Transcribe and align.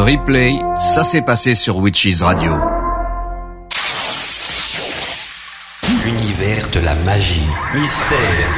Le 0.00 0.04
replay, 0.12 0.58
ça 0.76 1.04
s'est 1.04 1.20
passé 1.20 1.54
sur 1.54 1.76
Witches 1.76 2.22
Radio. 2.22 2.52
L'univers 6.02 6.70
de 6.72 6.80
la 6.80 6.94
magie, 6.94 7.46
mystère, 7.74 8.48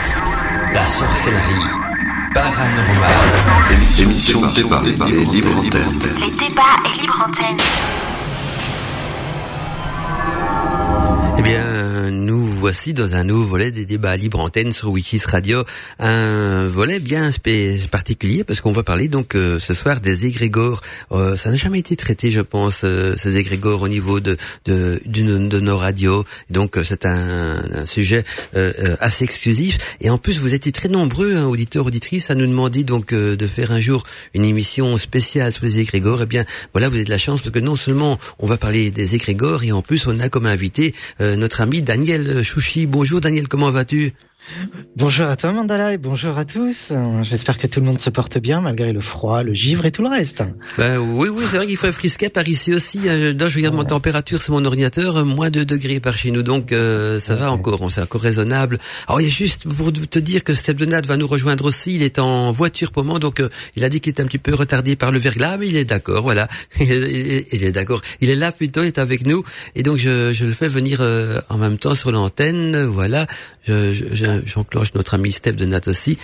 la 0.73 0.87
sorcellerie, 0.87 1.69
paranormal. 2.33 3.11
Émission 3.99 4.49
séparée 4.49 4.93
par 4.93 5.09
les 5.09 5.25
libres 5.25 5.59
antennes. 5.59 5.99
Les 6.21 6.31
débats 6.31 6.79
et 6.87 7.01
libre 7.01 7.27
antenne. 7.29 7.57
Eh 11.39 11.43
bien, 11.43 11.92
nous 12.11 12.45
voici 12.45 12.95
dans 12.95 13.15
un 13.15 13.25
nouveau 13.25 13.49
volet 13.49 13.73
des 13.73 13.85
débats 13.85 14.11
à 14.13 14.17
libre 14.17 14.41
antenne 14.41 14.73
sur 14.73 14.91
Wikis 14.91 15.23
Radio, 15.27 15.65
un 15.99 16.67
volet 16.67 16.99
bien 16.99 17.31
particulier 17.91 18.45
parce 18.45 18.61
qu'on 18.61 18.73
va 18.73 18.83
parler 18.83 19.09
donc 19.09 19.35
euh, 19.35 19.59
ce 19.61 19.75
soir 19.75 20.01
des 20.01 20.27
égrégores. 20.27 20.81
Euh, 21.13 21.37
ça 21.37 21.51
n'a 21.51 21.57
jamais 21.57 21.79
été 21.79 21.97
traité, 21.97 22.31
je 22.31 22.41
pense, 22.41 22.83
euh, 22.85 23.15
ces 23.17 23.37
égrégores 23.37 23.83
au 23.83 23.89
niveau 23.89 24.21
de 24.21 24.37
de, 24.65 25.01
de 25.07 25.61
nos 25.61 25.77
radios. 25.77 26.25
Donc 26.51 26.77
euh, 26.77 26.85
c'est 26.85 27.07
un, 27.07 27.63
un 27.75 27.87
sujet 27.87 28.25
euh, 28.57 28.73
euh, 28.79 28.97
assez 29.01 29.25
exclusif. 29.25 29.79
Et 30.01 30.11
en 30.11 30.19
plus, 30.19 30.39
vous 30.39 30.55
étiez 30.55 30.73
très 30.73 30.89
nombreux, 30.89 31.37
hein, 31.37 31.47
auditeurs, 31.47 31.87
auditrices, 31.87 32.31
à 32.31 32.35
nous 32.35 32.47
demander 32.47 32.85
donc 32.85 33.13
de 33.15 33.47
faire 33.47 33.73
un 33.73 33.81
jour 33.81 34.03
une 34.35 34.45
émission 34.45 34.97
spéciale 34.99 35.53
sur 35.53 35.65
les 35.65 35.79
égrégores. 35.79 36.23
Eh 36.23 36.27
bien, 36.27 36.45
voilà, 36.73 36.89
vous 36.89 36.97
avez 36.97 37.05
de 37.05 37.11
la 37.11 37.19
chance 37.19 37.41
parce 37.41 37.53
que 37.53 37.59
non 37.61 37.77
seulement 37.77 38.19
on 38.39 38.47
va 38.47 38.57
parler 38.57 38.91
des 38.91 39.15
égrégores 39.15 39.65
et 39.65 39.73
en 39.73 39.83
plus 39.83 40.07
on 40.07 40.19
a 40.21 40.29
comme 40.29 40.47
invité 40.47 40.95
notre 41.21 41.61
ami 41.61 41.83
Daniel 41.93 42.43
Chouchi. 42.43 42.87
Bonjour 42.87 43.21
Daniel, 43.21 43.49
comment 43.49 43.69
vas-tu? 43.69 44.15
Bonjour 44.97 45.27
à 45.27 45.37
toi 45.37 45.53
Mandala 45.53 45.93
et 45.93 45.99
bonjour 45.99 46.37
à 46.37 46.45
tous. 46.45 46.89
J'espère 47.23 47.59
que 47.59 47.67
tout 47.69 47.79
le 47.81 47.87
monde 47.87 48.01
se 48.01 48.11
porte 48.11 48.39
bien 48.39 48.61
malgré 48.61 48.93
le 48.93 49.01
froid, 49.01 49.43
le 49.45 49.55
givre 49.55 49.87
et 49.87 49.93
tout 49.93 50.03
le 50.03 50.09
reste. 50.09 50.43
ben, 50.79 50.99
Oui, 50.99 51.29
oui, 51.29 51.45
c'est 51.49 51.57
vrai 51.59 51.67
qu'il 51.67 51.77
fait 51.77 51.93
frisquet 51.93 52.29
par 52.29 52.47
ici 52.49 52.75
aussi. 52.75 53.09
hein. 53.09 53.35
Là, 53.39 53.49
je 53.49 53.57
regarde 53.57 53.75
mon 53.77 53.85
température 53.85 54.43
sur 54.43 54.53
mon 54.55 54.65
ordinateur, 54.65 55.25
moins 55.25 55.49
2 55.51 55.65
degrés 55.65 56.01
par 56.01 56.17
chez 56.17 56.31
nous, 56.33 56.43
donc 56.43 56.73
euh, 56.73 57.19
ça 57.21 57.37
va 57.37 57.53
encore, 57.53 57.83
on 57.83 57.89
c'est 57.89 58.03
encore 58.03 58.21
raisonnable. 58.21 58.79
Alors, 59.07 59.21
il 59.21 59.25
y 59.25 59.31
a 59.31 59.33
juste 59.33 59.69
pour 59.69 59.93
te 59.93 60.19
dire 60.19 60.43
que 60.45 60.55
Steph 60.55 60.75
Donat 60.75 61.03
va 61.03 61.17
nous 61.17 61.27
rejoindre 61.29 61.65
aussi. 61.65 61.95
Il 61.95 62.03
est 62.03 62.19
en 62.19 62.51
voiture 62.53 62.91
pour 62.91 63.05
moi, 63.05 63.19
donc 63.21 63.39
euh, 63.41 63.49
il 63.77 63.85
a 63.85 63.89
dit 63.89 64.01
qu'il 64.01 64.11
était 64.11 64.23
un 64.23 64.27
petit 64.27 64.39
peu 64.39 64.55
retardé 64.55 64.97
par 64.97 65.13
le 65.13 65.19
verglas, 65.21 65.57
mais 65.57 65.69
il 65.69 65.77
est 65.77 65.85
d'accord, 65.85 66.23
voilà. 66.23 66.49
il 66.81 66.91
est- 66.91 67.47
il 67.53 67.65
est 67.65 67.73
d'accord. 67.73 68.03
Il 68.21 68.29
est 68.29 68.35
là 68.37 68.51
plutôt, 68.51 68.83
il 68.83 68.89
est 68.89 68.99
avec 68.99 69.25
nous, 69.25 69.45
et 69.77 69.83
donc 69.85 69.99
je, 69.99 70.33
je 70.33 70.45
le 70.45 70.53
fais 70.53 70.69
venir 70.69 70.99
euh, 71.01 71.41
en 71.49 71.59
même 71.59 71.79
temps 71.79 71.95
sur 71.95 72.11
l'antenne. 72.13 72.83
Voilà, 72.85 73.27
je, 73.67 73.95
je- 73.95 74.15
je- 74.15 74.43
j'enclenche 74.47 74.95
notre 74.95 75.15
ami 75.15 75.33
Steph 75.33 75.53
Donat 75.53 75.81
aussi. 75.87 76.19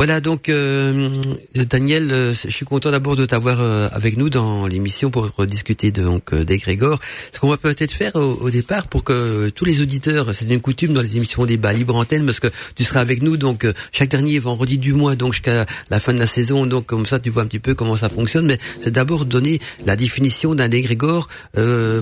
Voilà 0.00 0.22
donc 0.22 0.48
euh, 0.48 1.10
Daniel, 1.54 2.10
euh, 2.10 2.32
je 2.32 2.48
suis 2.48 2.64
content 2.64 2.90
d'abord 2.90 3.16
de 3.16 3.26
t'avoir 3.26 3.60
euh, 3.60 3.86
avec 3.92 4.16
nous 4.16 4.30
dans 4.30 4.66
l'émission 4.66 5.10
pour 5.10 5.30
discuter 5.44 5.90
de, 5.90 6.02
donc 6.02 6.32
euh, 6.32 6.42
des 6.42 6.56
Grégor. 6.56 6.98
Ce 7.34 7.38
qu'on 7.38 7.50
va 7.50 7.58
peut-être 7.58 7.92
faire 7.92 8.16
au, 8.16 8.38
au 8.40 8.48
départ 8.48 8.88
pour 8.88 9.04
que 9.04 9.50
tous 9.50 9.66
les 9.66 9.82
auditeurs, 9.82 10.32
c'est 10.32 10.46
une 10.46 10.62
coutume 10.62 10.94
dans 10.94 11.02
les 11.02 11.18
émissions 11.18 11.44
débat 11.44 11.74
libre 11.74 11.94
antenne 11.94 12.24
parce 12.24 12.40
que 12.40 12.46
tu 12.76 12.82
seras 12.82 13.00
avec 13.00 13.22
nous 13.22 13.36
donc 13.36 13.66
chaque 13.92 14.08
dernier 14.08 14.38
vendredi 14.38 14.78
du 14.78 14.94
mois 14.94 15.16
donc 15.16 15.34
jusqu'à 15.34 15.66
la 15.90 16.00
fin 16.00 16.14
de 16.14 16.18
la 16.18 16.26
saison 16.26 16.64
donc 16.64 16.86
comme 16.86 17.04
ça 17.04 17.18
tu 17.18 17.28
vois 17.28 17.42
un 17.42 17.46
petit 17.46 17.58
peu 17.58 17.74
comment 17.74 17.96
ça 17.96 18.08
fonctionne 18.08 18.46
mais 18.46 18.56
c'est 18.80 18.92
d'abord 18.92 19.26
donner 19.26 19.60
la 19.84 19.96
définition 19.96 20.54
d'un 20.54 20.70
égrégore 20.70 21.28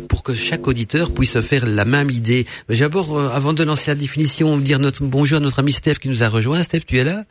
pour 0.08 0.22
que 0.22 0.34
chaque 0.34 0.68
auditeur 0.68 1.12
puisse 1.12 1.32
se 1.32 1.42
faire 1.42 1.66
la 1.66 1.84
même 1.84 2.10
idée. 2.10 2.46
Mais 2.68 2.76
d'abord 2.76 3.20
avant 3.20 3.54
de 3.54 3.64
lancer 3.64 3.90
la 3.90 3.96
définition 3.96 4.56
dire 4.56 4.78
notre 4.78 5.02
bonjour 5.02 5.38
à 5.38 5.40
notre 5.40 5.58
ami 5.58 5.72
Steph 5.72 5.94
qui 5.94 6.08
nous 6.08 6.22
a 6.22 6.28
rejoint. 6.28 6.62
Steph, 6.62 6.82
tu 6.86 6.96
es 6.98 7.02
là? 7.02 7.24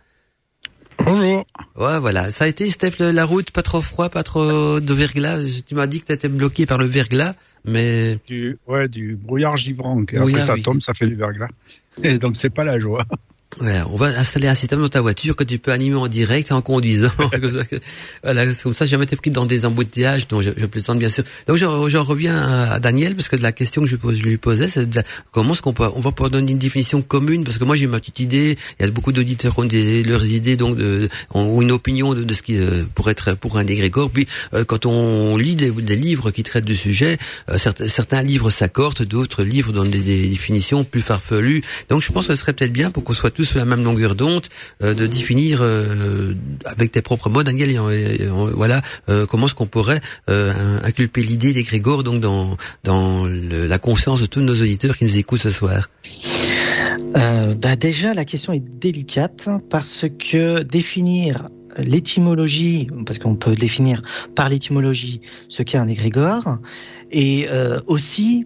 Bonjour. 1.07 1.45
Ouais, 1.77 1.99
voilà. 1.99 2.31
Ça 2.31 2.43
a 2.45 2.47
été, 2.47 2.69
Steph, 2.69 2.95
la 2.99 3.23
route, 3.25 3.51
pas 3.51 3.61
trop 3.61 3.81
froid, 3.81 4.09
pas 4.09 4.23
trop 4.23 4.79
de 4.79 4.93
verglas. 4.93 5.63
Tu 5.65 5.73
m'as 5.75 5.87
dit 5.87 6.01
que 6.01 6.05
tu 6.07 6.11
étais 6.11 6.27
bloqué 6.27 6.65
par 6.65 6.77
le 6.77 6.85
verglas, 6.85 7.33
mais 7.65 8.17
Du, 8.27 8.57
ouais, 8.67 8.87
du 8.89 9.15
brouillard 9.15 9.55
givrant. 9.57 9.99
Et 10.01 10.17
Brouillard, 10.17 10.27
après, 10.41 10.45
ça 10.45 10.53
oui. 10.55 10.61
tombe, 10.63 10.81
ça 10.81 10.93
fait 10.93 11.07
du 11.07 11.15
verglas. 11.15 11.47
Et 12.03 12.17
donc, 12.19 12.35
c'est 12.35 12.49
pas 12.49 12.63
la 12.63 12.79
joie. 12.79 13.05
Voilà, 13.55 13.87
on 13.89 13.95
va 13.95 14.07
installer 14.07 14.47
un 14.47 14.53
système 14.53 14.81
dans 14.81 14.89
ta 14.89 15.01
voiture 15.01 15.35
que 15.35 15.43
tu 15.43 15.57
peux 15.57 15.71
animer 15.71 15.95
en 15.95 16.07
direct 16.07 16.51
en 16.51 16.61
conduisant. 16.61 17.09
Voilà, 18.23 18.45
comme 18.61 18.73
ça, 18.73 18.85
jamais 18.85 19.05
été 19.05 19.15
pris 19.15 19.31
dans 19.31 19.45
des 19.45 19.65
embouteillages, 19.65 20.27
donc 20.27 20.41
je, 20.41 20.51
je 20.55 20.65
plaisante 20.65 20.99
bien 20.99 21.09
sûr. 21.09 21.23
Donc 21.47 21.57
j'en 21.57 22.03
reviens 22.03 22.35
à, 22.35 22.79
Daniel 22.79 23.15
parce 23.15 23.29
que 23.29 23.35
la 23.37 23.51
question 23.51 23.81
que 23.81 23.87
je, 23.87 23.95
pose, 23.95 24.21
lui 24.21 24.37
posais, 24.37 24.67
c'est 24.67 24.87
comment 25.31 25.53
est-ce 25.53 25.61
qu'on 25.61 25.73
peut, 25.73 25.85
on 25.95 26.01
va 26.01 26.11
pouvoir 26.11 26.29
donner 26.29 26.51
une 26.51 26.57
définition 26.57 27.01
commune? 27.01 27.43
Parce 27.43 27.57
que 27.57 27.63
moi 27.63 27.75
j'ai 27.75 27.87
ma 27.87 27.99
petite 27.99 28.19
idée. 28.19 28.57
Il 28.79 28.85
y 28.85 28.87
a 28.87 28.91
beaucoup 28.91 29.11
d'auditeurs 29.11 29.55
qui 29.55 29.61
ont 29.61 29.65
des, 29.65 30.03
leurs 30.03 30.25
idées, 30.25 30.57
donc 30.57 30.75
de, 30.75 31.09
ont 31.33 31.61
une 31.61 31.71
opinion 31.71 32.13
de, 32.13 32.33
ce 32.33 32.41
qui 32.41 32.57
euh, 32.57 32.83
pourrait 32.93 33.13
être 33.13 33.35
pour 33.35 33.57
un 33.57 33.65
égrégore. 33.65 34.09
Puis 34.11 34.27
euh, 34.53 34.65
quand 34.65 34.85
on 34.85 35.37
lit 35.37 35.55
des, 35.55 35.71
des 35.71 35.95
livres 35.95 36.31
qui 36.31 36.43
traitent 36.43 36.65
du 36.65 36.75
sujet, 36.75 37.17
euh, 37.49 37.57
certains, 37.57 37.87
certains 37.87 38.21
livres 38.23 38.49
s'accordent, 38.49 39.03
d'autres 39.03 39.43
livres 39.43 39.71
donnent 39.71 39.89
des 39.89 40.27
définitions 40.27 40.83
plus 40.83 41.01
farfelues. 41.01 41.63
Donc 41.89 42.01
je 42.01 42.11
pense 42.11 42.27
que 42.27 42.35
ce 42.35 42.41
serait 42.41 42.53
peut-être 42.53 42.73
bien 42.73 42.91
pour 42.91 43.03
qu'on 43.03 43.13
soit 43.13 43.31
tous 43.31 43.46
sur 43.47 43.59
la 43.59 43.65
même 43.65 43.83
longueur 43.83 44.15
d'onde 44.15 44.45
euh, 44.83 44.93
de 44.93 45.07
définir 45.07 45.59
euh, 45.61 46.33
avec 46.65 46.91
tes 46.91 47.01
propres 47.01 47.29
mots, 47.29 47.43
Daniel, 47.43 47.71
et 47.71 48.27
voilà 48.53 48.81
euh, 49.09 49.25
comment 49.25 49.47
est-ce 49.47 49.55
qu'on 49.55 49.65
pourrait 49.65 50.01
inculper 50.27 51.21
l'idée 51.23 51.53
d'égrégore 51.53 52.03
donc 52.03 52.19
dans 52.21 52.57
dans 52.83 53.25
la 53.25 53.79
conscience 53.79 54.21
de 54.21 54.25
tous 54.25 54.41
nos 54.41 54.53
auditeurs 54.53 54.97
qui 54.97 55.05
nous 55.05 55.17
écoutent 55.17 55.41
ce 55.41 55.49
soir. 55.49 55.89
Bah 57.13 57.75
déjà, 57.75 58.13
la 58.13 58.25
question 58.25 58.53
est 58.53 58.63
délicate 58.79 59.49
parce 59.69 60.05
que 60.19 60.61
définir 60.61 61.49
l'étymologie, 61.77 62.89
parce 63.05 63.17
qu'on 63.17 63.35
peut 63.35 63.55
définir 63.55 64.01
par 64.35 64.49
l'étymologie 64.49 65.21
ce 65.49 65.63
qu'est 65.63 65.77
un 65.77 65.87
égrégore, 65.87 66.57
et 67.11 67.47
aussi 67.87 68.45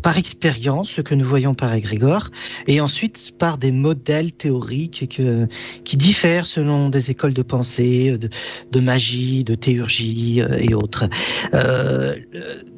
par 0.00 0.16
expérience 0.18 0.90
ce 0.90 1.00
que 1.00 1.14
nous 1.14 1.24
voyons 1.24 1.54
par 1.54 1.74
égrégore, 1.74 2.30
et 2.66 2.80
ensuite 2.80 3.32
par 3.38 3.58
des 3.58 3.72
modèles 3.72 4.32
théoriques 4.32 5.08
que, 5.16 5.46
qui 5.84 5.96
diffèrent 5.96 6.46
selon 6.46 6.88
des 6.88 7.10
écoles 7.10 7.34
de 7.34 7.42
pensée, 7.42 8.16
de, 8.18 8.80
magie, 8.80 9.44
de 9.44 9.54
théurgie 9.54 10.40
euh, 10.40 10.58
et 10.58 10.74
autres. 10.74 11.08
Euh, 11.54 12.16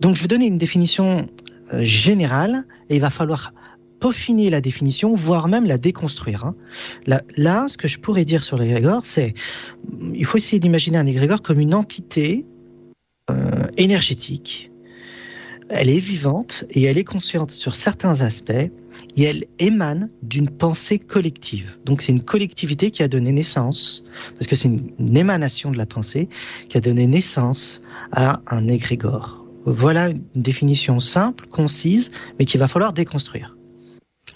donc 0.01 0.17
je 0.17 0.23
vais 0.23 0.29
donner 0.29 0.47
une 0.47 0.59
définition 0.59 1.29
euh, 1.73 1.83
générale, 1.83 2.65
et 2.91 2.97
il 2.97 3.01
va 3.01 3.11
falloir 3.11 3.53
peaufiner 4.01 4.51
la 4.51 4.61
définition, 4.61 5.15
voire 5.15 5.47
même 5.47 5.67
la 5.67 5.79
déconstruire. 5.79 6.45
hein. 6.45 6.57
Là, 7.07 7.67
ce 7.69 7.77
que 7.77 7.87
je 7.87 8.01
pourrais 8.01 8.25
dire 8.25 8.43
sur 8.43 8.59
l'égrégore, 8.59 9.07
c'est 9.07 9.35
il 10.13 10.25
faut 10.27 10.39
essayer 10.39 10.59
d'imaginer 10.59 10.99
un 10.99 11.07
égrégore 11.07 11.41
comme 11.41 11.61
une 11.61 11.73
entité 11.75 12.45
énergétique. 13.77 14.72
Elle 15.75 15.89
est 15.89 16.01
vivante 16.01 16.67
et 16.69 16.83
elle 16.83 16.99
est 16.99 17.05
consciente 17.05 17.51
sur 17.51 17.77
certains 17.77 18.21
aspects 18.21 18.53
et 19.17 19.23
elle 19.23 19.45
émane 19.59 20.11
d'une 20.23 20.51
pensée 20.51 20.99
collective. 20.99 21.79
Donc 21.87 22.03
c'est 22.03 22.13
une 22.13 22.23
collectivité 22.23 22.91
qui 22.91 23.03
a 23.03 23.09
donné 23.09 23.33
naissance, 23.33 24.05
parce 24.35 24.47
que 24.47 24.55
c'est 24.55 24.69
une, 24.69 25.17
émanation 25.17 25.71
de 25.71 25.79
la 25.79 25.87
pensée, 25.87 26.29
qui 26.69 26.77
a 26.77 26.81
donné 26.83 27.07
naissance 27.07 27.81
à 28.13 28.43
un 28.49 28.69
égrégore. 28.69 29.47
Voilà 29.65 30.11
une 30.11 30.23
définition 30.35 31.01
simple, 31.01 31.47
concise, 31.47 32.11
mais 32.39 32.45
qu'il 32.45 32.61
va 32.61 32.69
falloir 32.69 32.93
déconstruire. 32.93 33.57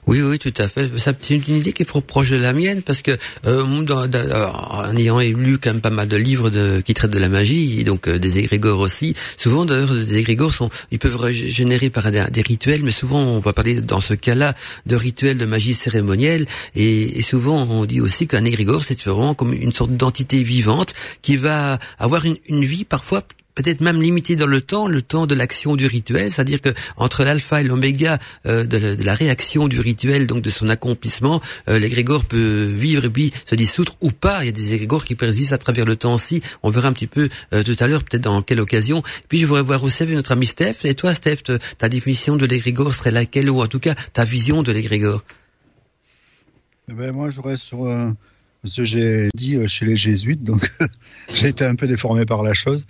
Oui, 0.06 0.22
oui, 0.22 0.38
tout 0.38 0.54
à 0.58 0.68
fait. 0.68 0.88
C'est 0.98 1.30
une 1.30 1.56
idée 1.56 1.72
qui 1.72 1.82
est 1.82 1.86
trop 1.86 2.00
proche 2.00 2.30
de 2.30 2.36
la 2.36 2.52
mienne 2.52 2.82
parce 2.82 3.02
que 3.02 3.10
euh, 3.46 3.64
en 3.64 4.96
ayant 4.96 5.18
lu 5.18 5.58
quand 5.58 5.72
même 5.72 5.80
pas 5.80 5.90
mal 5.90 6.06
de 6.06 6.16
livres 6.16 6.48
qui 6.82 6.94
traitent 6.94 7.10
de 7.10 7.18
la 7.18 7.28
magie 7.28 7.80
et 7.80 7.84
donc 7.84 8.06
euh, 8.06 8.16
des 8.16 8.38
égrégores 8.38 8.78
aussi, 8.78 9.14
souvent 9.36 9.64
d'ailleurs 9.64 9.92
des 9.92 10.18
égrégores 10.18 10.54
sont, 10.54 10.70
ils 10.92 11.00
peuvent 11.00 11.16
régénérer 11.16 11.90
par 11.90 12.08
des, 12.12 12.42
rituels, 12.42 12.84
mais 12.84 12.92
souvent 12.92 13.18
on 13.18 13.40
va 13.40 13.52
parler 13.52 13.80
dans 13.80 14.00
ce 14.00 14.14
cas-là 14.14 14.54
de 14.86 14.94
rituels 14.94 15.38
de 15.38 15.44
magie 15.44 15.74
cérémonielle 15.74 16.46
et, 16.76 17.20
souvent 17.22 17.66
on 17.68 17.84
dit 17.84 18.00
aussi 18.00 18.28
qu'un 18.28 18.44
égrégore 18.44 18.84
c'est 18.84 19.00
vraiment 19.02 19.34
comme 19.34 19.52
une 19.52 19.72
sorte 19.72 19.96
d'entité 19.96 20.40
vivante 20.44 20.94
qui 21.22 21.36
va 21.36 21.80
avoir 21.98 22.24
une 22.24 22.64
vie 22.64 22.84
parfois 22.84 23.22
peut-être 23.56 23.80
même 23.80 24.00
limité 24.00 24.36
dans 24.36 24.47
le 24.47 24.60
temps, 24.60 24.86
le 24.86 25.03
temps 25.03 25.26
de 25.26 25.34
l'action 25.34 25.74
du 25.74 25.86
rituel, 25.86 26.30
c'est-à-dire 26.30 26.60
que 26.60 26.70
entre 26.97 27.24
l'alpha 27.24 27.60
et 27.60 27.64
l'oméga 27.64 28.18
euh, 28.47 28.64
de, 28.64 28.94
de 28.94 29.03
la 29.03 29.14
réaction 29.14 29.66
du 29.66 29.80
rituel, 29.80 30.28
donc 30.28 30.42
de 30.42 30.50
son 30.50 30.68
accomplissement, 30.68 31.42
euh, 31.68 31.78
l'égrégore 31.80 32.24
peut 32.26 32.64
vivre 32.64 33.08
puis 33.08 33.32
se 33.44 33.54
dissoudre 33.56 33.97
ou 34.00 34.12
pas. 34.12 34.44
Il 34.44 34.47
y 34.47 34.50
a 34.50 34.53
des 34.53 34.74
égrégores 34.74 35.04
qui 35.04 35.16
persistent 35.16 35.53
à 35.53 35.58
travers 35.58 35.84
le 35.86 35.97
temps 35.97 36.14
aussi. 36.14 36.41
On 36.62 36.70
verra 36.70 36.88
un 36.88 36.92
petit 36.92 37.08
peu 37.08 37.28
euh, 37.53 37.64
tout 37.64 37.76
à 37.80 37.88
l'heure, 37.88 38.04
peut-être 38.04 38.22
dans 38.24 38.42
quelle 38.42 38.60
occasion. 38.60 39.03
Puis 39.28 39.41
je 39.41 39.47
voudrais 39.47 39.62
voir 39.62 39.82
aussi 39.82 40.02
avec 40.04 40.14
notre 40.14 40.32
ami 40.32 40.47
Steph. 40.47 40.84
Et 40.84 40.94
toi, 40.94 41.12
Steph, 41.14 41.36
te- 41.42 41.59
ta 41.78 41.88
définition 41.88 42.36
de 42.36 42.47
l'égrégore 42.47 42.94
serait 42.94 43.10
laquelle 43.10 43.50
ou 43.50 43.60
en 43.62 43.66
tout 43.66 43.80
cas 43.80 43.94
ta 44.12 44.24
vision 44.24 44.62
de 44.62 44.70
l'égrégore 44.70 45.24
Eh 46.91 46.92
ben, 46.92 47.12
moi, 47.12 47.28
reste 47.42 47.62
sur 47.64 47.86
euh, 47.86 48.10
ce 48.64 48.76
que 48.82 48.84
j'ai 48.84 49.28
dit 49.34 49.56
euh, 49.56 49.66
chez 49.66 49.86
les 49.86 49.97
jésuites, 49.97 50.44
donc 50.44 50.68
j'ai 51.34 51.48
été 51.48 51.64
un 51.64 51.74
peu 51.74 51.86
déformé 51.86 52.26
par 52.26 52.42
la 52.42 52.52
chose. 52.54 52.86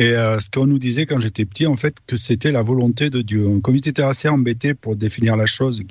Et 0.00 0.14
euh, 0.14 0.40
ce 0.40 0.48
qu'on 0.48 0.66
nous 0.66 0.78
disait 0.78 1.04
quand 1.04 1.18
j'étais 1.18 1.44
petit, 1.44 1.66
en 1.66 1.76
fait, 1.76 1.98
que 2.06 2.16
c'était 2.16 2.52
la 2.52 2.62
volonté 2.62 3.10
de 3.10 3.20
Dieu. 3.20 3.46
Comme 3.62 3.76
ils 3.76 3.86
étaient 3.86 4.02
assez 4.02 4.30
embêtés 4.30 4.72
pour 4.72 4.96
définir 4.96 5.36
la 5.36 5.44
chose, 5.44 5.82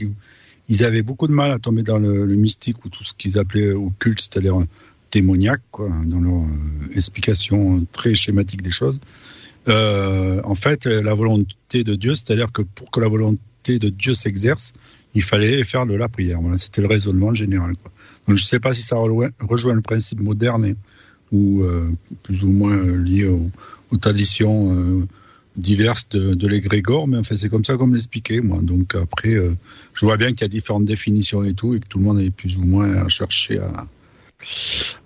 ils 0.68 0.84
avaient 0.84 1.04
beaucoup 1.04 1.28
de 1.28 1.32
mal 1.32 1.52
à 1.52 1.60
tomber 1.60 1.84
dans 1.84 2.00
le, 2.00 2.26
mystique 2.26 2.84
ou 2.84 2.90
tout 2.90 3.04
ce 3.04 3.14
qu'ils 3.14 3.38
appelaient 3.38 3.72
occulte, 3.72 4.20
c'est-à-dire 4.20 4.64
démoniaque, 5.12 5.62
quoi, 5.70 5.90
dans 6.06 6.20
leur 6.22 6.42
euh, 6.42 6.96
explication 6.96 7.86
très 7.92 8.16
schématique 8.16 8.64
des 8.64 8.72
choses. 8.72 9.00
euh, 9.68 10.42
en 10.44 10.56
fait, 10.56 10.88
la 10.88 11.14
volonté 11.14 11.84
de 11.84 11.94
Dieu, 11.94 12.16
c'est-à-dire 12.16 12.52
que 12.52 12.64
pour 12.64 12.90
que 12.90 13.00
la 13.00 13.10
volonté 13.10 13.78
de 13.78 13.90
Dieu 13.90 14.16
s'exerce, 14.16 14.74
il 15.14 15.22
fallait 15.22 15.64
faire 15.64 15.86
de 15.86 15.94
la 15.94 16.08
prière. 16.08 16.40
C'était 16.56 16.82
le 16.82 16.88
raisonnement 16.88 17.36
général. 17.36 17.74
Donc, 18.28 18.38
je 18.38 18.44
ne 18.44 18.48
sais 18.48 18.60
pas 18.60 18.74
si 18.74 18.82
ça 18.82 18.96
rejoint, 18.96 19.30
le 19.76 19.82
principe 19.82 20.20
moderne 20.20 20.74
ou 21.32 21.62
euh, 21.62 21.92
plus 22.24 22.44
ou 22.44 22.50
moins 22.50 22.76
lié 22.76 23.30
aux, 23.92 23.98
traditions 23.98 24.74
euh, 24.74 25.08
diverses 25.56 26.08
de, 26.10 26.34
de 26.34 26.48
l'égrégore, 26.48 27.08
mais 27.08 27.18
enfin, 27.18 27.36
c'est 27.36 27.50
comme 27.50 27.66
ça 27.66 27.76
qu'on 27.76 27.88
me 27.88 27.94
l'expliquait, 27.94 28.42
moi. 28.42 28.60
Donc 28.62 28.96
après, 28.96 29.34
euh, 29.34 29.56
je 29.94 30.06
vois 30.06 30.18
bien 30.18 30.30
qu'il 30.30 30.42
y 30.42 30.46
a 30.46 30.48
différentes 30.48 30.86
définitions 30.86 31.44
et 31.44 31.54
tout, 31.54 31.76
et 31.76 31.80
que 31.80 31.88
tout 31.88 32.00
le 32.00 32.06
monde 32.06 32.20
est 32.20 32.32
plus 32.32 32.58
ou 32.58 32.64
moins 32.64 33.08
cherché 33.10 33.60
à, 33.60 33.88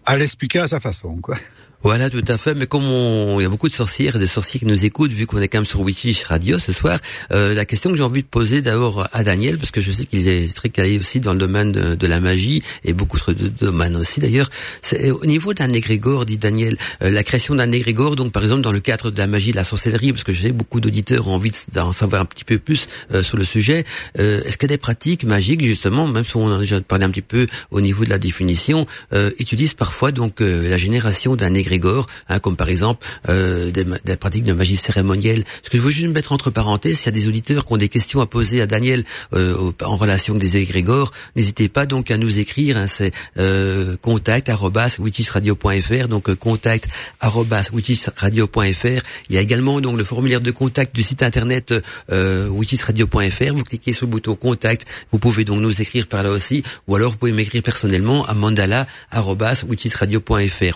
à 0.06 0.18
l'expliquer 0.18 0.60
à 0.60 0.68
sa 0.68 0.80
façon, 0.80 1.18
quoi. 1.18 1.38
Voilà, 1.84 2.10
tout 2.10 2.24
à 2.30 2.38
fait. 2.38 2.56
Mais 2.56 2.66
comme 2.66 2.84
il 2.84 3.42
y 3.42 3.46
a 3.46 3.50
beaucoup 3.50 3.68
de 3.68 3.74
sorcières 3.74 4.16
et 4.16 4.20
de 4.20 4.26
sorciers 4.26 4.58
qui 4.58 4.66
nous 4.66 4.86
écoutent, 4.86 5.12
vu 5.12 5.26
qu'on 5.26 5.42
est 5.42 5.50
quand 5.50 5.58
même 5.58 5.66
sur 5.66 5.82
Witch 5.82 6.24
Radio 6.24 6.58
ce 6.58 6.72
soir, 6.72 6.98
euh, 7.34 7.54
la 7.54 7.66
question 7.66 7.92
que 7.92 7.98
j'ai 7.98 8.04
envie 8.04 8.24
de 8.24 8.28
poser 8.28 8.62
d'abord 8.62 9.08
à 9.12 9.24
Daniel, 9.26 9.58
parce 9.58 9.72
que 9.72 9.82
je 9.82 9.92
sais 9.92 10.06
qu'il 10.06 10.26
est 10.30 10.56
très 10.56 10.70
calé 10.70 10.98
aussi 10.98 11.20
dans 11.20 11.34
le 11.34 11.40
domaine 11.40 11.74
de, 11.74 12.08
la 12.08 12.22
magie 12.22 12.64
et 12.86 12.94
beaucoup 12.94 13.18
de 13.32 13.48
domaines 13.50 13.98
aussi 13.98 14.22
d'ailleurs, 14.22 14.50
c'est 14.82 15.12
au 15.12 15.26
niveau 15.26 15.54
d'un 15.54 15.70
égrégore, 15.70 16.26
dit 16.26 16.38
Daniel, 16.38 16.78
euh, 17.02 17.10
la 17.10 17.24
création 17.24 17.56
d'un 17.56 17.72
égrégore, 17.72 18.16
donc 18.16 18.32
par 18.32 18.44
exemple 18.44 18.62
dans 18.62 18.72
le 18.72 18.80
cadre 18.80 19.12
de 19.12 19.18
la 19.18 19.28
magie, 19.28 19.52
de 19.52 19.58
la 19.58 19.64
sorcellerie, 19.66 20.14
parce 20.14 20.24
que 20.24 20.32
je 20.32 20.42
sais 20.42 20.50
que 20.50 20.54
beaucoup 20.54 20.80
d'auditeurs 20.80 21.28
ont 21.28 21.36
envie 21.36 21.52
d'en 21.74 21.92
savoir 21.92 22.22
un 22.22 22.26
petit 22.26 22.46
peu 22.46 22.60
plus 22.60 22.88
euh, 23.14 23.24
sur 23.24 23.38
le 23.38 23.44
sujet. 23.44 23.84
Euh, 24.20 24.42
est-ce 24.44 24.58
que 24.58 24.68
des 24.68 24.78
pratiques 24.78 25.26
magiques, 25.26 25.64
justement, 25.64 26.08
même 26.08 26.24
si 26.24 26.38
on 26.38 26.46
en 26.46 26.56
a 26.56 26.60
déjà 26.60 26.80
parlé 26.80 27.04
un 27.04 27.10
petit 27.10 27.22
peu 27.22 27.48
au 27.72 27.82
niveau 27.82 28.06
de 28.06 28.10
la 28.10 28.20
définition, 28.20 28.86
utilisent 29.40 29.74
parfois 29.74 30.12
donc 30.12 30.40
la 30.40 30.78
génération 30.78 31.36
d'un 31.36 31.54
égrégore 31.54 31.73
Hein, 32.30 32.40
comme 32.40 32.56
par 32.56 32.70
exemple 32.70 33.06
euh, 33.30 33.72
des, 33.72 33.86
des, 34.06 34.16
pratiques 34.16 34.44
de 34.44 34.54
magie 34.54 34.78
cérémonielle. 34.78 35.44
Ce 35.64 35.70
que 35.70 35.78
je 35.78 35.82
veux 35.82 35.92
juste 35.92 36.14
mettre 36.14 36.32
entre 36.32 36.50
parenthèses, 36.50 37.00
s'il 37.00 37.06
y 37.08 37.10
a 37.10 37.20
des 37.20 37.28
auditeurs 37.28 37.66
qui 37.66 37.74
ont 37.74 37.78
des 37.78 37.90
questions 37.90 38.22
à 38.22 38.26
poser 38.26 38.62
à 38.62 38.66
Daniel 38.66 39.04
euh, 39.34 39.72
en 39.84 39.98
relation 39.98 40.34
avec 40.34 40.42
des 40.42 40.58
égrégores, 40.58 41.12
n'hésitez 41.36 41.70
pas 41.70 41.86
donc 41.86 42.12
à 42.12 42.18
nous 42.18 42.40
écrire. 42.40 42.78
Hein, 42.78 42.88
c'est 42.88 43.12
euh, 43.38 43.98
contact 44.02 44.50
donc 46.08 46.30
euh, 46.30 46.36
contact 46.36 46.88
Il 49.30 49.36
y 49.36 49.38
a 49.38 49.42
également 49.42 49.82
donc 49.82 49.98
le 49.98 50.04
formulaire 50.04 50.42
de 50.42 50.52
contact 50.52 50.96
du 50.96 51.04
site 51.04 51.24
internet 51.24 51.74
euh, 52.12 52.48
Vous 52.50 52.64
cliquez 53.64 53.94
sur 53.94 54.06
le 54.06 54.12
bouton 54.12 54.36
contact, 54.36 54.86
vous 55.12 55.20
pouvez 55.20 55.46
donc 55.46 55.60
nous 55.60 55.82
écrire 55.82 56.08
par 56.08 56.24
là 56.24 56.30
aussi, 56.30 56.64
ou 56.88 56.96
alors 56.96 57.12
vous 57.12 57.18
pouvez 57.18 57.32
m'écrire 57.32 57.64
personnellement 57.64 58.26
à 58.26 58.34
mandala 58.34 58.88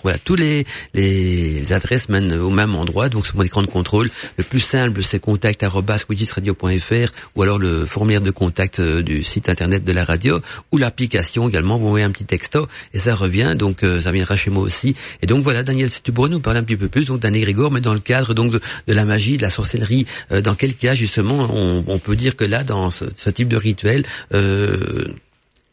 Voilà. 0.02 0.18
Tous 0.24 0.34
les, 0.34 0.64
les 0.94 1.72
adresses 1.72 2.08
mènent 2.08 2.32
au 2.32 2.50
même 2.50 2.74
endroit, 2.74 3.08
donc 3.08 3.26
c'est 3.26 3.34
mon 3.34 3.42
écran 3.42 3.62
de 3.62 3.66
contrôle. 3.66 4.10
Le 4.36 4.44
plus 4.44 4.60
simple, 4.60 5.02
c'est 5.02 5.20
contact@widgisradio.fr 5.20 7.12
ou 7.34 7.42
alors 7.42 7.58
le 7.58 7.86
formulaire 7.86 8.20
de 8.20 8.30
contact 8.30 8.80
euh, 8.80 9.02
du 9.02 9.22
site 9.22 9.48
internet 9.48 9.84
de 9.84 9.92
la 9.92 10.04
radio 10.04 10.40
ou 10.72 10.78
l'application 10.78 11.48
également. 11.48 11.78
Vous 11.78 11.86
envoyez 11.86 12.04
un 12.04 12.10
petit 12.10 12.24
texto 12.24 12.66
et 12.94 12.98
ça 12.98 13.14
revient, 13.14 13.54
donc 13.56 13.82
euh, 13.82 14.00
ça 14.00 14.12
viendra 14.12 14.36
chez 14.36 14.50
moi 14.50 14.62
aussi. 14.62 14.94
Et 15.22 15.26
donc 15.26 15.42
voilà, 15.42 15.62
Daniel, 15.62 15.90
si 15.90 16.02
tu 16.02 16.12
pourrais 16.12 16.30
nous 16.30 16.40
parler 16.40 16.60
un 16.60 16.64
petit 16.64 16.76
peu 16.76 16.88
plus 16.88 17.06
donc 17.06 17.20
d'un 17.20 17.32
égrégore, 17.32 17.70
mais 17.70 17.80
dans 17.80 17.94
le 17.94 18.00
cadre 18.00 18.34
donc 18.34 18.52
de, 18.52 18.60
la 18.86 19.04
magie, 19.04 19.36
de 19.36 19.42
la 19.42 19.50
sorcellerie, 19.50 20.06
euh, 20.32 20.40
dans 20.40 20.54
quel 20.54 20.74
cas 20.74 20.94
justement 20.94 21.48
on, 21.52 21.98
peut 21.98 22.16
dire 22.16 22.36
que 22.36 22.44
là, 22.44 22.64
dans 22.64 22.90
ce, 22.90 23.30
type 23.30 23.48
de 23.48 23.56
rituel, 23.56 24.04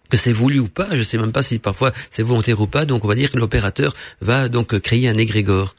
que 0.10 0.18
c'est 0.18 0.34
voulu 0.34 0.60
ou 0.60 0.68
pas, 0.68 0.88
je 0.92 1.04
sais 1.04 1.18
même 1.18 1.32
pas 1.32 1.42
si 1.42 1.60
parfois 1.60 1.92
c'est 2.10 2.24
volontaire 2.24 2.60
ou 2.62 2.68
pas, 2.68 2.86
donc 2.86 3.04
on 3.06 3.08
va 3.08 3.16
dire 3.16 3.32
que 3.32 3.38
l'opérateur 3.38 3.94
va 4.22 4.50
donc 4.50 4.80
créer 4.80 5.08
un 5.08 5.16
égrégore. 5.16 5.76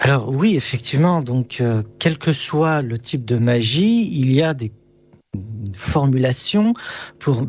Alors 0.00 0.28
oui, 0.28 0.54
effectivement, 0.54 1.22
donc 1.22 1.60
euh, 1.60 1.82
quel 1.98 2.18
que 2.18 2.32
soit 2.32 2.82
le 2.82 2.98
type 2.98 3.24
de 3.24 3.36
magie, 3.36 4.08
il 4.12 4.32
y 4.32 4.42
a 4.42 4.54
des 4.54 4.72
formulations 5.74 6.74
pour 7.18 7.46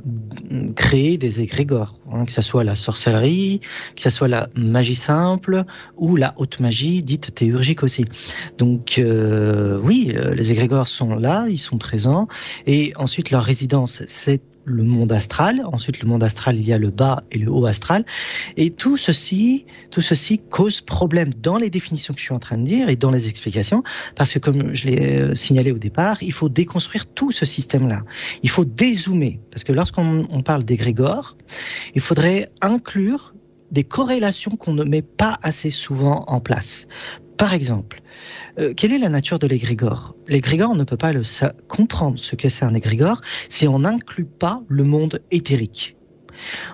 créer 0.75 1.17
des 1.17 1.41
égrégores, 1.41 1.97
hein, 2.11 2.25
que 2.25 2.31
ce 2.31 2.41
soit 2.41 2.63
la 2.63 2.75
sorcellerie, 2.75 3.61
que 3.95 4.01
ce 4.01 4.09
soit 4.09 4.27
la 4.27 4.49
magie 4.55 4.95
simple 4.95 5.63
ou 5.95 6.15
la 6.15 6.33
haute 6.37 6.59
magie 6.59 7.03
dite 7.03 7.33
théurgique 7.33 7.83
aussi. 7.83 8.05
Donc 8.57 8.97
euh, 8.97 9.79
oui, 9.81 10.11
euh, 10.15 10.33
les 10.33 10.51
égrégores 10.51 10.87
sont 10.87 11.15
là, 11.15 11.47
ils 11.49 11.59
sont 11.59 11.77
présents, 11.77 12.27
et 12.67 12.93
ensuite 12.97 13.31
leur 13.31 13.43
résidence, 13.43 14.03
c'est 14.07 14.41
le 14.69 14.83
monde 14.83 15.11
astral. 15.11 15.63
Ensuite, 15.71 16.01
le 16.01 16.07
monde 16.07 16.23
astral, 16.23 16.57
il 16.57 16.67
y 16.67 16.73
a 16.73 16.77
le 16.77 16.89
bas 16.89 17.23
et 17.31 17.37
le 17.37 17.51
haut 17.51 17.65
astral. 17.65 18.05
Et 18.57 18.69
tout 18.69 18.97
ceci, 18.97 19.65
tout 19.91 20.01
ceci 20.01 20.39
cause 20.39 20.81
problème 20.81 21.33
dans 21.33 21.57
les 21.57 21.69
définitions 21.69 22.13
que 22.13 22.19
je 22.19 22.25
suis 22.25 22.33
en 22.33 22.39
train 22.39 22.57
de 22.57 22.65
dire 22.65 22.89
et 22.89 22.95
dans 22.95 23.11
les 23.11 23.27
explications, 23.27 23.83
parce 24.15 24.33
que 24.33 24.39
comme 24.39 24.73
je 24.73 24.87
l'ai 24.87 25.19
euh, 25.19 25.35
signalé 25.35 25.71
au 25.71 25.77
départ, 25.77 26.21
il 26.21 26.33
faut 26.33 26.49
déconstruire 26.49 27.05
tout 27.07 27.31
ce 27.31 27.45
système-là. 27.45 28.03
Il 28.43 28.49
faut 28.49 28.65
dézoomer, 28.65 29.39
parce 29.51 29.63
que 29.63 29.71
lorsqu'on 29.71 30.41
parle 30.43 30.63
d'égrégore, 30.63 31.37
il 31.95 32.01
faudrait 32.01 32.51
inclure 32.61 33.33
des 33.71 33.83
corrélations 33.83 34.55
qu'on 34.55 34.73
ne 34.73 34.83
met 34.83 35.01
pas 35.01 35.39
assez 35.43 35.69
souvent 35.69 36.25
en 36.27 36.39
place. 36.39 36.87
Par 37.37 37.53
exemple, 37.53 38.01
euh, 38.59 38.73
quelle 38.75 38.91
est 38.91 38.99
la 38.99 39.09
nature 39.09 39.39
de 39.39 39.47
l'égrégore 39.47 40.15
L'égrégore, 40.27 40.75
ne 40.75 40.83
peut 40.83 40.97
pas 40.97 41.13
comprendre 41.67 42.19
ce 42.19 42.35
que 42.35 42.49
c'est 42.49 42.65
un 42.65 42.73
égrégore 42.73 43.21
si 43.49 43.67
on 43.67 43.79
n'inclut 43.79 44.25
pas 44.25 44.61
le 44.67 44.83
monde 44.83 45.21
éthérique. 45.31 45.95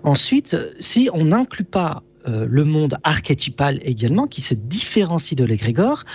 Ensuite, 0.04 0.56
si 0.80 1.10
on 1.14 1.26
n'inclut 1.26 1.64
pas 1.64 2.04
euh, 2.28 2.48
le 2.50 2.64
monde 2.64 2.98
archétypal 3.04 3.80
également, 3.84 4.28
qui 4.28 4.42
se 4.42 4.54
différencie 4.54 5.36
de 5.36 5.44
l'égrégore, 5.44 6.06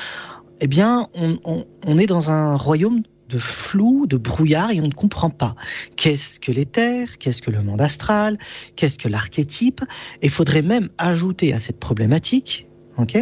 eh 0.61 0.67
bien, 0.67 1.09
on, 1.15 1.99
est 1.99 2.07
dans 2.07 2.31
un 2.31 2.57
royaume 2.57 3.03
de 3.31 3.39
flou, 3.39 4.07
de 4.07 4.19
brouillard, 4.19 4.73
et 4.73 4.81
on 4.81 4.89
ne 4.89 4.93
comprend 4.93 5.31
pas 5.31 5.55
qu'est-ce 5.97 6.39
que 6.39 6.53
l'éther, 6.53 7.17
qu'est-ce 7.19 7.41
que 7.41 7.51
le 7.51 7.63
monde 7.63 7.81
astral, 7.81 8.39
qu'est-ce 8.77 8.99
que 8.99 9.09
l'archétype? 9.09 9.83
Il 10.23 10.31
faudrait 10.31 10.63
même 10.63 10.91
ajouter 10.99 11.55
à 11.55 11.61
cette 11.61 11.79
problématique 11.79 12.67
ok 13.03 13.19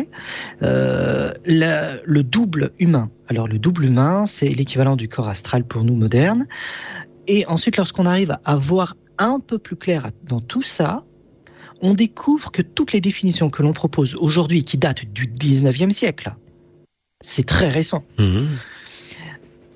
euh, 0.62 1.32
le 1.44 2.22
double 2.22 2.72
humain. 2.78 3.10
Alors 3.28 3.48
le 3.48 3.58
double 3.58 3.84
humain, 3.84 4.26
c'est 4.26 4.48
l'équivalent 4.48 4.96
du 4.96 5.08
corps 5.08 5.28
astral 5.28 5.64
pour 5.64 5.84
nous 5.84 5.94
modernes. 5.94 6.46
Et 7.26 7.46
ensuite, 7.46 7.76
lorsqu'on 7.76 8.06
arrive 8.06 8.38
à 8.44 8.56
voir 8.56 8.96
un 9.18 9.40
peu 9.40 9.58
plus 9.58 9.76
clair 9.76 10.10
dans 10.24 10.40
tout 10.40 10.62
ça, 10.62 11.04
on 11.80 11.94
découvre 11.94 12.50
que 12.50 12.62
toutes 12.62 12.92
les 12.92 13.00
définitions 13.00 13.50
que 13.50 13.62
l'on 13.62 13.72
propose 13.72 14.14
aujourd'hui, 14.16 14.64
qui 14.64 14.78
datent 14.78 15.04
du 15.04 15.26
19e 15.26 15.92
siècle, 15.92 16.34
c'est 17.20 17.46
très 17.46 17.68
récent, 17.68 18.04
mmh. 18.18 18.46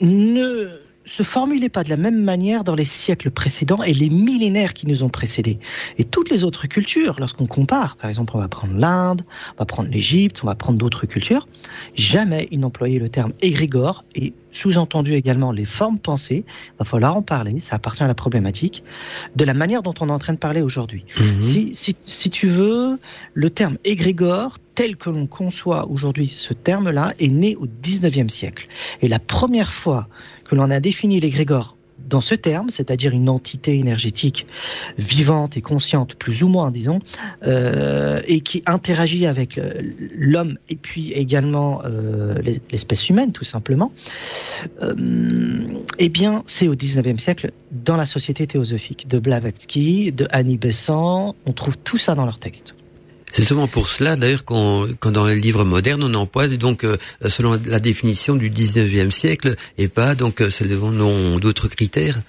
ne 0.01 0.81
se 1.17 1.23
formulait 1.23 1.69
pas 1.69 1.85
de 1.85 1.91
la 1.91 1.99
même 1.99 2.23
manière 2.23 2.65
dans 2.65 2.75
les 2.75 2.87
siècles 2.87 3.31
précédents 3.31 3.83
et 3.83 3.93
les 3.93 4.09
millénaires 4.09 4.73
qui 4.73 4.87
nous 4.87 5.03
ont 5.03 5.11
précédés. 5.11 5.59
Et 5.99 6.05
toutes 6.05 6.31
les 6.31 6.43
autres 6.43 6.67
cultures, 6.67 7.17
lorsqu'on 7.19 7.45
compare, 7.45 7.97
par 7.97 8.09
exemple, 8.09 8.33
on 8.35 8.39
va 8.39 8.49
prendre 8.49 8.75
l'Inde, 8.75 9.23
on 9.57 9.59
va 9.59 9.67
prendre 9.67 9.91
l'Égypte, 9.91 10.41
on 10.43 10.47
va 10.47 10.55
prendre 10.55 10.79
d'autres 10.79 11.05
cultures, 11.07 11.47
jamais 11.95 12.49
ils 12.51 12.61
n'employaient 12.61 12.99
le 12.99 13.11
terme 13.11 13.33
égrégore 13.43 14.05
et 14.15 14.33
sous-entendu 14.53 15.15
également 15.15 15.53
les 15.53 15.65
formes 15.65 15.99
pensées, 15.99 16.45
il 16.47 16.79
va 16.79 16.85
falloir 16.85 17.17
en 17.17 17.23
parler, 17.23 17.61
ça 17.61 17.77
appartient 17.77 18.03
à 18.03 18.07
la 18.07 18.15
problématique, 18.15 18.83
de 19.37 19.45
la 19.45 19.55
manière 19.55 19.83
dont 19.83 19.95
on 20.01 20.09
est 20.09 20.13
en 20.13 20.19
train 20.19 20.35
de 20.35 20.39
parler 20.39 20.63
aujourd'hui. 20.63 21.05
Mhm. 21.19 21.43
Si, 21.43 21.75
si, 21.75 21.97
si, 22.05 22.31
tu 22.31 22.49
veux, 22.49 22.99
le 23.35 23.51
terme 23.51 23.77
égrégore, 23.85 24.59
tel 24.75 24.97
que 24.97 25.11
l'on 25.11 25.27
conçoit 25.27 25.89
aujourd'hui 25.89 26.29
ce 26.29 26.55
terme-là, 26.55 27.15
est 27.19 27.29
né 27.29 27.57
au 27.57 27.67
19e 27.67 28.29
siècle. 28.29 28.67
Et 29.03 29.09
la 29.09 29.19
première 29.19 29.73
fois 29.73 30.09
que 30.53 30.57
l'on 30.57 30.71
a 30.71 30.81
défini 30.81 31.19
l'égrégore 31.19 31.79
dans 32.11 32.21
ce 32.21 32.35
terme, 32.35 32.69
c'est-à-dire 32.69 33.13
une 33.13 33.31
entité 33.31 33.79
énergétique 33.79 34.47
vivante 34.99 35.57
et 35.57 35.63
consciente, 35.63 36.15
plus 36.15 36.43
ou 36.43 36.49
moins, 36.49 36.71
disons, 36.71 36.99
euh, 37.47 38.21
et 38.27 38.41
qui 38.41 38.63
interagit 38.67 39.25
avec 39.25 39.59
l'homme 40.15 40.59
et 40.69 40.77
puis 40.77 41.13
également 41.13 41.81
euh, 41.87 42.35
l'espèce 42.71 43.09
humaine, 43.09 43.33
tout 43.33 43.45
simplement, 43.45 43.93
euh, 44.83 44.95
eh 45.99 46.11
bien, 46.11 46.43
c'est 46.47 46.69
au 46.69 46.77
XIXe 46.77 47.23
siècle, 47.23 47.53
dans 47.71 47.97
la 47.97 48.05
société 48.05 48.47
théosophique 48.47 49.09
de 49.09 49.19
Blavatsky, 49.19 50.13
de 50.13 50.29
Annie 50.33 50.59
Besant, 50.59 51.35
on 51.47 51.53
trouve 51.55 51.79
tout 51.79 51.99
ça 51.99 52.15
dans 52.15 52.27
leurs 52.27 52.41
textes. 52.41 52.75
C'est 53.33 53.45
souvent 53.45 53.67
pour 53.67 53.89
cela, 53.89 54.15
d'ailleurs, 54.17 54.45
qu'on, 54.45 54.87
quand 55.01 55.11
dans 55.11 55.25
les 55.25 55.41
livres 55.41 55.65
modernes, 55.65 56.05
on 56.05 56.13
emploie 56.13 56.49
donc 56.49 56.85
euh, 56.85 56.99
selon 57.27 57.59
la 57.67 57.81
définition 57.81 58.37
du 58.37 58.51
19e 58.51 59.11
siècle 59.11 59.55
et 59.79 59.89
pas 59.89 60.15
donc 60.15 60.43
euh, 60.43 60.51
selon 60.51 61.39
d'autres 61.39 61.69
critères. 61.69 62.21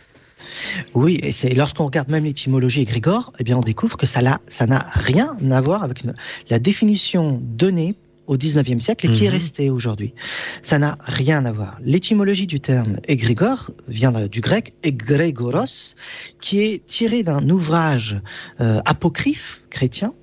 Oui, 0.93 1.19
et 1.22 1.33
c'est 1.33 1.50
lorsqu'on 1.50 1.88
regarde 1.88 2.07
même 2.07 2.24
l'étymologie 2.24 2.83
égrégore, 2.83 3.33
eh 3.38 3.43
bien, 3.43 3.57
on 3.57 3.60
découvre 3.60 3.98
que 3.98 4.05
ça 4.05 4.22
n'a 4.22 4.39
ça 4.48 4.65
n'a 4.65 4.88
rien 4.93 5.36
à 5.51 5.60
voir 5.60 5.83
avec 5.83 6.03
la 6.50 6.60
définition 6.60 7.38
donnée 7.43 7.95
au 8.25 8.38
19e 8.38 8.79
siècle 8.79 9.07
et 9.07 9.10
qui 9.10 9.25
est 9.25 9.29
mhm. 9.29 9.36
restée 9.36 9.69
aujourd'hui. 9.69 10.13
Ça 10.62 10.79
n'a 10.79 10.98
rien 11.03 11.43
à 11.43 11.51
voir. 11.51 11.79
L'étymologie 11.83 12.48
du 12.48 12.62
terme 12.62 13.01
égrégore 13.10 13.72
vient 13.89 14.13
du 14.27 14.39
grec 14.39 14.74
egregoros, 14.83 15.95
qui 16.39 16.62
est 16.62 16.88
tiré 16.88 17.24
d'un 17.24 17.50
ouvrage 17.50 18.22
euh, 18.62 18.79
apocryphe 18.86 19.62
chrétien 19.69 20.13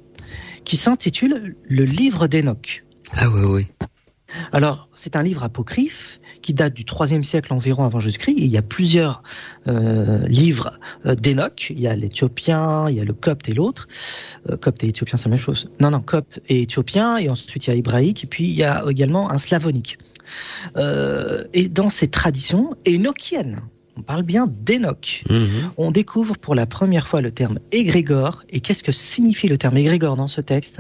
qui 0.71 0.77
s'intitule 0.77 1.57
Le 1.69 1.83
livre 1.83 2.29
d'Enoch. 2.29 2.85
Ah 3.17 3.29
oui, 3.29 3.43
oui. 3.45 3.67
Alors, 4.53 4.89
c'est 4.95 5.17
un 5.17 5.25
livre 5.25 5.43
apocryphe 5.43 6.21
qui 6.43 6.55
date 6.55 6.75
du 6.75 6.85
IIIe 6.85 7.25
siècle 7.25 7.53
environ 7.53 7.83
avant 7.83 7.99
Jésus-Christ. 7.99 8.37
Il 8.37 8.47
y 8.47 8.57
a 8.57 8.63
plusieurs 8.63 9.25
euh, 9.67 10.25
livres 10.29 10.79
euh, 11.07 11.17
d'Enoch. 11.17 11.71
Il 11.71 11.81
y 11.81 11.89
a 11.89 11.97
l'Éthiopien, 11.97 12.89
il 12.89 12.95
y 12.95 13.01
a 13.01 13.05
le 13.05 13.15
Copte 13.15 13.49
et 13.49 13.53
l'autre. 13.53 13.89
Euh, 14.49 14.57
copte 14.57 14.85
et 14.85 14.91
Éthiopien, 14.91 15.19
c'est 15.19 15.25
la 15.25 15.31
même 15.31 15.41
chose. 15.41 15.69
Non, 15.81 15.91
non, 15.91 16.03
Copte 16.03 16.39
et 16.49 16.63
Éthiopien, 16.63 17.17
et 17.17 17.29
ensuite 17.29 17.67
il 17.67 17.71
y 17.71 17.73
a 17.73 17.77
hébraïque, 17.77 18.23
et 18.23 18.29
puis 18.29 18.45
il 18.45 18.55
y 18.55 18.63
a 18.63 18.85
également 18.89 19.29
un 19.33 19.39
slavonique. 19.39 19.99
Euh, 20.77 21.49
et 21.53 21.69
dans 21.69 21.91
ces 21.91 22.07
traditions 22.07 22.77
énochiennes, 22.85 23.59
on 24.01 24.03
parle 24.03 24.23
bien 24.23 24.47
d'Enoch. 24.49 25.23
Mhm. 25.29 25.73
On 25.77 25.91
découvre 25.91 26.39
pour 26.39 26.55
la 26.55 26.65
première 26.65 27.07
fois 27.07 27.21
le 27.21 27.33
terme 27.33 27.59
égrégore. 27.71 28.43
Et 28.49 28.61
qu'est-ce 28.61 28.83
que 28.83 28.93
signifie 28.93 29.47
le 29.47 29.59
terme 29.59 29.77
égrégore 29.77 30.17
dans 30.17 30.29
ce 30.29 30.41
texte? 30.41 30.79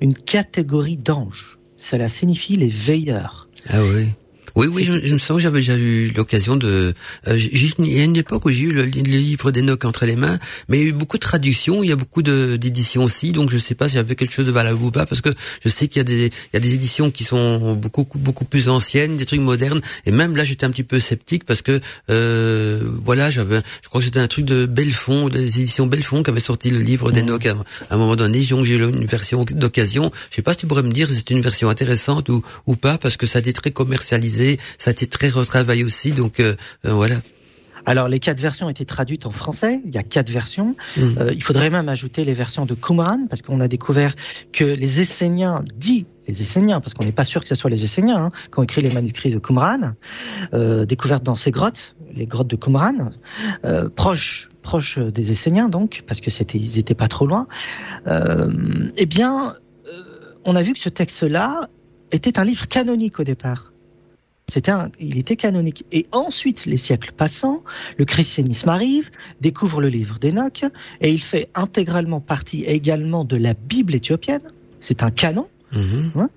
Une 0.00 0.14
catégorie 0.14 0.96
d'anges. 0.96 1.58
Cela 1.76 2.08
signifie 2.08 2.56
les 2.56 2.68
veilleurs. 2.68 3.48
Ah 3.68 3.82
oui. 3.82 4.08
Oui, 4.56 4.68
oui, 4.68 4.84
je, 4.84 4.92
je 5.04 5.12
me 5.12 5.18
sens 5.18 5.36
que 5.38 5.42
j'avais 5.42 5.58
déjà 5.58 5.76
eu 5.76 6.12
l'occasion 6.16 6.56
de. 6.56 6.94
euh, 7.26 7.38
il 7.38 7.92
y 7.92 8.00
a 8.00 8.04
une 8.04 8.16
époque 8.16 8.44
où 8.46 8.50
j'ai 8.50 8.62
eu 8.62 8.70
le, 8.70 8.84
li- 8.84 9.02
le 9.02 9.18
livre 9.18 9.50
d'Enoch 9.50 9.84
entre 9.84 10.06
les 10.06 10.14
mains, 10.16 10.38
mais 10.68 10.78
il 10.78 10.82
y 10.82 10.86
a 10.86 10.88
eu 10.90 10.92
beaucoup 10.92 11.16
de 11.16 11.22
traductions, 11.22 11.82
il 11.82 11.88
y 11.88 11.92
a 11.92 11.96
beaucoup 11.96 12.22
d'éditions 12.22 13.02
aussi, 13.04 13.32
donc 13.32 13.50
je 13.50 13.58
sais 13.58 13.74
pas 13.74 13.88
si 13.88 13.94
j'avais 13.94 14.14
quelque 14.14 14.32
chose 14.32 14.46
de 14.46 14.52
valable 14.52 14.80
ou 14.82 14.90
pas, 14.92 15.06
parce 15.06 15.20
que 15.20 15.30
je 15.64 15.68
sais 15.68 15.88
qu'il 15.88 15.98
y 15.98 16.00
a 16.00 16.04
des, 16.04 16.26
il 16.26 16.54
y 16.54 16.56
a 16.56 16.60
des 16.60 16.74
éditions 16.74 17.10
qui 17.10 17.24
sont 17.24 17.74
beaucoup, 17.74 18.06
beaucoup 18.14 18.44
plus 18.44 18.68
anciennes, 18.68 19.16
des 19.16 19.26
trucs 19.26 19.40
modernes, 19.40 19.80
et 20.06 20.12
même 20.12 20.36
là 20.36 20.44
j'étais 20.44 20.64
un 20.66 20.70
petit 20.70 20.84
peu 20.84 21.00
sceptique 21.00 21.44
parce 21.44 21.62
que, 21.62 21.80
euh, 22.10 22.80
voilà, 23.04 23.30
j'avais, 23.30 23.60
je 23.82 23.88
crois 23.88 24.00
que 24.00 24.04
c'était 24.04 24.20
un 24.20 24.28
truc 24.28 24.44
de 24.44 24.66
Belfond, 24.66 25.28
des 25.30 25.60
éditions 25.60 25.86
Belfond 25.86 26.22
qui 26.22 26.30
avait 26.30 26.38
sorti 26.40 26.70
le 26.70 26.78
livre 26.78 27.10
d'Enoch 27.10 27.44
à, 27.46 27.56
à 27.90 27.94
un 27.94 27.96
moment 27.96 28.14
donné, 28.16 28.40
donc 28.46 28.64
j'ai 28.64 28.76
eu 28.76 28.82
une 28.88 29.06
version 29.06 29.44
d'occasion. 29.44 30.10
Je 30.30 30.36
sais 30.36 30.42
pas 30.42 30.52
si 30.52 30.58
tu 30.58 30.66
pourrais 30.68 30.82
me 30.84 30.92
dire 30.92 31.08
si 31.08 31.16
c'est 31.16 31.30
une 31.30 31.40
version 31.40 31.68
intéressante 31.68 32.28
ou, 32.28 32.42
ou 32.66 32.76
pas, 32.76 32.98
parce 32.98 33.16
que 33.16 33.26
ça 33.26 33.38
a 33.38 33.40
été 33.40 33.52
très 33.52 33.70
commercialisé, 33.72 34.43
ça 34.78 34.90
a 34.90 34.92
été 34.92 35.06
très 35.06 35.28
retravaillé 35.28 35.84
aussi, 35.84 36.12
donc 36.12 36.40
euh, 36.40 36.54
euh, 36.84 36.92
voilà. 36.92 37.16
Alors 37.86 38.08
les 38.08 38.18
quatre 38.18 38.40
versions 38.40 38.66
ont 38.66 38.70
été 38.70 38.84
traduites 38.84 39.26
en 39.26 39.30
français. 39.30 39.80
Il 39.84 39.94
y 39.94 39.98
a 39.98 40.02
quatre 40.02 40.30
versions. 40.30 40.74
Mhm. 40.96 41.16
Euh, 41.20 41.32
il 41.32 41.42
faudrait 41.42 41.70
même 41.70 41.88
ajouter 41.88 42.24
les 42.24 42.32
versions 42.32 42.66
de 42.66 42.74
Qumran 42.74 43.26
parce 43.28 43.42
qu'on 43.42 43.60
a 43.60 43.68
découvert 43.68 44.14
que 44.52 44.64
les 44.64 45.00
Esséniens 45.00 45.64
dit 45.76 46.06
les 46.26 46.40
Esséniens, 46.40 46.80
parce 46.80 46.94
qu'on 46.94 47.04
n'est 47.04 47.12
pas 47.12 47.26
sûr 47.26 47.42
que 47.42 47.48
ce 47.48 47.54
soit 47.54 47.68
les 47.68 47.84
Esséniens 47.84 48.16
hein, 48.16 48.30
qui 48.50 48.58
ont 48.58 48.62
écrit 48.62 48.80
les 48.80 48.94
manuscrits 48.94 49.30
de 49.30 49.38
Qumran, 49.38 49.92
euh, 50.54 50.86
découvertes 50.86 51.22
dans 51.22 51.34
ces 51.34 51.50
grottes, 51.50 51.94
les 52.14 52.24
grottes 52.24 52.48
de 52.48 52.56
Qumran, 52.56 53.10
euh, 53.66 53.90
proches 53.90 54.48
des 54.98 55.30
Esséniens 55.30 55.68
donc, 55.68 56.02
parce 56.06 56.22
que 56.22 56.30
c'était 56.30 56.56
ils 56.56 56.78
étaient 56.78 56.94
pas 56.94 57.08
trop 57.08 57.26
loin. 57.26 57.46
Eh 58.06 59.04
bien, 59.04 59.54
on 60.46 60.56
a 60.56 60.62
vu 60.62 60.72
que 60.72 60.78
ce 60.78 60.88
texte-là 60.88 61.68
était 62.10 62.38
un 62.38 62.46
livre 62.46 62.66
canonique 62.68 63.20
au 63.20 63.24
départ. 63.24 63.73
C'était 64.52 64.70
un, 64.70 64.90
il 65.00 65.18
était 65.18 65.36
canonique. 65.36 65.84
Et 65.90 66.06
ensuite, 66.12 66.66
les 66.66 66.76
siècles 66.76 67.12
passant, 67.12 67.62
le 67.98 68.04
christianisme 68.04 68.68
arrive, 68.68 69.10
découvre 69.40 69.80
le 69.80 69.88
livre 69.88 70.18
d'Enoch, 70.18 70.64
et 71.00 71.10
il 71.10 71.20
fait 71.20 71.48
intégralement 71.54 72.20
partie 72.20 72.64
également 72.64 73.24
de 73.24 73.36
la 73.36 73.54
Bible 73.54 73.94
éthiopienne. 73.94 74.42
C'est 74.80 75.02
un 75.02 75.10
canon. 75.10 75.48
Mhm. 75.72 76.28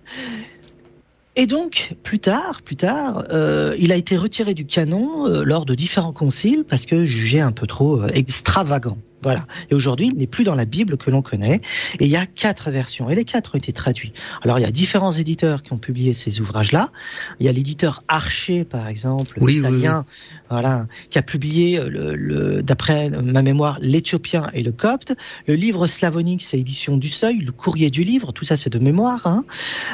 Et 1.39 1.45
donc, 1.45 1.93
plus 2.01 2.17
tard, 2.17 2.63
plus 2.63 2.75
tard, 2.77 3.25
euh, 3.29 3.75
il 3.77 3.91
a 3.91 3.95
été 3.95 4.17
retiré 4.17 4.55
du 4.55 4.65
canon 4.65 5.27
euh, 5.27 5.43
lors 5.43 5.65
de 5.65 5.75
différents 5.75 6.11
conciles 6.11 6.65
parce 6.67 6.87
que 6.87 7.05
jugé 7.05 7.39
un 7.39 7.51
peu 7.51 7.67
trop 7.67 8.01
euh, 8.01 8.07
extravagant. 8.07 8.97
Voilà. 9.23 9.47
Et 9.71 9.75
aujourd'hui, 9.75 10.09
il 10.13 10.17
n'est 10.17 10.27
plus 10.27 10.43
dans 10.43 10.53
la 10.53 10.65
Bible 10.65 10.95
que 10.97 11.09
l'on 11.09 11.21
connaît. 11.23 11.61
Et 11.99 12.05
il 12.05 12.11
y 12.11 12.15
a 12.15 12.25
quatre 12.27 12.69
versions. 12.69 13.09
Et 13.09 13.15
les 13.15 13.25
quatre 13.25 13.55
ont 13.55 13.57
été 13.57 13.73
traduits. 13.73 14.13
Alors, 14.43 14.59
il 14.59 14.61
y 14.61 14.65
a 14.65 14.71
différents 14.71 15.11
éditeurs 15.11 15.63
qui 15.63 15.73
ont 15.73 15.79
publié 15.79 16.13
ces 16.13 16.39
ouvrages-là. 16.39 16.91
Il 17.39 17.45
y 17.45 17.49
a 17.49 17.51
l'éditeur 17.51 18.03
Archer, 18.07 18.63
par 18.63 18.87
exemple, 18.87 19.37
Oui, 19.41 19.53
oui, 19.53 19.59
italien, 19.59 20.05
voilà, 20.51 20.85
qui 21.09 21.17
a 21.17 21.23
publié, 21.23 21.79
le, 21.79 22.15
le- 22.15 22.61
d'après 22.61 23.09
ma 23.09 23.41
mémoire, 23.41 23.79
l'Éthiopien 23.81 24.49
et 24.53 24.61
le 24.61 24.71
Copte. 24.71 25.13
Le 25.47 25.55
livre 25.55 25.87
slavonique, 25.87 26.43
c'est 26.43 26.59
édition 26.59 26.95
du 26.95 27.09
Seuil. 27.09 27.39
Le 27.39 27.51
courrier 27.51 27.89
du 27.89 28.03
livre, 28.03 28.31
tout 28.31 28.45
ça, 28.45 28.55
c'est 28.55 28.69
de 28.69 28.79
mémoire. 28.79 29.25
Hein. 29.25 29.45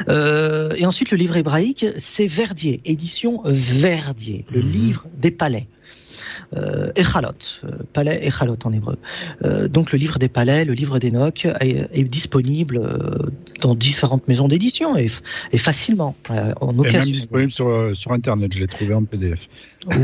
Euh, 0.10 0.74
et 0.76 0.86
ensuite, 0.86 1.12
le 1.12 1.18
livre 1.18 1.38
hébraïque, 1.38 1.86
c'est 1.98 2.28
Verdier, 2.28 2.82
édition 2.86 3.42
Verdier, 3.46 4.46
le 4.54 4.62
Mhm. 4.62 4.70
livre 4.70 5.06
des 5.18 5.32
palais. 5.32 5.68
Euh, 6.56 6.92
Echalot, 6.96 7.30
euh, 7.64 7.70
palais 7.94 8.28
Echalot 8.28 8.58
en 8.64 8.72
hébreu. 8.72 8.98
Euh, 9.44 9.68
donc 9.68 9.92
le 9.92 9.98
livre 9.98 10.20
des 10.20 10.28
palais, 10.30 10.66
le 10.66 10.74
livre 10.74 11.00
d'Enoch 11.00 11.46
est, 11.60 11.88
est 11.92 12.04
disponible 12.04 12.80
dans 13.62 13.76
différentes 13.76 14.28
maisons 14.28 14.48
d'édition 14.48 14.96
et, 14.98 15.08
facilement 15.58 16.16
en 16.30 16.34
Et 16.34 16.72
même 16.74 16.80
occasion. 16.80 17.12
disponible 17.12 17.52
sur, 17.52 17.92
sur 17.96 18.12
Internet, 18.12 18.54
je 18.54 18.60
l'ai 18.60 18.68
trouvé 18.68 18.94
en 18.94 19.04
PDF. 19.04 19.48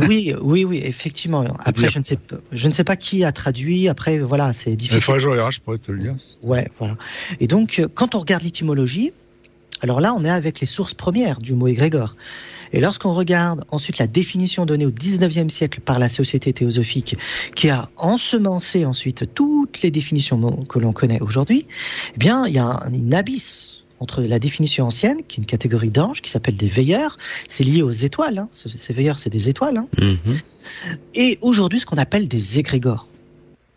Oui, 0.08 0.34
oui, 0.41 0.65
oui, 0.65 0.82
effectivement. 0.84 1.46
Après, 1.60 1.89
je 1.89 2.00
ne 2.00 2.03
sais, 2.03 2.18
pas- 2.18 2.38
je 2.51 2.68
ne 2.68 2.74
sais 2.74 2.84
pas 2.84 2.96
qui 2.96 3.24
a 3.24 3.32
traduit. 3.32 3.88
Après, 3.88 4.20
voilà, 4.20 4.53
c'est 4.53 4.72
Il 4.72 4.77
difficile. 4.77 5.01
faudrait 5.01 5.20
que 5.48 5.51
je 5.51 5.62
pourrais 5.62 5.77
te 5.77 5.91
le 5.91 6.00
dire. 6.00 6.15
Ouais, 6.44 6.68
voilà. 6.79 6.98
Et 7.39 7.48
donc, 7.48 7.82
quand 7.96 8.15
on 8.15 8.20
regarde 8.20 8.44
l'étymologie, 8.44 9.12
alors 9.82 10.01
là, 10.01 10.13
on 10.13 10.25
est 10.25 10.29
avec 10.29 10.60
les 10.60 10.68
sources 10.68 10.94
premières 10.94 11.39
du 11.39 11.53
mot 11.53 11.68
égrégore. 11.68 12.15
Et 12.74 12.80
lorsqu'on 12.80 13.14
regarde 13.14 13.66
ensuite 13.72 13.98
la 13.98 14.08
définition 14.08 14.66
donnée 14.66 14.86
au 14.86 14.92
19e 14.92 15.50
siècle 15.50 15.80
par 15.82 16.00
la 16.00 16.10
Société 16.10 16.54
théosophique, 16.54 17.18
qui 17.56 17.70
a 17.70 17.90
ensemencé 17.98 18.86
ensuite 18.86 19.34
toutes 19.34 19.82
les 19.82 19.92
définitions 19.92 20.40
que 20.68 20.80
l'on 20.80 20.94
connaît 20.94 21.20
aujourd'hui, 21.22 21.66
eh 22.16 22.18
bien, 22.18 22.46
il 22.48 22.54
y 22.54 22.60
a 22.60 22.66
un, 22.66 22.94
une 22.94 23.14
abysse 23.14 23.84
entre 24.00 24.22
la 24.22 24.40
définition 24.40 24.86
ancienne, 24.86 25.18
qui 25.28 25.40
est 25.40 25.42
une 25.42 25.46
catégorie 25.46 25.90
d'anges, 25.90 26.22
qui 26.22 26.30
s'appelle 26.32 26.56
des 26.56 26.70
veilleurs, 26.70 27.18
c'est 27.50 27.66
lié 27.66 27.82
aux 27.82 27.92
étoiles, 27.92 28.38
hein. 28.38 28.50
Ce- 28.54 28.70
ces 28.70 28.94
veilleurs, 28.94 29.20
c'est 29.20 29.30
des 29.30 29.50
étoiles, 29.50 29.78
hein. 29.78 29.88
Mhm. 30.02 30.40
et 31.16 31.38
aujourd'hui 31.42 31.80
ce 31.82 31.86
qu'on 31.86 31.98
appelle 31.98 32.28
des 32.30 32.60
égrégores. 32.60 33.08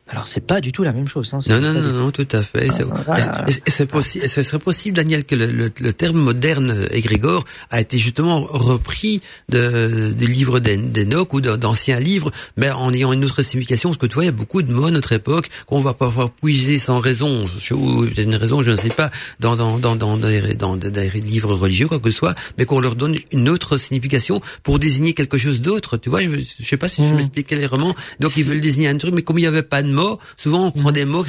Alors 0.08 0.28
c'est 0.28 0.40
pas 0.44 0.60
du 0.60 0.72
tout 0.72 0.82
la 0.82 0.92
même 0.92 1.08
chose. 1.08 1.30
Hein. 1.32 1.40
Non, 1.48 1.58
non, 1.60 1.72
non, 1.72 1.92
non, 1.92 2.10
tout 2.10 2.26
à 2.32 2.42
fait. 2.42 2.68
Voilà. 2.82 3.44
et 3.48 3.70
c'est 3.70 3.86
possible, 3.86 4.28
ce 4.28 4.42
serait 4.42 4.58
possible, 4.58 4.94
Daniel, 4.96 5.24
que 5.24 5.34
le, 5.34 5.46
le- 5.46 5.70
le 5.80 5.92
terme 5.94 6.18
moderne 6.18 6.70
euh, 6.70 6.86
égrégore 6.90 7.44
a 7.70 7.80
été 7.80 7.96
justement 7.98 8.40
repris 8.50 9.22
de, 9.48 10.12
des 10.12 10.26
livres 10.26 10.58
d'En- 10.58 10.90
d'Enoch 10.90 11.32
ou 11.32 11.40
d'anciens 11.40 11.98
livres, 12.00 12.30
mais 12.58 12.70
en 12.70 12.92
ayant 12.92 13.12
une 13.12 13.24
autre 13.24 13.40
signification, 13.42 13.88
parce 13.90 13.98
que 13.98 14.06
tu 14.06 14.14
vois, 14.14 14.24
il 14.24 14.26
y 14.26 14.28
a 14.28 14.32
beaucoup 14.32 14.60
de 14.62 14.70
mots 14.72 14.86
à 14.86 14.90
notre 14.90 15.12
époque 15.12 15.48
qu'on 15.66 15.80
va 15.80 15.94
parfois 15.94 16.30
puiser 16.42 16.78
sans 16.78 16.98
raison, 17.00 17.44
ou 17.70 18.02
peut-être 18.04 18.18
une 18.24 18.34
raison, 18.34 18.60
je 18.60 18.72
ne 18.72 18.76
sais 18.76 18.88
pas, 18.90 19.10
dans, 19.40 19.56
dans, 19.56 19.78
dans, 19.78 19.96
dans, 19.96 20.16
des, 20.18 20.54
dans 20.56 20.76
des- 20.76 20.90
livres 21.20 21.54
religieux, 21.54 21.86
quoi 21.88 22.00
que 22.00 22.10
ce 22.10 22.16
soit, 22.16 22.34
mais 22.58 22.66
qu'on 22.66 22.80
leur 22.80 22.96
donne 22.96 23.16
une 23.30 23.48
autre 23.48 23.76
signification 23.78 24.42
pour 24.62 24.78
désigner 24.78 25.14
quelque 25.14 25.38
chose 25.38 25.60
d'autre. 25.62 25.96
Tu 25.96 26.10
vois, 26.10 26.20
je, 26.20 26.28
je 26.38 26.64
sais 26.66 26.76
pas 26.76 26.88
si 26.88 27.02
je 27.04 27.10
Mhm. 27.10 27.16
m'explique 27.16 27.46
clairement. 27.46 27.94
Donc 28.20 28.36
ils 28.36 28.44
veulent 28.44 28.60
désigner 28.60 28.88
un 28.88 28.98
truc, 28.98 29.14
mais 29.14 29.22
comme 29.22 29.38
il 29.38 29.42
n'y 29.42 29.46
avait 29.46 29.62
pas 29.62 29.82
de 29.82 29.91
mots, 29.92 30.18
souvent 30.36 30.66
on 30.66 30.70
prend 30.72 30.90
des 30.92 31.04
mots 31.04 31.24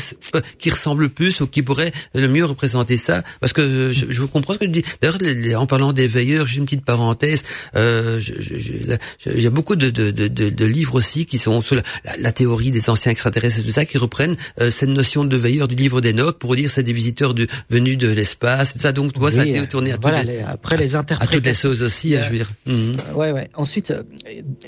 qui 0.58 0.70
ressemblent 0.70 1.10
plus 1.10 1.42
ou 1.42 1.48
qui 1.48 1.62
pourraient 1.62 1.92
le 2.16 2.28
mieux 2.28 2.46
représenter 2.46 2.98
ça. 2.98 3.22
Parce 3.40 3.54
que 3.54 3.92
je, 3.92 4.06
je 4.10 4.24
comprends 4.24 4.54
ce 4.54 4.60
que 4.60 4.66
tu 4.66 4.72
dis. 4.72 4.84
D'ailleurs, 5.02 5.62
en 5.62 5.66
parlant 5.68 5.94
des 5.94 6.08
veilleurs, 6.08 6.48
j'ai 6.48 6.58
une 6.58 6.66
petite 6.66 6.86
parenthèse. 6.86 7.44
Euh, 7.76 8.20
je- 8.20 8.34
je- 8.40 8.56
je- 8.60 9.38
je- 9.40 9.48
a 9.48 9.50
beaucoup 9.50 9.76
de, 9.76 9.90
de, 9.90 10.12
de, 10.12 10.28
de, 10.28 10.50
de 10.50 10.66
livres 10.66 10.96
aussi 10.96 11.26
qui 11.26 11.38
sont 11.38 11.62
sur 11.62 11.76
la, 11.76 11.84
la- 12.06 12.18
la 12.18 12.32
théorie 12.32 12.72
des 12.72 12.90
anciens 12.90 13.12
extraterrestres 13.12 13.60
et 13.60 13.64
tout 13.64 13.72
ça, 13.72 13.86
qui 13.86 13.98
reprennent 13.98 14.36
euh, 14.62 14.72
cette 14.72 14.90
notion 14.90 15.26
de 15.26 15.38
veilleurs 15.38 15.68
du 15.68 15.76
livre 15.76 16.02
d'Enoch 16.02 16.38
pour 16.40 16.56
dire 16.56 16.70
c'est 16.70 16.84
des 16.84 16.94
visiteurs 16.94 17.34
du, 17.34 17.48
venus 17.70 17.98
de 17.98 18.08
l'espace. 18.08 18.74
Tout 18.74 18.80
ça. 18.80 18.92
Donc, 18.94 19.14
tu 19.14 19.20
vois, 19.20 19.32
ça 19.32 19.42
a 19.42 19.44
Oui, 19.44 19.50
été 19.56 19.68
tourné 19.68 19.92
à, 19.94 19.98
voilà, 20.02 20.20
toutes 20.22 20.28
les, 20.30 20.40
après 20.42 20.78
les 20.78 20.96
à 20.96 21.00
toutes 21.04 21.10
les 21.10 21.16
interprétations. 21.18 21.70
sauces 21.70 21.82
aussi, 21.82 22.16
hein, 22.16 22.22
je 22.24 22.30
veux 22.30 22.38
dire. 22.38 22.52
Mhm. 22.66 22.96
Ouais, 23.16 23.32
ouais. 23.32 23.50
Ensuite, 23.56 23.92
euh, 23.92 24.04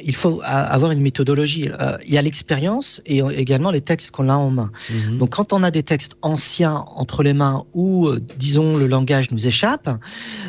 il 0.04 0.16
faut 0.16 0.42
avoir 0.44 0.92
une 0.92 1.02
méthodologie. 1.02 1.70
Euh, 1.80 1.98
Il 2.06 2.14
y 2.14 2.18
a 2.18 2.22
l'expérience 2.22 3.02
et 3.06 3.22
euh, 3.22 3.30
également 3.36 3.72
les 3.72 3.82
textes 3.86 4.12
qu'on 4.12 4.28
a 4.30 4.36
en 4.36 4.50
main. 4.50 4.72
Mhm. 4.90 5.18
Donc, 5.20 5.30
quand 5.30 5.54
on 5.54 5.64
a 5.64 5.72
des 5.72 5.84
textes 5.84 6.18
anciens 6.22 6.84
entre 6.96 7.24
les 7.24 7.34
mains 7.34 7.64
où, 7.74 8.08
euh, 8.08 8.22
disons, 8.38 8.76
le 8.76 8.88
langage 8.88 9.32
nous 9.32 9.48
échappe, 9.48 9.90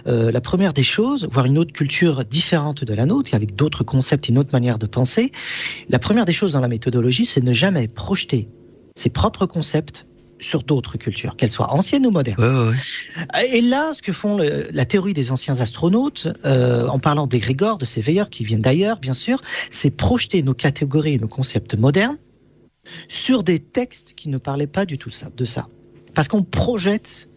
euh, 0.06 0.32
la 0.32 0.40
première 0.40 0.72
des 0.72 0.82
choses, 0.82 1.28
voir 1.30 1.46
une 1.46 1.58
autre 1.58 1.72
culture 1.72 2.24
différente 2.24 2.82
de 2.84 2.94
la 2.94 3.06
nôtre, 3.06 3.34
avec 3.34 3.54
d'autres 3.54 3.84
concepts 3.84 4.28
et 4.28 4.32
une 4.32 4.38
autre 4.38 4.50
manière 4.52 4.78
de 4.78 4.86
penser, 4.86 5.30
la 5.88 5.98
première 5.98 6.24
des 6.24 6.32
choses 6.32 6.52
dans 6.52 6.60
la 6.60 6.68
méthodologie, 6.68 7.24
c'est 7.24 7.44
ne 7.44 7.52
jamais 7.52 7.86
projeter 7.88 8.48
ses 8.96 9.10
propres 9.10 9.46
concepts 9.46 10.06
sur 10.38 10.62
d'autres 10.62 10.98
cultures, 10.98 11.34
qu'elles 11.36 11.50
soient 11.50 11.72
anciennes 11.72 12.06
ou 12.06 12.10
modernes. 12.10 12.38
Ouais, 12.38 12.46
ouais, 12.46 12.68
ouais. 12.70 13.56
Et 13.56 13.62
là, 13.62 13.92
ce 13.94 14.02
que 14.02 14.12
font 14.12 14.36
le- 14.36 14.68
la 14.70 14.84
théorie 14.84 15.14
des 15.14 15.32
anciens 15.32 15.60
astronautes, 15.60 16.28
euh, 16.44 16.86
en 16.88 16.98
parlant 16.98 17.26
d'égrégores, 17.26 17.78
de 17.78 17.86
ces 17.86 18.02
veilleurs 18.02 18.28
qui 18.28 18.44
viennent 18.44 18.60
d'ailleurs, 18.60 18.98
bien 18.98 19.14
sûr, 19.14 19.40
c'est 19.70 19.90
projeter 19.90 20.42
nos 20.42 20.54
catégories 20.54 21.14
et 21.14 21.18
nos 21.18 21.28
concepts 21.28 21.74
modernes 21.74 22.18
sur 23.08 23.42
des 23.42 23.58
textes 23.58 24.14
qui 24.16 24.28
ne 24.28 24.38
parlaient 24.38 24.66
pas 24.66 24.86
du 24.86 24.98
tout 24.98 25.10
de 25.36 25.44
ça. 25.44 25.68
Parce 26.14 26.28
qu'on 26.28 26.42
projette 26.42 27.28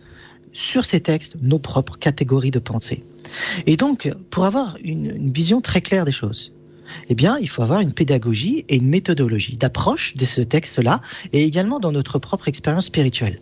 sur 0.51 0.85
ces 0.85 0.99
textes 0.99 1.35
nos 1.41 1.59
propres 1.59 1.97
catégories 1.97 2.51
de 2.51 2.59
pensée. 2.59 3.03
Et 3.65 3.77
donc, 3.77 4.11
pour 4.31 4.45
avoir 4.45 4.77
une, 4.83 5.05
une 5.05 5.31
vision 5.31 5.61
très 5.61 5.81
claire 5.81 6.05
des 6.05 6.11
choses, 6.11 6.51
eh 7.09 7.15
bien, 7.15 7.37
il 7.37 7.49
faut 7.49 7.61
avoir 7.61 7.81
une 7.81 7.93
pédagogie 7.93 8.65
et 8.67 8.77
une 8.77 8.87
méthodologie 8.87 9.57
d'approche 9.57 10.15
de 10.15 10.25
ce 10.25 10.41
texte-là, 10.41 11.01
et 11.33 11.43
également 11.43 11.79
dans 11.79 11.91
notre 11.91 12.19
propre 12.19 12.47
expérience 12.47 12.85
spirituelle. 12.85 13.41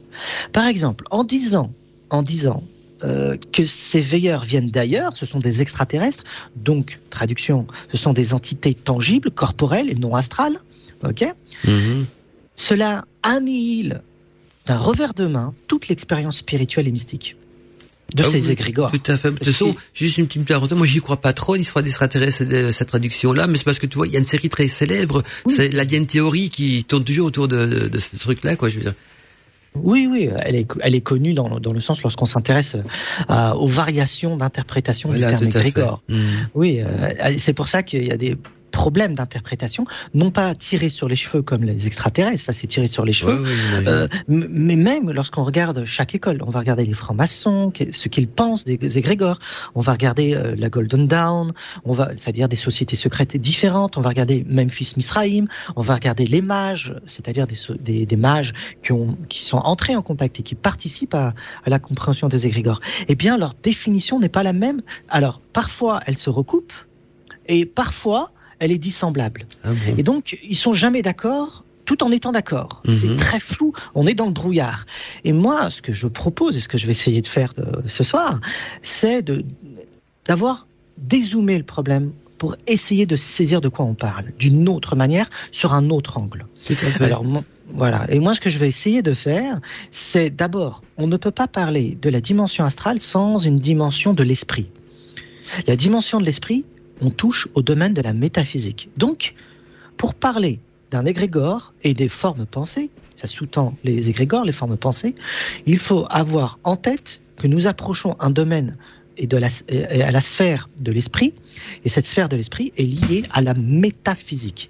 Par 0.52 0.66
exemple, 0.66 1.06
en 1.12 1.24
disant, 1.24 1.74
en 2.10 2.24
disant 2.24 2.64
euh, 3.04 3.38
que 3.54 3.66
ces 3.66 4.02
veilleurs 4.02 4.44
viennent 4.44 4.72
d'ailleurs, 4.72 5.16
ce 5.16 5.26
sont 5.26 5.40
des 5.40 5.62
extraterrestres, 5.62 6.24
donc, 6.56 7.00
traduction, 7.10 7.68
ce 7.92 7.98
sont 7.98 8.14
des 8.14 8.34
entités 8.34 8.74
tangibles, 8.74 9.32
corporelles 9.32 9.90
et 9.90 9.96
non 9.96 10.16
astrales, 10.16 10.58
ok 11.04 11.26
Mhm. 11.66 12.06
Cela 12.56 13.06
annihile 13.24 14.02
d'un 14.66 14.78
revers 14.80 15.14
de 15.14 15.28
main 15.28 15.54
toute 15.68 15.88
l'expérience 15.90 16.38
spirituelle 16.38 16.88
et 16.88 16.92
mystique 16.92 17.36
de 18.16 18.24
Ah 18.24 18.30
ces 18.32 18.42
oui, 18.42 18.52
égrégores. 18.52 18.92
Tout 18.92 19.12
à 19.12 19.18
fait. 19.18 19.32
De 19.32 19.36
toute 19.36 19.46
façon, 19.46 19.76
juste 19.94 20.18
une 20.18 20.28
petite 20.28 20.48
parenthèse, 20.48 20.78
moi 20.78 20.88
j'y 20.88 21.00
crois 21.02 21.18
pas 21.18 21.34
trop, 21.34 21.56
l'histoire 21.56 21.84
d'extraterrestres 21.84 22.42
et 22.42 22.46
de 22.46 22.72
cette 22.72 22.88
traduction-là, 22.88 23.48
mais 23.48 23.58
c'est 23.58 23.64
parce 23.66 23.80
que 23.80 23.86
tu 23.86 23.98
vois, 23.98 24.08
il 24.08 24.14
y 24.14 24.16
a 24.16 24.20
une 24.20 24.26
série 24.26 24.50
très 24.50 24.68
célèbre, 24.70 25.24
c'est 25.48 25.74
la 25.74 25.84
Diane 25.86 26.08
Theory 26.08 26.50
qui 26.50 26.84
tourne 26.86 27.04
toujours 27.04 27.28
autour 27.28 27.48
de, 27.50 27.66
de, 27.66 27.88
de 27.90 27.98
ce 27.98 28.16
truc-là, 28.18 28.56
quoi, 28.56 28.70
je 28.70 28.76
veux 28.76 28.82
dire. 28.82 28.94
Oui, 29.76 30.08
oui, 30.10 30.30
elle 30.42 30.56
est, 30.56 30.68
elle 30.80 30.96
est 30.96 31.02
connue 31.02 31.34
dans, 31.34 31.60
dans 31.60 31.74
le 31.74 31.82
sens 31.82 32.02
lorsqu'on 32.02 32.26
s'intéresse 32.26 32.76
euh, 33.30 33.52
aux 33.52 33.68
variations 33.68 34.36
d'interprétation 34.38 35.10
Voilà, 35.10 35.34
du 35.34 35.50
terme 35.50 35.68
égrégore. 35.68 36.02
Mhm. 36.10 36.48
Oui, 36.56 36.80
euh, 36.82 37.36
c'est 37.38 37.54
pour 37.54 37.68
ça 37.68 37.84
qu'il 37.84 38.06
y 38.06 38.12
a 38.12 38.18
des 38.18 38.38
problèmes 38.72 39.16
d'interprétation, 39.16 39.86
non 40.14 40.32
pas 40.32 40.54
tirés 40.56 40.90
sur 40.90 41.08
les 41.08 41.16
cheveux 41.16 41.42
comme 41.42 41.64
les 41.64 41.88
extraterrestres, 41.88 42.44
ça 42.44 42.54
c'est 42.54 42.68
tiré 42.68 42.88
sur 42.88 43.06
les 43.06 43.14
cheveux, 43.14 43.38
Ouais. 43.38 43.88
Euh, 43.88 44.08
mais 44.28 44.76
même 44.76 45.12
lorsqu'on 45.12 45.44
regarde 45.44 45.86
chaque 45.86 46.16
école, 46.16 46.42
on 46.46 46.50
va 46.50 46.60
regarder 46.60 46.86
les 46.86 46.94
francs-maçons, 46.94 47.72
ce 47.92 48.08
qu'ils 48.08 48.28
pensent 48.28 48.64
des 48.64 48.98
égrégores, 48.98 49.40
on 49.76 49.82
va 49.82 49.94
regarder 49.94 50.34
euh, 50.34 50.56
la 50.58 50.70
Golden 50.70 51.08
Dawn, 51.08 51.54
on 51.86 51.94
va, 51.94 52.12
c'est-à-dire 52.16 52.50
des 52.50 52.56
sociétés 52.56 52.96
secrètes 52.96 53.36
différentes, 53.38 53.98
on 53.98 54.02
va 54.02 54.10
regarder 54.10 54.46
Memphis 54.48 54.94
Misraïm, 54.98 55.48
on 55.76 55.82
va 55.82 55.96
regarder 55.96 56.26
les 56.26 56.42
mages, 56.42 56.96
c'est-à-dire 57.06 57.48
des, 57.48 57.58
des, 57.80 58.06
des 58.06 58.16
mages 58.16 58.54
qui, 58.84 58.92
ont, 58.92 59.18
qui 59.30 59.44
sont 59.44 59.58
entrés 59.58 59.96
en 59.96 60.02
contact 60.02 60.40
et 60.40 60.44
qui 60.44 60.56
participent 60.56 61.16
à, 61.16 61.34
à 61.66 61.70
la 61.70 61.80
compréhension 61.80 62.28
des 62.28 62.46
égrégores. 62.46 62.82
Eh 63.08 63.16
bien, 63.16 63.38
leur 63.38 63.54
définition 63.62 64.20
n'est 64.20 64.30
pas 64.30 64.44
la 64.44 64.54
même. 64.54 64.82
Alors, 65.10 65.42
parfois, 65.54 66.02
elle 66.06 66.18
se 66.18 66.30
recoupe, 66.30 66.74
et 67.48 67.66
parfois, 67.66 68.32
elle 68.60 68.72
est 68.72 68.78
dissemblable. 68.78 69.46
Ah 69.64 69.74
bon. 69.74 69.96
Et 69.98 70.04
donc, 70.04 70.38
ils 70.44 70.56
sont 70.56 70.74
jamais 70.74 71.02
d'accord 71.02 71.64
tout 71.86 72.04
en 72.04 72.12
étant 72.12 72.32
d'accord. 72.34 72.82
Mhm. 72.86 72.98
C'est 72.98 73.16
très 73.18 73.40
flou, 73.40 73.72
on 73.96 74.06
est 74.08 74.14
dans 74.14 74.26
le 74.26 74.34
brouillard. 74.34 74.86
Et 75.24 75.32
moi, 75.32 75.70
ce 75.70 75.82
que 75.82 75.94
je 75.94 76.06
propose 76.08 76.58
et 76.58 76.60
ce 76.60 76.68
que 76.68 76.78
je 76.78 76.86
vais 76.86 76.92
essayer 76.92 77.22
de 77.22 77.28
faire 77.28 77.54
euh, 77.60 77.82
ce 77.88 78.04
soir, 78.04 78.42
c'est 78.82 79.24
d'avoir 80.26 80.68
dézoomé 80.98 81.58
le 81.58 81.64
problème 81.64 82.12
pour 82.38 82.56
essayer 82.68 83.06
de 83.06 83.16
saisir 83.16 83.62
de 83.62 83.70
quoi 83.70 83.86
on 83.86 83.96
parle, 83.96 84.26
d'une 84.38 84.70
autre 84.70 84.96
manière, 84.96 85.28
sur 85.52 85.74
un 85.74 85.90
autre 85.90 86.20
angle. 86.20 86.46
Tout 86.66 86.74
à 86.74 86.92
fait. 86.92 87.06
Alors 87.06 87.24
moi- 87.24 87.44
voilà. 87.70 88.06
Et 88.10 88.20
moi, 88.20 88.34
ce 88.36 88.40
que 88.40 88.50
je 88.50 88.60
vais 88.60 88.68
essayer 88.68 89.02
de 89.02 89.14
faire, 89.14 89.60
c'est 89.92 90.30
d'abord, 90.30 90.82
on 90.98 91.08
ne 91.08 91.18
peut 91.18 91.32
pas 91.32 91.48
parler 91.48 91.98
de 92.02 92.10
la 92.10 92.22
dimension 92.22 92.64
astrale 92.64 93.02
sans 93.02 93.40
une 93.40 93.60
dimension 93.60 94.14
de 94.14 94.24
l'esprit. 94.24 94.68
La 95.68 95.76
dimension 95.76 96.20
de 96.20 96.26
l'esprit, 96.26 96.66
on 97.02 97.10
touche 97.10 97.48
au 97.54 97.62
domaine 97.62 97.94
de 97.94 98.02
la 98.02 98.14
métaphysique. 98.14 98.90
Donc, 98.98 99.34
pour 99.98 100.14
parler 100.14 100.60
d'un 100.92 101.06
égrégore 101.06 101.74
et 101.84 101.94
des 101.94 102.10
formes 102.10 102.46
pensées, 102.46 102.90
ça 103.16 103.28
sous-tend 103.28 103.76
les 103.84 104.10
égrégores, 104.10 104.46
les 104.46 104.54
formes 104.54 104.78
pensées, 104.78 105.16
il 105.66 105.80
faut 105.80 106.06
avoir 106.10 106.60
en 106.64 106.76
tête 106.76 107.20
que 107.38 107.48
nous 107.48 107.68
approchons 107.68 108.16
un 108.20 108.30
domaine 108.30 108.78
et 109.18 109.28
à 109.34 110.12
la 110.12 110.22
sphère 110.22 110.70
de 110.80 110.92
l'esprit, 110.92 111.34
et 111.84 111.90
cette 111.90 112.06
sphère 112.06 112.30
de 112.30 112.36
l'esprit 112.36 112.72
est 112.78 112.84
liée 112.84 113.24
à 113.32 113.42
la 113.42 113.56
métaphysique. 113.56 114.70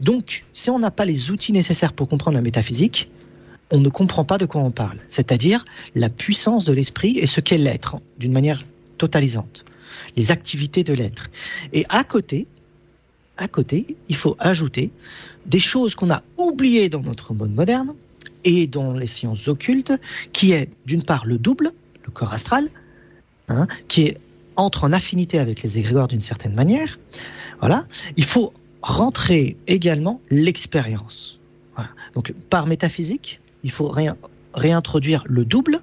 Donc, 0.00 0.44
si 0.54 0.70
on 0.70 0.78
n'a 0.78 0.90
pas 0.90 1.04
les 1.04 1.30
outils 1.30 1.52
nécessaires 1.52 1.92
pour 1.92 2.08
comprendre 2.08 2.36
la 2.36 2.42
métaphysique, 2.42 3.10
on 3.70 3.80
ne 3.80 3.90
comprend 3.90 4.24
pas 4.24 4.38
de 4.38 4.46
quoi 4.46 4.62
on 4.62 4.70
parle, 4.70 4.98
c'est-à-dire 5.08 5.66
la 5.94 6.08
puissance 6.08 6.64
de 6.64 6.72
l'esprit 6.72 7.18
et 7.18 7.26
ce 7.26 7.40
qu'est 7.40 7.58
l'être, 7.58 7.96
d'une 8.18 8.32
manière 8.32 8.58
totalisante, 8.96 9.64
les 10.16 10.30
activités 10.30 10.84
de 10.84 10.92
l'être. 10.92 11.30
Et 11.72 11.84
à 11.88 12.04
côté, 12.04 12.46
à 13.36 13.48
côté, 13.48 13.96
il 14.08 14.16
faut 14.16 14.36
ajouter 14.38 14.90
des 15.46 15.60
choses 15.60 15.94
qu'on 15.94 16.10
a 16.10 16.22
oubliées 16.38 16.88
dans 16.88 17.00
notre 17.00 17.34
monde 17.34 17.54
moderne 17.54 17.94
et 18.44 18.66
dans 18.66 18.92
les 18.92 19.06
sciences 19.06 19.48
occultes, 19.48 19.92
qui 20.32 20.52
est 20.52 20.70
d'une 20.86 21.02
part 21.02 21.26
le 21.26 21.38
double, 21.38 21.72
le 22.04 22.10
corps 22.10 22.32
astral, 22.32 22.68
hein, 23.48 23.66
qui 23.88 24.02
est, 24.02 24.18
entre 24.56 24.84
en 24.84 24.92
affinité 24.92 25.38
avec 25.40 25.62
les 25.62 25.78
égrégores 25.78 26.06
d'une 26.06 26.20
certaine 26.20 26.54
manière. 26.54 26.98
Voilà. 27.58 27.86
Il 28.16 28.24
faut 28.24 28.52
rentrer 28.82 29.56
également 29.66 30.20
l'expérience. 30.30 31.40
Voilà. 31.74 31.90
Donc 32.14 32.32
par 32.50 32.66
métaphysique, 32.66 33.40
il 33.64 33.72
faut 33.72 33.88
réin- 33.88 34.16
réintroduire 34.52 35.24
le 35.26 35.44
double 35.44 35.80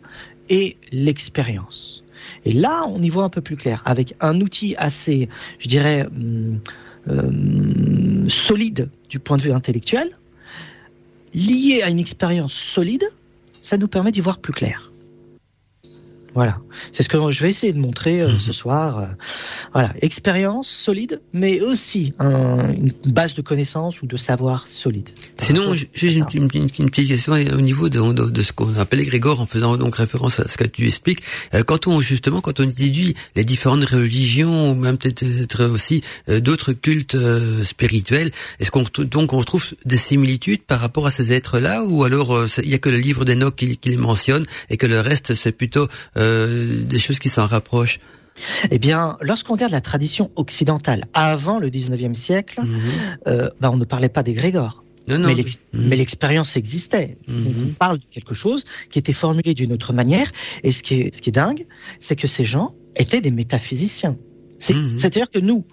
et 0.47 0.77
l'expérience. 0.91 2.00
Et 2.45 2.53
là, 2.53 2.85
on 2.87 3.01
y 3.01 3.09
voit 3.09 3.23
un 3.23 3.29
peu 3.29 3.41
plus 3.41 3.55
clair, 3.55 3.81
avec 3.85 4.15
un 4.19 4.39
outil 4.41 4.75
assez, 4.77 5.29
je 5.59 5.67
dirais, 5.67 6.05
hum, 6.07 6.59
euh, 7.07 8.29
solide 8.29 8.89
du 9.09 9.19
point 9.19 9.37
de 9.37 9.43
vue 9.43 9.53
intellectuel, 9.53 10.17
lié 11.33 11.81
à 11.83 11.89
une 11.89 11.99
expérience 11.99 12.53
solide, 12.53 13.03
ça 13.61 13.77
nous 13.77 13.87
permet 13.87 14.11
d'y 14.11 14.21
voir 14.21 14.39
plus 14.39 14.53
clair. 14.53 14.91
Voilà, 16.33 16.59
c'est 16.93 17.03
ce 17.03 17.09
que 17.09 17.17
je 17.31 17.43
vais 17.43 17.49
essayer 17.49 17.73
de 17.73 17.79
montrer 17.79 18.21
euh, 18.21 18.27
ce 18.27 18.53
soir. 18.61 18.99
euh, 18.99 19.07
voilà, 19.73 19.93
expérience 20.01 20.69
solide, 20.69 21.21
mais 21.33 21.59
aussi 21.61 22.13
un- 22.19 22.71
une 22.71 22.93
base 23.07 23.35
de 23.35 23.41
connaissances 23.41 24.01
ou 24.01 24.07
de 24.07 24.15
savoir 24.17 24.67
solide. 24.67 25.09
Sinon, 25.45 25.73
ju- 25.73 25.89
juste 25.93 26.33
une, 26.33 26.43
une- 26.43 26.49
une- 26.63 26.69
une 26.79 26.89
petite 26.89 27.07
question 27.07 27.33
au 27.33 27.61
niveau 27.61 27.89
de, 27.89 27.99
de, 28.13 28.29
de 28.29 28.41
ce 28.41 28.51
qu'on 28.53 28.75
appelle 28.77 28.99
égrégore, 29.01 29.39
en 29.41 29.45
faisant 29.45 29.75
donc 29.77 29.95
référence 29.95 30.39
à 30.39 30.47
ce 30.47 30.57
que 30.57 30.65
tu 30.65 30.85
expliques. 30.87 31.21
Euh, 31.53 31.63
Quand 31.63 31.87
on 31.87 31.99
justement, 32.01 32.41
quand 32.41 32.59
on 32.59 32.65
déduit 32.65 33.15
les 33.35 33.43
différentes 33.43 33.83
religions 33.85 34.71
ou 34.71 34.75
même 34.75 34.97
peut-être 34.97 35.65
aussi 35.65 36.01
euh, 36.29 36.39
d'autres 36.39 36.73
cultes 36.73 37.15
euh, 37.15 37.63
spirituels, 37.63 38.31
est-ce 38.59 38.71
qu'on 38.71 38.83
retrouve- 38.83 39.05
donc 39.05 39.33
on 39.33 39.39
retrouve 39.39 39.65
des 39.85 39.97
similitudes 39.97 40.61
par 40.61 40.79
rapport 40.79 41.07
à 41.07 41.11
ces 41.11 41.31
êtres-là, 41.31 41.83
ou 41.85 42.03
alors 42.03 42.45
il 42.63 42.69
y 42.69 42.73
a 42.73 42.77
que 42.77 42.89
le 42.89 42.97
livre 42.97 43.25
d'Enoch 43.25 43.55
qui, 43.55 43.77
qui 43.77 43.89
les 43.89 43.97
mentionne 43.97 44.45
et 44.69 44.77
que 44.77 44.85
le 44.85 44.99
reste 44.99 45.33
c'est 45.35 45.51
plutôt 45.51 45.87
euh, 46.17 46.83
des 46.85 46.99
choses 46.99 47.19
qui 47.19 47.29
s'en 47.29 47.45
rapprochent? 47.45 47.99
Eh 48.71 48.79
bien, 48.79 49.17
lorsqu'on 49.21 49.53
regarde 49.53 49.71
la 49.71 49.81
tradition 49.81 50.31
occidentale 50.35 51.03
avant 51.13 51.59
le 51.59 51.69
19e 51.69 52.15
siècle, 52.15 52.59
euh, 53.27 53.49
bah, 53.59 53.69
on 53.71 53.77
ne 53.77 53.85
parlait 53.85 54.09
pas 54.09 54.23
d'égrégore. 54.23 54.83
Non, 55.07 55.17
non. 55.19 55.27
mais 55.29 55.35
l'ex- 55.35 55.59
mais 55.73 55.95
l'expérience 55.95 56.55
existait. 56.55 57.17
Mhm. 57.27 57.69
On 57.69 57.73
parle 57.73 57.99
de 57.99 58.05
quelque 58.11 58.33
chose 58.33 58.63
qui 58.89 58.99
était 58.99 59.13
formulé 59.13 59.53
d'une 59.53 59.73
autre 59.73 59.93
manière. 59.93 60.31
Et 60.63 60.71
ce 60.71 60.83
qui 60.83 60.95
est, 60.95 61.15
ce 61.15 61.21
qui 61.21 61.29
est 61.29 61.33
dingue, 61.33 61.65
c'est 61.99 62.15
que 62.15 62.27
ces 62.27 62.45
gens 62.45 62.75
étaient 62.95 63.21
des 63.21 63.31
métaphysiciens. 63.31 64.17
Mhm. 64.69 64.97
C'est-à-dire 64.97 65.29
que 65.31 65.39
nous, 65.39 65.65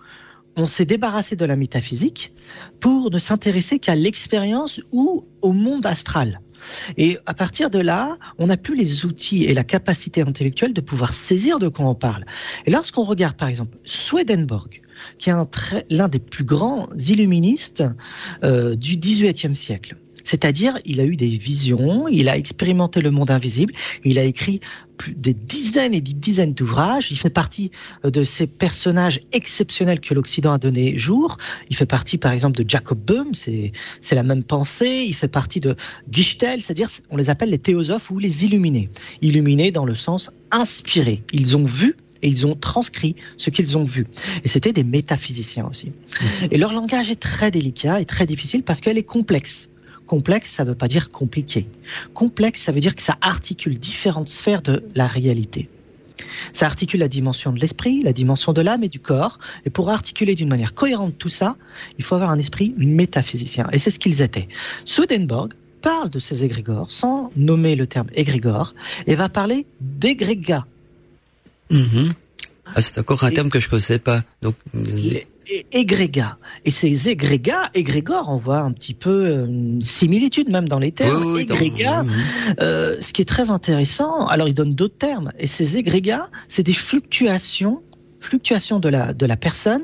on 0.57 0.67
s'est 0.67 0.87
débarrassé 0.87 1.37
de 1.37 1.45
la 1.45 1.57
métaphysique 1.57 2.33
pour 2.81 3.11
ne 3.11 3.19
s'intéresser 3.19 3.79
qu'à 3.79 3.95
l'expérience 3.95 4.81
ou 4.93 5.27
au 5.43 5.53
monde 5.53 5.87
astral. 5.87 6.41
Et 6.97 7.19
à 7.27 7.35
partir 7.35 7.71
de 7.71 7.79
là, 7.79 8.17
on 8.39 8.47
n'a 8.49 8.57
plus 8.57 8.75
les 8.75 9.05
outils 9.05 9.45
et 9.45 9.55
la 9.55 9.63
capacité 9.63 10.23
intellectuelle 10.23 10.73
de 10.73 10.81
pouvoir 10.81 11.13
saisir 11.15 11.59
de 11.61 11.69
quoi 11.69 11.85
on 11.87 11.95
parle. 11.95 12.25
Et 12.67 12.71
lorsqu'on 12.73 13.05
regarde 13.05 13.37
par 13.37 13.47
exemple 13.49 13.77
Swedenborg, 13.85 14.81
qui 15.19 15.31
est 15.31 15.35
l'un 15.91 16.09
des 16.09 16.19
plus 16.19 16.45
grands 16.45 16.89
illuministes 16.97 17.85
euh, 18.45 18.75
du 18.77 18.97
XVIIIe 18.97 19.57
siècle. 19.57 19.97
C'est-à-dire, 20.29 20.79
il 20.85 21.01
a 21.01 21.05
eu 21.05 21.17
des 21.17 21.39
visions, 21.39 22.07
il 22.07 22.29
a 22.29 22.37
expérimenté 22.37 23.01
le 23.01 23.11
monde 23.11 23.31
invisible, 23.31 23.73
il 24.05 24.19
a 24.19 24.25
écrit 24.25 24.61
des 25.09 25.33
dizaines 25.33 25.95
et 25.95 26.03
des 26.03 26.13
dizaines 26.13 26.53
d'ouvrages. 26.53 27.11
Il 27.11 27.19
fait 27.19 27.31
partie 27.31 27.71
euh, 28.05 28.11
de 28.11 28.25
ces 28.25 28.47
personnages 28.47 29.21
exceptionnels 29.33 30.01
que 30.01 30.13
l'Occident 30.13 30.53
a 30.53 30.59
donné 30.59 30.99
jour. 30.99 31.39
Il 31.71 31.77
fait 31.77 31.87
partie, 31.87 32.19
par 32.19 32.33
exemple, 32.33 32.63
de 32.63 32.69
Jacob 32.69 32.99
Böhm, 32.99 33.33
c'est 33.33 33.73
c'est 34.03 34.17
la 34.17 34.23
même 34.23 34.45
pensée. 34.45 35.07
Il 35.07 35.15
fait 35.15 35.29
partie 35.29 35.61
de 35.61 35.77
Gichtel, 36.11 36.61
c'est-à-dire 36.61 36.91
on 37.09 37.17
les 37.17 37.31
appelle 37.31 37.49
les 37.49 37.59
théosophes 37.59 38.11
ou 38.11 38.19
les 38.19 38.45
illuminés. 38.45 38.91
Illuminés 39.23 39.71
dans 39.71 39.87
le 39.87 39.95
sens 39.95 40.31
inspiré. 40.51 41.23
Ils 41.33 41.57
ont 41.57 41.65
vu 41.65 41.97
et 42.23 42.29
ils 42.29 42.47
ont 42.47 42.55
transcrit 42.55 43.17
ce 43.37 43.51
qu'ils 43.51 43.77
ont 43.77 43.85
vu. 43.85 44.07
Et 44.45 44.49
c'était 44.49 44.73
des 44.73 44.85
métaphysiciens 44.85 45.67
aussi. 45.67 45.93
Et 46.51 46.59
leur 46.59 46.73
langage 46.73 47.11
est 47.11 47.21
très 47.21 47.51
délicat 47.51 48.01
et 48.01 48.05
très 48.05 48.27
difficile 48.27 48.63
parce 48.63 48.81
qu'elle 48.81 48.99
est 48.99 49.03
complexe. 49.03 49.69
Complexe, 50.07 50.51
ça 50.51 50.65
ne 50.65 50.71
veut 50.71 50.75
pas 50.75 50.89
dire 50.89 51.11
compliqué. 51.11 51.67
Complexe, 52.15 52.63
ça 52.63 52.73
veut 52.73 52.81
dire 52.81 52.97
que 52.97 53.03
ça 53.03 53.17
articule 53.21 53.79
différentes 53.79 54.31
sphères 54.31 54.63
de 54.63 54.85
la 54.95 55.07
réalité. 55.07 55.69
Ça 56.53 56.67
articule 56.67 57.01
la 57.01 57.09
dimension 57.09 57.53
de 57.53 57.61
l'esprit, 57.61 58.03
la 58.03 58.13
dimension 58.13 58.53
de 58.53 58.61
l'âme 58.61 58.85
et 58.85 58.89
du 58.89 59.01
corps. 59.01 59.39
Et 59.67 59.71
pour 59.71 59.91
articuler 59.91 60.35
d'une 60.35 60.49
manière 60.49 60.75
cohérente 60.75 61.17
tout 61.19 61.29
ça, 61.29 61.57
il 61.99 62.05
faut 62.05 62.15
avoir 62.15 62.31
un 62.31 62.39
esprit 62.39 62.75
métaphysicien. 62.79 63.69
Et 63.73 63.79
c'est 63.79 63.91
ce 63.91 63.99
qu'ils 63.99 64.23
étaient. 64.23 64.49
Swedenborg 64.85 65.53
parle 65.81 66.11
de 66.11 66.19
ces 66.19 66.45
égrégores 66.45 66.91
sans 66.91 67.31
nommer 67.37 67.77
le 67.77 67.87
terme 67.87 68.09
égrégore 68.15 68.75
et 69.07 69.15
va 69.15 69.29
parler 69.29 69.67
d'égrégat. 69.81 70.67
Mhm. 71.71 72.13
Ah, 72.75 72.83
c'est 72.83 72.99
encore 72.99 73.25
un 73.25 73.29
Et- 73.31 73.33
terme 73.35 73.49
que 73.51 73.61
je 73.61 73.69
connaissais 73.69 73.99
pas. 73.99 74.23
Donc, 74.43 74.55
euh, 74.75 74.83
Les- 74.95 75.27
é- 75.51 75.67
Égrégat. 75.73 76.37
Et 76.67 76.71
ces 76.71 77.09
égrégats, 77.09 77.71
égrégores, 77.75 78.27
on 78.29 78.37
voit 78.37 78.59
un 78.59 78.73
petit 78.73 78.93
peu 78.93 79.25
euh, 79.27 79.47
une 79.47 79.81
similitude 79.83 80.51
même 80.51 80.69
dans 80.69 80.79
les 80.79 80.93
termes. 80.93 81.33
Oui, 81.33 81.43
égrégats, 81.43 82.03
oui. 82.07 82.13
euh, 82.61 82.97
ce 83.01 83.13
qui 83.15 83.23
est 83.23 83.29
très 83.29 83.51
intéressant, 83.51 84.27
alors 84.27 84.49
il 84.49 84.55
donne 84.55 84.75
d'autres 84.75 84.99
termes, 84.99 85.33
et 85.39 85.47
ces 85.47 85.79
égrégats, 85.79 86.29
c'est 86.49 86.63
des 86.63 86.75
fluctuations, 86.75 87.81
fluctuations 88.21 88.81
de 88.81 88.89
la, 88.91 89.15
de 89.15 89.25
la 89.25 89.37
personne 89.37 89.83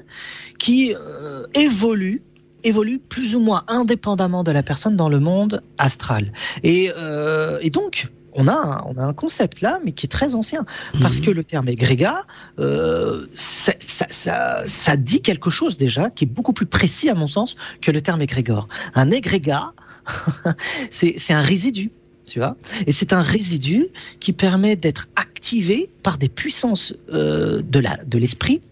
qui 0.58 0.94
euh, 0.94 1.46
évoluent 1.54 2.22
évoluent 2.66 2.98
plus 2.98 3.34
ou 3.36 3.40
moins 3.40 3.62
indépendamment 3.68 4.42
de 4.42 4.50
la 4.50 4.62
personne 4.62 4.96
dans 4.96 5.10
le 5.10 5.20
monde 5.20 5.62
astral. 5.76 6.32
Et, 6.62 6.90
euh, 6.96 7.58
et 7.60 7.68
donc, 7.68 8.08
on 8.34 8.48
a, 8.48 8.52
un, 8.52 8.82
on 8.86 8.96
a 8.98 9.04
un 9.04 9.12
concept 9.14 9.60
là, 9.60 9.80
mais 9.84 9.92
qui 9.92 10.06
est 10.06 10.08
très 10.08 10.34
ancien, 10.34 10.66
parce 11.00 11.20
que 11.20 11.30
le 11.30 11.44
terme 11.44 11.68
égrégat, 11.68 12.22
euh, 12.58 13.26
ça, 13.34 13.72
ça, 13.78 14.06
ça, 14.10 14.62
ça 14.66 14.96
dit 14.96 15.20
quelque 15.22 15.50
chose 15.50 15.76
déjà 15.76 16.10
qui 16.10 16.24
est 16.24 16.28
beaucoup 16.28 16.52
plus 16.52 16.66
précis 16.66 17.08
à 17.08 17.14
mon 17.14 17.28
sens 17.28 17.56
que 17.80 17.90
le 17.90 18.00
terme 18.00 18.22
égrégore. 18.22 18.68
Un 18.94 19.10
égrégat, 19.10 19.72
c'est 20.90 21.14
c'est 21.18 21.32
un 21.32 21.40
résidu. 21.42 21.90
Tu 22.26 22.38
vois 22.38 22.56
Et 22.86 22.92
c'est 22.92 23.12
un 23.12 23.20
résidu 23.22 23.88
qui 24.18 24.32
permet 24.32 24.76
d'être 24.76 25.08
activé 25.14 25.90
par 26.02 26.16
des 26.16 26.30
puissances 26.30 26.94
euh, 27.12 27.60
de 27.62 27.78
la 27.78 27.98
de 28.04 28.18
l'esprit. 28.18 28.62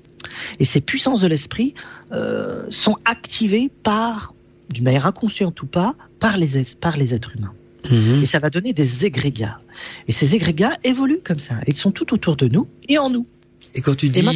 Et 0.58 0.64
ces 0.64 0.80
puissances 0.80 1.20
de 1.20 1.26
l'esprit 1.26 1.74
euh, 2.12 2.64
sont 2.70 2.96
activées 3.04 3.70
par, 3.82 4.32
d'une 4.70 4.84
manière 4.84 5.06
inconsciente 5.06 5.60
ou 5.62 5.66
pas, 5.66 5.94
par 6.18 6.38
les 6.38 6.56
es- 6.58 6.76
par 6.80 6.96
les 6.96 7.12
êtres 7.14 7.32
humains. 7.36 7.52
Mhm. 7.90 8.22
Et 8.22 8.26
ça 8.26 8.38
va 8.38 8.50
donner 8.50 8.72
des 8.72 9.04
égrégats. 9.06 9.60
Et 10.08 10.12
ces 10.12 10.34
égrégats 10.34 10.76
évoluent 10.84 11.20
comme 11.24 11.38
ça. 11.38 11.54
Ils 11.66 11.74
sont 11.76 11.90
tout 11.90 12.12
autour 12.14 12.36
de 12.36 12.48
nous 12.48 12.68
et 12.88 12.98
en 12.98 13.10
nous. 13.10 13.26
Et 13.74 13.80
quand 13.80 13.96
tu 13.96 14.08
dis 14.08 14.22
ma- 14.22 14.32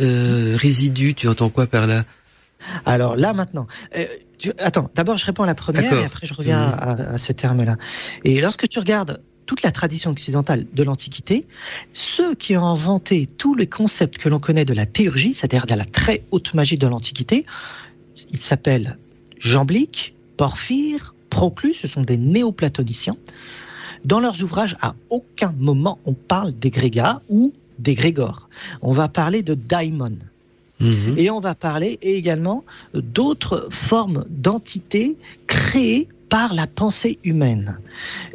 euh, 0.00 0.56
résidu, 0.56 1.14
tu 1.14 1.28
entends 1.28 1.48
quoi 1.50 1.66
par 1.66 1.86
là? 1.86 2.04
Alors 2.84 3.16
là 3.16 3.32
maintenant, 3.32 3.66
euh, 3.96 4.04
tu- 4.38 4.52
attends, 4.58 4.90
d'abord 4.94 5.16
je 5.16 5.24
réponds 5.24 5.44
à 5.44 5.46
la 5.46 5.54
première 5.54 5.84
et 6.02 6.04
après 6.04 6.26
je 6.26 6.34
reviens 6.34 6.66
Mhm. 6.68 6.74
à, 6.78 6.90
à 7.14 7.18
ce 7.18 7.32
terme-là. 7.32 7.76
Et 8.24 8.40
lorsque 8.40 8.68
tu 8.68 8.78
regardes 8.78 9.20
toute 9.46 9.62
la 9.62 9.70
tradition 9.72 10.10
occidentale 10.10 10.66
de 10.74 10.82
l'Antiquité, 10.82 11.46
ceux 11.94 12.34
qui 12.34 12.56
ont 12.56 12.66
inventé 12.66 13.26
tous 13.38 13.54
les 13.54 13.66
concepts 13.66 14.18
que 14.18 14.28
l'on 14.28 14.40
connaît 14.40 14.66
de 14.66 14.74
la 14.74 14.84
théurgie, 14.86 15.32
c'est-à-dire 15.34 15.64
de 15.66 15.74
la 15.74 15.86
très 15.86 16.24
haute 16.32 16.52
magie 16.52 16.76
de 16.76 16.86
l'Antiquité, 16.86 17.46
ils 18.30 18.38
s'appellent 18.38 18.98
Jamblique, 19.38 20.14
Porphyre, 20.36 21.14
Proclus, 21.38 21.74
ce 21.74 21.86
sont 21.86 22.02
des 22.02 22.16
néoplatoniciens. 22.16 23.16
Dans 24.04 24.18
leurs 24.18 24.42
ouvrages, 24.42 24.76
à 24.80 24.96
aucun 25.08 25.54
moment 25.56 26.00
on 26.04 26.12
parle 26.12 26.52
d'égrégats 26.52 27.22
ou 27.28 27.52
d'égrégores. 27.78 28.48
On 28.82 28.92
va 28.92 29.06
parler 29.06 29.44
de 29.44 29.54
daimon. 29.54 30.18
Mhm. 30.80 31.14
Et 31.16 31.30
on 31.30 31.38
va 31.38 31.54
parler 31.54 32.00
également 32.02 32.64
d'autres 32.92 33.68
formes 33.70 34.24
d'entités 34.28 35.16
créées 35.46 36.08
par 36.28 36.54
la 36.54 36.66
pensée 36.66 37.18
humaine. 37.24 37.78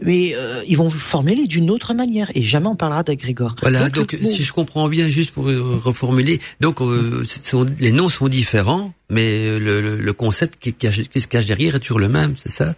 Mais 0.02 0.34
euh, 0.36 0.64
ils 0.68 0.78
vont 0.78 0.90
formuler 0.90 1.48
d'une 1.48 1.70
autre 1.70 1.94
manière 1.94 2.30
et 2.36 2.42
jamais 2.42 2.68
on 2.68 2.76
parlera 2.76 3.04
d'égrégore. 3.04 3.56
Voilà, 3.62 3.90
donc, 3.90 4.12
si 4.22 4.44
je 4.44 4.52
comprends 4.54 4.88
bien, 4.90 5.08
juste 5.08 5.32
pour 5.32 5.50
euh, 5.50 5.80
reformuler, 5.84 6.40
donc 6.60 6.82
euh, 6.82 7.24
sont- 7.26 7.66
les 7.80 7.92
noms 7.92 8.10
sont 8.10 8.28
différents, 8.28 8.94
mais 9.10 9.60
le, 9.60 9.82
le, 9.82 9.98
le 10.00 10.14
concept 10.14 10.60
qui, 10.60 10.74
qui 10.74 11.22
se 11.22 11.28
cache 11.28 11.46
derrière 11.46 11.76
est 11.76 11.80
toujours 11.80 12.00
le 12.00 12.10
même, 12.10 12.34
c'est 12.38 12.50
ça? 12.52 12.74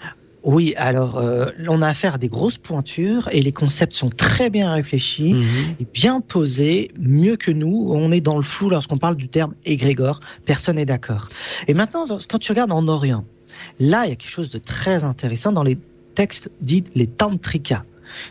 Oui, 0.48 0.76
alors 0.78 1.18
euh, 1.18 1.48
on 1.68 1.82
a 1.82 1.88
affaire 1.88 2.16
à 2.16 2.18
des 2.20 2.28
grosses 2.28 2.60
pointures 2.60 3.28
et 3.32 3.42
les 3.42 3.52
concepts 3.52 3.94
sont 3.94 4.12
très 4.12 4.52
bien 4.52 4.74
réfléchis 4.74 5.34
Mhm. 5.34 5.48
et 5.80 5.88
bien 5.92 6.22
posés, 6.22 6.92
mieux 7.00 7.36
que 7.36 7.50
nous. 7.50 7.90
On 7.92 8.12
est 8.12 8.22
dans 8.22 8.38
le 8.38 8.44
flou 8.44 8.70
lorsqu'on 8.70 8.98
parle 8.98 9.16
du 9.16 9.28
terme 9.28 9.56
égrégore. 9.66 10.20
Personne 10.46 10.76
n'est 10.76 10.86
d'accord. 10.86 11.30
Et 11.68 11.74
maintenant, 11.74 12.06
quand 12.30 12.38
tu 12.38 12.52
regardes 12.52 12.72
en 12.72 12.88
Orient, 12.88 13.26
là, 13.80 14.06
il 14.06 14.10
y 14.10 14.14
a 14.14 14.16
quelque 14.16 14.30
chose 14.32 14.50
de 14.50 14.58
très 14.60 15.04
intéressant 15.04 15.52
dans 15.52 15.64
les 15.64 15.78
textes 16.16 16.50
dits 16.62 16.84
les 16.96 17.08
tantrikas. 17.08 17.84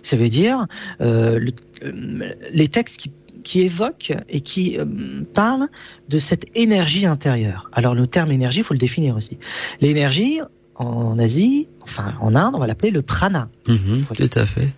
Ça 0.03 0.17
veut 0.17 0.29
dire 0.31 0.67
euh, 1.01 1.39
le- 1.39 1.53
euh, 1.85 2.33
les 2.53 2.69
textes 2.69 2.99
qui 3.01 3.11
qui 3.43 3.61
évoquent 3.61 4.15
et 4.31 4.41
qui 4.41 4.79
euh, 4.79 4.87
parlent 5.35 5.69
de 6.09 6.19
cette 6.19 6.47
énergie 6.55 7.05
intérieure. 7.05 7.69
Alors 7.75 7.95
le 7.95 8.07
terme 8.07 8.33
énergie, 8.33 8.61
il 8.61 8.65
faut 8.65 8.73
le 8.73 8.79
définir 8.81 9.17
aussi. 9.17 9.37
L'énergie, 9.83 10.41
en 10.77 11.19
Asie, 11.19 11.69
enfin 11.83 12.15
en 12.23 12.35
Inde, 12.37 12.55
on 12.55 12.59
va 12.59 12.67
l'appeler 12.67 12.91
le 12.91 13.03
prana. 13.03 13.51
Mhm, 13.69 14.05
Tout 14.17 14.39
à 14.39 14.47
fait. 14.47 14.73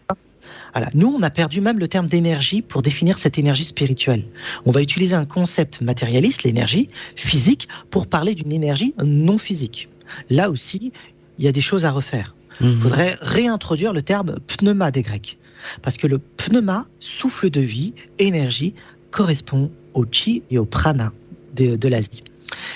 Voilà. 0.75 0.91
Nous, 0.95 1.07
on 1.07 1.23
a 1.23 1.31
perdu 1.31 1.61
même 1.61 1.79
le 1.79 1.87
terme 1.87 2.07
d'énergie 2.07 2.61
pour 2.61 2.83
définir 2.83 3.19
cette 3.19 3.39
énergie 3.39 3.65
spirituelle. 3.65 4.25
On 4.67 4.73
va 4.73 4.83
utiliser 4.83 5.15
un 5.15 5.25
concept 5.27 5.81
matérialiste, 5.81 6.43
l'énergie 6.43 6.89
physique, 7.15 7.69
pour 7.93 8.09
parler 8.09 8.35
d'une 8.35 8.53
énergie 8.53 8.95
non 9.03 9.39
physique. 9.39 9.89
Là 10.31 10.51
aussi, 10.51 10.93
il 11.39 11.45
y 11.45 11.49
a 11.49 11.53
des 11.53 11.61
choses 11.61 11.85
à 11.85 11.91
refaire. 11.91 12.35
Il 12.61 12.69
Mhm. 12.69 12.81
faudrait 12.81 13.19
réintroduire 13.21 13.93
le 13.93 14.03
terme 14.03 14.37
pneuma 14.47 14.91
des 14.91 15.03
Grecs. 15.03 15.39
Parce 15.83 15.97
que 15.97 16.07
le 16.07 16.19
pneuma, 16.19 16.87
souffle 17.01 17.51
de 17.51 17.61
vie, 17.61 17.93
énergie, 18.19 18.75
correspond 19.11 19.71
au 19.95 20.05
chi 20.11 20.43
et 20.51 20.59
au 20.59 20.65
prana 20.65 21.13
de, 21.55 21.77
de 21.77 21.89
l'Asie. 21.89 22.23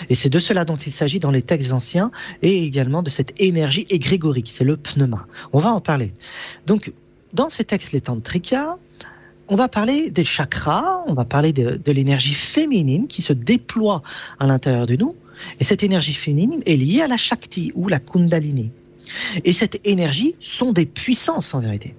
Et 0.09 0.15
c'est 0.15 0.29
de 0.29 0.39
cela 0.39 0.65
dont 0.65 0.77
il 0.77 0.93
s'agit 0.93 1.21
dans 1.21 1.31
les 1.31 1.43
textes 1.43 1.73
anciens 1.73 2.11
et 2.43 2.65
également 2.65 3.03
de 3.03 3.11
cette 3.11 3.33
énergie 3.39 3.87
égrégorique, 3.91 4.51
c'est 4.53 4.65
le 4.65 4.77
pneuma. 4.77 5.27
On 5.53 5.59
va 5.61 5.71
en 5.71 5.81
parler. 5.81 6.13
Donc, 6.67 6.93
dans 7.33 7.51
ces 7.51 7.65
textes, 7.65 7.93
les 7.93 8.01
tantrikas, 8.01 8.77
on 9.49 9.57
va 9.57 9.69
parler 9.69 10.11
des 10.11 10.25
chakras, 10.25 11.03
on 11.07 11.15
va 11.15 11.25
parler 11.25 11.53
de, 11.53 11.81
de 11.83 11.93
l'énergie 11.93 12.35
féminine 12.35 13.07
qui 13.07 13.23
se 13.23 13.33
déploie 13.33 14.03
à 14.39 14.47
l'intérieur 14.47 14.87
de 14.87 14.97
nous. 14.97 15.15
Et 15.59 15.65
cette 15.65 15.83
énergie 15.83 16.15
féminine 16.15 16.63
est 16.67 16.77
liée 16.77 17.03
à 17.03 17.09
la 17.09 17.17
Shakti 17.17 17.73
ou 17.75 17.89
la 17.89 17.99
Kundalini. 17.99 18.71
Et 19.45 19.53
cette 19.53 19.81
énergie 19.85 20.37
sont 20.41 20.73
des 20.73 20.87
puissances 20.87 21.55
en 21.55 21.61
vérité. 21.61 21.95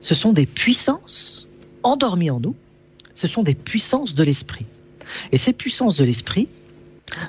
Ce 0.00 0.14
sont 0.14 0.32
des 0.32 0.46
puissances 0.46 1.48
endormies 1.82 2.30
en 2.30 2.40
nous. 2.40 2.54
Ce 3.14 3.26
sont 3.26 3.42
des 3.42 3.54
puissances 3.54 4.14
de 4.14 4.24
l'esprit. 4.24 4.66
Et 5.32 5.38
ces 5.38 5.52
puissances 5.52 5.96
de 5.96 6.04
l'esprit 6.04 6.48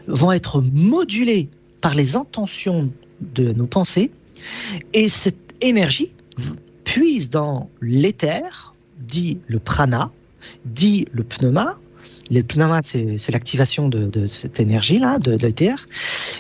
vont 0.08 0.32
être 0.32 0.62
modulées 0.62 1.50
par 1.82 1.96
les 1.96 2.16
intentions 2.16 2.92
de 3.22 3.52
nos 3.52 3.68
pensées. 3.68 4.12
Et 4.94 5.10
cette 5.10 5.56
énergie 5.62 6.12
puise 6.84 7.30
dans 7.30 7.70
l'éther, 7.82 8.74
dit 8.98 9.40
le 9.48 9.60
prana, 9.60 10.12
dit 10.66 11.08
le 11.12 11.24
pneuma. 11.24 11.80
Le 12.34 12.42
pneuma, 12.42 12.82
c'est 12.84 13.18
c'est 13.18 13.32
l'activation 13.32 13.90
de, 13.90 14.28
cette 14.28 14.60
énergie-là, 14.60 15.20
de, 15.20 15.36
de 15.36 15.46
l'éther. 15.46 15.86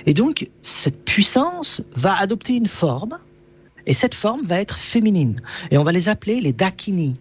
Et 0.05 0.13
donc, 0.13 0.49
cette 0.61 1.05
puissance 1.05 1.81
va 1.95 2.15
adopter 2.17 2.53
une 2.53 2.67
forme, 2.67 3.19
et 3.85 3.93
cette 3.93 4.15
forme 4.15 4.45
va 4.45 4.59
être 4.59 4.77
féminine. 4.77 5.41
Et 5.71 5.77
on 5.77 5.83
va 5.83 5.91
les 5.91 6.09
appeler 6.09 6.41
les 6.41 6.53
dakini. 6.53 7.13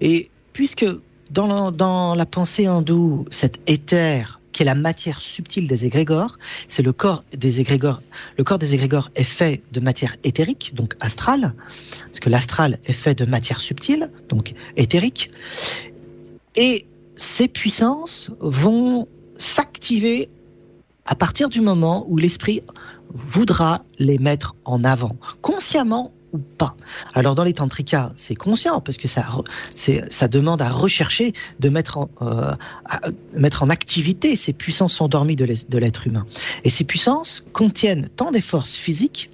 Et 0.00 0.30
puisque 0.52 0.86
dans 1.30 1.70
dans 1.70 2.14
la 2.14 2.26
pensée 2.26 2.66
hindoue, 2.66 3.26
cet 3.30 3.58
éther, 3.68 4.40
qui 4.56 4.62
est 4.62 4.64
la 4.64 4.74
matière 4.74 5.20
subtile 5.20 5.68
des 5.68 5.84
égrégores, 5.84 6.38
c'est 6.66 6.82
le 6.82 6.94
corps 6.94 7.24
des 7.36 7.60
égrégores. 7.60 8.00
Le 8.38 8.44
corps 8.44 8.58
des 8.58 8.74
égrégores 8.74 9.10
est 9.14 9.22
fait 9.22 9.62
de 9.72 9.80
matière 9.80 10.16
éthérique, 10.24 10.72
donc 10.74 10.94
astrale, 10.98 11.52
parce 12.06 12.20
que 12.20 12.30
l'astral 12.30 12.78
est 12.86 12.94
fait 12.94 13.14
de 13.14 13.26
matière 13.26 13.60
subtile, 13.60 14.10
donc 14.30 14.54
éthérique. 14.78 15.30
Et 16.54 16.86
ces 17.16 17.48
puissances 17.48 18.30
vont 18.40 19.08
s'activer 19.36 20.28
à 21.04 21.14
partir 21.14 21.48
du 21.48 21.60
moment 21.60 22.04
où 22.08 22.18
l'esprit 22.18 22.62
voudra 23.12 23.84
les 23.98 24.18
mettre 24.18 24.56
en 24.64 24.84
avant, 24.84 25.16
consciemment 25.40 26.12
ou 26.32 26.38
pas. 26.38 26.76
Alors 27.14 27.34
dans 27.34 27.44
les 27.44 27.54
tantrikas, 27.54 28.12
c'est 28.16 28.34
conscient 28.34 28.80
parce 28.80 28.98
que 28.98 29.08
ça, 29.08 30.28
demande 30.28 30.60
à 30.60 30.68
rechercher 30.70 31.32
de 31.60 31.68
mettre 31.68 31.98
en, 31.98 32.08
euh, 32.22 32.54
mettre 33.32 33.62
en 33.62 33.70
activité 33.70 34.34
ces 34.36 34.52
puissances 34.52 35.00
endormies 35.00 35.36
de 35.36 35.78
l'être 35.78 36.06
humain. 36.06 36.26
Et 36.64 36.70
ces 36.70 36.84
puissances 36.84 37.44
contiennent 37.52 38.08
tant 38.16 38.32
des 38.32 38.40
forces 38.40 38.74
physiques 38.74 39.30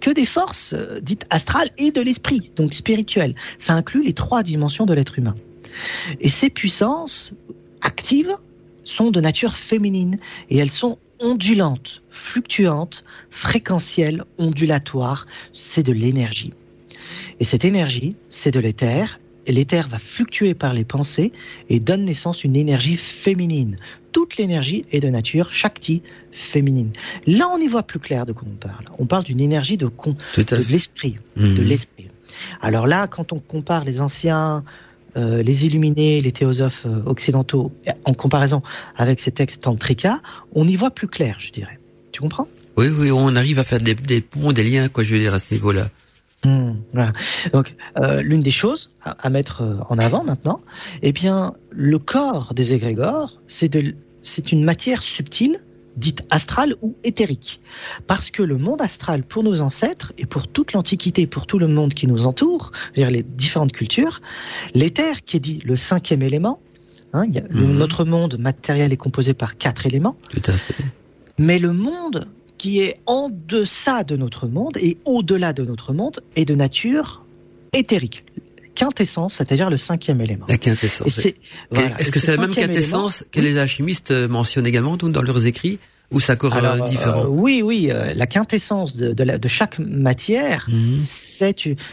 que 0.00 0.10
des 0.10 0.26
forces 0.26 0.72
euh, 0.72 1.00
dites 1.00 1.26
astrales 1.30 1.70
et 1.78 1.90
de 1.90 2.00
l'esprit, 2.00 2.52
donc 2.54 2.74
spirituelles. 2.74 3.34
Ça 3.58 3.74
inclut 3.74 4.04
les 4.04 4.12
trois 4.12 4.44
dimensions 4.44 4.86
de 4.86 4.94
l'être 4.94 5.18
humain. 5.18 5.34
Et 6.20 6.28
ces 6.28 6.50
puissances 6.50 7.32
actives 7.80 8.34
sont 8.84 9.10
de 9.10 9.20
nature 9.20 9.54
féminine 9.56 10.18
et 10.50 10.58
elles 10.58 10.70
sont 10.70 10.98
ondulantes, 11.18 12.02
fluctuantes, 12.10 13.04
fréquentielles, 13.30 14.24
ondulatoires. 14.38 15.26
C'est 15.52 15.82
de 15.82 15.92
l'énergie. 15.92 16.52
Et 17.40 17.44
cette 17.44 17.64
énergie, 17.64 18.16
c'est 18.30 18.50
de 18.50 18.60
l'éther. 18.60 19.18
Et 19.48 19.52
l'éther 19.52 19.86
va 19.88 19.98
fluctuer 20.00 20.54
par 20.54 20.72
les 20.74 20.84
pensées 20.84 21.32
et 21.68 21.78
donne 21.78 22.04
naissance 22.04 22.38
à 22.38 22.48
une 22.48 22.56
énergie 22.56 22.96
féminine. 22.96 23.78
Toute 24.10 24.36
l'énergie 24.38 24.84
est 24.90 24.98
de 25.00 25.08
nature 25.08 25.52
Shakti 25.52 26.02
féminine. 26.32 26.90
Là, 27.26 27.48
on 27.52 27.58
y 27.58 27.68
voit 27.68 27.84
plus 27.84 28.00
clair 28.00 28.26
de 28.26 28.32
quoi 28.32 28.48
on 28.50 28.56
parle. 28.56 28.84
On 28.98 29.06
parle 29.06 29.22
d'une 29.24 29.40
énergie 29.40 29.76
de, 29.76 29.86
de 29.86 30.72
l'esprit 30.72 31.16
de 31.36 31.42
Mhm. 31.42 31.68
l'esprit. 31.68 32.08
Alors 32.60 32.86
là, 32.88 33.06
quand 33.06 33.32
on 33.32 33.38
compare 33.38 33.84
les 33.84 34.00
anciens 34.00 34.64
euh, 35.16 35.42
les 35.42 35.66
illuminés, 35.66 36.20
les 36.20 36.32
théosophes 36.32 36.86
euh, 36.86 37.02
occidentaux, 37.06 37.72
en 38.04 38.14
comparaison 38.14 38.62
avec 38.96 39.20
ces 39.20 39.32
textes 39.32 39.62
tantrika, 39.62 40.20
on 40.54 40.66
y 40.68 40.76
voit 40.76 40.90
plus 40.90 41.08
clair, 41.08 41.36
je 41.38 41.50
dirais. 41.50 41.78
Tu 42.12 42.20
comprends? 42.20 42.48
Oui, 42.76 42.86
oui, 42.98 43.10
on 43.10 43.34
arrive 43.34 43.58
à 43.58 43.64
faire 43.64 43.80
des, 43.80 43.94
des 43.94 44.20
ponts, 44.20 44.52
des 44.52 44.62
liens, 44.62 44.88
quoi, 44.88 45.04
je 45.04 45.14
veux 45.14 45.20
dire, 45.20 45.34
à 45.34 45.38
ce 45.38 45.54
niveau-là. 45.54 45.88
Hmm, 46.44 46.74
voilà. 46.92 47.12
Donc, 47.52 47.74
euh, 47.98 48.20
l'une 48.22 48.42
des 48.42 48.50
choses 48.50 48.94
à, 49.02 49.12
à 49.12 49.30
mettre 49.30 49.84
en 49.88 49.98
avant 49.98 50.22
maintenant, 50.22 50.58
eh 51.02 51.12
bien, 51.12 51.54
le 51.70 51.98
corps 51.98 52.52
des 52.54 52.74
égrégores, 52.74 53.40
c'est 53.48 53.68
de, 53.68 53.94
c'est 54.22 54.52
une 54.52 54.64
matière 54.64 55.02
subtile, 55.02 55.60
dite 55.96 56.22
astrale 56.30 56.74
ou 56.82 56.94
éthérique. 57.04 57.60
Parce 58.06 58.30
que 58.30 58.42
le 58.42 58.56
monde 58.56 58.82
astral, 58.82 59.22
pour 59.22 59.42
nos 59.42 59.60
ancêtres 59.60 60.12
et 60.18 60.26
pour 60.26 60.48
toute 60.48 60.72
l'Antiquité, 60.72 61.26
pour 61.26 61.46
tout 61.46 61.58
le 61.58 61.68
monde 61.68 61.94
qui 61.94 62.06
nous 62.06 62.26
entoure, 62.26 62.72
c'est-à-dire 62.94 63.10
les 63.10 63.22
différentes 63.22 63.72
cultures, 63.72 64.20
l'éther, 64.74 65.24
qui 65.24 65.36
est 65.38 65.40
dit 65.40 65.58
le 65.64 65.76
cinquième 65.76 66.22
élément, 66.22 66.60
hein, 67.12 67.24
y 67.30 67.38
a- 67.38 67.42
Mhm. 67.50 67.78
notre 67.78 68.04
monde 68.04 68.36
matériel 68.38 68.92
est 68.92 68.96
composé 68.98 69.34
par 69.34 69.56
quatre 69.56 69.86
éléments, 69.86 70.16
Tout 70.30 70.42
à 70.50 70.52
fait. 70.52 70.84
mais 71.38 71.58
le 71.58 71.72
monde 71.72 72.28
qui 72.58 72.80
est 72.80 73.00
en 73.06 73.28
deçà 73.30 74.02
de 74.04 74.16
notre 74.16 74.46
monde 74.48 74.76
et 74.78 74.98
au-delà 75.04 75.52
de 75.52 75.62
notre 75.64 75.92
monde 75.92 76.20
est 76.36 76.44
de 76.46 76.54
nature 76.54 77.24
éthérique, 77.74 78.24
quintessence, 78.76 79.34
c'est-à-dire 79.38 79.70
le 79.70 79.76
cinquième 79.76 80.20
élément. 80.20 80.46
La 80.48 80.56
quintessence. 80.58 81.20
Voilà. 81.72 81.98
Est-ce 81.98 82.12
que 82.12 82.20
ce 82.20 82.26
c'est 82.26 82.36
la 82.36 82.38
même 82.46 82.54
quintessence 82.54 83.22
élément- 83.22 83.30
que 83.32 83.40
les 83.40 83.58
alchimistes 83.58 84.12
mentionnent 84.12 84.66
également 84.66 84.96
dans 84.96 85.22
leurs 85.22 85.46
écrits 85.46 85.80
ou 86.12 86.20
c'est 86.20 86.32
encore 86.32 86.54
euh, 86.54 86.58
Alors, 86.58 86.84
euh, 86.84 86.86
différent? 86.88 87.26
Oui, 87.28 87.62
oui, 87.62 87.88
euh, 87.90 88.14
la 88.14 88.26
quintessence 88.26 88.94
de, 88.96 89.12
de, 89.12 89.24
la- 89.24 89.38
de 89.38 89.48
chaque 89.48 89.78
matière, 89.78 90.66
Mhm. 90.68 91.02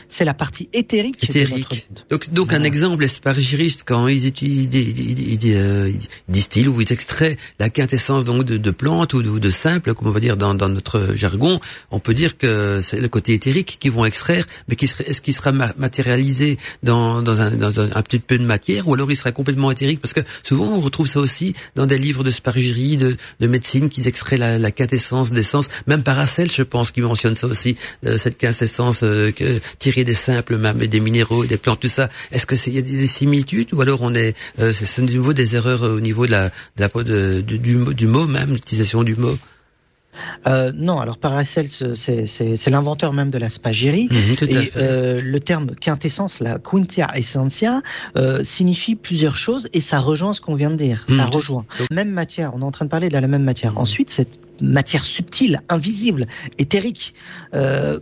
c'est 0.10 0.26
la 0.26 0.34
partie 0.34 0.70
éthérique. 0.74 1.24
Éthérique. 1.24 1.88
notre. 1.90 2.08
Donc, 2.10 2.34
donc 2.34 2.54
un 2.54 2.64
exemple, 2.64 3.02
les 3.02 3.08
spargiristes, 3.08 3.84
quand 3.86 4.08
ils, 4.08 4.28
ils, 4.28 4.74
ils- 4.74 5.34
ils- 5.44 5.54
euh, 5.56 5.90
ils 5.94 6.08
distillent 6.32 6.68
ou 6.68 6.80
ils 6.82 6.92
extraient 6.94 7.38
la 7.60 7.70
quintessence 7.70 8.24
donc 8.26 8.44
de, 8.46 8.58
de 8.58 8.72
plantes 8.72 9.14
ou 9.14 9.22
de, 9.22 9.40
de 9.40 9.50
simples, 9.50 9.94
comme 9.94 10.08
on 10.08 10.12
va 10.12 10.20
dire 10.20 10.38
dans, 10.38 10.54
dans 10.54 10.70
notre 10.70 11.16
jargon, 11.16 11.60
on 11.92 12.00
peut 12.00 12.14
dire 12.14 12.38
que 12.38 12.80
c'est 12.82 13.02
le 13.02 13.10
côté 13.10 13.34
éthérique 13.34 13.78
qu'ils 13.80 13.92
vont 13.92 14.06
extraire, 14.06 14.46
mais 14.68 14.76
qui 14.76 14.86
est-ce 14.86 15.22
qu'il 15.22 15.34
sera 15.34 15.52
ma- 15.52 15.74
matérialisé 15.78 16.58
dans, 16.84 17.22
dans, 17.22 17.42
un, 17.42 17.52
dans 17.52 17.80
un, 17.80 17.90
un 17.94 18.02
petit 18.02 18.20
peu 18.20 18.38
de 18.38 18.46
matière 18.46 18.88
ou 18.88 18.94
alors 18.94 19.12
il 19.12 19.16
sera 19.16 19.32
complètement 19.32 19.72
éthérique? 19.72 20.00
Parce 20.00 20.14
que 20.14 20.22
souvent 20.44 20.68
on 20.68 20.80
retrouve 20.80 21.08
ça 21.08 21.20
aussi 21.20 21.54
dans 21.76 21.86
des 21.86 21.98
livres 21.98 22.24
de 22.24 22.32
spargerie, 22.32 22.98
de, 22.98 23.16
de 23.40 23.48
médecine, 23.48 23.90
extraient 24.08 24.38
la, 24.38 24.72
quintessence 24.72 25.32
d'essence. 25.32 25.68
Même 25.88 26.04
Paracel, 26.04 26.52
je 26.52 26.64
pense, 26.64 26.92
qui 26.92 27.02
mentionne 27.02 27.36
ça 27.36 27.48
aussi, 27.48 27.76
euh, 28.06 28.18
cette 28.18 28.38
quintessence 28.38 29.02
euh, 29.04 29.32
que, 29.32 29.60
tirée 29.80 30.04
des 30.04 30.14
simples, 30.14 30.58
même 30.58 30.78
des 30.78 31.00
minéraux, 31.00 31.46
des 31.46 31.58
plantes, 31.58 31.82
tout 31.82 31.88
ça. 31.88 32.10
Est-ce 32.32 32.46
que 32.46 32.56
c'est 32.56 32.72
il 32.72 32.76
y 32.76 32.80
a 32.80 32.82
des, 32.82 32.98
des 32.98 33.08
similitudes 33.08 33.74
ou 33.74 33.82
alors 33.82 34.02
on 34.02 34.14
est, 34.16 34.36
euh, 34.60 34.72
c'est 34.74 34.86
c'est 34.86 35.02
au 35.02 35.06
niveau 35.06 35.34
des 35.34 35.56
erreurs 35.56 35.84
au 35.84 36.00
niveau 36.00 36.26
de 36.26 36.32
la, 36.32 36.50
de 36.50 36.80
la 36.80 36.88
de- 37.04 37.42
du, 37.42 37.94
du 37.94 38.08
mot 38.08 38.26
même, 38.26 38.54
l'utilisation 38.54 39.04
du 39.04 39.16
mot? 39.16 39.38
Euh, 40.48 40.72
non, 40.76 41.00
alors 41.00 41.18
Paracels, 41.18 41.70
c'est 41.96 42.70
l'inventeur 42.70 43.14
même 43.14 43.30
de 43.30 43.38
la 43.38 43.50
spagyrie. 43.50 44.08
Mhm, 44.10 44.50
Et 44.50 44.72
euh, 44.78 45.20
le 45.24 45.40
terme 45.40 45.72
quintessence, 45.76 46.40
la 46.40 46.60
quintia 46.60 47.12
essentia, 47.16 47.82
euh, 48.16 48.44
signifie 48.44 48.96
plusieurs 48.96 49.38
choses 49.38 49.68
et 49.74 49.82
ça 49.82 50.00
rejoint 50.00 50.34
ce 50.34 50.42
qu'on 50.42 50.56
vient 50.56 50.72
de 50.72 50.76
dire. 50.76 51.06
Mhm. 51.10 51.18
Ça 51.18 51.26
rejoint. 51.26 51.66
Même 51.92 52.10
matière, 52.10 52.52
on 52.56 52.62
est 52.62 52.66
en 52.66 52.72
train 52.72 52.86
de 52.86 52.90
parler 52.90 53.10
de 53.10 53.14
la 53.14 53.28
même 53.28 53.44
matière. 53.44 53.78
Ensuite, 53.78 54.10
cette 54.10 54.40
matière 54.62 55.04
subtile, 55.04 55.62
invisible, 55.70 56.28
éthérique, 56.58 57.14
euh, 57.54 58.00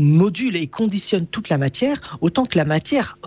module 0.00 0.56
et 0.56 0.66
conditionne 0.66 1.26
toute 1.26 1.48
la 1.48 1.58
matière, 1.58 2.18
autant 2.20 2.46
que 2.46 2.58
la 2.58 2.64
matière 2.64 3.18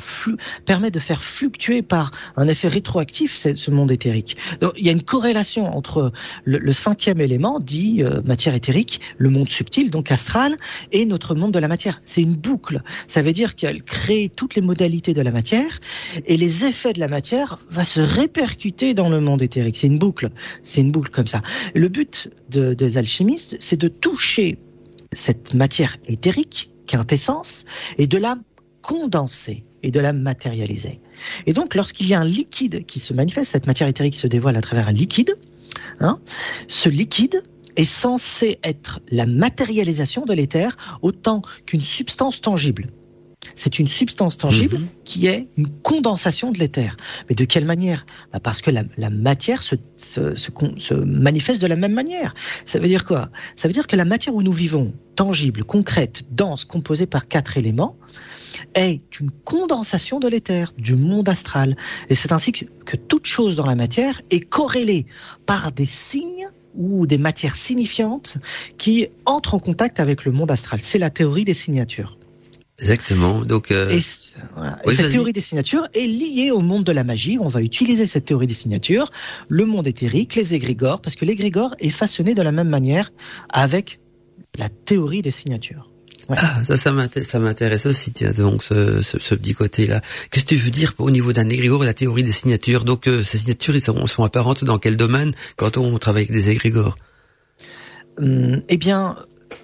permet 0.65 0.91
de 0.91 0.99
faire 0.99 1.23
fluctuer 1.23 1.81
par 1.81 2.11
un 2.35 2.47
effet 2.47 2.67
rétroactif 2.67 3.35
ce 3.35 3.71
monde 3.71 3.91
éthérique. 3.91 4.37
Donc, 4.61 4.73
il 4.77 4.85
y 4.85 4.89
a 4.89 4.91
une 4.91 5.03
corrélation 5.03 5.65
entre 5.75 6.11
le, 6.45 6.73
cinquième 6.73 7.21
élément, 7.21 7.59
dit 7.59 8.03
euh, 8.03 8.21
matière 8.23 8.55
éthérique, 8.55 8.99
le 9.17 9.29
monde 9.29 9.49
subtil, 9.49 9.89
donc 9.91 10.11
astral, 10.11 10.55
et 10.91 11.05
notre 11.05 11.35
monde 11.35 11.51
de 11.51 11.59
la 11.59 11.67
matière. 11.67 12.01
C'est 12.05 12.21
une 12.21 12.35
boucle. 12.35 12.81
Ça 13.07 13.21
veut 13.21 13.33
dire 13.33 13.55
qu'elle 13.55 13.83
crée 13.83 14.31
toutes 14.35 14.55
les 14.55 14.61
modalités 14.61 15.13
de 15.13 15.21
la 15.21 15.31
matière, 15.31 15.79
et 16.25 16.37
les 16.37 16.65
effets 16.65 16.93
de 16.93 16.99
la 16.99 17.07
matière 17.07 17.59
va 17.69 17.85
se 17.85 17.99
répercuter 17.99 18.93
dans 18.93 19.09
le 19.09 19.19
monde 19.19 19.41
éthérique. 19.41 19.77
C'est 19.77 19.87
une 19.87 19.99
boucle. 19.99 20.29
C'est 20.63 20.81
une 20.81 20.91
boucle 20.91 21.11
comme 21.11 21.27
ça. 21.27 21.41
Le 21.75 21.87
but 21.87 22.29
de- 22.49 22.73
des 22.73 22.97
alchimistes, 22.97 23.55
c'est 23.59 23.79
de 23.79 23.87
toucher 23.87 24.57
cette 25.15 25.53
matière 25.53 25.97
éthérique, 26.07 26.71
quintessence, 26.87 27.65
et 27.97 28.07
de 28.07 28.17
la 28.17 28.37
condenser 28.81 29.65
et 29.81 29.91
de 29.91 29.99
la 29.99 30.13
matérialiser. 30.13 30.99
Et 31.45 31.53
donc, 31.53 31.75
lorsqu'il 31.75 32.07
y 32.07 32.13
a 32.13 32.19
un 32.19 32.25
liquide 32.25 32.85
qui 32.85 32.99
se 32.99 33.13
manifeste, 33.13 33.51
cette 33.51 33.67
matière 33.67 33.87
éthérique 33.87 34.15
se 34.15 34.27
dévoile 34.27 34.57
à 34.57 34.61
travers 34.61 34.87
un 34.87 34.91
liquide, 34.91 35.37
hein, 35.99 36.19
ce 36.67 36.89
liquide 36.89 37.43
est 37.75 37.85
censé 37.85 38.59
être 38.63 38.99
la 39.09 39.25
matérialisation 39.25 40.25
de 40.25 40.33
l'éther 40.33 40.77
autant 41.01 41.41
qu'une 41.65 41.81
substance 41.81 42.41
tangible. 42.41 42.91
C'est 43.55 43.77
une 43.79 43.87
substance 43.87 44.37
tangible 44.37 44.77
Mhm. 44.77 44.87
qui 45.03 45.27
est 45.27 45.47
une 45.57 45.69
condensation 45.69 46.51
de 46.51 46.57
l'éther. 46.59 46.97
Mais 47.29 47.35
de 47.35 47.45
quelle 47.45 47.65
manière? 47.65 48.05
Bah 48.31 48.39
Parce 48.39 48.61
que 48.61 48.71
la, 48.71 48.83
la 48.97 49.09
matière 49.09 49.61
se, 49.63 49.75
se, 49.97 50.35
se, 50.35 50.49
con- 50.49 50.75
se 50.77 50.93
manifeste 50.93 51.61
de 51.61 51.67
la 51.67 51.75
même 51.75 51.93
manière. 51.93 52.33
Ça 52.65 52.79
veut 52.79 52.87
dire 52.87 53.05
quoi? 53.05 53.29
Ça 53.55 53.67
veut 53.67 53.73
dire 53.73 53.85
que 53.87 53.95
la 53.95 54.05
matière 54.05 54.33
où 54.33 54.41
nous 54.41 54.51
vivons, 54.53 54.93
tangible, 55.15 55.63
concrète, 55.65 56.23
dense, 56.31 56.65
composée 56.65 57.05
par 57.05 57.27
quatre 57.27 57.57
éléments, 57.57 57.95
est 58.75 59.01
une 59.19 59.31
condensation 59.31 60.19
de 60.19 60.27
l'éther, 60.27 60.73
du 60.77 60.95
monde 60.95 61.27
astral. 61.29 61.75
Et 62.09 62.15
c'est 62.15 62.31
ainsi 62.31 62.51
que, 62.53 62.65
que 62.85 62.95
toute 62.97 63.25
chose 63.25 63.55
dans 63.55 63.65
la 63.65 63.75
matière 63.75 64.21
est 64.31 64.39
corrélée 64.39 65.05
par 65.45 65.71
des 65.71 65.85
signes 65.85 66.47
ou 66.75 67.05
des 67.05 67.17
matières 67.19 67.55
signifiantes 67.55 68.37
qui 68.79 69.07
entrent 69.25 69.53
en 69.53 69.59
contact 69.59 69.99
avec 69.99 70.25
le 70.25 70.31
monde 70.31 70.49
astral. 70.49 70.79
C'est 70.81 70.97
la 70.97 71.09
théorie 71.11 71.45
des 71.45 71.53
signatures. 71.53 72.17
Exactement. 72.83 73.45
Donc, 73.45 73.71
euh, 73.71 73.89
Et, 73.89 74.01
cette 74.01 75.11
théorie 75.11 75.31
des 75.31 75.41
signatures 75.41 75.87
est 75.93 76.05
liée 76.05 76.51
au 76.51 76.59
monde 76.59 76.83
de 76.83 76.91
la 76.91 77.05
magie. 77.05 77.37
On 77.39 77.47
va 77.47 77.61
utiliser 77.61 78.05
cette 78.07 78.25
théorie 78.25 78.47
des 78.47 78.53
signatures, 78.53 79.09
le 79.47 79.65
monde 79.65 79.87
éthérique, 79.87 80.35
les 80.35 80.53
égrégores, 80.53 81.01
parce 81.01 81.15
que 81.15 81.23
l'égrégore 81.23 81.75
est 81.79 81.89
façonné 81.89 82.35
de 82.35 82.41
la 82.41 82.51
même 82.51 82.67
manière 82.67 83.11
avec 83.49 83.99
la 84.57 84.67
théorie 84.67 85.21
des 85.21 85.31
signatures. 85.31 85.89
ah, 86.29 86.63
ça, 86.65 86.75
ça 86.75 86.91
m'intéresse, 86.91 87.29
ça 87.29 87.39
m'intéresse 87.39 87.85
aussi, 87.85 88.11
tiens, 88.11 88.31
donc 88.31 88.63
ce, 88.63 89.01
ce, 89.01 89.17
ce 89.17 89.35
petit 89.35 89.53
côté-là. 89.53 90.01
Qu'est-ce 90.29 90.45
que 90.45 90.49
tu 90.49 90.55
veux 90.57 90.69
dire 90.69 90.93
au 90.97 91.09
niveau 91.09 91.31
d'un 91.31 91.47
égrégore 91.47 91.83
et 91.83 91.85
la 91.85 91.93
théorie 91.93 92.23
des 92.23 92.31
signatures? 92.31 92.83
Donc, 92.83 93.07
euh, 93.07 93.23
ces 93.23 93.37
signatures, 93.37 93.75
ils 93.75 93.81
sont, 93.81 94.07
sont 94.07 94.23
apparentes 94.23 94.65
dans 94.65 94.77
quel 94.77 94.97
domaine 94.97 95.33
quand 95.55 95.77
on 95.77 95.97
travaille 95.99 96.23
avec 96.23 96.33
des 96.33 96.49
égrégores? 96.49 96.97
Hum, 98.17 98.61
eh 98.67 98.77
bien, 98.77 99.15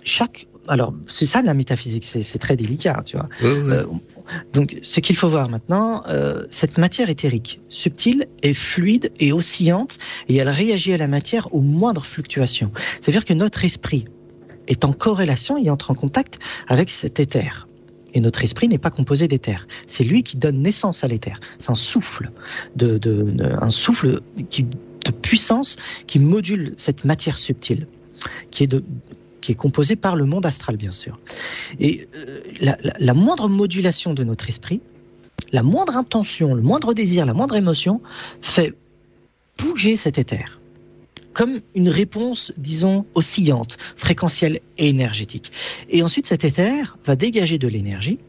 chaque 0.04 0.48
alors 0.70 0.94
c'est 1.08 1.26
ça 1.26 1.42
de 1.42 1.48
la 1.48 1.54
métaphysique, 1.54 2.06
c'est 2.06 2.40
très 2.40 2.56
délicat, 2.56 3.02
tu 3.06 3.18
vois. 3.18 3.26
Oui, 3.42 3.50
oui. 3.50 3.72
Euh, 3.74 3.84
donc, 4.54 4.78
ce 4.84 5.00
qu'il 5.00 5.16
faut 5.16 5.28
voir 5.28 5.50
maintenant, 5.50 6.04
euh, 6.08 6.46
cette 6.50 6.78
matière 6.78 7.10
éthérique, 7.10 7.60
subtile 7.70 8.28
et 8.44 8.54
fluide 8.54 9.12
et 9.20 9.34
oscillante, 9.34 9.98
et 10.28 10.36
elle 10.38 10.50
réagit 10.50 10.94
à 10.94 10.98
la 10.98 11.08
matière 11.08 11.54
aux 11.54 11.62
moindres 11.62 12.06
fluctuations. 12.06 12.72
C'est-à-dire 13.02 13.26
que 13.26 13.34
notre 13.34 13.66
esprit 13.66 14.06
est 14.68 14.86
en 14.86 14.94
corrélation 14.94 15.58
et 15.58 15.70
entre 15.70 15.92
en 15.92 15.96
contact 15.96 16.40
avec 16.68 16.92
cet 16.92 17.20
éther. 17.20 17.68
Et 18.14 18.22
notre 18.22 18.44
esprit 18.44 18.68
n'est 18.68 18.78
pas 18.80 18.92
composé 18.92 19.28
d'éther. 19.28 19.68
C'est 19.88 20.04
lui 20.04 20.24
qui 20.24 20.38
donne 20.38 20.62
naissance 20.62 21.04
à 21.04 21.08
l'éther. 21.08 21.40
C'est 21.60 21.70
un 21.70 21.76
souffle, 21.76 22.32
de, 22.76 22.98
de, 22.98 23.24
de- 23.24 23.44
un 23.62 23.70
souffle 23.72 24.22
qui, 24.50 24.64
de 24.64 25.12
puissance 25.12 25.78
qui 26.08 26.20
module 26.20 26.74
cette 26.78 27.06
matière 27.06 27.38
subtile, 27.38 27.88
qui 28.52 28.64
est 28.64 28.68
de, 28.68 28.84
qui 29.42 29.52
est 29.52 29.56
composée 29.56 29.96
par 29.96 30.16
le 30.16 30.26
monde 30.26 30.46
astral, 30.46 30.78
bien 30.78 30.92
sûr. 30.92 31.20
Et 31.80 32.08
euh, 32.16 32.42
la, 32.60 32.78
la- 32.84 32.94
la 33.00 33.14
moindre 33.14 33.48
modulation 33.50 34.14
de 34.14 34.24
notre 34.24 34.50
esprit, 34.50 34.82
la 35.52 35.64
moindre 35.64 35.96
intention, 35.96 36.54
le 36.54 36.62
moindre 36.62 36.94
désir, 36.94 37.26
la 37.26 37.34
moindre 37.34 37.56
émotion 37.56 38.02
fait 38.42 38.74
bouger 39.58 39.96
cet 39.96 40.18
éther. 40.18 40.60
Comme 41.34 41.62
une 41.76 41.90
réponse, 41.90 42.52
disons, 42.58 43.06
oscillante, 43.14 43.78
fréquentielle 43.96 44.60
et 44.78 44.90
énergétique. 44.90 45.52
Et 45.90 46.04
ensuite, 46.04 46.28
cet 46.28 46.44
éther 46.44 46.98
va 47.06 47.16
dégager 47.16 47.58
de 47.58 47.68
l'énergie, 47.68 48.20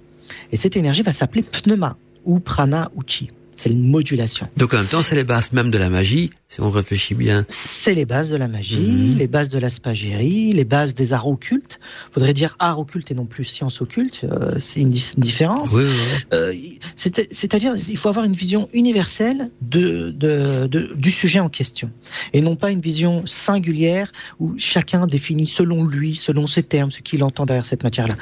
et 0.52 0.56
cette 0.56 0.76
énergie 0.76 1.02
va 1.02 1.12
s'appeler 1.12 1.42
pneuma, 1.42 1.96
ou 2.24 2.38
prana, 2.40 2.90
ou 2.94 3.02
chi. 3.04 3.30
C'est 3.62 3.68
une 3.70 3.86
modulation. 3.90 4.48
Donc, 4.56 4.72
en 4.72 4.78
même 4.78 4.86
temps, 4.86 5.02
c'est 5.02 5.14
les 5.14 5.24
bases 5.24 5.52
même 5.52 5.70
de 5.70 5.76
la 5.76 5.90
magie, 5.90 6.30
si 6.48 6.62
on 6.62 6.70
réfléchit 6.70 7.14
bien. 7.14 7.44
C'est 7.48 7.94
les 7.94 8.06
bases 8.06 8.30
de 8.30 8.36
la 8.36 8.48
magie, 8.48 8.76
Mhm. 8.78 9.18
les 9.18 9.26
bases 9.26 9.50
de 9.50 9.58
la 9.58 9.68
spagérie, 9.68 10.52
les 10.54 10.64
bases 10.64 10.94
des 10.94 11.12
arts 11.12 11.28
occultes. 11.28 11.78
Faudrait 12.12 12.32
dire 12.32 12.56
art 12.58 12.80
occulte 12.80 13.10
et 13.10 13.14
non 13.14 13.26
plus 13.26 13.44
science 13.44 13.82
occulte. 13.82 14.20
euh, 14.24 14.54
c'est 14.60 14.80
une, 14.80 14.94
différence. 15.18 15.70
Oui, 15.72 15.84
oui. 15.84 16.18
Euh, 16.32 16.52
c'est- 16.96 17.26
C'est-à-dire, 17.32 17.74
il 17.88 17.96
faut 17.98 18.08
avoir 18.08 18.24
une 18.24 18.32
vision 18.32 18.68
universelle 18.72 19.50
de, 19.60 20.10
de, 20.10 20.66
de- 20.66 20.92
du 20.94 21.10
sujet 21.10 21.40
en 21.40 21.48
question, 21.50 21.90
et 22.32 22.40
non 22.40 22.56
pas 22.56 22.70
une 22.70 22.80
vision 22.80 23.24
singulière 23.26 24.10
où 24.38 24.54
chacun 24.56 25.06
définit 25.06 25.46
selon 25.46 25.84
lui, 25.84 26.14
selon 26.16 26.46
ses 26.46 26.62
termes, 26.62 26.90
ce 26.90 27.00
qu'il 27.00 27.22
entend 27.24 27.44
derrière 27.46 27.66
cette 27.66 27.82
matière-là. 27.84 28.16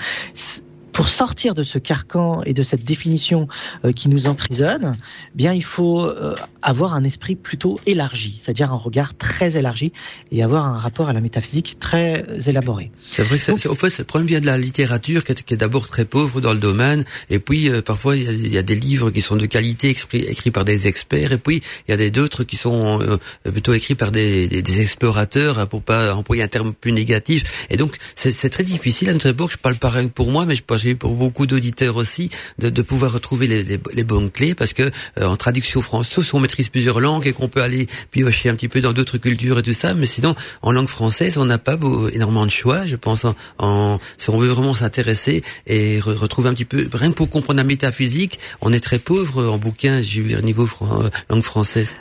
Pour 0.98 1.08
sortir 1.08 1.54
de 1.54 1.62
ce 1.62 1.78
carcan 1.78 2.42
et 2.42 2.54
de 2.54 2.64
cette 2.64 2.82
définition 2.82 3.46
euh, 3.84 3.92
qui 3.92 4.08
nous 4.08 4.26
emprisonne, 4.26 4.96
eh 4.98 5.36
bien 5.36 5.52
il 5.52 5.62
faut 5.62 6.02
euh, 6.02 6.34
avoir 6.60 6.94
un 6.94 7.04
esprit 7.04 7.36
plutôt 7.36 7.78
élargi, 7.86 8.40
c'est-à-dire 8.42 8.72
un 8.72 8.76
regard 8.76 9.16
très 9.16 9.56
élargi 9.56 9.92
et 10.32 10.42
avoir 10.42 10.66
un 10.66 10.76
rapport 10.76 11.08
à 11.08 11.12
la 11.12 11.20
métaphysique 11.20 11.78
très 11.78 12.26
élaboré. 12.48 12.90
C'est 13.10 13.22
vrai 13.22 13.38
que 13.38 13.44
c'est, 13.44 13.68
au 13.68 13.76
fait, 13.76 13.96
le 13.96 14.04
problème 14.04 14.26
vient 14.26 14.40
de 14.40 14.46
la 14.46 14.58
littérature 14.58 15.22
qui 15.22 15.30
est, 15.30 15.42
qui 15.44 15.54
est 15.54 15.56
d'abord 15.56 15.86
très 15.86 16.04
pauvre 16.04 16.40
dans 16.40 16.52
le 16.52 16.58
domaine, 16.58 17.04
et 17.30 17.38
puis 17.38 17.68
euh, 17.68 17.80
parfois 17.80 18.16
il 18.16 18.24
y, 18.24 18.28
a, 18.28 18.32
il 18.32 18.52
y, 18.52 18.58
a, 18.58 18.64
des 18.64 18.74
livres 18.74 19.12
qui 19.12 19.20
sont 19.20 19.36
de 19.36 19.46
qualité 19.46 19.90
écrits, 19.90 20.24
écrits 20.24 20.50
par 20.50 20.64
des 20.64 20.88
experts, 20.88 21.30
et 21.30 21.38
puis 21.38 21.62
il 21.86 21.92
y 21.92 21.94
a 21.94 21.96
des 21.96 22.10
d'autres 22.10 22.42
qui 22.42 22.56
sont 22.56 23.00
euh, 23.00 23.18
plutôt 23.52 23.72
écrits 23.72 23.94
par 23.94 24.10
des, 24.10 24.48
des, 24.48 24.62
des, 24.62 24.80
explorateurs, 24.80 25.60
hein, 25.60 25.66
pour 25.66 25.82
pas 25.82 26.12
employer 26.12 26.42
un 26.42 26.48
terme 26.48 26.74
plus 26.74 26.90
négatif. 26.90 27.66
Et 27.70 27.76
donc 27.76 27.96
c'est, 28.16 28.50
très 28.50 28.64
difficile 28.64 29.10
à 29.10 29.12
notre 29.12 29.28
époque. 29.28 29.52
Je 29.52 29.58
parle 29.58 29.76
pareil 29.76 30.08
pour 30.08 30.32
moi, 30.32 30.44
mais 30.44 30.56
je 30.56 30.64
pense 30.64 30.87
pour 30.94 31.14
beaucoup 31.14 31.46
d'auditeurs 31.46 31.96
aussi 31.96 32.30
de, 32.58 32.82
pouvoir 32.82 33.12
retrouver 33.12 33.46
les, 33.46 34.04
bonnes 34.04 34.30
clés, 34.30 34.54
parce 34.54 34.72
que 34.72 34.90
euh, 35.18 35.26
en 35.26 35.36
traduction 35.36 35.80
française, 35.80 36.30
on 36.32 36.40
maîtrise 36.40 36.68
plusieurs 36.68 37.00
langues 37.00 37.26
et 37.26 37.32
qu'on 37.32 37.48
peut 37.48 37.62
aller 37.62 37.86
piocher 38.10 38.48
un 38.48 38.54
petit 38.54 38.68
peu 38.68 38.80
dans 38.80 38.92
d'autres 38.92 39.18
cultures 39.18 39.58
et 39.58 39.62
tout 39.62 39.72
ça, 39.72 39.94
mais 39.94 40.06
sinon 40.06 40.34
en 40.62 40.72
langue 40.72 40.88
française, 40.88 41.38
on 41.38 41.44
n'a 41.44 41.58
pas 41.58 41.78
énormément 42.12 42.46
de 42.46 42.50
choix. 42.50 42.86
Je 42.86 42.96
pense 42.96 43.24
en, 43.24 43.34
en 43.58 43.98
si 44.16 44.30
on 44.30 44.38
veut 44.38 44.48
vraiment 44.48 44.74
s'intéresser 44.74 45.42
et 45.66 46.00
re, 46.00 46.18
retrouver 46.18 46.48
un 46.48 46.54
petit 46.54 46.64
peu, 46.64 46.88
rien 46.92 47.10
que 47.10 47.16
pour 47.16 47.30
comprendre 47.30 47.58
la 47.58 47.64
métaphysique, 47.64 48.38
on 48.60 48.72
est 48.72 48.80
très 48.80 48.98
pauvre 48.98 49.48
en 49.48 49.58
bouquins, 49.58 50.00
j'ai 50.02 50.22
vu 50.22 50.36
au 50.36 50.40
niveau 50.40 50.66
fran 50.66 51.02
langue 51.28 51.42
française. 51.42 51.96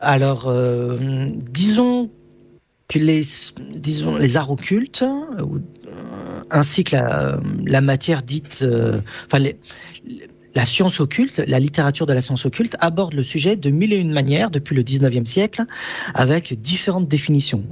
Alors, 0.00 0.48
euh, 0.48 0.96
disons 1.52 2.10
que 2.88 2.98
les, 2.98 3.22
disons, 3.70 4.16
les 4.16 4.36
arts 4.36 4.50
occultes, 4.50 5.02
euh, 5.02 5.44
ainsi 6.50 6.84
que 6.84 6.96
la, 6.96 7.40
la 7.64 7.80
matière 7.80 8.22
dite, 8.22 8.60
euh, 8.62 8.98
enfin 9.26 9.44
la 10.54 10.64
science 10.64 11.00
occulte, 11.00 11.42
la 11.46 11.58
littérature 11.58 12.06
de 12.06 12.12
la 12.12 12.20
science 12.20 12.44
occulte 12.44 12.76
aborde 12.80 13.14
le 13.14 13.22
sujet 13.22 13.56
de 13.56 13.70
mille 13.70 13.92
et 13.92 13.96
une 13.96 14.12
manières 14.12 14.50
depuis 14.50 14.74
le 14.74 14.82
19e 14.82 15.24
siècle, 15.24 15.64
avec 16.14 16.60
différentes 16.60 17.08
définitions. 17.08 17.62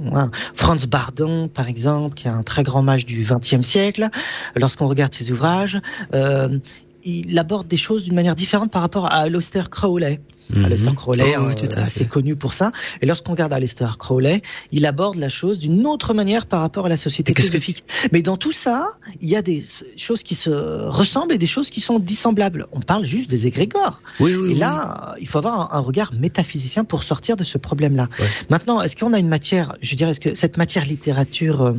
Franz 0.55 0.87
Bardon, 0.87 1.47
par 1.47 1.67
exemple, 1.67 2.15
qui 2.15 2.27
est 2.27 2.31
un 2.31 2.43
très 2.43 2.63
grand 2.63 2.81
mage 2.81 3.05
du 3.05 3.23
20e 3.23 3.63
siècle, 3.63 4.09
lorsqu'on 4.55 4.87
regarde 4.87 5.13
ses 5.13 5.31
ouvrages, 5.31 5.79
euh, 6.13 6.57
il 7.03 7.37
aborde 7.37 7.67
des 7.67 7.77
choses 7.77 8.03
d'une 8.03 8.15
manière 8.15 8.35
différente 8.35 8.71
par 8.71 8.81
rapport 8.81 9.05
à 9.05 9.15
Aleister 9.19 9.63
Crowley. 9.69 10.19
Mmh. 10.49 10.65
Aleister 10.65 10.95
Crowley, 10.95 11.33
oh, 11.37 11.43
oui, 11.47 11.53
euh, 11.63 11.81
assez 11.83 12.05
connu 12.05 12.35
pour 12.35 12.53
ça. 12.53 12.71
Et 13.01 13.05
lorsqu'on 13.05 13.31
regarde 13.31 13.53
Aleister 13.53 13.87
Crowley, 13.97 14.41
il 14.71 14.85
aborde 14.85 15.15
la 15.15 15.29
chose 15.29 15.59
d'une 15.59 15.85
autre 15.87 16.13
manière 16.13 16.45
par 16.45 16.61
rapport 16.61 16.85
à 16.85 16.89
la 16.89 16.97
société 16.97 17.33
philosophique. 17.33 17.83
Que... 17.85 18.09
Mais 18.11 18.21
dans 18.21 18.37
tout 18.37 18.51
ça, 18.51 18.87
il 19.21 19.29
y 19.29 19.35
a 19.35 19.41
des 19.41 19.63
choses 19.97 20.23
qui 20.23 20.35
se 20.35 20.49
ressemblent 20.49 21.33
et 21.33 21.37
des 21.37 21.47
choses 21.47 21.69
qui 21.69 21.81
sont 21.81 21.99
dissemblables. 21.99 22.67
On 22.71 22.81
parle 22.81 23.05
juste 23.05 23.29
des 23.29 23.47
égrégores. 23.47 24.01
Oui, 24.19 24.33
oui, 24.35 24.51
et 24.51 24.55
là, 24.55 25.15
il 25.19 25.27
faut 25.27 25.37
avoir 25.37 25.73
un, 25.73 25.79
regard 25.79 26.13
métaphysicien 26.13 26.83
pour 26.83 27.03
sortir 27.03 27.37
de 27.37 27.43
ce 27.43 27.57
problème-là. 27.57 28.07
Ouais. 28.19 28.27
Maintenant, 28.49 28.81
est-ce 28.81 28.95
qu'on 28.95 29.13
a 29.13 29.19
une 29.19 29.29
matière, 29.29 29.75
je 29.81 29.95
dirais, 29.95 30.11
est-ce 30.11 30.19
que 30.19 30.35
cette 30.35 30.57
matière 30.57 30.85
littérature 30.85 31.61
euh, 31.61 31.73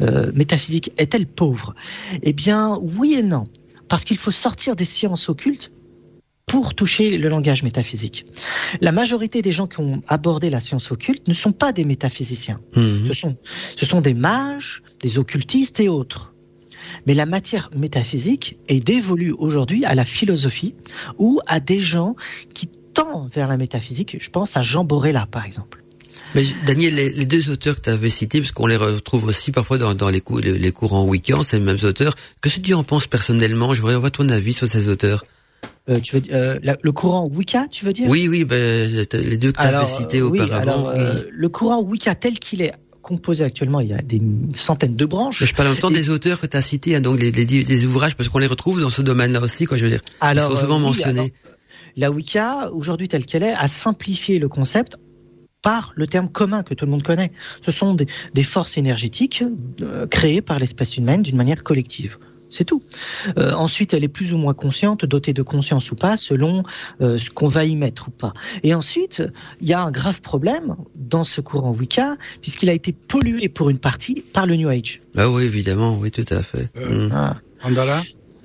euh, 0.00 0.30
métaphysique 0.34 0.92
est-elle 0.98 1.26
pauvre? 1.26 1.74
Eh 2.22 2.32
bien, 2.32 2.78
oui 2.80 3.14
et 3.14 3.22
non 3.22 3.48
parce 3.88 4.04
qu'il 4.04 4.18
faut 4.18 4.30
sortir 4.30 4.76
des 4.76 4.84
sciences 4.84 5.28
occultes 5.28 5.72
pour 6.46 6.74
toucher 6.74 7.18
le 7.18 7.28
langage 7.28 7.62
métaphysique. 7.62 8.26
La 8.80 8.90
majorité 8.90 9.42
des 9.42 9.52
gens 9.52 9.66
qui 9.66 9.80
ont 9.80 10.02
abordé 10.08 10.50
la 10.50 10.60
science 10.60 10.90
occulte 10.90 11.28
ne 11.28 11.34
sont 11.34 11.52
pas 11.52 11.72
des 11.72 11.84
métaphysiciens. 11.84 12.60
Mmh. 12.74 13.08
Ce, 13.08 13.14
sont, 13.14 13.36
ce 13.76 13.86
sont 13.86 14.00
des 14.00 14.14
mages, 14.14 14.82
des 15.00 15.18
occultistes 15.18 15.78
et 15.78 15.88
autres. 15.88 16.32
Mais 17.06 17.12
la 17.12 17.26
matière 17.26 17.70
métaphysique 17.76 18.58
est 18.66 18.80
dévolue 18.80 19.32
aujourd'hui 19.32 19.84
à 19.84 19.94
la 19.94 20.06
philosophie 20.06 20.74
ou 21.18 21.40
à 21.46 21.60
des 21.60 21.80
gens 21.80 22.16
qui 22.54 22.66
tendent 22.94 23.30
vers 23.32 23.48
la 23.48 23.58
métaphysique. 23.58 24.16
Je 24.18 24.30
pense 24.30 24.56
à 24.56 24.62
Jean 24.62 24.84
Borella, 24.84 25.26
par 25.30 25.44
exemple. 25.44 25.84
Mais 26.34 26.44
Daniel, 26.66 26.94
les, 26.94 27.10
les, 27.10 27.26
deux 27.26 27.50
auteurs 27.50 27.76
que 27.76 27.82
tu 27.82 27.90
avais 27.90 28.10
cités, 28.10 28.40
parce 28.40 28.52
qu'on 28.52 28.66
les 28.66 28.76
retrouve 28.76 29.24
aussi 29.24 29.50
parfois 29.50 29.78
dans, 29.78 29.94
dans 29.94 30.10
les, 30.10 30.20
cours, 30.20 30.40
les, 30.40 30.58
les, 30.58 30.72
cours 30.72 30.92
en 30.92 31.04
week-end, 31.04 31.42
c'est 31.42 31.58
les 31.58 31.64
mêmes 31.64 31.78
auteurs. 31.82 32.14
Que 32.40 32.50
ce 32.50 32.56
que 32.56 32.60
tu 32.60 32.74
en 32.74 32.84
penses 32.84 33.06
personnellement? 33.06 33.72
Je 33.74 33.80
voudrais 33.80 33.96
avoir 33.96 34.12
ton 34.12 34.28
avis 34.28 34.52
sur 34.52 34.66
ces 34.66 34.88
auteurs. 34.88 35.24
Euh, 35.88 36.00
tu 36.00 36.16
veux 36.16 36.22
euh, 36.32 36.58
la, 36.62 36.76
le 36.82 36.92
courant 36.92 37.26
Wicca, 37.26 37.66
tu 37.70 37.84
veux 37.86 37.92
dire? 37.92 38.08
Oui, 38.08 38.28
oui, 38.28 38.44
ben, 38.44 39.06
les 39.12 39.38
deux 39.38 39.52
que 39.52 39.60
tu 39.60 39.66
avais 39.66 39.86
cités 39.86 40.20
oui, 40.20 40.40
auparavant. 40.40 40.60
Alors, 40.60 40.88
euh, 40.88 41.22
le 41.30 41.48
courant 41.48 41.82
Wicca 41.82 42.14
tel 42.14 42.38
qu'il 42.38 42.60
est 42.60 42.72
composé 43.00 43.42
actuellement, 43.42 43.80
il 43.80 43.88
y 43.88 43.94
a 43.94 44.02
des 44.02 44.20
centaines 44.54 44.96
de 44.96 45.06
branches. 45.06 45.40
Mais 45.40 45.46
je 45.46 45.54
parle 45.54 45.68
en 45.68 45.72
même 45.72 45.80
temps 45.80 45.90
et... 45.90 45.94
des 45.94 46.10
auteurs 46.10 46.40
que 46.40 46.46
tu 46.46 46.56
as 46.58 46.62
cités, 46.62 46.94
hein, 46.94 47.00
donc 47.00 47.18
les, 47.18 47.32
les, 47.32 47.46
les 47.46 47.86
ouvrages, 47.86 48.16
parce 48.16 48.28
qu'on 48.28 48.38
les 48.38 48.46
retrouve 48.46 48.82
dans 48.82 48.90
ce 48.90 49.00
domaine-là 49.00 49.40
aussi, 49.40 49.64
quoi, 49.64 49.78
je 49.78 49.84
veux 49.84 49.90
dire. 49.90 50.02
Alors, 50.20 50.50
Ils 50.50 50.56
sont 50.56 50.60
souvent 50.60 50.76
oui, 50.76 50.82
mentionnés. 50.82 51.18
Alors, 51.20 51.30
la 51.96 52.10
Wicca, 52.10 52.70
aujourd'hui 52.72 53.08
telle 53.08 53.24
qu'elle 53.24 53.42
est, 53.42 53.54
a 53.54 53.66
simplifié 53.66 54.38
le 54.38 54.48
concept 54.48 54.96
par 55.62 55.92
le 55.96 56.06
terme 56.06 56.28
commun 56.28 56.62
que 56.62 56.74
tout 56.74 56.84
le 56.84 56.90
monde 56.90 57.02
connaît. 57.02 57.32
Ce 57.64 57.70
sont 57.70 57.94
des, 57.94 58.06
des 58.34 58.44
forces 58.44 58.76
énergétiques 58.76 59.44
euh, 59.80 60.06
créées 60.06 60.42
par 60.42 60.58
l'espèce 60.58 60.96
humaine 60.96 61.22
d'une 61.22 61.36
manière 61.36 61.62
collective. 61.62 62.18
C'est 62.50 62.64
tout. 62.64 62.82
Euh, 63.36 63.52
ensuite, 63.52 63.92
elle 63.92 64.04
est 64.04 64.08
plus 64.08 64.32
ou 64.32 64.38
moins 64.38 64.54
consciente, 64.54 65.04
dotée 65.04 65.32
de 65.32 65.42
conscience 65.42 65.90
ou 65.90 65.96
pas, 65.96 66.16
selon 66.16 66.62
euh, 67.00 67.18
ce 67.18 67.30
qu'on 67.30 67.48
va 67.48 67.64
y 67.64 67.76
mettre 67.76 68.08
ou 68.08 68.10
pas. 68.10 68.32
Et 68.62 68.74
ensuite, 68.74 69.22
il 69.60 69.68
y 69.68 69.72
a 69.72 69.82
un 69.82 69.90
grave 69.90 70.20
problème 70.20 70.76
dans 70.94 71.24
ce 71.24 71.40
courant 71.40 71.72
Wicca, 71.72 72.16
puisqu'il 72.40 72.70
a 72.70 72.72
été 72.72 72.92
pollué 72.92 73.48
pour 73.48 73.70
une 73.70 73.78
partie 73.78 74.22
par 74.32 74.46
le 74.46 74.56
New 74.56 74.68
Age. 74.68 75.00
Ah 75.16 75.30
oui, 75.30 75.44
évidemment, 75.44 75.98
oui, 75.98 76.10
tout 76.10 76.24
à 76.30 76.42
fait. 76.42 76.70
Euh, 76.76 77.08
mmh. 77.08 77.12
ah. 77.12 77.36
Andala 77.62 78.02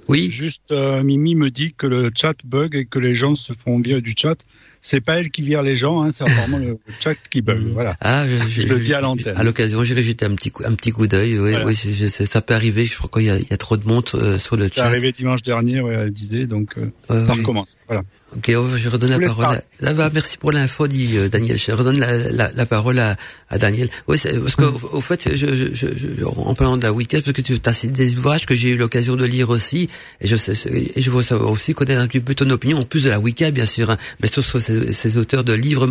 Oui. 0.09 0.29
Juste, 0.31 0.71
euh, 0.71 1.03
Mimi 1.03 1.35
me 1.35 1.49
dit 1.49 1.73
que 1.73 1.87
le 1.87 2.11
chat 2.13 2.35
bug 2.43 2.75
et 2.75 2.85
que 2.85 2.99
les 2.99 3.15
gens 3.15 3.35
se 3.35 3.53
font 3.53 3.79
virer 3.79 4.01
du 4.01 4.15
chat 4.17 4.35
c'est 4.83 4.99
pas 4.99 5.19
elle 5.19 5.31
qui 5.31 5.41
vire 5.41 5.63
les 5.63 5.77
gens, 5.77 6.03
hein, 6.03 6.11
c'est 6.11 6.29
vraiment 6.29 6.57
le 6.57 6.77
chat 6.99 7.15
qui 7.29 7.41
bug. 7.41 7.57
Voilà. 7.71 7.95
Ah, 8.01 8.25
je, 8.27 8.37
je, 8.49 8.61
je 8.63 8.67
le 8.67 8.79
dis 8.79 8.93
à 8.93 8.99
l'antenne. 8.99 9.35
À 9.37 9.43
l'occasion, 9.43 9.83
j'irai 9.83 10.03
jeter 10.03 10.25
un 10.25 10.35
petit 10.35 10.51
coup, 10.51 10.63
un 10.65 10.75
petit 10.75 10.91
coup 10.91 11.07
d'œil. 11.07 11.39
Oui, 11.39 11.51
voilà. 11.51 11.65
oui, 11.65 11.73
je, 11.73 12.05
ça 12.05 12.41
peut 12.41 12.53
arriver. 12.53 12.83
Je 12.83 12.97
crois 12.97 13.09
qu'il 13.09 13.33
y, 13.33 13.49
y, 13.49 13.53
a 13.53 13.57
trop 13.57 13.77
de 13.77 13.87
monde 13.87 14.03
euh, 14.13 14.37
sur 14.37 14.57
le 14.57 14.65
chat. 14.65 14.73
C'est 14.75 14.81
arrivé 14.81 15.13
dimanche 15.13 15.41
dernier, 15.41 15.79
ouais, 15.79 15.93
elle 15.93 16.11
disait, 16.11 16.47
donc 16.47 16.77
euh, 16.77 16.91
euh, 17.11 17.23
ça 17.23 17.31
oui. 17.31 17.39
recommence. 17.39 17.77
Voilà. 17.87 18.03
Ok, 18.35 18.51
oh, 18.57 18.67
je 18.75 18.89
redonne 18.89 19.11
la 19.11 19.19
parole. 19.19 19.45
À... 19.45 19.61
Là, 19.79 19.93
bah, 19.93 20.09
merci 20.13 20.37
pour 20.37 20.51
l'info, 20.51 20.87
dit 20.87 21.17
euh, 21.17 21.29
Daniel. 21.29 21.57
Je 21.57 21.71
redonne 21.71 21.99
la, 21.99 22.17
la, 22.31 22.51
la 22.51 22.65
parole 22.65 22.97
à, 22.99 23.15
à 23.49 23.57
Daniel. 23.57 23.89
Oui, 24.07 24.17
parce 24.21 24.55
qu'au 24.55 24.73
au 24.91 25.01
fait, 25.01 25.35
je, 25.35 25.73
je, 25.73 25.87
je, 25.95 26.25
en 26.25 26.55
parlant 26.55 26.77
de 26.77 26.83
la 26.83 26.93
week-end, 26.93 27.19
parce 27.23 27.33
que 27.33 27.41
tu 27.41 27.55
as 27.63 27.73
cité 27.73 27.93
des 27.93 28.15
ouvrages 28.15 28.45
que 28.45 28.55
j'ai 28.55 28.69
eu 28.69 28.77
l'occasion 28.77 29.15
de 29.15 29.25
lire 29.25 29.49
aussi, 29.49 29.89
et 30.21 30.27
je 30.27 30.35
sais, 30.35 30.53
et 30.71 30.99
je 30.99 31.11
veux 31.11 31.21
savoir 31.21 31.51
aussi 31.51 31.73
connaître 31.73 32.01
un 32.01 32.07
petit 32.07 32.21
peu 32.21 32.33
ton 32.33 32.49
opinion, 32.49 32.79
en 32.79 32.83
plus 32.83 33.03
de 33.03 33.09
la 33.09 33.19
week-end, 33.19 33.51
bien 33.51 33.65
sûr, 33.65 33.91
hein, 33.91 33.97
mais 34.21 34.27
sur 34.27 34.43
ces, 34.43 34.93
ces, 34.93 35.17
auteurs 35.17 35.43
de 35.43 35.53
livres 35.53 35.89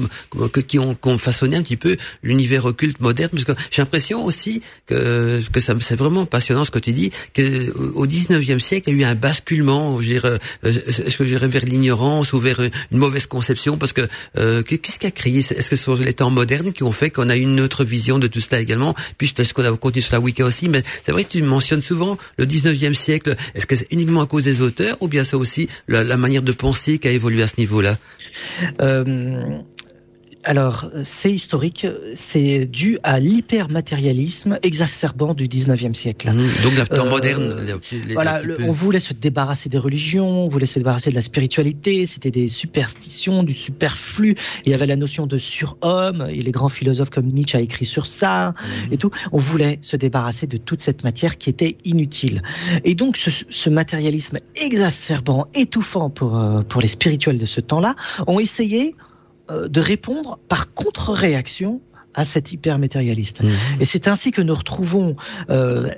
que, 0.52 0.60
qui, 0.60 0.78
ont, 0.78 0.94
qui 0.94 1.08
ont 1.08 1.18
façonné 1.18 1.56
un 1.56 1.62
petit 1.62 1.76
peu 1.76 1.96
l'univers 2.22 2.64
occulte 2.64 3.00
moderne, 3.00 3.30
parce 3.32 3.44
que 3.44 3.52
j'ai 3.70 3.82
l'impression 3.82 4.24
aussi 4.24 4.62
que, 4.86 5.40
que 5.52 5.60
ça, 5.60 5.74
c'est 5.80 5.96
vraiment 5.96 6.26
passionnant 6.26 6.64
ce 6.64 6.70
que 6.70 6.80
tu 6.80 6.92
dis, 6.92 7.10
que 7.34 7.70
au 7.94 8.06
19e 8.06 8.58
siècle, 8.58 8.90
il 8.90 8.98
y 8.98 9.04
a 9.04 9.08
eu 9.08 9.10
un 9.10 9.14
basculement, 9.14 10.00
je 10.00 10.08
dirais, 10.08 10.38
est-ce 10.64 11.16
que 11.16 11.24
j'irais 11.24 11.48
vers 11.48 11.64
l'ignorance 11.64 12.31
ou 12.32 12.38
vers 12.38 12.60
une 12.60 12.98
mauvaise 12.98 13.26
conception 13.26 13.76
parce 13.76 13.92
que 13.92 14.08
euh, 14.38 14.62
qu'est-ce 14.62 14.98
qui 14.98 15.06
a 15.06 15.10
créé 15.10 15.38
Est-ce 15.38 15.70
que 15.70 15.76
ce 15.76 15.84
sont 15.84 15.94
les 15.96 16.14
temps 16.14 16.30
modernes 16.30 16.72
qui 16.72 16.82
ont 16.82 16.92
fait 16.92 17.10
qu'on 17.10 17.28
a 17.28 17.36
une 17.36 17.60
autre 17.60 17.84
vision 17.84 18.18
de 18.18 18.26
tout 18.26 18.40
cela 18.40 18.60
également 18.60 18.94
Puis 19.18 19.34
est-ce 19.36 19.54
qu'on 19.54 19.64
a 19.64 19.76
continué 19.76 20.04
sur 20.04 20.14
la 20.14 20.20
Wicca 20.20 20.44
aussi 20.44 20.68
Mais 20.68 20.82
c'est 21.02 21.12
vrai 21.12 21.24
que 21.24 21.30
tu 21.30 21.42
mentionnes 21.42 21.82
souvent 21.82 22.16
le 22.38 22.46
19e 22.46 22.94
siècle. 22.94 23.34
Est-ce 23.54 23.66
que 23.66 23.76
c'est 23.76 23.88
uniquement 23.90 24.22
à 24.22 24.26
cause 24.26 24.44
des 24.44 24.60
auteurs 24.60 24.96
ou 25.00 25.08
bien 25.08 25.24
c'est 25.24 25.36
aussi 25.36 25.68
la, 25.88 26.04
la, 26.04 26.16
manière 26.16 26.42
de 26.42 26.52
penser 26.52 26.98
qui 26.98 27.08
a 27.08 27.10
évolué 27.10 27.42
à 27.42 27.48
ce 27.48 27.54
niveau-là? 27.58 27.96
Euh, 28.80 29.58
alors, 30.44 30.86
c'est 31.04 31.32
historique, 31.32 31.86
c'est 32.14 32.66
dû 32.66 32.98
à 33.02 33.20
l'hypermatérialisme 33.20 34.58
exacerbant 34.62 35.34
du 35.34 35.46
19e 35.46 35.94
siècle. 35.94 36.30
Mmh, 36.30 36.62
donc, 36.62 36.78
le 36.78 36.86
temps 36.86 37.06
euh, 37.06 37.10
moderne. 37.10 37.56
Les, 37.92 37.98
les 38.00 38.14
voilà, 38.14 38.40
le, 38.40 38.56
on 38.62 38.72
voulait 38.72 39.00
se 39.00 39.12
débarrasser 39.12 39.68
des 39.68 39.78
religions, 39.78 40.44
on 40.44 40.48
voulait 40.48 40.66
se 40.66 40.78
débarrasser 40.78 41.10
de 41.10 41.14
la 41.14 41.22
spiritualité, 41.22 42.06
c'était 42.06 42.32
des 42.32 42.48
superstitions, 42.48 43.44
du 43.44 43.54
superflu. 43.54 44.36
Il 44.66 44.72
y 44.72 44.74
avait 44.74 44.86
la 44.86 44.96
notion 44.96 45.26
de 45.26 45.38
surhomme, 45.38 46.26
et 46.28 46.42
les 46.42 46.50
grands 46.50 46.68
philosophes 46.68 47.10
comme 47.10 47.26
Nietzsche 47.26 47.56
a 47.56 47.60
écrit 47.60 47.84
sur 47.84 48.06
ça, 48.06 48.50
mmh. 48.50 48.92
et 48.92 48.96
tout. 48.96 49.10
On 49.30 49.38
voulait 49.38 49.78
se 49.82 49.96
débarrasser 49.96 50.48
de 50.48 50.56
toute 50.56 50.82
cette 50.82 51.04
matière 51.04 51.38
qui 51.38 51.50
était 51.50 51.76
inutile. 51.84 52.42
Et 52.84 52.96
donc, 52.96 53.16
ce, 53.16 53.30
ce 53.48 53.70
matérialisme 53.70 54.38
exacerbant, 54.56 55.46
étouffant 55.54 56.10
pour, 56.10 56.36
euh, 56.36 56.62
pour 56.62 56.80
les 56.80 56.88
spirituels 56.88 57.38
de 57.38 57.46
ce 57.46 57.60
temps-là, 57.60 57.94
ont 58.26 58.40
essayé 58.40 58.96
de 59.48 59.80
répondre 59.80 60.38
par 60.48 60.72
contre-réaction 60.72 61.80
à 62.14 62.24
cet 62.24 62.52
hypermatérialiste. 62.52 63.42
Mmh. 63.42 63.80
Et 63.80 63.84
c'est 63.84 64.08
ainsi 64.08 64.30
que 64.32 64.42
nous 64.42 64.54
retrouvons 64.54 65.16
euh, 65.50 65.90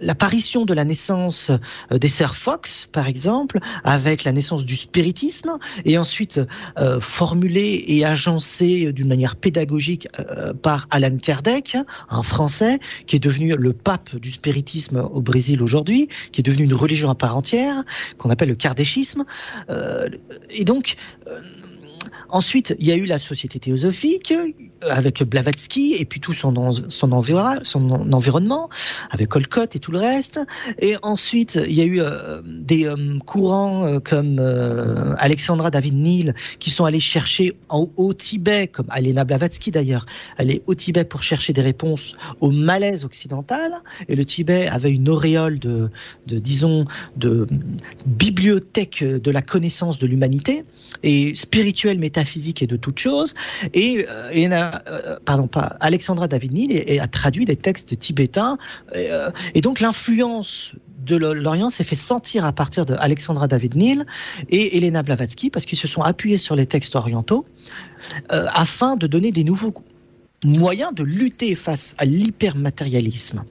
l'apparition 0.00 0.64
de 0.64 0.74
la 0.74 0.84
naissance 0.84 1.50
euh, 1.50 1.98
des 1.98 2.08
sœurs 2.08 2.36
Fox, 2.36 2.88
par 2.90 3.06
exemple, 3.06 3.58
avec 3.84 4.24
la 4.24 4.32
naissance 4.32 4.64
du 4.64 4.76
spiritisme, 4.76 5.58
et 5.84 5.98
ensuite 5.98 6.40
euh, 6.78 7.00
formulée 7.00 7.84
et 7.86 8.04
agencée 8.04 8.92
d'une 8.92 9.08
manière 9.08 9.36
pédagogique 9.36 10.08
euh, 10.18 10.54
par 10.54 10.86
Alan 10.90 11.16
Kardec, 11.18 11.76
un 12.08 12.22
Français 12.22 12.78
qui 13.06 13.16
est 13.16 13.20
devenu 13.20 13.56
le 13.56 13.72
pape 13.72 14.16
du 14.16 14.32
spiritisme 14.32 15.08
au 15.12 15.20
Brésil 15.20 15.62
aujourd'hui, 15.62 16.08
qui 16.32 16.40
est 16.40 16.44
devenu 16.44 16.64
une 16.64 16.74
religion 16.74 17.10
à 17.10 17.14
part 17.14 17.36
entière, 17.36 17.84
qu'on 18.18 18.30
appelle 18.30 18.48
le 18.48 18.54
kardéchisme. 18.54 19.24
Euh, 19.70 20.08
et 20.50 20.64
donc, 20.64 20.96
euh, 21.26 21.40
Ensuite, 22.28 22.74
il 22.78 22.86
y 22.86 22.92
a 22.92 22.96
eu 22.96 23.04
la 23.04 23.18
Société 23.18 23.58
théosophique 23.58 24.32
euh, 24.32 24.50
avec 24.82 25.22
Blavatsky 25.22 25.94
et 25.98 26.04
puis 26.04 26.20
tout 26.20 26.34
son, 26.34 26.56
environnement 26.56 28.68
avec 29.10 29.34
Olcott 29.34 29.76
et 29.76 29.78
tout 29.78 29.92
le 29.92 29.98
reste. 29.98 30.40
Et 30.78 30.96
ensuite, 31.02 31.58
il 31.66 31.74
y 31.74 31.80
a 31.80 31.84
eu 31.84 32.00
euh, 32.00 32.42
des 32.44 32.86
euh, 32.86 33.18
courants 33.24 33.86
euh, 33.86 34.00
comme 34.00 34.38
Alexandra 35.18 35.70
David 35.70 35.94
Neal 35.94 36.34
qui 36.58 36.70
sont 36.70 36.84
allés 36.84 37.00
chercher 37.00 37.54
au 37.68 38.14
Tibet, 38.14 38.68
comme 38.68 38.86
Alena 38.90 39.24
Blavatsky 39.24 39.70
d'ailleurs, 39.70 40.06
aller 40.38 40.62
au 40.66 40.74
Tibet 40.74 41.04
pour 41.04 41.22
chercher 41.22 41.52
des 41.52 41.62
réponses 41.62 42.14
au 42.40 42.50
malaise 42.50 43.04
occidental. 43.04 43.72
Et 44.08 44.16
le 44.16 44.24
Tibet 44.24 44.68
avait 44.68 44.92
une 44.92 45.08
auréole 45.08 45.58
de, 45.58 45.90
disons, 46.26 46.86
de 47.16 47.46
bibliothèque 48.04 49.02
de 49.02 49.30
la 49.30 49.42
connaissance 49.42 49.98
de 49.98 50.06
l'humanité 50.06 50.64
et 51.02 51.34
spirituelle, 51.34 51.98
métaphysique 51.98 52.62
et 52.62 52.66
de 52.66 52.76
toutes 52.76 52.98
choses. 52.98 53.34
Et, 53.74 54.06
Euh, 54.88 55.16
pardon, 55.24 55.46
pas 55.46 55.76
Alexandra 55.80 56.28
David 56.28 56.52
Neal 56.52 56.72
et- 56.72 57.00
a 57.00 57.06
traduit 57.08 57.44
des 57.44 57.56
textes 57.56 57.98
tibétains. 57.98 58.58
Et, 58.94 59.10
euh, 59.10 59.30
donc 59.62 59.80
l'influence 59.80 60.72
de 61.04 61.16
l'O- 61.16 61.34
l'Orient 61.34 61.70
s'est 61.70 61.84
fait 61.84 61.96
sentir 61.96 62.44
à 62.44 62.52
partir 62.52 62.86
de 62.86 62.94
Alexandra 62.98 63.46
David 63.48 63.76
Neal 63.76 64.06
et 64.48 64.76
Elena 64.76 65.02
Blavatsky 65.02 65.50
parce 65.50 65.66
qu'ils 65.66 65.78
se 65.78 65.88
sont 65.88 66.02
appuyés 66.02 66.38
sur 66.38 66.56
les 66.56 66.66
textes 66.66 66.96
orientaux 66.96 67.46
euh, 68.32 68.46
afin 68.52 68.96
de 68.96 69.06
donner 69.06 69.32
des 69.32 69.44
nouveaux 69.44 69.72
moyens 70.44 70.94
de 70.94 71.02
lutter 71.02 71.54
face 71.54 71.94
à 71.98 72.04
l'hypermatérialisme. 72.04 73.44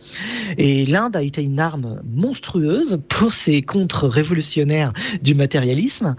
Et 0.58 0.86
l'Inde 0.86 1.16
a 1.16 1.24
été 1.24 1.42
une 1.42 1.60
arme 1.60 2.02
monstrueuse 2.06 3.00
pour 3.10 3.34
ces 3.34 3.62
contre-révolutionnaires 3.62 4.94
du 5.22 5.36
matérialisme. 5.36 6.16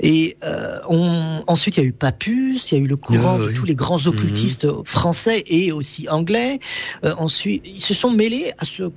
Et 0.00 0.36
euh, 0.44 0.78
on, 0.88 1.42
ensuite, 1.46 1.76
il 1.76 1.80
y 1.80 1.82
a 1.84 1.86
eu 1.86 1.92
Papus, 1.92 2.70
il 2.70 2.74
y 2.74 2.80
a 2.80 2.84
eu 2.84 2.86
le 2.86 2.96
courant 2.96 3.38
Ah, 3.40 3.46
de 3.46 3.52
tous 3.52 3.64
les 3.64 3.74
grands 3.74 4.06
occultistes 4.06 4.66
français 4.84 5.42
et 5.46 5.72
aussi 5.72 6.08
anglais. 6.08 6.60
Euh, 7.04 7.14
ensuite, 7.16 7.62
ils 7.64 7.82
se 7.82 7.94
sont 7.94 8.10
mêlés 8.10 8.52
à 8.58 8.64
ce 8.64 8.90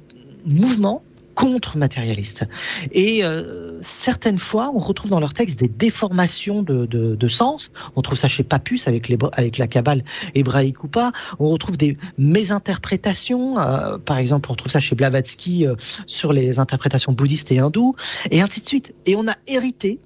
mouvement 0.45 1.03
contre-matérialiste. 1.35 2.45
Et 2.91 3.23
euh, 3.23 3.79
certaines 3.81 4.39
fois, 4.39 4.71
on 4.73 4.79
retrouve 4.79 5.11
dans 5.11 5.19
leurs 5.19 5.33
textes 5.33 5.59
des 5.59 5.67
déformations 5.67 6.63
de, 6.63 6.85
de, 6.85 7.15
de 7.15 7.27
sens. 7.27 7.71
On 7.95 8.01
trouve 8.01 8.17
ça 8.17 8.27
chez 8.27 8.43
Papus 8.43 8.87
avec, 8.87 9.07
les, 9.07 9.17
avec 9.33 9.57
la 9.57 9.67
Kabbale 9.67 10.03
hébraïque 10.35 10.83
ou 10.83 10.87
pas. 10.87 11.11
On 11.39 11.49
retrouve 11.49 11.77
des 11.77 11.97
mésinterprétations. 12.17 13.59
euh, 13.59 13.97
par 13.97 14.17
exemple, 14.17 14.51
on 14.51 14.55
trouve 14.55 14.71
ça 14.71 14.79
chez 14.79 14.95
Blavatsky 14.95 15.65
euh, 15.65 15.75
sur 16.07 16.33
les 16.33 16.59
interprétations 16.59 17.13
bouddhistes 17.13 17.51
et 17.51 17.59
hindoues, 17.59 17.95
et 18.31 18.41
ainsi 18.41 18.61
de 18.61 18.67
suite. 18.67 18.93
Et 19.05 19.15
on 19.15 19.27
a 19.27 19.35
hérité 19.47 19.99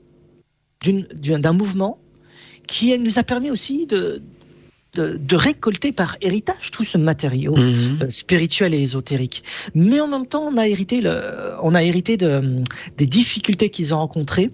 d'un 0.83 1.53
mouvement 1.53 1.99
qui 2.67 2.97
nous 2.99 3.17
a 3.17 3.23
permis 3.23 3.49
aussi 3.49 3.87
de, 3.87 4.21
de, 4.93 5.17
de 5.19 5.35
récolter 5.35 5.91
par 5.91 6.17
héritage 6.21 6.71
tout 6.71 6.83
ce 6.83 6.97
matériau 6.97 7.55
Mhm. 7.55 7.99
euh, 8.01 8.09
spirituel 8.09 8.73
et 8.73 8.81
ésotérique. 8.81 9.43
Mais 9.75 9.99
en 9.99 10.07
même 10.07 10.25
temps, 10.25 10.43
on 10.47 10.57
a 10.57 10.67
hérité, 10.67 11.01
le, 11.01 11.53
on 11.61 11.75
a 11.75 11.83
hérité 11.83 12.17
de, 12.17 12.63
des 12.97 13.05
difficultés 13.05 13.69
qu'ils 13.69 13.93
ont 13.93 13.99
rencontrées 13.99 14.51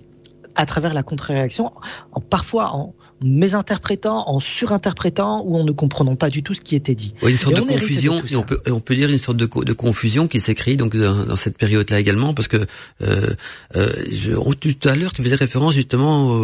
à 0.56 0.66
travers 0.66 0.94
la 0.94 1.04
contre-réaction, 1.04 1.72
en, 2.12 2.20
parfois 2.22 2.72
en 2.74 2.94
mésinterprétant, 3.24 4.24
en 4.30 4.40
surinterprétant 4.40 5.44
ou 5.46 5.58
en 5.58 5.64
ne 5.64 5.72
comprenant 5.72 6.16
pas 6.16 6.30
du 6.30 6.44
tout 6.44 6.54
ce 6.54 6.62
qui 6.62 6.76
était 6.76 6.96
dit. 6.96 7.14
Oui, 7.22 7.32
une 7.32 7.38
sorte 7.38 7.54
Et 7.58 7.62
de 7.62 7.66
confusion, 7.66 8.22
et 8.30 8.36
on 8.36 8.44
peut, 8.44 8.60
et 8.66 8.72
on 8.72 8.80
peut 8.80 8.96
dire 8.96 9.10
une 9.10 9.18
sorte 9.18 9.38
de, 9.38 9.46
co- 9.46 9.64
de 9.64 9.74
confusion 9.74 10.28
qui 10.28 10.40
s'est 10.40 10.56
créée 10.56 10.76
donc 10.76 10.96
dans, 10.96 11.26
dans 11.26 11.36
cette 11.36 11.58
période-là 11.58 12.00
également, 12.00 12.34
parce 12.34 12.48
que 12.48 12.58
euh, 13.02 13.30
euh, 13.76 13.90
je, 14.12 14.32
tout 14.54 14.90
à 14.90 14.96
l'heure 14.96 15.14
tu 15.14 15.24
faisais 15.24 15.36
référence 15.36 15.74
justement 15.74 16.38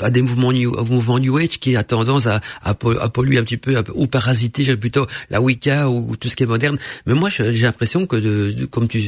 à 0.00 0.10
des 0.10 0.22
mouvements 0.22 0.52
new, 0.52 0.70
au 0.72 0.84
mouvement 0.84 1.18
New 1.18 1.36
Age 1.36 1.58
qui 1.58 1.76
a 1.76 1.84
tendance 1.84 2.26
à, 2.26 2.40
à, 2.62 2.74
po- 2.74 2.98
à 2.98 3.08
polluer 3.08 3.38
un 3.38 3.44
petit 3.44 3.56
peu 3.56 3.76
à- 3.76 3.82
ou 3.94 4.06
parasiter, 4.06 4.62
j'ai 4.62 4.76
plutôt 4.76 5.06
la 5.30 5.40
Wicca 5.40 5.88
ou, 5.88 6.10
ou 6.10 6.16
tout 6.16 6.28
ce 6.28 6.36
qui 6.36 6.42
est 6.44 6.46
moderne. 6.46 6.78
Mais 7.06 7.14
moi, 7.14 7.28
j'ai 7.30 7.52
l'impression 7.52 8.06
que, 8.06 8.16
de, 8.16 8.52
de- 8.52 8.64
comme 8.66 8.88
tu, 8.88 8.98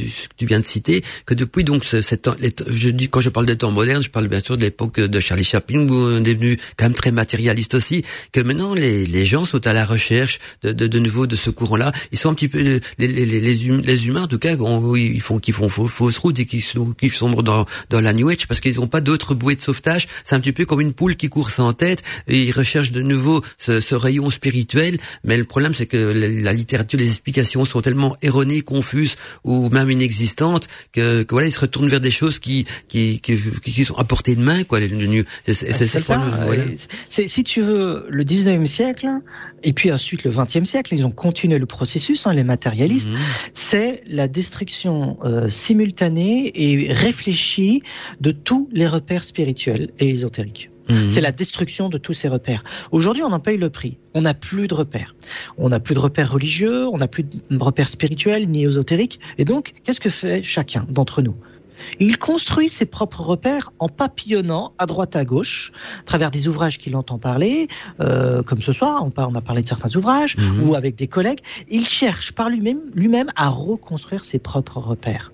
viens 0.41 0.59
de 0.59 0.65
citer, 0.65 1.03
que 1.25 1.33
depuis 1.33 1.63
donc 1.63 1.83
ce, 1.85 2.01
cette, 2.01 2.29
je 2.69 2.89
dis 2.89 3.07
quand 3.09 3.19
je 3.21 3.29
parle 3.29 3.45
de 3.45 3.53
temps 3.53 3.71
moderne, 3.71 4.03
je 4.03 4.09
parle 4.09 4.27
bien 4.27 4.39
sûr 4.39 4.57
de 4.57 4.61
l'époque 4.61 4.99
de 4.99 5.19
Charlie 5.19 5.43
Chaplin 5.43 5.87
où 5.87 5.93
on 5.93 6.17
est 6.23 6.33
devenu 6.33 6.57
quand 6.77 6.85
même 6.85 6.93
très 6.93 7.04
matérialiste 7.11 7.73
aussi, 7.75 8.03
que 8.31 8.41
maintenant 8.41 8.73
les, 8.73 9.05
les 9.05 9.25
gens 9.25 9.45
sont 9.45 9.65
à 9.67 9.73
la 9.73 9.85
recherche 9.85 10.39
de, 10.63 10.71
de, 10.71 10.87
de 10.87 10.99
nouveau 10.99 11.27
de 11.27 11.35
ce 11.35 11.49
courant-là. 11.49 11.91
Ils 12.11 12.17
sont 12.17 12.29
un 12.29 12.33
petit 12.33 12.47
peu 12.47 12.61
les, 12.61 12.79
les, 12.97 13.07
les, 13.07 13.39
les, 13.41 13.69
hum- 13.71 13.81
les 13.81 14.07
humains 14.07 14.23
en 14.23 14.27
tout 14.27 14.39
cas, 14.39 14.55
on- 14.57 14.95
ils 14.95 15.21
font 15.21 15.39
qui 15.39 15.51
font 15.51 15.69
fausse, 15.69 16.17
route 16.17 16.39
et 16.39 16.45
qui 16.45 16.61
sont 16.61 16.91
qui 16.93 17.09
sombrent 17.09 17.43
dans 17.43 17.65
dans 17.89 18.01
la 18.01 18.13
New 18.13 18.29
Age 18.29 18.47
parce 18.47 18.59
qu'ils 18.59 18.75
n'ont 18.75 18.87
pas 18.87 19.01
d'autres 19.01 19.35
bouées 19.35 19.55
de 19.55 19.61
sauvetage. 19.61 20.07
C'est 20.23 20.35
un 20.35 20.39
petit 20.39 20.51
peu 20.53 20.65
comme 20.65 20.81
une 20.81 20.93
poule 20.93 21.15
qui 21.15 21.29
court 21.29 21.49
sans 21.49 21.73
tête 21.73 22.01
et 22.27 22.37
ils 22.39 22.51
recherchent 22.51 22.91
de 22.91 23.01
nouveau 23.01 23.41
ce, 23.57 23.79
ce 23.79 23.95
rayon 23.95 24.29
spirituel. 24.29 24.97
Mais 25.23 25.37
le 25.37 25.43
problème 25.45 25.73
c'est 25.73 25.85
que 25.85 25.97
la, 26.43 26.53
littérature, 26.53 26.97
les 26.99 27.07
explications 27.07 27.65
sont 27.65 27.81
tellement 27.81 28.15
erronées, 28.21 28.61
confuses 28.61 29.15
ou 29.43 29.69
même 29.69 29.91
inexistantes 29.91 30.67
que, 30.93 31.23
que 31.23 31.33
voilà 31.35 31.47
ils 31.47 31.51
se 31.51 31.59
retournent 31.59 31.89
vers 31.89 32.01
des 32.01 32.11
choses 32.11 32.39
qui 32.39 32.65
qui 32.87 33.19
qui, 33.21 33.37
qui 33.63 33.85
sont 33.85 33.95
à 33.95 34.03
portée 34.03 34.35
de 34.35 34.41
main 34.41 34.63
quoi. 34.63 34.79
C'est 35.45 35.53
c'est 35.73 35.85
ça 35.87 35.99
le 35.99 36.03
problème. 36.03 36.33
voilà. 36.45 36.63
C'est- 37.09 37.27
si 37.27 37.43
tu 37.43 37.61
veux, 37.61 38.05
le 38.09 38.23
19e 38.25 38.65
siècle, 38.65 39.07
et 39.63 39.73
puis 39.73 39.91
ensuite 39.91 40.23
le 40.23 40.31
20e 40.31 40.65
siècle, 40.65 40.93
ils 40.95 41.05
ont 41.05 41.11
continué 41.11 41.57
le 41.59 41.65
processus, 41.65 42.27
hein, 42.27 42.33
les 42.33 42.43
matérialistes, 42.43 43.07
Mhm. 43.09 43.17
c'est 43.53 44.03
la 44.07 44.27
destruction 44.27 45.17
euh, 45.23 45.49
simultanée 45.49 46.51
et 46.55 46.91
réfléchie 46.91 47.81
de 48.21 48.31
tous 48.31 48.69
les 48.71 48.87
repères 48.87 49.23
spirituels 49.23 49.91
et 49.99 50.09
ésotériques. 50.09 50.69
Mhm. 50.89 51.09
C'est 51.09 51.21
la 51.21 51.31
destruction 51.31 51.89
de 51.89 51.97
tous 51.97 52.13
ces 52.13 52.27
repères. 52.27 52.63
Aujourd'hui, 52.91 53.23
on 53.23 53.31
en 53.31 53.39
paye 53.39 53.57
le 53.57 53.71
prix. 53.71 53.97
On 54.13 54.21
n'a 54.21 54.35
plus 54.35 54.67
de 54.67 54.73
repères. 54.75 55.15
On 55.57 55.69
n'a 55.69 55.79
plus 55.79 55.95
de 55.95 55.99
repères 55.99 56.31
religieux, 56.31 56.87
on 56.87 56.97
n'a 56.99 57.07
plus 57.07 57.23
de 57.23 57.57
repères 57.57 57.89
spirituels 57.89 58.47
ni 58.47 58.63
ésotériques. 58.65 59.19
Et 59.39 59.45
donc, 59.45 59.73
qu'est-ce 59.83 59.99
que 59.99 60.11
fait 60.11 60.43
chacun 60.43 60.85
d'entre 60.89 61.23
nous? 61.23 61.35
Il 61.99 62.17
construit 62.17 62.69
ses 62.69 62.85
propres 62.85 63.21
repères 63.21 63.71
en 63.79 63.89
papillonnant 63.89 64.73
à 64.77 64.85
droite 64.85 65.15
à 65.15 65.25
gauche, 65.25 65.71
à 66.01 66.03
travers 66.05 66.31
des 66.31 66.47
ouvrages 66.47 66.77
qu'il 66.77 66.95
entend 66.95 67.17
parler, 67.17 67.67
euh, 67.99 68.43
comme 68.43 68.61
ce 68.61 68.71
soir, 68.71 69.03
on, 69.03 69.35
a 69.35 69.41
parlé 69.41 69.61
de 69.61 69.67
certains 69.67 69.95
ouvrages, 69.95 70.35
Mhm. 70.37 70.69
ou 70.69 70.75
avec 70.75 70.95
des 70.95 71.07
collègues. 71.07 71.39
Il 71.69 71.87
cherche 71.87 72.31
par 72.31 72.49
lui-même 72.49 73.29
à 73.35 73.49
reconstruire 73.49 74.23
ses 74.25 74.39
propres 74.39 74.79
repères. 74.79 75.31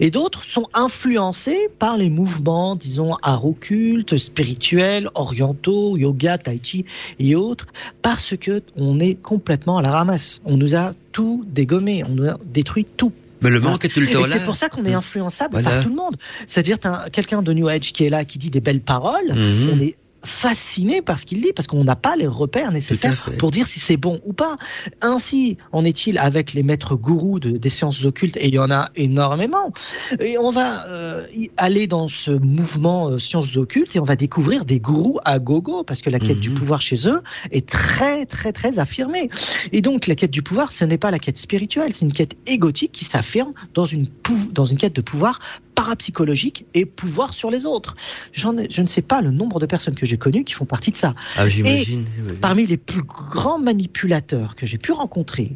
Et 0.00 0.10
d'autres 0.10 0.44
sont 0.44 0.66
influencés 0.74 1.68
par 1.78 1.96
les 1.96 2.10
mouvements, 2.10 2.76
disons, 2.76 3.16
art 3.22 3.46
occulte, 3.46 4.18
spirituels, 4.18 5.08
orientaux, 5.14 5.96
yoga, 5.96 6.38
tai 6.38 6.60
chi 6.62 6.84
et 7.18 7.34
autres, 7.34 7.66
parce 8.02 8.36
que 8.36 8.62
on 8.76 9.00
est 9.00 9.14
complètement 9.14 9.78
à 9.78 9.82
la 9.82 9.92
ramasse. 9.92 10.40
On 10.44 10.56
nous 10.56 10.74
a 10.74 10.92
tout 11.12 11.44
dégommé, 11.46 12.02
on 12.08 12.12
nous 12.12 12.28
a 12.28 12.38
détruit 12.44 12.84
tout. 12.84 13.12
Mais 13.42 13.50
le 13.50 13.60
manque 13.60 13.84
est 13.84 13.88
tout 13.88 14.00
le 14.00 14.08
temps 14.08 14.24
là. 14.26 14.38
c'est 14.38 14.44
pour 14.44 14.56
ça 14.56 14.68
qu'on 14.68 14.84
est 14.86 14.94
influençable 14.94 15.52
Voilà. 15.54 15.70
par 15.70 15.82
tout 15.82 15.88
le 15.90 15.94
monde. 15.96 16.16
C'est-à-dire, 16.48 16.78
quelqu'un 17.12 17.42
de 17.42 17.52
New 17.52 17.68
Age 17.68 17.92
qui 17.92 18.04
est 18.04 18.08
là, 18.08 18.24
qui 18.24 18.38
dit 18.38 18.50
des 18.50 18.60
belles 18.60 18.80
paroles, 18.80 19.28
Mhm. 19.34 19.70
on 19.74 19.80
est 19.82 19.96
fasciné 20.24 21.02
par 21.02 21.18
ce 21.18 21.26
qu'il 21.26 21.40
dit, 21.40 21.52
parce 21.54 21.66
qu'on 21.66 21.84
n'a 21.84 21.96
pas 21.96 22.16
les 22.16 22.26
repères 22.26 22.70
nécessaires 22.72 23.12
pour 23.38 23.50
dire 23.50 23.66
si 23.66 23.80
c'est 23.80 23.96
bon 23.96 24.20
ou 24.24 24.32
pas. 24.32 24.56
Ainsi 25.00 25.56
en 25.72 25.84
est-il 25.84 26.18
avec 26.18 26.52
les 26.52 26.62
maîtres 26.62 26.94
gourous 26.96 27.40
de- 27.40 27.50
des 27.56 27.70
sciences 27.70 28.04
occultes, 28.04 28.36
et 28.36 28.48
il 28.48 28.54
y 28.54 28.58
en 28.58 28.70
a 28.70 28.90
énormément. 28.96 29.72
Et 30.20 30.38
on 30.38 30.50
va 30.50 30.86
euh, 30.86 31.26
aller 31.56 31.86
dans 31.86 32.08
ce 32.08 32.30
mouvement 32.30 33.08
euh, 33.08 33.18
sciences 33.18 33.56
occultes, 33.56 33.96
et 33.96 34.00
on 34.00 34.04
va 34.04 34.16
découvrir 34.16 34.64
des 34.64 34.80
gourous 34.80 35.18
à 35.24 35.38
gogo, 35.38 35.82
parce 35.84 36.02
que 36.02 36.10
la 36.10 36.18
quête 36.18 36.36
Mhm. 36.36 36.42
du 36.42 36.50
pouvoir 36.50 36.80
chez 36.80 37.08
eux 37.08 37.20
est 37.50 37.68
très 37.68 38.26
très 38.26 38.52
très 38.52 38.78
affirmée. 38.78 39.28
Et 39.72 39.80
donc 39.80 40.06
la 40.06 40.14
quête 40.14 40.30
du 40.30 40.42
pouvoir, 40.42 40.72
ce 40.72 40.84
n'est 40.84 40.98
pas 40.98 41.10
la 41.10 41.18
quête 41.18 41.38
spirituelle, 41.38 41.92
c'est 41.94 42.04
une 42.04 42.12
quête 42.12 42.36
égotique 42.46 42.92
qui 42.92 43.04
s'affirme 43.04 43.52
dans 43.74 43.86
une 43.86 44.06
dans 44.52 44.64
une 44.64 44.76
quête 44.76 44.94
de 44.96 45.02
pouvoir 45.02 45.38
parapsychologique 45.74 46.66
et 46.74 46.84
pouvoir 46.84 47.34
sur 47.34 47.50
les 47.50 47.66
autres. 47.66 47.96
Je 48.32 48.48
ne 48.48 48.86
sais 48.86 49.02
pas 49.02 49.20
le 49.20 49.30
nombre 49.30 49.60
de 49.60 49.66
personnes 49.66 49.94
que 49.94 50.06
j'ai 50.06 50.18
connues 50.18 50.44
qui 50.44 50.54
font 50.54 50.64
partie 50.64 50.90
de 50.90 50.96
ça. 50.96 51.14
Ah, 51.36 51.48
j'imagine. 51.48 52.04
Parmi 52.40 52.66
les 52.66 52.76
plus 52.76 53.02
grands 53.02 53.58
manipulateurs 53.58 54.56
que 54.56 54.66
j'ai 54.66 54.78
pu 54.78 54.92
rencontrer, 54.92 55.52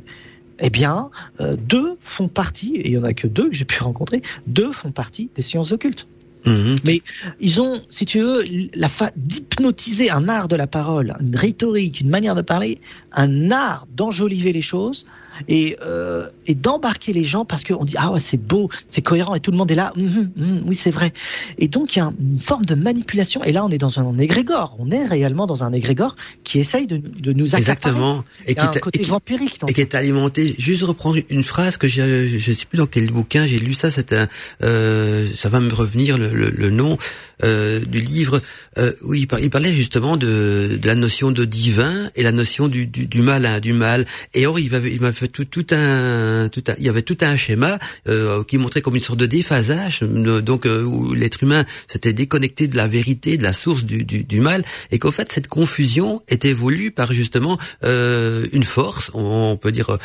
eh 0.60 0.70
bien, 0.70 1.10
euh, 1.40 1.56
deux 1.56 1.98
font 2.02 2.28
partie, 2.28 2.76
et 2.76 2.88
il 2.88 2.92
y 2.92 2.98
en 2.98 3.04
a 3.04 3.12
que 3.12 3.26
deux 3.26 3.50
que 3.50 3.54
j'ai 3.54 3.64
pu 3.64 3.82
rencontrer, 3.82 4.22
deux 4.46 4.72
font 4.72 4.90
partie 4.90 5.30
des 5.34 5.42
sciences 5.42 5.72
occultes. 5.72 6.06
Mhm. 6.46 6.76
Mais 6.84 7.02
ils 7.40 7.60
ont, 7.60 7.82
si 7.90 8.06
tu 8.06 8.20
veux, 8.20 8.44
la 8.74 8.88
fa 8.88 9.10
d'hypnotiser 9.16 10.10
un 10.10 10.28
art 10.28 10.48
de 10.48 10.56
la 10.56 10.66
parole, 10.66 11.16
une 11.20 11.36
rhétorique, 11.36 12.00
une 12.00 12.08
manière 12.08 12.34
de 12.34 12.42
parler, 12.42 12.80
un 13.12 13.50
art 13.50 13.86
d'enjoliver 13.94 14.52
les 14.52 14.62
choses 14.62 15.06
et, 15.48 15.76
euh, 15.82 16.28
et 16.46 16.54
d'embarquer 16.54 17.12
les 17.12 17.24
gens 17.24 17.44
parce 17.44 17.64
qu'on 17.64 17.84
dit 17.84 17.94
ah 17.96 18.12
ouais 18.12 18.20
c'est 18.20 18.36
beau, 18.36 18.68
c'est 18.90 19.02
cohérent 19.02 19.34
et 19.34 19.40
tout 19.40 19.50
le 19.50 19.56
monde 19.56 19.70
est 19.70 19.76
là. 19.76 19.92
Mhm, 19.96 20.30
mhm, 20.36 20.62
oui 20.66 20.76
c'est 20.76 20.90
vrai. 20.90 21.12
Et 21.58 21.68
donc 21.68 21.96
il 21.96 21.98
y 22.00 22.02
a 22.02 22.12
une 22.20 22.40
forme 22.40 22.64
de 22.64 22.74
manipulation. 22.74 23.42
Et 23.44 23.52
là 23.52 23.64
on 23.64 23.70
est 23.70 23.78
dans 23.78 23.98
un 23.98 24.18
égrégore. 24.18 24.76
On 24.78 24.90
est 24.90 25.06
réellement 25.06 25.46
dans 25.46 25.64
un 25.64 25.72
égrégore 25.72 26.16
qui 26.44 26.58
essaye 26.58 26.86
de, 26.86 26.98
de 26.98 27.32
nous. 27.32 27.54
Exactement. 27.54 28.24
Et 28.46 28.54
qui, 28.54 28.64
un 28.64 28.68
côté 28.68 29.00
et 29.00 29.02
qui, 29.02 29.10
vampirique. 29.10 29.58
Et 29.68 29.72
qui 29.72 29.80
est 29.80 29.94
alimenté. 29.94 30.54
Juste 30.58 30.82
reprendre 30.82 31.18
une 31.28 31.44
phrase 31.44 31.76
que 31.76 31.88
j'ai, 31.88 32.28
je 32.28 32.52
sais 32.52 32.66
plus 32.66 32.78
dans 32.78 32.86
quel 32.86 33.10
bouquin 33.10 33.46
j'ai 33.46 33.58
lu 33.58 33.74
ça. 33.74 33.90
C'est 33.90 34.12
un, 34.12 34.28
euh, 34.62 35.26
ça 35.36 35.48
va 35.48 35.60
me 35.60 35.72
revenir 35.72 36.18
le, 36.18 36.28
le, 36.28 36.50
le 36.50 36.70
nom 36.70 36.96
euh, 37.44 37.80
du 37.80 37.98
livre 37.98 38.40
euh, 38.78 38.92
où 39.02 39.14
il, 39.14 39.26
parlait 39.26 39.74
justement 39.74 40.16
de, 40.16 40.78
de, 40.80 40.86
la 40.86 40.94
notion 40.94 41.30
de 41.30 41.44
divin 41.44 42.10
et 42.14 42.22
la 42.22 42.32
notion 42.32 42.68
du, 42.68 42.86
du, 42.86 43.06
du 43.06 43.20
malin, 43.20 43.60
du 43.60 43.72
mal. 43.72 44.04
Et 44.34 44.46
or 44.46 44.58
il 44.58 44.70
m'avait, 44.70 44.92
il 44.92 45.00
m'a 45.00 45.12
fait 45.12 45.25
tout, 45.28 45.44
tout 45.44 45.66
un, 45.72 46.48
tout 46.48 46.62
un, 46.68 46.74
il 46.78 46.84
y 46.84 46.88
avait 46.88 47.02
tout 47.02 47.18
un 47.20 47.36
schéma 47.36 47.78
euh, 48.08 48.44
qui 48.44 48.58
montrait 48.58 48.82
comme 48.82 48.94
une 48.94 49.02
sorte 49.02 49.18
de 49.18 49.26
déphasage, 49.26 50.00
donc 50.00 50.66
euh, 50.66 50.82
où 50.82 51.14
l'être 51.14 51.42
humain 51.42 51.64
s'était 51.86 52.12
déconnecté 52.12 52.68
de 52.68 52.76
la 52.76 52.86
vérité, 52.86 53.36
de 53.36 53.42
la 53.42 53.52
source 53.52 53.84
du, 53.84 54.04
du, 54.04 54.24
du 54.24 54.40
mal, 54.40 54.64
et 54.90 54.98
qu'au 54.98 55.10
fait 55.10 55.30
cette 55.32 55.48
confusion 55.48 56.20
était 56.28 56.52
voulue 56.52 56.90
par 56.90 57.12
justement 57.12 57.58
euh, 57.84 58.46
une 58.52 58.64
force, 58.64 59.10
on 59.14 59.56
peut 59.56 59.72
dire 59.72 59.90
euh, 59.90 59.98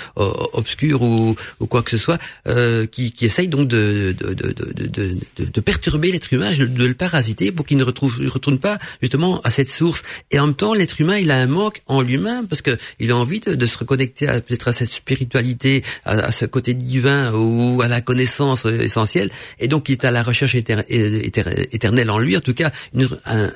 obscure 0.54 1.02
ou, 1.02 1.36
ou, 1.60 1.68
quoi 1.68 1.84
que 1.84 1.92
ce 1.92 1.98
soit, 1.98 2.18
euh, 2.48 2.86
qui, 2.86 3.12
qui 3.12 3.26
essaye 3.26 3.48
donc 3.48 3.68
de, 3.68 4.16
de, 4.18 4.34
de, 4.34 4.54
de, 4.54 5.46
de, 5.46 5.62
perturber 5.62 6.12
l'être 6.12 6.34
humain, 6.34 6.52
de 6.52 6.86
le 6.86 6.94
parasiter 6.94 7.52
pour 7.52 7.66
qu'il 7.66 7.78
ne 7.78 7.84
retrouve, 7.84 8.20
retourne 8.28 8.60
pas 8.60 8.78
justement 9.02 9.42
à 9.42 9.50
cette 9.50 9.70
source. 9.70 10.02
Et 10.32 10.40
en 10.40 10.48
même 10.48 10.56
temps, 10.56 10.74
l'être 10.74 11.00
humain, 11.00 11.18
il 11.18 11.32
a 11.32 11.38
un 11.38 11.48
manque 11.48 11.82
en 11.88 12.02
lui-même 12.02 12.48
parce 12.48 12.62
que 12.62 12.78
il 13.00 13.12
a 13.12 13.16
envie 13.16 13.40
de, 13.40 13.56
de 13.56 13.66
se 13.66 13.78
reconnecter 13.78 14.26
peut-être 14.26 14.68
à 14.68 14.72
cette 14.72 14.92
spiritualité, 15.12 15.84
à, 16.06 16.12
à, 16.12 16.32
ce 16.32 16.46
côté 16.46 16.74
divin 16.74 17.34
ou 17.34 17.82
à 17.82 17.88
la 17.88 18.02
connaissance 18.02 18.66
essentielle. 18.66 19.30
Et 19.60 19.68
donc, 19.68 19.90
il 19.90 19.94
est 19.94 20.06
à 20.06 20.12
la 20.12 20.24
recherche 20.24 20.56
éternelle 20.56 22.10
en 22.10 22.18
lui, 22.18 22.38
en 22.38 22.40
tout 22.40 22.54
cas, 22.54 22.72
une, 22.94 23.10
un, 23.26 23.50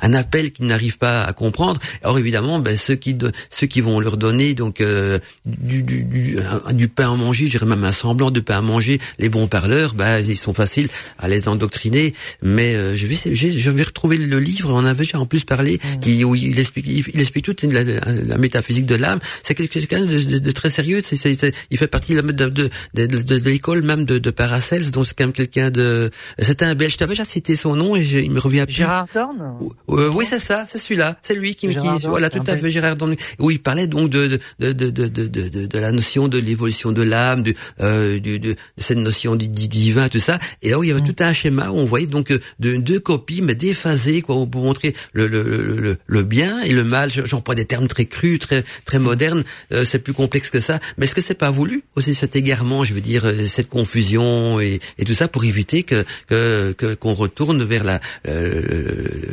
un, 0.00 0.14
appel 0.14 0.52
qu'il 0.52 0.66
n'arrive 0.66 0.96
pas 0.98 1.24
à 1.24 1.32
comprendre. 1.32 1.80
Or, 2.02 2.18
évidemment, 2.18 2.58
ben, 2.58 2.76
ceux 2.76 2.94
qui 2.94 3.16
ceux 3.50 3.66
qui 3.66 3.80
vont 3.80 4.00
leur 4.00 4.16
donner 4.16 4.54
donc 4.54 4.80
euh, 4.80 5.18
du, 5.44 5.82
du, 5.82 6.04
du, 6.04 6.38
du, 6.72 6.88
pain 6.88 7.12
à 7.12 7.16
manger, 7.16 7.46
je 7.46 7.50
dirais 7.50 7.66
même 7.66 7.84
un 7.84 7.92
semblant 7.92 8.30
de 8.30 8.40
pain 8.40 8.58
à 8.58 8.62
manger, 8.62 8.98
les 9.18 9.28
bons 9.28 9.46
parleurs, 9.46 9.94
ben, 9.94 10.20
ils 10.20 10.36
sont 10.36 10.54
faciles 10.54 10.88
à 11.18 11.28
les 11.28 11.48
endoctriner. 11.48 12.14
Mais 12.42 12.74
euh, 12.74 12.96
je 12.96 13.06
vais 13.06 13.16
je 13.16 13.70
vais 13.70 13.82
retrouver 13.82 14.16
le 14.16 14.38
livre, 14.38 14.72
on 14.72 14.84
avait 14.84 15.04
déjà 15.04 15.18
en 15.18 15.26
plus 15.26 15.44
parlé, 15.44 15.74
mmh. 15.74 16.00
qui, 16.00 16.24
où 16.24 16.34
il 16.34 16.58
explique, 16.58 16.86
il, 16.86 17.20
explique 17.20 17.44
toute 17.44 17.62
la, 17.64 17.82
la, 17.84 18.38
métaphysique 18.38 18.86
de 18.86 18.94
l'âme. 18.94 19.18
C'est 19.42 19.54
quelqu'un 19.54 20.04
de, 20.04 20.22
de, 20.22 20.38
de, 20.38 20.50
très 20.50 20.70
sérieux. 20.70 20.93
C'est, 21.02 21.16
c'est, 21.16 21.52
il 21.70 21.78
fait 21.78 21.86
partie 21.86 22.14
de, 22.14 22.20
de, 22.20 22.48
de, 22.48 22.70
de 22.94 23.48
l'école 23.48 23.82
même 23.82 24.04
de, 24.04 24.18
de 24.18 24.30
Paracels, 24.30 24.90
donc 24.90 25.06
c'est 25.06 25.14
quand 25.16 25.24
même 25.24 25.32
quelqu'un 25.32 25.70
de. 25.70 26.10
C'était 26.38 26.64
un 26.64 26.74
Belge. 26.74 26.96
T'avais 26.96 27.12
déjà 27.12 27.24
cité 27.24 27.56
son 27.56 27.76
nom 27.76 27.96
et 27.96 28.04
je, 28.04 28.18
il 28.18 28.30
me 28.30 28.40
revient 28.40 28.64
plus. 28.66 28.74
Gérard 28.74 29.06
Dorn. 29.12 29.54
Euh, 29.90 30.10
oui, 30.14 30.26
c'est 30.28 30.38
ça, 30.38 30.66
c'est 30.70 30.78
celui-là, 30.78 31.16
c'est 31.22 31.34
lui 31.34 31.54
qui, 31.54 31.68
qui 31.68 31.88
voilà, 32.04 32.30
tout 32.30 32.42
à 32.46 32.56
fait 32.56 32.70
Gérard 32.70 32.96
Dorn. 32.96 33.14
Où 33.38 33.50
il 33.50 33.60
parlait 33.60 33.86
donc 33.86 34.10
de 34.10 34.38
de 34.58 34.72
de 34.72 34.90
de 34.90 35.08
de 35.08 35.26
de, 35.26 35.66
de 35.66 35.78
la 35.78 35.92
notion 35.92 36.28
de 36.28 36.38
l'évolution 36.38 36.92
de 36.92 37.02
l'âme, 37.02 37.42
de, 37.42 37.54
euh, 37.80 38.18
de, 38.20 38.36
de, 38.36 38.56
cette 38.78 38.98
notion 38.98 39.36
du, 39.36 39.48
du, 39.48 39.68
divin, 39.68 40.08
tout 40.08 40.18
ça. 40.18 40.38
Et 40.62 40.70
là 40.70 40.78
où 40.78 40.84
il 40.84 40.88
y 40.88 40.92
avait 40.92 41.00
mmh. 41.00 41.14
tout 41.14 41.22
un 41.22 41.32
schéma 41.32 41.70
où 41.70 41.76
on 41.76 41.84
voyait 41.84 42.06
donc 42.06 42.32
de 42.60 42.76
deux 42.76 43.00
copies 43.00 43.42
mais 43.42 43.54
déphasées 43.54 44.22
quoi 44.22 44.34
pour 44.46 44.62
montrer 44.62 44.94
le, 45.12 45.26
le, 45.26 45.42
le, 45.42 45.96
le 46.06 46.22
bien 46.22 46.60
et 46.62 46.72
le 46.72 46.84
mal 46.84 47.10
j'emploie 47.10 47.54
des 47.54 47.64
termes 47.64 47.88
très 47.88 48.06
crus 48.06 48.38
très 48.38 48.64
très 48.84 48.98
modernes 48.98 49.44
euh, 49.72 49.84
c'est 49.84 49.98
plus 49.98 50.12
complexe 50.12 50.50
que 50.50 50.60
ça 50.60 50.78
mais 50.96 51.06
est-ce 51.06 51.14
que 51.14 51.20
c'est 51.20 51.34
pas 51.34 51.50
voulu 51.50 51.84
aussi 51.96 52.14
cet 52.14 52.36
égarement 52.36 52.84
je 52.84 52.94
veux 52.94 53.00
dire 53.00 53.24
euh, 53.24 53.46
cette 53.46 53.68
confusion 53.68 54.60
et, 54.60 54.80
et 54.98 55.04
tout 55.04 55.14
ça 55.14 55.28
pour 55.28 55.44
éviter 55.44 55.82
que 55.82 56.04
que 56.26 56.94
qu'on 56.94 57.14
retourne 57.14 57.62
vers 57.64 57.84
la 57.84 58.00
euh, 58.28 58.62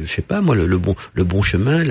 je 0.04 0.12
sais 0.12 0.22
pas 0.22 0.42
moi 0.42 0.56
le, 0.56 0.78
bon 0.78 0.96
le 1.14 1.24
bon 1.24 1.42
chemin 1.42 1.84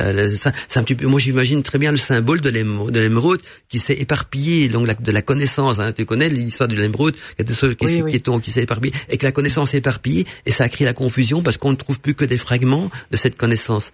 c'est 0.68 0.78
un 0.78 0.82
petit 0.82 0.94
peu 0.94 1.06
moi 1.06 1.20
j'imagine 1.20 1.62
très 1.62 1.78
bien 1.78 1.92
le 1.92 1.98
symbole 1.98 2.40
de 2.40 2.50
l'émeraude 2.50 3.40
qui 3.68 3.78
s'est 3.78 3.98
éparpillé 3.98 4.68
donc 4.68 4.86
la, 4.86 4.94
de 4.94 5.12
la 5.12 5.22
connaissance 5.22 5.78
hein, 5.78 5.92
tu 5.92 6.04
connais 6.04 6.28
l'histoire 6.28 6.68
de 6.68 6.76
l'émeraude 6.76 7.16
qui, 7.38 7.44
qui, 7.44 8.02
oui, 8.02 8.20
qui 8.42 8.50
s'est 8.50 8.62
éparpillé 8.62 8.94
et 9.08 9.16
que 9.16 9.24
la 9.24 9.32
connaissance 9.32 9.70
s'est 9.70 9.78
éparpillée 9.78 10.26
et 10.46 10.52
ça 10.52 10.64
a 10.64 10.68
créé 10.68 10.84
la 10.84 10.94
confusion 10.94 11.42
parce 11.42 11.56
qu'on 11.56 11.70
ne 11.70 11.76
trouve 11.76 12.00
plus 12.00 12.14
que 12.14 12.24
des 12.24 12.38
fragments 12.38 12.90
de 13.10 13.16
cette 13.16 13.36
connaissance. 13.36 13.92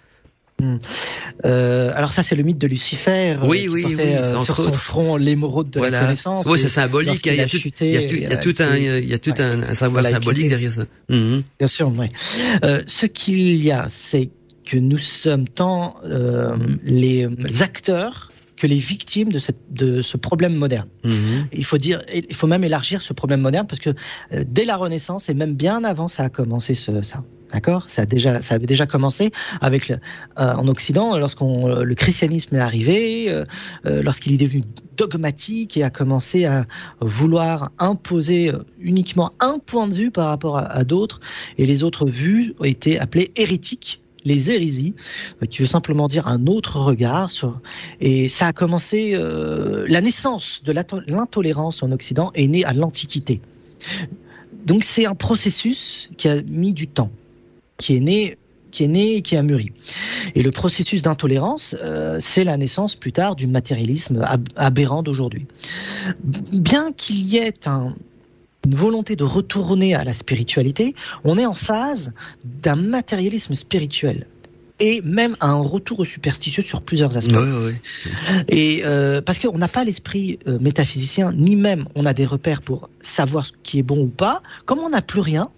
Hmm. 0.58 0.78
Euh, 1.44 1.92
alors 1.94 2.14
ça 2.14 2.22
c'est 2.22 2.34
le 2.34 2.42
mythe 2.42 2.56
de 2.56 2.66
Lucifer. 2.66 3.36
Oui 3.42 3.68
oui 3.70 3.84
oui. 3.86 3.96
Euh, 3.98 4.34
entre 4.36 4.54
sur 4.62 4.66
autres. 4.68 4.80
front 4.80 5.16
l'émeraude 5.16 5.68
de 5.68 5.78
voilà. 5.80 6.00
la 6.00 6.04
connaissance. 6.06 6.46
Oui 6.46 6.58
c'est 6.58 6.68
symbolique. 6.68 7.26
Il 7.26 7.34
y 7.34 7.40
a 7.40 7.46
tout, 7.46 7.58
il 7.58 7.92
y 7.92 7.96
a 7.98 8.02
tout, 8.02 8.14
il 8.14 8.22
y 8.22 8.32
a 8.32 8.36
tout 8.38 8.54
un, 8.60 8.76
il 8.76 9.08
y 9.08 9.12
a 9.12 9.18
tout 9.18 9.32
ouais. 9.32 9.40
un, 9.42 9.62
un, 9.64 9.74
savoir 9.74 10.02
voilà, 10.02 10.16
symbolique 10.16 10.48
derrière 10.48 10.70
ça. 10.70 10.84
-hmm. 11.10 11.42
Bien 11.58 11.68
sûr. 11.68 11.92
Oui. 11.98 12.08
Euh, 12.64 12.82
ce 12.86 13.04
qu'il 13.04 13.62
y 13.62 13.70
a, 13.70 13.86
c'est 13.90 14.30
que 14.64 14.78
nous 14.78 14.98
sommes 14.98 15.46
tant 15.46 15.96
euh, 16.04 16.56
les 16.84 17.28
acteurs 17.60 18.28
que 18.56 18.66
les 18.66 18.78
victimes 18.78 19.30
de, 19.30 19.38
cette, 19.38 19.58
de 19.70 20.02
ce 20.02 20.16
problème 20.16 20.54
moderne. 20.54 20.88
Mmh. 21.04 21.10
Il 21.52 21.64
faut 21.64 21.78
dire, 21.78 22.02
il 22.12 22.34
faut 22.34 22.46
même 22.46 22.64
élargir 22.64 23.02
ce 23.02 23.12
problème 23.12 23.40
moderne 23.40 23.66
parce 23.66 23.80
que 23.80 23.90
euh, 23.90 24.44
dès 24.46 24.64
la 24.64 24.76
Renaissance 24.76 25.28
et 25.28 25.34
même 25.34 25.54
bien 25.54 25.84
avant, 25.84 26.08
ça 26.08 26.24
a 26.24 26.28
commencé 26.28 26.74
ce, 26.74 27.02
ça. 27.02 27.22
D'accord? 27.52 27.88
Ça 27.88 28.02
a 28.02 28.06
déjà, 28.06 28.40
ça 28.42 28.56
avait 28.56 28.66
déjà 28.66 28.86
commencé 28.86 29.30
avec 29.60 29.88
le, 29.88 29.96
euh, 30.38 30.52
en 30.54 30.66
Occident 30.68 31.16
lorsqu'on 31.16 31.68
euh, 31.68 31.82
le 31.84 31.94
christianisme 31.94 32.56
est 32.56 32.60
arrivé, 32.60 33.30
euh 33.30 33.44
lorsqu'il 33.84 34.32
est 34.34 34.44
devenu 34.44 34.62
dogmatique 34.96 35.76
et 35.76 35.82
a 35.82 35.90
commencé 35.90 36.44
à 36.44 36.66
vouloir 37.00 37.70
imposer 37.78 38.52
uniquement 38.80 39.32
un 39.40 39.58
point 39.58 39.86
de 39.86 39.94
vue 39.94 40.10
par 40.10 40.28
rapport 40.28 40.58
à, 40.58 40.64
à 40.64 40.84
d'autres 40.84 41.20
et 41.58 41.66
les 41.66 41.84
autres 41.84 42.06
vues 42.06 42.54
ont 42.58 42.64
été 42.64 42.98
appelées 42.98 43.32
hérétiques 43.36 44.00
les 44.26 44.50
hérésies, 44.50 44.94
qui 45.48 45.62
veut 45.62 45.68
simplement 45.68 46.08
dire 46.08 46.26
un 46.26 46.46
autre 46.46 46.80
regard. 46.80 47.30
Sur... 47.30 47.58
Et 48.00 48.28
ça 48.28 48.48
a 48.48 48.52
commencé, 48.52 49.12
euh, 49.14 49.86
la 49.88 50.02
naissance 50.02 50.62
de 50.64 50.72
l'intolérance 50.72 51.82
en 51.82 51.92
Occident 51.92 52.32
est 52.34 52.48
née 52.48 52.64
à 52.64 52.74
l'Antiquité. 52.74 53.40
Donc 54.66 54.84
c'est 54.84 55.06
un 55.06 55.14
processus 55.14 56.10
qui 56.18 56.28
a 56.28 56.42
mis 56.42 56.72
du 56.72 56.88
temps, 56.88 57.10
qui 57.78 57.96
est 57.96 58.00
né 58.00 58.36
qui 58.72 58.84
est 58.84 58.88
né 58.88 59.14
et 59.14 59.22
qui 59.22 59.36
a 59.36 59.42
mûri. 59.42 59.72
Et 60.34 60.42
le 60.42 60.50
processus 60.50 61.00
d'intolérance, 61.00 61.74
euh, 61.82 62.18
c'est 62.20 62.44
la 62.44 62.58
naissance 62.58 62.94
plus 62.94 63.12
tard 63.12 63.34
du 63.34 63.46
matérialisme 63.46 64.20
ab 64.22 64.46
aberrant 64.54 65.02
d'aujourd'hui. 65.02 65.46
Bien 66.22 66.92
qu'il 66.92 67.26
y 67.26 67.38
ait 67.38 67.66
un, 67.66 67.94
une 68.66 68.74
volonté 68.74 69.16
de 69.16 69.24
retourner 69.24 69.94
à 69.94 70.04
la 70.04 70.12
spiritualité, 70.12 70.94
on 71.24 71.38
est 71.38 71.46
en 71.46 71.54
phase 71.54 72.12
d'un 72.44 72.76
matérialisme 72.76 73.54
spirituel 73.54 74.26
et 74.78 75.00
même 75.02 75.36
un 75.40 75.54
retour 75.54 76.00
au 76.00 76.04
superstitieux 76.04 76.62
sur 76.62 76.82
plusieurs 76.82 77.16
aspects. 77.16 77.32
Oui, 77.34 77.72
oui. 78.04 78.12
Et 78.48 78.82
euh, 78.84 79.22
parce 79.22 79.38
qu'on 79.38 79.56
n'a 79.56 79.68
pas 79.68 79.84
l'esprit 79.84 80.38
euh, 80.46 80.58
métaphysicien, 80.58 81.32
ni 81.32 81.56
même 81.56 81.86
on 81.94 82.04
a 82.04 82.12
des 82.12 82.26
repères 82.26 82.60
pour 82.60 82.90
savoir 83.00 83.46
ce 83.46 83.52
qui 83.62 83.78
est 83.78 83.82
bon 83.82 84.02
ou 84.02 84.08
pas. 84.08 84.42
Comme 84.66 84.80
on 84.80 84.90
n'a 84.90 85.00
plus 85.00 85.20
rien, 85.20 85.48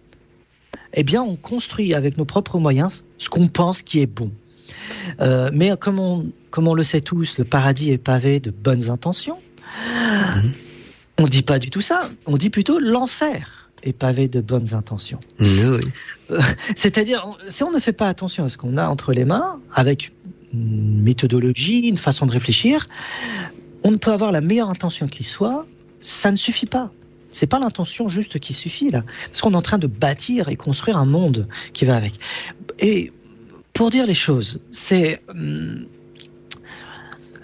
eh 0.95 1.03
bien, 1.03 1.23
on 1.23 1.37
construit 1.37 1.95
avec 1.95 2.17
nos 2.17 2.25
propres 2.25 2.59
moyens 2.59 3.05
ce 3.19 3.29
qu'on 3.29 3.49
pense 3.49 3.83
qui 3.83 4.01
est 4.01 4.07
bon. 4.07 4.31
Euh, 5.21 5.51
mais 5.53 5.73
comme 5.81 5.99
on, 5.99 6.27
comme 6.51 6.69
on 6.69 6.75
le 6.75 6.85
sait 6.85 7.01
tous, 7.01 7.39
le 7.39 7.45
paradis 7.45 7.91
est 7.91 7.99
pavé 7.99 8.39
de 8.39 8.51
bonnes 8.51 8.91
intentions. 8.91 9.39
Mmh. 9.87 10.68
On 11.19 11.27
dit 11.27 11.43
pas 11.43 11.59
du 11.59 11.71
tout 11.71 11.81
ça. 11.81 12.01
On 12.27 12.37
dit 12.37 12.49
plutôt 12.49 12.79
l'enfer 12.79 13.71
est 13.83 13.93
pavé 13.93 14.29
de 14.29 14.41
bonnes 14.41 14.75
intentions. 14.75 15.21
Oui. 15.41 16.39
C'est-à-dire, 16.77 17.27
si 17.49 17.63
on 17.63 17.71
ne 17.71 17.81
fait 17.81 17.93
pas 17.93 18.09
attention 18.09 18.45
à 18.45 18.49
ce 18.49 18.57
qu'on 18.57 18.77
a 18.77 18.87
entre 18.87 19.13
les 19.13 19.25
mains, 19.25 19.61
avec 19.73 20.13
une 20.53 21.03
méthodologie, 21.03 21.81
une 21.81 21.99
façon 21.99 22.27
de 22.27 22.33
réfléchir, 22.33 22.87
on 23.85 23.91
ne 23.91 23.97
peut 23.97 24.13
avoir 24.13 24.33
la 24.33 24.41
meilleure 24.41 24.71
intention 24.71 25.09
qui 25.09 25.25
soit, 25.25 25.67
ça 26.03 26.31
ne 26.33 26.37
suffit 26.37 26.67
pas. 26.67 26.91
C'est 27.33 27.47
pas 27.47 27.59
l'intention 27.59 28.09
juste 28.09 28.39
qui 28.39 28.55
suffit 28.55 28.91
là, 28.91 29.03
parce 29.27 29.41
qu'on 29.43 29.53
est 29.53 29.57
en 29.57 29.63
train 29.63 29.79
de 29.79 29.87
bâtir 29.87 30.49
et 30.49 30.57
construire 30.57 30.97
un 30.97 31.05
monde 31.05 31.47
qui 31.73 31.85
va 31.85 31.97
avec. 31.97 32.15
Et 32.79 33.13
pour 33.75 33.91
dire 33.91 34.07
les 34.07 34.15
choses, 34.15 34.61
c'est 34.73 35.21
hum, 35.29 35.87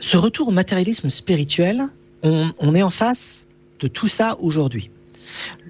ce 0.00 0.16
retour 0.16 0.48
au 0.48 0.52
matérialisme 0.52 1.10
spirituel. 1.10 1.84
On, 2.22 2.50
on 2.58 2.74
est 2.74 2.82
en 2.82 2.90
face 2.90 3.46
de 3.80 3.88
tout 3.88 4.08
ça 4.08 4.36
aujourd'hui. 4.40 4.90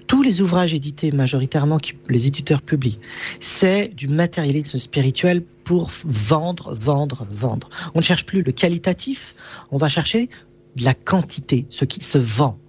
Tous 0.07 0.21
les 0.21 0.41
ouvrages 0.41 0.73
édités 0.73 1.11
majoritairement 1.11 1.79
que 1.79 1.91
les 2.09 2.27
éditeurs 2.27 2.61
publient, 2.61 2.99
c'est 3.39 3.87
du 3.87 4.07
matérialisme 4.07 4.77
spirituel 4.77 5.43
pour 5.63 5.89
vendre, 6.03 6.75
vendre, 6.75 7.27
vendre. 7.31 7.69
On 7.95 7.99
ne 7.99 8.03
cherche 8.03 8.25
plus 8.25 8.43
le 8.43 8.51
qualitatif, 8.51 9.35
on 9.71 9.77
va 9.77 9.89
chercher 9.89 10.29
de 10.75 10.83
la 10.83 10.93
quantité, 10.93 11.65
ce 11.69 11.85
qui 11.85 12.01
se 12.01 12.17
vend. 12.17 12.59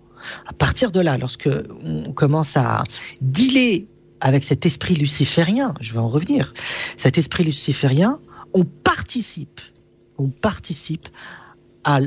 À 0.46 0.52
partir 0.52 0.90
de 0.90 1.00
là, 1.00 1.18
lorsque 1.18 1.48
on 1.84 2.12
commence 2.12 2.56
à 2.56 2.82
dealer 3.20 3.86
avec 4.20 4.44
cet 4.44 4.64
esprit 4.64 4.94
luciférien, 4.94 5.74
je 5.80 5.92
vais 5.92 5.98
en 5.98 6.08
revenir, 6.08 6.54
cet 6.96 7.18
esprit 7.18 7.44
luciférien, 7.44 8.18
on 8.54 8.64
participe, 8.64 9.60
on 10.18 10.28
participe 10.28 11.08
à 11.84 11.98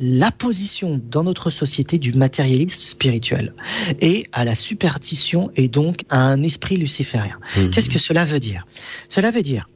la 0.00 0.32
position 0.32 1.00
dans 1.10 1.22
notre 1.22 1.50
société 1.50 1.98
du 1.98 2.14
matérialisme 2.14 2.80
spirituel 2.80 3.54
et 4.00 4.26
à 4.32 4.44
la 4.44 4.54
superstition 4.54 5.50
et 5.56 5.68
donc 5.68 6.04
à 6.08 6.22
un 6.22 6.42
esprit 6.42 6.78
luciférien. 6.78 7.38
Mhm. 7.56 7.70
Qu'est-ce 7.70 7.90
que 7.90 7.98
cela 7.98 8.24
veut 8.24 8.40
dire? 8.40 8.66
Cela 9.08 9.30
veut 9.30 9.42
dire, 9.42 9.68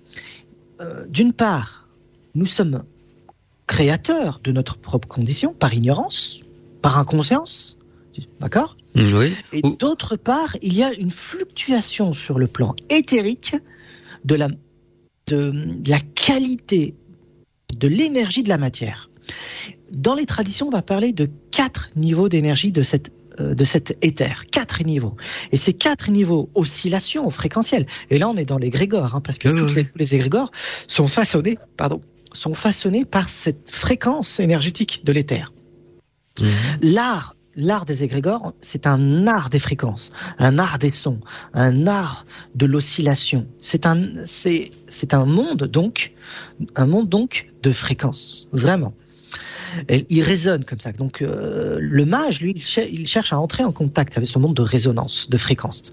euh, 0.80 1.04
d'une 1.08 1.34
part, 1.34 1.88
nous 2.34 2.46
sommes 2.46 2.84
créateurs 3.66 4.40
de 4.42 4.50
notre 4.50 4.78
propre 4.78 5.08
condition 5.08 5.52
par 5.52 5.74
ignorance, 5.74 6.40
par 6.80 6.98
inconscience, 6.98 7.76
d'accord? 8.40 8.76
Mm, 8.94 9.06
Oui. 9.18 9.36
Et 9.52 9.62
d'autre 9.78 10.16
part, 10.16 10.56
il 10.62 10.74
y 10.74 10.82
a 10.82 10.92
une 10.94 11.10
fluctuation 11.10 12.14
sur 12.14 12.38
le 12.38 12.46
plan 12.46 12.74
éthérique 12.88 13.56
de 14.24 14.34
la, 14.34 14.48
de, 15.26 15.50
de 15.50 15.90
la 15.90 16.00
qualité 16.00 16.94
de 17.76 17.88
l'énergie 17.88 18.42
de 18.42 18.48
la 18.48 18.58
matière. 18.58 19.10
Dans 19.94 20.14
les 20.14 20.26
traditions, 20.26 20.68
on 20.68 20.70
va 20.70 20.82
parler 20.82 21.12
de 21.12 21.28
quatre 21.50 21.90
niveaux 21.96 22.28
d'énergie 22.28 22.72
de 22.72 22.82
cette 22.82 23.12
euh, 23.40 23.54
de 23.54 23.64
cet 23.64 23.98
éther, 24.00 24.44
quatre 24.52 24.84
niveaux. 24.84 25.16
Et 25.50 25.56
ces 25.56 25.72
quatre 25.72 26.08
niveaux 26.08 26.50
oscillation 26.54 27.28
fréquentielle. 27.30 27.86
Et 28.08 28.18
là, 28.18 28.28
on 28.28 28.36
est 28.36 28.44
dans 28.44 28.58
les 28.58 28.70
grégores, 28.70 29.16
hein, 29.16 29.20
parce 29.20 29.38
que 29.38 29.48
Oui, 29.48 29.58
toutes 29.58 29.68
oui, 29.70 29.74
les, 29.74 29.84
tous 29.86 29.98
les 29.98 30.14
égrégores 30.14 30.52
sont 30.86 31.08
façonnés, 31.08 31.58
pardon, 31.76 32.00
sont 32.32 32.54
façonnés 32.54 33.04
par 33.04 33.28
cette 33.28 33.68
fréquence 33.68 34.38
énergétique 34.38 35.04
de 35.04 35.10
l'éther. 35.10 35.52
Mhm. 36.40 36.48
L'art, 36.82 37.34
l'art 37.56 37.86
des 37.86 38.04
égrégores, 38.04 38.54
c'est 38.60 38.86
un 38.86 39.26
art 39.26 39.50
des 39.50 39.58
fréquences, 39.58 40.12
un 40.38 40.60
art 40.60 40.78
des 40.78 40.90
sons, 40.90 41.18
un 41.54 41.88
art 41.88 42.26
de 42.54 42.66
l'oscillation. 42.66 43.48
C'est 43.60 43.84
un, 43.84 44.24
c'est, 44.26 44.70
c'est 44.86 45.12
un 45.12 45.24
monde 45.24 45.64
donc, 45.64 46.12
un 46.76 46.86
monde 46.86 47.08
donc 47.08 47.48
de 47.64 47.72
fréquences, 47.72 48.48
vraiment. 48.52 48.94
Il 50.08 50.22
résonne 50.22 50.64
comme 50.64 50.80
ça. 50.80 50.92
Donc 50.92 51.22
euh, 51.22 51.78
le 51.80 52.04
mage, 52.04 52.40
lui, 52.40 52.52
il, 52.56 52.64
cher- 52.64 52.88
il 52.90 53.06
cherche 53.08 53.32
à 53.32 53.38
entrer 53.38 53.64
en 53.64 53.72
contact 53.72 54.16
avec 54.16 54.28
ce 54.28 54.38
monde 54.38 54.54
de 54.54 54.62
résonance, 54.62 55.28
de 55.30 55.36
fréquence, 55.36 55.92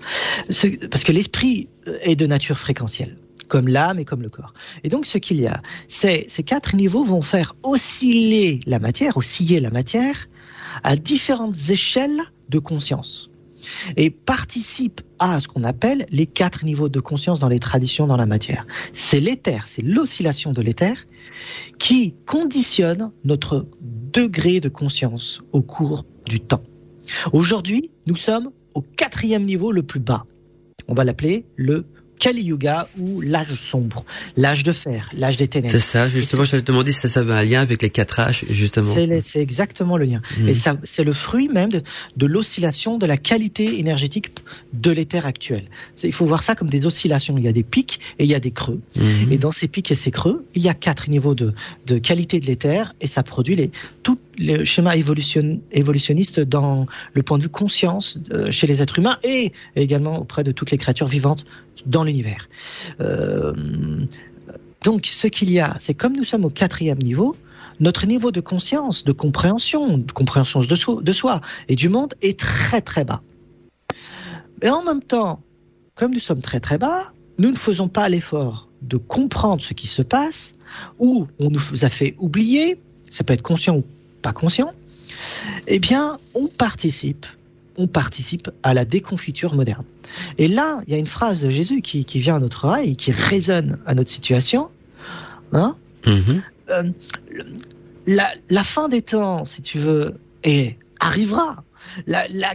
Ce- 0.50 0.68
parce 0.88 1.04
que 1.04 1.12
l'esprit 1.12 1.68
euh, 1.88 1.98
est 2.02 2.16
de 2.16 2.26
nature 2.28 2.58
fréquentielle 2.60 3.18
comme 3.48 3.68
l'âme 3.68 4.00
et 4.00 4.06
comme 4.06 4.22
le 4.22 4.30
corps. 4.30 4.54
Et 4.86 4.90
donc 4.90 5.06
ce 5.06 5.18
qu'il 5.18 5.42
y 5.42 5.48
a, 5.48 5.62
c'est 5.90 6.26
ces 6.30 6.42
quatre 6.44 6.74
niveaux 6.74 7.04
vont 7.04 7.22
faire 7.22 7.56
osciller 7.64 8.62
la 8.66 8.80
matière, 8.80 9.18
osciller 9.18 9.60
la 9.60 9.72
matière 9.72 10.30
à 10.84 10.96
différentes 10.96 11.58
échelles 11.70 12.22
de 12.48 12.60
conscience 12.60 13.30
et 13.98 14.10
participe 14.10 15.02
à 15.20 15.40
ce 15.42 15.48
qu'on 15.48 15.64
appelle 15.66 16.06
les 16.12 16.26
quatre 16.26 16.64
niveaux 16.64 16.88
de 16.90 17.00
conscience 17.00 17.40
dans 17.40 17.50
les 17.50 17.60
traditions 17.60 18.08
dans 18.08 18.16
la 18.16 18.26
matière. 18.26 18.66
C'est 18.94 19.20
l'éther, 19.20 19.68
c'est 19.68 19.84
l'oscillation 19.84 20.52
de 20.54 20.62
l'éther 20.62 20.96
qui 21.80 22.14
conditionne 22.26 23.12
notre 23.24 23.68
degré 23.82 24.60
de 24.60 24.70
conscience 24.70 25.42
au 25.52 25.62
cours 25.62 26.06
du 26.26 26.40
temps. 26.40 26.64
Aujourd'hui, 27.34 27.92
nous 28.08 28.16
sommes 28.16 28.52
au 28.76 28.82
quatrième 28.82 29.44
niveau 29.44 29.72
le 29.72 29.84
plus 29.84 30.00
bas. 30.00 30.26
On 30.88 30.94
va 30.94 31.04
l'appeler 31.04 31.46
le 31.56 31.86
Kali 32.22 32.44
Yuga 32.44 32.88
ou 33.00 33.20
l'âge 33.20 33.56
sombre, 33.56 34.06
l'âge 34.38 34.64
de 34.64 34.72
fer, 34.72 35.10
l'âge 35.18 35.38
des 35.38 35.48
ténèbres. 35.48 35.72
C'est 35.72 35.80
ça, 35.80 36.08
justement, 36.08 36.44
je 36.44 36.52
te 36.52 36.62
demandé 36.62 36.92
si 36.92 37.00
ça, 37.00 37.08
ça 37.08 37.20
avait 37.22 37.34
un 37.34 37.44
lien 37.44 37.62
avec 37.62 37.82
les 37.82 37.90
quatre 37.90 38.22
H, 38.22 38.46
justement. 38.50 38.94
C'est 39.22 39.42
exactement 39.42 39.98
le 39.98 40.06
lien. 40.06 40.22
Mhm. 40.38 40.50
Et 40.50 40.54
ça, 40.54 40.78
c'est 40.84 41.04
le 41.04 41.14
fruit 41.14 41.50
même 41.50 41.72
de, 41.72 41.82
de 42.16 42.26
l'oscillation 42.28 43.00
de 43.00 43.08
la 43.08 43.18
qualité 43.18 43.80
énergétique 43.80 44.30
de 44.72 44.92
l'éther 44.92 45.26
actuel. 45.26 45.64
Il 46.04 46.14
faut 46.14 46.26
voir 46.26 46.44
ça 46.44 46.54
comme 46.54 46.70
des 46.70 46.86
oscillations. 46.86 47.38
Il 47.40 47.44
y 47.44 47.48
a 47.48 47.54
des 47.54 47.64
pics 47.64 48.00
et 48.20 48.26
il 48.26 48.30
y 48.30 48.36
a 48.36 48.40
des 48.40 48.52
creux. 48.52 48.82
Mhm. 48.96 49.32
Et 49.32 49.38
dans 49.40 49.52
ces 49.52 49.68
pics 49.68 49.90
et 49.90 49.96
ces 49.96 50.12
creux, 50.12 50.46
il 50.54 50.62
y 50.62 50.70
a 50.70 50.76
quatre 50.76 51.10
niveaux 51.10 51.34
de, 51.34 51.56
de 51.88 51.98
qualité 51.98 52.40
de 52.40 52.46
l'éther 52.46 52.94
et 53.02 53.08
ça 53.08 53.24
produit 53.24 53.56
les, 53.56 53.72
tout 54.04 54.20
le 54.42 54.64
schéma 54.66 54.96
évolution, 54.98 55.62
évolutionniste 55.72 56.40
dans 56.40 56.88
le 57.14 57.24
point 57.24 57.38
de 57.38 57.44
vue 57.44 57.50
conscience 57.50 58.18
euh, 58.32 58.52
chez 58.52 58.68
les 58.68 58.82
êtres 58.82 59.00
humains 59.00 59.18
et 59.24 59.52
également 59.76 60.20
auprès 60.20 60.44
de 60.44 60.52
toutes 60.52 60.72
les 60.72 60.78
créatures 60.78 61.08
vivantes 61.08 61.46
dans 61.86 62.04
l'univers. 62.04 62.50
Euh, 63.00 63.54
donc 64.84 65.06
ce 65.06 65.28
qu'il 65.28 65.52
y 65.52 65.60
a, 65.60 65.76
c'est 65.80 65.94
comme 65.94 66.16
nous 66.16 66.26
sommes 66.26 66.46
au 66.46 66.50
quatrième 66.50 66.98
niveau, 66.98 67.36
notre 67.80 68.06
niveau 68.06 68.32
de 68.32 68.42
conscience, 68.42 69.04
de 69.04 69.12
compréhension, 69.12 69.98
de 69.98 70.12
compréhension 70.12 70.62
de 70.62 70.76
soi, 70.76 71.02
de 71.02 71.12
soi 71.12 71.42
et 71.68 71.76
du 71.76 71.90
monde 71.90 72.16
est 72.22 72.40
très 72.40 72.82
très 72.82 73.06
bas. 73.06 73.22
Mais 74.62 74.70
en 74.70 74.84
même 74.84 75.02
temps, 75.02 75.42
comme 75.96 76.14
nous 76.14 76.20
sommes 76.20 76.42
très 76.42 76.60
très 76.60 76.78
bas, 76.78 77.12
nous 77.38 77.52
ne 77.52 77.58
faisons 77.58 77.88
pas 77.88 78.10
l'effort 78.10 78.70
de 78.82 78.98
comprendre 78.98 79.62
ce 79.62 79.74
qui 79.74 79.88
se 79.88 80.02
passe, 80.02 80.56
ou 81.00 81.28
on 81.40 81.50
nous 81.50 81.84
a 81.84 81.90
fait 81.90 82.16
oublier, 82.18 82.80
ça 83.10 83.24
peut 83.24 83.34
être 83.34 83.42
conscient 83.42 83.78
ou 83.78 83.84
pas 84.22 84.34
conscient, 84.34 84.74
eh 85.68 85.80
bien, 85.80 86.20
on 86.34 86.48
participe, 86.48 87.26
on 87.78 87.88
participe 87.88 88.50
à 88.64 88.74
la 88.74 88.86
déconfiture 88.86 89.56
moderne. 89.56 89.84
Et 90.38 90.48
là, 90.48 90.82
il 90.88 90.94
y 90.94 90.96
a 90.96 91.00
une 91.00 91.08
phrase 91.08 91.42
de 91.42 91.50
Jésus 91.50 91.82
qui, 91.82 92.06
qui 92.06 92.20
vient 92.20 92.36
à 92.36 92.40
notre 92.40 92.66
oreille, 92.66 92.96
qui 92.96 93.12
résonne 93.12 93.80
à 93.86 93.96
notre 93.96 94.12
situation. 94.12 94.70
Hein 95.54 95.76
Mhm. 96.06 96.42
Euh, 96.70 96.84
la, 98.08 98.32
la 98.50 98.64
fin 98.64 98.90
des 98.90 99.02
temps, 99.02 99.46
si 99.46 99.62
tu 99.62 99.78
veux, 99.78 100.16
est, 100.44 100.78
arrivera. 101.00 101.64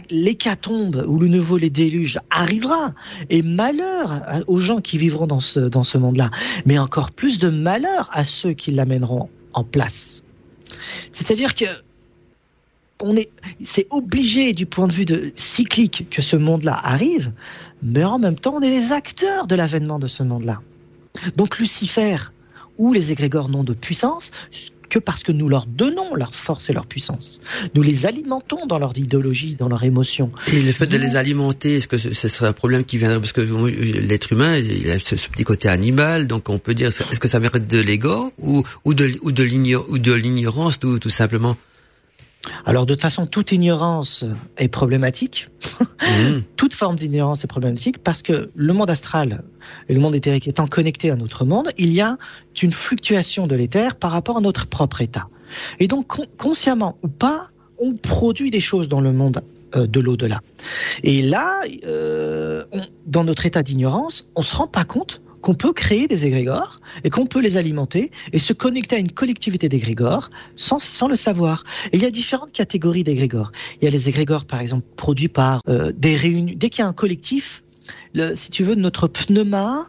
L'hécatombe 0.09 1.05
ou 1.07 1.19
le 1.19 1.27
nouveau 1.27 1.57
les 1.57 1.69
déluges 1.69 2.19
arrivera. 2.31 2.93
Et 3.29 3.41
malheur 3.41 4.43
aux 4.47 4.59
gens 4.59 4.81
qui 4.81 4.97
vivront 4.97 5.27
dans 5.27 5.41
ce, 5.41 5.59
dans 5.59 5.83
ce 5.83 5.97
monde-là. 5.97 6.31
Mais 6.65 6.79
encore 6.79 7.11
plus 7.11 7.37
de 7.37 7.49
malheur 7.49 8.09
à 8.13 8.23
ceux 8.23 8.53
qui 8.53 8.71
l'amèneront 8.71 9.29
en 9.53 9.63
place. 9.63 10.23
C'est-à-dire 11.11 11.55
que 11.55 11.65
on 12.99 13.15
est, 13.15 13.29
c'est 13.63 13.87
obligé 13.91 14.53
du 14.53 14.65
point 14.65 14.87
de 14.87 14.93
vue 14.93 15.05
de 15.05 15.31
cyclique 15.35 16.07
que 16.09 16.21
ce 16.21 16.35
monde-là 16.35 16.79
arrive, 16.81 17.31
mais 17.83 18.03
en 18.03 18.17
même 18.17 18.39
temps, 18.39 18.55
on 18.55 18.61
est 18.61 18.71
les 18.71 18.91
acteurs 18.91 19.45
de 19.45 19.55
l'avènement 19.55 19.99
de 19.99 20.07
ce 20.07 20.23
monde-là. 20.23 20.61
Donc 21.35 21.59
Lucifer 21.59 22.17
ou 22.77 22.93
les 22.93 23.11
égrégores 23.11 23.49
n'ont 23.49 23.63
de 23.63 23.73
puissance 23.73 24.31
que 24.89 24.99
parce 24.99 25.23
que 25.23 25.31
nous 25.31 25.49
leur 25.49 25.65
donnons 25.65 26.15
leur 26.15 26.33
force 26.35 26.69
et 26.69 26.73
leur 26.73 26.85
puissance. 26.85 27.41
Nous 27.75 27.81
les 27.81 28.05
alimentons 28.05 28.65
dans 28.65 28.79
leur 28.79 28.97
idéologie, 28.97 29.55
dans 29.55 29.67
leur 29.69 29.83
émotion. 29.83 30.31
Et 30.51 30.61
le 30.61 30.71
fait 30.71 30.87
de 30.87 30.97
les 30.97 31.15
alimenter, 31.15 31.75
est-ce 31.77 31.87
que 31.87 31.97
ce, 31.97 32.13
ce 32.13 32.27
serait 32.27 32.47
un 32.47 32.53
problème 32.53 32.83
qui 32.85 32.97
viendrait 32.97 33.19
parce 33.19 33.33
que 33.33 33.41
l'être 33.41 34.31
humain, 34.33 34.55
il 34.57 34.89
a 34.91 34.99
ce, 34.99 35.15
ce 35.15 35.29
petit 35.29 35.43
côté 35.43 35.67
animal, 35.69 36.27
donc 36.27 36.49
on 36.49 36.59
peut 36.59 36.73
dire, 36.73 36.87
est-ce 36.87 37.19
que 37.19 37.27
ça 37.27 37.39
mérite 37.39 37.67
de 37.67 37.79
l'ego 37.79 38.31
ou, 38.39 38.63
ou 38.85 38.93
de 38.93 39.11
ou 39.21 39.31
de 39.31 39.43
l'igno- 39.43 39.85
ou 39.89 39.99
de 39.99 40.13
l'ignorance 40.13 40.79
tout, 40.79 40.99
tout 40.99 41.09
simplement? 41.09 41.57
Alors 42.65 42.85
de 42.85 42.93
toute 42.93 43.01
façon, 43.01 43.25
toute 43.25 43.51
ignorance 43.51 44.25
est 44.57 44.67
problématique. 44.67 45.49
Mhm. 46.01 46.43
toute 46.55 46.73
forme 46.73 46.95
d'ignorance 46.95 47.43
est 47.43 47.47
problématique 47.47 47.99
parce 48.03 48.21
que 48.21 48.49
le 48.55 48.73
monde 48.73 48.89
astral 48.89 49.43
et 49.89 49.93
le 49.93 49.99
monde 49.99 50.15
éthérique 50.15 50.47
étant 50.47 50.67
connectés 50.67 51.09
à 51.11 51.15
notre 51.15 51.45
monde, 51.45 51.69
il 51.77 51.91
y 51.91 52.01
a 52.01 52.17
une 52.61 52.71
fluctuation 52.71 53.47
de 53.47 53.55
l'éther 53.55 53.95
par 53.95 54.11
rapport 54.11 54.37
à 54.37 54.41
notre 54.41 54.67
propre 54.67 55.01
état. 55.01 55.27
Et 55.79 55.87
donc, 55.87 56.07
con- 56.07 56.25
consciemment 56.37 56.97
ou 57.03 57.07
pas, 57.07 57.49
on 57.79 57.93
produit 57.93 58.49
des 58.49 58.59
choses 58.59 58.87
dans 58.89 59.01
le 59.01 59.11
monde 59.13 59.41
euh, 59.75 59.85
de 59.87 59.99
l'au-delà. 59.99 60.39
Et 61.03 61.21
là, 61.21 61.61
euh, 61.85 62.63
on- 62.71 62.85
dans 63.05 63.23
notre 63.23 63.45
état 63.45 63.63
d'ignorance, 63.63 64.29
on 64.35 64.41
se 64.43 64.55
rend 64.55 64.67
pas 64.67 64.85
compte 64.85 65.21
qu'on 65.47 65.53
peut 65.53 65.71
créer 65.71 66.09
des 66.09 66.25
égrégores 66.25 66.75
et 67.05 67.09
qu'on 67.09 67.25
peut 67.25 67.39
les 67.39 67.55
alimenter 67.55 68.11
et 68.33 68.39
se 68.39 68.51
connecter 68.51 68.97
à 68.97 68.99
une 68.99 69.13
collectivité 69.13 69.69
d'égrégores 69.69 70.29
sans, 70.57 70.79
sans 70.79 71.07
le 71.07 71.15
savoir. 71.15 71.63
Et 71.93 71.95
il 71.95 72.03
y 72.03 72.05
a 72.05 72.11
différentes 72.11 72.51
catégories 72.51 73.05
d'égrégores. 73.05 73.53
Il 73.79 73.85
y 73.85 73.87
a 73.87 73.91
les 73.91 74.09
égrégores, 74.09 74.43
par 74.43 74.59
exemple, 74.59 74.85
produits 74.97 75.29
par 75.29 75.61
euh, 75.69 75.93
des 75.95 76.17
réunions. 76.17 76.53
Dès 76.57 76.69
qu'il 76.69 76.81
y 76.81 76.85
a 76.85 76.87
un 76.89 76.91
collectif, 76.91 77.63
le, 78.17 78.35
si 78.35 78.49
tu 78.49 78.63
veux, 78.63 78.75
notre 78.75 79.07
pneuma, 79.07 79.87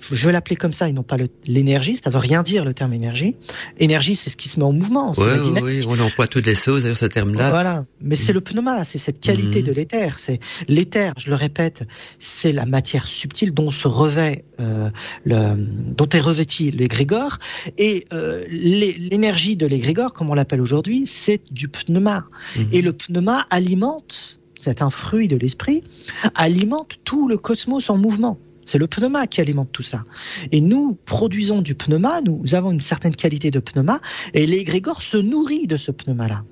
je 0.00 0.26
vais 0.26 0.32
l'appeler 0.32 0.56
comme 0.56 0.72
ça 0.72 0.88
et 0.88 0.92
non 0.92 1.02
pas 1.02 1.16
l'énergie, 1.46 1.96
ça 1.96 2.10
veut 2.10 2.18
rien 2.18 2.42
dire 2.42 2.64
le 2.64 2.74
terme 2.74 2.92
énergie. 2.92 3.36
Énergie, 3.78 4.14
c'est 4.16 4.30
ce 4.30 4.36
qui 4.36 4.48
se 4.48 4.58
met 4.58 4.64
en 4.64 4.72
mouvement. 4.72 5.12
Ouais, 5.18 5.26
oui, 5.54 5.60
oui, 5.62 5.84
on 5.88 5.98
emploie 6.00 6.26
toutes 6.26 6.46
les 6.46 6.54
choses 6.54 6.82
d'ailleurs 6.82 6.96
ce 6.96 7.06
terme-là. 7.06 7.50
Voilà, 7.50 7.84
mais 8.00 8.16
c'est 8.16 8.32
le 8.32 8.40
pneuma, 8.40 8.84
c'est 8.84 8.98
cette 8.98 9.20
qualité 9.20 9.60
Mhm. 9.62 9.66
de 9.68 9.72
l'éther. 9.72 10.16
C'est 10.18 10.40
l'éther, 10.68 11.12
je 11.18 11.30
le 11.30 11.36
répète, 11.36 11.82
c'est 12.18 12.52
la 12.52 12.66
matière 12.66 13.06
subtile 13.08 13.52
dont 13.52 13.70
se 13.70 13.88
revêt, 13.88 14.44
euh, 14.60 14.90
le, 15.24 15.54
dont 15.56 16.08
est 16.08 16.20
revêti 16.20 16.70
l'égrégore, 16.70 17.38
et 17.78 18.06
euh, 18.12 18.44
l'é- 18.50 18.96
l'énergie 18.98 19.56
de 19.56 19.66
l'égrégore, 19.66 20.12
comme 20.12 20.30
on 20.30 20.34
l'appelle 20.34 20.60
aujourd'hui, 20.60 21.04
c'est 21.06 21.42
du 21.50 21.68
pneuma. 21.68 22.26
Mhm. 22.56 22.68
Et 22.72 22.82
le 22.82 22.92
pneuma 22.92 23.46
alimente, 23.50 24.39
c'est 24.60 24.82
un 24.82 24.90
fruit 24.90 25.26
de 25.26 25.36
l'esprit, 25.36 25.82
alimente 26.34 26.98
tout 27.04 27.28
le 27.28 27.38
cosmos 27.38 27.88
en 27.88 27.96
mouvement. 27.96 28.38
C'est 28.66 28.76
le 28.76 28.86
pneuma 28.86 29.26
qui 29.26 29.40
alimente 29.40 29.72
tout 29.72 29.82
ça. 29.82 30.04
Et 30.52 30.60
nous 30.60 30.98
produisons 31.06 31.62
du 31.62 31.74
pneuma, 31.74 32.20
nous 32.20 32.54
avons 32.54 32.70
une 32.70 32.80
certaine 32.80 33.16
qualité 33.16 33.50
de 33.50 33.58
pneuma, 33.58 34.00
et 34.34 34.46
l'égrégore 34.46 35.00
se 35.00 35.16
nourrit 35.16 35.66
de 35.66 35.78
ce 35.78 35.90
pneuma-là. 35.90 36.44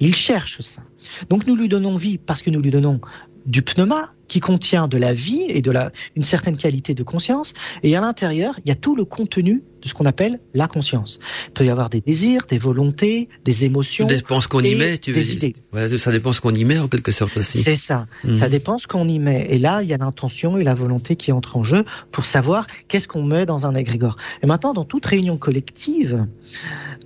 Il 0.00 0.16
cherche 0.16 0.60
ça. 0.62 0.82
Donc 1.30 1.46
nous 1.46 1.54
lui 1.54 1.68
donnons 1.68 1.94
vie 1.94 2.18
parce 2.18 2.42
que 2.42 2.50
nous 2.50 2.60
lui 2.60 2.72
donnons 2.72 3.00
du 3.46 3.62
pneuma 3.62 4.14
qui 4.28 4.40
contient 4.40 4.88
de 4.88 4.96
la 4.96 5.12
vie 5.12 5.44
et 5.48 5.60
de 5.62 5.70
la, 5.70 5.92
une 6.16 6.22
certaine 6.22 6.56
qualité 6.56 6.94
de 6.94 7.02
conscience. 7.02 7.54
Et 7.82 7.96
à 7.96 8.00
l'intérieur, 8.00 8.54
il 8.64 8.68
y 8.68 8.72
a 8.72 8.74
tout 8.74 8.96
le 8.96 9.04
contenu 9.04 9.62
de 9.82 9.88
ce 9.88 9.92
qu'on 9.94 10.06
appelle 10.06 10.40
la 10.54 10.66
conscience. 10.66 11.18
Il 11.48 11.52
peut 11.52 11.64
y 11.66 11.68
avoir 11.70 11.90
des 11.90 12.00
désirs, 12.00 12.46
des 12.48 12.58
volontés, 12.58 13.28
des 13.44 13.64
émotions. 13.66 14.08
Ça 14.08 14.14
dépend 14.14 14.40
ce 14.40 14.48
qu'on 14.48 14.62
y 14.62 14.68
et 14.72 14.74
met, 14.76 14.96
tu 14.98 15.12
veux 15.12 15.22
dire. 15.22 15.52
Ouais, 15.74 15.88
ça 15.98 16.10
dépend 16.10 16.32
ce 16.32 16.40
qu'on 16.40 16.54
y 16.54 16.64
met 16.64 16.78
en 16.78 16.88
quelque 16.88 17.12
sorte 17.12 17.36
aussi. 17.36 17.58
C'est 17.62 17.76
ça. 17.76 18.06
Mhm. 18.24 18.36
Ça 18.36 18.48
dépend 18.48 18.78
ce 18.78 18.86
qu'on 18.86 19.06
y 19.06 19.18
met. 19.18 19.46
Et 19.50 19.58
là, 19.58 19.82
il 19.82 19.88
y 19.90 19.92
a 19.92 19.98
l'intention 19.98 20.56
et 20.56 20.64
la 20.64 20.74
volonté 20.74 21.16
qui 21.16 21.32
entrent 21.32 21.58
en 21.58 21.64
jeu 21.64 21.84
pour 22.12 22.24
savoir 22.24 22.66
qu'est-ce 22.88 23.08
qu'on 23.08 23.24
met 23.24 23.44
dans 23.44 23.66
un 23.66 23.74
égrégore. 23.74 24.16
Et 24.42 24.46
maintenant, 24.46 24.72
dans 24.72 24.86
toute 24.86 25.04
réunion 25.04 25.36
collective, 25.36 26.26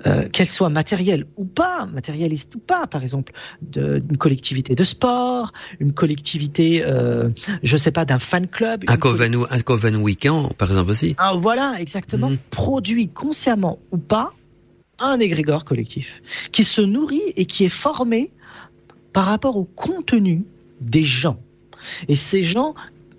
euh, 0.07 0.29
qu'elle 0.29 0.49
soit 0.49 0.69
matérielle 0.71 1.25
ou 1.37 1.45
pas, 1.45 1.87
matérialiste 1.93 2.55
ou 2.55 2.61
pas, 2.61 2.87
par 2.87 3.03
exemple, 3.03 3.33
de- 3.62 3.99
d'une 3.99 4.16
collectivité 4.19 4.77
de 4.77 4.85
sport, 4.85 5.53
une 5.81 5.93
collectivité, 5.93 6.85
euh, 6.85 7.08
je 7.63 7.77
sais 7.77 7.91
pas, 7.91 8.05
d'un 8.05 8.19
fan 8.19 8.47
club. 8.47 8.85
Un 8.89 8.97
coven, 8.97 9.35
ou- 9.37 9.47
un 9.51 9.61
coven 9.61 9.97
week-end, 9.97 10.49
par 10.59 10.69
exemple 10.71 10.91
aussi. 10.91 11.15
ah, 11.19 11.35
voilà, 11.41 11.75
exactement. 11.79 12.31
Mhm. 12.31 12.39
Produit 12.51 13.09
consciemment 13.09 13.79
ou 13.93 13.99
pas 13.99 14.33
un 15.01 15.21
égrégore 15.21 15.65
collectif 15.65 16.23
qui 16.53 16.65
se 16.65 16.81
nourrit 16.81 17.23
et 17.37 17.47
qui 17.47 17.65
est 17.65 17.69
formé 17.69 18.31
par 19.13 19.27
rapport 19.27 19.57
au 19.57 19.65
contenu 19.65 20.45
des 20.81 21.05
gens. 21.05 21.39
Et 22.09 22.17
ces 22.17 22.43
gens, 22.43 22.75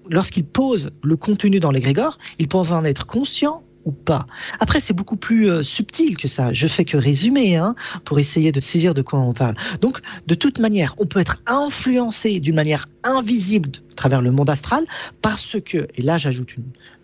lorsqu'ils 0.10 0.46
posent 0.46 0.92
le 1.04 1.16
contenu 1.18 1.60
dans 1.60 1.72
l'égrégore, 1.72 2.18
ils 2.38 2.48
peuvent 2.48 2.72
en 2.74 2.84
être 2.84 3.06
conscients 3.06 3.64
ou 3.90 3.92
pas. 3.92 4.28
Après, 4.60 4.80
c'est 4.82 4.94
beaucoup 4.94 5.16
plus 5.16 5.50
euh, 5.50 5.64
subtil 5.64 6.16
que 6.16 6.28
ça. 6.28 6.54
Je 6.54 6.68
fais 6.68 6.86
que 6.86 6.96
résumer 6.96 7.58
hein, 7.58 7.74
pour 8.06 8.20
essayer 8.20 8.52
de 8.52 8.60
saisir 8.62 8.94
de 8.94 9.02
quoi 9.02 9.20
on 9.20 9.34
parle. 9.34 9.56
Donc, 9.82 10.00
de 10.28 10.36
toute 10.36 10.60
manière, 10.60 10.94
on 11.00 11.08
peut 11.08 11.20
être 11.20 11.42
influencé 11.48 12.40
d'une 12.40 12.56
manière 12.56 12.88
invisible 13.04 13.72
à 13.92 13.96
travers 13.96 14.22
le 14.22 14.32
monde 14.32 14.50
astral 14.50 14.86
parce 15.22 15.58
que, 15.66 15.88
et 15.96 16.02
là 16.02 16.18
j'ajoute 16.18 16.56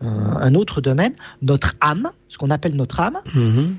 un, 0.01 0.53
autre 0.55 0.79
domaine, 0.81 1.13
notre 1.41 1.73
âme, 1.81 2.11
ce 2.27 2.37
qu'on 2.37 2.51
appelle 2.51 2.75
notre 2.75 2.99
âme, 2.99 3.19
Mhm. 3.33 3.77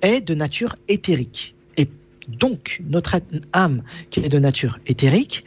est 0.00 0.20
de 0.20 0.34
nature 0.34 0.74
éthérique. 0.88 1.54
Et 1.76 1.88
donc, 2.28 2.80
notre 2.88 3.20
âme, 3.52 3.82
qui 4.10 4.20
est 4.20 4.28
de 4.28 4.38
nature 4.38 4.78
éthérique, 4.86 5.44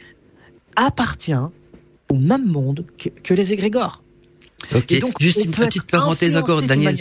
appartient 0.76 1.32
au 2.10 2.14
même 2.14 2.46
monde 2.46 2.84
que, 2.98 3.08
que 3.08 3.34
les 3.34 3.52
égrégores. 3.52 4.02
Ok. 4.74 4.92
Et 4.92 5.00
donc, 5.00 5.14
juste 5.20 5.44
une 5.44 5.52
petite 5.52 5.84
parenthèse 5.84 6.36
encore, 6.36 6.62
Daniel. 6.62 6.96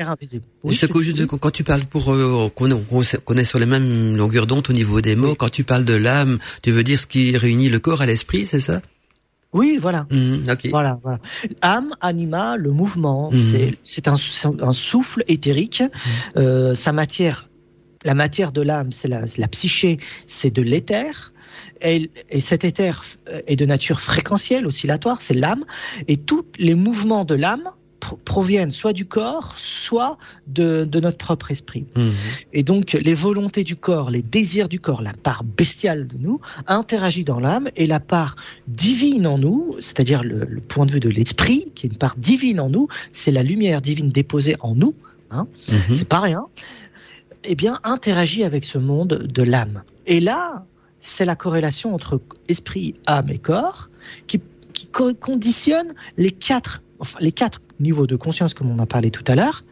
Oui, 0.63 0.75
je 0.75 0.85
te 0.85 0.99
juste, 0.99 1.25
quand 1.25 1.51
tu 1.51 1.63
parles 1.63 1.85
pour 1.85 2.11
euh, 2.13 2.49
qu'on 2.49 3.37
est 3.37 3.43
sur 3.43 3.59
les 3.59 3.65
mêmes 3.65 4.15
longueurs 4.17 4.47
d'onde 4.47 4.65
au 4.69 4.73
niveau 4.73 5.01
des 5.01 5.15
mots, 5.15 5.35
quand 5.35 5.49
tu 5.49 5.63
parles 5.63 5.85
de 5.85 5.95
l'âme, 5.95 6.39
tu 6.61 6.71
veux 6.71 6.83
dire 6.83 6.99
ce 6.99 7.07
qui 7.07 7.37
réunit 7.37 7.69
le 7.69 7.79
corps 7.79 8.01
à 8.01 8.05
l'esprit, 8.05 8.45
c'est 8.45 8.59
ça? 8.59 8.81
Oui, 9.53 9.77
voilà. 9.81 10.05
Mhm, 10.11 10.43
Ok. 10.51 10.67
Voilà, 10.69 10.99
voilà. 11.01 11.19
Âme, 11.61 11.95
anima, 12.01 12.57
le 12.57 12.71
mouvement, 12.71 13.31
Mhm. 13.31 13.71
c'est- 13.85 14.07
un, 14.09 14.73
souffle 14.73 15.23
éthérique. 15.29 15.81
Euh, 16.35 16.75
sa 16.75 16.91
matière, 16.91 17.47
la 18.03 18.15
matière 18.15 18.51
de 18.51 18.61
l'âme, 18.61 18.91
c'est 18.91 19.07
la, 19.07 19.27
c'est 19.27 19.39
la 19.39 19.47
psyché, 19.47 19.97
c'est 20.27 20.49
de 20.53 20.61
l'éther. 20.61 21.31
Et, 21.81 22.09
et 22.29 22.41
cet 22.41 22.63
éther 22.63 23.03
euh, 23.29 23.41
est 23.47 23.55
de 23.55 23.65
nature 23.65 24.01
fréquentielle, 24.01 24.65
oscillatoire, 24.65 25.21
c'est 25.21 25.33
l'âme. 25.33 25.65
Et 26.07 26.17
tous 26.17 26.45
les 26.57 26.75
mouvements 26.75 27.25
de 27.25 27.35
l'âme 27.35 27.69
pro- 27.99 28.17
proviennent 28.25 28.71
soit 28.71 28.93
du 28.93 29.05
corps, 29.05 29.53
soit 29.57 30.17
de, 30.47 30.85
de 30.85 30.99
notre 30.99 31.17
propre 31.17 31.51
esprit. 31.51 31.85
Mhm. 31.95 32.11
Et 32.53 32.63
donc, 32.63 32.93
les 32.93 33.13
volontés 33.13 33.63
du 33.63 33.75
corps, 33.75 34.09
les 34.09 34.21
désirs 34.21 34.69
du 34.69 34.79
corps, 34.79 35.01
la 35.01 35.13
part 35.13 35.43
bestiale 35.43 36.07
de 36.07 36.17
nous, 36.17 36.39
interagit 36.67 37.23
dans 37.23 37.39
l'âme 37.39 37.69
et 37.75 37.87
la 37.87 37.99
part 37.99 38.35
divine 38.67 39.27
en 39.27 39.37
nous, 39.37 39.75
c'est-à-dire 39.79 40.23
le, 40.23 40.45
le 40.45 40.61
point 40.61 40.85
de 40.85 40.91
vue 40.91 40.99
de 40.99 41.09
l'esprit, 41.09 41.71
qui 41.75 41.87
est 41.87 41.89
une 41.89 41.97
part 41.97 42.15
divine 42.17 42.59
en 42.59 42.69
nous, 42.69 42.87
c'est 43.13 43.31
la 43.31 43.43
lumière 43.43 43.81
divine 43.81 44.09
déposée 44.09 44.55
en 44.59 44.75
nous, 44.75 44.93
hein, 45.31 45.47
Mhm. 45.69 45.95
c'est 45.95 46.07
pas 46.07 46.19
rien, 46.21 46.45
eh 47.43 47.55
bien, 47.55 47.79
interagit 47.83 48.43
avec 48.43 48.65
ce 48.65 48.77
monde 48.79 49.27
de 49.31 49.43
l'âme. 49.43 49.83
Et 50.07 50.19
là, 50.19 50.65
c'est 51.05 51.25
la 51.25 51.35
corrélation 51.35 51.93
entre 51.93 52.21
esprit, 52.47 52.95
âme 53.05 53.29
et 53.29 53.37
corps 53.37 53.89
qui, 54.27 54.41
qui 54.73 54.87
co- 54.87 55.13
conditionne 55.13 55.93
les 56.17 56.31
quatre, 56.31 56.81
enfin, 56.99 57.19
les 57.21 57.31
quatre 57.31 57.61
niveaux 57.79 58.07
de 58.07 58.15
conscience 58.15 58.53
comme 58.53 58.69
on 58.71 58.79
a 58.79 58.85
parlé 58.85 59.11
tout 59.11 59.23
à 59.27 59.35
l'heure. 59.35 59.63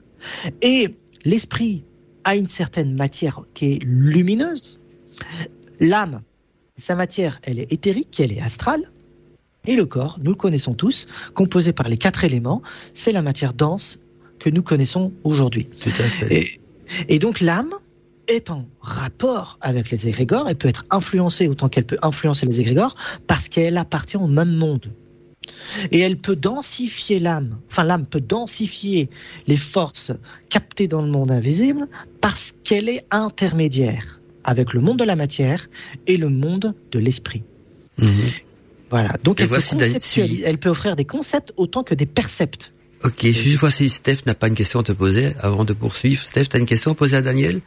Et 0.62 0.96
l'esprit 1.26 1.84
a 2.24 2.36
une 2.36 2.48
certaine 2.48 2.96
matière 2.96 3.42
qui 3.54 3.74
est 3.74 3.80
lumineuse. 3.84 4.80
L'âme, 5.80 6.22
sa 6.78 6.96
matière, 6.96 7.40
elle 7.44 7.60
est 7.60 7.72
éthérique, 7.74 8.20
elle 8.20 8.32
est 8.32 8.42
astrale. 8.42 8.92
Et 9.66 9.76
le 9.76 9.86
corps, 9.86 10.20
nous 10.22 10.32
le 10.32 10.38
connaissons 10.38 10.74
tous, 10.74 11.08
composé 11.34 11.74
par 11.74 11.88
les 11.88 11.98
quatre 11.98 12.24
éléments, 12.24 12.62
c'est 12.94 13.12
la 13.12 13.22
matière 13.22 13.54
dense 13.54 14.00
que 14.40 14.50
nous 14.50 14.62
connaissons 14.62 15.14
aujourd'hui. 15.24 15.66
Tout 15.82 15.90
à 15.90 16.04
fait. 16.04 16.36
Et, 16.36 16.62
et 17.08 17.20
donc 17.20 17.40
l'âme 17.40 17.74
est 18.28 18.50
en 18.50 18.66
rapport 18.82 19.58
avec 19.62 19.90
les 19.92 20.08
égrégores, 20.08 20.48
elle 20.50 20.56
peut 20.56 20.68
être 20.70 20.86
influencée 20.90 21.48
autant 21.48 21.70
qu'elle 21.70 21.86
peut 21.86 21.98
influencer 22.02 22.46
les 22.46 22.60
égrégores, 22.60 22.96
parce 23.28 23.50
qu'elle 23.50 23.78
appartient 23.78 24.18
au 24.18 24.28
même 24.28 24.54
monde. 24.56 24.92
Et 25.92 26.00
elle 26.00 26.18
peut 26.18 26.36
densifier 26.38 27.20
l'âme, 27.20 27.58
enfin 27.70 27.84
l'âme 27.84 28.06
peut 28.06 28.22
densifier 28.22 29.10
les 29.48 29.58
forces 29.58 30.12
captées 30.50 30.88
dans 30.88 31.02
le 31.02 31.10
monde 31.10 31.32
invisible, 31.32 31.88
parce 32.22 32.54
qu'elle 32.64 32.88
est 32.88 33.06
intermédiaire 33.12 34.20
avec 34.46 34.74
le 34.74 34.80
monde 34.82 35.00
de 35.00 35.04
la 35.04 35.16
matière 35.16 35.70
et 36.08 36.18
le 36.18 36.30
monde 36.30 36.74
de 36.92 37.00
l'esprit. 37.00 37.44
Mhm. 37.98 38.08
Voilà. 38.90 39.18
Donc 39.24 39.40
Et 39.40 39.44
elle 39.44 39.50
peut, 39.50 39.60
si- 40.02 40.42
elle 40.46 40.58
peut 40.60 40.70
offrir 40.70 40.96
des 40.96 41.06
concepts 41.06 41.52
autant 41.58 41.84
que 41.84 41.96
des 41.96 42.06
percepts. 42.06 42.72
Ok, 43.04 43.26
juste 43.26 43.58
voir 43.58 43.72
si 43.72 43.90
Steph 43.90 44.20
n'a 44.26 44.34
pas 44.36 44.48
une 44.48 44.56
question 44.56 44.80
à 44.80 44.84
te 44.84 44.94
poser 44.94 45.34
avant 45.42 45.66
de 45.66 45.74
poursuivre. 45.74 46.22
Steph, 46.24 46.46
t'as 46.46 46.60
une 46.60 46.66
question 46.66 46.92
à 46.92 46.96
poser 46.96 47.18
à 47.18 47.22
Daniel? 47.22 47.60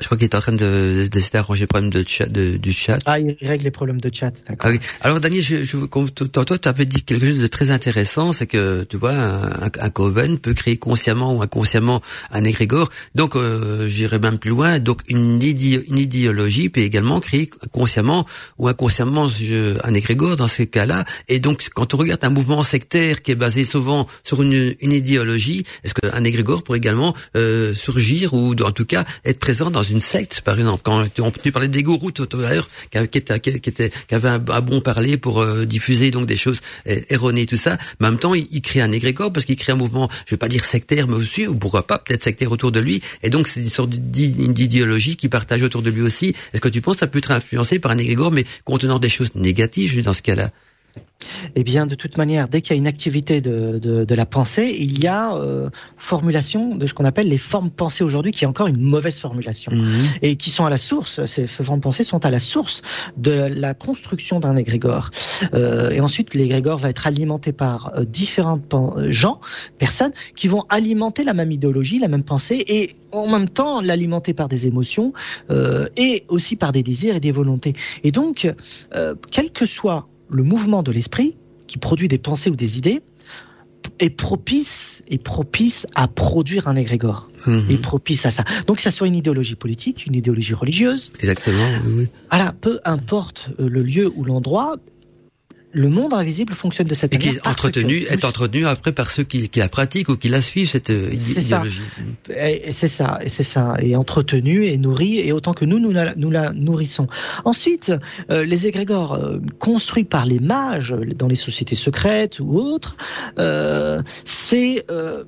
Je 0.00 0.06
crois 0.06 0.16
qu'il 0.16 0.24
est 0.24 0.34
en 0.34 0.40
train 0.40 0.52
de 0.52 1.06
d'essayer 1.10 1.30
d'arranger 1.32 1.62
le 1.62 1.66
problème 1.66 1.90
de 1.90 2.02
chat, 2.06 2.26
de- 2.26 2.56
du 2.56 2.72
chat. 2.72 2.98
Ah, 3.06 3.18
il 3.18 3.36
règle 3.46 3.64
les 3.64 3.70
problèmes 3.70 4.00
de 4.00 4.10
chat. 4.12 4.30
d'accord. 4.48 4.56
Ah 4.60 4.70
oui. 4.70 4.78
Alors 5.02 5.20
Daniel, 5.20 5.42
je, 5.42 5.62
je, 5.62 5.76
comme 5.76 6.10
t- 6.10 6.26
toi, 6.28 6.44
tu 6.44 6.68
avais 6.68 6.84
dit 6.86 7.02
quelque 7.02 7.26
chose 7.26 7.38
de 7.40 7.46
très 7.46 7.70
intéressant, 7.70 8.32
c'est 8.32 8.46
que 8.46 8.84
tu 8.84 8.96
vois, 8.96 9.12
un, 9.12 9.70
un- 9.80 9.90
coven 9.90 10.38
peut 10.38 10.54
créer 10.54 10.76
consciemment 10.76 11.34
ou 11.36 11.42
inconsciemment 11.42 12.00
un 12.30 12.44
égrégore. 12.44 12.88
Donc, 13.14 13.36
euh, 13.36 13.88
j'irai 13.88 14.18
même 14.18 14.38
plus 14.38 14.50
loin. 14.50 14.78
Donc, 14.78 15.00
une, 15.08 15.42
idé- 15.42 15.84
une 15.88 15.98
idéologie 15.98 16.68
peut 16.70 16.80
également 16.80 17.20
créer 17.20 17.50
consciemment 17.72 18.26
ou 18.58 18.68
inconsciemment 18.68 19.28
un 19.84 19.94
égrégore 19.94 20.36
dans 20.36 20.48
ces 20.48 20.66
cas-là. 20.66 21.04
Et 21.28 21.40
donc, 21.40 21.66
quand 21.74 21.92
on 21.94 21.96
regarde 21.98 22.24
un 22.24 22.30
mouvement 22.30 22.62
sectaire 22.62 23.22
qui 23.22 23.32
est 23.32 23.34
basé 23.36 23.64
souvent 23.64 24.06
sur 24.24 24.42
une, 24.42 24.74
une 24.80 24.92
idéologie, 24.92 25.64
est-ce 25.84 25.94
qu'un 25.94 26.24
égrégore 26.24 26.62
pourrait 26.62 26.78
également 26.78 27.14
euh, 27.36 27.74
surgir 27.74 28.32
ou 28.34 28.54
en 28.62 28.72
tout 28.72 28.86
cas 28.86 29.04
être 29.24 29.38
présent 29.38 29.70
dans 29.70 29.82
une 29.82 29.89
secte, 29.98 30.42
par 30.42 30.56
exemple 30.58 30.82
Quand 30.84 31.04
on- 31.18 31.30
tu 31.32 31.50
parlais 31.50 31.66
des 31.66 31.82
gourous 31.82 32.12
tout 32.12 32.28
à 32.32 32.36
l'heure, 32.36 32.68
qui, 33.10 33.20
qui, 33.22 33.60
qui, 33.60 34.14
un, 34.14 34.38
bon 34.38 34.80
parler 34.80 35.16
pour 35.16 35.40
euh, 35.40 35.64
diffuser 35.64 36.10
donc 36.12 36.26
des 36.26 36.36
choses 36.36 36.60
euh, 36.86 37.00
erronées, 37.08 37.46
tout 37.46 37.56
ça. 37.56 37.78
Mais 37.98 38.06
en 38.06 38.10
même 38.10 38.20
temps, 38.20 38.34
il, 38.34 38.60
crée 38.62 38.80
un 38.82 38.92
égrégore 38.92 39.32
parce 39.32 39.46
qu'il 39.46 39.56
crée 39.56 39.72
un 39.72 39.76
mouvement, 39.76 40.08
je 40.26 40.34
vais 40.34 40.38
pas 40.38 40.48
dire 40.48 40.64
sectaire, 40.64 41.08
mais 41.08 41.16
aussi, 41.16 41.46
ou 41.46 41.54
pourquoi 41.54 41.86
pas, 41.86 41.98
peut-être 41.98 42.22
sectaire 42.22 42.52
autour 42.52 42.70
de 42.70 42.78
lui. 42.80 43.00
Et 43.22 43.30
donc, 43.30 43.48
c'est 43.48 43.60
une 43.60 43.70
sorte 43.70 43.90
d'i- 43.90 44.48
d'idéologie 44.48 45.16
qui 45.16 45.28
partage 45.28 45.62
autour 45.62 45.82
de 45.82 45.90
lui 45.90 46.02
aussi. 46.02 46.34
Est-ce 46.52 46.60
que 46.60 46.68
tu 46.68 46.80
penses 46.82 46.96
que 46.96 47.00
ça 47.00 47.06
peut 47.06 47.18
être 47.18 47.32
influencé 47.32 47.78
par 47.78 47.90
un 47.92 47.98
égrégore, 47.98 48.30
mais 48.30 48.44
contenant 48.64 48.98
des 48.98 49.08
choses 49.08 49.34
négatives 49.34 50.02
dans 50.04 50.12
ce 50.12 50.22
cas-là? 50.22 50.50
Eh 51.54 51.64
bien, 51.64 51.86
de 51.86 51.94
toute 51.94 52.16
manière, 52.16 52.48
dès 52.48 52.60
qu'il 52.60 52.74
y 52.74 52.78
a 52.78 52.78
une 52.78 52.86
activité 52.86 53.40
de, 53.40 53.78
de, 53.78 54.04
de 54.04 54.14
la 54.14 54.26
pensée, 54.26 54.76
il 54.78 55.02
y 55.02 55.06
a 55.06 55.34
euh, 55.34 55.70
formulation 55.96 56.74
de 56.74 56.86
ce 56.86 56.94
qu'on 56.94 57.04
appelle 57.04 57.28
les 57.28 57.38
formes 57.38 57.70
pensées 57.70 58.04
aujourd'hui, 58.04 58.32
qui 58.32 58.44
est 58.44 58.46
encore 58.46 58.66
une 58.66 58.80
mauvaise 58.80 59.18
formulation, 59.18 59.72
Mhm. 59.72 60.06
et 60.22 60.36
qui 60.36 60.50
sont 60.50 60.64
à 60.64 60.70
la 60.70 60.78
source. 60.78 61.24
Ces 61.26 61.46
formes 61.46 61.80
pensées 61.80 62.04
sont 62.04 62.24
à 62.24 62.30
la 62.30 62.40
source 62.40 62.82
de 63.16 63.32
la 63.32 63.74
construction 63.74 64.40
d'un 64.40 64.56
égrégore. 64.56 65.10
Euh, 65.54 65.90
et 65.90 66.00
ensuite, 66.00 66.34
l'égrégore 66.34 66.78
va 66.78 66.90
être 66.90 67.06
alimenté 67.06 67.52
par 67.52 67.92
euh, 67.96 68.04
différentes 68.04 68.72
euh, 68.74 69.10
gens, 69.10 69.40
personnes, 69.78 70.12
qui 70.36 70.48
vont 70.48 70.64
alimenter 70.68 71.24
la 71.24 71.34
même 71.34 71.52
idéologie, 71.52 71.98
la 71.98 72.08
même 72.08 72.24
pensée, 72.24 72.64
et 72.66 72.96
en 73.12 73.28
même 73.28 73.48
temps 73.48 73.80
l'alimenter 73.80 74.34
par 74.34 74.48
des 74.48 74.66
émotions 74.66 75.12
et 75.96 76.24
aussi 76.28 76.54
par 76.54 76.70
des 76.70 76.84
désirs 76.84 77.16
et 77.16 77.20
des 77.20 77.32
volontés. 77.32 77.74
Et 78.04 78.12
donc, 78.12 78.48
quel 79.32 79.50
que 79.50 79.66
soit 79.66 80.06
le 80.30 80.42
mouvement 80.42 80.82
de 80.82 80.92
l'esprit 80.92 81.36
qui 81.66 81.78
produit 81.78 82.08
des 82.08 82.18
pensées 82.18 82.50
ou 82.50 82.56
des 82.56 82.78
idées, 82.78 83.02
est 83.98 84.10
propice, 84.10 85.02
est 85.08 85.22
propice 85.22 85.86
à 85.94 86.08
produire 86.08 86.68
un 86.68 86.76
égrégore. 86.76 87.28
Est 87.46 87.80
propice 87.80 88.26
à 88.26 88.30
ça. 88.30 88.44
Donc, 88.66 88.76
que 88.78 88.82
ça 88.82 88.90
soit 88.90 89.06
une 89.06 89.14
idéologie 89.14 89.54
politique, 89.54 90.04
une 90.06 90.14
idéologie 90.14 90.54
religieuse, 90.54 91.12
Exactement. 91.16 91.66
oui, 91.86 91.92
oui. 91.96 92.08
voilà, 92.30 92.52
peu 92.60 92.80
importe 92.84 93.48
euh, 93.58 93.68
le 93.68 93.82
lieu 93.82 94.10
ou 94.14 94.24
l'endroit, 94.24 94.76
le 95.72 95.88
monde 95.88 96.12
invisible 96.14 96.54
fonctionne 96.54 96.86
de 96.88 96.94
cette 96.94 97.14
Et 97.14 97.18
qui 97.18 97.26
manière. 97.28 97.40
est 97.40 97.44
parce 97.44 97.54
entretenu, 97.54 98.00
que- 98.00 98.12
est 98.12 98.24
entretenu 98.24 98.66
après 98.66 98.92
par 98.92 99.10
ceux 99.10 99.22
qui, 99.24 99.48
qui 99.48 99.58
la 99.60 99.68
pratiquent 99.68 100.08
ou 100.08 100.16
qui 100.16 100.28
la 100.28 100.40
suivent, 100.40 100.68
cette 100.68 100.90
euh, 100.90 101.10
idéologie. 101.12 101.82
Et 102.34 102.68
et 102.68 102.72
c'est 102.72 102.88
ça, 102.88 103.18
et 103.22 103.28
c'est 103.28 103.42
ça, 103.44 103.76
et 103.80 103.94
entretenu 103.96 104.66
et 104.66 104.76
nourri, 104.76 105.18
et 105.18 105.32
autant 105.32 105.54
que 105.54 105.64
nous 105.64 105.78
nous 105.78 105.92
la, 105.92 106.14
nous 106.16 106.30
la 106.30 106.52
nourrissons. 106.52 107.06
Ensuite, 107.44 107.92
euh, 108.30 108.44
les 108.44 108.66
égrégores 108.66 109.14
euh, 109.14 109.38
construits 109.58 110.04
par 110.04 110.26
les 110.26 110.40
mages 110.40 110.94
dans 111.16 111.28
les 111.28 111.36
sociétés 111.36 111.76
secrètes 111.76 112.40
ou 112.40 112.58
autres, 112.58 112.96
euh, 113.38 114.02
c'est 114.24 114.84
euh, 114.90 115.24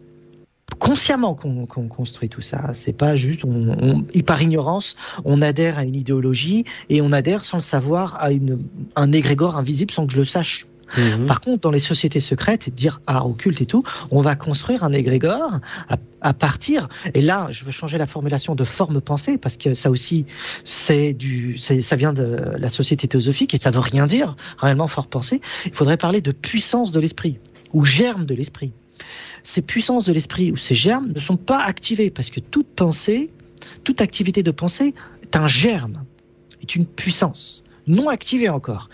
consciemment 0.78 1.34
qu'on 1.34 1.88
construit 1.88 2.28
tout 2.28 2.40
ça. 2.40 2.70
C'est 2.72 2.92
pas 2.96 3.16
juste, 3.16 3.44
on, 3.44 3.68
on- 3.70 4.04
et 4.12 4.22
par 4.22 4.40
ignorance, 4.42 4.96
on 5.24 5.42
adhère 5.42 5.78
à 5.78 5.84
une 5.84 5.96
idéologie 5.96 6.64
et 6.88 7.00
on 7.02 7.12
adhère 7.12 7.44
sans 7.44 7.58
le 7.58 7.62
savoir 7.62 8.16
à 8.20 8.32
une, 8.32 8.58
un 8.96 9.12
égrégore 9.12 9.56
invisible 9.56 9.90
sans 9.90 10.06
que 10.06 10.12
je 10.12 10.18
le 10.18 10.24
sache. 10.24 10.66
Mhm. 10.98 11.26
Par 11.26 11.40
contre, 11.40 11.62
dans 11.62 11.70
les 11.70 11.78
sociétés 11.78 12.20
secrètes, 12.20 12.68
dire 12.68 13.00
art 13.06 13.26
occulte 13.26 13.62
et 13.62 13.66
tout, 13.66 13.82
on 14.10 14.20
va 14.20 14.34
construire 14.36 14.84
un 14.84 14.92
égrégore 14.92 15.58
à, 15.88 15.96
à 16.20 16.34
partir. 16.34 16.88
Et 17.14 17.22
là, 17.22 17.48
je 17.50 17.64
veux 17.64 17.70
changer 17.70 17.96
la 17.96 18.06
formulation 18.06 18.54
de 18.54 18.64
forme 18.64 19.00
pensée 19.00 19.38
parce 19.38 19.56
que 19.56 19.72
ça 19.72 19.88
aussi, 19.90 20.26
c'est 20.64 21.14
du, 21.14 21.56
ça 21.58 21.96
vient 21.96 22.12
de 22.12 22.52
la 22.58 22.68
société 22.68 23.08
théosophique 23.08 23.54
et 23.54 23.58
ça 23.58 23.70
veut 23.70 23.80
rien 23.80 24.04
dire 24.06 24.36
réellement 24.58 24.86
forme 24.86 25.08
pensée. 25.08 25.40
Il 25.64 25.72
faudrait 25.72 25.96
parler 25.96 26.20
de 26.20 26.30
puissance 26.32 26.92
de 26.92 27.00
l'esprit 27.00 27.38
ou 27.72 27.86
germe 27.86 28.26
de 28.26 28.34
l'esprit. 28.34 28.72
Ces 29.44 29.62
puissances 29.62 30.04
de 30.04 30.12
l'esprit 30.12 30.52
ou 30.52 30.56
ces 30.56 30.74
germes 30.74 31.12
ne 31.12 31.20
sont 31.20 31.36
pas 31.36 31.62
activées 31.62 32.10
parce 32.10 32.30
que 32.30 32.40
toute 32.40 32.68
pensée, 32.68 33.30
toute 33.84 34.00
activité 34.00 34.42
de 34.42 34.50
pensée 34.50 34.94
est 35.22 35.36
un 35.36 35.48
germe, 35.48 36.04
est 36.60 36.74
une 36.74 36.86
puissance 36.86 37.62
non 37.86 38.08
activée 38.08 38.48
encore. 38.48 38.88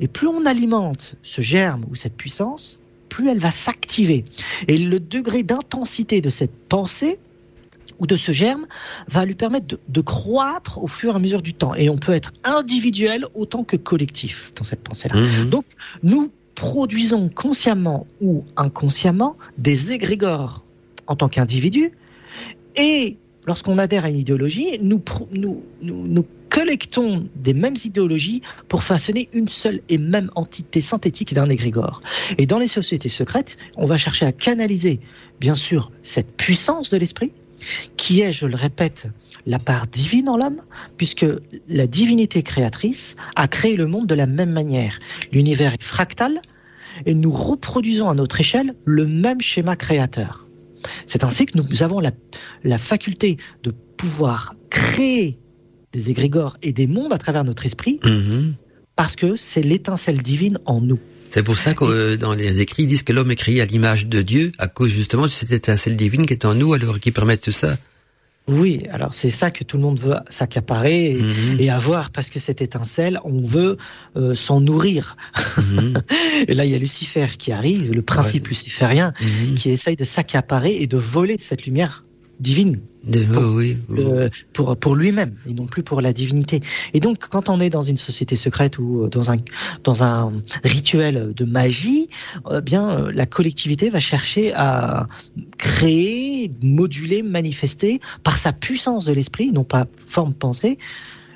Et 0.00 0.08
plus 0.08 0.28
on 0.28 0.46
alimente 0.46 1.14
ce 1.22 1.40
germe 1.40 1.84
ou 1.90 1.96
cette 1.96 2.16
puissance, 2.16 2.78
plus 3.08 3.28
elle 3.28 3.38
va 3.38 3.50
s'activer. 3.50 4.24
Et 4.68 4.78
le 4.78 5.00
degré 5.00 5.42
d'intensité 5.42 6.20
de 6.20 6.30
cette 6.30 6.54
pensée 6.68 7.18
ou 7.98 8.06
de 8.06 8.16
ce 8.16 8.30
germe 8.30 8.66
va 9.08 9.24
lui 9.24 9.34
permettre 9.34 9.66
de, 9.66 9.80
de 9.88 10.00
croître 10.00 10.78
au 10.78 10.86
fur 10.86 11.14
et 11.14 11.16
à 11.16 11.18
mesure 11.18 11.42
du 11.42 11.54
temps. 11.54 11.74
Et 11.74 11.88
on 11.90 11.98
peut 11.98 12.12
être 12.12 12.32
individuel 12.44 13.24
autant 13.34 13.64
que 13.64 13.76
collectif 13.76 14.52
dans 14.54 14.64
cette 14.64 14.84
pensée-là. 14.84 15.16
Mhm. 15.16 15.50
Donc, 15.50 15.64
nous 16.02 16.30
produisons 16.58 17.28
consciemment 17.28 18.08
ou 18.20 18.44
inconsciemment 18.56 19.36
des 19.58 19.92
égrégores 19.92 20.64
en 21.06 21.14
tant 21.14 21.28
qu'individu. 21.28 21.92
Et 22.74 23.16
lorsqu'on 23.46 23.78
adhère 23.78 24.04
à 24.04 24.08
une 24.08 24.18
idéologie, 24.18 24.76
nous, 24.82 25.00
nous 25.80 26.26
collectons 26.50 27.28
des 27.36 27.54
mêmes 27.54 27.76
idéologies 27.84 28.42
pour 28.66 28.82
façonner 28.82 29.28
une 29.32 29.48
seule 29.48 29.82
et 29.88 29.98
même 29.98 30.32
entité 30.34 30.80
synthétique 30.80 31.32
d'un 31.32 31.48
égrégore. 31.48 32.02
Et 32.38 32.46
dans 32.46 32.58
les 32.58 32.66
sociétés 32.66 33.08
secrètes, 33.08 33.56
on 33.76 33.86
va 33.86 33.96
chercher 33.96 34.26
à 34.26 34.32
canaliser, 34.32 34.98
bien 35.38 35.54
sûr, 35.54 35.92
cette 36.02 36.36
puissance 36.36 36.90
de 36.90 36.96
l'esprit, 36.96 37.30
qui 37.96 38.20
est, 38.20 38.32
je 38.32 38.46
le 38.46 38.56
répète, 38.56 39.06
la 39.48 39.58
part 39.58 39.86
divine 39.86 40.28
en 40.28 40.36
l'homme, 40.36 40.60
puisque 40.98 41.26
la 41.68 41.86
divinité 41.86 42.42
créatrice 42.42 43.16
a 43.34 43.48
créé 43.48 43.74
le 43.76 43.86
monde 43.86 44.06
de 44.06 44.14
la 44.14 44.26
même 44.26 44.52
manière. 44.52 45.00
L'univers 45.32 45.72
est 45.72 45.82
fractal 45.82 46.40
et 47.06 47.14
nous 47.14 47.32
reproduisons 47.32 48.08
à 48.10 48.14
notre 48.14 48.38
échelle 48.40 48.74
le 48.84 49.06
même 49.06 49.40
schéma 49.40 49.74
créateur. 49.74 50.46
C'est 51.06 51.24
ainsi 51.24 51.46
que 51.46 51.56
nous 51.58 51.82
avons 51.82 51.98
la, 52.00 52.12
la 52.62 52.78
faculté 52.78 53.38
de 53.62 53.70
pouvoir 53.96 54.54
créer 54.70 55.38
des 55.92 56.10
égrégores 56.10 56.56
et 56.62 56.72
des 56.72 56.86
mondes 56.86 57.12
à 57.14 57.18
travers 57.18 57.42
notre 57.44 57.64
esprit 57.64 57.98
Mhm. 58.04 58.54
parce 58.96 59.16
que 59.16 59.34
c'est 59.36 59.62
l'étincelle 59.62 60.22
divine 60.22 60.58
en 60.66 60.80
nous. 60.82 60.98
C'est 61.30 61.42
pour 61.42 61.56
ça 61.56 61.72
que 61.74 61.84
euh, 61.84 62.16
dans 62.16 62.34
les 62.34 62.60
écrits, 62.60 62.82
ils 62.84 62.88
disent 62.88 63.02
que 63.02 63.12
l'homme 63.12 63.30
est 63.30 63.36
créé 63.36 63.60
à 63.60 63.64
l'image 63.66 64.06
de 64.06 64.20
Dieu, 64.22 64.52
à 64.58 64.66
cause 64.68 64.90
justement 64.90 65.24
de 65.24 65.28
cette 65.30 65.52
étincelle 65.52 65.96
divine 65.96 66.26
qui 66.26 66.32
est 66.34 66.44
en 66.44 66.54
nous, 66.54 66.72
alors 66.74 67.00
qui 67.00 67.10
permet 67.12 67.36
tout 67.36 67.52
ça. 67.52 67.76
Oui, 68.48 68.84
alors 68.90 69.12
c'est 69.14 69.30
ça 69.30 69.50
que 69.50 69.62
tout 69.62 69.76
le 69.76 69.82
monde 69.82 70.00
veut 70.00 70.16
s'accaparer 70.30 71.10
et, 71.12 71.14
Mhm. 71.22 71.60
et 71.60 71.70
avoir 71.70 72.10
parce 72.10 72.30
que 72.30 72.40
cette 72.40 72.60
étincelle, 72.62 73.20
on 73.24 73.40
veut 73.40 73.76
euh, 74.16 74.34
s'en 74.34 74.60
nourrir. 74.60 75.16
Mhm. 75.58 75.94
Et 76.48 76.54
là, 76.54 76.64
il 76.64 76.70
y 76.70 76.74
a 76.74 76.78
Lucifer 76.78 77.26
qui 77.38 77.52
arrive, 77.52 77.92
le 77.92 78.02
principe 78.02 78.44
Ouais. 78.44 78.48
luciférien, 78.50 79.12
Mhm. 79.20 79.54
qui 79.56 79.70
essaye 79.70 79.96
de 79.96 80.04
s'accaparer 80.04 80.74
et 80.80 80.86
de 80.86 80.96
voler 80.96 81.36
cette 81.38 81.66
lumière 81.66 82.04
divine 82.40 82.80
De- 83.04 83.24
oh, 83.36 83.56
oui. 83.56 83.78
euh, 83.98 84.28
pour 84.52 84.76
pour 84.76 84.94
lui-même 84.94 85.34
et 85.48 85.54
non 85.54 85.66
plus 85.66 85.82
pour 85.82 86.00
la 86.00 86.12
divinité. 86.12 86.60
Et 86.94 87.00
donc, 87.00 87.28
quand 87.30 87.48
on 87.48 87.60
est 87.60 87.70
dans 87.70 87.82
une 87.82 87.96
société 87.96 88.36
secrète 88.36 88.78
ou 88.78 89.04
euh, 89.04 89.08
dans 89.08 89.30
un 89.30 89.36
dans 89.84 90.02
un 90.02 90.32
rituel 90.64 91.32
de 91.34 91.44
magie, 91.44 92.08
euh, 92.46 92.60
bien 92.60 92.90
euh, 92.90 93.12
la 93.12 93.26
collectivité 93.26 93.88
va 93.88 94.00
chercher 94.00 94.52
à 94.54 95.08
créer, 95.58 96.50
moduler, 96.62 97.22
manifester 97.22 98.00
par 98.24 98.38
sa 98.38 98.52
puissance 98.52 99.04
de 99.04 99.12
l'esprit, 99.12 99.52
non 99.52 99.64
pas 99.64 99.86
forme 100.06 100.34
pensée, 100.34 100.78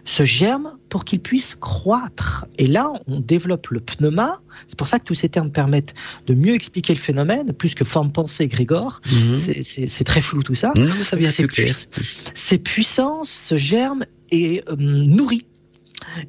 ce 0.05 0.25
germe 0.25 0.77
pour 0.89 1.05
qu'il 1.05 1.21
puisse 1.21 1.55
croître. 1.55 2.47
Et 2.59 2.67
là, 2.67 2.93
on 3.07 3.21
développe 3.21 3.69
le 3.69 3.81
pneuma. 3.81 4.41
C'est 4.67 4.77
pour 4.77 4.89
ça 4.89 4.99
que 4.99 5.05
tous 5.05 5.15
ces 5.15 5.29
termes 5.29 5.51
permettent 5.53 5.95
de 6.27 6.35
mieux 6.35 6.55
expliquer 6.55 6.93
le 6.95 6.99
phénomène, 6.99 7.53
plus 7.53 7.75
que 7.75 7.85
forme 7.85 8.11
pensée, 8.13 8.49
Grégor. 8.49 9.01
Mhm. 9.07 9.37
C'est- 9.63 10.05
très 10.05 10.21
flou 10.23 10.43
tout 10.43 10.55
ça. 10.57 10.73
Non, 10.77 10.87
ça 11.03 11.17
vient 11.17 11.31
C'est 11.31 11.45
plus 11.47 11.53
clair. 11.55 11.75
Ces 12.35 12.59
puissances, 12.59 13.31
ce 13.31 13.57
germe 13.57 14.05
est 14.31 14.69
euh, 14.69 14.75
nourri. 14.77 15.47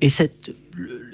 Et 0.01 0.11
cette, 0.11 0.51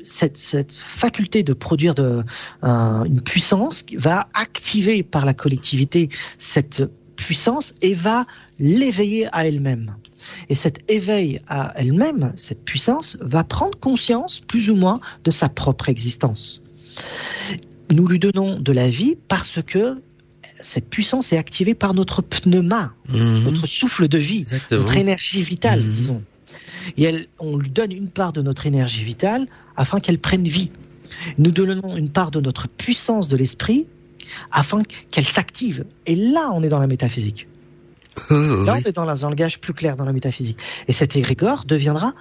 cette, 0.03 0.37
cette 0.37 0.73
faculté 0.73 1.43
de 1.43 1.53
produire 1.53 1.95
de, 1.95 2.23
un- 2.61 3.05
une 3.05 3.21
puissance 3.21 3.85
va 3.97 4.27
activer 4.33 5.01
par 5.01 5.23
la 5.25 5.33
collectivité 5.33 6.09
cette 6.37 6.83
puissance 7.15 7.73
et 7.81 7.93
va 7.93 8.25
l'éveiller 8.59 9.27
à 9.33 9.47
elle-même. 9.47 9.95
Et 10.49 10.55
cet 10.55 10.89
éveil 10.91 11.41
à 11.47 11.73
elle-même, 11.75 12.33
cette 12.35 12.63
puissance, 12.63 13.17
va 13.21 13.43
prendre 13.43 13.77
conscience, 13.79 14.39
plus 14.39 14.69
ou 14.69 14.75
moins, 14.75 14.99
de 15.23 15.31
sa 15.31 15.49
propre 15.49 15.89
existence. 15.89 16.61
Nous 17.91 18.07
lui 18.07 18.19
donnons 18.19 18.59
de 18.59 18.71
la 18.71 18.89
vie 18.89 19.17
parce 19.27 19.59
que 19.65 20.01
cette 20.61 20.89
puissance 20.89 21.31
est 21.33 21.37
activée 21.37 21.73
par 21.73 21.93
notre 21.93 22.21
pneuma, 22.21 22.93
Mhm. 23.07 23.43
notre 23.45 23.67
souffle 23.67 24.07
de 24.07 24.17
vie, 24.17 24.39
Exactement. 24.41 24.81
notre 24.81 24.97
énergie 24.97 25.41
vitale, 25.41 25.81
Mhm. 25.81 25.91
disons. 25.91 26.23
Et 26.97 27.03
elle, 27.03 27.27
on 27.39 27.57
lui 27.57 27.69
donne 27.69 27.91
une 27.91 28.09
part 28.09 28.33
de 28.33 28.41
notre 28.41 28.65
énergie 28.65 29.03
vitale 29.03 29.47
afin 29.75 29.99
qu'elle 29.99 30.19
prenne 30.19 30.47
vie. 30.47 30.71
Nous 31.37 31.51
donnons 31.51 31.95
une 31.95 32.09
part 32.09 32.31
de 32.31 32.39
notre 32.39 32.67
puissance 32.67 33.27
de 33.27 33.37
l'esprit 33.37 33.87
afin 34.51 34.83
qu'elle 35.11 35.25
s'active. 35.25 35.85
Et 36.05 36.15
là, 36.15 36.51
on 36.53 36.61
est 36.63 36.69
dans 36.69 36.79
la 36.79 36.87
métaphysique. 36.87 37.47
Oh, 38.29 38.63
Là, 38.65 38.73
oui. 38.75 38.81
on 38.85 38.89
est 38.89 38.93
dans 38.93 39.25
un 39.25 39.29
langage 39.29 39.59
plus 39.59 39.73
clair 39.73 39.95
dans 39.95 40.05
la 40.05 40.13
métaphysique. 40.13 40.57
Et 40.87 40.93
cet 40.93 41.15
égrégore 41.15 41.65
deviendra 41.65 42.13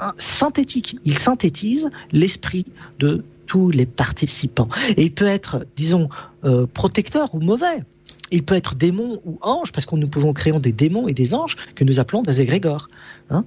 un 0.00 0.14
synthétique. 0.18 0.96
Il 1.04 1.18
synthétise 1.18 1.90
l'esprit 2.12 2.66
de 2.98 3.24
tous 3.46 3.70
les 3.70 3.86
participants. 3.86 4.68
Et 4.96 5.04
il 5.04 5.12
peut 5.12 5.26
être, 5.26 5.66
disons, 5.76 6.08
euh, 6.44 6.66
protecteur 6.66 7.34
ou 7.34 7.40
mauvais. 7.40 7.82
Il 8.30 8.42
peut 8.44 8.54
être 8.54 8.74
démon 8.74 9.20
ou 9.24 9.38
ange, 9.40 9.72
parce 9.72 9.86
que 9.86 9.96
nous 9.96 10.08
pouvons 10.08 10.32
créer 10.34 10.52
des 10.60 10.72
démons 10.72 11.08
et 11.08 11.14
des 11.14 11.32
anges 11.34 11.56
que 11.74 11.82
nous 11.84 11.98
appelons 11.98 12.22
des 12.22 12.40
égrégores. 12.40 12.88
hein. 13.30 13.44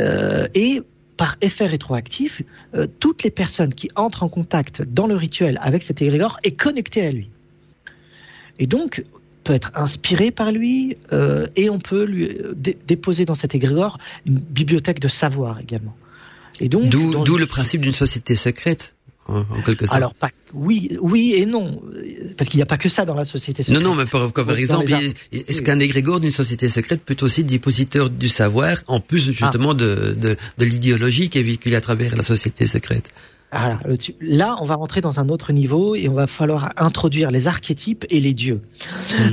Euh, 0.00 0.48
et 0.54 0.82
par 1.18 1.36
effet 1.42 1.66
rétroactif, 1.66 2.42
euh, 2.74 2.86
toutes 2.98 3.22
les 3.22 3.30
personnes 3.30 3.74
qui 3.74 3.90
entrent 3.94 4.22
en 4.22 4.28
contact 4.28 4.82
dans 4.82 5.06
le 5.06 5.14
rituel 5.14 5.58
avec 5.62 5.82
cet 5.82 6.00
égrégore 6.00 6.38
est 6.42 6.52
connectée 6.52 7.04
à 7.06 7.10
lui. 7.10 7.28
Et 8.58 8.66
donc, 8.66 9.04
peut 9.44 9.54
être 9.54 9.70
inspiré 9.74 10.30
par 10.30 10.52
lui, 10.52 10.96
euh, 11.12 11.46
et 11.56 11.68
on 11.70 11.78
peut 11.80 12.04
lui 12.04 12.26
euh, 12.28 12.52
dé- 12.56 12.76
déposer 12.86 13.24
dans 13.24 13.34
cet 13.34 13.54
égrégore 13.54 13.98
une 14.26 14.38
bibliothèque 14.38 15.00
de 15.00 15.08
savoir 15.08 15.58
également. 15.60 15.96
Et 16.60 16.68
donc, 16.68 16.88
D'où 16.88 17.14
une- 17.24 17.38
le 17.40 17.46
principe 17.46 17.80
d'une 17.80 17.92
société 17.92 18.36
secrète, 18.36 18.94
en, 19.28 19.38
en 19.40 19.62
quelque 19.64 19.86
sorte. 19.86 19.96
Alors, 19.96 20.14
pas, 20.14 20.30
oui, 20.52 20.96
oui 21.00 21.34
et 21.36 21.46
non, 21.46 21.80
parce 22.36 22.50
qu'il 22.50 22.58
n'y 22.58 22.62
a 22.62 22.66
pas 22.66 22.76
que 22.76 22.88
ça 22.88 23.04
dans 23.04 23.14
la 23.14 23.24
société. 23.24 23.62
non, 23.62 23.66
secrète. 23.78 23.82
non, 23.84 23.94
mais 23.94 24.06
par, 24.06 24.32
comme 24.32 24.46
par 24.46 24.54
Dans 24.54 24.60
exemple, 24.60 24.92
est-ce 25.30 25.62
qu'un 25.62 25.78
égrégore 25.78 26.18
d'une 26.20 26.32
société 26.32 26.68
secrète 26.68 27.02
peut 27.04 27.16
aussi 27.22 27.40
être 27.42 27.46
dépositeur 27.46 28.10
du 28.10 28.28
savoir, 28.28 28.76
en 28.88 28.98
plus 29.00 29.30
justement 29.30 29.74
de, 29.74 30.14
de, 30.20 30.36
de 30.58 30.64
l'idéologie 30.64 31.28
qui 31.30 31.38
est 31.38 31.42
véhiculée 31.44 31.76
à 31.76 31.80
travers 31.80 32.16
la 32.16 32.22
société 32.24 32.66
secrète? 32.66 33.10
Voilà, 33.52 33.80
là, 34.20 34.56
on 34.62 34.64
va 34.64 34.76
rentrer 34.76 35.02
dans 35.02 35.20
un 35.20 35.28
autre 35.28 35.52
niveau 35.52 35.94
et 35.94 36.08
on 36.08 36.14
va 36.14 36.26
falloir 36.26 36.72
introduire 36.78 37.30
les 37.30 37.48
archétypes 37.48 38.06
et 38.08 38.18
les 38.18 38.32
dieux. 38.32 38.62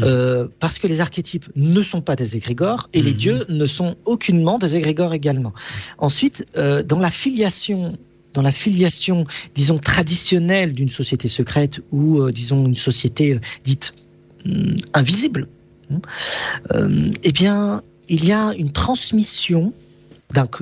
Euh, 0.04 0.48
parce 0.60 0.78
que 0.78 0.88
les 0.88 1.00
archétypes 1.00 1.46
ne 1.56 1.82
sont 1.82 2.02
pas 2.02 2.18
des 2.18 2.36
égrégores 2.36 2.90
et 2.94 3.02
les 3.02 3.12
Mhm. 3.12 3.18
dieux 3.18 3.46
ne 3.48 3.66
sont 3.66 3.96
aucunement 4.06 4.60
des 4.60 4.76
égrégores 4.76 5.14
également. 5.14 5.54
Ensuite, 5.98 6.46
euh, 6.58 6.84
dans 6.84 7.00
la 7.00 7.12
filiation 7.12 7.98
dans 8.34 8.44
la 8.44 8.52
filiation, 8.52 9.26
disons, 9.56 9.80
traditionnelle 9.80 10.74
d'une 10.74 10.92
société 10.92 11.28
secrète 11.28 11.80
ou, 11.92 12.20
euh, 12.20 12.32
disons, 12.32 12.68
une 12.68 12.76
société 12.76 13.40
dite 13.64 13.96
hum, 14.46 14.76
invisible, 14.94 15.48
hein, 15.92 16.00
eh 17.24 17.32
bien, 17.32 17.82
il 18.08 18.24
y 18.24 18.32
a 18.32 18.54
une 18.56 18.72
transmission 18.72 19.74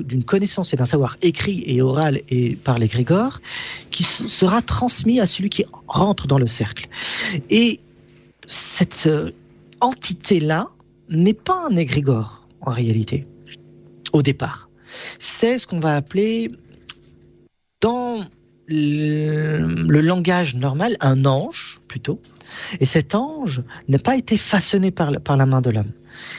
d'une 0.00 0.24
connaissance 0.24 0.72
et 0.72 0.76
d'un 0.76 0.86
savoir 0.86 1.16
écrit 1.20 1.62
et 1.66 1.82
oral 1.82 2.22
et 2.30 2.56
par 2.56 2.78
l'égrégore 2.78 3.40
qui 3.90 4.02
sera 4.02 4.62
transmis 4.62 5.20
à 5.20 5.26
celui 5.26 5.50
qui 5.50 5.66
rentre 5.86 6.26
dans 6.26 6.38
le 6.38 6.46
cercle. 6.46 6.86
Et 7.50 7.80
cette 8.46 9.06
euh, 9.06 9.30
entité-là 9.80 10.70
n'est 11.10 11.34
pas 11.34 11.66
un 11.70 11.76
égrégore 11.76 12.46
en 12.62 12.72
réalité, 12.72 13.26
au 14.12 14.22
départ. 14.22 14.70
C'est 15.18 15.58
ce 15.58 15.66
qu'on 15.66 15.80
va 15.80 15.96
appeler 15.96 16.50
dans 17.80 18.24
le, 18.66 20.00
langage 20.00 20.54
normal 20.54 20.96
un 21.00 21.24
ange 21.24 21.80
plutôt. 21.88 22.20
Et 22.80 22.86
cet 22.86 23.14
ange 23.14 23.62
n'a 23.88 23.98
pas 23.98 24.16
été 24.16 24.38
façonné 24.38 24.90
par, 24.90 25.20
par 25.20 25.36
la 25.36 25.44
main 25.44 25.60
de 25.60 25.70
l'homme. 25.70 25.92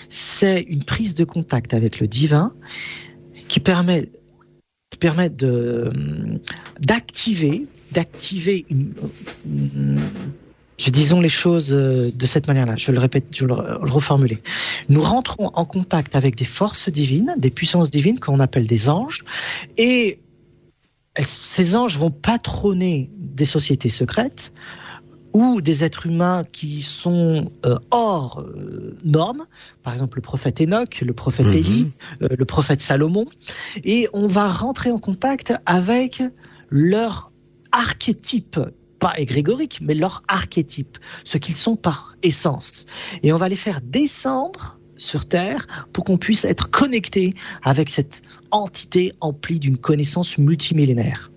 C'est 0.10 0.62
une 0.62 0.84
prise 0.84 1.14
de 1.14 1.24
contact 1.24 1.74
avec 1.74 2.00
le 2.00 2.08
divin 2.08 2.54
qui 3.50 3.60
permet, 3.60 4.10
permet 5.00 5.30
de, 5.30 5.92
d'activer, 6.80 7.66
d'activer 7.92 8.66
je 10.80 10.92
disons 10.92 11.20
les 11.20 11.30
choses 11.30 11.74
euh, 11.74 12.10
de 12.10 12.26
cette 12.26 12.48
manière-là. 12.48 12.76
Je 12.78 12.92
le 12.92 13.00
répète, 13.00 13.26
je 13.36 13.46
le, 13.46 13.54
le 13.54 13.92
reformuler. 13.92 14.42
Nous 14.88 15.02
rentrons 15.02 15.52
en 15.54 15.66
contact 15.66 16.16
avec 16.16 16.36
des 16.36 16.46
forces 16.46 16.90
divines, 16.90 17.36
des 17.38 17.50
puissances 17.50 17.92
divines 17.92 18.20
qu'on 18.20 18.40
appelle 18.40 18.66
des 18.66 18.88
anges, 18.90 19.26
et 19.78 20.20
ces 21.22 21.76
anges 21.76 21.98
vont 21.98 22.12
patronner 22.12 23.10
des 23.18 23.46
sociétés 23.46 23.90
secrètes 23.90 24.54
ou 25.34 25.62
des 25.62 25.84
êtres 25.84 26.08
humains 26.08 26.44
qui 26.52 26.82
sont 26.82 27.52
euh, 27.66 27.78
hors 27.92 28.42
euh, 28.42 28.98
normes, 29.04 29.46
par 29.84 29.94
exemple 29.94 30.18
le 30.18 30.22
prophète 30.22 30.62
Enoch, 30.62 31.02
le 31.02 31.14
prophète 31.14 31.48
mhm. 31.48 31.54
Élie, 31.54 31.92
euh, 32.22 32.28
le 32.38 32.46
prophète 32.46 32.82
Salomon, 32.82 33.26
et 33.84 34.08
on 34.14 34.28
va 34.28 34.52
rentrer 34.52 34.92
en 34.92 34.98
contact 34.98 35.54
avec 35.66 36.24
leur 36.70 37.32
archétype, 37.72 38.60
pas 39.00 39.14
égrégorique, 39.18 39.80
mais 39.82 39.94
leur 39.94 40.24
archétype, 40.28 40.98
ce 41.24 41.38
qu'ils 41.38 41.56
sont 41.56 41.76
par 41.76 42.16
essence. 42.24 42.86
Et 43.24 43.32
on 43.32 43.38
va 43.38 43.50
les 43.50 43.56
faire 43.56 43.82
descendre 43.82 44.78
sur 44.98 45.28
Terre 45.28 45.66
pour 45.94 46.04
qu'on 46.04 46.18
puisse 46.18 46.44
être 46.44 46.70
connecté 46.70 47.34
avec 47.64 47.90
cette 47.90 48.22
entité 48.52 49.14
emplie 49.22 49.60
d'une 49.60 49.78
connaissance 49.78 50.38
multimillénaire. 50.38 51.32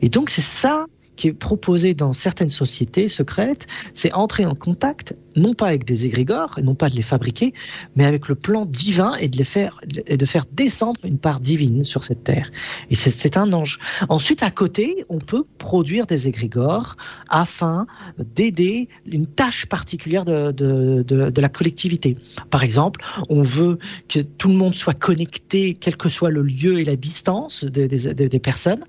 Et 0.00 0.08
donc 0.08 0.30
c'est 0.30 0.40
ça 0.40 0.86
qui 1.20 1.28
est 1.28 1.34
proposé 1.34 1.92
dans 1.92 2.14
certaines 2.14 2.48
sociétés 2.48 3.10
secrètes, 3.10 3.66
c'est 3.92 4.10
entrer 4.14 4.46
en 4.46 4.54
contact, 4.54 5.14
non 5.36 5.52
pas 5.52 5.66
avec 5.66 5.84
des 5.84 6.06
égrégores, 6.06 6.58
non 6.62 6.74
pas 6.74 6.88
de 6.88 6.94
les 6.94 7.02
fabriquer, 7.02 7.52
mais 7.94 8.06
avec 8.06 8.26
le 8.28 8.34
plan 8.34 8.64
divin 8.64 9.12
et 9.16 9.28
de 9.28 9.36
les 9.36 9.44
faire, 9.44 9.78
et 10.06 10.16
de 10.16 10.24
faire 10.24 10.46
descendre 10.50 10.98
une 11.04 11.18
part 11.18 11.40
divine 11.40 11.84
sur 11.84 12.04
cette 12.04 12.24
terre. 12.24 12.48
Et 12.88 12.94
c'est 12.94 13.36
un 13.36 13.52
ange. 13.52 13.78
Ensuite, 14.08 14.42
à 14.42 14.50
côté, 14.50 15.04
on 15.10 15.18
peut 15.18 15.44
produire 15.58 16.06
des 16.06 16.26
égrégores 16.26 16.96
afin 17.28 17.86
d'aider 18.18 18.88
une 19.04 19.26
tâche 19.26 19.66
particulière 19.66 20.24
de, 20.24 20.52
de, 20.52 21.02
de, 21.02 21.28
de, 21.28 21.40
la 21.42 21.50
collectivité. 21.50 22.16
Par 22.48 22.62
exemple, 22.62 23.04
on 23.28 23.42
veut 23.42 23.78
que 24.08 24.20
tout 24.20 24.48
le 24.48 24.54
monde 24.54 24.74
soit 24.74 24.94
connecté, 24.94 25.76
quel 25.78 25.98
que 25.98 26.08
soit 26.08 26.30
le 26.30 26.40
lieu 26.40 26.80
et 26.80 26.84
la 26.84 26.96
distance 26.96 27.62
des, 27.64 27.88
des, 27.88 28.14
des 28.14 28.38
personnes. 28.38 28.84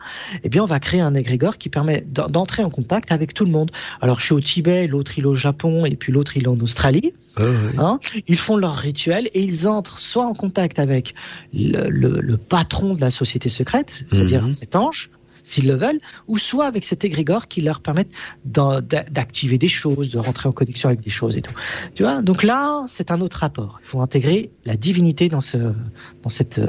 Eh 0.46 0.50
bien, 0.50 0.64
on 0.64 0.68
va 0.68 0.80
créer 0.80 1.02
un 1.02 1.14
égrégore 1.14 1.58
qui 1.58 1.68
permet 1.68 2.06
d'entrer 2.30 2.63
en 2.63 2.69
contact 2.69 3.11
avec 3.11 3.34
tout 3.34 3.45
le 3.45 3.51
monde. 3.51 3.72
Alors 4.01 4.19
je 4.19 4.26
suis 4.26 4.34
au 4.34 4.41
Tibet, 4.41 4.88
l'autre 4.88 5.17
il 5.17 5.24
est 5.24 5.28
au 5.28 5.36
Japon 5.36 5.86
et 5.86 5.95
puis 5.95 6.11
l'autre 6.11 6.38
il 6.38 6.43
est 6.43 6.47
en 6.47 6.59
Australie. 6.59 7.13
Ah 7.38 7.43
hein 7.78 7.99
ils 8.28 8.38
font 8.38 8.57
leur 8.57 8.76
rituel 8.76 9.30
et 9.34 9.41
ils 9.41 9.67
entrent 9.67 9.99
soit 9.99 10.26
en 10.26 10.34
contact 10.34 10.80
avec 10.80 11.13
le, 11.53 12.36
patron 12.36 12.93
de 12.93 13.01
la 13.01 13.11
société 13.11 13.49
secrète, 13.49 13.91
c'est-à-dire 14.09 14.43
mhm. 14.43 14.53
cet 14.53 14.76
ange, 14.76 15.09
s'ils 15.43 15.67
le 15.67 15.76
veulent, 15.76 15.99
ou 16.28 16.38
soit 16.38 16.65
avec 16.65 16.84
cet 16.84 17.05
égrégore 17.05 17.47
qui 17.47 17.61
leur 17.61 17.80
permet 17.80 18.07
d'activer 18.45 19.57
des 19.57 19.69
choses, 19.69 20.11
de 20.11 20.19
rentrer 20.19 20.49
en 20.49 20.51
connexion 20.51 20.89
avec 20.89 21.01
des 21.01 21.09
choses 21.09 21.38
et 21.38 21.41
tout. 21.41 21.53
Tu 21.95 22.03
vois 22.03 22.22
Donc 22.22 22.43
là, 22.43 22.86
c'est 22.89 23.11
un 23.11 23.22
autre 23.22 23.38
rapport. 23.38 23.80
Il 23.82 23.88
faut 23.88 24.01
intégrer 24.01 24.51
la 24.65 24.76
divinité 24.76 25.30
dans 25.30 25.41
ce, 25.41 25.57
dans 25.57 26.30
cette 26.30 26.59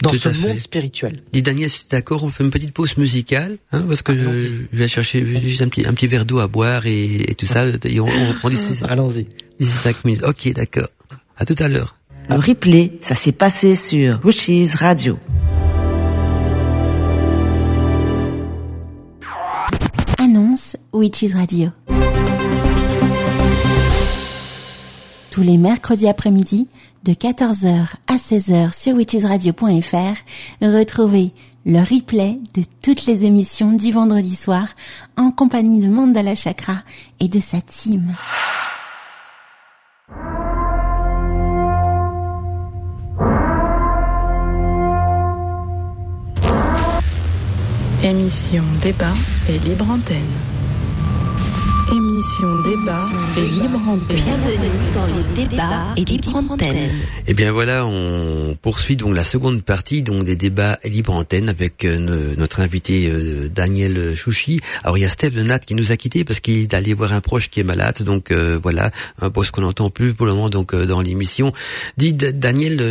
dans 0.00 0.10
ce 0.10 0.28
monde 0.46 0.58
spirituel. 0.58 1.22
Dis 1.32 1.42
Daniel, 1.42 1.70
si 1.70 1.80
tu 1.80 1.86
es 1.86 1.98
d'accord, 1.98 2.24
on 2.24 2.28
fait 2.28 2.44
une 2.44 2.50
petite 2.50 2.72
pause 2.72 2.96
musicale, 2.96 3.58
hein, 3.72 3.84
parce 3.88 4.02
que 4.02 4.14
je, 4.14 4.76
vais 4.76 4.88
chercher 4.88 5.24
juste 5.24 5.62
un 5.62 5.68
petit, 5.68 5.86
un 5.86 5.94
petit 5.94 6.06
verre 6.06 6.24
d'eau 6.24 6.38
à 6.38 6.48
boire 6.48 6.82
et, 6.86 7.34
tout 7.38 7.46
ça, 7.46 7.64
et 7.84 8.00
on, 8.00 8.06
reprend 8.28 8.48
d'ici. 8.48 8.78
Allons-y. 8.88 9.26
D'ici 9.58 9.72
5 9.72 10.04
minutes. 10.04 10.22
Ok, 10.24 10.52
d'accord. 10.52 10.88
À 11.36 11.44
tout 11.44 11.56
à 11.58 11.68
l'heure. 11.68 11.96
Le 12.28 12.36
replay, 12.36 12.92
ça 13.00 13.14
s'est 13.14 13.32
passé 13.32 13.74
sur 13.74 14.20
Wishes 14.24 14.74
Radio. 14.74 15.18
Annonce 20.18 20.76
Witches 20.92 21.34
Radio. 21.34 21.70
Tous 25.30 25.42
les 25.42 25.58
mercredis 25.58 26.08
après-midi, 26.08 26.66
de 27.06 27.12
14h 27.12 27.86
à 28.08 28.16
16h 28.16 28.72
sur 28.74 28.94
witchesradio.fr, 28.96 30.16
retrouvez 30.60 31.32
le 31.64 31.78
replay 31.78 32.40
de 32.54 32.62
toutes 32.82 33.06
les 33.06 33.24
émissions 33.24 33.72
du 33.72 33.92
vendredi 33.92 34.34
soir 34.34 34.66
en 35.16 35.30
compagnie 35.30 35.78
de 35.78 35.86
Mandala 35.86 36.34
Chakra 36.34 36.82
et 37.20 37.28
de 37.28 37.38
sa 37.38 37.60
team. 37.60 38.12
Émission 48.02 48.64
débat 48.82 49.14
et 49.48 49.58
libre 49.60 49.88
antenne. 49.88 50.55
Émission 51.92 52.62
débat 52.62 53.08
et 53.36 53.46
libre 53.46 53.80
antenne. 53.86 54.16
Bienvenue 54.16 54.68
dans 54.92 55.06
les 55.06 55.46
débats 55.46 55.94
et 55.96 56.04
libre 56.04 56.34
antenne. 56.34 56.76
Et 56.76 56.90
eh 57.28 57.34
bien 57.34 57.52
voilà, 57.52 57.86
on 57.86 58.56
poursuit 58.60 58.96
donc 58.96 59.14
la 59.14 59.22
seconde 59.22 59.62
partie 59.62 60.02
donc 60.02 60.24
des 60.24 60.34
débats 60.34 60.80
et 60.82 60.88
libre 60.88 61.12
antenne 61.12 61.48
avec 61.48 61.84
euh, 61.84 62.34
notre 62.36 62.58
invité 62.58 63.08
euh, 63.08 63.48
Daniel 63.48 64.16
Chouchi. 64.16 64.60
Alors 64.82 64.98
il 64.98 65.02
y 65.02 65.04
a 65.04 65.08
Steph 65.08 65.30
de 65.30 65.42
Nat 65.42 65.60
qui 65.60 65.76
nous 65.76 65.92
a 65.92 65.96
quitté 65.96 66.24
parce 66.24 66.40
qu'il 66.40 66.60
est 66.60 66.74
allé 66.74 66.92
voir 66.92 67.12
un 67.12 67.20
proche 67.20 67.50
qui 67.50 67.60
est 67.60 67.64
malade. 67.64 68.02
Donc 68.02 68.32
euh, 68.32 68.58
voilà, 68.60 68.90
un 69.20 69.30
poste 69.30 69.52
qu'on 69.52 69.60
n'entend 69.60 69.88
plus 69.88 70.12
pour 70.12 70.26
le 70.26 70.32
moment 70.32 70.48
donc 70.48 70.74
dans 70.74 71.00
l'émission. 71.00 71.52
Dit 71.98 72.14
Daniel, 72.14 72.82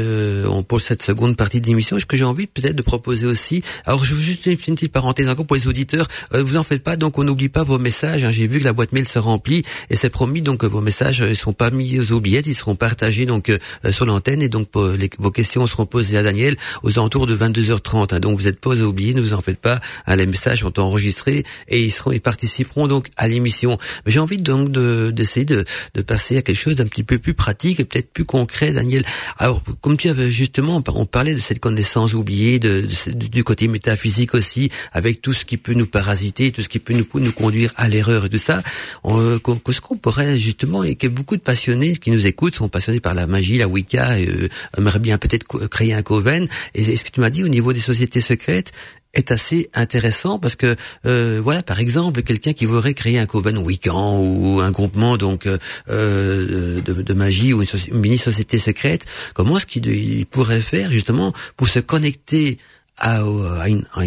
on 0.48 0.64
pose 0.64 0.84
cette 0.84 1.04
seconde 1.04 1.36
partie 1.36 1.60
de 1.60 1.68
l'émission. 1.68 2.00
Ce 2.00 2.06
que 2.06 2.16
j'ai 2.16 2.24
envie 2.24 2.48
peut-être 2.48 2.76
de 2.76 2.82
proposer 2.82 3.26
aussi. 3.26 3.62
Alors 3.86 4.06
je 4.06 4.14
veux 4.16 4.22
juste 4.22 4.46
une 4.46 4.56
petite 4.56 4.94
parenthèse 4.94 5.28
encore 5.28 5.46
pour 5.46 5.58
les 5.58 5.68
auditeurs. 5.68 6.08
vous 6.32 6.56
en 6.56 6.64
faites 6.64 6.84
pas, 6.84 6.96
donc 6.96 7.18
on 7.18 7.26
n'oublie 7.26 7.50
pas 7.50 7.66
vos 7.66 7.78
messages. 7.78 8.24
Hein. 8.24 8.32
J'ai 8.32 8.48
vu 8.48 8.60
que 8.60 8.64
la 8.64 8.74
boîte 8.74 8.85
mail 8.92 9.08
se 9.08 9.20
remplit 9.20 9.64
et 9.90 9.96
c'est 9.96 10.10
promis 10.10 10.42
donc 10.42 10.60
que 10.60 10.66
vos 10.66 10.82
messages 10.82 11.22
ne 11.22 11.28
euh, 11.28 11.36
seront 11.36 11.54
pas 11.54 11.72
mis 11.72 12.00
aux 12.00 12.12
oubliettes, 12.12 12.48
ils 12.48 12.56
seront 12.56 12.76
partagés 12.76 13.26
donc 13.26 13.50
euh, 13.50 13.60
sur 13.92 14.06
l'antenne 14.06 14.42
et 14.42 14.50
donc 14.50 14.70
vos 14.74 15.32
questions 15.32 15.66
seront 15.68 15.86
posées 15.86 16.18
à 16.18 16.24
Daniel 16.24 16.56
aux 16.84 16.92
alentours 16.92 17.26
de 17.26 17.36
22h30. 17.36 18.16
Hein. 18.16 18.20
donc 18.20 18.40
vous 18.40 18.48
êtes 18.48 18.60
pas 18.60 18.76
oubliettes, 18.82 19.16
ne 19.16 19.22
vous 19.22 19.34
en 19.34 19.42
faites 19.42 19.60
pas. 19.60 19.80
Hein, 20.08 20.16
les 20.16 20.26
messages 20.26 20.60
sont 20.62 20.80
enregistrés 20.80 21.44
et 21.68 21.82
ils 21.82 21.92
seront, 21.92 22.12
ils 22.12 22.22
participeront 22.22 22.88
donc 22.88 23.10
à 23.18 23.28
l'émission. 23.28 23.78
Mais 24.06 24.12
j'ai 24.12 24.20
envie 24.20 24.38
donc 24.38 24.72
d'essayer 24.72 25.46
de, 25.46 25.66
de, 25.94 26.02
passer 26.02 26.38
à 26.38 26.42
quelque 26.42 26.58
chose 26.58 26.76
d'un 26.76 26.88
petit 26.88 27.04
peu 27.04 27.18
plus 27.18 27.34
pratique 27.34 27.80
et 27.80 27.86
peut-être 27.86 28.12
plus 28.12 28.26
concret, 28.26 28.72
Daniel. 28.72 29.04
Alors 29.38 29.62
comme 29.82 29.98
tu 29.98 30.10
avais 30.10 30.32
justement, 30.32 30.82
on 30.88 31.06
parlait 31.06 31.34
de 31.34 31.40
cette 31.40 31.60
connaissance 31.60 32.14
oubliée, 32.14 32.60
de, 32.60 32.88
du 33.14 33.44
côté 33.44 33.68
métaphysique 33.68 34.34
aussi, 34.34 34.70
avec 34.94 35.22
tout 35.22 35.34
ce 35.34 35.46
qui 35.46 35.58
peut 35.58 35.74
nous 35.74 35.88
parasiter, 35.88 36.52
tout 36.52 36.62
ce 36.62 36.70
qui 36.70 36.80
peut 36.80 36.94
nous, 36.94 37.08
nous 37.16 37.32
conduire 37.32 37.72
à 37.76 37.88
l'erreur 37.88 38.26
et 38.26 38.30
tout 38.30 38.38
ça 38.38 38.62
euh, 39.06 39.40
ce 39.70 39.82
qu'on 39.82 39.98
pourrait 39.98 40.38
justement, 40.38 40.84
et 40.84 40.96
que 40.96 41.08
beaucoup 41.08 41.36
de 41.36 41.42
passionnés 41.42 41.96
qui 41.96 42.12
nous 42.12 42.28
écoutent 42.28 42.56
sont 42.56 42.70
passionnés 42.70 43.00
par 43.00 43.14
la 43.14 43.28
magie, 43.28 43.58
la 43.58 43.68
Wicca, 43.68 44.20
et, 44.20 44.28
euh, 44.28 44.50
aimeraient 44.78 45.00
bien 45.00 45.18
peut-être 45.18 45.46
créer 45.68 45.94
un 45.94 46.02
coven. 46.02 46.48
Et, 46.74 46.96
ce 46.96 47.04
que 47.04 47.12
tu 47.12 47.20
m'as 47.20 47.30
dit 47.30 47.44
au 47.44 47.48
niveau 47.48 47.74
des 47.74 47.80
sociétés 47.80 48.22
secrètes, 48.22 48.72
est 49.16 49.32
assez 49.32 49.70
intéressant 49.74 50.40
parce 50.40 50.56
que 50.56 50.76
euh, 51.06 51.40
voilà 51.42 51.64
par 51.64 51.80
exemple 51.80 52.22
quelqu'un 52.22 52.54
qui 52.54 52.66
voudrait 52.66 52.94
créer 52.94 53.18
un 53.18 53.26
coven 53.26 53.58
wiccan 53.58 54.20
ou 54.20 54.60
un 54.60 54.72
groupement 54.72 55.18
donc 55.18 55.46
euh, 55.46 55.58
euh 55.90 56.82
de, 56.82 57.14
magie 57.14 57.54
ou 57.54 57.62
une, 57.62 58.00
mini 58.00 58.18
société 58.18 58.60
secrète 58.60 59.06
comment 59.34 59.58
est-ce 59.58 59.66
qu'il 59.66 60.26
pourrait 60.26 60.60
faire 60.60 60.92
justement 60.92 61.32
pour 61.56 61.68
se 61.68 61.80
connecter 61.80 62.58
à, 62.98 63.18
à, 63.18 63.70
une, 63.70 63.86
à, 63.94 64.02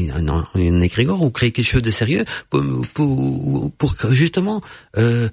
un 0.55 0.81
égrégore 0.81 1.23
ou 1.23 1.31
créer 1.31 1.51
quelque 1.51 1.67
chose 1.67 1.83
de 1.83 1.91
sérieux 1.91 2.25
pour, 2.51 2.63
pour, 2.95 3.71
pour 3.73 3.95
justement 4.11 4.61
euh, 4.97 5.29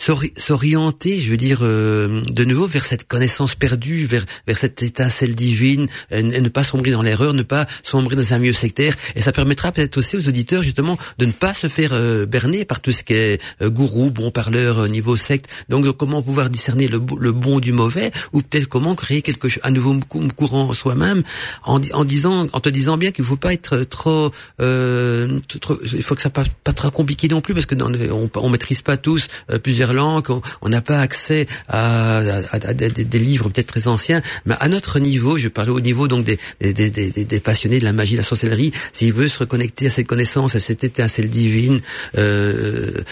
s'orienter, 0.00 1.20
je 1.20 1.30
veux 1.30 1.36
dire, 1.36 1.58
euh, 1.62 2.22
de 2.22 2.44
nouveau 2.44 2.66
vers 2.66 2.84
cette 2.84 3.06
connaissance 3.06 3.54
perdue, 3.54 4.06
vers 4.06 4.24
vers 4.46 4.58
cette 4.58 4.82
étincelle 4.82 5.34
divine, 5.34 5.88
et, 6.10 6.22
ne 6.22 6.48
pas 6.48 6.64
sombrer 6.64 6.90
dans 6.92 7.02
l'erreur, 7.02 7.34
ne 7.34 7.42
pas 7.42 7.66
sombrer 7.82 8.16
dans 8.16 8.32
un 8.32 8.38
milieu 8.38 8.52
sectaire. 8.52 8.94
Et 9.14 9.20
ça 9.20 9.32
permettra 9.32 9.72
peut-être 9.72 9.98
aussi 9.98 10.16
aux 10.16 10.26
auditeurs 10.26 10.62
justement 10.62 10.96
de 11.18 11.26
ne 11.26 11.32
pas 11.32 11.54
se 11.54 11.68
faire 11.68 11.90
euh, 11.92 12.26
berner 12.26 12.64
par 12.64 12.80
tout 12.80 12.92
ce 12.92 13.02
qui 13.02 13.12
est 13.14 13.40
euh, 13.62 13.68
gourou, 13.70 14.10
bon 14.10 14.30
parleur, 14.30 14.78
euh, 14.80 14.88
niveau 14.88 15.16
secte. 15.16 15.46
Donc 15.68 15.86
comment 15.96 16.22
pouvoir 16.22 16.50
discerner 16.50 16.88
le, 16.88 17.00
le 17.18 17.32
bon 17.32 17.60
du 17.60 17.72
mauvais, 17.72 18.10
ou 18.32 18.42
peut-être 18.42 18.66
comment 18.68 18.94
créer 18.94 19.22
quelque 19.22 19.48
chose, 19.48 19.62
un 19.64 19.70
nouveau 19.70 19.98
cou- 20.08 20.26
courant 20.34 20.72
soi-même, 20.72 21.22
en, 21.64 21.80
en 21.92 22.04
disant, 22.04 22.48
en 22.52 22.60
te 22.60 22.68
disant 22.68 22.96
bien 22.96 23.12
qu'il 23.12 23.24
faut 23.24 23.36
pas 23.36 23.52
être 23.52 23.78
trop, 23.84 24.30
euh, 24.60 25.40
trop- 25.60 25.78
il 25.92 26.02
faut 26.02 26.14
que 26.14 26.22
ça 26.22 26.30
pas 26.30 26.44
pas 26.64 26.72
trop 26.72 26.90
compliqué 26.90 27.28
non 27.28 27.40
plus 27.40 27.54
parce 27.54 27.66
que 27.66 27.74
dans 27.74 27.92
on, 27.92 28.30
on 28.34 28.48
maîtrise 28.48 28.82
pas 28.82 28.96
tous 28.96 29.28
euh, 29.50 29.58
plusieurs 29.58 29.89
langues, 29.92 30.30
on- 30.30 30.40
on 30.62 30.68
n'a 30.68 30.80
pas 30.80 31.00
accès 31.00 31.46
à, 31.68 32.18
à- 32.18 32.22
à- 32.56 32.68
à 32.68 32.74
des, 32.74 32.90
des 32.90 33.18
livres 33.18 33.48
peut-être 33.48 33.66
très 33.68 33.86
anciens, 33.88 34.20
mais 34.46 34.54
à 34.60 34.68
notre 34.68 34.98
niveau, 34.98 35.36
je 35.36 35.48
parlais 35.48 35.70
au 35.70 35.80
niveau 35.80 36.08
donc 36.08 36.24
des, 36.24 36.38
des, 36.60 37.40
passionnés 37.40 37.78
de 37.78 37.84
la 37.84 37.92
magie, 37.92 38.12
de 38.12 38.18
la 38.18 38.22
sorcellerie, 38.22 38.72
s'il 38.92 39.12
veut 39.12 39.28
se 39.28 39.38
reconnecter 39.38 39.86
à 39.86 39.90
cette 39.90 40.06
connaissance, 40.06 40.54
à 40.54 40.60
cette 40.60 40.84
étincelle 40.84 41.28
divine, 41.30 41.80
euh, 42.18 43.02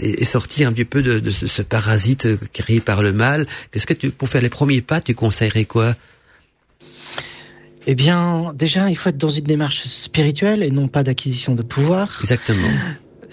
et, 0.00 0.22
et 0.22 0.24
sortir 0.24 0.68
un 0.68 0.72
petit 0.72 0.84
peu 0.84 1.02
de, 1.02 1.18
de 1.18 1.30
ce, 1.30 1.46
ce 1.46 1.62
parasite 1.62 2.28
créé 2.52 2.80
par 2.80 3.02
le 3.02 3.12
mal, 3.12 3.46
qu'est-ce 3.70 3.86
que 3.86 3.94
tu, 3.94 4.10
pour 4.10 4.28
faire 4.28 4.42
les 4.42 4.48
premiers 4.50 4.80
pas, 4.82 5.00
tu 5.00 5.14
conseillerais 5.14 5.64
quoi? 5.64 5.94
Eh 7.88 7.94
bien, 7.94 8.52
déjà, 8.54 8.88
il 8.90 8.96
faut 8.98 9.10
être 9.10 9.16
dans 9.16 9.28
une 9.28 9.44
démarche 9.44 9.86
spirituelle 9.86 10.62
et 10.64 10.70
non 10.70 10.88
pas 10.88 11.04
d'acquisition 11.04 11.54
de 11.54 11.62
pouvoir. 11.62 12.18
Exactement. 12.20 12.68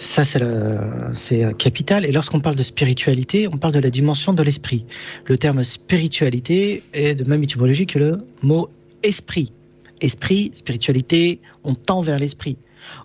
Ça, 0.04 0.26
c'est 0.26 0.42
euh, 0.44 1.54
capital. 1.54 2.04
Et 2.06 2.12
lorsqu'on 2.12 2.42
parle 2.42 2.58
de 2.58 2.64
spiritualité, 2.64 3.48
on 3.48 3.58
parle 3.58 3.74
de 3.74 3.80
la 3.80 3.90
dimension 3.90 4.34
de 4.34 4.44
l'esprit. 4.44 4.86
Le 5.26 5.38
terme 5.38 5.64
spiritualité 5.64 6.84
est 6.94 7.16
de 7.16 7.24
même 7.24 7.42
étymologie 7.42 7.86
que 7.86 8.00
le 8.00 8.28
mot 8.42 8.70
esprit. 9.02 9.54
Esprit, 10.02 10.52
spiritualité, 10.56 11.40
on 11.64 11.74
tend 11.74 12.02
vers 12.02 12.18
l'esprit. 12.18 12.58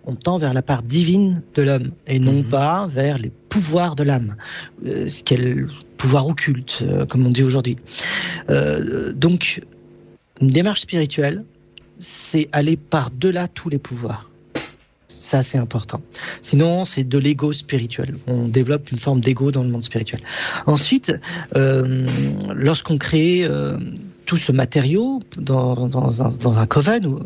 On 0.04 0.16
tend 0.16 0.38
vers 0.38 0.52
la 0.52 0.60
part 0.60 0.82
divine 0.82 1.42
de 1.54 1.62
l'homme 1.62 1.92
et 2.08 2.18
non 2.18 2.42
pas 2.42 2.88
vers 2.88 3.16
les 3.16 3.30
pouvoirs 3.48 3.94
de 3.94 4.02
l'âme, 4.02 4.34
euh, 4.84 5.08
ce 5.08 5.22
qu'est 5.22 5.36
le 5.36 5.68
pouvoir 5.96 6.26
occulte, 6.26 6.80
euh, 6.82 7.06
comme 7.06 7.24
on 7.24 7.30
dit 7.30 7.44
aujourd'hui. 7.44 7.76
Euh, 8.50 9.12
donc, 9.12 9.62
une 10.40 10.50
démarche 10.50 10.80
spirituelle, 10.80 11.44
c'est 12.00 12.48
aller 12.50 12.76
par-delà 12.76 13.46
tous 13.46 13.68
les 13.68 13.78
pouvoirs. 13.78 14.27
Ça, 15.28 15.42
c'est 15.42 15.58
important. 15.58 16.00
Sinon, 16.42 16.86
c'est 16.86 17.04
de 17.04 17.18
l'ego 17.18 17.52
spirituel. 17.52 18.14
On 18.26 18.48
développe 18.48 18.90
une 18.90 18.98
forme 18.98 19.20
d'ego 19.20 19.52
dans 19.52 19.62
le 19.62 19.68
monde 19.68 19.84
spirituel. 19.84 20.22
Ensuite, 20.64 21.12
euh, 21.54 22.06
lorsqu'on 22.54 22.96
crée 22.96 23.44
euh, 23.44 23.76
tout 24.24 24.38
ce 24.38 24.52
matériau 24.52 25.20
dans, 25.36 26.58
un, 26.58 26.66
coven, 26.66 27.18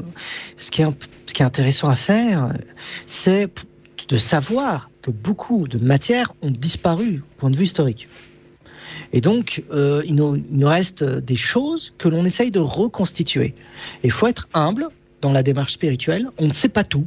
ce 0.56 0.72
qui, 0.72 0.82
est, 0.82 1.42
intéressant 1.42 1.88
à 1.88 1.94
faire, 1.94 2.52
c'est 3.06 3.48
de 4.08 4.18
savoir 4.18 4.90
que 5.02 5.12
beaucoup 5.12 5.68
de 5.68 5.78
matières 5.78 6.34
ont 6.42 6.50
disparu, 6.50 7.22
au 7.22 7.40
point 7.40 7.50
de 7.50 7.56
vue 7.56 7.66
historique. 7.66 8.08
Et 9.12 9.20
donc, 9.20 9.62
euh, 9.70 10.02
il, 10.04 10.16
nous, 10.16 10.66
reste 10.66 11.04
des 11.04 11.36
choses 11.36 11.94
que 11.98 12.08
l'on 12.08 12.24
essaye 12.24 12.50
de 12.50 12.58
reconstituer. 12.58 13.54
Il 14.02 14.10
faut 14.10 14.26
être 14.26 14.48
humble 14.54 14.88
dans 15.20 15.30
la 15.30 15.44
démarche 15.44 15.74
spirituelle. 15.74 16.26
On 16.40 16.48
ne 16.48 16.52
sait 16.52 16.68
pas 16.68 16.82
tout. 16.82 17.06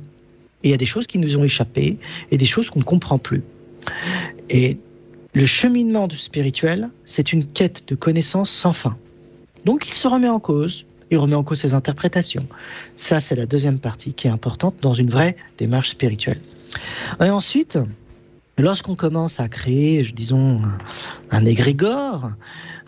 Et 0.65 0.69
il 0.69 0.71
y 0.71 0.73
a 0.73 0.77
des 0.77 0.87
choses 0.87 1.05
qui 1.05 1.19
nous 1.19 1.37
ont 1.37 1.43
échappé 1.43 1.99
et 2.31 2.37
des 2.37 2.45
choses 2.45 2.71
qu'on 2.71 2.79
ne 2.79 2.83
comprend 2.83 3.19
plus. 3.19 3.43
Et 4.49 4.79
le 5.33 5.45
cheminement 5.45 6.07
du 6.07 6.17
spirituel, 6.17 6.89
c'est 7.05 7.33
une 7.33 7.45
quête 7.45 7.87
de 7.87 7.93
connaissances 7.93 8.49
sans 8.49 8.73
fin. 8.73 8.97
Donc 9.63 9.87
il 9.87 9.93
se 9.93 10.07
remet 10.07 10.27
en 10.27 10.39
cause, 10.39 10.85
il 11.11 11.19
remet 11.19 11.35
en 11.35 11.43
cause 11.43 11.61
ses 11.61 11.75
interprétations. 11.75 12.47
Ça, 12.97 13.19
c'est 13.19 13.35
la 13.35 13.45
deuxième 13.45 13.77
partie 13.77 14.13
qui 14.13 14.25
est 14.25 14.31
importante 14.31 14.73
dans 14.81 14.95
une 14.95 15.11
vraie 15.11 15.35
démarche 15.59 15.91
spirituelle. 15.91 16.39
Et 17.19 17.29
ensuite, 17.29 17.77
lorsqu'on 18.57 18.95
commence 18.95 19.39
à 19.39 19.47
créer, 19.47 20.01
disons, 20.15 20.63
un 21.29 21.45
égrégore, 21.45 22.31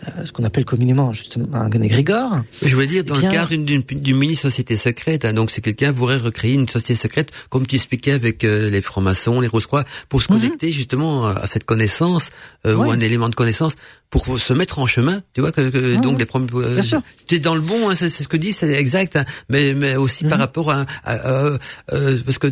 euh, 0.05 0.25
ce 0.25 0.31
qu'on 0.31 0.43
appelle 0.43 0.65
communément 0.65 1.11
justement 1.13 1.47
un 1.53 1.71
égrégore, 1.81 2.41
Je 2.61 2.73
voulais 2.75 2.87
dire, 2.87 3.03
dans 3.03 3.15
Eh 3.15 3.19
bien- 3.21 3.29
le 3.29 3.33
cadre 3.35 3.49
d'une- 3.49 3.65
d'une 3.83 3.99
d'une 4.01 4.17
mini-société 4.17 4.75
secrète, 4.75 5.25
hein, 5.25 5.33
donc 5.33 5.49
si 5.51 5.61
quelqu'un 5.61 5.91
voudrait 5.91 6.17
recréer 6.17 6.53
une 6.53 6.67
société 6.67 6.95
secrète, 6.95 7.31
comme 7.49 7.65
tu 7.65 7.75
expliquais 7.75 8.11
avec 8.11 8.43
euh, 8.43 8.69
les 8.69 8.81
francs-maçons, 8.81 9.41
les 9.41 9.47
rose-croix, 9.47 9.83
pour 10.09 10.21
se 10.21 10.27
connecter 10.27 10.71
justement 10.71 11.25
à 11.27 11.47
cette 11.47 11.65
connaissance, 11.65 12.29
euh, 12.65 12.75
ou 12.75 12.81
Mhm. 12.81 12.87
Ouais. 12.87 12.95
un 12.95 12.99
élément 12.99 13.29
de 13.29 13.35
connaissance, 13.35 13.73
pour 14.09 14.39
se 14.39 14.53
mettre 14.53 14.79
en 14.79 14.87
chemin, 14.87 15.21
tu 15.33 15.41
vois, 15.41 15.51
que, 15.51 15.69
que- 15.69 15.95
donc 15.99 16.17
ouais. 16.17 16.25
des 16.25 16.55
euh, 16.55 16.81
sûr. 16.83 17.01
tu 17.27 17.35
es 17.35 17.39
dans 17.39 17.55
le 17.55 17.61
bon, 17.61 17.89
hein, 17.89 17.95
c'est 17.95 18.09
c'est 18.09 18.23
ce 18.23 18.29
que 18.29 18.37
dit, 18.37 18.53
c'est 18.53 18.71
exact, 18.71 19.17
hein, 19.17 19.25
mais, 19.49 19.73
mais 19.73 19.95
aussi 19.97 20.23
par 20.23 20.37
Mhm. 20.37 20.41
rapport 20.41 20.71
à... 20.71 20.85
à- 21.03 21.27
euh, 21.27 21.57
euh, 21.91 22.17
parce 22.25 22.37
que 22.37 22.47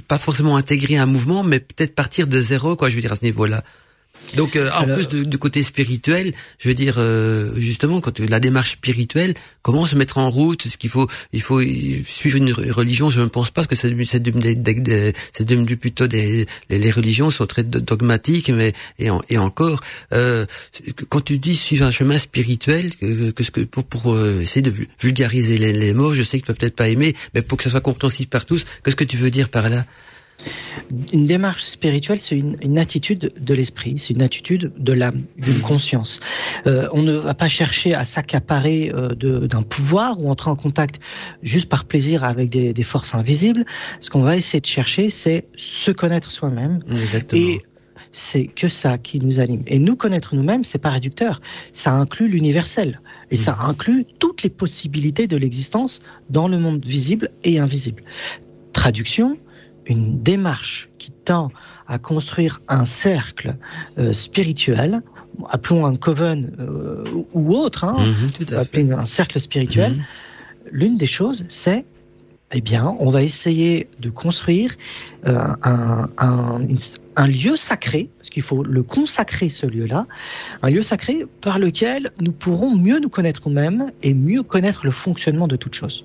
pas 0.00 0.18
forcément 0.18 0.56
intégrer 0.56 0.96
un 0.96 1.06
mouvement, 1.06 1.44
mais 1.44 1.60
peut-être 1.60 1.94
partir 1.94 2.26
de 2.26 2.40
zéro, 2.40 2.74
quoi, 2.76 2.88
je 2.90 2.96
veux 2.96 3.00
dire, 3.00 3.12
à 3.12 3.16
ce 3.16 3.24
niveau-là. 3.24 3.62
Donc, 4.36 4.56
euh, 4.56 4.70
en 4.72 4.84
plus 4.94 5.08
du, 5.08 5.26
du 5.26 5.38
côté 5.38 5.62
spirituel, 5.62 6.32
je 6.58 6.68
veux 6.68 6.74
dire 6.74 6.94
euh, 6.98 7.52
justement 7.56 8.00
quand 8.00 8.12
tu- 8.12 8.26
la 8.26 8.40
démarche 8.40 8.72
spirituelle, 8.72 9.34
comment 9.62 9.86
se 9.86 9.94
mettre 9.96 10.18
en 10.18 10.30
route 10.30 10.66
Est-ce 10.66 10.76
qu'il 10.78 10.90
faut, 10.90 11.08
il 11.32 11.42
faut 11.42 11.60
suivre 12.06 12.36
une 12.36 12.50
re- 12.50 12.70
religion? 12.70 13.10
Je 13.10 13.20
ne 13.20 13.26
pense 13.26 13.50
pas 13.50 13.62
parce 13.62 13.68
que 13.68 13.76
c'est 13.76 13.88
devenu- 15.44 15.76
plutôt 15.76 16.06
des 16.06 16.46
les, 16.70 16.78
les 16.78 16.90
religions 16.90 17.30
sont 17.30 17.46
très 17.46 17.62
do- 17.62 17.80
dogmatiques, 17.80 18.50
mais 18.50 18.72
et, 18.98 19.10
en- 19.10 19.22
et 19.28 19.38
encore 19.38 19.80
euh, 20.12 20.46
quand 21.08 21.20
tu 21.20 21.38
dis 21.38 21.54
suivre 21.54 21.84
un 21.86 21.90
chemin 21.90 22.18
spirituel, 22.18 22.94
que, 22.96 23.30
que 23.30 23.42
ce 23.44 23.50
que 23.50 23.60
pour, 23.60 23.84
pour 23.84 24.14
euh, 24.14 24.40
essayer 24.40 24.62
de 24.62 24.70
vul- 24.70 24.88
vulgariser 25.00 25.58
les, 25.58 25.72
les 25.72 25.92
mots, 25.92 26.14
je 26.14 26.22
sais 26.22 26.38
que 26.40 26.46
tu 26.46 26.52
peux 26.52 26.54
peut-être 26.54 26.76
pas 26.76 26.88
aimer, 26.88 27.14
mais 27.34 27.42
pour 27.42 27.58
que 27.58 27.64
ça 27.64 27.70
soit 27.70 27.80
compréhensible 27.80 28.28
par 28.28 28.46
tous, 28.46 28.64
qu'est-ce 28.84 28.96
que 28.96 29.04
tu 29.04 29.16
veux 29.16 29.30
dire 29.30 29.48
par 29.48 29.68
là? 29.70 29.84
Une 31.12 31.26
démarche 31.26 31.64
spirituelle, 31.64 32.18
c'est 32.20 32.36
une, 32.36 32.56
une 32.62 32.78
attitude 32.78 33.32
de 33.38 33.54
l'esprit, 33.54 33.98
c'est 33.98 34.14
une 34.14 34.22
attitude 34.22 34.72
de 34.76 34.92
l'âme, 34.92 35.22
d'une 35.38 35.60
conscience. 35.60 36.20
Euh, 36.66 36.88
on 36.92 37.02
ne 37.02 37.14
va 37.14 37.34
pas 37.34 37.48
chercher 37.48 37.94
à 37.94 38.04
s'accaparer 38.04 38.92
euh, 38.94 39.14
d'un 39.14 39.62
pouvoir 39.62 40.20
ou 40.20 40.30
entrer 40.30 40.50
en 40.50 40.56
contact 40.56 41.00
juste 41.42 41.68
par 41.68 41.84
plaisir 41.84 42.24
avec 42.24 42.50
des, 42.50 42.72
des 42.72 42.82
forces 42.82 43.14
invisibles. 43.14 43.64
Ce 44.00 44.10
qu'on 44.10 44.22
va 44.22 44.36
essayer 44.36 44.60
de 44.60 44.66
chercher, 44.66 45.10
c'est 45.10 45.46
se 45.56 45.90
connaître 45.90 46.30
soi-même. 46.30 46.80
Exactement. 46.90 47.42
Et 47.42 47.60
c'est 48.14 48.46
que 48.46 48.68
ça 48.68 48.96
qui 48.96 49.18
nous 49.18 49.40
anime. 49.40 49.62
Et 49.66 49.78
nous 49.78 49.96
connaître 49.96 50.34
nous-mêmes, 50.34 50.64
c'est 50.64 50.78
pas 50.78 50.90
réducteur. 50.90 51.42
Ça 51.72 51.92
inclut 51.92 52.28
l'universel. 52.28 53.00
Et 53.30 53.36
ça 53.36 53.58
inclut 53.60 54.06
toutes 54.20 54.42
les 54.44 54.50
possibilités 54.50 55.26
de 55.26 55.36
l'existence 55.36 56.00
dans 56.30 56.46
le 56.46 56.58
monde 56.58 56.84
visible 56.84 57.30
et 57.42 57.58
invisible. 57.58 58.04
Traduction, 58.72 59.36
une 59.86 60.22
démarche 60.22 60.88
qui 60.98 61.10
tend 61.10 61.50
à 61.86 61.98
construire 61.98 62.60
un 62.68 62.84
cercle 62.84 63.56
euh, 63.98 64.12
spirituel, 64.12 65.02
appelons 65.50 65.84
un 65.84 65.96
coven 65.96 66.54
euh, 66.58 67.04
ou 67.32 67.54
autre, 67.54 67.84
hein, 67.84 67.94
Mhm, 67.98 68.30
un 68.92 69.04
cercle 69.06 69.40
spirituel. 69.40 69.92
Mhm. 69.92 70.02
L'une 70.70 70.96
des 70.96 71.06
choses, 71.06 71.44
c'est, 71.48 71.84
eh 72.52 72.60
bien, 72.62 72.94
on 72.98 73.10
va 73.10 73.22
essayer 73.22 73.88
de 74.00 74.08
construire 74.10 74.74
euh, 75.26 75.38
un, 75.62 76.08
un, 76.18 76.60
une- 76.66 76.78
un 77.16 77.26
lieu 77.28 77.56
sacré, 77.56 78.10
parce 78.18 78.30
qu'il 78.30 78.42
faut 78.42 78.64
le 78.64 78.82
consacrer 78.82 79.48
ce 79.48 79.66
lieu-là, 79.66 80.06
un 80.62 80.70
lieu 80.70 80.82
sacré 80.82 81.26
par 81.42 81.58
lequel 81.58 82.10
nous 82.20 82.32
pourrons 82.32 82.74
mieux 82.76 82.98
nous 82.98 83.08
connaître 83.10 83.42
nous-mêmes 83.46 83.92
et 84.02 84.14
mieux 84.14 84.42
connaître 84.42 84.84
le 84.84 84.90
fonctionnement 84.90 85.46
de 85.46 85.56
toute 85.56 85.74
chose. 85.74 86.04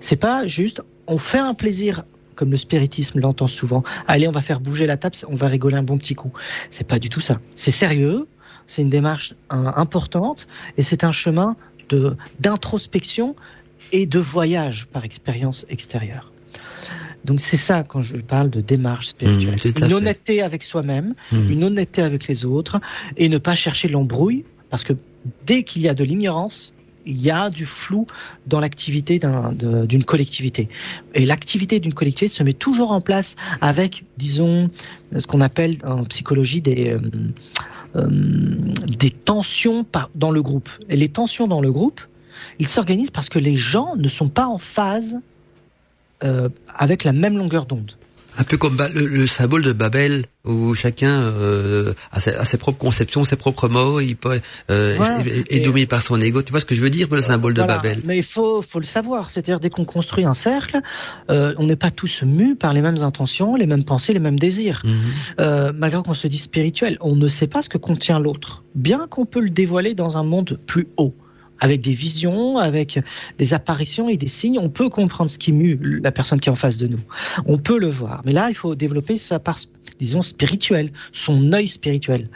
C'est 0.00 0.16
pas 0.16 0.46
juste, 0.46 0.80
on 1.06 1.18
fait 1.18 1.38
un 1.38 1.54
plaisir 1.54 2.04
comme 2.36 2.52
le 2.52 2.56
spiritisme 2.56 3.18
l'entend 3.18 3.48
souvent. 3.48 3.82
Allez, 4.06 4.28
on 4.28 4.32
va 4.32 4.42
faire 4.42 4.60
bouger 4.60 4.86
la 4.86 4.96
table, 4.96 5.16
on 5.28 5.34
va 5.34 5.48
rigoler 5.48 5.76
un 5.76 5.82
bon 5.82 5.98
petit 5.98 6.14
coup. 6.14 6.32
C'est 6.70 6.86
pas 6.86 6.98
du 7.00 7.08
tout 7.08 7.20
ça. 7.20 7.40
C'est 7.56 7.72
sérieux, 7.72 8.28
c'est 8.68 8.82
une 8.82 8.90
démarche 8.90 9.34
importante 9.50 10.46
et 10.76 10.82
c'est 10.82 11.02
un 11.02 11.12
chemin 11.12 11.56
de 11.88 12.16
d'introspection 12.40 13.34
et 13.92 14.06
de 14.06 14.18
voyage 14.18 14.86
par 14.92 15.04
expérience 15.04 15.66
extérieure. 15.68 16.32
Donc 17.24 17.40
c'est 17.40 17.56
ça 17.56 17.82
quand 17.82 18.02
je 18.02 18.16
parle 18.16 18.50
de 18.50 18.60
démarche 18.60 19.08
spirituelle. 19.08 19.56
Mmh, 19.82 19.86
une 19.86 19.92
honnêteté 19.94 20.42
avec 20.42 20.62
soi-même, 20.62 21.14
Mhm. 21.32 21.50
une 21.50 21.64
honnêteté 21.64 22.02
avec 22.02 22.28
les 22.28 22.44
autres 22.44 22.80
et 23.16 23.28
ne 23.28 23.38
pas 23.38 23.54
chercher 23.54 23.88
l'embrouille 23.88 24.44
parce 24.70 24.84
que 24.84 24.92
dès 25.46 25.64
qu'il 25.64 25.82
y 25.82 25.88
a 25.88 25.94
de 25.94 26.04
l'ignorance, 26.04 26.72
il 27.06 27.20
y 27.20 27.30
a 27.30 27.50
du 27.50 27.66
flou 27.66 28.06
dans 28.46 28.60
l'activité 28.60 29.20
d'une 29.20 30.04
collectivité. 30.04 30.68
Et 31.14 31.24
l'activité 31.24 31.80
d'une 31.80 31.94
collectivité 31.94 32.34
se 32.34 32.42
met 32.42 32.52
toujours 32.52 32.90
en 32.90 33.00
place 33.00 33.36
avec, 33.60 34.04
disons, 34.16 34.70
ce 35.16 35.26
qu'on 35.26 35.40
appelle 35.40 35.78
en 35.84 36.04
psychologie 36.04 36.60
des, 36.60 36.90
euh, 36.90 37.00
euh, 37.96 39.10
tensions 39.24 39.86
dans 40.14 40.30
le 40.30 40.42
groupe. 40.42 40.68
Et 40.88 40.96
les 40.96 41.08
tensions 41.08 41.46
dans 41.46 41.60
le 41.60 41.72
groupe, 41.72 42.00
ils 42.58 42.68
s'organisent 42.68 43.10
parce 43.10 43.28
que 43.28 43.38
les 43.38 43.56
gens 43.56 43.96
ne 43.96 44.08
sont 44.08 44.28
pas 44.28 44.46
en 44.46 44.58
phase 44.58 45.16
euh, 46.24 46.48
avec 46.74 47.04
la 47.04 47.12
même 47.12 47.36
longueur 47.36 47.66
d'onde. 47.66 47.92
Un 48.38 48.44
peu 48.44 48.56
comme 48.56 48.76
le, 48.94 49.06
le 49.06 49.26
symbole 49.26 49.62
de 49.62 49.72
Babel, 49.72 50.24
où 50.44 50.74
chacun 50.74 51.10
euh, 51.10 51.92
a, 52.12 52.20
ses, 52.20 52.34
a 52.34 52.44
ses 52.44 52.58
propres 52.58 52.78
conceptions, 52.78 53.24
ses 53.24 53.36
propres 53.36 53.68
mots, 53.68 54.00
il 54.00 54.14
peut, 54.16 54.38
euh, 54.70 54.94
Voilà. 54.96 55.20
est, 55.26 55.60
dominé 55.64 55.86
par 55.86 56.02
son 56.02 56.20
ego. 56.20 56.42
Tu 56.42 56.50
vois 56.50 56.60
ce 56.60 56.64
que 56.64 56.74
je 56.74 56.80
veux 56.80 56.90
dire, 56.90 57.08
le 57.10 57.20
symbole 57.20 57.54
de 57.54 57.62
Voilà. 57.62 57.76
Babel? 57.76 58.02
Mais 58.04 58.18
il 58.18 58.24
faut, 58.24 58.62
faut 58.62 58.78
le 58.80 58.86
savoir. 58.86 59.30
C'est-à-dire, 59.30 59.58
dès 59.60 59.70
qu'on 59.70 59.84
construit 59.84 60.24
un 60.24 60.34
cercle, 60.34 60.80
euh, 61.30 61.54
on 61.58 61.64
n'est 61.64 61.76
pas 61.76 61.90
tous 61.90 62.22
mus 62.22 62.56
par 62.56 62.72
les 62.72 62.82
mêmes 62.82 63.02
intentions, 63.02 63.56
les 63.56 63.66
mêmes 63.66 63.84
pensées, 63.84 64.12
les 64.12 64.18
mêmes 64.20 64.38
désirs. 64.38 64.82
Mhm. 64.84 64.94
Euh, 65.40 65.72
malgré 65.74 66.02
qu'on 66.02 66.14
se 66.14 66.26
dit 66.26 66.38
spirituel, 66.38 66.98
on 67.00 67.16
ne 67.16 67.28
sait 67.28 67.46
pas 67.48 67.62
ce 67.62 67.68
que 67.68 67.78
contient 67.78 68.20
l'autre. 68.20 68.62
Bien 68.74 69.06
qu'on 69.08 69.24
peut 69.26 69.40
le 69.40 69.50
dévoiler 69.50 69.94
dans 69.94 70.16
un 70.16 70.22
monde 70.22 70.58
plus 70.66 70.88
haut. 70.96 71.14
Avec 71.60 71.80
des 71.80 71.94
visions, 71.94 72.58
avec 72.58 73.00
des 73.38 73.54
apparitions 73.54 74.08
et 74.08 74.16
des 74.16 74.28
signes, 74.28 74.58
on 74.58 74.68
peut 74.68 74.88
comprendre 74.90 75.30
ce 75.30 75.38
qui 75.38 75.52
mue 75.52 75.78
la 76.02 76.12
personne 76.12 76.38
qui 76.40 76.48
est 76.48 76.52
en 76.52 76.56
face 76.56 76.76
de 76.76 76.86
nous. 76.86 77.00
On 77.46 77.58
peut 77.58 77.78
le 77.78 77.88
voir. 77.90 78.22
Mais 78.24 78.32
là, 78.32 78.48
il 78.50 78.54
faut 78.54 78.74
développer 78.74 79.16
sa 79.18 79.38
part, 79.38 79.58
disons, 79.98 80.22
spirituelle, 80.22 80.92
son 81.12 81.52
œil 81.52 81.68
spirituel. 81.68 82.28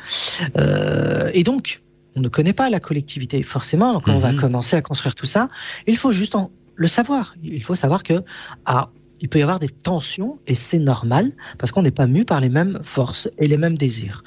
Euh, 0.57 1.31
et 1.35 1.43
donc, 1.43 1.83
on 2.17 2.21
ne 2.21 2.29
connaît 2.29 2.53
pas 2.53 2.71
la 2.71 2.81
collectivité. 2.81 3.43
Forcément, 3.43 4.01
quand 4.01 4.15
on 4.15 4.19
va 4.21 4.33
Mhm. 4.33 4.41
commencer 4.41 4.77
à 4.77 4.83
construire 4.83 5.15
tout 5.15 5.27
ça, 5.27 5.49
il 5.87 5.97
faut 5.97 6.13
juste 6.13 6.35
en- 6.35 6.51
le 6.75 6.89
savoir. 6.89 7.35
Il 7.43 7.63
faut 7.63 7.75
savoir 7.75 8.03
que 8.03 8.23
ah, 8.65 8.91
il 9.21 9.29
peut 9.29 9.39
y 9.39 9.43
avoir 9.43 9.59
des 9.59 9.69
tensions 9.69 10.39
et 10.47 10.55
c'est 10.55 10.79
normal 10.79 11.33
parce 11.59 11.73
qu'on 11.73 11.83
n'est 11.83 11.91
pas 11.91 12.07
mu 12.07 12.25
par 12.25 12.41
les 12.41 12.49
mêmes 12.49 12.81
forces 12.85 13.29
et 13.39 13.47
les 13.49 13.59
mêmes 13.59 13.77
désirs. 13.77 14.25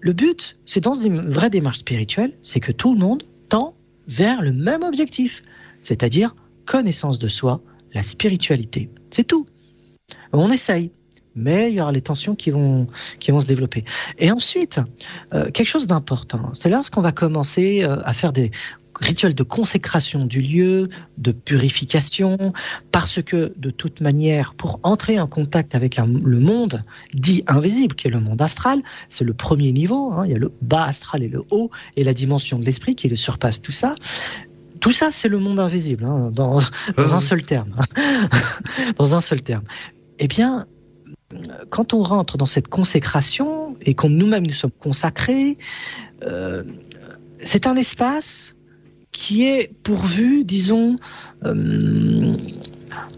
Le 0.00 0.12
but, 0.12 0.56
c'est 0.66 0.80
dans 0.80 0.94
une 0.94 1.20
vraie 1.20 1.50
démarche 1.50 1.78
spirituelle, 1.78 2.32
c'est 2.44 2.60
que 2.60 2.70
tout 2.72 2.94
le 2.94 3.00
monde 3.00 3.24
tend 3.48 3.74
vers 4.10 4.42
le 4.42 4.52
même 4.52 4.82
objectif, 4.82 5.42
c'est-à-dire 5.82 6.34
connaissance 6.66 7.18
de 7.18 7.28
soi, 7.28 7.62
la 7.94 8.02
spiritualité. 8.02 8.90
C'est 9.10 9.24
tout. 9.24 9.46
On 10.32 10.50
essaye, 10.50 10.90
mais 11.36 11.70
il 11.70 11.76
y 11.76 11.80
aura 11.80 11.92
les 11.92 12.02
tensions 12.02 12.34
qui 12.34 12.50
vont 12.50 12.88
qui 13.20 13.30
vont 13.30 13.40
se 13.40 13.46
développer. 13.46 13.84
Et 14.18 14.30
ensuite, 14.32 14.80
euh, 15.32 15.50
quelque 15.52 15.68
chose 15.68 15.86
d'important, 15.86 16.50
c'est 16.54 16.68
lorsqu'on 16.68 17.00
va 17.00 17.12
commencer 17.12 17.84
euh, 17.84 17.98
à 18.04 18.12
faire 18.12 18.32
des 18.32 18.50
rituels 19.00 19.34
de 19.34 19.42
consécration 19.42 20.26
du 20.26 20.40
lieu, 20.40 20.84
de 21.18 21.32
purification, 21.32 22.52
parce 22.92 23.22
que 23.22 23.52
de 23.56 23.70
toute 23.70 24.00
manière, 24.00 24.54
pour 24.54 24.80
entrer 24.82 25.18
en 25.18 25.26
contact 25.26 25.74
avec 25.74 25.98
un- 25.98 26.06
le 26.06 26.38
monde 26.38 26.84
dit 27.14 27.42
invisible, 27.46 27.94
qui 27.94 28.08
est 28.08 28.10
le 28.10 28.20
monde 28.20 28.40
astral, 28.42 28.82
c'est 29.08 29.24
le 29.24 29.32
premier 29.34 29.72
niveau, 29.72 30.12
hein, 30.12 30.24
il 30.26 30.32
y 30.32 30.34
a 30.34 30.38
le 30.38 30.52
bas 30.62 30.84
astral 30.84 31.22
et 31.22 31.28
le 31.28 31.42
haut, 31.50 31.70
et 31.96 32.04
la 32.04 32.14
dimension 32.14 32.58
de 32.58 32.64
l'esprit 32.64 32.94
qui 32.94 33.08
le 33.08 33.16
surpasse 33.16 33.62
tout 33.62 33.72
ça. 33.72 33.94
Tout 34.80 34.92
ça, 34.92 35.10
c'est 35.12 35.28
le 35.28 35.38
monde 35.38 35.60
invisible, 35.60 36.04
hein, 36.04 36.30
dans, 36.32 36.60
dans 36.96 37.14
un 37.14 37.20
seul 37.20 37.42
terme. 37.42 37.74
dans 38.98 39.14
un 39.14 39.20
seul 39.20 39.42
terme. 39.42 39.64
Eh 40.18 40.26
bien, 40.28 40.66
quand 41.68 41.92
on 41.94 42.02
rentre 42.02 42.36
dans 42.38 42.46
cette 42.46 42.68
consécration 42.68 43.76
et 43.82 43.94
qu'on 43.94 44.08
nous-mêmes 44.10 44.46
nous 44.46 44.54
sommes 44.54 44.70
consacrés, 44.72 45.58
euh, 46.22 46.64
c'est 47.40 47.66
un 47.66 47.76
espace 47.76 48.56
qui 49.12 49.44
est 49.44 49.72
pourvu, 49.82 50.44
disons, 50.44 50.96
euh, 51.44 52.36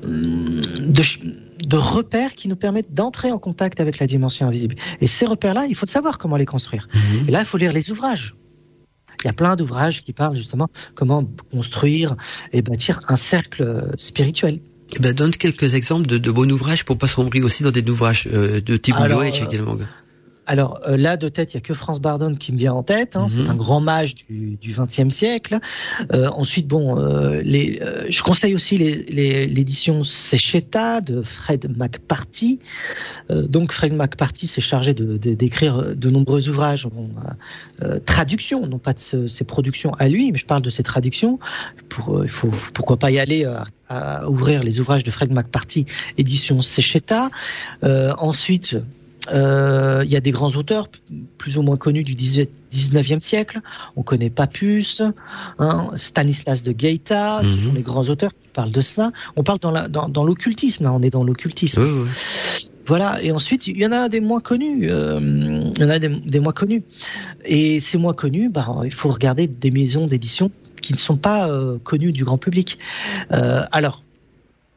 de, 0.04 1.76
repères 1.76 2.34
qui 2.34 2.48
nous 2.48 2.56
permettent 2.56 2.94
d'entrer 2.94 3.30
en 3.30 3.38
contact 3.38 3.80
avec 3.80 3.98
la 3.98 4.06
dimension 4.06 4.46
invisible. 4.46 4.76
Et 5.00 5.06
ces 5.06 5.26
repères-là, 5.26 5.66
il 5.68 5.74
faut 5.74 5.86
savoir 5.86 6.18
comment 6.18 6.36
les 6.36 6.46
construire. 6.46 6.88
Mhm. 6.94 7.28
Et 7.28 7.30
là, 7.30 7.40
il 7.40 7.46
faut 7.46 7.58
lire 7.58 7.72
les 7.72 7.90
ouvrages. 7.90 8.34
Il 9.22 9.26
y 9.26 9.30
a 9.30 9.34
plein 9.34 9.54
d'ouvrages 9.54 10.02
qui 10.02 10.12
parlent 10.12 10.36
justement 10.36 10.68
comment 10.94 11.24
construire 11.52 12.16
et 12.52 12.62
bâtir 12.62 13.00
un 13.08 13.16
cercle 13.16 13.92
spirituel. 13.96 14.60
Eh 14.94 14.98
ben, 14.98 15.14
donne 15.14 15.30
quelques 15.30 15.74
exemples 15.74 16.06
de, 16.06 16.18
de 16.18 16.30
bons 16.30 16.50
ouvrages 16.50 16.84
pour 16.84 16.98
pas 16.98 17.06
sombrer 17.06 17.40
aussi 17.40 17.62
dans 17.62 17.70
des 17.70 17.88
ouvrages 17.88 18.28
euh, 18.32 18.60
de 18.60 18.76
type 18.76 18.94
Alors, 18.98 19.24
également. 19.24 19.78
Alors 20.46 20.80
euh, 20.88 20.96
là, 20.96 21.16
de 21.16 21.28
tête, 21.28 21.52
il 21.52 21.54
y 21.54 21.58
a 21.58 21.60
que 21.60 21.72
France 21.72 22.00
Bardon 22.00 22.34
qui 22.34 22.52
me 22.52 22.58
vient 22.58 22.72
en 22.74 22.82
tête. 22.82 23.14
Hein, 23.16 23.28
Mhm. 23.30 23.44
C'est 23.44 23.50
un 23.50 23.54
grand 23.54 23.80
mage 23.80 24.14
du 24.28 24.58
XXe 24.64 25.08
siècle. 25.14 25.58
Euh, 26.12 26.28
ensuite, 26.30 26.66
bon, 26.66 26.98
euh, 26.98 27.40
les, 27.44 27.80
je 28.08 28.22
conseille 28.22 28.54
aussi 28.54 28.76
les- 28.76 29.04
les- 29.04 29.46
l'édition 29.46 30.02
Secheta 30.04 31.00
de 31.00 31.22
Fred 31.22 31.70
McParty. 31.76 32.58
Donc 33.30 33.72
Fred 33.72 33.92
McParty 33.94 34.46
s'est 34.46 34.60
chargé 34.60 34.94
de 34.94 35.16
de- 35.16 35.34
d'écrire 35.34 35.82
de, 35.94 36.10
nombreux 36.10 36.48
ouvrages, 36.48 36.86
bon, 36.86 37.08
euh, 37.82 37.98
traductions, 38.04 38.66
non 38.66 38.78
pas 38.78 38.92
de 38.94 38.98
ce- 39.00 39.28
ses 39.28 39.44
productions 39.44 39.94
à 39.94 40.08
lui, 40.08 40.32
mais 40.32 40.38
je 40.38 40.46
parle 40.46 40.62
de 40.62 40.70
ses 40.70 40.82
traductions. 40.82 41.38
Pour, 41.88 42.24
il 42.24 42.30
faut 42.30 42.50
pourquoi 42.74 42.96
pas 42.98 43.10
y 43.10 43.18
aller 43.18 43.44
à 43.88 44.28
ouvrir 44.28 44.62
les 44.62 44.80
ouvrages 44.80 45.04
de 45.04 45.10
Fred 45.10 45.30
McParty, 45.32 45.86
édition 46.18 46.62
Secheta. 46.62 47.30
Euh, 47.84 48.12
euh, 49.30 50.02
il 50.04 50.10
y 50.10 50.16
a 50.16 50.20
des 50.20 50.32
grands 50.32 50.50
auteurs 50.56 50.88
plus 51.38 51.56
ou 51.58 51.62
moins 51.62 51.76
connus 51.76 52.02
du 52.02 52.14
18 52.14 52.50
19e 52.72 53.20
siècle. 53.20 53.60
On 53.96 54.02
connaît 54.02 54.30
Papus, 54.30 55.02
hein, 55.58 55.90
Stanislas 55.94 56.62
de 56.62 56.72
Gaeta, 56.72 57.40
ce 57.42 57.54
Mhm. 57.54 57.66
sont 57.68 57.72
les 57.74 57.82
grands 57.82 58.08
auteurs 58.08 58.32
qui 58.32 58.48
parlent 58.48 58.72
de 58.72 58.80
ça. 58.80 59.12
On 59.36 59.42
parle 59.42 59.58
dans 59.60 59.70
la- 59.70 59.88
dans, 59.88 60.08
dans 60.08 60.24
l'occultisme, 60.24 60.84
là, 60.84 60.92
on 60.92 61.02
est 61.02 61.10
dans 61.10 61.22
l'occultisme. 61.22 61.82
Oui, 61.82 61.88
oui. 62.04 62.08
Voilà, 62.86 63.22
et 63.22 63.30
ensuite, 63.30 63.66
il 63.68 63.76
y 63.78 63.86
en 63.86 63.92
a 63.92 64.08
des 64.08 64.20
moins 64.20 64.40
connus. 64.40 64.90
euh, 64.90 65.20
il 65.20 65.80
y 65.80 65.84
en 65.84 65.90
a 65.90 65.98
des, 65.98 66.08
des 66.08 66.40
moins 66.40 66.52
connus. 66.54 66.82
Et 67.44 67.78
ces 67.80 67.98
moins 67.98 68.14
connus, 68.14 68.48
bah, 68.48 68.66
il 68.84 68.92
faut 68.92 69.10
regarder 69.10 69.46
des 69.46 69.70
maisons 69.70 70.06
d'édition 70.06 70.50
qui 70.80 70.92
ne 70.94 70.98
sont 70.98 71.16
pas 71.16 71.48
euh, 71.48 71.78
connues 71.84 72.10
du 72.12 72.24
grand 72.24 72.38
public. 72.38 72.78
Alors, 73.30 74.02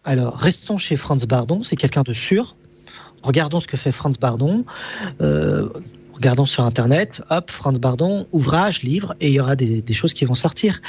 alors, 0.04 0.36
restons 0.38 0.78
chez 0.78 0.98
Franz 0.98 1.26
Bardon, 1.26 1.64
c'est 1.64 1.76
quelqu'un 1.76 2.04
de 2.04 2.14
sûr. 2.14 2.56
Regardons 3.26 3.60
ce 3.60 3.68
que 3.68 3.76
fait 3.76 3.92
Franz 3.92 4.20
Bardon. 4.20 4.66
Euh, 5.20 5.68
regardons 6.14 6.46
sur 6.46 6.64
Internet, 6.64 7.24
hop, 7.32 7.50
Franz 7.50 7.80
Bardon, 7.80 8.28
ouvrage, 8.32 8.84
livre, 8.84 9.16
et 9.20 9.30
il 9.30 9.34
y 9.34 9.40
aura 9.40 9.56
des, 9.56 9.84
choses 9.94 10.14
qui 10.14 10.26
vont 10.26 10.36
sortir. 10.36 10.80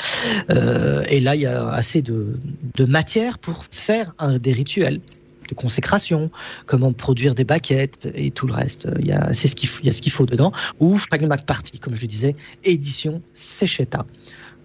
Euh, 0.50 1.02
et 1.08 1.20
là, 1.20 1.34
il 1.34 1.40
y 1.40 1.46
a 1.46 1.68
assez 1.70 2.02
de, 2.02 2.38
matière 2.86 3.38
pour 3.38 3.64
faire 3.70 4.14
des 4.38 4.52
rituels 4.52 5.00
de 5.48 5.54
consécration, 5.54 6.30
comment 6.66 6.92
produire 6.92 7.34
des 7.34 7.44
baquettes 7.44 8.08
et 8.14 8.30
tout 8.30 8.46
le 8.46 8.52
reste. 8.52 8.86
Il 8.98 9.06
y 9.06 9.12
a, 9.12 9.32
c'est 9.32 9.48
ce 9.48 9.56
qu'il 9.56 9.70
faut, 9.70 9.82
y 9.82 9.88
a 9.88 9.92
ce 9.92 10.02
qu'il 10.02 10.12
faut 10.12 10.26
dedans. 10.26 10.52
Ou 10.78 10.98
Frank 10.98 11.22
McParty, 11.22 11.78
comme 11.78 11.94
je 11.94 12.02
le 12.02 12.08
disais, 12.08 12.36
édition 12.64 13.22
Secheta. 13.32 14.04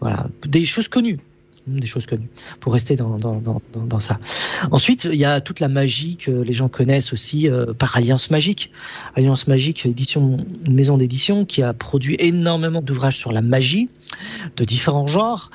Voilà, 0.02 0.28
des 0.46 0.66
choses 0.66 0.90
connues 0.90 1.20
des 1.80 1.88
choses 1.88 2.06
connues 2.06 2.30
pour 2.60 2.74
rester 2.74 2.96
dans, 2.96 3.18
dans, 3.18 3.42
dans, 3.76 4.00
ça. 4.00 4.20
Ensuite, 4.72 5.08
il 5.12 5.20
y 5.20 5.26
a 5.26 5.42
toute 5.42 5.60
la 5.60 5.68
magie 5.70 6.18
que 6.18 6.32
les 6.32 6.54
gens 6.54 6.68
connaissent 6.70 7.14
aussi 7.14 7.48
euh, 7.48 7.74
par 7.74 7.96
Alliance 7.96 8.30
Magique. 8.32 8.72
Alliance 9.16 9.48
Magique, 9.48 9.86
édition, 9.86 10.38
une 10.66 10.74
maison 10.74 10.98
d'édition 10.98 11.46
qui 11.46 11.62
a 11.64 11.74
produit 11.74 12.16
énormément 12.20 12.82
d'ouvrages 12.82 13.18
sur 13.18 13.32
la 13.32 13.42
magie 13.42 13.90
de 14.58 14.66
différents 14.66 15.08
genres. 15.08 15.52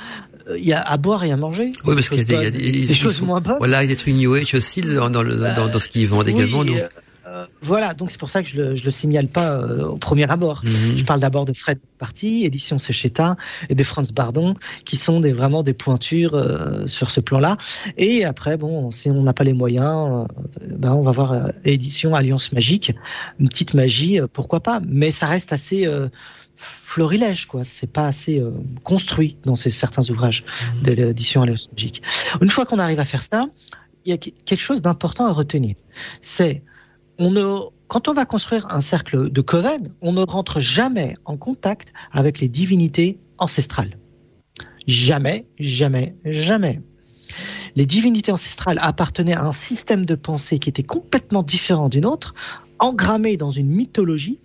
Euh, 0.48 0.56
Il 0.59 0.64
y 0.64 0.72
a 0.72 0.80
à 0.80 0.97
boire 0.97 1.24
et 1.24 1.32
à 1.32 1.36
manger. 1.36 1.70
Oui, 1.84 1.94
parce 1.94 2.09
qu'il 2.09 2.18
y 2.18 2.20
a 2.20 2.24
des, 2.24 2.34
il 2.34 2.43
y 2.43 2.47
a 2.47 2.51
des, 2.51 2.59
des- 2.59 2.70
des 2.72 2.93
ils 2.93 2.97
choses 2.97 3.20
moins 3.20 3.40
bonnes. 3.40 3.56
Voilà, 3.59 3.82
il 3.82 3.86
y 3.88 3.93
a 3.93 3.94
des 3.94 3.97
trucs 3.97 4.14
New 4.14 4.32
Age 4.34 4.55
aussi 4.55 4.80
dans, 4.80 5.10
dans, 5.10 5.22
le, 5.22 5.36
dans, 5.55 5.68
dans 5.68 5.78
ce 5.78 5.88
qu'ils 5.88 6.06
vendent 6.09 6.28
également. 6.28 6.64
Donc. 6.64 6.76
Voilà, 7.62 7.94
donc 7.94 8.10
c'est 8.10 8.18
pour 8.18 8.30
ça 8.30 8.42
que 8.42 8.48
je 8.48 8.56
le, 8.56 8.74
je 8.74 8.84
le 8.84 8.90
signale 8.90 9.28
pas 9.28 9.52
euh, 9.52 9.86
au 9.86 9.96
premier 9.96 10.30
abord. 10.30 10.62
Mhm. 10.64 10.98
Je 10.98 11.04
parle 11.04 11.20
d'abord 11.20 11.44
de 11.44 11.52
Fred 11.52 11.78
Party, 11.98 12.44
édition 12.44 12.78
Secheta, 12.78 13.36
et 13.68 13.74
de 13.74 13.82
Franz 13.82 14.12
Bardon, 14.12 14.54
qui 14.84 14.96
sont 14.96 15.20
des, 15.20 15.32
vraiment 15.32 15.62
des 15.62 15.72
pointures 15.72 16.34
euh, 16.34 16.86
sur 16.86 17.10
ce 17.10 17.20
plan-là. 17.20 17.56
Et 17.96 18.24
après, 18.24 18.56
bon, 18.56 18.90
si 18.90 19.10
on 19.10 19.22
n'a 19.22 19.32
pas 19.32 19.44
les 19.44 19.52
moyens, 19.52 20.26
euh, 20.62 20.66
ben 20.76 20.92
on 20.92 21.02
va 21.02 21.10
voir 21.10 21.32
euh, 21.32 21.48
édition 21.64 22.14
Alliance 22.14 22.52
Magique, 22.52 22.92
une 23.40 23.48
petite 23.48 23.74
magie, 23.74 24.20
euh, 24.20 24.26
pourquoi 24.32 24.60
pas. 24.60 24.80
Mais 24.86 25.10
ça 25.10 25.26
reste 25.26 25.52
assez 25.52 25.86
euh, 25.86 26.08
florilège, 26.56 27.46
quoi. 27.46 27.64
C'est 27.64 27.90
pas 27.90 28.06
assez 28.06 28.38
euh, 28.38 28.50
construit 28.82 29.36
dans 29.44 29.56
ces 29.56 29.70
certains 29.70 30.08
ouvrages 30.10 30.44
de 30.82 30.92
l'édition 30.92 31.42
Alliance 31.42 31.68
Magique. 31.72 32.02
Une 32.40 32.50
fois 32.50 32.66
qu'on 32.66 32.78
arrive 32.78 33.00
à 33.00 33.04
faire 33.04 33.22
ça, 33.22 33.46
il 34.04 34.10
y 34.10 34.12
a 34.12 34.18
quelque 34.18 34.60
chose 34.60 34.82
d'important 34.82 35.26
à 35.26 35.32
retenir. 35.32 35.74
C'est 36.20 36.62
quand 37.18 38.09
on 38.09 38.12
va 38.12 38.26
construire 38.26 38.66
un 38.70 38.80
cercle 38.80 39.30
de 39.30 39.40
Coven, 39.40 39.88
on 40.01 40.12
ne 40.12 40.22
rentre 40.22 40.60
jamais 40.60 41.14
en 41.24 41.36
contact 41.36 41.93
avec 42.12 42.40
les 42.40 42.48
divinités 42.48 43.18
ancestrales. 43.38 43.98
Jamais, 44.86 45.47
jamais, 45.59 46.16
jamais. 46.24 46.80
Les 47.74 47.86
divinités 47.86 48.32
ancestrales 48.32 48.78
appartenaient 48.80 49.34
à 49.34 49.44
un 49.44 49.52
système 49.52 50.06
de 50.06 50.14
pensée 50.14 50.59
qui 50.59 50.68
était 50.68 50.82
complètement 50.82 51.43
différent 51.43 51.88
d'une 51.88 52.06
autre, 52.06 52.34
engrammé 52.78 53.36
dans 53.36 53.51
une 53.51 53.68
mythologie. 53.68 54.40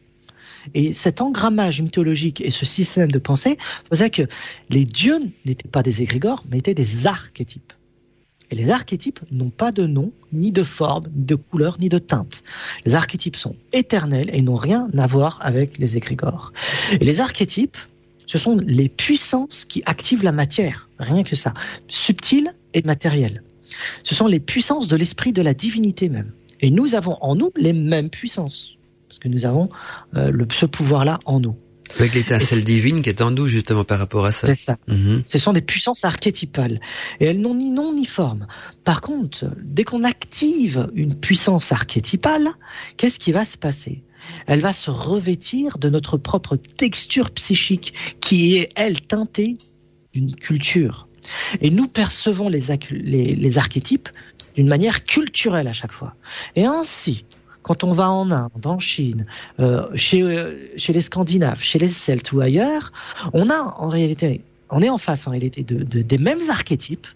Et 0.74 0.94
cet 0.94 1.22
engrammage 1.22 1.82
mythologique 1.82 2.42
et 2.42 2.52
ce 2.52 2.66
système 2.66 3.12
de 3.12 3.20
pensée 3.20 3.58
faisait 3.90 4.10
que 4.10 4.24
les 4.70 4.86
dieux 4.86 5.20
n'étaient 5.46 5.70
pas 5.70 5.84
des 5.84 6.02
égrégores, 6.04 6.44
mais 6.50 6.60
étaient 6.60 6.76
des 6.76 7.08
archétypes. 7.08 7.74
Et 8.52 8.56
les 8.56 8.70
archétypes 8.70 9.22
n'ont 9.32 9.50
pas 9.50 9.72
de 9.72 9.88
nom, 9.88 10.12
ni 10.34 10.52
de 10.52 10.64
forme, 10.64 11.08
ni 11.16 11.24
de 11.24 11.36
couleur, 11.36 11.78
ni 11.80 11.88
de 11.88 11.98
teinte. 11.98 12.44
Les 12.86 12.96
archétypes 12.96 13.38
sont 13.38 13.56
éternels 13.72 14.30
et 14.34 14.42
n'ont 14.42 14.56
rien 14.56 14.90
à 14.98 15.08
voir 15.08 15.40
avec 15.42 15.78
les 15.78 15.96
égrégores. 15.96 16.52
Et 16.92 17.06
les 17.06 17.22
archétypes, 17.22 17.78
ce 18.28 18.38
sont 18.38 18.58
les 18.58 18.90
puissances 18.90 19.64
qui 19.64 19.82
activent 19.86 20.24
la 20.24 20.34
matière, 20.34 20.90
rien 21.00 21.24
que 21.24 21.36
ça, 21.36 21.54
subtiles 21.88 22.54
et 22.74 22.82
matérielles. 22.84 23.42
Ce 24.04 24.16
sont 24.16 24.28
les 24.28 24.42
puissances 24.42 24.90
de 24.90 24.98
l'esprit 24.98 25.32
de 25.32 25.42
la 25.42 25.54
divinité 25.54 26.10
même. 26.10 26.32
Et 26.60 26.72
nous 26.72 26.96
avons 26.96 27.18
en 27.22 27.36
nous 27.36 27.52
les 27.56 27.74
mêmes 27.74 28.10
puissances. 28.10 28.78
Parce 29.08 29.20
que 29.20 29.30
nous 29.30 29.46
avons 29.46 29.70
euh, 30.16 30.46
ce 30.52 30.66
pouvoir-là 30.66 31.20
en 31.26 31.40
nous. 31.40 31.56
Avec 32.00 32.16
l'étincelle 32.16 32.64
divine 32.64 33.02
qui 33.02 33.10
est 33.10 33.22
en 33.22 33.32
nous 33.32 33.48
justement 33.48 33.84
par 33.84 34.00
rapport 34.00 34.26
à 34.26 34.32
ça. 34.32 34.48
C'est 34.48 34.56
ça. 34.56 34.78
Mhm. 34.88 35.24
Ce 35.26 35.38
sont 35.38 35.54
des 35.54 35.62
puissances 35.62 36.04
archétypales. 36.06 36.80
Et 37.20 37.26
elles 37.26 37.42
n'ont 37.42 37.56
ni 37.56 37.72
nom 37.72 37.94
ni 37.94 38.06
forme. 38.06 38.48
Par 38.84 39.02
contre, 39.02 39.46
dès 39.64 39.84
qu'on 39.84 40.04
active 40.04 40.90
une 40.96 41.20
puissance 41.20 41.72
archétypale, 41.72 42.50
qu'est-ce 42.98 43.20
qui 43.20 43.32
va 43.32 43.46
se 43.46 43.58
passer? 43.58 44.04
Elle 44.48 44.62
va 44.62 44.74
se 44.74 44.90
revêtir 44.90 45.78
de 45.78 45.90
notre 45.90 46.18
propre 46.18 46.56
texture 46.56 47.32
psychique 47.32 47.94
qui 48.22 48.58
est, 48.58 48.70
elle, 48.76 49.02
teintée 49.02 49.58
d'une 50.14 50.36
culture. 50.36 51.08
Et 51.60 51.70
nous 51.70 51.88
percevons 51.88 52.50
les, 52.50 52.70
ac- 52.72 52.92
les, 52.92 53.26
les 53.26 53.58
archétypes 53.58 54.10
d'une 54.56 54.68
manière 54.68 55.06
culturelle 55.06 55.68
à 55.68 55.74
chaque 55.74 55.92
fois. 55.92 56.16
Et 56.56 56.66
ainsi, 56.66 57.26
quand 57.64 57.84
on 57.84 57.92
va 57.94 58.10
en 58.10 58.32
Inde, 58.32 58.66
en 58.66 58.80
Chine, 58.80 59.26
euh, 59.60 59.88
chez, 59.96 60.22
euh, 60.22 60.58
chez 60.78 60.94
les 60.94 61.02
Scandinaves, 61.02 61.62
chez 61.62 61.80
les 61.80 61.90
Celtes 61.90 62.32
ou 62.32 62.42
ailleurs, 62.42 62.92
on 63.34 63.50
a 63.50 63.60
en 63.78 63.90
réalité, 63.90 64.42
on 64.70 64.82
est 64.82 64.90
en 64.90 64.98
face 64.98 65.28
en 65.28 65.32
réalité 65.32 65.64
de, 65.64 65.84
de- 65.84 66.02
des 66.02 66.18
mêmes 66.18 66.42
archétypes 66.50 67.08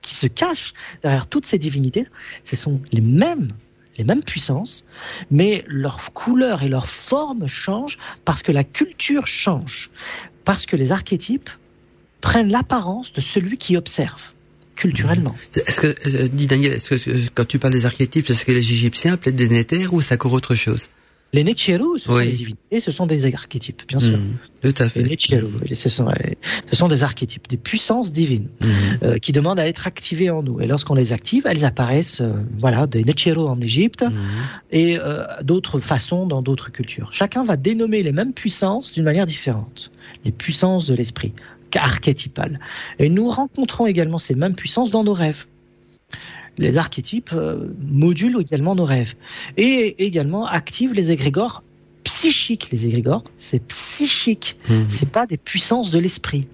qui 0.00 0.14
se 0.14 0.26
cachent 0.26 0.72
derrière 1.02 1.26
toutes 1.26 1.46
ces 1.46 1.58
divinités. 1.58 2.06
Ce 2.44 2.56
sont 2.56 2.80
les 2.90 3.00
mêmes, 3.00 3.52
les 3.98 4.04
mêmes 4.04 4.22
puissances, 4.22 4.84
mais 5.30 5.64
leur 5.68 6.12
couleur 6.12 6.62
et 6.62 6.68
leur 6.68 6.88
forme 6.88 7.46
changent 7.46 7.98
parce 8.24 8.42
que 8.42 8.50
la 8.52 8.64
culture 8.64 9.26
change, 9.26 9.90
parce 10.44 10.66
que 10.66 10.76
les 10.76 10.90
archétypes 10.90 11.50
prennent 12.20 12.50
l'apparence 12.50 13.12
de 13.12 13.20
celui 13.20 13.58
qui 13.58 13.76
observe 13.76 14.32
culturellement. 14.76 15.34
Est-ce 15.54 15.80
que, 15.80 15.86
euh, 15.88 16.28
dis 16.32 16.46
Daniel, 16.46 16.72
est-ce 16.72 16.94
que 16.94 17.10
euh, 17.10 17.14
quand 17.34 17.46
tu 17.46 17.58
parles 17.58 17.72
des 17.74 17.86
archétypes, 17.86 18.28
est-ce 18.30 18.44
que 18.44 18.52
les 18.52 18.58
Égyptiens 18.58 19.14
appelaient 19.14 19.32
des 19.32 19.48
néthers 19.48 19.92
ou 19.94 20.00
c'est 20.00 20.14
encore 20.14 20.32
autre 20.32 20.54
chose? 20.54 20.88
Les 21.34 21.44
Nechiru, 21.44 21.98
ce 21.98 22.10
Oui. 22.12 22.24
sont 22.24 22.30
des 22.30 22.36
divinités, 22.36 22.80
ce 22.80 22.90
sont 22.92 23.06
des 23.06 23.24
archétypes, 23.34 23.82
bien 23.88 23.98
sûr. 23.98 24.18
Mhm. 24.18 24.36
Tout 24.62 24.74
à 24.80 24.84
Les 24.84 24.90
fait. 24.90 25.02
Nechiru, 25.04 25.46
et 25.66 25.74
ce 25.74 25.88
sont, 25.88 26.06
ce 26.70 26.76
sont 26.76 26.88
des 26.88 27.02
archétypes, 27.04 27.48
des 27.48 27.56
puissances 27.56 28.12
divines 28.12 28.48
euh, 29.02 29.18
qui 29.18 29.32
demandent 29.32 29.58
à 29.58 29.66
être 29.66 29.86
activées 29.86 30.28
en 30.28 30.42
nous. 30.42 30.60
Et 30.60 30.66
lorsqu'on 30.66 30.92
les 30.94 31.14
active, 31.14 31.44
elles 31.46 31.64
apparaissent, 31.64 32.20
euh, 32.20 32.34
voilà, 32.58 32.86
des 32.86 33.02
Nechiru 33.02 33.46
en 33.48 33.58
Égypte 33.62 34.02
Mhm. 34.02 34.12
et 34.72 34.98
euh, 34.98 35.24
d'autres 35.42 35.80
façons 35.80 36.26
dans 36.26 36.42
d'autres 36.42 36.70
cultures. 36.70 37.08
Chacun 37.14 37.44
va 37.44 37.56
dénommer 37.56 38.02
les 38.02 38.12
mêmes 38.12 38.34
puissances 38.34 38.92
d'une 38.92 39.04
manière 39.04 39.24
différente. 39.26 39.90
Les 40.26 40.32
puissances 40.32 40.84
de 40.86 40.92
l'esprit, 40.94 41.32
archétypales. 41.76 42.60
Et 42.98 43.08
nous 43.08 43.30
rencontrons 43.30 43.86
également 43.86 44.18
ces 44.18 44.34
mêmes 44.34 44.54
puissances 44.54 44.90
dans 44.90 45.04
nos 45.04 45.14
rêves. 45.14 45.46
Les 46.58 46.76
archétypes 46.76 47.30
euh, 47.32 47.74
modulent 47.80 48.40
également 48.40 48.74
nos 48.74 48.84
rêves 48.84 49.14
et 49.56 50.04
également 50.04 50.46
activent 50.46 50.92
les 50.92 51.10
égrégores 51.10 51.62
psychiques. 52.04 52.70
Les 52.70 52.86
égrégores, 52.86 53.24
c'est 53.36 53.64
psychique. 53.66 54.56
Mhm. 54.68 54.84
C'est 54.88 55.10
pas 55.10 55.26
des 55.26 55.38
puissances 55.38 55.90
de 55.90 55.98
l'esprit. 55.98 56.46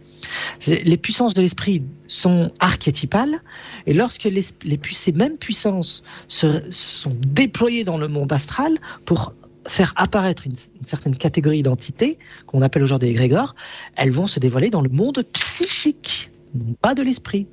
Les 0.66 0.96
puissances 0.96 1.32
de 1.32 1.40
l'esprit 1.40 1.82
sont 2.08 2.50
archétypales, 2.58 3.40
et 3.86 3.94
lorsque 3.94 4.24
les, 4.24 4.44
ces 4.92 5.12
mêmes 5.12 5.38
puissances 5.38 6.02
se, 6.26 6.70
sont 6.70 7.16
déployées 7.26 7.84
dans 7.84 7.98
le 7.98 8.08
monde 8.08 8.32
astral 8.32 8.78
pour 9.04 9.32
faire 9.68 9.92
apparaître 9.96 10.46
une, 10.46 10.54
une 10.80 10.86
certaine 10.86 11.16
catégorie 11.16 11.62
d'entités, 11.62 12.18
qu'on 12.46 12.62
appelle 12.62 12.82
aujourd'hui 12.82 13.08
égrégores, 13.08 13.54
elles 13.96 14.10
vont 14.10 14.26
se 14.26 14.40
dévoiler 14.40 14.70
dans 14.70 14.80
le 14.80 14.88
monde 14.88 15.24
psychique, 15.32 16.30
non 16.54 16.74
pas 16.80 16.94
de 16.94 17.02
l'esprit. 17.02 17.46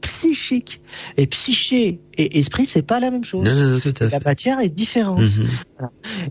Psychique. 0.00 0.80
Et 1.16 1.28
psyché 1.28 2.00
et 2.18 2.38
esprit, 2.38 2.66
c'est 2.66 2.82
pas 2.82 2.98
la 2.98 3.12
même 3.12 3.24
chose. 3.24 3.44
Non, 3.44 3.54
non, 3.54 3.68
non, 3.74 3.78
tout 3.78 3.94
à 4.00 4.08
La 4.08 4.18
matière 4.18 4.58
est 4.58 4.68
différente. 4.68 5.20
Mhm. 5.20 5.48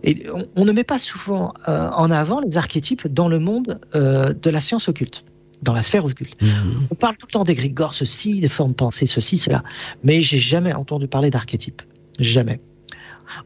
Et 0.04 0.30
on, 0.30 0.46
on 0.58 0.66
ne 0.66 0.72
met 0.74 0.84
pas 0.84 1.00
souvent 1.00 1.54
euh, 1.70 1.90
en 1.90 2.12
avant 2.12 2.42
les 2.42 2.58
archétypes 2.58 3.08
dans 3.08 3.30
le 3.30 3.40
monde 3.40 3.80
euh, 3.96 4.34
de 4.34 4.50
la 4.50 4.60
science 4.60 4.90
occulte, 4.90 5.24
dans 5.62 5.74
la 5.74 5.84
sphère 5.84 6.04
occulte. 6.04 6.42
Mhm. 6.42 6.88
On 6.92 6.96
parle 6.96 7.16
tout 7.16 7.28
le 7.28 7.32
temps 7.32 7.46
d'égrégores, 7.46 7.94
ceci, 7.94 8.42
des 8.42 8.50
formes 8.50 8.76
pensées, 8.76 9.06
ceci, 9.06 9.38
cela. 9.38 9.64
Mais 10.04 10.22
j'ai 10.22 10.40
jamais 10.40 10.74
entendu 10.74 11.08
parler 11.08 11.30
d'archétypes. 11.30 11.82
Jamais. 12.20 12.60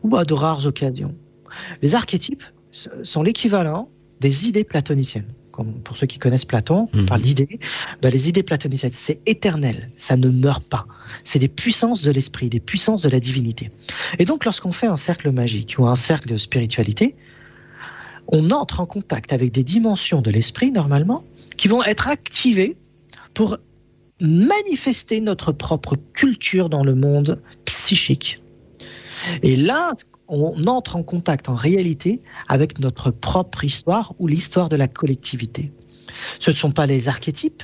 Ou 0.03 0.15
à 0.18 0.26
de 0.26 0.34
rares 0.34 0.65
occasions. 0.65 1.14
Les 1.82 1.95
archétypes 1.95 2.44
sont 3.03 3.23
l'équivalent 3.23 3.90
des 4.19 4.48
idées 4.48 4.64
platoniciennes. 4.64 5.27
Comme 5.52 5.73
pour 5.82 5.95
ceux 5.95 6.06
qui 6.07 6.19
connaissent 6.19 6.44
Platon, 6.44 6.90
on 6.94 6.98
Mhm. 6.98 7.06
parle 7.06 7.22
d'idées. 7.22 7.60
Ben, 8.02 8.10
les 8.10 8.27
idées 8.27 8.44
platoniciennes, 8.44 8.91
c'est 8.94 9.22
éternel. 9.26 9.90
Ça 9.95 10.18
ne 10.18 10.27
meurt 10.27 10.64
pas. 10.65 10.86
C'est 11.23 11.40
des 11.40 11.48
puissances 11.48 12.02
de 12.02 12.11
l'esprit, 12.11 12.49
des 12.49 12.60
puissances 12.60 13.03
de 13.03 13.10
la 13.10 13.22
divinité. 13.22 13.72
Et 14.19 14.26
donc, 14.26 14.44
lorsqu'on 14.44 14.73
fait 14.73 14.88
un 14.88 14.98
cercle 14.98 15.32
magique 15.32 15.76
ou 15.80 15.88
un 15.88 15.95
cercle 15.95 16.27
de 16.27 16.38
spiritualité, 16.38 17.15
on 18.27 18.52
entre 18.52 18.82
en 18.82 18.86
contact 18.86 19.32
avec 19.32 19.52
des 19.53 19.64
dimensions 19.64 20.22
de 20.22 20.30
l'esprit, 20.30 20.72
normalement, 20.72 21.23
qui 21.56 21.69
vont 21.69 21.84
être 21.84 22.10
activées 22.10 22.76
pour 23.34 23.57
manifester 24.19 25.22
notre 25.22 25.52
propre 25.52 25.95
culture 26.14 26.69
dans 26.69 26.84
le 26.84 26.95
monde 26.95 27.41
psychique. 27.65 28.41
Et 29.41 29.56
là, 29.56 29.94
on 30.27 30.65
entre 30.68 30.95
en 30.95 31.03
contact 31.03 31.49
en 31.49 31.56
réalité 31.56 32.22
avec 32.47 32.80
notre 32.80 33.11
propre 33.11 33.64
histoire 33.64 34.14
ou 34.19 34.27
l'histoire 34.27 34.69
de 34.69 34.76
la 34.76 34.88
collectivité. 34.88 35.72
Ce 36.39 36.52
ne 36.52 36.56
sont 36.56 36.72
pas 36.72 36.85
les 36.85 37.07
archétypes, 37.07 37.64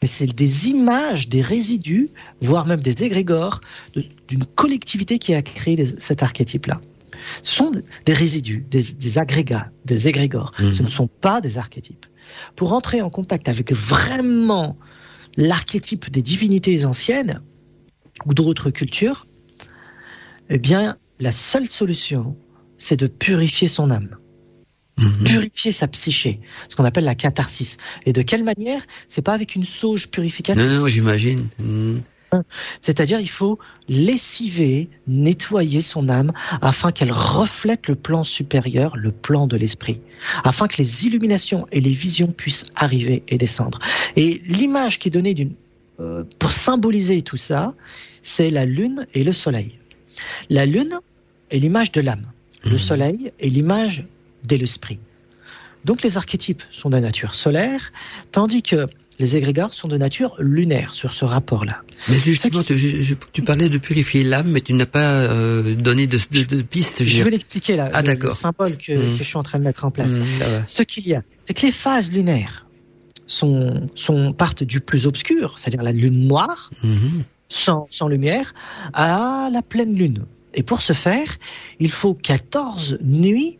mais 0.00 0.08
c'est 0.08 0.26
des 0.26 0.68
images, 0.68 1.28
des 1.28 1.42
résidus, 1.42 2.10
voire 2.40 2.66
même 2.66 2.80
des 2.80 3.02
égrégores 3.02 3.60
de- 3.94 4.04
d'une 4.28 4.44
collectivité 4.44 5.18
qui 5.18 5.34
a 5.34 5.42
créé 5.42 5.76
les- 5.76 6.00
cet 6.00 6.22
archétype-là. 6.22 6.80
Ce 7.42 7.54
sont 7.54 7.70
des 8.06 8.14
résidus, 8.14 8.64
des, 8.70 8.82
des 8.82 9.18
agrégats, 9.18 9.70
des 9.84 10.08
égrégores. 10.08 10.52
Mhm. 10.58 10.72
Ce 10.72 10.82
ne 10.82 10.88
sont 10.88 11.06
pas 11.08 11.40
des 11.40 11.58
archétypes. 11.58 12.06
Pour 12.56 12.72
entrer 12.72 13.02
en 13.02 13.10
contact 13.10 13.48
avec 13.48 13.72
vraiment 13.72 14.76
l'archétype 15.36 16.10
des 16.10 16.22
divinités 16.22 16.84
anciennes 16.84 17.42
ou 18.24 18.34
d'autres 18.34 18.70
cultures, 18.70 19.26
eh 20.48 20.58
bien, 20.58 20.96
la 21.20 21.32
seule 21.32 21.68
solution, 21.68 22.36
c'est 22.78 22.98
de 22.98 23.06
purifier 23.06 23.68
son 23.68 23.90
âme, 23.90 24.16
Mhm. 24.98 25.24
purifier 25.24 25.72
sa 25.72 25.86
psyché, 25.88 26.40
ce 26.68 26.76
qu'on 26.76 26.84
appelle 26.84 27.04
la 27.04 27.14
catharsis. 27.14 27.76
Et 28.06 28.12
de 28.12 28.22
quelle 28.22 28.44
manière? 28.44 28.82
C'est 29.08 29.22
pas 29.22 29.34
avec 29.34 29.54
une 29.54 29.64
sauge 29.64 30.08
purificatrice? 30.08 30.66
Non, 30.66 30.80
non, 30.80 30.88
j'imagine. 30.88 31.46
Mhm. 31.58 32.02
C'est-à-dire, 32.80 33.18
il 33.18 33.28
faut 33.28 33.58
lessiver, 33.88 34.88
nettoyer 35.08 35.82
son 35.82 36.08
âme 36.08 36.32
afin 36.62 36.92
qu'elle 36.92 37.10
reflète 37.10 37.88
le 37.88 37.96
plan 37.96 38.22
supérieur, 38.22 38.96
le 38.96 39.10
plan 39.10 39.48
de 39.48 39.56
l'esprit, 39.56 40.00
afin 40.44 40.68
que 40.68 40.76
les 40.76 41.06
illuminations 41.06 41.66
et 41.72 41.80
les 41.80 41.90
visions 41.90 42.28
puissent 42.28 42.66
arriver 42.76 43.24
et 43.26 43.36
descendre. 43.36 43.80
Et 44.14 44.40
l'image 44.44 45.00
qui 45.00 45.08
est 45.08 45.10
donnée 45.10 45.34
d'une, 45.34 45.54
euh, 45.98 46.22
pour 46.38 46.52
symboliser 46.52 47.22
tout 47.22 47.36
ça, 47.36 47.74
c'est 48.22 48.50
la 48.50 48.64
lune 48.64 49.06
et 49.12 49.24
le 49.24 49.32
soleil. 49.32 49.78
La 50.50 50.66
lune 50.66 51.00
est 51.50 51.58
l'image 51.58 51.92
de 51.92 52.00
l'âme. 52.00 52.26
Le 52.64 52.78
soleil 52.78 53.32
est 53.40 53.48
l'image 53.48 54.00
de 54.44 54.56
l'esprit. 54.56 54.98
Donc 55.84 56.02
les 56.02 56.16
archétypes 56.16 56.62
sont 56.70 56.90
de 56.90 56.98
nature 56.98 57.34
solaire, 57.34 57.92
tandis 58.32 58.62
que 58.62 58.86
les 59.18 59.36
égrégores 59.36 59.72
sont 59.74 59.88
de 59.88 59.96
nature 59.98 60.34
lunaire 60.38 60.94
sur 60.94 61.12
ce 61.14 61.24
rapport-là. 61.24 61.82
Mais 62.08 62.16
justement, 62.18 62.62
tu, 62.62 62.76
je- 62.78 63.02
je- 63.02 63.14
tu 63.32 63.42
parlais 63.42 63.68
de 63.68 63.76
purifier 63.78 64.24
l'âme, 64.24 64.50
mais 64.50 64.60
tu 64.62 64.72
n'as 64.74 64.86
pas 64.86 65.00
euh, 65.24 65.74
donné 65.74 66.06
de, 66.06 66.18
de, 66.32 66.56
de 66.56 66.62
pistes. 66.62 67.02
Je 67.02 67.18
veux 67.18 67.24
vais 67.24 67.30
l'expliquer 67.30 67.76
là, 67.76 67.90
Ah, 67.92 68.02
le- 68.02 68.14
le 68.14 68.32
symbole 68.34 68.76
que, 68.78 68.92
Mhm. 68.92 69.18
que 69.18 69.24
je 69.24 69.28
suis 69.28 69.36
en 69.36 69.42
train 69.42 69.58
de 69.58 69.64
mettre 69.64 69.84
en 69.84 69.90
place. 69.90 70.10
Va. 70.10 70.66
Ce 70.66 70.82
qu'il 70.82 71.06
y 71.06 71.14
a, 71.14 71.22
c'est 71.46 71.52
que 71.54 71.66
les 71.66 71.72
phases 71.72 72.10
lunaires 72.12 72.66
sont, 73.26 73.86
sont 73.94 74.32
partent 74.32 74.64
du 74.64 74.80
plus 74.80 75.06
obscur, 75.06 75.58
c'est-à-dire 75.58 75.82
la 75.82 75.92
lune 75.92 76.26
noire, 76.26 76.70
sans, 77.48 77.88
sans 77.90 78.08
lumière, 78.08 78.54
à 78.94 79.48
la 79.52 79.62
pleine 79.62 79.94
lune. 79.94 80.24
Et 80.54 80.62
pour 80.62 80.82
ce 80.82 80.92
faire, 80.92 81.38
il 81.78 81.90
faut 81.90 82.14
14 82.14 82.98
nuits 83.02 83.58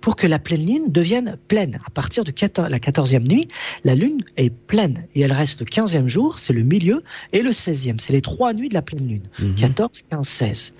pour 0.00 0.16
que 0.16 0.26
la 0.26 0.38
pleine 0.38 0.64
lune 0.64 0.92
devienne 0.92 1.36
pleine. 1.48 1.80
À 1.86 1.90
partir 1.90 2.24
de 2.24 2.30
14 2.30 2.70
la 2.70 2.78
14e 2.78 3.28
nuit, 3.28 3.48
la 3.84 3.94
lune 3.94 4.22
est 4.36 4.50
pleine 4.50 5.06
et 5.14 5.22
elle 5.22 5.32
reste 5.32 5.60
le 5.60 5.66
15e 5.66 6.06
jour, 6.06 6.38
c'est 6.38 6.52
le 6.52 6.62
milieu, 6.62 7.02
et 7.32 7.42
le 7.42 7.50
16e, 7.50 7.98
c'est 8.00 8.12
les 8.12 8.22
trois 8.22 8.52
nuits 8.52 8.68
de 8.68 8.74
la 8.74 8.82
pleine 8.82 9.08
lune. 9.08 9.28
Mhm. 9.38 9.54
14, 9.56 10.02
15, 10.10 10.28
16. 10.28 10.72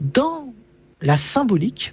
Dans 0.00 0.52
la 1.02 1.18
symbolique, 1.18 1.92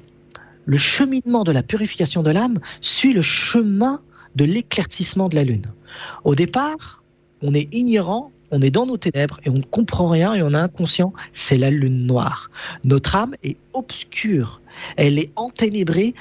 le 0.66 0.78
cheminement 0.78 1.44
de 1.44 1.52
la 1.52 1.64
purification 1.64 2.24
de 2.24 2.32
l'âme 2.32 2.60
suit 2.80 3.14
le 3.14 3.22
chemin 3.22 4.02
de 4.36 4.46
l'éclaircissement 4.46 5.28
de 5.28 5.36
la 5.36 5.44
lune. 5.44 5.66
Au 6.24 6.36
départ, 6.36 7.04
on 7.42 7.54
est 7.54 7.68
ignorant, 7.74 8.32
on 8.52 8.62
est 8.62 8.72
dans 8.72 8.86
nos 8.86 8.98
ténèbres 8.98 9.40
et 9.46 9.50
on 9.50 9.56
ne 9.56 9.64
comprend 9.64 10.10
rien 10.10 10.34
et 10.34 10.44
on 10.44 10.52
est 10.52 10.56
inconscient, 10.56 11.14
c'est 11.34 11.58
la 11.58 11.72
lune 11.72 12.06
noire. 12.06 12.52
Notre 12.84 13.16
âme 13.16 13.36
est 13.44 13.58
obscure, 13.74 14.62
elle 14.98 15.18
est 15.18 15.32
enténébrée 15.36 16.14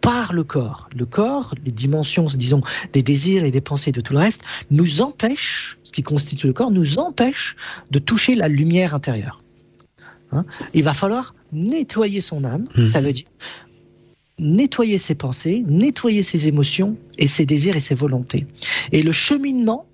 par 0.00 0.32
le 0.32 0.44
corps. 0.44 0.88
Le 0.94 1.06
corps, 1.06 1.54
les 1.64 1.72
dimensions, 1.72 2.26
disons, 2.26 2.62
des 2.92 3.02
désirs 3.02 3.44
et 3.44 3.50
des 3.50 3.60
pensées 3.60 3.92
de 3.92 4.00
tout 4.00 4.12
le 4.12 4.20
reste, 4.20 4.42
nous 4.70 5.00
empêchent, 5.00 5.76
ce 5.82 5.92
qui 5.92 6.02
constitue 6.02 6.46
le 6.46 6.52
corps, 6.52 6.70
nous 6.70 6.98
empêche 6.98 7.56
de 7.90 7.98
toucher 7.98 8.34
la 8.34 8.48
lumière 8.48 8.94
intérieure. 8.94 9.42
hein, 10.32 10.44
il 10.74 10.84
va 10.84 10.94
falloir 10.94 11.34
nettoyer 11.52 12.20
son 12.20 12.44
âme. 12.44 12.68
Mhm. 12.76 12.90
Ça 12.90 13.00
veut 13.00 13.12
dire 13.12 13.26
nettoyer 14.38 14.98
ses 14.98 15.16
pensées, 15.16 15.64
nettoyer 15.66 16.22
ses 16.22 16.46
émotions 16.46 16.96
et 17.18 17.26
ses 17.26 17.44
désirs 17.44 17.76
et 17.76 17.80
ses 17.80 17.96
volontés. 17.96 18.46
Et 18.92 19.02
le 19.02 19.10
cheminement 19.10 19.86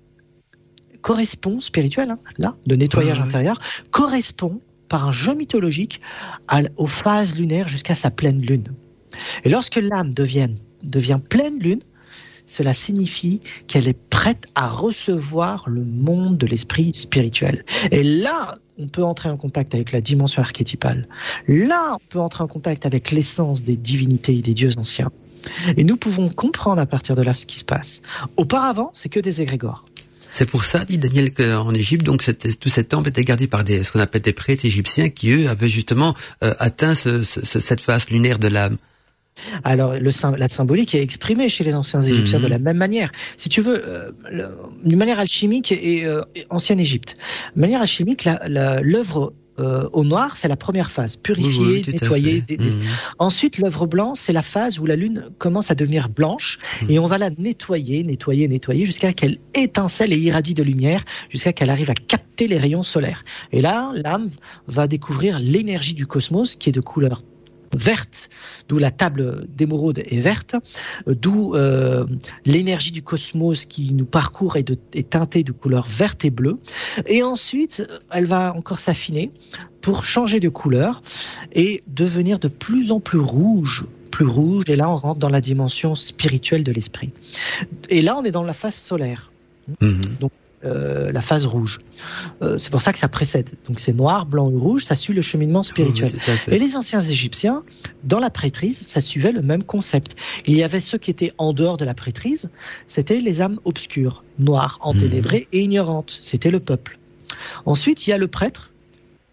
correspond, 1.05 1.61
spirituel, 1.61 2.09
hein, 2.09 2.19
là, 2.39 2.55
de 2.65 2.75
nettoyage 2.75 3.17
Ouais, 3.17 3.21
ouais. 3.21 3.29
intérieur, 3.29 3.61
correspond 3.91 4.59
par 4.89 5.05
un 5.07 5.11
jeu 5.11 5.35
mythologique 5.35 6.01
à 6.47 6.61
aux 6.77 6.87
phases 6.87 7.35
lunaires 7.35 7.67
jusqu'à 7.67 7.93
sa 7.93 8.09
pleine 8.09 8.41
lune. 8.41 8.73
Et 9.43 9.49
lorsque 9.49 9.75
l'âme 9.75 10.13
devient, 10.13 10.49
devient 10.81 11.19
pleine 11.29 11.59
lune, 11.59 11.81
cela 12.47 12.73
signifie 12.73 13.39
qu'elle 13.67 13.87
est 13.87 13.99
prête 14.09 14.47
à 14.55 14.67
recevoir 14.67 15.69
le 15.69 15.83
monde 15.85 16.39
de 16.39 16.47
l'esprit 16.47 16.91
spirituel. 16.95 17.65
Et 17.91 18.01
là, 18.01 18.57
on 18.79 18.87
peut 18.87 19.03
entrer 19.03 19.29
en 19.29 19.37
contact 19.37 19.75
avec 19.75 19.91
la 19.91 20.01
dimension 20.01 20.41
archétypale. 20.41 21.07
Là, 21.47 21.97
on 22.01 22.07
peut 22.09 22.19
entrer 22.19 22.43
en 22.43 22.47
contact 22.47 22.83
avec 22.83 23.11
l'essence 23.11 23.61
des 23.61 23.77
divinités 23.77 24.39
et 24.39 24.41
des 24.41 24.55
dieux 24.55 24.71
anciens. 24.77 25.11
Et 25.77 25.83
nous 25.83 25.97
pouvons 25.97 26.29
comprendre 26.29 26.81
à 26.81 26.87
partir 26.87 27.15
de 27.15 27.21
là 27.21 27.35
ce 27.35 27.45
qui 27.45 27.59
se 27.59 27.63
passe. 27.63 28.01
Auparavant, 28.37 28.89
c'est 28.95 29.09
que 29.09 29.19
des 29.19 29.41
égrégores. 29.41 29.85
C'est 30.37 30.49
pour 30.49 30.65
ça, 30.65 30.83
dit 30.83 30.97
Daniel, 30.97 31.33
qu'en 31.33 31.73
Égypte, 31.73 32.03
donc 32.05 32.21
tous 32.59 32.67
ces 32.69 32.83
temples 32.83 33.07
étaient 33.07 33.23
gardés 33.23 33.47
par 33.47 33.63
des, 33.63 33.85
ce 33.85 33.91
qu'on 33.93 34.01
appelle 34.01 34.21
des 34.21 34.33
prêtres 34.33 34.65
égyptiens 34.65 35.09
qui, 35.09 35.31
eux, 35.31 35.47
avaient 35.49 35.69
justement 35.69 36.13
euh, 36.43 36.53
atteint 36.59 36.93
ce- 36.93 37.23
ce- 37.23 37.45
ce- 37.45 37.61
cette 37.61 37.79
phase 37.79 38.09
lunaire 38.09 38.37
de 38.37 38.49
l'âme. 38.49 38.75
Alors, 39.63 39.93
le, 39.95 40.11
la 40.37 40.49
symbolique 40.49 40.93
est 40.93 41.01
exprimée 41.01 41.47
chez 41.47 41.63
les 41.63 41.73
anciens 41.73 42.01
Égyptiens 42.01 42.39
Mhm. 42.39 42.45
de 42.45 42.49
la 42.49 42.59
même 42.59 42.75
manière. 42.77 43.11
Si 43.37 43.47
tu 43.47 43.61
veux, 43.61 43.81
euh, 43.87 44.11
d'une 44.83 44.97
manière 44.97 45.19
alchimique 45.19 45.71
et 45.71 46.03
euh, 46.05 46.21
ancienne 46.49 46.81
Égypte. 46.81 47.15
De 47.55 47.61
manière 47.61 47.81
alchimique, 47.81 48.27
l'œuvre 48.47 49.33
euh, 49.59 49.87
au 49.93 50.03
noir, 50.03 50.35
c'est 50.37 50.47
la 50.47 50.55
première 50.55 50.91
phase. 50.91 51.15
Purifier, 51.15 51.59
Oui, 51.59 51.81
oui, 51.85 51.93
nettoyer. 51.93 52.43
Mhm. 52.49 52.83
Ensuite, 53.19 53.57
l'œuvre 53.57 53.87
blanche, 53.87 54.19
c'est 54.19 54.33
la 54.33 54.41
phase 54.41 54.79
où 54.79 54.85
la 54.85 54.95
lune 54.95 55.29
commence 55.37 55.71
à 55.71 55.75
devenir 55.75 56.09
blanche 56.09 56.59
et 56.89 56.99
on 56.99 57.07
va 57.07 57.17
la 57.17 57.29
nettoyer, 57.29 58.03
nettoyer, 58.03 58.47
nettoyer 58.47 58.85
jusqu'à 58.85 59.13
qu'elle 59.13 59.37
étincelle 59.53 60.11
et 60.13 60.17
irradie 60.17 60.53
de 60.53 60.63
lumière, 60.63 61.03
jusqu'à 61.29 61.53
qu'elle 61.53 61.69
arrive 61.69 61.89
à 61.89 61.95
capter 61.95 62.47
les 62.47 62.57
rayons 62.57 62.83
solaires. 62.83 63.23
Et 63.51 63.61
là, 63.61 63.91
l'âme 63.95 64.29
va 64.67 64.87
découvrir 64.87 65.39
l'énergie 65.39 65.93
du 65.93 66.05
cosmos 66.05 66.55
qui 66.55 66.69
est 66.69 66.73
de 66.73 66.81
couleur 66.81 67.23
verte, 67.73 68.29
d'où 68.67 68.77
la 68.77 68.91
table 68.91 69.47
d'émeraude 69.49 69.99
est 69.99 70.19
verte, 70.19 70.55
euh, 71.07 71.15
d'où 71.15 71.55
euh, 71.55 72.05
l'énergie 72.45 72.91
du 72.91 73.01
cosmos 73.01 73.65
qui 73.65 73.93
nous 73.93 74.05
parcourt 74.05 74.57
est, 74.57 74.63
de, 74.63 74.77
est 74.93 75.11
teintée 75.11 75.43
de 75.43 75.51
couleur 75.51 75.85
verte 75.87 76.25
et 76.25 76.29
bleue. 76.29 76.57
Et 77.07 77.23
ensuite, 77.23 77.83
elle 78.11 78.25
va 78.25 78.53
encore 78.55 78.79
s'affiner 78.79 79.31
pour 79.81 80.05
changer 80.05 80.39
de 80.39 80.49
couleur 80.49 81.01
et 81.53 81.83
devenir 81.87 82.39
de 82.39 82.47
plus 82.47 82.91
en 82.91 82.99
plus 82.99 83.19
rouge 83.19 83.85
plus 84.11 84.25
rouge 84.25 84.63
et 84.67 84.77
là 84.77 84.89
on 84.89 84.95
rentre 84.95 85.19
dans 85.19 85.27
la 85.27 85.41
dimension 85.41 85.93
spirituelle 85.93 86.63
de 86.63 86.71
l'esprit. 86.71 87.09
Et 87.89 88.01
là 88.01 88.15
on 88.15 88.23
est 88.23 88.31
dans 88.31 88.43
la 88.43 88.53
phase 88.53 88.75
solaire, 88.75 89.29
Mhm. 89.81 90.29
Euh, 90.65 91.11
la 91.11 91.21
phase 91.21 91.45
rouge. 91.45 91.79
Euh, 92.41 92.57
c'est 92.57 92.69
pour 92.69 92.81
ça 92.81 92.91
que 92.91 92.99
ça 92.99 93.07
précède. 93.07 93.49
Donc 93.67 93.79
c'est 93.79 93.93
noir, 93.93 94.25
blanc 94.25 94.49
ou 94.49 94.59
rouge, 94.59 94.83
ça 94.83 94.95
suit 94.95 95.13
le 95.13 95.21
cheminement 95.21 95.63
spirituel. 95.63 96.11
Oui, 96.13 96.19
à 96.19 96.37
fait. 96.37 96.55
Et 96.55 96.59
les 96.59 96.75
anciens 96.75 97.01
Égyptiens, 97.01 97.63
dans 98.03 98.19
la 98.19 98.29
prêtrise, 98.29 98.79
ça 98.79 99.01
suivait 99.01 99.31
le 99.31 99.41
même 99.41 99.63
concept. 99.63 100.15
Il 100.45 100.55
y 100.55 100.63
avait 100.63 100.79
ceux 100.79 100.97
qui 100.97 101.11
étaient 101.11 101.33
en 101.37 101.53
dehors 101.53 101.77
de 101.77 101.85
la 101.85 101.93
prêtrise, 101.93 102.49
c'était 102.87 103.19
les 103.19 103.41
âmes 103.41 103.59
obscures, 103.65 104.23
noires, 104.39 104.77
enténébrées 104.81 105.47
et 105.51 105.61
ignorantes. 105.61 106.19
C'était 106.21 106.51
le 106.51 106.59
peuple. 106.59 106.99
Ensuite, 107.65 108.07
il 108.07 108.09
y 108.09 108.13
a 108.13 108.17
le 108.17 108.27
prêtre 108.27 108.71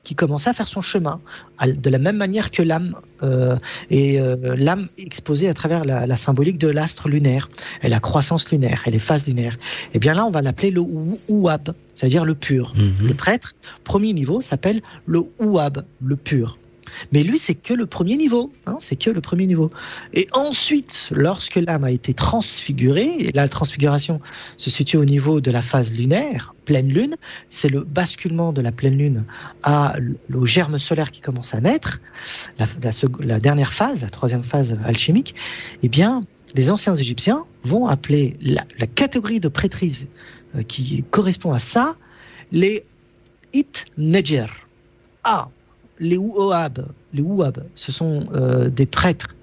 qui 0.04 0.14
commençait 0.14 0.50
à 0.50 0.54
faire 0.54 0.66
son 0.68 0.80
chemin, 0.82 1.20
de 1.64 1.90
la 1.90 1.98
même 1.98 2.16
manière 2.16 2.50
que 2.50 2.62
l'âme 2.62 2.96
euh, 3.22 3.56
et 3.90 4.20
euh, 4.20 4.56
l'âme 4.56 4.88
exposée 4.98 5.48
à 5.48 5.54
travers 5.54 5.84
la, 5.84 6.06
la 6.06 6.16
symbolique 6.16 6.58
de 6.58 6.68
l'astre 6.68 7.08
lunaire 7.08 7.48
et 7.82 7.88
la 7.88 8.00
croissance 8.00 8.50
lunaire 8.50 8.82
et 8.86 8.90
les 8.90 8.98
phases 8.98 9.26
lunaires. 9.28 9.56
Et 9.94 9.98
bien 10.00 10.14
là, 10.14 10.24
on 10.26 10.30
va 10.30 10.42
l'appeler 10.42 10.70
le 10.72 10.80
ou- 10.80 11.18
ouab, 11.28 11.72
c'est-à-dire 11.94 12.24
le 12.24 12.34
pur. 12.34 12.72
Mhm. 12.74 13.06
Le 13.08 13.14
prêtre, 13.14 13.54
premier 13.84 14.12
niveau, 14.12 14.40
s'appelle 14.40 14.82
le 15.06 15.22
ouab, 15.38 15.84
le 16.04 16.16
pur. 16.16 16.54
Mais 17.12 17.22
lui, 17.22 17.38
c'est 17.38 17.54
que 17.54 17.74
le 17.74 17.86
premier 17.86 18.16
niveau, 18.16 18.50
hein, 18.66 18.76
c'est 18.80 18.96
que 18.96 19.10
le 19.10 19.20
premier 19.20 19.46
niveau. 19.46 19.70
Et 20.14 20.28
ensuite, 20.32 21.08
lorsque 21.10 21.56
l'âme 21.56 21.84
a 21.84 21.90
été 21.90 22.14
transfigurée, 22.14 23.14
et 23.18 23.32
la 23.32 23.48
transfiguration 23.48 24.20
se 24.56 24.70
situe 24.70 24.96
au 24.96 25.04
niveau 25.04 25.40
de 25.40 25.50
la 25.50 25.62
phase 25.62 25.92
lunaire, 25.92 26.54
pleine 26.64 26.88
lune, 26.88 27.16
c'est 27.50 27.68
le 27.68 27.80
basculement 27.80 28.52
de 28.52 28.60
la 28.60 28.70
pleine 28.70 28.96
lune 28.96 29.24
au 30.34 30.46
germe 30.46 30.78
solaire 30.78 31.10
qui 31.10 31.20
commence 31.20 31.54
à 31.54 31.60
naître, 31.60 32.00
la, 32.58 33.40
dernière 33.40 33.72
phase, 33.72 34.02
la 34.02 34.10
troisième 34.10 34.42
phase 34.42 34.76
alchimique, 34.84 35.34
eh 35.82 35.88
bien, 35.88 36.24
les 36.54 36.70
anciens 36.70 36.94
Égyptiens 36.94 37.44
vont 37.64 37.86
appeler 37.86 38.36
la, 38.40 38.64
la 38.78 38.86
catégorie 38.86 39.40
de 39.40 39.48
prêtrise 39.48 40.06
euh, 40.54 40.62
qui 40.62 41.02
correspond 41.10 41.52
à 41.52 41.58
ça 41.58 41.96
les 42.50 42.84
It 43.52 43.86
Neger. 43.96 44.46
Ah, 45.24 45.48
les 46.02 46.16
Ouab, 46.18 46.84
les 47.14 47.24
ce 47.76 47.92
sont 47.92 48.26
euh, 48.34 48.68
des 48.68 48.86
prêtres 48.86 49.34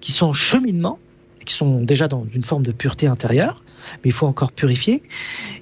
qui 0.00 0.12
sont 0.12 0.26
en 0.26 0.32
cheminement, 0.34 0.98
qui 1.46 1.54
sont 1.54 1.80
déjà 1.80 2.08
dans 2.08 2.26
une 2.34 2.44
forme 2.44 2.64
de 2.64 2.72
pureté 2.72 3.06
intérieure, 3.06 3.62
mais 4.04 4.10
il 4.10 4.12
faut 4.12 4.26
encore 4.26 4.52
purifier. 4.52 5.02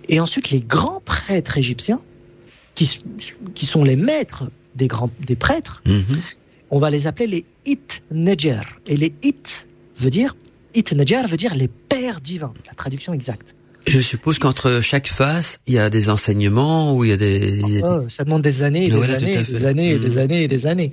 Et 0.09 0.19
ensuite, 0.19 0.51
les 0.51 0.61
grands 0.61 1.03
prêtres 1.05 1.59
égyptiens, 1.59 2.01
qui 2.75 3.67
sont 3.67 3.85
les 3.85 3.97
maîtres 3.97 4.45
des 4.75 4.89
grands 4.89 5.11
des 5.21 5.37
prêtres, 5.37 5.83
Mhm. 5.87 6.21
on 6.71 6.79
va 6.79 6.91
les 6.91 7.07
appeler 7.07 7.27
les 7.27 7.45
It 7.65 8.03
Neger. 8.11 8.61
Et 8.87 8.97
les 8.97 9.15
It 9.23 9.69
veut 9.97 10.11
dire 10.11 10.37
It 10.75 10.93
Neger 10.93 11.23
veut 11.27 11.39
dire 11.39 11.55
les 11.55 11.69
pères 11.69 12.21
divins, 12.21 12.53
la 12.67 12.75
traduction 12.75 13.15
exacte. 13.15 13.55
Je 13.87 14.01
suppose 14.01 14.41
qu'entre 14.41 14.81
chaque 14.83 15.07
phase, 15.07 15.59
il 15.69 15.75
y 15.75 15.79
a 15.79 15.91
des 15.91 16.11
enseignements 16.11 16.95
ou 16.95 17.05
il 17.05 17.11
y 17.11 17.13
a 17.13 17.17
des... 17.17 17.83
Oh, 17.85 18.09
ça 18.09 18.25
demande 18.25 18.43
des 18.43 18.63
années, 18.65 18.87
et 18.87 18.89
des 18.89 18.97
Voilà, 18.97 19.15
années, 19.15 19.43
des 19.45 19.65
années, 19.65 19.93
et 19.93 19.99
des 19.99 20.11
Mhm. 20.11 20.19
années, 20.19 20.43
et 20.43 20.49
des 20.49 20.67
années, 20.67 20.93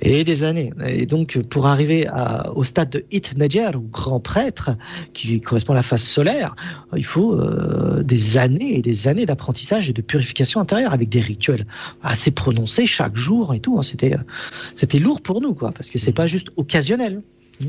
et 0.00 0.24
des 0.24 0.44
années. 0.44 0.72
Et 0.86 1.06
donc, 1.06 1.38
pour 1.50 1.66
arriver 1.66 2.06
à- 2.06 2.52
au 2.54 2.62
stade 2.62 2.90
de 2.90 3.04
It 3.10 3.36
Nadir, 3.36 3.72
ou 3.74 3.80
grand 3.80 4.20
prêtre, 4.20 4.70
qui 5.12 5.40
correspond 5.40 5.72
à 5.72 5.76
la 5.76 5.82
phase 5.82 6.02
solaire, 6.02 6.54
il 6.96 7.04
faut 7.04 7.34
euh, 7.34 8.04
des 8.04 8.36
années 8.36 8.78
et 8.78 8.82
des 8.82 9.08
années 9.08 9.26
d'apprentissage 9.26 9.90
et 9.90 9.92
de 9.92 10.02
purification 10.02 10.60
intérieure 10.60 10.92
avec 10.92 11.08
des 11.08 11.20
rituels 11.20 11.66
assez 12.02 12.30
prononcés 12.30 12.86
chaque 12.86 13.16
jour 13.16 13.54
et 13.54 13.60
tout. 13.60 13.76
hein. 13.78 13.82
C'était, 13.82 14.14
euh, 14.14 14.18
c'était 14.76 15.00
lourd 15.00 15.20
pour 15.20 15.40
nous, 15.40 15.54
quoi, 15.54 15.72
parce 15.72 15.90
que 15.90 15.98
c'est 15.98 16.12
pas 16.12 16.28
juste 16.28 16.48
occasionnel. 16.56 17.22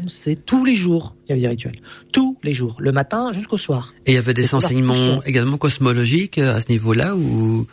C'est 0.07 0.45
tous 0.45 0.66
les 0.66 0.76
jours, 0.76 1.16
il 1.26 1.30
y 1.30 1.32
avait 1.34 1.41
des 1.41 1.48
rituels. 1.48 1.80
Tous 2.12 2.38
les 2.44 2.53
jours. 2.53 2.76
Le 2.80 2.91
matin 2.91 3.32
jusqu'au 3.34 3.57
soir. 3.57 3.94
Et 4.06 4.12
il 4.12 4.16
y 4.16 4.18
avait 4.18 4.34
des 4.34 4.56
enseignements 4.56 5.24
également 5.24 5.57
cosmologiques 5.57 6.38
euh, 6.38 6.56
à 6.56 6.60
ce 6.60 6.70
niveau-là 6.70 7.16
ou? 7.16 7.68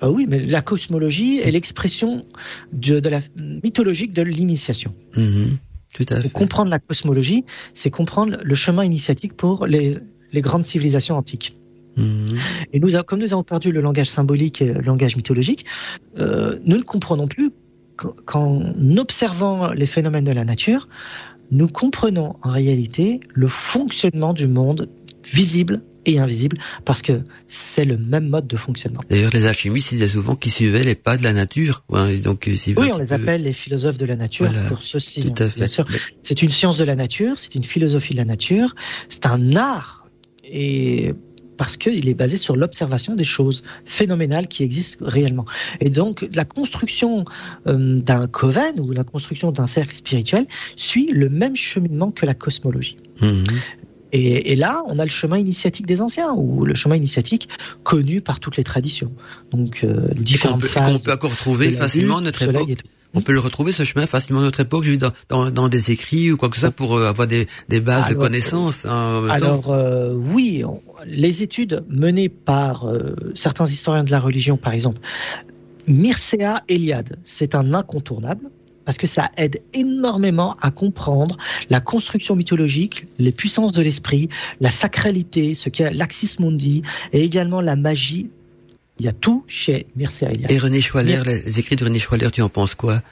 Ah 0.00 0.10
oui, 0.10 0.26
mais 0.28 0.38
la 0.38 0.62
cosmologie 0.62 1.38
est 1.38 1.50
l'expression 1.50 2.24
de, 2.72 3.00
de 3.00 3.08
la 3.08 3.20
mythologique 3.64 4.12
de 4.14 4.22
l'initiation. 4.22 4.92
Mhm. 5.16 5.58
Tout 5.94 6.06
à 6.10 6.20
fait. 6.20 6.30
Comprendre 6.30 6.70
la 6.70 6.78
cosmologie, 6.78 7.44
c'est 7.74 7.90
comprendre 7.90 8.38
le 8.42 8.54
chemin 8.54 8.84
initiatique 8.84 9.36
pour 9.36 9.66
les, 9.66 9.98
les 10.32 10.40
grandes 10.40 10.64
civilisations 10.64 11.16
antiques. 11.16 11.56
Mhm. 11.96 12.38
Et 12.72 12.78
nous, 12.78 12.90
comme 13.06 13.18
nous 13.18 13.32
avons 13.32 13.42
perdu 13.42 13.72
le 13.72 13.80
langage 13.80 14.08
symbolique 14.08 14.62
et 14.62 14.72
le 14.72 14.80
langage 14.82 15.16
mythologique, 15.16 15.64
euh, 16.18 16.58
nous 16.64 16.76
ne 16.76 16.82
comprenons 16.82 17.26
plus 17.26 17.50
qu'en- 18.26 18.62
observant 18.96 19.72
les 19.72 19.86
phénomènes 19.86 20.24
de 20.24 20.32
la 20.32 20.44
nature, 20.44 20.88
nous 21.50 21.68
comprenons 21.68 22.36
en 22.42 22.50
réalité 22.52 23.20
le 23.32 23.48
fonctionnement 23.48 24.32
du 24.34 24.46
monde 24.48 24.88
visible 25.24 25.82
et 26.06 26.18
invisible, 26.18 26.56
parce 26.86 27.02
que 27.02 27.20
c'est 27.48 27.84
le 27.84 27.98
même 27.98 28.28
mode 28.28 28.46
de 28.46 28.56
fonctionnement. 28.56 29.00
D'ailleurs, 29.10 29.30
les 29.34 29.44
alchimistes 29.46 29.90
disaient 29.90 30.08
souvent 30.08 30.36
qu'ils 30.36 30.52
suivaient 30.52 30.84
les 30.84 30.94
pas 30.94 31.18
de 31.18 31.22
la 31.24 31.34
nature. 31.34 31.84
Ouais, 31.90 32.16
et 32.16 32.18
donc, 32.18 32.48
euh, 32.48 32.54
Oui, 32.78 32.90
on 32.94 32.98
les 32.98 33.06
peu- 33.06 33.14
appelle 33.14 33.42
les 33.42 33.52
philosophes 33.52 33.98
de 33.98 34.06
la 34.06 34.16
nature 34.16 34.46
Voilà, 34.50 34.68
pour 34.68 34.82
ceci. 34.82 35.20
Tout 35.20 35.28
hein, 35.28 35.46
à 35.46 35.50
fait. 35.50 35.58
Bien 35.60 35.68
sûr. 35.68 35.84
C'est 36.22 36.40
une 36.40 36.50
science 36.50 36.78
de 36.78 36.84
la 36.84 36.96
nature, 36.96 37.38
c'est 37.38 37.54
une 37.54 37.64
philosophie 37.64 38.14
de 38.14 38.18
la 38.18 38.24
nature, 38.24 38.74
c'est 39.10 39.26
un 39.26 39.54
art, 39.56 40.06
et 40.44 41.12
parce 41.58 41.76
qu'il 41.76 42.08
est 42.08 42.14
basé 42.14 42.38
sur 42.38 42.56
l'observation 42.56 43.14
des 43.14 43.24
choses 43.24 43.62
phénoménales 43.84 44.48
qui 44.48 44.62
existent 44.62 45.04
réellement. 45.04 45.44
Et 45.80 45.90
donc, 45.90 46.26
la 46.32 46.46
construction 46.46 47.26
euh, 47.66 48.00
d'un 48.00 48.26
coven 48.26 48.80
ou 48.80 48.92
la 48.92 49.04
construction 49.04 49.52
d'un 49.52 49.66
cercle 49.66 49.94
spirituel 49.94 50.46
suit 50.76 51.10
le 51.12 51.28
même 51.28 51.56
cheminement 51.56 52.10
que 52.10 52.24
la 52.24 52.34
cosmologie. 52.34 52.96
Mhm. 53.20 53.44
Et, 54.12 54.52
et 54.52 54.56
là, 54.56 54.82
on 54.86 54.98
a 54.98 55.04
le 55.04 55.10
chemin 55.10 55.38
initiatique 55.38 55.86
des 55.86 56.00
anciens, 56.00 56.32
ou 56.32 56.64
le 56.64 56.74
chemin 56.74 56.96
initiatique 56.96 57.48
connu 57.82 58.20
par 58.20 58.40
toutes 58.40 58.56
les 58.56 58.64
traditions. 58.64 59.12
Donc, 59.52 59.84
euh, 59.84 60.08
Et 60.12 60.14
qu'on 60.16 60.22
différentes 60.22 60.60
peut, 60.60 60.66
et 60.66 60.70
phases 60.70 60.92
qu'on 60.92 60.98
peut 60.98 61.12
encore 61.12 61.30
retrouver 61.32 61.72
facilement 61.72 62.20
notre 62.20 62.42
époque. 62.42 62.70
On 63.14 63.22
peut 63.22 63.32
le 63.32 63.40
retrouver 63.40 63.72
ce 63.72 63.84
chemin 63.84 64.06
facilement 64.06 64.40
à 64.42 64.44
notre 64.44 64.60
époque, 64.60 64.84
je 64.84 64.92
dire, 64.92 65.10
dans, 65.30 65.44
dans, 65.46 65.50
dans 65.50 65.68
des 65.68 65.90
écrits 65.92 66.30
ou 66.30 66.36
quoi 66.36 66.50
que 66.50 66.56
ce 66.56 66.60
soit 66.60 66.70
pour 66.70 66.94
euh, 66.96 67.08
avoir 67.08 67.26
des, 67.26 67.46
des 67.70 67.80
bases 67.80 68.08
de 68.10 68.14
connaissances. 68.14 68.84
hein, 68.84 68.90
en 68.90 69.20
même 69.22 69.38
temps. 69.38 69.46
Alors 69.46 69.70
euh, 69.70 70.12
oui, 70.14 70.62
on- 70.64 70.82
les 71.06 71.42
études 71.42 71.82
menées 71.88 72.28
par 72.28 72.86
euh, 72.86 73.14
certains 73.34 73.64
historiens 73.66 74.04
de 74.04 74.10
la 74.10 74.20
religion, 74.20 74.58
par 74.58 74.74
exemple, 74.74 75.00
Mircea 75.86 76.62
Eliade, 76.68 77.16
c'est 77.24 77.54
un 77.54 77.72
incontournable 77.72 78.50
parce 78.88 78.96
que 78.96 79.06
ça 79.06 79.30
aide 79.36 79.60
énormément 79.74 80.56
à 80.62 80.70
comprendre 80.70 81.36
la 81.68 81.78
construction 81.78 82.34
mythologique, 82.34 83.04
les 83.18 83.32
puissances 83.32 83.72
de 83.72 83.82
l'esprit, 83.82 84.30
la 84.62 84.70
sacralité, 84.70 85.54
ce 85.54 85.68
qu'est 85.68 85.90
l'Axis 85.90 86.36
Mundi, 86.38 86.80
et 87.12 87.22
également 87.22 87.60
la 87.60 87.76
magie. 87.76 88.30
Il 88.98 89.04
y 89.04 89.08
a 89.10 89.12
tout 89.12 89.44
chez 89.46 89.88
Mircea 89.94 90.30
Eliade. 90.30 90.50
Et 90.50 90.56
René 90.56 90.80
Schwaller, 90.80 91.20
les 91.26 91.60
écrits 91.60 91.76
de 91.76 91.84
René 91.84 91.98
Schwaller, 91.98 92.30
tu 92.30 92.40
en 92.40 92.48
penses 92.48 92.74
quoi? 92.74 93.02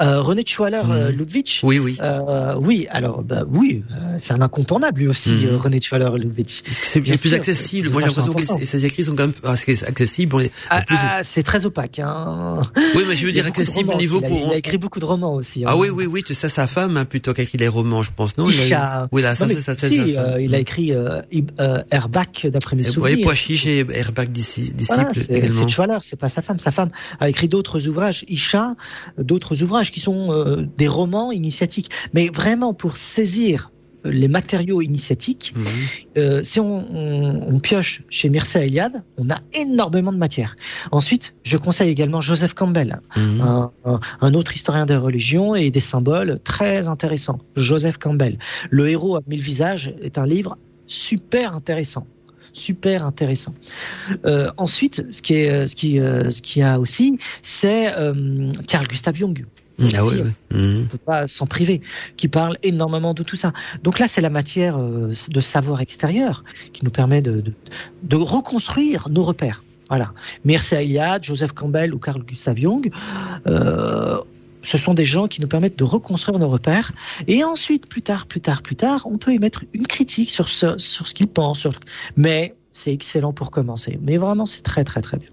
Euh, 0.00 0.20
René 0.20 0.44
Schwaller 0.46 0.82
euh, 0.88 1.10
Ludwig. 1.10 1.60
Oui, 1.62 1.78
oui. 1.78 1.98
Euh, 2.00 2.54
oui, 2.58 2.86
alors, 2.90 3.22
bah, 3.22 3.42
oui, 3.48 3.84
euh, 3.90 4.16
c'est 4.18 4.32
un 4.32 4.40
incontournable 4.40 5.00
lui 5.00 5.08
aussi, 5.08 5.46
euh, 5.46 5.56
René 5.56 5.80
Schwaller 5.80 6.10
Ludwig. 6.18 6.48
C'est 6.70 7.00
bien 7.00 7.16
plus 7.16 7.28
sûr, 7.30 7.38
accessible 7.38 7.90
Moi, 7.90 8.02
j'ai 8.02 8.08
l'impression 8.08 8.34
que 8.34 8.64
ces 8.64 8.84
écrits 8.84 9.04
sont 9.04 9.14
quand 9.14 9.26
même 9.26 9.34
assez 9.44 9.84
accessibles. 9.84 10.36
Ah, 10.70 10.82
plus, 10.82 10.96
ah, 11.00 11.20
c'est 11.22 11.42
très 11.42 11.66
opaque. 11.66 11.98
Hein. 11.98 12.62
oui, 12.96 13.04
mais 13.06 13.16
je 13.16 13.26
veux 13.26 13.32
dire 13.32 13.46
accessible 13.46 13.90
au 13.90 13.92
romans 13.92 14.00
niveau. 14.00 14.20
Il 14.20 14.24
a- 14.24 14.28
pour. 14.28 14.48
Il 14.48 14.54
a 14.54 14.56
écrit 14.56 14.78
beaucoup 14.78 15.00
de 15.00 15.04
romans 15.04 15.34
aussi. 15.34 15.64
Ah 15.66 15.72
hein. 15.72 15.76
oui, 15.78 15.88
oui, 15.90 16.06
oui, 16.06 16.22
c'est 16.26 16.34
ça 16.34 16.48
sa 16.48 16.66
femme 16.66 16.96
hein, 16.96 17.04
plutôt 17.04 17.32
qu'à 17.34 17.42
écrit 17.42 17.58
les 17.58 17.68
romans, 17.68 18.02
je 18.02 18.10
pense, 18.14 18.38
non? 18.38 18.48
Il 18.48 18.60
a- 18.60 18.66
Isha. 18.66 19.08
Oui, 19.12 19.22
là, 19.22 19.34
ça, 19.34 19.46
c'est 19.46 19.54
ça, 19.56 19.74
c'est 19.76 19.90
si, 19.90 20.16
euh, 20.16 20.40
il 20.40 20.54
a 20.54 20.58
euh, 21.60 21.82
Airbag 21.90 22.28
d'après 22.46 22.76
mes 22.76 22.82
souvenirs. 22.84 23.16
oui, 23.16 23.22
Poichiche 23.22 23.66
et 23.66 23.86
Airbag 23.94 24.30
disciple 24.30 24.72
c'est 25.14 25.30
également. 25.30 25.68
c'est 25.68 25.74
Schwaller, 25.74 25.98
c'est 26.02 26.18
pas 26.18 26.28
sa 26.28 26.42
femme. 26.42 26.58
Sa 26.58 26.70
femme 26.70 26.90
a 27.20 27.28
écrit 27.28 27.48
d'autres 27.48 27.86
ouvrages, 27.86 28.24
Isha, 28.28 28.74
d'autres 29.18 29.62
ouvrages 29.62 29.81
qui 29.90 30.00
sont 30.00 30.30
euh, 30.32 30.66
des 30.76 30.88
romans 30.88 31.32
initiatiques. 31.32 31.90
Mais 32.14 32.28
vraiment 32.28 32.74
pour 32.74 32.96
saisir 32.96 33.70
euh, 34.04 34.10
les 34.10 34.28
matériaux 34.28 34.80
initiatiques, 34.82 35.52
Mhm. 35.54 35.64
euh, 36.18 36.42
si 36.42 36.58
on, 36.60 36.84
on- 36.94 37.54
on 37.54 37.58
pioche 37.60 38.02
chez 38.10 38.28
Mircea 38.28 38.64
Eliade, 38.64 39.02
on 39.18 39.30
a 39.30 39.40
énormément 39.54 40.12
de 40.12 40.18
matière. 40.18 40.56
Ensuite, 40.90 41.34
je 41.44 41.56
conseille 41.56 41.88
également 41.90 42.20
Joseph 42.20 42.54
Campbell, 42.54 43.00
Mhm. 43.16 43.40
un, 43.40 43.70
un- 43.84 44.00
un 44.20 44.34
autre 44.34 44.54
historien 44.56 44.86
des 44.86 44.96
religions 44.96 45.54
et 45.54 45.70
des 45.70 45.80
symboles 45.80 46.40
très 46.42 46.88
intéressant. 46.88 47.38
Joseph 47.56 47.98
Campbell, 47.98 48.38
Le 48.70 48.88
héros 48.88 49.16
à 49.16 49.20
mille 49.26 49.40
visages 49.42 49.94
est 50.02 50.18
un 50.18 50.26
livre 50.26 50.58
super 50.86 51.54
intéressant. 51.54 52.06
Super 52.54 53.06
intéressant. 53.06 53.54
Euh, 54.26 54.50
ensuite, 54.58 55.06
ce 55.10 55.22
qui 55.22 55.34
est, 55.34 55.66
ce 55.66 55.74
qui, 55.74 55.98
euh, 55.98 56.28
ce 56.30 56.42
qu'il 56.42 56.60
y 56.60 56.62
a 56.64 56.78
aussi, 56.78 57.18
c'est 57.40 57.90
Carl 58.68 58.86
Gustav 58.88 59.14
Jung. 59.16 59.46
Ah 59.94 60.04
oui, 60.04 60.14
oui. 60.22 60.30
on 60.52 60.56
Mhm. 60.58 60.86
peut 60.86 60.98
pas 60.98 61.26
s'en 61.28 61.46
priver, 61.46 61.80
qui 62.16 62.28
parle 62.28 62.56
énormément 62.62 63.14
de 63.14 63.22
tout 63.22 63.36
ça. 63.36 63.52
Donc 63.82 63.98
là, 63.98 64.08
c'est 64.08 64.20
la 64.20 64.30
matière 64.30 64.76
euh, 64.78 65.12
de 65.28 65.40
savoir 65.40 65.80
extérieur 65.80 66.44
qui 66.72 66.84
nous 66.84 66.90
permet 66.90 67.22
de, 67.22 67.40
de, 67.40 67.52
de 68.02 68.16
reconstruire 68.16 69.08
nos 69.08 69.24
repères. 69.24 69.62
Voilà. 69.88 70.12
Mircea 70.44 70.82
Eliade, 70.82 71.24
Joseph 71.24 71.52
Campbell 71.52 71.92
ou 71.94 71.98
Carl 71.98 72.22
Gustav 72.22 72.56
Jung, 72.56 72.90
euh, 73.46 74.18
ce 74.62 74.78
sont 74.78 74.94
des 74.94 75.04
gens 75.04 75.26
qui 75.26 75.40
nous 75.40 75.48
permettent 75.48 75.78
de 75.78 75.84
reconstruire 75.84 76.38
nos 76.38 76.48
repères. 76.48 76.92
Et 77.26 77.42
ensuite, 77.44 77.86
plus 77.86 78.00
tard, 78.02 78.26
plus 78.26 78.40
tard, 78.40 78.62
plus 78.62 78.76
tard, 78.76 79.06
on 79.06 79.18
peut 79.18 79.32
émettre 79.32 79.64
une 79.72 79.86
critique 79.86 80.30
sur 80.30 80.48
ce, 80.48 80.78
sur 80.78 81.06
ce 81.08 81.14
qu'ils 81.14 81.26
pensent. 81.26 81.58
Sur... 81.60 81.72
Mais 82.16 82.54
c'est 82.72 82.92
excellent 82.92 83.32
pour 83.32 83.50
commencer. 83.50 83.98
Mais 84.02 84.16
vraiment, 84.16 84.46
c'est 84.46 84.62
très, 84.62 84.84
très, 84.84 85.02
très 85.02 85.18
bien. 85.18 85.28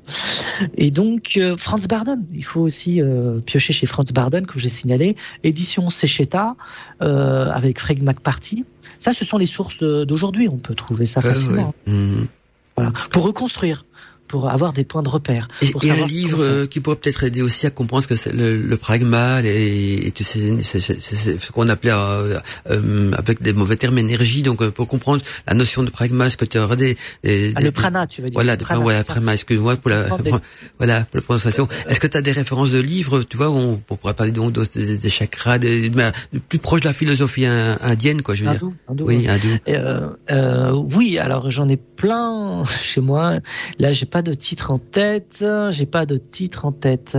Et 0.76 0.92
donc, 0.92 1.34
euh, 1.38 1.56
Franz 1.58 1.88
Barden, 1.88 2.26
il 2.34 2.44
faut 2.44 2.62
aussi 2.62 3.02
euh, 3.02 3.40
piocher 3.40 3.74
chez 3.74 3.86
Franz 3.86 4.12
Barden, 4.14 4.46
que 4.46 4.60
j'ai 4.60 4.70
signalé, 4.70 5.16
édition 5.44 5.90
Secheta, 5.90 6.56
euh, 7.02 7.50
avec 7.50 7.80
Fred 7.80 8.04
McParty. 8.04 8.66
Ça, 9.00 9.14
ce 9.14 9.24
sont 9.24 9.38
les 9.38 9.48
sources 9.48 9.82
d'aujourd'hui. 9.82 10.50
On 10.50 10.58
peut 10.58 10.74
trouver 10.74 11.06
ça 11.06 11.22
facilement. 11.22 11.74
ouais. 11.88 11.94
Mhm. 11.94 12.28
Voilà. 12.76 12.92
Pour 13.10 13.24
reconstruire, 13.24 13.86
pour 14.30 14.48
avoir 14.50 14.72
des 14.72 14.86
points 14.86 15.04
de 15.04 15.10
repère. 15.10 15.50
Et, 15.62 15.72
pour 15.72 15.84
et 15.84 15.92
un 15.92 16.06
livre 16.06 16.42
euh, 16.42 16.66
qui 16.68 16.80
pourrait 16.80 16.96
peut-être 16.96 17.24
aider 17.24 17.42
aussi 17.42 17.66
à 17.66 17.72
comprendre 17.72 18.04
ce 18.04 18.08
que 18.08 18.16
c'est 18.16 18.32
le, 18.32 18.56
le 18.58 18.78
pragma 18.78 19.42
et, 19.44 20.08
et 20.08 20.14
c'est- 20.16 20.62
c'est- 20.62 20.80
c'est- 20.80 21.02
c'est 21.02 21.42
ce 21.42 21.52
qu'on 21.52 21.68
appelait 21.68 21.92
euh, 21.92 22.40
euh, 22.70 23.12
avec 23.18 23.42
des 23.42 23.52
mauvais 23.54 23.76
termes 23.76 23.98
énergie. 23.98 24.44
Donc 24.44 24.62
euh, 24.62 24.72
pour 24.72 24.88
comprendre 24.88 25.22
la 25.48 25.54
notion 25.56 25.84
de 25.84 25.90
pragma, 25.90 26.30
ce 26.30 26.38
que 26.38 26.46
tu 26.46 26.58
aurais 26.60 26.76
des, 26.78 26.96
des, 27.24 27.52
Ah, 27.56 27.60
des- 27.60 27.66
le 27.66 27.72
prana, 27.72 28.08
tu 28.08 28.22
veux 28.22 28.30
dire. 28.30 28.36
voilà, 28.38 28.54
le 28.56 28.60
prana, 28.64 28.98
ça. 29.00 29.04
prana, 29.04 29.34
excuse-moi 29.34 29.76
pour 29.78 29.90
la, 29.92 30.10
des- 30.20 30.32
voilà, 30.78 31.02
pour 31.02 31.16
la 31.18 31.22
prononciation. 31.24 31.68
Est-ce 31.88 32.00
que 32.00 32.08
tu 32.08 32.16
as 32.18 32.22
des 32.22 32.32
références 32.32 32.72
de 32.72 32.80
livres, 32.80 33.24
tu 33.24 33.36
vois, 33.36 33.50
où 33.50 33.56
on, 33.58 33.82
on 33.90 33.96
pourrait 33.96 34.14
parler 34.14 34.32
donc 34.32 34.54
de- 34.54 34.64
des, 34.76 34.98
des 34.98 35.10
chakras, 35.10 35.58
des, 35.58 35.90
mais, 35.90 36.12
de 36.34 36.40
plus 36.40 36.60
proche 36.60 36.82
de 36.82 36.88
la 36.88 36.94
philosophie 36.94 37.46
in- 37.46 37.78
indienne, 37.82 38.22
quoi, 38.22 38.36
je 38.36 38.44
veux 38.46 38.52
dire. 38.52 38.60
Hindou, 38.64 38.74
hindou, 38.88 39.04
Oui, 39.06 39.28
hindou. 39.28 39.48
Euh, 39.68 40.10
euh, 40.30 40.72
oui, 40.96 41.18
alors 41.18 41.50
j'en 41.50 41.68
ai 41.68 41.78
plein 41.78 42.64
chez 42.84 43.02
moi. 43.02 43.40
Là, 43.80 43.92
j'ai 43.92 44.06
pas 44.06 44.19
de 44.22 44.34
titre 44.34 44.72
en 44.72 44.78
tête. 44.78 45.44
J'ai 45.72 45.86
pas 45.86 46.06
de 46.06 46.18
titre 46.18 46.66
en 46.66 46.72
tête. 46.72 47.18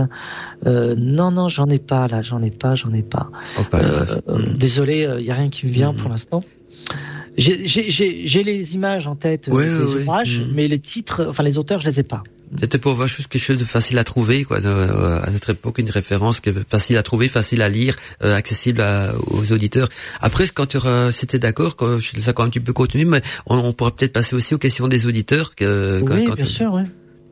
Euh, 0.65 0.95
non, 0.97 1.31
non, 1.31 1.49
j'en 1.49 1.67
ai 1.69 1.79
pas. 1.79 2.07
Là, 2.07 2.21
j'en 2.21 2.39
ai 2.39 2.51
pas. 2.51 2.75
J'en 2.75 2.93
ai 2.93 3.01
pas. 3.03 3.29
Oh, 3.59 3.61
pas 3.69 3.79
Euh, 3.81 4.05
euh. 4.29 4.37
Désolé, 4.57 5.07
il 5.19 5.25
y 5.25 5.31
a 5.31 5.35
rien 5.35 5.49
qui 5.49 5.65
me 5.67 5.71
vient 5.71 5.91
Mhm. 5.93 5.97
pour 5.99 6.09
l'instant. 6.09 6.43
J'ai- 7.37 8.43
les 8.43 8.73
images 8.75 9.07
en 9.07 9.15
tête 9.15 9.47
euh, 9.47 9.51
Ouais, 9.51 9.65
des 9.65 9.71
ouais, 9.71 9.83
ouais. 9.95 10.01
ouvrages, 10.01 10.39
Mhm. 10.39 10.51
mais 10.53 10.67
les 10.67 10.79
titres, 10.79 11.25
enfin 11.29 11.43
les 11.43 11.57
auteurs, 11.57 11.79
je 11.81 11.87
les 11.87 11.99
ai 11.99 12.03
pas. 12.03 12.23
C'était 12.59 12.77
pour 12.79 12.93
voir 12.95 13.07
juste 13.07 13.29
quelque 13.29 13.41
chose 13.41 13.59
de 13.59 13.63
facile 13.63 13.97
à 13.97 14.03
trouver, 14.03 14.43
quoi. 14.43 14.57
euh, 14.65 15.21
à 15.23 15.29
notre 15.31 15.51
époque, 15.51 15.77
une 15.77 15.89
référence 15.89 16.41
qui 16.41 16.49
est 16.49 16.69
facile 16.69 16.97
à 16.97 17.03
trouver, 17.03 17.29
facile 17.29 17.61
à 17.61 17.69
lire, 17.69 17.95
euh, 18.25 18.35
accessible 18.35 18.81
à- 18.81 19.13
aux 19.27 19.53
auditeurs. 19.53 19.87
Après, 20.19 20.45
quand 20.53 20.65
tu 20.65 20.77
t'es 21.27 21.39
d'accord, 21.39 21.77
quand 21.77 21.97
je 21.97 22.19
sais 22.19 22.33
quand 22.33 22.49
tu 22.49 22.59
peux 22.59 22.73
continuer, 22.73 23.05
mais 23.05 23.21
on, 23.45 23.55
on 23.57 23.71
pourra 23.71 23.95
peut-être 23.95 24.11
passer 24.11 24.35
aussi 24.35 24.53
aux 24.53 24.57
questions 24.57 24.89
des 24.89 25.05
auditeurs. 25.05 25.55
Que, 25.55 26.01
quand- 26.01 26.15
oui, 26.15 26.25
quand 26.25 26.35
bien 26.35 26.45
tu- 26.45 26.51
sûr, 26.51 26.73
oui. 26.73 26.83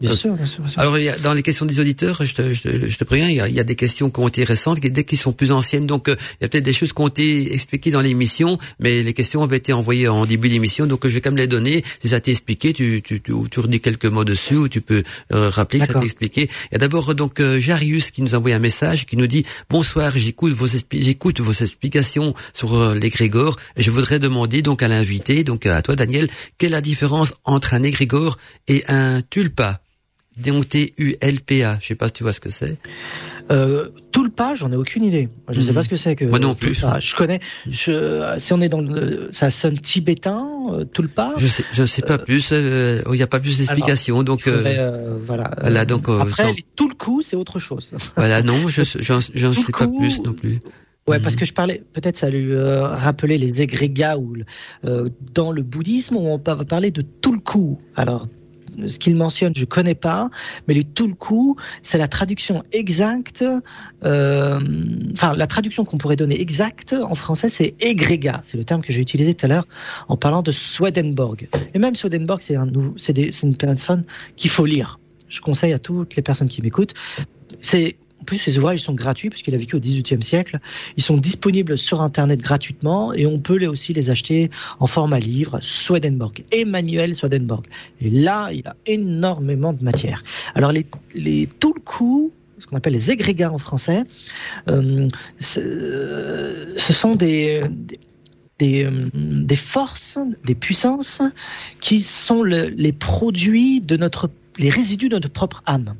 Bien 0.01 0.11
Euh, 0.11 0.15
sûr, 0.15 0.33
bien 0.33 0.45
sûr, 0.45 0.61
bien 0.61 0.71
sûr. 0.71 0.79
Alors, 0.79 0.97
il 0.97 1.05
y 1.05 1.09
a, 1.09 1.17
dans 1.17 1.33
les 1.33 1.41
questions 1.41 1.65
des 1.65 1.79
auditeurs, 1.79 2.23
je 2.23 2.33
te, 2.33 2.53
je 2.53 2.61
te, 2.61 2.89
je 2.89 2.97
te 2.97 3.03
préviens, 3.03 3.29
il 3.29 3.35
y, 3.35 3.41
a, 3.41 3.47
il 3.47 3.55
y 3.55 3.59
a 3.59 3.63
des 3.63 3.75
questions 3.75 4.09
qui 4.09 4.19
ont 4.19 4.27
été 4.27 4.43
récentes, 4.43 4.79
dès 4.79 5.03
qui 5.03 5.17
sont 5.17 5.33
plus 5.33 5.51
anciennes. 5.51 5.85
Donc, 5.85 6.07
euh, 6.09 6.15
il 6.39 6.43
y 6.43 6.45
a 6.45 6.49
peut-être 6.49 6.63
des 6.63 6.73
choses 6.73 6.93
qui 6.93 7.01
ont 7.01 7.07
été 7.07 7.53
expliquées 7.53 7.91
dans 7.91 8.01
l'émission, 8.01 8.57
mais 8.79 9.03
les 9.03 9.13
questions 9.13 9.43
avaient 9.43 9.57
été 9.57 9.73
envoyées 9.73 10.07
en 10.07 10.25
début 10.25 10.49
d'émission. 10.49 10.85
Donc, 10.87 11.07
je 11.07 11.13
vais 11.13 11.21
quand 11.21 11.31
même 11.31 11.37
les 11.37 11.47
donner. 11.47 11.83
Si 12.01 12.09
ça 12.09 12.19
t'a 12.19 12.31
expliqué, 12.31 12.73
tu, 12.73 13.01
tu, 13.01 13.21
tu, 13.21 13.33
tu 13.51 13.59
redis 13.59 13.81
quelques 13.81 14.05
mots 14.05 14.23
dessus, 14.23 14.55
ou 14.55 14.69
tu 14.69 14.81
peux 14.81 15.03
euh, 15.33 15.49
rappeler 15.49 15.79
que 15.79 15.87
ça 15.87 15.93
t'a 15.93 16.03
expliqué. 16.03 16.49
Il 16.71 16.73
y 16.73 16.75
a 16.75 16.79
d'abord 16.79 17.13
donc 17.15 17.39
euh, 17.39 17.59
Jarius 17.59 18.11
qui 18.11 18.21
nous 18.21 18.35
a 18.35 18.37
envoyé 18.37 18.55
un 18.55 18.59
message, 18.59 19.05
qui 19.05 19.17
nous 19.17 19.27
dit 19.27 19.45
bonsoir, 19.69 20.17
j'écoute 20.17 20.53
vos 20.53 20.67
j'écoute 20.91 21.41
vos 21.41 21.51
explications 21.51 22.33
sur 22.53 22.75
euh. 22.75 22.95
Et 23.75 23.81
je 23.81 23.91
voudrais 23.91 24.19
demander 24.19 24.61
donc 24.61 24.83
à 24.83 24.87
l'invité, 24.87 25.43
donc 25.43 25.65
à 25.65 25.81
toi 25.81 25.95
Daniel, 25.95 26.27
quelle 26.57 26.69
est 26.69 26.71
la 26.71 26.81
différence 26.81 27.33
entre 27.43 27.73
un 27.73 27.83
égrégore 27.83 28.37
et 28.67 28.83
un 28.87 29.21
tulpa? 29.21 29.81
Donc 30.37 30.69
T-U-L-P-A. 30.69 31.77
Je 31.81 31.87
sais 31.87 31.95
pas 31.95 32.07
si 32.07 32.13
tu 32.13 32.23
vois 32.23 32.33
ce 32.33 32.39
que 32.39 32.49
c'est. 32.49 32.77
Euh, 33.51 33.89
Tulpa, 34.11 34.53
j'en 34.53 34.71
ai 34.71 34.75
aucune 34.75 35.03
idée. 35.03 35.27
Je 35.49 35.59
ne 35.59 35.63
sais 35.63 35.69
Mhm. 35.69 35.75
pas 35.75 35.83
ce 35.83 35.89
que 35.89 35.97
c'est 35.97 36.15
que. 36.15 36.25
Moi 36.25 36.37
non 36.37 36.53
plus. 36.53 36.75
Je 36.99 37.15
connais. 37.15 37.39
Je, 37.67 38.35
si 38.37 38.53
on 38.53 38.61
est 38.61 38.69
dans 38.69 38.79
le, 38.81 39.29
ça 39.31 39.49
sonne 39.49 39.79
tibétain, 39.79 40.47
euh, 40.71 40.85
Tulpa. 40.85 41.33
Je 41.37 41.47
sais, 41.47 41.63
je 41.71 41.83
sais 41.83 42.03
pas 42.03 42.19
plus. 42.19 42.49
euh, 42.51 43.01
Il 43.07 43.13
n'y 43.13 43.23
a 43.23 43.27
pas 43.27 43.39
plus 43.39 43.57
d'explications. 43.57 44.21
Donc 44.21 44.47
euh, 44.47 44.63
euh, 44.65 45.17
voilà. 45.25 45.49
voilà, 45.61 45.85
donc, 45.85 46.09
euh, 46.09 46.19
après, 46.19 46.53
les 46.53 46.63
Tulku, 46.75 47.23
c'est 47.23 47.35
autre 47.35 47.59
chose. 47.59 47.91
voilà, 48.15 48.43
non, 48.43 48.67
je 48.67 48.83
j'en 48.99 49.19
j'en 49.33 49.53
sais 49.55 49.71
pas 49.71 49.87
plus 49.87 50.21
non 50.23 50.33
plus. 50.33 50.59
Ouais, 51.07 51.17
Mhm. 51.17 51.23
parce 51.23 51.35
que 51.35 51.45
je 51.45 51.53
parlais, 51.53 51.81
peut-être 51.93 52.17
ça 52.17 52.29
lui 52.29 52.51
euh, 52.51 52.85
rappelait 52.85 53.39
les 53.39 53.63
égrégats 53.63 54.15
ou 54.19 54.35
le- 54.35 54.45
euh, 54.85 55.09
dans 55.33 55.51
le 55.51 55.63
bouddhisme 55.63 56.17
on 56.17 56.37
va 56.37 56.55
parler 56.65 56.91
de 56.91 57.01
Tulku. 57.01 57.77
Alors, 57.95 58.27
ce 58.87 58.99
qu'il 58.99 59.15
mentionne, 59.15 59.53
je 59.55 59.65
connais 59.65 59.95
pas, 59.95 60.29
mais 60.67 60.73
le 60.73 60.83
Tulku, 60.83 61.55
c'est 61.81 61.97
la 61.97 62.07
traduction 62.07 62.63
exacte. 62.71 63.43
euh, 64.03 64.59
Enfin, 65.13 65.33
la 65.35 65.47
traduction 65.47 65.85
qu'on 65.85 65.97
pourrait 65.97 66.15
donner 66.15 66.39
exacte 66.39 66.93
en 66.93 67.15
français, 67.15 67.49
c'est 67.49 67.75
égrégat. 67.79 68.41
C'est 68.43 68.57
le 68.57 68.63
terme 68.63 68.81
que 68.81 68.93
j'ai 68.93 69.01
utilisé 69.01 69.33
tout 69.33 69.45
à 69.45 69.49
l'heure 69.49 69.67
en 70.07 70.17
parlant 70.17 70.41
de 70.41 70.51
Swedenborg. 70.51 71.47
Et 71.73 71.79
même 71.79 71.95
Swedenborg, 71.95 72.41
c'est 72.41 72.55
un 72.55 72.67
une 73.43 73.55
personne 73.57 74.03
qu'il 74.35 74.49
faut 74.49 74.65
lire. 74.65 74.99
Je 75.27 75.41
conseille 75.41 75.73
à 75.73 75.79
toutes 75.79 76.15
les 76.15 76.21
personnes 76.21 76.49
qui 76.49 76.61
m'écoutent. 76.61 76.93
C'est 77.61 77.97
en 78.21 78.23
plus, 78.25 78.37
ces 78.37 78.57
ouvrages 78.57 78.79
ils 78.81 78.83
sont 78.83 78.93
gratuits 78.93 79.29
puisqu'il 79.29 79.55
a 79.55 79.57
vécu 79.57 79.75
au 79.75 79.79
XVIIIe 79.79 80.21
siècle. 80.23 80.59
Ils 80.97 81.03
sont 81.03 81.17
disponibles 81.17 81.77
sur 81.77 82.01
Internet 82.01 82.39
gratuitement 82.41 83.13
et 83.13 83.25
on 83.25 83.39
peut 83.39 83.55
les 83.55 83.67
aussi 83.67 83.93
les 83.93 84.09
acheter 84.09 84.49
en 84.79 84.87
format 84.87 85.19
livre. 85.19 85.59
Swedenborg, 85.61 86.43
Emmanuel 86.51 87.15
Swedenborg. 87.15 87.65
Et 88.01 88.09
là, 88.09 88.49
il 88.51 88.67
a 88.67 88.75
énormément 88.85 89.73
de 89.73 89.83
matière. 89.83 90.23
Alors 90.53 90.71
les, 90.71 90.85
tout 91.59 91.73
le 91.73 91.81
coup, 91.81 92.31
ce 92.57 92.67
qu'on 92.67 92.75
appelle 92.75 92.93
les 92.93 93.09
égrégats 93.09 93.51
en 93.51 93.57
français, 93.57 94.03
euh, 94.67 95.07
ce 95.39 96.73
ce 96.77 96.93
sont 96.93 97.15
des, 97.15 97.63
euh, 98.61 99.09
des 99.13 99.55
forces, 99.55 100.19
des 100.45 100.55
puissances 100.55 101.21
qui 101.79 102.01
sont 102.01 102.43
le- 102.43 102.67
les 102.67 102.91
produits 102.91 103.79
de 103.79 103.95
notre, 103.95 104.29
les 104.57 104.69
résidus 104.69 105.07
de 105.07 105.15
notre 105.15 105.29
propre 105.29 105.63
âme. 105.65 105.95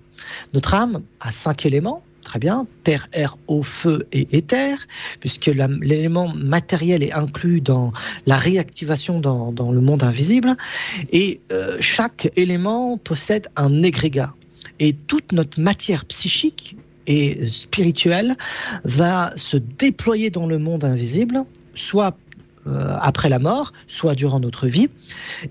Notre 0.53 0.73
âme 0.73 1.01
a 1.21 1.31
cinq 1.31 1.65
éléments, 1.65 2.03
très 2.29 2.37
bien, 2.37 2.67
terre, 2.83 3.07
air, 3.11 3.37
eau, 3.47 3.63
feu 3.63 4.07
et 4.11 4.27
éther, 4.37 4.77
puisque 5.19 5.47
l'élément 5.47 6.31
matériel 6.35 7.01
est 7.01 7.11
inclus 7.11 7.59
dans 7.59 7.91
la 8.27 8.37
réactivation 8.37 9.19
dans, 9.19 9.51
dans 9.51 9.71
le 9.71 9.81
monde 9.81 10.03
invisible, 10.03 10.55
et 11.11 11.41
euh, 11.51 11.77
chaque 11.79 12.31
élément 12.35 12.97
possède 12.97 13.47
un 13.55 13.81
égrégat. 13.81 14.35
Et 14.79 14.93
toute 14.93 15.31
notre 15.31 15.59
matière 15.59 16.05
psychique 16.05 16.75
et 17.07 17.47
spirituelle 17.47 18.37
va 18.83 19.33
se 19.35 19.57
déployer 19.57 20.29
dans 20.29 20.45
le 20.45 20.59
monde 20.59 20.83
invisible, 20.83 21.45
soit 21.73 22.15
euh, 22.67 22.95
après 23.01 23.29
la 23.29 23.39
mort, 23.39 23.73
soit 23.87 24.13
durant 24.13 24.39
notre 24.39 24.67
vie. 24.67 24.89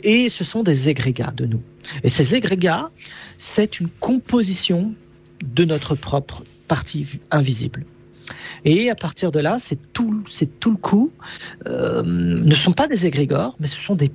Et 0.05 0.31
ce 0.31 0.45
sont 0.45 0.63
des 0.63 0.89
égrégats 0.89 1.33
de 1.35 1.47
nous. 1.47 1.63
Et 2.05 2.09
ces 2.09 2.37
égrégats, 2.37 2.93
c'est 3.37 3.81
une 3.81 3.89
composition 3.89 4.95
de 5.43 5.65
notre 5.65 5.95
propre 5.97 6.45
partie 6.69 7.07
invisible. 7.31 7.85
Et 8.65 8.91
à 8.91 8.95
partir 8.95 9.33
de 9.33 9.41
là, 9.41 9.57
c'est 9.59 9.79
tout, 9.93 10.23
c'est 10.31 10.61
tout 10.61 10.71
le 10.71 10.77
coup. 10.77 11.11
Euh, 11.67 12.03
ne 12.05 12.55
sont 12.55 12.73
pas 12.73 12.87
des 12.87 13.07
égrégores, 13.07 13.57
mais 13.59 13.67
ce 13.67 13.79
sont 13.81 13.95
des 13.95 14.11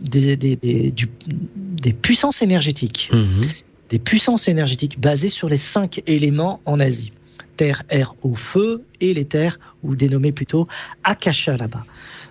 des, 0.00 0.36
des, 0.36 0.54
des, 0.54 0.90
du- 0.92 1.08
des 1.26 1.92
puissances 1.92 2.40
énergétiques, 2.40 3.08
Mhm. 3.12 3.48
des 3.90 3.98
puissances 3.98 4.46
énergétiques 4.46 5.00
basées 5.00 5.28
sur 5.28 5.48
les 5.48 5.58
cinq 5.58 6.02
éléments 6.06 6.60
en 6.66 6.78
Asie 6.78 7.12
terre, 7.56 7.82
air, 7.88 8.14
eau, 8.22 8.36
feu 8.36 8.84
et 9.00 9.12
les 9.12 9.24
terres, 9.24 9.58
ou 9.82 9.96
dénommées 9.96 10.30
plutôt 10.30 10.68
Akasha 11.02 11.56
là-bas. 11.56 11.80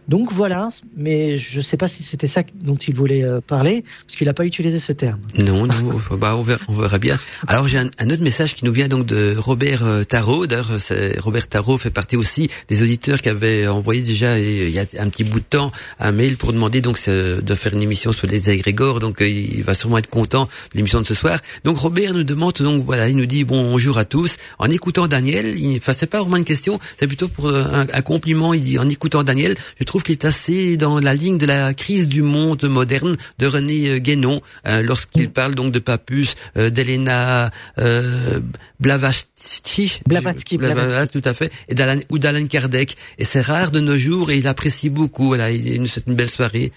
Donc 0.07 0.31
voilà, 0.31 0.69
mais 0.95 1.37
je 1.37 1.57
ne 1.57 1.63
sais 1.63 1.75
pas 1.75 1.87
si 1.87 2.01
c'était 2.01 2.27
ça 2.27 2.43
dont 2.55 2.77
il 2.77 2.95
voulait 2.95 3.23
euh, 3.23 3.41
parler, 3.41 3.83
parce 4.05 4.15
qu'il 4.15 4.27
n'a 4.27 4.33
pas 4.33 4.45
utilisé 4.45 4.79
ce 4.79 4.93
terme. 4.93 5.19
Non, 5.37 5.65
non, 5.65 5.99
bah, 6.17 6.35
on, 6.37 6.73
verra, 6.73 6.97
bien. 6.97 7.19
Alors 7.47 7.67
j'ai 7.67 7.77
un, 7.77 8.09
autre 8.09 8.23
message 8.23 8.55
qui 8.55 8.63
nous 8.63 8.71
vient 8.71 8.87
donc 8.87 9.05
de 9.05 9.35
Robert 9.37 9.83
euh, 9.85 10.03
Tarot. 10.03 10.47
D'ailleurs, 10.47 10.79
c'est- 10.79 11.19
Robert 11.19 11.47
Tarot 11.47 11.77
fait 11.77 11.91
partie 11.91 12.15
aussi 12.15 12.49
des 12.69 12.81
auditeurs 12.81 13.21
qui 13.21 13.29
avaient 13.29 13.67
envoyé 13.67 14.01
déjà 14.01 14.27
euh, 14.27 14.39
il 14.39 14.69
y 14.69 14.79
a 14.79 14.85
un 14.99 15.09
petit 15.09 15.25
bout 15.25 15.39
de 15.39 15.45
temps 15.45 15.71
un 15.99 16.11
mail 16.13 16.37
pour 16.37 16.53
demander 16.53 16.79
donc 16.81 16.97
de 17.07 17.55
faire 17.55 17.73
une 17.73 17.81
émission 17.81 18.11
sur 18.13 18.27
les 18.27 18.49
égrégores. 18.49 18.99
Donc 18.99 19.21
euh, 19.21 19.27
il 19.27 19.63
va 19.63 19.73
sûrement 19.73 19.97
être 19.97 20.09
content 20.09 20.45
de 20.45 20.77
l'émission 20.77 21.01
de 21.01 21.05
ce 21.05 21.13
soir. 21.15 21.39
Donc 21.65 21.77
Robert 21.77 22.13
nous 22.13 22.23
demande 22.23 22.53
donc 22.59 22.85
voilà, 22.85 23.09
il 23.09 23.17
nous 23.17 23.25
dit 23.25 23.43
bonjour 23.43 23.97
à 23.97 24.05
tous. 24.05 24.37
En 24.57 24.69
écoutant 24.69 25.07
Daniel, 25.07 25.57
il, 25.59 25.77
enfin 25.77 25.93
c'est 25.93 26.07
pas 26.07 26.21
vraiment 26.21 26.37
une 26.37 26.45
question, 26.45 26.79
c'est 26.97 27.07
plutôt 27.07 27.27
pour 27.27 27.47
euh, 27.49 27.63
un, 27.73 27.85
un 27.91 28.01
compliment. 28.01 28.53
Il 28.53 28.61
dit 28.63 28.79
en 28.79 28.87
écoutant 28.87 29.23
Daniel, 29.23 29.55
je 29.79 29.83
trouve 29.83 29.96
qu'il 30.03 30.13
est 30.13 30.25
assez 30.25 30.77
dans 30.77 30.99
la 30.99 31.13
ligne 31.13 31.37
de 31.37 31.45
la 31.45 31.73
crise 31.73 32.07
du 32.07 32.21
monde 32.21 32.63
moderne 32.65 33.15
de 33.39 33.45
René 33.47 33.89
euh, 33.89 33.97
Guénon 33.99 34.41
euh, 34.67 34.81
lorsqu'il 34.81 35.29
parle 35.29 35.55
donc 35.55 35.71
de 35.71 35.79
Papus, 35.79 36.35
euh, 36.57 36.69
d'Elena 36.69 37.49
euh, 37.79 38.39
Blavatsky, 38.79 40.01
Blavatsky, 40.07 40.57
Blava- 40.57 40.73
Blavatsky. 40.73 41.21
tout 41.21 41.29
à 41.29 41.33
fait, 41.33 41.51
et 41.69 41.75
d'Alan 41.75 41.99
ou 42.09 42.19
d'Alan 42.19 42.45
Kardec. 42.47 42.95
Et 43.17 43.25
c'est 43.25 43.41
rare 43.41 43.71
de 43.71 43.79
nos 43.79 43.97
jours 43.97 44.31
et 44.31 44.37
il 44.37 44.47
apprécie 44.47 44.89
beaucoup. 44.89 45.27
Voilà, 45.27 45.51
il 45.51 45.87
souhaite 45.87 46.05
une 46.07 46.15
belle 46.15 46.29
soirée. 46.29 46.71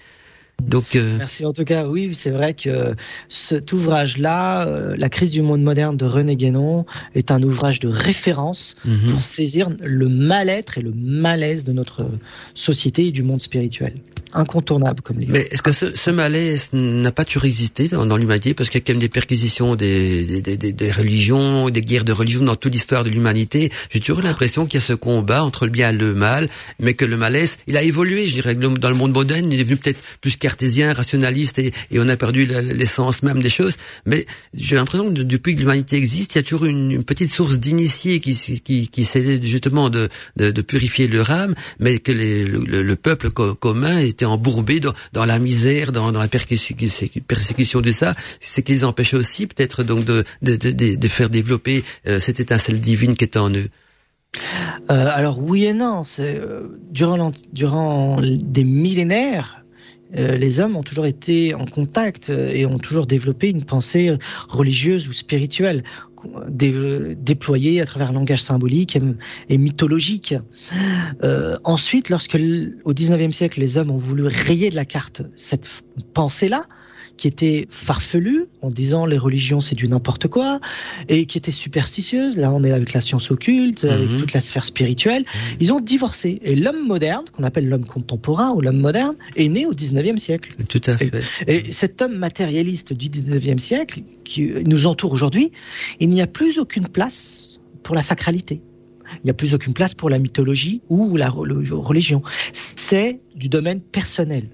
Donc 0.67 0.95
euh, 0.95 1.17
Merci 1.17 1.45
en 1.45 1.53
tout 1.53 1.63
cas. 1.65 1.85
Oui, 1.87 2.13
c'est 2.15 2.29
vrai 2.29 2.53
que 2.53 2.95
cet 3.29 3.73
ouvrage-là, 3.73 4.67
euh, 4.67 4.95
La 4.97 5.09
crise 5.09 5.29
du 5.31 5.41
monde 5.41 5.61
moderne 5.61 5.97
de 5.97 6.05
René 6.05 6.35
Guénon, 6.35 6.85
est 7.15 7.31
un 7.31 7.41
ouvrage 7.43 7.79
de 7.79 7.87
référence 7.87 8.75
mhm. 8.85 9.11
pour 9.11 9.21
saisir 9.21 9.69
le 9.81 10.07
mal-être 10.07 10.77
et 10.77 10.81
le 10.81 10.93
malaise 10.95 11.63
de 11.63 11.73
notre 11.73 12.05
société 12.53 13.07
et 13.07 13.11
du 13.11 13.23
monde 13.23 13.41
spirituel. 13.41 13.95
Incontournable 14.33 15.01
comme 15.01 15.19
livre. 15.19 15.33
Mais 15.33 15.41
est-ce 15.51 15.61
que 15.61 15.73
ce, 15.73 15.95
ce 15.95 16.09
malaise 16.09 16.69
n'a 16.71 17.11
pas 17.11 17.25
toujours 17.25 17.43
existé 17.45 17.89
dans, 17.89 18.05
dans 18.05 18.15
l'humanité? 18.15 18.53
Parce 18.53 18.69
qu'il 18.69 18.79
y 18.79 18.83
a 18.83 18.85
quand 18.85 18.93
même 18.93 19.01
des 19.01 19.09
perquisitions 19.09 19.75
des, 19.75 20.41
des, 20.41 20.55
des- 20.57 20.71
des, 20.71 20.91
religions, 20.91 21.69
des 21.69 21.81
guerres 21.81 22.05
de 22.05 22.13
religion 22.13 22.43
dans 22.45 22.55
toute 22.55 22.71
l'histoire 22.73 23.03
de 23.03 23.09
l'humanité. 23.09 23.69
J'ai 23.89 23.99
toujours 23.99 24.21
l'impression 24.21 24.65
qu'il 24.65 24.75
y 24.79 24.83
a 24.83 24.85
ce 24.85 24.93
combat 24.93 25.43
entre 25.43 25.65
le 25.65 25.71
bien 25.71 25.89
et 25.89 25.97
le 25.97 26.13
mal, 26.13 26.47
mais 26.79 26.93
que 26.93 27.03
le 27.03 27.17
malaise, 27.17 27.57
il 27.67 27.75
a 27.75 27.83
évolué, 27.83 28.25
je 28.25 28.33
dirais, 28.35 28.55
dans 28.55 28.89
le 28.89 28.95
monde 28.95 29.11
moderne, 29.11 29.45
il 29.51 29.59
est 29.59 29.63
devenu 29.63 29.75
peut-être 29.77 29.99
plus 30.21 30.37
cartésien, 30.51 30.87
rationaliste, 30.93 31.57
et, 31.59 31.71
on 32.03 32.09
a 32.09 32.17
perdu 32.25 32.41
l'essence 32.79 33.17
même 33.23 33.41
des 33.41 33.49
choses. 33.59 33.75
Mais 34.05 34.25
j'ai 34.53 34.75
l'impression 34.75 35.07
que 35.09 35.15
de- 35.19 35.23
depuis 35.35 35.55
que 35.55 35.61
l'humanité 35.61 35.95
existe, 36.03 36.29
il 36.35 36.37
y 36.39 36.43
a 36.43 36.43
toujours 36.43 36.65
une, 36.65 37.03
petite 37.11 37.31
source 37.31 37.57
d'initiés 37.65 38.19
qui, 38.19 38.33
qui, 38.93 39.01
essaie 39.01 39.41
justement 39.41 39.89
de, 39.89 40.03
de, 40.37 40.61
purifier 40.61 41.07
leur 41.07 41.29
âme, 41.31 41.53
mais 41.79 41.93
que 42.05 42.11
le, 42.11 42.65
le- 42.71 42.83
le 42.91 42.95
peuple 42.95 43.29
co- 43.31 43.55
commun 43.55 43.97
était 43.99 44.25
embourbé 44.35 44.79
dans, 45.13 45.25
la 45.25 45.39
misère, 45.39 45.91
dans, 45.91 46.11
la 46.11 46.27
persécution, 46.27 47.81
de 47.81 47.91
ça, 47.91 48.13
c'est 48.39 48.63
qu'ils 48.63 48.83
empêchaient 48.85 49.17
aussi 49.17 49.47
peut-être 49.47 49.83
donc 49.83 50.03
de, 50.05 50.23
de, 50.41 51.07
faire 51.07 51.29
développer 51.29 51.83
euh, 52.07 52.19
cette 52.19 52.39
étincelle 52.39 52.79
divine 52.79 53.13
qui 53.13 53.23
est 53.23 53.37
en 53.37 53.49
eux. 53.51 53.69
Euh, 54.89 55.07
alors 55.19 55.39
oui 55.39 55.65
et 55.65 55.73
non. 55.73 56.03
C'est 56.03 56.35
euh, 56.35 56.67
durant 56.91 57.31
durant 57.51 58.21
des 58.21 58.63
millénaires, 58.63 59.60
euh, 60.17 60.37
les 60.37 60.59
hommes 60.59 60.75
ont 60.75 60.83
toujours 60.83 61.05
été 61.05 61.53
en 61.53 61.65
contact 61.65 62.29
euh, 62.29 62.51
et 62.51 62.65
ont 62.65 62.79
toujours 62.79 63.07
développé 63.07 63.49
une 63.49 63.63
pensée 63.63 64.09
euh, 64.09 64.17
religieuse 64.49 65.07
ou 65.07 65.13
spirituelle 65.13 65.83
dé- 66.47 67.15
déployée 67.15 67.81
à 67.81 67.85
travers 67.85 68.09
un 68.09 68.13
langage 68.13 68.41
symbolique 68.41 68.97
et, 69.49 69.57
mythologique. 69.57 70.35
Euh, 71.23 71.57
ensuite, 71.63 72.09
lorsque 72.09 72.35
au 72.35 72.93
19e 72.93 73.31
siècle, 73.31 73.59
les 73.59 73.77
hommes 73.77 73.91
ont 73.91 73.97
voulu 73.97 74.27
rayer 74.27 74.69
de 74.69 74.75
la 74.75 74.85
carte 74.85 75.21
cette 75.35 75.67
pensée-là, 76.13 76.65
qui 77.17 77.27
était 77.27 77.67
farfelue, 77.69 78.45
en 78.61 78.69
disant 78.71 79.05
les 79.05 79.17
religions 79.17 79.59
c'est 79.61 79.75
du 79.75 79.87
n'importe 79.87 80.27
quoi, 80.27 80.59
et 81.09 81.25
qui 81.25 81.37
était 81.37 81.51
superstitieuse, 81.51 82.37
là 82.37 82.51
on 82.51 82.63
est 82.63 82.71
avec 82.71 82.93
la 82.93 83.01
science 83.01 83.29
occulte, 83.31 83.83
avec 83.83 84.09
Mhm. 84.09 84.19
toute 84.19 84.33
la 84.33 84.39
sphère 84.41 84.65
spirituelle, 84.65 85.23
ils 85.59 85.71
ont 85.71 85.79
divorcé. 85.79 86.39
Et 86.43 86.55
l'homme 86.55 86.87
moderne, 86.87 87.25
qu'on 87.31 87.43
appelle 87.43 87.67
l'homme 87.69 87.85
contemporain 87.85 88.51
ou 88.51 88.61
l'homme 88.61 88.79
moderne, 88.79 89.15
est 89.35 89.47
né 89.49 89.65
au 89.65 89.73
19e 89.73 90.17
siècle. 90.17 90.55
Tout 90.67 90.81
à 90.87 90.97
fait. 90.97 91.11
Et 91.47 91.71
cet 91.73 92.01
homme 92.01 92.17
matérialiste 92.17 92.93
du 92.93 93.09
19e 93.09 93.59
siècle, 93.59 94.01
qui 94.23 94.51
nous 94.65 94.85
entoure 94.87 95.11
aujourd'hui, 95.11 95.51
il 95.99 96.09
n'y 96.09 96.21
a 96.21 96.27
plus 96.27 96.57
aucune 96.59 96.87
place 96.87 97.59
pour 97.83 97.95
la 97.95 98.01
sacralité. 98.01 98.61
Il 99.15 99.25
n'y 99.25 99.31
a 99.31 99.33
plus 99.33 99.53
aucune 99.53 99.73
place 99.73 99.93
pour 99.93 100.09
la 100.09 100.19
mythologie 100.19 100.81
ou 100.89 101.17
la 101.17 101.27
re- 101.29 101.69
religion. 101.73 102.21
C'est 102.53 103.19
du 103.35 103.49
domaine 103.49 103.81
personnel. 103.81 104.49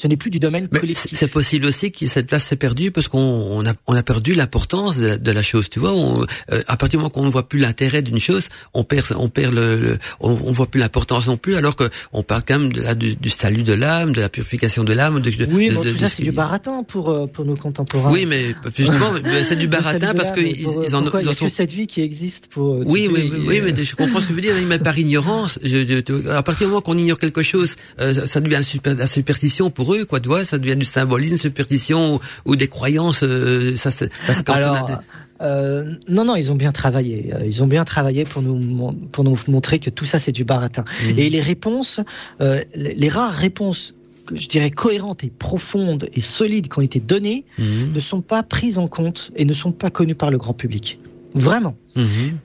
Ce 0.00 0.06
n'est 0.08 0.16
plus 0.16 0.30
du 0.30 0.38
domaine 0.38 0.66
collectif. 0.68 1.10
c'est 1.12 1.28
possible 1.28 1.66
aussi 1.66 1.92
que 1.92 2.06
cette 2.06 2.26
place 2.26 2.44
s'est 2.44 2.56
perdue 2.56 2.90
parce 2.90 3.08
qu'on 3.08 3.18
on 3.18 3.66
a, 3.66 3.72
on 3.86 3.94
a 3.94 4.02
perdu 4.02 4.32
l'importance 4.34 4.96
de, 4.96 5.06
la- 5.06 5.18
de 5.18 5.30
la 5.30 5.42
chose. 5.42 5.68
Tu 5.68 5.78
vois, 5.78 5.92
on, 5.92 6.22
euh, 6.22 6.62
à 6.68 6.76
partir 6.78 6.98
du 6.98 7.02
moment 7.02 7.10
qu'on 7.10 7.24
ne 7.26 7.30
voit 7.30 7.48
plus 7.48 7.58
l'intérêt 7.58 8.00
d'une 8.00 8.18
chose, 8.18 8.48
on 8.72 8.82
perd, 8.82 9.06
on 9.18 9.28
perd 9.28 9.54
le, 9.54 9.76
le- 9.76 9.98
on, 10.20 10.30
on 10.30 10.52
voit 10.52 10.66
plus 10.66 10.80
l'importance 10.80 11.26
non 11.26 11.36
plus. 11.36 11.54
Alors 11.56 11.76
que 11.76 11.84
on 12.12 12.22
parle 12.22 12.42
quand 12.46 12.58
même 12.58 12.72
de 12.72 12.80
la, 12.80 12.94
du, 12.94 13.14
du 13.16 13.28
salut 13.28 13.62
de 13.62 13.74
l'âme, 13.74 14.12
de 14.12 14.20
la 14.22 14.28
purification 14.30 14.84
de 14.84 14.92
l'âme. 14.94 15.20
De, 15.20 15.30
Oui, 15.52 15.68
de- 15.68 15.74
bon, 15.74 15.80
de- 15.82 15.90
tout 15.90 15.94
de 15.96 16.00
ça 16.00 16.08
ce 16.08 16.16
c'est 16.16 16.22
du 16.22 16.32
baratin 16.32 16.82
pour 16.82 17.10
euh, 17.10 17.26
pour 17.26 17.44
nos 17.44 17.56
contemporains. 17.56 18.10
Oui, 18.10 18.24
mais 18.26 18.54
justement, 18.74 19.12
c'est 19.42 19.56
du 19.56 19.68
baratin 19.68 20.14
parce 20.14 20.30
pour- 20.32 20.38
ils 20.40 20.94
en, 20.96 21.02
pourquoi 21.02 21.20
ils 21.22 21.28
en 21.28 21.32
a 21.32 21.34
sont 21.34 21.46
que 21.48 21.52
cette 21.52 21.72
vie 21.72 21.86
qui 21.86 22.00
existe 22.00 22.46
pour. 22.46 22.74
euh, 22.74 22.82
Oui, 22.86 23.08
oui, 23.12 23.30
oui, 23.46 23.58
euh, 23.60 23.70
mais 23.76 23.84
je 23.84 23.94
comprends 23.96 24.20
ce 24.20 24.24
que 24.24 24.28
tu 24.30 24.34
veux 24.34 24.40
dire, 24.40 24.54
mais 24.66 24.78
par 24.78 24.98
ignorance. 24.98 25.58
Je, 25.62 25.86
je- 25.86 26.28
à 26.30 26.42
partir 26.42 26.66
du 26.66 26.70
moment 26.70 26.80
qu'on 26.80 26.96
ignore 26.96 27.18
quelque 27.18 27.42
chose, 27.42 27.76
euh, 28.00 28.14
ça, 28.14 28.40
devient 28.40 28.54
la, 28.54 28.62
super- 28.62 28.94
la 28.96 29.06
superstition 29.06 29.70
pour 29.70 29.89
eux, 29.94 30.04
quoi, 30.04 30.20
tu 30.20 30.28
vois, 30.28 30.44
ça 30.44 30.58
devient 30.58 30.76
du 30.76 30.84
symbolisme, 30.86 31.36
superstition 31.38 32.16
ou, 32.16 32.20
ou 32.46 32.56
des 32.56 32.68
croyances. 32.68 33.22
euh, 33.22 33.74
ça, 33.76 33.90
se 33.90 34.04
cantonne 34.42 34.64
à 34.64 34.68
Alors, 34.70 34.84
des- 34.86 34.94
euh, 35.42 35.94
non, 36.08 36.24
non, 36.24 36.36
ils 36.36 36.52
ont 36.52 36.54
bien 36.56 36.72
travaillé. 36.72 37.32
Euh, 37.34 37.46
Ils 37.46 37.62
ont 37.62 37.66
bien 37.66 37.84
travaillé 37.84 38.24
pour 38.24 38.42
nous 38.42 38.56
mon- 38.56 38.92
pour 38.92 39.24
nous 39.24 39.38
montrer 39.48 39.78
que 39.78 39.88
tout 39.90 40.04
ça 40.04 40.18
c'est 40.18 40.32
du 40.32 40.44
baratin. 40.44 40.84
Mhm. 41.02 41.18
Et 41.18 41.30
les 41.30 41.40
réponses, 41.40 42.00
euh, 42.42 42.62
les, 42.74 43.08
rares 43.08 43.32
réponses, 43.32 43.94
je 44.34 44.46
dirais 44.48 44.70
cohérentes 44.70 45.24
et 45.24 45.30
profondes 45.30 46.08
et 46.14 46.20
solides 46.20 46.68
qui 46.70 46.78
ont 46.78 46.82
été 46.82 47.00
données, 47.00 47.44
Mhm. 47.58 47.92
ne 47.94 48.00
sont 48.00 48.20
pas 48.20 48.42
prises 48.42 48.76
en 48.78 48.86
compte 48.86 49.30
et 49.34 49.44
ne 49.46 49.54
sont 49.54 49.72
pas 49.72 49.90
connues 49.90 50.14
par 50.14 50.30
le 50.30 50.36
grand 50.38 50.52
public. 50.54 50.98
Vraiment. 51.34 51.74
Mhm. 51.96 52.38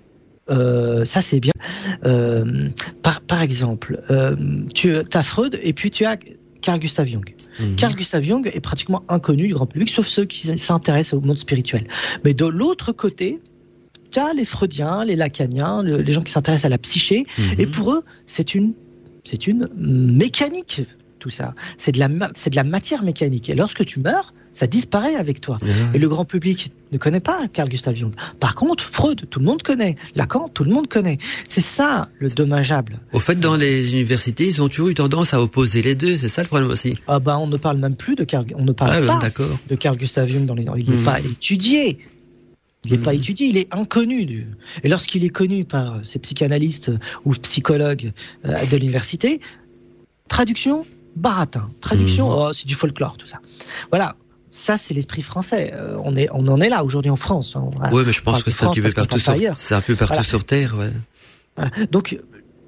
Euh, 0.51 1.03
ça 1.05 1.21
c'est 1.21 1.39
bien. 1.39 1.51
Par, 3.01 3.21
par 3.21 3.41
exemple, 3.41 3.99
tu 4.73 4.95
as 5.13 5.23
Freud 5.23 5.59
et 5.61 5.73
puis 5.73 5.91
tu 5.91 6.05
as 6.05 6.17
Carl 6.65 6.79
Gustav 6.79 7.05
Jung. 7.07 7.23
Carl 7.77 7.93
Gustav 7.95 8.23
Jung 8.23 8.49
est 8.51 8.59
pratiquement 8.59 9.03
inconnu 9.07 9.47
du 9.47 9.53
grand 9.53 9.67
public, 9.67 9.89
sauf 9.89 10.07
ceux 10.07 10.25
qui 10.25 10.57
s'intéressent 10.57 11.13
au 11.13 11.21
monde 11.21 11.37
spirituel. 11.37 11.87
Mais 12.23 12.33
de 12.33 12.45
l'autre 12.45 12.91
côté, 12.91 13.39
tu 14.11 14.19
as 14.19 14.33
les 14.33 14.45
Freudiens, 14.45 15.03
les 15.05 15.15
Lacaniens, 15.15 15.83
le- 15.83 16.01
les 16.01 16.11
gens 16.11 16.23
qui 16.23 16.31
s'intéressent 16.31 16.65
à 16.65 16.69
la 16.69 16.77
psyché, 16.79 17.25
Mhm. 17.37 17.59
et 17.59 17.67
pour 17.67 17.91
eux, 17.93 18.03
c'est 18.25 18.55
une, 18.55 18.73
c'est 19.23 19.47
une 19.47 19.69
mécanique, 19.77 20.81
tout 21.19 21.29
ça. 21.29 21.53
C'est 21.77 21.91
de 21.93 21.99
la, 21.99 22.09
c'est 22.35 22.49
de 22.49 22.55
la 22.55 22.63
matière 22.63 23.03
mécanique. 23.03 23.49
Et 23.49 23.55
lorsque 23.55 23.85
tu 23.85 23.99
meurs, 23.99 24.33
ça 24.55 24.67
disparaît 24.67 25.15
avec 25.15 25.41
toi. 25.41 25.57
Ah. 25.61 25.65
Et 25.93 25.99
le 25.99 26.07
grand 26.09 26.23
public 26.25 26.71
ne 26.93 26.97
connaît 26.97 27.19
pas 27.19 27.41
Carl 27.51 27.67
Gustav 27.69 27.95
Jung. 27.95 28.13
Par 28.39 28.55
contre, 28.55 28.83
Freud, 28.83 29.27
tout 29.29 29.39
le 29.39 29.45
monde 29.45 29.61
connaît. 29.61 29.95
Lacan, 30.15 30.47
tout 30.47 30.63
le 30.63 30.71
monde 30.71 30.87
connaît. 30.87 31.17
C'est 31.49 31.59
ça 31.61 32.07
le 32.19 32.29
dommageable. 32.29 32.99
Au 33.11 33.19
fait, 33.19 33.35
dans 33.39 33.57
les 33.57 33.91
universités, 33.93 34.47
ils 34.47 34.61
ont 34.61 34.69
toujours 34.69 34.87
eu 34.87 34.93
tendance 34.95 35.33
à 35.33 35.41
opposer 35.41 35.81
les 35.81 35.93
deux. 35.93 36.15
C'est 36.17 36.29
ça 36.29 36.41
le 36.41 36.47
problème 36.47 36.69
aussi. 36.69 36.95
Ah 37.07 37.19
bah, 37.19 37.37
on 37.37 37.47
ne 37.47 37.57
parle 37.57 37.77
même 37.79 37.95
plus 37.97 38.15
de 38.15 38.23
Carl, 38.23 38.45
on 38.55 38.63
ne 38.63 38.71
parle 38.71 38.91
Ah, 38.93 39.01
ben, 39.01 39.07
pas 39.07 39.19
d'accord. 39.19 39.51
de 39.69 39.75
Carl 39.75 39.97
Gustav 39.97 40.29
Jung 40.29 40.45
dans 40.45 40.55
les, 40.55 40.65
il 40.77 40.89
n'est 40.89 41.03
pas 41.03 41.19
étudié. 41.19 41.99
Il 42.85 42.91
n'est 42.91 42.97
pas 42.99 43.13
étudié, 43.15 43.47
il 43.47 43.57
est 43.57 43.67
inconnu. 43.73 44.25
du- 44.25 44.47
Et 44.83 44.89
lorsqu'il 44.89 45.23
est 45.25 45.29
connu 45.29 45.65
par 45.65 45.99
ces 46.03 46.19
psychanalystes 46.19 46.91
ou 47.25 47.33
psychologues 47.33 48.13
euh, 48.45 48.55
de 48.71 48.77
l'université, 48.77 49.41
traduction, 50.29 50.81
baratin. 51.15 51.69
Traduction, 51.81 52.29
Mhm. 52.29 52.35
oh, 52.37 52.53
c'est 52.53 52.67
du 52.67 52.75
folklore, 52.75 53.17
tout 53.17 53.27
ça. 53.27 53.39
Voilà. 53.89 54.15
Ça, 54.57 54.77
c'est 54.77 54.93
l'esprit 54.93 55.21
français. 55.21 55.71
Euh, 55.73 55.97
on, 56.03 56.15
est, 56.15 56.29
on 56.31 56.47
en 56.47 56.61
est 56.61 56.69
là 56.69 56.83
aujourd'hui 56.85 57.11
en 57.11 57.17
France. 57.17 57.55
hein. 57.57 57.69
Oui, 57.91 58.03
mais 58.05 58.13
je 58.13 58.21
pense 58.21 58.41
que 58.41 58.49
c'est 58.49 58.63
un 58.63 58.71
peu 58.71 58.89
partout 58.93 59.19
sur, 59.19 59.31
un 59.33 59.81
peu 59.81 59.95
partout 59.95 60.13
Voilà. 60.13 60.23
sur 60.23 60.45
Terre, 60.45 60.75
ouais. 60.79 60.91
Voilà. 61.57 61.71
Donc, 61.91 62.17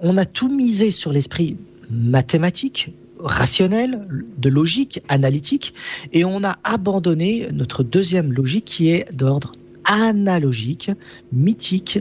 on 0.01 0.17
a 0.17 0.25
tout 0.25 0.49
misé 0.49 0.91
sur 0.91 1.13
l'esprit 1.13 1.55
mathématique, 1.89 2.91
rationnel, 3.19 4.05
de 4.37 4.49
logique, 4.49 5.01
analytique, 5.07 5.73
et 6.11 6.25
on 6.25 6.43
a 6.43 6.57
abandonné 6.65 7.47
notre 7.53 7.83
deuxième 7.83 8.33
logique 8.33 8.65
qui 8.65 8.91
est 8.91 9.09
d'ordre 9.13 9.53
analogique, 9.85 10.91
mythique 11.31 11.99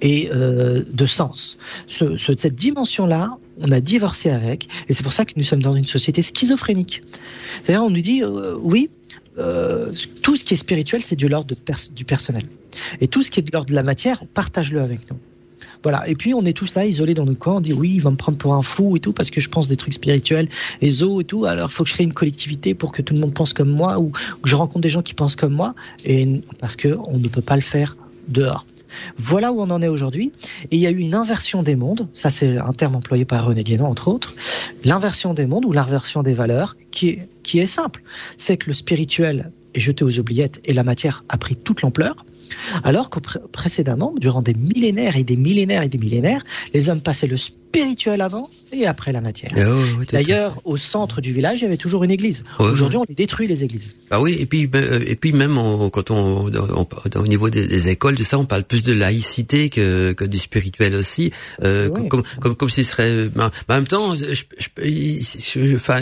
et 0.00 0.30
euh, 0.32 0.82
de 0.90 1.06
sens. 1.06 1.58
Ce- 1.88 2.16
ce- 2.16 2.36
cette 2.36 2.54
dimension-là, 2.54 3.36
on 3.60 3.70
a 3.70 3.80
divorcé 3.80 4.30
avec, 4.30 4.68
et 4.88 4.92
c'est 4.92 5.02
pour 5.02 5.12
ça 5.12 5.24
que 5.24 5.32
nous 5.36 5.44
sommes 5.44 5.62
dans 5.62 5.74
une 5.74 5.84
société 5.86 6.22
schizophrénique. 6.22 7.02
C'est-à-dire, 7.62 7.84
on 7.84 7.90
nous 7.90 8.00
dit, 8.02 8.22
euh, 8.22 8.56
oui, 8.60 8.90
euh, 9.38 9.92
tout 10.22 10.36
ce 10.36 10.44
qui 10.44 10.54
est 10.54 10.56
spirituel, 10.56 11.02
c'est 11.02 11.16
de 11.16 11.26
l'ordre 11.26 11.54
du 11.94 12.04
personnel. 12.04 12.44
Et 13.00 13.08
tout 13.08 13.22
ce 13.22 13.30
qui 13.30 13.40
est 13.40 13.42
de 13.42 13.50
l'ordre 13.52 13.70
de 13.70 13.74
la 13.74 13.82
matière, 13.82 14.24
partage-le 14.26 14.80
avec 14.80 15.10
nous. 15.10 15.18
Voilà. 15.82 16.08
Et 16.08 16.14
puis 16.14 16.34
on 16.34 16.44
est 16.44 16.52
tous 16.52 16.74
là 16.74 16.84
isolés 16.84 17.14
dans 17.14 17.24
nos 17.26 17.34
coins. 17.34 17.56
On 17.56 17.60
dit 17.60 17.72
oui, 17.72 17.92
il 17.94 18.02
va 18.02 18.10
me 18.10 18.16
prendre 18.16 18.38
pour 18.38 18.54
un 18.54 18.62
fou 18.62 18.96
et 18.96 19.00
tout 19.00 19.12
parce 19.12 19.30
que 19.30 19.40
je 19.40 19.48
pense 19.48 19.68
des 19.68 19.76
trucs 19.76 19.94
spirituels, 19.94 20.48
éso 20.80 21.20
et 21.20 21.24
tout. 21.24 21.44
Alors 21.44 21.68
il 21.70 21.72
faut 21.72 21.84
que 21.84 21.90
je 21.90 21.94
crée 21.94 22.04
une 22.04 22.12
collectivité 22.12 22.74
pour 22.74 22.92
que 22.92 23.02
tout 23.02 23.14
le 23.14 23.20
monde 23.20 23.34
pense 23.34 23.52
comme 23.52 23.70
moi 23.70 23.98
ou 24.00 24.10
que 24.10 24.48
je 24.48 24.56
rencontre 24.56 24.80
des 24.80 24.90
gens 24.90 25.02
qui 25.02 25.14
pensent 25.14 25.36
comme 25.36 25.52
moi. 25.52 25.74
Et 26.04 26.42
parce 26.58 26.76
que 26.76 26.96
on 27.06 27.18
ne 27.18 27.28
peut 27.28 27.42
pas 27.42 27.56
le 27.56 27.62
faire 27.62 27.96
dehors. 28.28 28.66
Voilà 29.16 29.52
où 29.52 29.60
on 29.60 29.70
en 29.70 29.82
est 29.82 29.88
aujourd'hui. 29.88 30.32
Et 30.70 30.76
il 30.76 30.80
y 30.80 30.86
a 30.86 30.90
eu 30.90 30.98
une 30.98 31.14
inversion 31.14 31.62
des 31.62 31.76
mondes. 31.76 32.08
Ça, 32.12 32.30
c'est 32.30 32.56
un 32.58 32.72
terme 32.72 32.96
employé 32.96 33.24
par 33.24 33.46
René 33.46 33.64
Guénon, 33.64 33.86
entre 33.86 34.08
autres. 34.08 34.34
L'inversion 34.84 35.34
des 35.34 35.46
mondes 35.46 35.64
ou 35.64 35.72
l'inversion 35.72 36.22
des 36.22 36.34
valeurs, 36.34 36.76
qui 36.90 37.20
est, 37.54 37.66
simple. 37.66 38.02
C'est 38.38 38.56
que 38.56 38.68
le 38.68 38.74
spirituel 38.74 39.52
est 39.74 39.80
jeté 39.80 40.04
aux 40.04 40.18
oubliettes 40.18 40.60
et 40.64 40.72
la 40.72 40.84
matière 40.84 41.24
a 41.28 41.36
pris 41.38 41.56
toute 41.56 41.82
l'ampleur. 41.82 42.24
Alors 42.84 43.10
que 43.10 43.18
pré- 43.18 43.40
précédemment, 43.52 44.14
durant 44.16 44.40
des 44.40 44.54
millénaires 44.54 45.16
et 45.16 45.24
des 45.24 45.36
millénaires 45.36 45.82
et 45.82 45.88
des 45.88 45.98
millénaires, 45.98 46.44
les 46.74 46.88
hommes 46.88 47.00
passaient 47.00 47.26
le 47.26 47.36
avant 48.20 48.48
et 48.72 48.86
après 48.86 49.12
la 49.12 49.20
matière. 49.20 49.50
Ah 49.54 49.60
oui, 49.60 49.90
oui. 49.98 50.06
D'ailleurs, 50.10 50.60
au 50.64 50.76
centre 50.76 51.20
du 51.20 51.32
village, 51.32 51.58
il 51.60 51.64
y 51.64 51.66
avait 51.66 51.76
toujours 51.76 52.04
une 52.04 52.10
église. 52.10 52.42
Ouais, 52.58 52.66
Aujourd'hui, 52.70 52.96
on 52.96 53.04
les 53.08 53.14
détruit, 53.14 53.46
les 53.48 53.62
églises. 53.64 53.90
Ah 54.10 54.20
oui, 54.20 54.36
et 54.40 54.46
puis 54.46 54.68
euh, 54.74 55.00
et 55.06 55.14
puis 55.16 55.32
même 55.32 55.58
on- 55.58 55.90
quand 55.90 56.10
on, 56.10 56.46
on- 56.50 57.20
au 57.20 57.26
niveau 57.26 57.50
des, 57.50 57.66
des 57.66 57.88
écoles, 57.90 58.14
tout 58.14 58.22
ça, 58.22 58.38
on 58.38 58.44
parle 58.46 58.64
plus 58.64 58.82
de 58.82 58.92
laïcité 58.94 59.68
que, 59.68 60.12
que 60.12 60.24
du 60.24 60.38
spirituel 60.38 60.94
aussi, 60.94 61.32
euh, 61.62 61.90
Ouais. 61.90 62.08
comme 62.08 62.22
comme 62.40 62.54
comme 62.56 62.68
s'il 62.70 62.84
serait. 62.86 63.28
Mais 63.34 63.44
en 63.44 63.50
mais 63.68 63.74
en 63.74 63.78
même 63.78 63.86
temps, 63.86 64.14
je, 64.16 64.24
je, 64.34 64.68
je- 64.78 65.76
enfin, 65.76 66.00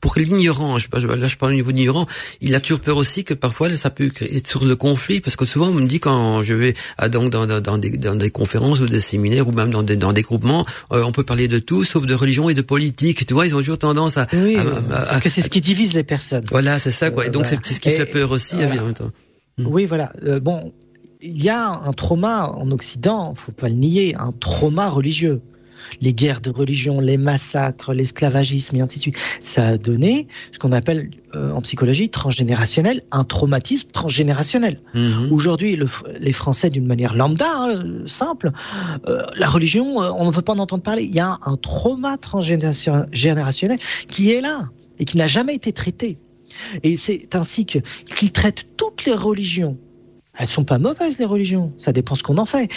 pour 0.00 0.14
l'ignorant, 0.16 0.76
là 0.76 1.26
je 1.28 1.36
parle 1.36 1.52
au 1.52 1.56
niveau 1.56 1.72
de 1.72 1.76
l'ignorant, 1.76 2.06
il 2.40 2.54
a 2.54 2.60
toujours 2.60 2.80
peur 2.80 2.96
aussi 2.96 3.24
que 3.24 3.34
parfois 3.34 3.68
ça 3.70 3.90
peut 3.90 4.08
créer 4.10 4.36
être 4.36 4.46
source 4.46 4.66
de 4.66 4.74
conflit, 4.74 5.20
parce 5.20 5.36
que 5.36 5.44
souvent 5.44 5.68
on 5.68 5.74
me 5.74 5.86
dit 5.86 5.98
quand 6.00 6.42
je 6.42 6.54
vais 6.54 6.74
à, 6.98 7.08
donc 7.08 7.30
dans, 7.30 7.46
dans, 7.46 7.60
dans 7.60 7.78
des, 7.78 7.90
dans 7.90 8.14
des 8.14 8.30
conférences 8.30 8.80
ou 8.80 8.86
des 8.86 9.00
séminaires 9.00 9.48
ou 9.48 9.52
même 9.52 9.70
dans 9.70 9.82
des, 9.82 9.96
dans 9.96 10.12
des 10.12 10.22
groupements, 10.22 10.64
euh, 10.92 10.99
on 11.06 11.12
peut 11.12 11.24
parler 11.24 11.48
de 11.48 11.58
tout 11.58 11.84
sauf 11.84 12.06
de 12.06 12.14
religion 12.14 12.48
et 12.48 12.54
de 12.54 12.62
politique. 12.62 13.26
Tu 13.26 13.34
vois, 13.34 13.46
ils 13.46 13.54
ont 13.54 13.58
toujours 13.58 13.78
tendance 13.78 14.16
à, 14.16 14.26
Oui, 14.32 14.56
à- 14.56 14.60
euh, 14.60 14.80
à- 14.90 14.96
à- 14.96 15.06
parce 15.06 15.20
que 15.20 15.28
c'est 15.30 15.42
ce 15.42 15.48
qui 15.50 15.60
divise 15.60 15.94
les 15.94 16.04
personnes. 16.04 16.44
voilà, 16.50 16.78
c'est 16.78 16.90
ça 16.90 17.10
quoi. 17.10 17.26
Et 17.26 17.30
donc 17.30 17.44
Euh, 17.44 17.56
c'est 17.64 17.74
ce 17.74 17.80
qui 17.80 17.88
et- 17.90 17.92
fait 17.92 18.06
peur 18.06 18.30
aussi 18.30 18.56
voilà. 18.56 18.82
en 18.82 18.84
même 18.86 18.94
temps. 18.94 19.10
Oui, 19.58 19.84
voilà. 19.86 20.12
Euh, 20.24 20.40
bon, 20.40 20.72
il 21.20 21.42
y 21.42 21.48
a 21.50 21.68
un 21.68 21.92
trauma 21.92 22.46
en 22.56 22.70
Occident, 22.70 23.34
faut 23.44 23.52
pas 23.52 23.68
le 23.68 23.74
nier, 23.74 24.14
un 24.18 24.32
trauma 24.32 24.88
religieux. 24.88 25.40
Les 26.00 26.12
guerres 26.14 26.40
de 26.40 26.50
religion, 26.50 27.00
les 27.00 27.16
massacres, 27.16 27.92
l'esclavagisme 27.92 28.76
et 28.76 28.80
ainsi 28.80 28.98
de 28.98 29.02
suite. 29.02 29.16
Ça 29.42 29.68
a 29.68 29.76
donné 29.78 30.28
ce 30.52 30.58
qu'on 30.58 30.72
appelle 30.72 31.10
euh, 31.34 31.52
en 31.52 31.60
psychologie 31.60 32.10
transgénérationnel, 32.10 33.02
un 33.12 33.24
traumatisme 33.24 33.90
transgénérationnel. 33.92 34.80
Mhm. 34.94 35.28
Aujourd'hui, 35.32 35.76
le- 35.76 35.88
les 36.18 36.32
Français, 36.32 36.70
d'une 36.70 36.86
manière 36.86 37.14
lambda, 37.14 37.46
hein, 37.48 37.84
simple, 38.06 38.50
euh, 39.06 39.22
la 39.36 39.48
religion, 39.48 40.02
euh, 40.02 40.10
on 40.16 40.26
ne 40.30 40.34
veut 40.34 40.42
pas 40.42 40.54
en 40.54 40.58
entendre 40.58 40.82
parler. 40.82 41.04
Il 41.04 41.14
y 41.14 41.20
a 41.20 41.38
un, 41.44 41.56
trauma 41.56 42.16
transgénérationnel 42.18 43.78
qui 44.08 44.32
est 44.32 44.40
là 44.40 44.68
et 44.98 45.04
qui 45.04 45.16
n'a 45.16 45.26
jamais 45.26 45.54
été 45.54 45.72
traité. 45.72 46.18
Et 46.82 46.96
c'est 46.96 47.34
ainsi 47.34 47.64
qu'ils 47.64 48.32
traitent 48.32 48.64
toutes 48.76 49.04
les 49.06 49.14
religions. 49.14 49.78
Elles 50.42 50.48
sont 50.48 50.64
pas 50.64 50.78
mauvaises 50.78 51.18
les 51.18 51.26
religions, 51.26 51.70
ça 51.78 51.92
dépend 51.92 52.14
ce 52.14 52.22
qu'on 52.22 52.38
en 52.38 52.46
fait. 52.46 52.70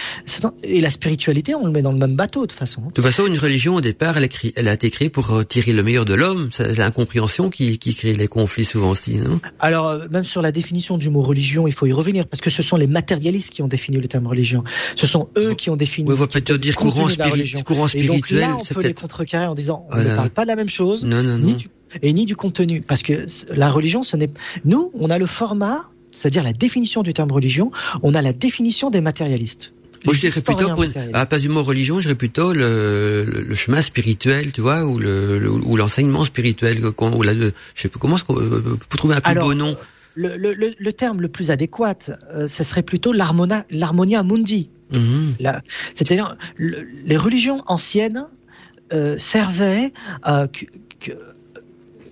Et 0.64 0.82
la 0.82 0.90
spiritualité, 0.90 1.56
on 1.56 1.66
le 1.66 1.72
met 1.72 1.82
dans 1.82 1.94
le 1.94 1.98
même 1.98 2.16
bateau 2.16 2.42
de 2.42 2.48
toute 2.48 2.60
façon. 2.60 2.82
De 2.82 2.92
toute 2.92 3.06
façon, 3.06 3.26
une 3.26 3.38
religion, 3.40 3.76
au 3.76 3.82
départ, 3.82 4.18
elle 4.18 4.28
elle 4.58 4.68
a 4.68 4.74
été 4.74 4.90
créée 4.90 5.10
pour 5.10 5.32
euh, 5.32 5.44
tirer 5.44 5.72
le 5.72 5.82
meilleur 5.82 6.04
de 6.04 6.14
l'homme. 6.14 6.50
C'est 6.52 6.78
l'incompréhension 6.78 7.50
qui, 7.50 7.80
qui 7.80 7.96
crée 7.96 8.14
les 8.14 8.28
conflits 8.28 8.66
souvent 8.66 8.90
aussi, 8.90 9.16
non? 9.16 9.40
Alors, 9.60 9.88
euh, 9.88 10.08
même 10.12 10.26
sur 10.26 10.42
la 10.42 10.52
définition 10.52 10.98
du 10.98 11.10
mot 11.10 11.22
religion, 11.22 11.66
il 11.66 11.74
faut 11.74 11.86
y 11.86 11.94
revenir, 11.94 12.26
parce 12.28 12.42
que 12.42 12.50
ce 12.50 12.62
sont 12.62 12.76
les 12.76 12.88
matérialistes 12.88 13.50
qui 13.52 13.62
ont 13.62 13.68
défini 13.70 13.98
le 13.98 14.08
terme 14.10 14.28
religion. 14.28 14.64
Ce 14.98 15.08
sont 15.08 15.30
eux 15.38 15.54
qui 15.54 15.70
ont 15.70 15.78
défini. 15.78 16.10
Oui, 16.10 16.16
on 16.16 16.20
va 16.20 16.28
plutôt 16.28 16.58
dire 16.58 16.76
courant, 16.76 17.06
de 17.06 17.12
la 17.18 17.26
spiri- 17.28 17.32
religion. 17.32 17.60
courant 17.62 17.88
Et 17.88 18.06
donc 18.06 18.18
spirituel, 18.28 18.40
là, 18.42 18.58
on 18.58 18.64
peut 18.64 18.66
les 18.76 18.82
peut-être... 18.90 19.02
contrecarrer 19.02 19.46
en 19.46 19.56
disant, 19.56 19.86
on 19.90 19.96
Voilà. 19.96 20.10
ne 20.12 20.16
parle 20.18 20.30
pas 20.32 20.42
de 20.44 20.48
la 20.50 20.56
même 20.58 20.70
chose, 20.70 21.06
Non, 21.06 21.24
non, 21.24 21.38
ni 21.38 21.52
non. 21.54 21.58
du, 21.58 21.70
et 22.02 22.12
ni 22.12 22.26
du 22.26 22.36
contenu, 22.36 22.82
parce 22.82 23.04
que 23.04 23.26
la 23.50 23.72
religion, 23.72 24.04
ce 24.04 24.18
n'est. 24.18 24.30
Nous, 24.66 24.92
on 25.00 25.10
a 25.10 25.18
le 25.18 25.28
format, 25.28 25.90
c'est-à-dire 26.14 26.44
la 26.44 26.54
définition 26.54 27.04
du 27.04 27.14
terme 27.14 27.32
religion, 27.32 27.72
on 28.02 28.14
a 28.14 28.22
la 28.22 28.34
définition 28.34 28.90
des 28.90 29.02
matérialistes. 29.02 29.72
Moi, 30.06 30.14
je 30.14 30.20
dirais 30.20 30.42
plutôt, 30.42 30.70
pour 30.72 30.84
une- 30.84 30.94
à 31.14 31.26
place 31.26 31.42
du 31.42 31.50
mot 31.50 31.64
religion, 31.64 31.98
je 31.98 32.02
dirais 32.04 32.16
plutôt 32.16 32.52
le, 32.52 33.24
le, 33.26 33.42
le 33.42 33.56
chemin 33.56 33.82
spirituel, 33.82 34.52
tu 34.52 34.60
vois, 34.60 34.84
ou 34.84 34.98
le, 34.98 35.40
le- 35.40 35.50
ou 35.50 35.78
l'enseignement 35.78 36.26
spirituel, 36.26 36.78
ou 37.18 37.22
la, 37.24 37.34
je 37.34 37.52
sais 37.76 37.88
plus 37.88 38.00
comment, 38.00 38.18
euh, 38.32 38.78
pour 38.90 38.98
trouver 38.98 39.16
un 39.16 39.22
plus 39.22 39.32
Alors, 39.32 39.46
beau 39.48 39.54
nom. 39.54 39.78
Le, 40.16 40.36
le- 40.38 40.54
terme 40.94 41.22
le 41.22 41.30
plus 41.30 41.52
adéquat, 41.52 41.96
euh, 42.36 42.48
ce 42.48 42.64
serait 42.66 42.84
plutôt 42.84 43.14
l'harmonia 43.14 44.24
mundi. 44.24 44.70
Mhm. 44.92 45.36
C'est-à-dire, 45.96 46.38
le- 46.58 46.86
les 47.06 47.18
religions 47.18 47.64
anciennes 47.68 48.26
euh, 48.92 49.18
servaient 49.18 49.94
que, 50.48 50.66
que, 51.00 51.12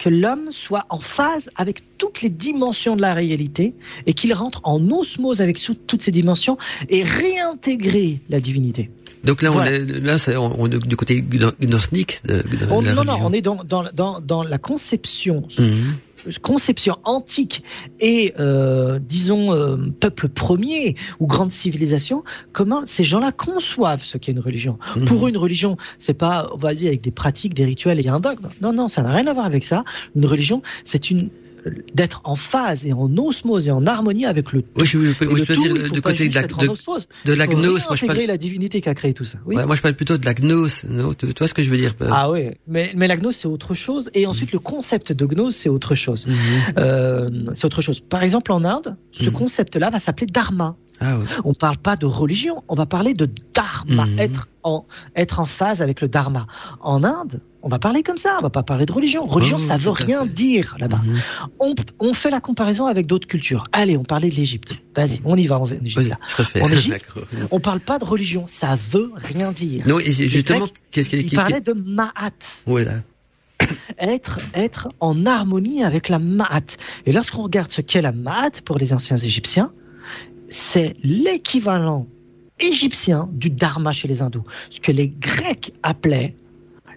que 0.01 0.09
l'homme 0.09 0.47
soit 0.51 0.85
en 0.89 0.99
phase 0.99 1.49
avec 1.55 1.83
toutes 1.99 2.21
les 2.23 2.29
dimensions 2.29 2.95
de 2.95 3.01
la 3.01 3.13
réalité 3.13 3.73
et 4.07 4.13
qu'il 4.13 4.33
rentre 4.33 4.59
en 4.63 4.79
osmose 4.89 5.39
avec 5.41 5.59
toutes 5.87 6.01
ces 6.01 6.11
dimensions 6.11 6.57
et 6.89 7.03
réintégrer 7.03 8.19
la 8.29 8.39
divinité. 8.39 8.89
Donc 9.23 9.43
là, 9.43 9.51
on 9.51 9.53
Voilà. 9.55 9.71
est, 9.71 9.99
là, 10.03 10.17
c'est- 10.17 10.35
on, 10.35 10.59
on 10.59 10.65
est 10.71 10.79
du 10.87 10.95
côté 10.95 11.21
gno- 11.21 11.53
gnostique 11.61 12.21
de, 12.25 12.37
de 12.41 12.65
On- 12.71 12.81
la 12.81 12.93
non, 12.93 13.03
non, 13.03 13.17
on 13.21 13.31
est 13.33 13.41
dans, 13.41 13.63
dans, 13.63 13.83
dans, 13.93 14.19
dans 14.19 14.41
la 14.43 14.57
conception 14.57 15.43
Mhm. 15.59 15.93
Conception 16.41 16.97
antique 17.03 17.63
et 17.99 18.33
euh, 18.39 18.99
disons 18.99 19.53
euh, 19.53 19.77
peuple 19.99 20.29
premier 20.29 20.95
ou 21.19 21.27
grande 21.27 21.51
civilisation, 21.51 22.23
comment 22.53 22.83
ces 22.85 23.03
gens-là 23.03 23.31
conçoivent 23.31 24.03
ce 24.03 24.17
qu'est 24.17 24.31
une 24.31 24.39
religion. 24.39 24.77
Mhm. 24.95 25.05
Pour 25.05 25.25
eux, 25.25 25.29
une 25.29 25.37
religion, 25.37 25.77
c'est 25.99 26.13
pas 26.13 26.49
vas-y 26.57 26.87
avec 26.87 27.01
des 27.01 27.11
pratiques, 27.11 27.53
des 27.53 27.65
rituels 27.65 28.05
et 28.05 28.09
un 28.09 28.19
dogme. 28.19 28.49
Non, 28.61 28.73
non, 28.73 28.87
ça 28.87 29.01
n'a 29.01 29.11
rien 29.11 29.27
à 29.27 29.33
voir 29.33 29.45
avec 29.45 29.63
ça. 29.63 29.83
Une 30.15 30.25
religion, 30.25 30.61
c'est 30.83 31.09
une 31.09 31.29
d'être 31.93 32.21
en 32.23 32.35
phase 32.35 32.85
et 32.85 32.93
en 32.93 33.15
osmose 33.17 33.67
et 33.67 33.71
en 33.71 33.85
harmonie 33.85 34.25
avec 34.25 34.51
le 34.51 34.61
tout. 34.61 34.69
Oui, 34.77 34.85
je, 34.85 34.97
je 34.97 35.25
le 35.25 35.35
je 35.37 35.43
peux 35.43 35.55
tout, 35.55 35.61
dire 35.61 35.91
du 35.91 36.01
pas 36.01 36.11
côté 36.11 36.29
de 36.29 36.35
la, 36.35 36.43
de, 36.43 36.47
de 37.25 37.33
la 37.33 37.47
gnose. 37.47 37.85
Moi, 37.87 37.95
je 37.95 38.05
parle, 38.05 38.19
la 38.19 38.37
divinité 38.37 38.81
qui 38.81 38.89
a 38.89 38.93
créé 38.95 39.13
tout 39.13 39.25
ça. 39.25 39.37
Oui. 39.45 39.55
ouais, 39.55 39.65
moi, 39.65 39.75
je 39.75 39.81
parle 39.81 39.93
plutôt 39.95 40.17
de 40.17 40.25
la 40.25 40.33
gnose. 40.33 40.83
Non, 40.89 41.13
tu, 41.13 41.27
tu 41.27 41.33
vois 41.37 41.47
ce 41.47 41.53
que 41.53 41.63
je 41.63 41.69
veux 41.69 41.77
dire 41.77 41.93
Ah 42.11 42.31
oui, 42.31 42.51
mais, 42.67 42.91
mais 42.95 43.07
la 43.07 43.17
gnose 43.17 43.35
c'est 43.35 43.47
autre 43.47 43.73
chose 43.73 44.09
et 44.13 44.25
ensuite 44.25 44.51
le 44.51 44.59
concept 44.59 45.11
de 45.11 45.25
gnose 45.25 45.55
c'est 45.55 45.69
autre 45.69 45.95
chose. 45.95 46.25
Mhm. 46.27 46.35
Euh, 46.77 47.29
c'est 47.55 47.65
autre 47.65 47.81
chose. 47.81 47.99
Par 47.99 48.23
exemple 48.23 48.51
en 48.51 48.63
Inde, 48.63 48.95
ce 49.11 49.25
Mhm. 49.25 49.31
concept-là 49.33 49.89
va 49.89 49.99
s'appeler 49.99 50.27
dharma. 50.27 50.75
Ah 50.99 51.17
ouais. 51.17 51.25
On 51.45 51.53
parle 51.55 51.77
pas 51.77 51.95
de 51.95 52.05
religion, 52.05 52.63
on 52.67 52.75
va 52.75 52.85
parler 52.85 53.13
de 53.13 53.27
dharma, 53.53 54.05
Mhm. 54.05 54.19
être 54.19 54.47
en 54.63 54.85
être 55.15 55.39
en 55.39 55.45
phase 55.47 55.81
avec 55.81 56.01
le 56.01 56.07
dharma. 56.07 56.45
En 56.79 57.03
Inde, 57.03 57.41
on 57.63 57.69
va 57.69 57.79
parler 57.79 58.03
comme 58.03 58.17
ça, 58.17 58.37
on 58.39 58.41
va 58.43 58.49
pas 58.49 58.63
parler 58.63 58.85
de 58.85 58.91
religion. 58.91 59.23
Religion, 59.23 59.57
Oh, 59.59 59.63
ça 59.63 59.77
veut 59.77 59.89
rien 59.91 60.23
fait. 60.23 60.29
dire 60.33 60.75
là-bas. 60.79 61.01
Mhm. 61.03 61.21
On, 61.59 61.75
on 61.99 62.13
fait 62.13 62.29
la 62.29 62.41
comparaison 62.41 62.85
avec 62.87 63.07
d'autres 63.07 63.27
cultures. 63.27 63.65
Allez, 63.71 63.97
on 63.97 64.03
parlait 64.03 64.29
de 64.29 64.35
l'Égypte. 64.35 64.73
Vas-y, 64.95 65.19
on 65.25 65.35
y 65.35 65.47
va 65.47 65.59
en 65.59 65.65
Égypte. 65.65 66.07
Là. 66.09 66.17
En 66.61 66.67
on 67.51 67.59
parle 67.59 67.79
pas 67.79 67.99
de 67.99 68.05
religion, 68.05 68.45
ça 68.47 68.77
veut 68.91 69.11
rien 69.15 69.51
dire. 69.51 69.87
Non, 69.87 69.99
et 69.99 70.11
justement, 70.11 70.67
qu'est-ce 70.91 71.09
qui, 71.09 71.17
Il 71.17 71.25
qui, 71.25 71.35
parlait 71.35 71.61
de 71.61 71.73
ma'at. 71.73 72.31
ouais, 72.67 72.85
là. 72.85 72.93
être, 73.99 74.39
être 74.55 74.89
en 74.99 75.25
harmonie 75.25 75.83
avec 75.83 76.09
la 76.09 76.17
Ma'at. 76.19 76.77
Et 77.05 77.11
lorsqu'on 77.11 77.43
regarde 77.43 77.71
ce 77.71 77.81
qu'est 77.81 78.01
la 78.01 78.11
Ma'at 78.11 78.61
pour 78.65 78.77
les 78.79 78.91
anciens 78.93 79.17
Égyptiens, 79.17 79.71
c'est 80.49 80.95
l'équivalent 81.03 82.07
égyptien 82.59 83.29
du 83.31 83.49
Dharma 83.49 83.91
chez 83.91 84.07
les 84.07 84.21
hindous. 84.21 84.43
Ce 84.69 84.79
que 84.79 84.91
les 84.91 85.07
Grecs 85.09 85.73
appelaient 85.83 86.35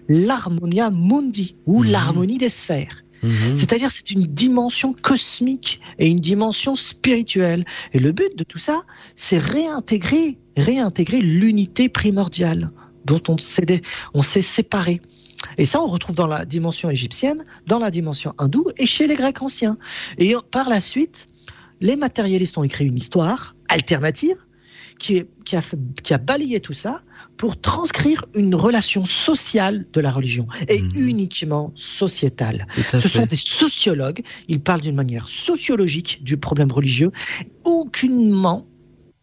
l'harmonia 0.07 0.89
mundi 0.89 1.55
ou 1.65 1.83
Mhm. 1.83 1.91
l'harmonie 1.91 2.37
des 2.37 2.49
sphères. 2.49 3.03
Mhm. 3.23 3.57
C'est-à-dire 3.57 3.91
c'est 3.91 4.11
une 4.11 4.25
dimension 4.25 4.93
cosmique 4.93 5.79
et 5.97 6.07
une 6.07 6.19
dimension 6.19 6.75
spirituelle. 6.75 7.65
Et 7.93 7.99
le 7.99 8.11
but 8.11 8.37
de 8.37 8.43
tout 8.43 8.59
ça, 8.59 8.83
c'est 9.15 9.39
réintégrer, 9.39 10.37
réintégrer 10.57 11.21
l'unité 11.21 11.89
primordiale 11.89 12.71
dont 13.05 13.21
on 13.27 13.37
s'est, 13.37 13.81
on 14.13 14.21
s'est 14.21 14.41
séparé. 14.41 15.01
Et 15.57 15.65
ça, 15.65 15.81
on 15.81 15.87
retrouve 15.87 16.15
dans 16.15 16.27
la 16.27 16.45
dimension 16.45 16.89
égyptienne, 16.89 17.45
dans 17.67 17.79
la 17.79 17.91
dimension 17.91 18.33
hindoue 18.37 18.67
et 18.77 18.85
chez 18.85 19.07
les 19.07 19.15
Grecs 19.15 19.41
anciens. 19.41 19.77
Et 20.17 20.33
par 20.51 20.69
la 20.69 20.81
suite, 20.81 21.27
les 21.81 21.95
matérialistes 21.95 22.57
ont 22.57 22.63
écrit 22.63 22.85
une 22.85 22.97
histoire 22.97 23.55
alternative 23.69 24.37
qui, 24.97 25.17
est, 25.17 25.27
qui, 25.43 25.55
a, 25.55 25.61
qui 26.03 26.13
a 26.13 26.17
balayé 26.17 26.59
tout 26.61 26.73
ça 26.73 27.01
pour 27.37 27.59
transcrire 27.59 28.25
une 28.33 28.55
relation 28.55 29.05
sociale 29.05 29.85
de 29.91 29.99
la 30.01 30.11
religion 30.11 30.47
et 30.67 30.81
Mhm. 30.81 31.07
uniquement 31.07 31.71
sociétale. 31.75 32.67
Ce 32.91 32.97
fait. 33.01 33.09
sont 33.09 33.25
des 33.25 33.35
sociologues, 33.37 34.21
ils 34.47 34.61
parlent 34.61 34.81
d'une 34.81 34.95
manière 34.95 35.27
sociologique 35.27 36.19
du 36.23 36.37
problème 36.37 36.71
religieux, 36.71 37.11
aucunement 37.63 38.65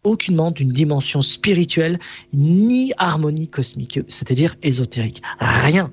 aucunement 0.05 0.51
d'une 0.51 0.73
dimension 0.73 1.21
spirituelle 1.21 1.97
ni 2.33 2.91
harmonie 2.97 3.47
cosmique, 3.47 4.01
c'est-à-dire 4.09 4.57
ésotérique. 4.61 5.21
Rien. 5.39 5.91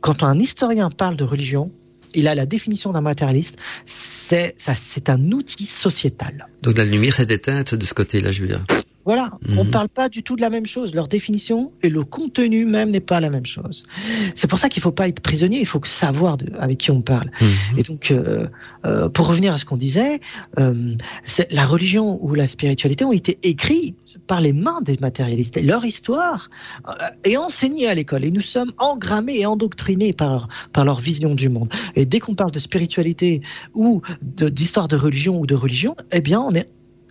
Quand 0.00 0.22
un 0.22 0.38
historien 0.38 0.88
parle 0.88 1.16
de 1.16 1.24
religion, 1.24 1.70
il 2.14 2.28
a 2.28 2.34
la 2.34 2.46
définition 2.46 2.92
d'un 2.92 3.02
matérialiste, 3.02 3.56
c'est 3.84 4.54
ça, 4.56 4.74
c'est 4.74 5.10
un 5.10 5.32
outil 5.32 5.66
sociétal. 5.66 6.46
Donc 6.62 6.78
la 6.78 6.86
lumière 6.86 7.14
s'est 7.14 7.30
éteinte 7.30 7.74
de 7.74 7.84
ce 7.84 7.92
côté-là, 7.92 8.32
je 8.32 8.40
veux 8.40 8.48
dire. 8.48 8.64
Voilà, 9.06 9.30
on 9.56 9.64
Mhm. 9.64 9.70
parle 9.70 9.88
pas 9.88 10.08
du 10.08 10.22
tout 10.24 10.34
de 10.34 10.40
la 10.40 10.50
même 10.50 10.66
chose. 10.66 10.92
Leur 10.94 11.06
définition 11.06 11.70
et 11.82 11.88
le 11.88 12.02
contenu 12.02 12.64
même 12.64 12.90
n'est 12.90 12.98
pas 13.00 13.20
la 13.20 13.30
même 13.30 13.46
chose. 13.46 13.86
C'est 14.34 14.48
pour 14.48 14.58
ça 14.58 14.68
qu'il 14.68 14.82
faut 14.82 14.90
pas 14.90 15.06
être 15.06 15.20
prisonnier. 15.20 15.60
Il 15.60 15.66
faut 15.66 15.80
savoir 15.84 16.36
de- 16.36 16.50
avec 16.58 16.78
qui 16.78 16.90
on 16.90 17.02
parle. 17.02 17.30
Mhm. 17.40 17.78
Et 17.78 17.82
donc, 17.84 18.10
euh, 18.10 18.48
euh, 18.84 19.08
pour 19.08 19.28
revenir 19.28 19.52
à 19.54 19.58
ce 19.58 19.64
qu'on 19.64 19.76
disait, 19.76 20.18
euh, 20.58 20.96
la 21.52 21.66
religion 21.66 22.18
ou 22.20 22.34
la 22.34 22.48
spiritualité 22.48 23.04
ont 23.04 23.12
été 23.12 23.38
écrits 23.44 23.94
par 24.26 24.40
les 24.40 24.52
mains 24.52 24.80
des 24.82 24.96
matérialistes. 25.00 25.62
Leur 25.62 25.84
histoire 25.84 26.50
est 27.24 27.36
enseignée 27.36 27.86
à 27.86 27.94
l'école. 27.94 28.24
Et 28.24 28.30
nous 28.32 28.40
sommes 28.42 28.72
engrammés 28.78 29.38
et 29.38 29.46
endoctrinés 29.46 30.12
par, 30.14 30.48
par 30.72 30.84
leur 30.84 30.98
vision 30.98 31.34
du 31.36 31.48
monde. 31.48 31.68
Et 31.94 32.06
dès 32.06 32.18
qu'on 32.18 32.34
parle 32.34 32.50
de 32.50 32.58
spiritualité 32.58 33.40
ou 33.74 34.02
de- 34.22 34.48
d'histoire 34.48 34.88
de 34.88 34.96
religion 34.96 35.38
ou 35.38 35.46
de 35.46 35.54
religion, 35.54 35.94
eh 36.10 36.20
bien, 36.20 36.40
on 36.40 36.52
est 36.54 36.68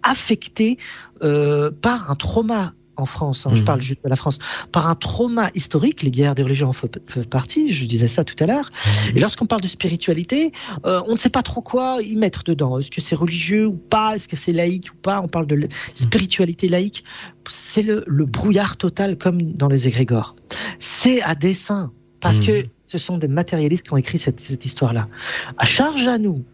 affecté 0.10 0.78
euh, 1.22 1.72
par 1.72 2.10
un 2.10 2.16
trauma 2.16 2.74
en 2.98 3.06
France, 3.06 3.46
hein, 3.46 3.50
je 3.54 3.60
Mhm. 3.60 3.66
parle 3.66 3.82
juste 3.82 4.02
de 4.06 4.10
la 4.10 4.16
France, 4.16 4.40
par 4.72 4.88
un 4.88 4.96
trauma 4.96 5.50
historique, 5.54 6.02
les 6.02 6.12
guerres 6.12 6.34
des 6.34 6.44
religions 6.44 6.70
en 6.70 6.74
font 6.74 6.88
partie, 7.30 7.74
je 7.74 7.84
disais 7.86 8.08
ça 8.08 8.24
tout 8.24 8.42
à 8.42 8.46
l'heure, 8.48 8.72
et 9.14 9.20
lorsqu'on 9.20 9.48
parle 9.48 9.60
de 9.62 9.68
spiritualité, 9.68 10.54
euh, 10.86 11.02
on 11.06 11.12
ne 11.14 11.18
sait 11.18 11.30
pas 11.30 11.44
trop 11.44 11.60
quoi 11.62 11.98
y 12.02 12.16
mettre 12.16 12.46
dedans. 12.46 12.80
Est-ce 12.80 12.90
que 12.90 13.02
c'est 13.02 13.16
religieux 13.16 13.66
ou 13.68 13.74
pas? 13.74 14.16
Est-ce 14.16 14.30
que 14.30 14.38
c'est 14.38 14.54
laïque 14.54 14.94
ou 14.94 14.96
pas? 14.96 15.20
On 15.22 15.28
parle 15.28 15.46
de 15.46 15.68
spiritualité 15.94 16.70
laïque. 16.70 17.04
C'est 17.50 17.82
le, 17.84 18.06
le 18.08 18.26
brouillard 18.26 18.78
total 18.78 19.18
comme 19.18 19.42
dans 19.42 19.68
les 19.68 19.90
égrégores. 19.90 20.38
C'est 20.80 21.22
à 21.22 21.36
dessein, 21.36 21.92
parce 22.22 22.38
Mhm. 22.38 22.46
que 22.46 22.66
ce 22.88 22.98
sont 22.98 23.18
des 23.18 23.28
matérialistes 23.28 23.86
qui 23.88 23.92
ont 23.94 23.98
écrit 23.98 24.20
cette, 24.20 24.40
cette 24.40 24.64
histoire-là. 24.66 25.10
À 25.58 25.66
charge 25.66 26.08
à 26.08 26.18
nous, 26.18 26.46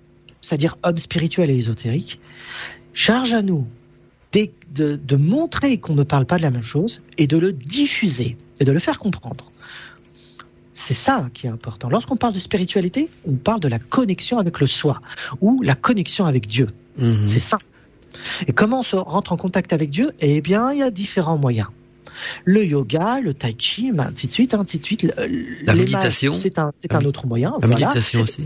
c'est-à-dire 0.41 0.75
hommes 0.81 0.97
spirituels 0.97 1.51
et 1.51 1.55
ésotériques, 1.57 2.19
charge 2.93 3.33
à 3.33 3.41
nous 3.41 3.67
de 4.73 5.15
montrer 5.17 5.77
qu'on 5.79 5.95
ne 5.95 6.03
parle 6.03 6.25
pas 6.25 6.37
de 6.37 6.43
la 6.43 6.51
même 6.51 6.63
chose 6.63 7.01
et 7.17 7.27
de 7.27 7.37
le 7.37 7.51
diffuser 7.51 8.37
et 8.59 8.65
de 8.65 8.71
le 8.71 8.79
faire 8.79 8.99
comprendre. 8.99 9.45
C'est 10.73 10.93
ça 10.93 11.29
qui 11.33 11.45
est 11.45 11.49
important. 11.49 11.89
Lorsqu'on 11.89 12.15
parle 12.15 12.33
de 12.33 12.39
spiritualité, 12.39 13.09
on 13.27 13.33
parle 13.33 13.59
de 13.59 13.67
la 13.67 13.79
connexion 13.79 14.39
avec 14.39 14.59
le 14.59 14.67
soi 14.67 15.01
ou 15.41 15.61
la 15.61 15.75
connexion 15.75 16.25
avec 16.25 16.47
Dieu. 16.47 16.69
Mhm. 16.97 17.27
C'est 17.27 17.41
ça. 17.41 17.57
Et 18.47 18.53
comment 18.53 18.79
on 18.79 18.83
se 18.83 18.95
rentre 18.95 19.31
en 19.33 19.37
contact 19.37 19.73
avec 19.73 19.89
Dieu? 19.89 20.13
Eh 20.19 20.41
bien, 20.41 20.71
il 20.71 20.79
y 20.79 20.83
a 20.83 20.89
différents 20.89 21.37
moyens. 21.37 21.67
Le 22.45 22.65
yoga, 22.65 23.19
le 23.21 23.33
tai 23.33 23.55
chi, 23.57 23.91
ainsi 23.97 24.27
de 24.27 24.31
suite, 24.31 24.53
ainsi 24.53 24.79
de 24.79 24.85
suite. 24.85 25.03
Le- 25.03 25.11
La 25.65 25.75
méditation. 25.75 26.37
c'est 26.39 26.57
un, 26.59 26.71
c'est 26.81 26.93
un 26.95 27.01
autre 27.05 27.25
moyen. 27.27 27.53
La 27.61 27.67
voilà. 27.67 27.85
méditation 27.87 28.21
aussi. 28.21 28.43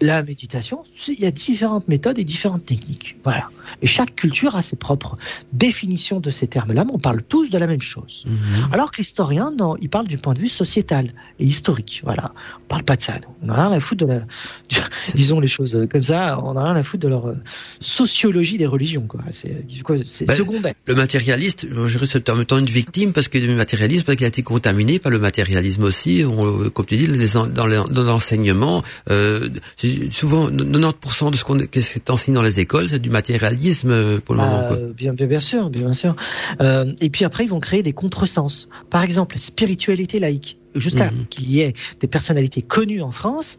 La 0.00 0.22
méditation, 0.22 0.84
c'est- 0.98 1.12
il 1.12 1.20
y 1.20 1.26
a 1.26 1.30
différentes 1.30 1.88
méthodes 1.88 2.18
et 2.18 2.24
différentes 2.24 2.64
techniques. 2.66 3.16
Voilà. 3.24 3.48
Et 3.82 3.86
chaque 3.86 4.14
culture 4.14 4.54
a 4.56 4.62
ses 4.62 4.76
propres 4.76 5.16
définitions 5.52 6.20
de 6.20 6.30
ces 6.30 6.46
termes-là, 6.46 6.84
mais 6.84 6.92
on 6.94 6.98
parle 6.98 7.22
tous 7.22 7.48
de 7.48 7.58
la 7.58 7.66
même 7.66 7.82
chose. 7.82 8.24
Mhm. 8.26 8.72
Alors 8.72 8.90
que 8.92 8.98
l'historien, 8.98 9.52
non, 9.56 9.76
il 9.80 9.88
parle 9.88 10.06
du 10.06 10.18
point 10.18 10.34
de 10.34 10.38
vue 10.40 10.48
sociétal 10.48 11.12
et 11.40 11.44
historique. 11.44 12.00
Voilà. 12.04 12.32
On 12.64 12.68
parle 12.68 12.84
pas 12.84 12.96
de 12.96 13.02
ça. 13.02 13.14
On 13.42 13.46
n'a 13.46 13.54
rien 13.54 13.72
à 13.72 13.80
foutre 13.80 14.06
de 14.06 14.12
la, 14.12 14.20
du- 14.68 14.76
disons 15.14 15.40
les 15.40 15.48
choses 15.48 15.76
comme 15.90 16.02
ça, 16.02 16.40
on 16.44 16.54
n'a 16.54 16.64
rien 16.64 16.76
à 16.76 16.82
foutre 16.82 17.02
de 17.02 17.08
leur 17.08 17.26
euh, 17.28 17.34
sociologie 17.80 18.58
des 18.58 18.66
religions, 18.66 19.06
quoi. 19.06 19.20
C'est, 19.30 19.64
c'est 20.06 20.24
Ben, 20.26 20.36
secondaire. 20.36 20.74
Le 20.86 20.94
matérialiste, 20.94 21.66
je 21.86 21.98
reste 21.98 22.28
en 22.30 22.36
même 22.36 22.44
temps 22.44 22.58
une 22.58 22.64
victime 22.66 23.12
parce 23.16 23.28
que 23.28 23.38
le 23.38 23.56
matérialisme, 23.56 24.04
parce 24.04 24.16
qu'il 24.16 24.24
a 24.26 24.28
été 24.28 24.42
contaminé 24.42 24.98
par 25.00 25.10
le 25.10 25.18
matérialisme 25.18 25.82
aussi. 25.84 26.22
On, 26.24 26.70
comme 26.70 26.86
tu 26.86 26.96
dis, 26.96 27.06
les 27.08 27.36
en- 27.36 27.46
dans 27.48 27.66
le- 27.66 27.82
dans 27.90 28.04
l'enseignement, 28.04 28.82
euh, 29.10 29.48
souvent 30.10 30.48
90% 30.50 31.30
de 31.30 31.36
ce 31.36 31.44
qu'on 31.44 31.58
qui 31.58 31.78
est 31.80 32.10
enseigné 32.10 32.36
dans 32.36 32.42
les 32.42 32.60
écoles, 32.60 32.88
c'est 32.88 33.00
du 33.00 33.10
matérialisme 33.10 33.90
euh, 33.90 34.18
pour 34.24 34.34
le 34.34 34.42
moment. 34.42 34.60
Bah, 34.60 34.66
Quoi. 34.68 34.76
euh, 34.76 34.92
bien, 34.92 35.40
sûr, 35.40 35.70
bien 35.70 35.92
sûr. 35.94 36.14
Euh, 36.60 36.92
et 37.00 37.10
puis 37.10 37.24
après, 37.24 37.44
ils 37.44 37.50
vont 37.50 37.60
créer 37.60 37.82
des 37.82 37.92
contresens. 37.92 38.68
Par 38.90 39.02
exemple, 39.02 39.38
spiritualité 39.38 40.20
laïque. 40.20 40.58
Jusqu'à 40.74 41.06
Mhm. 41.10 41.26
qu'il 41.30 41.50
y 41.50 41.60
ait 41.62 41.72
des 42.02 42.06
personnalités 42.06 42.60
connues 42.60 43.00
en 43.00 43.10
France 43.10 43.56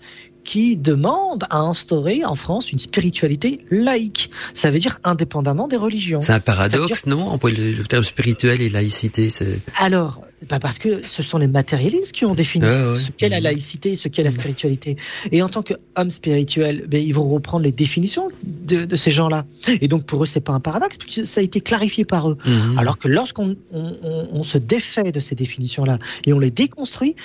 qui 0.47 0.77
demandent 0.77 1.43
à 1.51 1.59
instaurer 1.59 2.23
en 2.25 2.33
France 2.35 2.71
une 2.71 2.79
spiritualité 2.79 3.59
laïque. 3.69 4.31
Ça 4.55 4.71
veut 4.71 4.79
dire 4.79 4.97
indépendamment 5.03 5.67
des 5.67 5.75
religions. 5.75 6.21
C'est 6.21 6.31
un 6.33 6.39
paradoxe, 6.39 7.05
non 7.05 7.27
On 7.31 7.37
peut 7.37 7.51
le, 7.51 7.83
terme 7.83 8.03
spirituel 8.05 8.61
et 8.61 8.69
laïcité, 8.69 9.29
c'est. 9.29 9.59
Alors, 9.77 10.21
bah 10.49 10.59
parce 10.59 10.79
que 10.79 11.03
ce 11.03 11.21
sont 11.21 11.37
les 11.37 11.47
matérialistes 11.47 12.11
qui 12.13 12.23
ont 12.23 12.33
défini 12.33 12.63
Ah 12.65 12.93
ouais. 12.93 12.99
ce 12.99 13.11
qu'est 13.11 13.27
la 13.29 13.37
Mhm. 13.39 13.43
laïcité, 13.43 13.95
ce 13.97 14.07
qu'est 14.07 14.23
la 14.23 14.31
spiritualité. 14.31 14.95
Et 15.31 15.41
en 15.41 15.49
tant 15.49 15.63
qu'homme 15.63 16.11
spirituel, 16.11 16.85
ben, 16.87 17.03
ils 17.03 17.13
vont 17.13 17.27
reprendre 17.27 17.63
les 17.65 17.71
définitions 17.73 18.29
de, 18.43 18.85
de 18.85 18.95
ces 18.95 19.11
gens-là. 19.11 19.45
Et 19.81 19.87
donc 19.89 20.05
pour 20.05 20.23
eux, 20.23 20.27
c'est 20.27 20.39
pas 20.39 20.53
un 20.53 20.59
paradoxe, 20.61 20.97
puisque 20.97 21.25
ça 21.25 21.41
a 21.41 21.43
été 21.43 21.59
clarifié 21.59 22.05
par 22.05 22.29
eux. 22.29 22.37
Mhm. 22.45 22.77
Alors 22.77 22.97
que 22.99 23.07
lorsqu'on 23.09 23.57
on, 23.73 23.95
on- 24.01 24.27
on 24.31 24.43
se 24.43 24.57
défait 24.57 25.11
de 25.11 25.19
ces 25.19 25.35
définitions-là 25.35 25.99
et 26.25 26.31
on 26.33 26.39
les 26.39 26.51
déconstruit, 26.51 27.15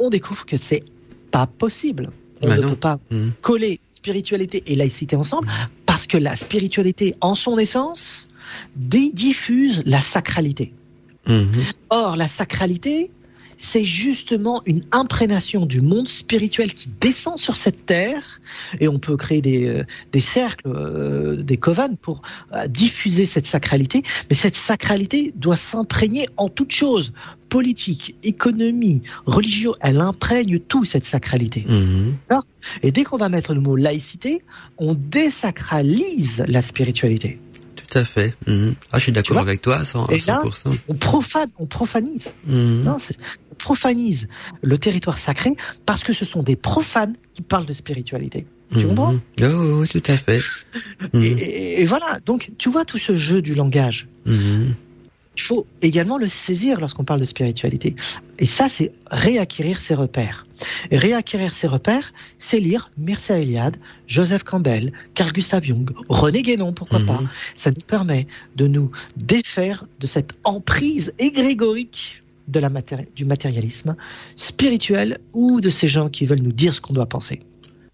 on 0.00 0.10
découvre 0.10 0.44
que 0.46 0.56
c'est 0.56 0.82
pas 1.30 1.46
possible. 1.46 2.10
On 2.42 2.48
Bah 2.48 2.56
ne 2.56 2.62
non. 2.62 2.70
peut 2.70 2.76
pas 2.76 2.98
Mhm. 3.10 3.32
coller 3.40 3.80
spiritualité 3.94 4.62
et 4.66 4.76
laïcité 4.76 5.14
ensemble 5.16 5.48
parce 5.86 6.06
que 6.06 6.16
la 6.18 6.36
spiritualité, 6.36 7.14
en 7.20 7.34
son 7.34 7.58
essence, 7.58 8.28
diffuse 8.76 9.82
la 9.86 10.00
sacralité. 10.00 10.72
Mhm. 11.26 11.46
Or, 11.90 12.16
la 12.16 12.28
sacralité, 12.28 13.10
c'est 13.62 13.84
justement 13.84 14.60
une 14.66 14.82
imprégnation 14.90 15.66
du 15.66 15.80
monde 15.80 16.08
spirituel 16.08 16.74
qui 16.74 16.88
descend 17.00 17.38
sur 17.38 17.56
cette 17.56 17.86
terre, 17.86 18.40
et 18.80 18.88
on 18.88 18.98
peut 18.98 19.16
créer 19.16 19.40
des, 19.40 19.66
euh, 19.66 19.84
des 20.12 20.20
cercles, 20.20 20.68
euh, 20.68 21.42
des 21.42 21.56
covens 21.56 21.96
pour 21.96 22.22
euh, 22.52 22.66
diffuser 22.66 23.24
cette 23.24 23.46
sacralité, 23.46 24.02
mais 24.28 24.34
cette 24.34 24.56
sacralité 24.56 25.32
doit 25.36 25.56
s'imprégner 25.56 26.28
en 26.36 26.48
toute 26.48 26.72
chose, 26.72 27.12
politique, 27.48 28.16
économie, 28.24 29.02
religion, 29.26 29.74
elle 29.80 30.00
imprègne 30.00 30.58
tout 30.58 30.84
cette 30.84 31.04
sacralité. 31.04 31.64
Mhm. 31.68 32.14
Et 32.82 32.90
dès 32.90 33.04
qu'on 33.04 33.18
va 33.18 33.28
mettre 33.28 33.54
le 33.54 33.60
mot 33.60 33.76
laïcité, 33.76 34.42
on 34.78 34.94
désacralise 34.94 36.44
la 36.48 36.62
spiritualité. 36.62 37.38
Tout 37.92 37.98
à 37.98 38.04
fait. 38.04 38.34
Mhm. 38.46 38.74
Ah, 38.90 38.98
je 38.98 39.02
suis 39.04 39.12
d'accord 39.12 39.38
avec 39.38 39.60
toi, 39.60 39.76
à 39.76 39.82
100%. 39.84 40.10
Et 40.10 40.22
à 40.30 40.34
là, 40.34 40.38
100%. 40.42 40.70
on 40.88 40.94
profane, 40.94 41.50
on 41.58 41.66
profanise. 41.66 42.32
Mhm. 42.46 42.82
Non, 42.84 42.96
on 43.50 43.54
profanise 43.56 44.28
le 44.62 44.78
territoire 44.78 45.18
sacré 45.18 45.50
parce 45.84 46.02
que 46.02 46.12
ce 46.14 46.24
sont 46.24 46.42
des 46.42 46.56
profanes 46.56 47.14
qui 47.34 47.42
parlent 47.42 47.66
de 47.66 47.72
spiritualité. 47.72 48.46
Tu 48.72 48.78
Mhm. 48.78 48.88
comprends? 48.88 49.14
Ah 49.42 49.46
oui, 49.54 49.88
tout 49.88 50.02
à 50.06 50.16
fait. 50.16 50.40
Et, 51.12 51.18
et- 51.26 51.80
et 51.82 51.84
voilà, 51.84 52.18
donc 52.24 52.50
tu 52.56 52.70
vois 52.70 52.84
tout 52.86 52.98
ce 52.98 53.16
jeu 53.16 53.42
du 53.42 53.54
langage. 53.54 54.08
Il 55.34 55.40
faut 55.42 55.66
également 55.80 56.18
le 56.18 56.28
saisir 56.28 56.78
lorsqu'on 56.78 57.04
parle 57.04 57.20
de 57.20 57.24
spiritualité. 57.24 57.96
Et 58.38 58.44
ça, 58.44 58.68
c'est 58.68 58.92
réacquérir 59.10 59.80
ses 59.80 59.94
repères. 59.94 60.46
Et 60.90 60.98
réacquérir 60.98 61.54
ses 61.54 61.66
repères, 61.66 62.12
c'est 62.38 62.60
lire 62.60 62.90
Mircea 62.98 63.38
Eliade, 63.38 63.78
Joseph 64.06 64.42
Campbell, 64.44 64.92
Carl 65.14 65.32
Gustav 65.32 65.64
Jung, 65.64 65.90
René 66.08 66.42
Guénon, 66.42 66.72
pourquoi 66.74 66.98
Mhm. 66.98 67.06
pas. 67.06 67.20
Ça 67.54 67.70
nous 67.70 67.84
permet 67.86 68.26
de 68.56 68.66
nous 68.66 68.90
défaire 69.16 69.86
de 70.00 70.06
cette 70.06 70.32
emprise 70.44 71.14
égrégorique 71.18 72.22
de 72.48 72.60
la 72.60 72.68
matéri- 72.68 73.06
du 73.16 73.24
matérialisme 73.24 73.96
spirituel 74.36 75.18
ou 75.32 75.60
de 75.60 75.70
ces 75.70 75.88
gens 75.88 76.08
qui 76.10 76.26
veulent 76.26 76.42
nous 76.42 76.52
dire 76.52 76.74
ce 76.74 76.80
qu'on 76.80 76.92
doit 76.92 77.06
penser. 77.06 77.40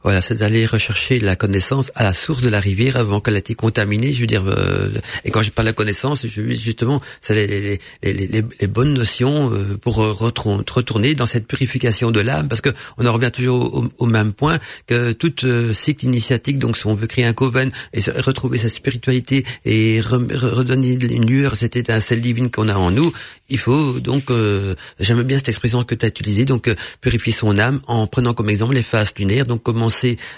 Voilà, 0.05 0.21
c'est 0.21 0.37
d'aller 0.37 0.65
rechercher 0.65 1.19
la 1.19 1.35
connaissance 1.35 1.91
à 1.97 2.05
la 2.05 2.15
source 2.15 2.41
de 2.41 2.49
la 2.49 2.61
rivière 2.61 2.97
avant 2.97 3.21
qu'elle 3.21 3.35
ait 3.35 3.41
été 3.41 3.55
contaminée. 3.55 4.13
Je 4.13 4.21
veux 4.21 4.29
dire, 4.29 4.45
euh, 4.47 4.91
et 5.25 5.33
quand 5.33 5.43
je 5.43 5.51
parle 5.51 5.69
de 5.69 5.73
connaissance, 5.73 6.25
je 6.25 6.41
veux 6.41 6.53
justement, 6.53 7.01
c'est 7.21 7.35
les, 7.35 7.81
les, 8.03 8.13
les, 8.13 8.45
les, 8.61 8.67
bonnes 8.69 8.95
notions 8.95 9.53
euh, 9.53 9.77
pour 9.77 9.97
retourner 9.97 11.15
dans 11.17 11.27
cette 11.27 11.49
purification 11.49 12.13
de 12.13 12.21
l'âme, 12.21 12.47
parce 12.47 12.61
que 12.61 12.69
on 12.97 13.07
en 13.07 13.13
revient 13.13 13.33
toujours 13.33 13.85
au, 13.99 14.07
même 14.07 14.33
point 14.33 14.59
que 14.87 15.11
toute 15.13 15.43
euh, 15.43 15.73
cycle 15.73 16.05
initiatique. 16.05 16.61
Donc, 16.61 16.77
si 16.77 16.87
on 16.87 16.95
veut 16.95 17.09
créer 17.09 17.25
un 17.25 17.33
coven 17.33 17.73
et 17.93 18.01
retrouver 18.21 18.59
sa 18.59 18.69
spiritualité 18.69 19.45
et 19.65 20.01
re- 20.01 20.29
re- 20.29 20.51
redonner 20.51 20.93
une 20.93 21.27
lueur 21.27 21.57
cette 21.57 21.75
étincelle 21.75 22.21
divine 22.21 22.51
qu'on 22.51 22.69
a 22.69 22.75
en 22.77 22.93
nous, 22.93 23.13
il 23.49 23.59
faut 23.59 23.99
donc, 23.99 24.31
euh, 24.31 24.77
j'aime 25.01 25.23
bien 25.23 25.39
cette 25.39 25.49
expression 25.49 25.83
que 25.83 25.97
tu 25.97 26.07
as 26.07 26.09
utilisée, 26.09 26.45
donc 26.45 26.69
euh, 26.69 26.77
purifier 27.01 27.33
son 27.33 27.59
âme 27.59 27.81
en 27.89 28.07
prenant 28.07 28.33
comme 28.33 28.49
exemple 28.49 28.75
les 28.75 28.83
phases 28.83 29.13
lunaires, 29.19 29.47
donc 29.47 29.65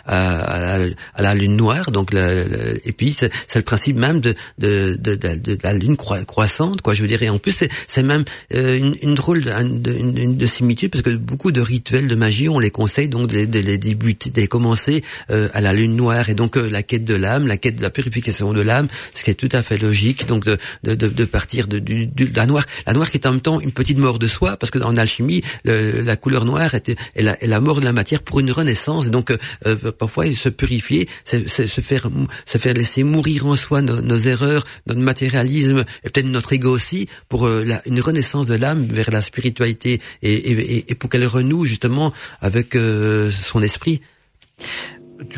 à, 0.06 0.76
à 0.76 0.78
à 1.14 1.22
la 1.22 1.34
lune 1.34 1.56
noire, 1.56 1.90
donc 1.90 2.12
la- 2.12 2.34
la- 2.44 2.56
et 2.84 2.92
puis 2.92 3.14
c'est 3.18 3.30
le 3.56 3.62
principe 3.62 3.96
même 3.96 4.20
de 4.20 4.34
de, 4.58 4.96
de, 4.98 5.14
de, 5.14 5.34
de 5.36 5.58
la 5.62 5.72
lune 5.72 5.96
croi- 5.96 6.24
croissante, 6.24 6.80
quoi. 6.82 6.94
Je 6.94 7.02
veux 7.02 7.08
dire, 7.08 7.22
et 7.22 7.28
en 7.28 7.38
plus 7.38 7.64
c'est 7.88 8.02
même 8.02 8.24
euh, 8.54 8.76
une, 8.78 8.96
une 9.02 9.14
drôle 9.14 9.42
de, 9.44 9.50
de, 9.78 9.92
une- 9.92 10.36
de 10.36 10.46
similitude 10.46 10.90
parce 10.90 11.02
que 11.02 11.10
beaucoup 11.16 11.52
de 11.52 11.60
rituels 11.60 12.08
de 12.08 12.14
magie, 12.14 12.48
on 12.48 12.58
les 12.58 12.70
conseille 12.70 13.08
donc 13.08 13.28
de, 13.28 13.44
de 13.44 13.58
les 13.58 13.78
débuter, 13.78 14.30
de 14.30 14.40
les 14.40 14.46
commencer 14.48 15.02
euh, 15.30 15.48
à 15.52 15.60
la 15.60 15.72
lune 15.72 15.96
noire. 15.96 16.28
Et 16.28 16.34
donc 16.34 16.56
euh, 16.56 16.68
la 16.70 16.82
quête 16.82 17.04
de 17.04 17.14
l'âme, 17.14 17.46
la 17.46 17.56
quête 17.56 17.76
de 17.76 17.82
la 17.82 17.90
purification 17.90 18.52
de 18.52 18.60
l'âme, 18.60 18.86
ce 19.12 19.22
qui 19.24 19.30
est 19.30 19.34
tout 19.34 19.48
à 19.52 19.62
fait 19.62 19.78
logique, 19.78 20.26
donc 20.26 20.44
de 20.44 20.56
de, 20.84 20.94
de, 20.94 21.08
de 21.08 21.24
partir 21.24 21.66
de, 21.66 21.78
du- 21.78 22.06
de 22.06 22.28
la 22.36 22.46
noire, 22.46 22.64
la 22.86 22.92
noire 22.92 23.10
qui 23.10 23.18
est 23.18 23.26
en 23.26 23.32
même 23.32 23.40
temps 23.40 23.60
une 23.60 23.72
petite 23.72 23.98
mort 23.98 24.18
de 24.18 24.26
soi 24.28 24.56
parce 24.56 24.70
que 24.70 24.78
en 24.80 24.96
alchimie 24.96 25.42
la 25.64 26.16
couleur 26.16 26.44
noire 26.44 26.74
est, 26.74 26.88
est, 26.90 27.22
la, 27.22 27.40
est 27.42 27.46
la 27.46 27.60
mort 27.60 27.80
de 27.80 27.84
la 27.84 27.92
matière 27.92 28.22
pour 28.22 28.40
une 28.40 28.50
renaissance. 28.50 29.06
Et 29.06 29.10
donc 29.10 29.32
euh, 29.66 29.76
euh, 29.84 29.92
parfois 29.92 30.32
se 30.32 30.48
purifier, 30.48 31.08
se 31.24 31.36
faire 31.80 32.08
se 32.46 32.58
faire 32.58 32.74
laisser 32.74 33.02
mourir 33.02 33.46
en 33.46 33.56
soi 33.56 33.82
nos, 33.82 34.18
erreurs, 34.18 34.64
notre 34.86 35.00
matérialisme 35.00 35.84
et 36.04 36.10
peut-être 36.10 36.26
notre 36.26 36.52
ego 36.52 36.70
aussi 36.70 37.08
pour 37.28 37.46
euh, 37.46 37.64
une 37.86 38.00
renaissance 38.00 38.46
de 38.46 38.54
l'âme 38.54 38.86
vers 38.86 39.10
la 39.10 39.22
spiritualité 39.22 40.00
et, 40.22 40.94
pour 40.94 41.10
qu'elle 41.10 41.26
renoue 41.26 41.64
justement 41.64 42.12
avec 42.40 42.76
son 43.30 43.62
esprit. 43.62 44.00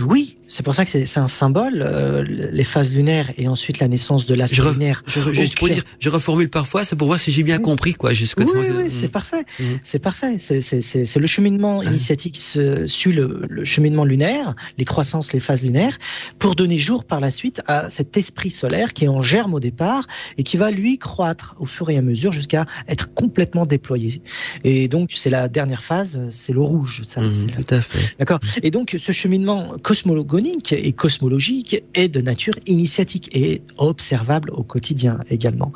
Oui, 0.01 0.39
c'est 0.55 0.63
pour 0.63 0.75
ça 0.75 0.85
que 0.85 0.91
c'est 1.07 1.19
un 1.19 1.29
symbole, 1.29 1.83
euh, 1.87 2.23
les 2.29 2.65
phases 2.65 2.93
lunaires 2.93 3.31
et 3.39 3.49
ensuite 3.49 3.79
la 3.79 3.89
naissance 3.89 4.27
de 4.27 4.35
l'astre 4.35 4.71
lunaire. 4.73 5.03
je 5.07 5.21
re- 5.21 5.33
juste 5.33 5.59
pour 5.59 5.69
dire, 5.69 5.83
je 5.99 6.11
reformule 6.11 6.51
parfois, 6.51 6.85
c'est 6.85 6.95
pour 6.97 7.07
voir 7.09 7.19
si 7.19 7.31
j'ai 7.31 7.43
bien 7.43 7.59
compris 7.59 7.95
quoi 7.95 8.13
jusqu'au 8.13 8.43
Oui, 8.45 8.67
oui, 8.77 8.91
c'est 8.91 9.11
parfait. 9.11 9.45
Mhm. 9.59 9.79
C'est 9.83 9.99
parfait. 9.99 10.37
C'est- 10.39 11.17
le 11.19 11.27
cheminement 11.27 11.83
initiatique 11.83 12.35
qui 12.35 12.41
se- 12.43 12.87
suit 12.87 13.13
le, 13.13 13.45
le 13.49 13.65
cheminement 13.65 14.05
lunaire, 14.05 14.55
les 14.77 14.85
croissances, 14.85 15.33
les 15.33 15.41
phases 15.41 15.63
lunaires, 15.63 15.99
pour 16.39 16.55
donner 16.55 16.77
jour 16.79 17.05
par 17.05 17.21
la 17.21 17.31
suite 17.31 17.63
à 17.67 17.89
cet 17.91 18.17
esprit 18.17 18.51
solaire 18.51 18.93
qui 18.93 19.05
est 19.05 19.09
en 19.09 19.23
germe 19.23 19.55
au 19.55 19.61
départ 19.61 20.07
et 20.37 20.43
qui 20.43 20.57
va 20.59 20.71
lui 20.71 20.99
croître 20.99 21.55
au 21.61 21.67
fur 21.67 21.89
et 21.91 21.97
à 21.97 22.03
mesure 22.03 22.33
jusqu'à 22.33 22.67
être 22.89 23.13
complètement 23.15 23.65
déployé. 23.65 24.21
Et 24.65 24.89
donc 24.89 25.11
c'est 25.15 25.31
la 25.31 25.49
dernière 25.49 25.83
phase, 25.83 26.21
c'est 26.31 26.53
le 26.53 26.61
rouge. 26.61 27.03
Ça, 27.05 27.21
c'est- 27.23 27.63
tout 27.65 27.75
à 27.75 27.81
fait. 27.81 28.15
D'accord. 28.19 28.41
Et 28.63 28.71
donc, 28.71 28.97
ce 29.01 29.13
cheminement 29.13 29.77
cosmogonique 29.83 30.42
et 30.73 30.93
cosmologique 30.93 31.83
est 31.95 32.09
de 32.09 32.21
nature 32.21 32.55
initiatique 32.67 33.29
et 33.33 33.63
observable 33.79 34.51
au 34.51 34.63
quotidien 34.63 35.19
également. 35.31 35.73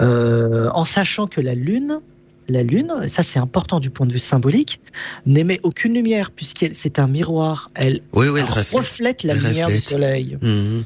Euh, 0.00 0.68
en 0.74 0.84
sachant 0.84 1.26
que 1.26 1.40
la 1.40 1.54
Lune, 1.54 2.00
la 2.48 2.62
Lune, 2.62 3.08
ça 3.08 3.22
c'est 3.22 3.38
important 3.38 3.80
du 3.80 3.90
point 3.90 4.06
de 4.06 4.12
vue 4.12 4.18
symbolique, 4.18 4.80
n'émet 5.26 5.60
aucune 5.62 5.94
lumière 5.94 6.30
puisqu'elle 6.30 6.74
c'est 6.74 6.98
un 6.98 7.08
miroir. 7.08 7.70
Elle 7.74 8.00
Oui, 8.12 8.28
oui, 8.28 8.40
elle 8.42 8.46
reflète. 8.50 8.80
reflète 8.80 9.22
la 9.24 9.34
Elle 9.34 9.40
lumière 9.40 9.66
reflète. 9.66 9.82
du 9.82 9.88
Soleil. 9.88 10.38
Mhm. 10.40 10.84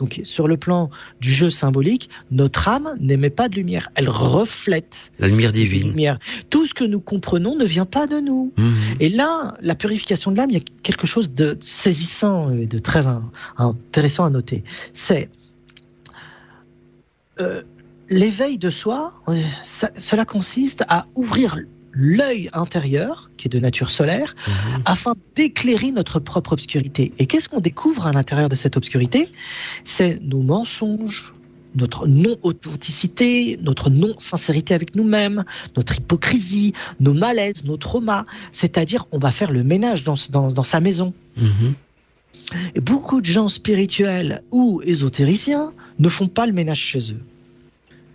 Donc, 0.00 0.20
sur 0.24 0.48
le 0.48 0.56
plan 0.56 0.90
du 1.20 1.32
jeu 1.32 1.50
symbolique, 1.50 2.08
notre 2.30 2.66
âme 2.68 2.96
n'émet 3.00 3.30
pas 3.30 3.48
de 3.48 3.54
lumière. 3.54 3.90
Elle 3.94 4.08
reflète 4.08 5.12
La 5.18 5.28
lumière 5.28 5.52
divine. 5.52 5.88
lumière. 5.90 6.18
Tout 6.48 6.66
ce 6.66 6.74
que 6.74 6.84
nous 6.84 7.00
comprenons 7.00 7.54
ne 7.54 7.64
vient 7.64 7.84
pas 7.86 8.06
de 8.06 8.18
nous. 8.18 8.52
Mhm. 8.56 8.72
Et 8.98 9.10
là, 9.10 9.56
la 9.60 9.74
purification 9.74 10.32
de 10.32 10.38
l'âme, 10.38 10.50
il 10.50 10.54
y 10.58 10.60
a 10.60 10.64
quelque 10.82 11.06
chose 11.06 11.32
de 11.34 11.58
saisissant 11.60 12.50
et 12.50 12.66
de 12.66 12.78
très 12.78 13.06
in- 13.06 13.30
intéressant 13.58 14.24
à 14.24 14.30
noter. 14.30 14.64
C'est 14.94 15.28
euh, 17.38 17.62
l'éveil 18.08 18.58
de 18.58 18.70
soi. 18.70 19.12
euh, 19.28 19.40
ça- 19.62 19.90
cela 19.96 20.24
consiste 20.24 20.84
à 20.88 21.06
ouvrir 21.14 21.56
l'œil 21.92 22.50
intérieur, 22.52 23.30
qui 23.36 23.48
est 23.48 23.50
de 23.50 23.58
nature 23.58 23.90
solaire, 23.90 24.34
Mhm. 24.46 24.82
afin 24.84 25.14
d'éclairer 25.34 25.90
notre 25.90 26.20
propre 26.20 26.52
obscurité. 26.52 27.12
Et 27.18 27.26
qu'est-ce 27.26 27.48
qu'on 27.48 27.60
découvre 27.60 28.06
à 28.06 28.12
l'intérieur 28.12 28.48
de 28.48 28.54
cette 28.54 28.76
obscurité? 28.76 29.28
C'est 29.84 30.20
nos 30.22 30.42
mensonges, 30.42 31.34
notre 31.74 32.06
non-authenticité, 32.06 33.58
notre 33.62 33.90
non-sincérité 33.90 34.74
avec 34.74 34.94
nous-mêmes, 34.94 35.44
notre 35.76 35.98
hypocrisie, 35.98 36.72
nos 36.98 37.14
malaises, 37.14 37.64
nos 37.64 37.76
traumas. 37.76 38.26
C'est-à-dire, 38.52 39.06
on 39.12 39.18
va 39.18 39.30
faire 39.32 39.50
le 39.50 39.62
ménage 39.64 40.04
dans, 40.04 40.16
dans, 40.30 40.48
dans 40.52 40.64
sa 40.64 40.80
maison. 40.80 41.14
Mhm. 41.36 41.74
Et 42.74 42.80
beaucoup 42.80 43.20
de 43.20 43.26
gens 43.26 43.48
spirituels 43.48 44.42
ou 44.50 44.82
ésotériciens 44.84 45.72
ne 45.98 46.08
font 46.08 46.26
pas 46.28 46.46
le 46.46 46.52
ménage 46.52 46.80
chez 46.80 47.12
eux. 47.12 47.20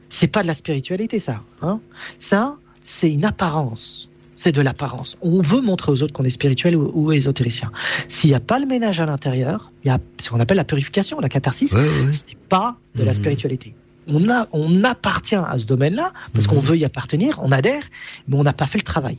C'est 0.10 0.28
pas 0.28 0.42
de 0.42 0.48
la 0.48 0.56
spiritualité, 0.56 1.20
ça. 1.20 1.42
Hein 1.62 1.80
ça, 2.20 2.58
c'est 2.86 3.12
une 3.12 3.26
apparence. 3.26 4.08
C'est 4.38 4.52
de 4.52 4.62
l'apparence. 4.62 5.18
On 5.22 5.42
veut 5.42 5.62
montrer 5.62 5.92
aux 5.92 6.04
autres 6.04 6.14
qu'on 6.14 6.24
est 6.26 6.30
spirituel 6.30 6.76
ou, 6.76 6.92
ou 6.94 7.12
ésotéricien. 7.12 7.72
S'il 8.10 8.30
n'y 8.30 8.36
a 8.36 8.40
pas 8.42 8.60
le 8.60 8.66
ménage 8.66 9.00
à 9.00 9.06
l'intérieur, 9.06 9.72
il 9.84 9.88
y 9.88 9.90
a 9.90 9.98
ce 10.22 10.30
qu'on 10.30 10.40
appelle 10.40 10.58
la 10.58 10.66
purification, 10.66 11.20
la 11.20 11.30
catharsis. 11.30 11.72
Ouais, 11.74 11.80
ouais. 11.80 12.12
C'est 12.12 12.38
pas 12.38 12.76
de 12.96 13.04
la 13.04 13.12
Mhm. 13.14 13.18
spiritualité. 13.18 13.74
On, 14.08 14.30
a, 14.30 14.48
on 14.52 14.84
appartient 14.84 15.36
à 15.36 15.58
ce 15.58 15.64
domaine-là 15.64 16.12
parce 16.34 16.46
qu'on 16.48 16.58
Mhm. 16.58 16.62
veut 16.68 16.78
y 16.78 16.86
appartenir, 16.86 17.40
on 17.42 17.52
adhère, 17.52 17.82
mais 18.28 18.36
on 18.38 18.44
n'a 18.44 18.54
pas 18.54 18.68
fait 18.68 18.78
le 18.78 18.84
travail. 18.84 19.18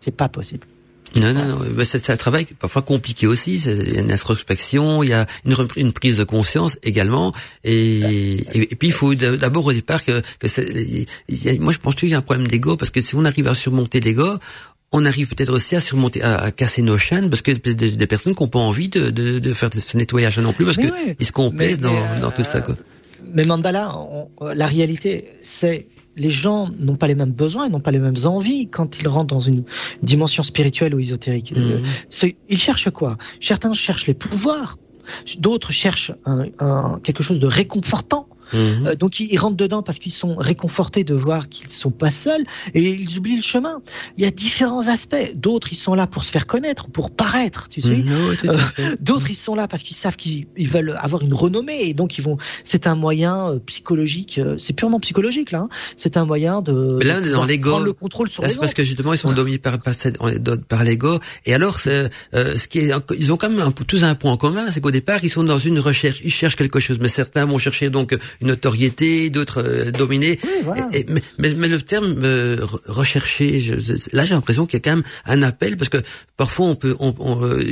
C'est 0.00 0.14
pas 0.16 0.28
possible. 0.28 0.66
Non, 1.16 1.32
non, 1.34 1.44
non. 1.44 1.58
C'est 1.84 2.04
c'est 2.04 2.12
un 2.12 2.16
travail 2.16 2.46
parfois 2.58 2.82
compliqué 2.82 3.26
aussi. 3.26 3.58
C'est- 3.58 3.76
Il 3.76 3.94
y 3.94 3.98
a 3.98 4.00
une 4.02 4.12
introspection, 4.12 5.02
il 5.02 5.10
y 5.10 5.12
a 5.12 5.26
une, 5.44 5.56
une 5.76 5.92
prise 5.92 6.16
de 6.16 6.24
conscience 6.24 6.78
également. 6.82 7.32
Et, 7.64 7.98
et, 8.00 8.72
et 8.72 8.76
puis 8.76 8.88
il 8.88 8.92
faut 8.94 9.14
d'abord 9.14 9.66
au 9.66 9.72
départ 9.72 10.04
que, 10.04 10.22
que 10.38 10.48
c'est- 10.48 11.06
il 11.28 11.44
y 11.44 11.48
a- 11.48 11.54
moi 11.58 11.72
je 11.72 11.78
pense 11.78 11.94
qu'il 11.96 12.08
y 12.08 12.14
a 12.14 12.18
un 12.18 12.22
problème 12.22 12.46
d'ego 12.46 12.76
parce 12.76 12.90
que 12.90 13.00
si 13.00 13.14
on 13.16 13.24
arrive 13.24 13.48
à 13.48 13.54
surmonter 13.54 14.00
l'ego, 14.00 14.28
on 14.92 15.04
arrive 15.04 15.28
peut-être 15.28 15.52
aussi 15.52 15.76
à 15.76 15.80
surmonter, 15.80 16.22
à, 16.22 16.36
à 16.36 16.50
casser 16.52 16.82
nos 16.82 16.98
chaînes 16.98 17.28
parce 17.30 17.42
que 17.42 17.52
des, 17.52 17.74
des 17.92 18.06
personnes 18.06 18.34
qui 18.34 18.42
n'ont 18.42 18.48
pas 18.48 18.58
envie 18.58 18.88
de, 18.88 19.10
de, 19.10 19.38
de 19.38 19.52
faire 19.52 19.70
ce 19.72 19.96
nettoyage 19.96 20.38
non 20.38 20.52
plus 20.52 20.64
parce 20.64 20.76
que 20.78 20.86
oui. 20.86 21.14
ils 21.18 21.26
se 21.26 21.32
complaisent 21.32 21.78
dans, 21.80 21.94
dans 22.20 22.30
tout 22.30 22.42
ça. 22.42 22.58
euh, 22.58 22.60
Quoi. 22.62 22.76
Mais 23.34 23.44
Mandala, 23.44 23.96
on- 23.96 24.28
la 24.54 24.66
réalité, 24.66 25.28
c'est 25.42 25.86
les 26.16 26.30
gens 26.30 26.68
n'ont 26.78 26.96
pas 26.96 27.06
les 27.06 27.14
mêmes 27.14 27.32
besoins, 27.32 27.68
n'ont 27.68 27.80
pas 27.80 27.90
les 27.92 27.98
mêmes 27.98 28.16
envies 28.24 28.68
quand 28.68 28.98
ils 29.00 29.08
rentrent 29.08 29.34
dans 29.34 29.40
une 29.40 29.64
dimension 30.02 30.42
spirituelle 30.42 30.94
ou 30.94 30.98
ésotérique. 30.98 31.52
Mhm. 31.56 31.82
ils 32.48 32.58
cherchent 32.58 32.90
quoi? 32.90 33.16
Certains 33.40 33.72
cherchent 33.72 34.06
les 34.06 34.14
pouvoirs, 34.14 34.76
d'autres 35.38 35.72
cherchent 35.72 36.12
un, 36.24 36.46
un- 36.58 37.00
quelque 37.02 37.22
chose 37.22 37.38
de 37.38 37.46
réconfortant. 37.46 38.26
Mhm. 38.52 38.86
Euh, 38.86 38.94
donc 38.94 39.20
ils, 39.20 39.38
rentrent 39.38 39.56
dedans 39.56 39.82
parce 39.82 39.98
qu'ils 39.98 40.12
sont 40.12 40.36
réconfortés 40.36 41.04
de 41.04 41.14
voir 41.14 41.48
qu'ils 41.48 41.70
sont 41.70 41.90
pas 41.90 42.10
seuls 42.10 42.44
et 42.74 42.82
ils 42.82 43.18
oublient 43.18 43.36
le 43.36 43.42
chemin. 43.42 43.82
Il 44.16 44.24
y 44.24 44.26
a 44.26 44.30
différents 44.30 44.88
aspects. 44.88 45.32
D'autres 45.34 45.68
ils 45.72 45.76
sont 45.76 45.94
là 45.94 46.06
pour 46.06 46.24
se 46.24 46.30
faire 46.30 46.46
connaître, 46.46 46.88
pour 46.88 47.10
paraître, 47.10 47.68
tu 47.70 47.80
sais. 47.80 47.96
Mhm, 47.96 48.36
Euh. 48.80 48.96
D'autres, 49.00 49.30
ils 49.30 49.36
sont 49.36 49.54
là 49.54 49.68
parce 49.68 49.82
qu'ils 49.82 49.96
savent 49.96 50.16
qu'ils 50.16 50.46
ils 50.56 50.68
veulent 50.68 50.96
avoir 51.00 51.22
une 51.22 51.34
renommée 51.34 51.82
et 51.82 51.94
donc 51.94 52.18
ils 52.18 52.22
vont. 52.24 52.38
C'est 52.64 52.86
un 52.86 52.94
moyen 52.94 53.50
euh, 53.50 53.58
psychologique. 53.66 54.40
c'est 54.58 54.72
purement 54.72 55.00
psychologique 55.00 55.50
là. 55.52 55.60
hein. 55.60 55.68
C'est 55.96 56.16
un 56.16 56.24
moyen 56.24 56.62
de. 56.62 56.98
Mais 56.98 57.04
là, 57.06 57.18
on 57.20 57.24
est 57.24 57.30
dans 57.32 57.44
l'ego. 57.44 57.80
le 57.80 57.92
contrôle 57.92 58.30
sur 58.30 58.42
Là, 58.42 58.48
les 58.48 58.54
c'est 58.54 58.60
parce 58.60 58.74
que 58.74 58.84
justement 58.84 59.12
ils 59.12 59.18
sont 59.18 59.32
dominés 59.32 59.58
par 59.58 59.78
par, 60.68 60.84
l'ego. 60.84 61.18
Et 61.46 61.54
alors, 61.54 61.78
euh, 61.86 62.08
ce 62.32 62.68
qui 62.68 62.78
est, 62.80 62.92
ils 63.18 63.32
ont 63.32 63.36
quand 63.36 63.50
même 63.50 63.60
un, 63.60 63.70
tous 63.70 64.02
un 64.04 64.14
point 64.14 64.32
en 64.32 64.36
commun, 64.36 64.66
c'est 64.70 64.80
qu'au 64.80 64.90
départ 64.90 65.20
ils 65.22 65.30
sont 65.30 65.44
dans 65.44 65.58
une 65.58 65.78
recherche, 65.78 66.20
ils 66.24 66.30
cherchent 66.32 66.56
quelque 66.56 66.80
chose. 66.80 66.98
Mais 67.00 67.08
certains 67.08 67.44
vont 67.46 67.58
chercher 67.58 67.90
donc 67.90 68.16
une 68.40 68.48
notoriété, 68.48 69.30
d'autres 69.30 69.62
euh, 69.62 69.90
dominés. 69.90 70.38
Oui, 70.44 70.50
voilà. 70.64 70.88
Et- 70.92 71.00
et- 71.00 71.06
mais, 71.08 71.22
mais, 71.38 71.54
mais 71.54 71.68
le 71.68 71.80
terme 71.80 72.14
euh, 72.24 72.56
re- 72.58 72.80
rechercher, 72.86 73.60
je, 73.60 73.74
là 74.12 74.24
j'ai 74.24 74.34
l'impression 74.34 74.66
qu'il 74.66 74.78
y 74.78 74.82
a 74.82 74.84
quand 74.84 74.96
même 74.96 75.04
un 75.26 75.42
appel 75.42 75.76
parce 75.76 75.88
que 75.88 75.98
parfois 76.36 76.66
on 76.66 76.74
peut, 76.74 76.96
on, 77.00 77.14
on, 77.18 77.44
euh, 77.44 77.62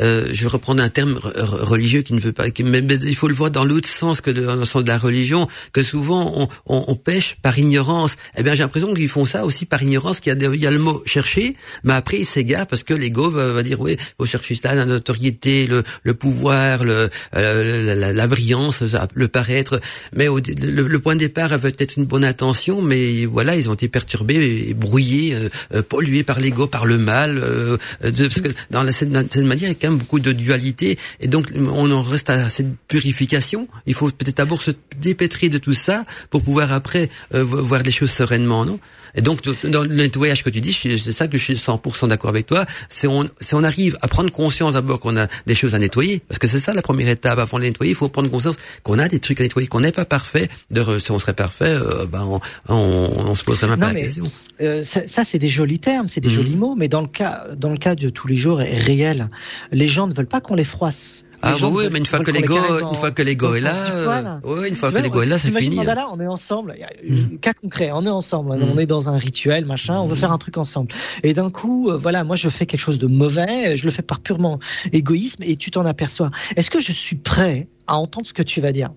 euh, 0.00 0.28
je 0.32 0.42
vais 0.42 0.48
reprendre 0.48 0.82
un 0.82 0.88
terme 0.88 1.14
re- 1.14 1.34
re- 1.36 1.62
religieux 1.64 2.02
qui 2.02 2.12
ne 2.14 2.20
veut 2.20 2.32
pas, 2.32 2.50
qui, 2.50 2.62
mais, 2.64 2.80
mais 2.82 2.94
il 2.96 3.16
faut 3.16 3.28
le 3.28 3.34
voir 3.34 3.50
dans 3.50 3.64
l'autre 3.64 3.88
sens 3.88 4.20
que 4.20 4.30
de- 4.30 4.42
dans 4.44 4.56
le 4.56 4.64
sens 4.64 4.84
de 4.84 4.88
la 4.88 4.98
religion, 4.98 5.48
que 5.72 5.82
souvent 5.82 6.32
on, 6.36 6.48
on, 6.66 6.84
on 6.88 6.94
pêche 6.94 7.36
par 7.42 7.58
ignorance. 7.58 8.16
Eh 8.36 8.42
bien 8.42 8.54
j'ai 8.54 8.62
l'impression 8.62 8.92
qu'ils 8.94 9.08
font 9.08 9.24
ça 9.24 9.44
aussi 9.44 9.66
par 9.66 9.82
ignorance, 9.82 10.20
qu'il 10.20 10.30
y 10.30 10.32
a, 10.32 10.36
des- 10.36 10.54
il 10.54 10.62
y 10.62 10.66
a 10.66 10.70
le 10.70 10.78
mot 10.78 11.02
chercher, 11.06 11.56
mais 11.84 11.94
après 11.94 12.18
ils 12.18 12.24
s'égarent 12.26 12.66
parce 12.66 12.82
que 12.84 12.94
l'ego 12.94 13.28
va, 13.30 13.52
va 13.52 13.62
dire 13.62 13.80
oui, 13.80 13.96
faut 14.18 14.26
chercher 14.26 14.54
ça, 14.54 14.74
la 14.74 14.84
notoriété, 14.86 15.66
le, 15.66 15.82
le 16.04 16.14
pouvoir, 16.14 16.84
le, 16.84 17.08
euh, 17.34 17.86
la, 17.86 17.94
la, 17.94 18.12
la 18.12 18.26
brillance, 18.26 18.82
le 19.14 19.28
paraître. 19.28 19.80
Mais 20.14 20.26
le, 20.26 20.86
le, 20.86 20.98
point 20.98 21.14
de 21.14 21.20
départ 21.20 21.52
avait 21.52 21.70
peut-être 21.70 21.96
une 21.96 22.04
bonne 22.04 22.24
intention, 22.24 22.82
mais 22.82 23.24
voilà, 23.26 23.56
ils 23.56 23.68
ont 23.68 23.74
été 23.74 23.88
perturbés, 23.88 24.74
brouillés, 24.74 25.34
euh, 25.34 25.48
euh 25.74 25.82
pollués 25.82 26.22
par 26.22 26.40
l'ego, 26.40 26.66
par 26.66 26.86
le 26.86 26.98
mal. 26.98 27.38
Euh, 27.38 27.76
parce 28.00 28.40
que 28.40 28.48
dans 28.70 28.82
la, 28.82 28.92
cette, 28.92 29.12
cette 29.32 29.44
manière, 29.44 29.68
il 29.68 29.72
y 29.72 29.76
a 29.76 29.78
quand 29.80 29.90
même 29.90 29.98
beaucoup 29.98 30.20
de 30.20 30.32
dualité, 30.32 30.98
et 31.20 31.28
donc 31.28 31.52
on 31.56 31.90
en 31.90 32.02
reste 32.02 32.30
à 32.30 32.48
cette 32.48 32.74
purification. 32.88 33.68
Il 33.86 33.94
faut 33.94 34.10
peut-être 34.10 34.38
d'abord 34.38 34.62
se 34.62 34.70
dépêtrer 35.00 35.48
de 35.48 35.58
tout 35.58 35.74
ça 35.74 36.04
pour 36.30 36.42
pouvoir 36.42 36.72
après 36.72 37.08
voir 37.30 37.82
les 37.82 37.90
choses 37.90 38.10
sereinement, 38.10 38.64
non? 38.64 38.78
Et 39.16 39.22
donc, 39.22 39.40
dans 39.64 39.82
le 39.82 39.88
nettoyage 39.88 40.44
que 40.44 40.50
tu 40.50 40.60
dis, 40.60 40.72
c'est 40.72 41.12
ça 41.12 41.26
que 41.26 41.38
je 41.38 41.42
suis 41.42 41.54
100% 41.54 42.08
d'accord 42.08 42.30
avec 42.30 42.46
toi. 42.46 42.66
C'est 42.88 43.06
on, 43.06 43.24
on 43.52 43.64
arrive 43.64 43.96
à 44.02 44.08
prendre 44.08 44.30
conscience 44.30 44.74
d'abord 44.74 45.00
qu'on 45.00 45.16
a 45.16 45.26
des 45.46 45.54
choses 45.54 45.74
à 45.74 45.78
nettoyer, 45.78 46.20
parce 46.28 46.38
que 46.38 46.46
c'est 46.46 46.60
ça 46.60 46.72
la 46.72 46.82
première 46.82 47.08
étape. 47.08 47.38
Avant 47.38 47.58
de 47.58 47.64
les 47.64 47.70
nettoyer, 47.70 47.92
il 47.92 47.96
faut 47.96 48.08
prendre 48.08 48.30
conscience 48.30 48.56
qu'on 48.82 48.98
a 48.98 49.08
des 49.08 49.18
trucs 49.18 49.40
à 49.40 49.42
nettoyer, 49.42 49.68
qu'on 49.68 49.80
n'est 49.80 49.92
pas 49.92 50.04
parfait. 50.04 50.48
De, 50.70 50.98
si 50.98 51.10
on 51.10 51.18
serait 51.18 51.34
parfait, 51.34 51.64
euh, 51.64 52.06
ben 52.06 52.24
on, 52.24 52.40
on, 52.68 53.28
on, 53.28 53.34
se 53.34 53.44
poserait 53.44 53.68
même 53.68 53.80
pas 53.80 53.92
la 53.92 54.00
question. 54.00 54.30
Euh, 54.60 54.82
ça, 54.82 55.06
ça 55.06 55.24
c'est 55.24 55.38
des 55.38 55.48
jolis 55.48 55.78
termes, 55.78 56.08
c'est 56.08 56.20
des 56.20 56.28
mmh. 56.28 56.32
jolis 56.32 56.56
mots, 56.56 56.74
mais 56.76 56.88
dans 56.88 57.02
le 57.02 57.08
cas, 57.08 57.46
dans 57.56 57.70
le 57.70 57.78
cas 57.78 57.94
de 57.94 58.08
tous 58.10 58.26
les 58.26 58.36
jours 58.36 58.62
et 58.62 58.78
réel, 58.78 59.28
les 59.70 59.88
gens 59.88 60.06
ne 60.06 60.14
veulent 60.14 60.26
pas 60.26 60.40
qu'on 60.40 60.54
les 60.54 60.64
froisse. 60.64 61.24
Ah 61.42 61.56
bah 61.60 61.68
oui, 61.72 61.84
mais 61.90 61.98
une 61.98 62.06
fois 62.06 62.20
que 62.20 62.30
l'ego, 62.30 62.56
une 62.56 62.94
fois 62.94 63.10
que 63.10 63.22
l'ego 63.22 63.54
est 63.54 63.60
là, 63.60 64.40
ouais, 64.44 64.68
une 64.68 64.76
fois 64.76 64.92
que 64.92 64.98
l'ego 64.98 65.22
est 65.22 65.26
là, 65.26 65.38
c'est 65.38 65.50
fini. 65.50 65.76
Là, 65.76 66.08
on 66.12 66.20
est 66.20 66.26
ensemble. 66.26 66.74
Mm. 67.08 67.38
Cas 67.38 67.52
concret, 67.54 67.90
on 67.92 68.04
est 68.04 68.10
ensemble. 68.10 68.52
On 68.52 68.74
mm. 68.74 68.80
est 68.80 68.86
dans 68.86 69.08
un 69.08 69.18
rituel, 69.18 69.64
machin. 69.64 69.98
On 70.00 70.06
veut 70.06 70.16
faire 70.16 70.32
un 70.32 70.38
truc 70.38 70.58
ensemble. 70.58 70.92
Et 71.22 71.34
d'un 71.34 71.50
coup, 71.50 71.90
euh, 71.90 71.96
voilà, 71.96 72.24
moi 72.24 72.36
je 72.36 72.48
fais 72.48 72.66
quelque 72.66 72.80
chose 72.80 72.98
de 72.98 73.06
mauvais. 73.06 73.76
Je 73.76 73.84
le 73.84 73.90
fais 73.90 74.02
par 74.02 74.20
purement 74.20 74.58
égoïsme, 74.92 75.42
et 75.42 75.56
tu 75.56 75.70
t'en 75.70 75.86
aperçois. 75.86 76.30
Est-ce 76.56 76.70
que 76.70 76.80
je 76.80 76.92
suis 76.92 77.16
prêt 77.16 77.68
à 77.86 77.96
entendre 77.96 78.26
ce 78.26 78.34
que 78.34 78.42
tu 78.42 78.60
vas 78.60 78.72
dire? 78.72 78.90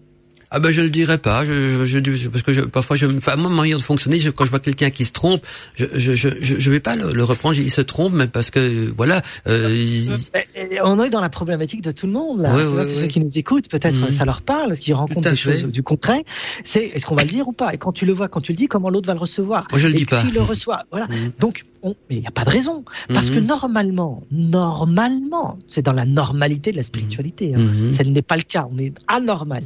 Ah 0.52 0.60
ben 0.60 0.72
je 0.72 0.82
le 0.82 0.90
dirais 0.90 1.20
pas, 1.20 1.46
je, 1.46 1.86
je, 1.86 2.00
je 2.04 2.28
parce 2.28 2.42
que 2.42 2.54
je, 2.54 2.62
parfois 2.62 2.96
je, 2.96 3.06
enfin 3.06 3.36
moi 3.36 3.50
ma 3.50 3.58
manière 3.58 3.78
de 3.78 3.84
fonctionner, 3.84 4.18
je, 4.18 4.32
quand 4.32 4.46
je 4.46 4.50
vois 4.50 4.60
quelqu'un 4.60 4.90
qui 4.90 5.06
se 5.06 5.12
trompe, 5.12 5.46
je 5.76 5.86
je 5.94 6.16
je 6.16 6.30
je 6.42 6.72
vais 6.72 6.80
pas 6.80 6.96
le, 6.96 7.14
le 7.14 7.24
reprendre, 7.24 7.56
il 7.56 7.70
se 7.70 7.82
trompe, 7.82 8.14
mais 8.14 8.28
parce 8.28 8.50
que 8.50 8.92
voilà. 8.98 9.22
Euh, 9.48 9.70
il... 9.72 10.10
On 10.84 11.02
est 11.04 11.10
dans 11.12 11.22
la 11.22 11.30
problématique 11.30 11.82
de 11.82 11.92
tout 11.92 12.08
le 12.08 12.14
monde 12.14 12.42
là. 12.42 12.52
ceux 12.56 13.08
qui 13.08 13.20
nous 13.20 13.38
écoutent, 13.38 13.70
peut-être 13.70 13.96
mhm. 13.96 14.12
ça 14.12 14.26
leur 14.26 14.42
parle, 14.42 14.78
qui 14.78 14.94
rencontrent 14.94 15.30
des 15.30 15.36
choses 15.36 15.66
du 15.66 15.84
concret. 15.84 16.24
C'est 16.64 16.86
est-ce 16.86 17.06
qu'on 17.06 17.16
va 17.16 17.24
le 17.24 17.30
dire 17.30 17.48
ou 17.48 17.54
pas? 17.54 17.74
Et 17.74 17.78
quand 17.78 17.92
tu 17.92 18.06
le 18.06 18.14
vois, 18.14 18.28
quand 18.28 18.42
tu 18.42 18.52
le 18.54 18.58
dis, 18.58 18.68
comment 18.68 18.90
l'autre 18.90 19.08
va 19.08 19.14
le 19.14 19.20
recevoir? 19.20 19.68
Moi 19.70 19.80
je 19.80 19.88
le 19.88 19.94
dis 19.94 20.06
pas. 20.06 20.22
Qui 20.22 20.32
le 20.32 20.42
reçoit? 20.42 20.86
Voilà. 20.90 21.08
Mhm. 21.08 21.32
Donc 21.40 21.66
mais 21.84 22.16
il 22.18 22.20
n'y 22.20 22.28
a 22.28 22.32
pas 22.32 22.46
de 22.46 22.50
raison. 22.50 22.84
Parce 23.08 23.30
que 23.30 23.40
mhm. 23.40 23.46
normalement, 23.46 24.24
normalement, 24.32 25.58
c'est 25.68 25.82
dans 25.82 25.94
la 25.94 26.06
normalité 26.06 26.72
de 26.72 26.78
la 26.78 26.84
spiritualité. 26.84 27.54
Hein. 27.56 27.60
Mm 27.60 27.94
Ce 27.94 28.04
n'est 28.04 28.22
pas 28.22 28.38
le 28.38 28.44
cas. 28.44 28.68
On 28.72 28.78
est 28.78 28.94
anormal. 29.08 29.64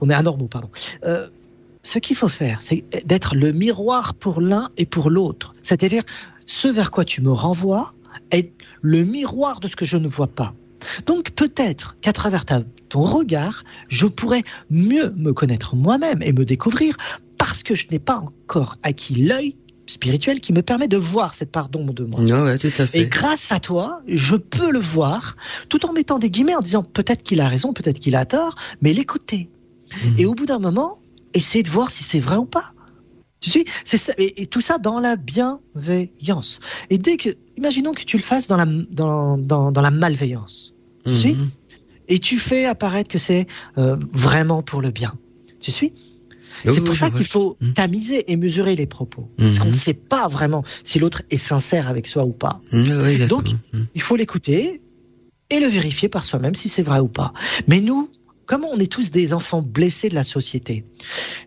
On 0.00 0.10
est 0.10 0.14
anormaux, 0.14 0.48
pardon. 0.48 0.70
Euh, 1.04 1.28
ce 1.82 1.98
qu'il 1.98 2.16
faut 2.16 2.28
faire, 2.28 2.62
c'est 2.62 2.84
d'être 3.04 3.36
le 3.36 3.52
miroir 3.52 4.14
pour 4.14 4.40
l'un 4.40 4.70
et 4.76 4.86
pour 4.86 5.08
l'autre. 5.08 5.52
C'est-à-dire, 5.62 6.02
ce 6.46 6.68
vers 6.68 6.90
quoi 6.90 7.04
tu 7.04 7.20
me 7.22 7.30
renvoies 7.30 7.94
est 8.30 8.52
le 8.82 9.04
miroir 9.04 9.60
de 9.60 9.68
ce 9.68 9.76
que 9.76 9.84
je 9.84 9.96
ne 9.96 10.08
vois 10.08 10.26
pas. 10.26 10.54
Donc 11.06 11.30
peut-être 11.30 11.96
qu'à 12.00 12.12
travers 12.12 12.44
ta, 12.44 12.62
ton 12.88 13.02
regard, 13.02 13.64
je 13.88 14.06
pourrais 14.06 14.42
mieux 14.70 15.12
me 15.16 15.32
connaître 15.32 15.74
moi-même 15.74 16.22
et 16.22 16.32
me 16.32 16.44
découvrir 16.44 16.96
parce 17.38 17.62
que 17.62 17.74
je 17.74 17.86
n'ai 17.90 17.98
pas 17.98 18.16
encore 18.16 18.76
acquis 18.82 19.14
l'œil 19.14 19.56
spirituel 19.86 20.40
qui 20.40 20.52
me 20.52 20.62
permet 20.62 20.88
de 20.88 20.96
voir 20.96 21.34
cette 21.34 21.52
part 21.52 21.68
d'ombre 21.68 21.94
de 21.94 22.04
moi. 22.04 22.20
ouais, 22.20 22.58
tout 22.58 22.72
à 22.78 22.86
fait. 22.86 23.00
Et 23.00 23.08
grâce 23.08 23.52
à 23.52 23.60
toi, 23.60 24.02
je 24.06 24.36
peux 24.36 24.70
le 24.70 24.80
voir, 24.80 25.36
tout 25.68 25.86
en 25.86 25.92
mettant 25.92 26.18
des 26.18 26.30
guillemets 26.30 26.54
en 26.54 26.60
disant 26.60 26.82
peut-être 26.82 27.22
qu'il 27.22 27.40
a 27.40 27.48
raison, 27.48 27.72
peut-être 27.72 28.00
qu'il 28.00 28.16
a 28.16 28.24
tort, 28.26 28.56
mais 28.82 28.92
l'écouter. 28.92 29.48
Mhm. 30.04 30.14
Et 30.18 30.26
au 30.26 30.34
bout 30.34 30.46
d'un 30.46 30.58
moment, 30.58 30.98
essayer 31.34 31.62
de 31.62 31.70
voir 31.70 31.90
si 31.90 32.02
c'est 32.02 32.20
vrai 32.20 32.36
ou 32.36 32.46
pas. 32.46 32.72
Tu 33.40 33.50
suis 33.50 33.64
C'est 33.84 33.98
ça, 33.98 34.12
et, 34.18 34.46
tout 34.46 34.60
ça 34.60 34.78
dans 34.78 34.98
la 34.98 35.16
bienveillance. 35.16 36.58
Et 36.90 36.98
dès 36.98 37.16
que, 37.16 37.30
imaginons 37.56 37.92
que 37.92 38.02
tu 38.02 38.16
le 38.16 38.22
fasses 38.22 38.48
dans 38.48 38.56
la 38.56 38.64
dans 38.64 39.36
dans, 39.36 39.70
dans 39.70 39.82
la 39.82 39.90
malveillance. 39.90 40.72
Tu 41.04 41.16
suis 41.16 41.36
Et 42.08 42.18
tu 42.18 42.38
fais 42.38 42.64
apparaître 42.64 43.10
que 43.10 43.18
c'est 43.18 43.46
euh, 43.78 43.96
vraiment 44.12 44.62
pour 44.62 44.80
le 44.80 44.90
bien. 44.90 45.14
Tu 45.60 45.70
suis 45.70 45.92
c'est 46.64 46.84
pour 46.84 46.94
ça 46.94 47.10
qu'il 47.10 47.26
faut 47.26 47.56
mmh. 47.60 47.72
tamiser 47.72 48.30
et 48.30 48.36
mesurer 48.36 48.74
les 48.74 48.86
propos. 48.86 49.30
Mmh. 49.38 49.44
Parce 49.44 49.58
qu'on 49.58 49.70
ne 49.72 49.76
sait 49.76 49.94
pas 49.94 50.28
vraiment 50.28 50.64
si 50.84 50.98
l'autre 50.98 51.22
est 51.30 51.38
sincère 51.38 51.88
avec 51.88 52.06
soi 52.06 52.24
ou 52.24 52.32
pas. 52.32 52.60
Mmh, 52.72 53.26
Donc, 53.28 53.46
il 53.94 54.02
faut 54.02 54.16
l'écouter 54.16 54.80
et 55.50 55.60
le 55.60 55.68
vérifier 55.68 56.08
par 56.08 56.24
soi-même 56.24 56.54
si 56.54 56.68
c'est 56.68 56.82
vrai 56.82 57.00
ou 57.00 57.08
pas. 57.08 57.32
Mais 57.68 57.80
nous, 57.80 58.10
comme 58.46 58.64
on 58.64 58.78
est 58.78 58.90
tous 58.90 59.10
des 59.10 59.34
enfants 59.34 59.62
blessés 59.62 60.08
de 60.08 60.14
la 60.14 60.24
société, 60.24 60.84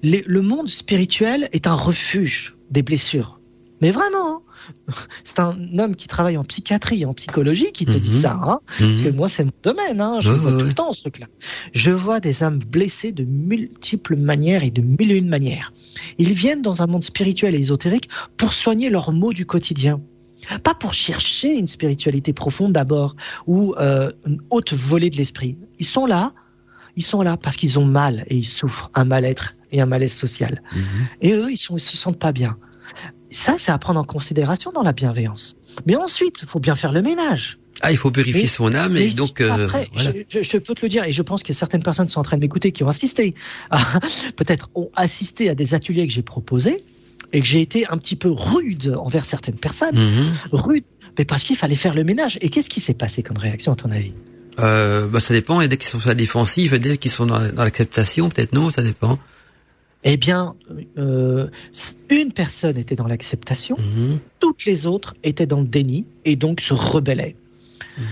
le 0.04 0.42
monde 0.42 0.70
spirituel 0.70 1.50
est 1.52 1.68
un 1.68 1.76
refuge 1.76 2.56
des 2.70 2.82
blessures. 2.82 3.40
Mais 3.82 3.92
vraiment, 3.92 4.30
hein. 4.30 4.42
c'est 5.24 5.40
un 5.40 5.56
homme 5.78 5.96
qui 5.96 6.08
travaille 6.08 6.38
en 6.38 6.44
psychiatrie, 6.44 7.06
en 7.06 7.14
psychologie, 7.14 7.72
qui 7.72 7.86
te 7.86 7.98
dit 7.98 8.10
mhm. 8.10 8.22
ça. 8.22 8.40
Hein 8.42 8.60
Parce 8.78 9.02
que 9.02 9.10
mhm. 9.10 9.16
moi, 9.16 9.30
c'est 9.30 9.44
mon 9.44 9.52
domaine. 9.64 10.02
Hein 10.02 10.20
je 10.20 10.32
vois 10.32 10.52
tout 10.52 10.68
le 10.68 10.74
temps 10.74 10.94
ce 10.94 11.02
truc-là. 11.02 11.28
Je 11.74 11.92
vois 11.92 12.20
des 12.20 12.44
âmes 12.44 12.60
blessées 12.60 13.12
de 13.12 13.24
multiples 13.24 14.16
manières 14.16 14.64
et 14.64 14.72
de 14.72 14.82
mille 14.82 15.12
et 15.12 15.18
une 15.18 15.30
manières. 15.30 15.74
Ils 16.18 16.34
viennent 16.34 16.62
dans 16.62 16.82
un 16.82 16.88
monde 16.88 17.04
spirituel 17.04 17.56
et 17.56 17.60
ésotérique 17.60 18.10
pour 18.38 18.54
soigner 18.54 18.90
leurs 18.90 19.12
maux 19.12 19.34
du 19.34 19.46
quotidien. 19.46 20.02
Pas 20.64 20.74
pour 20.74 20.94
chercher 20.94 21.54
une 21.54 21.68
spiritualité 21.68 22.34
profonde 22.34 22.74
d'abord 22.74 23.16
ou 23.46 23.76
euh, 23.78 24.12
une 24.26 24.42
haute 24.50 24.74
volée 24.74 25.10
de 25.10 25.18
l'esprit. 25.18 25.58
Ils 25.78 25.86
sont 25.86 26.06
là, 26.06 26.34
ils 26.96 27.04
sont 27.04 27.22
là 27.22 27.38
parce 27.38 27.56
qu'ils 27.56 27.78
ont 27.78 27.86
mal 27.86 28.26
et 28.28 28.36
ils 28.36 28.48
souffrent 28.48 28.90
un 28.96 29.06
mal-être 29.06 29.54
et 29.72 29.82
un 29.82 29.86
malaise 29.86 30.14
social. 30.14 30.62
Mhm. 30.74 30.82
Et 31.22 31.34
eux, 31.34 31.52
ils, 31.52 31.58
sont, 31.58 31.78
ils 31.78 31.82
se 31.82 31.98
sentent 31.98 32.20
pas 32.20 32.32
bien. 32.32 32.58
Ça, 33.30 33.56
c'est 33.58 33.72
à 33.72 33.78
prendre 33.78 34.00
en 34.00 34.04
considération 34.04 34.72
dans 34.72 34.82
la 34.82 34.92
bienveillance. 34.92 35.56
Mais 35.86 35.96
ensuite, 35.96 36.38
il 36.42 36.48
faut 36.48 36.60
bien 36.60 36.76
faire 36.76 36.92
le 36.92 37.02
ménage. 37.02 37.60
Ah, 37.82 37.92
il 37.92 37.98
faut 37.98 38.12
purifier 38.12 38.48
son 38.48 38.74
âme 38.74 38.98
et 38.98 39.10
donc. 39.12 39.40
Euh, 39.40 39.68
voilà. 39.94 40.12
je, 40.28 40.44
je, 40.44 40.58
peux 40.58 40.74
te 40.74 40.82
le 40.82 40.90
dire 40.90 41.06
et 41.06 41.14
je 41.14 41.22
pense 41.22 41.44
que 41.44 41.54
certaines 41.54 41.84
personnes 41.84 42.10
sont 42.10 42.20
en 42.20 42.24
train 42.24 42.36
de 42.36 42.42
m'écouter 42.42 42.74
qui 42.74 42.84
ont 42.84 42.90
assisté, 42.90 43.36
peut-être 44.36 44.70
ont 44.76 44.90
assisté 44.96 45.50
à 45.50 45.56
des 45.56 45.74
ateliers 45.74 46.06
que 46.06 46.14
j'ai 46.14 46.22
proposés 46.22 46.84
et 47.32 47.40
que 47.40 47.48
j'ai 47.48 47.62
été 47.62 47.88
un 47.90 47.98
petit 47.98 48.18
peu 48.18 48.30
rude 48.30 48.96
envers 49.00 49.24
certaines 49.24 49.58
personnes, 49.58 49.96
mhm. 49.96 50.34
rude, 50.52 50.84
mais 51.18 51.24
parce 51.24 51.44
qu'il 51.44 51.56
fallait 51.56 51.76
faire 51.76 51.94
le 51.94 52.04
ménage. 52.04 52.38
Et 52.42 52.50
qu'est-ce 52.50 52.70
qui 52.70 52.82
s'est 52.82 52.94
passé 52.94 53.24
comme 53.24 53.38
réaction 53.38 53.72
à 53.72 53.76
ton 53.76 53.92
avis? 53.92 54.14
Euh, 54.60 55.08
bah, 55.08 55.22
ça 55.22 55.34
dépend. 55.34 55.62
Il 55.62 55.64
y 55.64 55.66
a 55.66 55.70
des 55.70 55.78
qui 55.78 55.88
sont 55.88 56.00
sur 56.00 56.10
la 56.10 56.16
défensive, 56.16 56.72
il 56.72 56.74
y 56.74 56.76
a 56.76 56.92
des 56.92 56.98
qui 56.98 57.08
sont 57.08 57.28
dans, 57.28 57.40
dans 57.40 57.64
l'acceptation, 57.64 58.30
peut-être 58.30 58.52
non, 58.52 58.72
ça 58.72 58.82
dépend. 58.82 59.20
Eh 60.04 60.18
bien, 60.18 60.56
euh, 60.98 61.48
une 62.10 62.32
personne 62.32 62.78
était 62.78 62.96
dans 62.96 63.08
l'acceptation, 63.08 63.76
mhm. 63.78 64.20
toutes 64.40 64.66
les 64.66 64.88
autres 64.88 65.14
étaient 65.24 65.48
dans 65.48 65.60
le 65.60 65.68
déni 65.68 66.06
et 66.26 66.36
donc 66.36 66.62
se 66.62 66.74
rebellaient. 66.74 67.36
Mhm. 67.98 68.06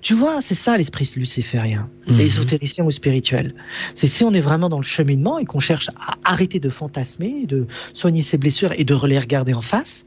Tu 0.00 0.14
vois, 0.14 0.40
c'est 0.40 0.54
ça 0.54 0.76
l'esprit 0.76 1.10
luciférien, 1.16 1.90
mmh. 2.06 2.20
ésotéricien 2.20 2.84
ou 2.84 2.90
spirituel. 2.90 3.54
C'est 3.96 4.06
si 4.06 4.22
on 4.22 4.32
est 4.32 4.40
vraiment 4.40 4.68
dans 4.68 4.78
le 4.78 4.84
cheminement 4.84 5.38
et 5.38 5.44
qu'on 5.44 5.58
cherche 5.58 5.90
à 6.00 6.14
arrêter 6.24 6.60
de 6.60 6.70
fantasmer, 6.70 7.46
de 7.46 7.66
soigner 7.94 8.22
ses 8.22 8.38
blessures 8.38 8.72
et 8.72 8.84
de 8.84 9.06
les 9.06 9.18
regarder 9.18 9.54
en 9.54 9.60
face. 9.60 10.06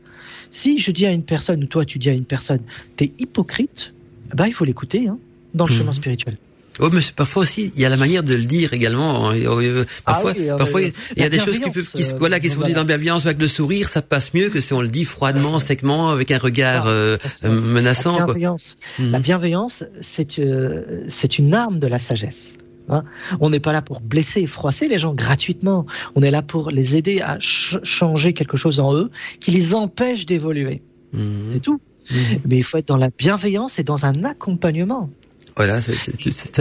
Si 0.49 0.79
je 0.79 0.91
dis 0.91 1.05
à 1.05 1.11
une 1.11 1.23
personne, 1.23 1.61
ou 1.63 1.67
toi 1.67 1.83
tu 1.83 1.99
dis 1.99 2.09
à 2.09 2.13
une 2.13 2.25
personne, 2.25 2.61
t'es 2.95 3.11
hypocrite, 3.19 3.93
bah 4.33 4.47
il 4.47 4.53
faut 4.53 4.65
l'écouter 4.65 5.07
hein, 5.07 5.19
dans 5.53 5.65
le 5.65 5.71
mhm. 5.71 5.79
chemin 5.79 5.93
spirituel. 5.93 6.37
Mais 6.79 7.01
parfois 7.15 7.41
aussi, 7.43 7.71
il 7.75 7.81
y 7.81 7.85
a 7.85 7.89
la 7.89 7.97
manière 7.97 8.23
de 8.23 8.33
le 8.33 8.43
dire 8.43 8.73
également. 8.73 9.29
Hein. 9.29 9.35
Euh, 9.35 9.85
parfois, 10.05 10.33
ah 10.37 10.55
parfois, 10.55 10.81
il 10.81 10.93
y 11.17 11.23
a 11.23 11.29
des 11.29 11.39
choses 11.39 11.59
qui, 11.59 11.69
peuvent, 11.69 11.91
qui, 11.91 12.03
voilà, 12.17 12.39
qui 12.39 12.49
sont 12.49 12.61
dites 12.61 12.77
en 12.77 12.85
bienveillance 12.85 13.25
avec 13.25 13.41
le 13.41 13.47
sourire, 13.47 13.89
ça 13.89 14.01
passe 14.01 14.33
mieux 14.33 14.49
que 14.49 14.59
si 14.59 14.73
on 14.73 14.81
le 14.81 14.87
dit 14.87 15.05
froidement, 15.05 15.59
secement, 15.59 16.09
avec 16.09 16.31
un 16.31 16.37
regard 16.37 16.85
euh, 16.87 17.17
menaçant. 17.43 18.17
La 18.17 18.25
bienveillance, 18.25 18.77
la 18.99 19.17
mhm. 19.17 19.23
bienveillance, 19.23 19.83
c'est 20.01 20.39
euh, 20.39 21.03
c'est 21.07 21.37
une 21.37 21.53
arme 21.53 21.79
de 21.79 21.87
la 21.87 21.99
sagesse. 21.99 22.53
Hein. 22.89 23.03
on 23.39 23.51
n'est 23.51 23.59
pas 23.59 23.71
là 23.71 23.81
pour 23.81 24.01
blesser 24.01 24.41
et 24.41 24.47
froisser 24.47 24.87
les 24.87 24.97
gens 24.97 25.13
gratuitement. 25.13 25.85
On 26.15 26.23
est 26.23 26.31
là 26.31 26.41
pour 26.41 26.71
les 26.71 26.95
aider 26.97 27.21
à 27.21 27.37
changer 27.39 28.33
quelque 28.33 28.57
chose 28.57 28.79
en 28.79 28.93
eux 28.95 29.11
qui 29.39 29.51
les 29.51 29.73
empêche 29.73 30.25
d'évoluer. 30.25 30.81
Mhm. 31.13 31.51
C'est 31.51 31.59
tout. 31.59 31.79
Mhm. 32.09 32.39
Mais 32.45 32.57
il 32.57 32.63
faut 32.63 32.77
être 32.77 32.87
dans 32.87 32.97
la 32.97 33.09
bienveillance 33.09 33.79
et 33.79 33.83
dans 33.83 34.05
un 34.05 34.23
accompagnement. 34.23 35.09
Voilà, 35.55 35.81
c'est 35.81 35.93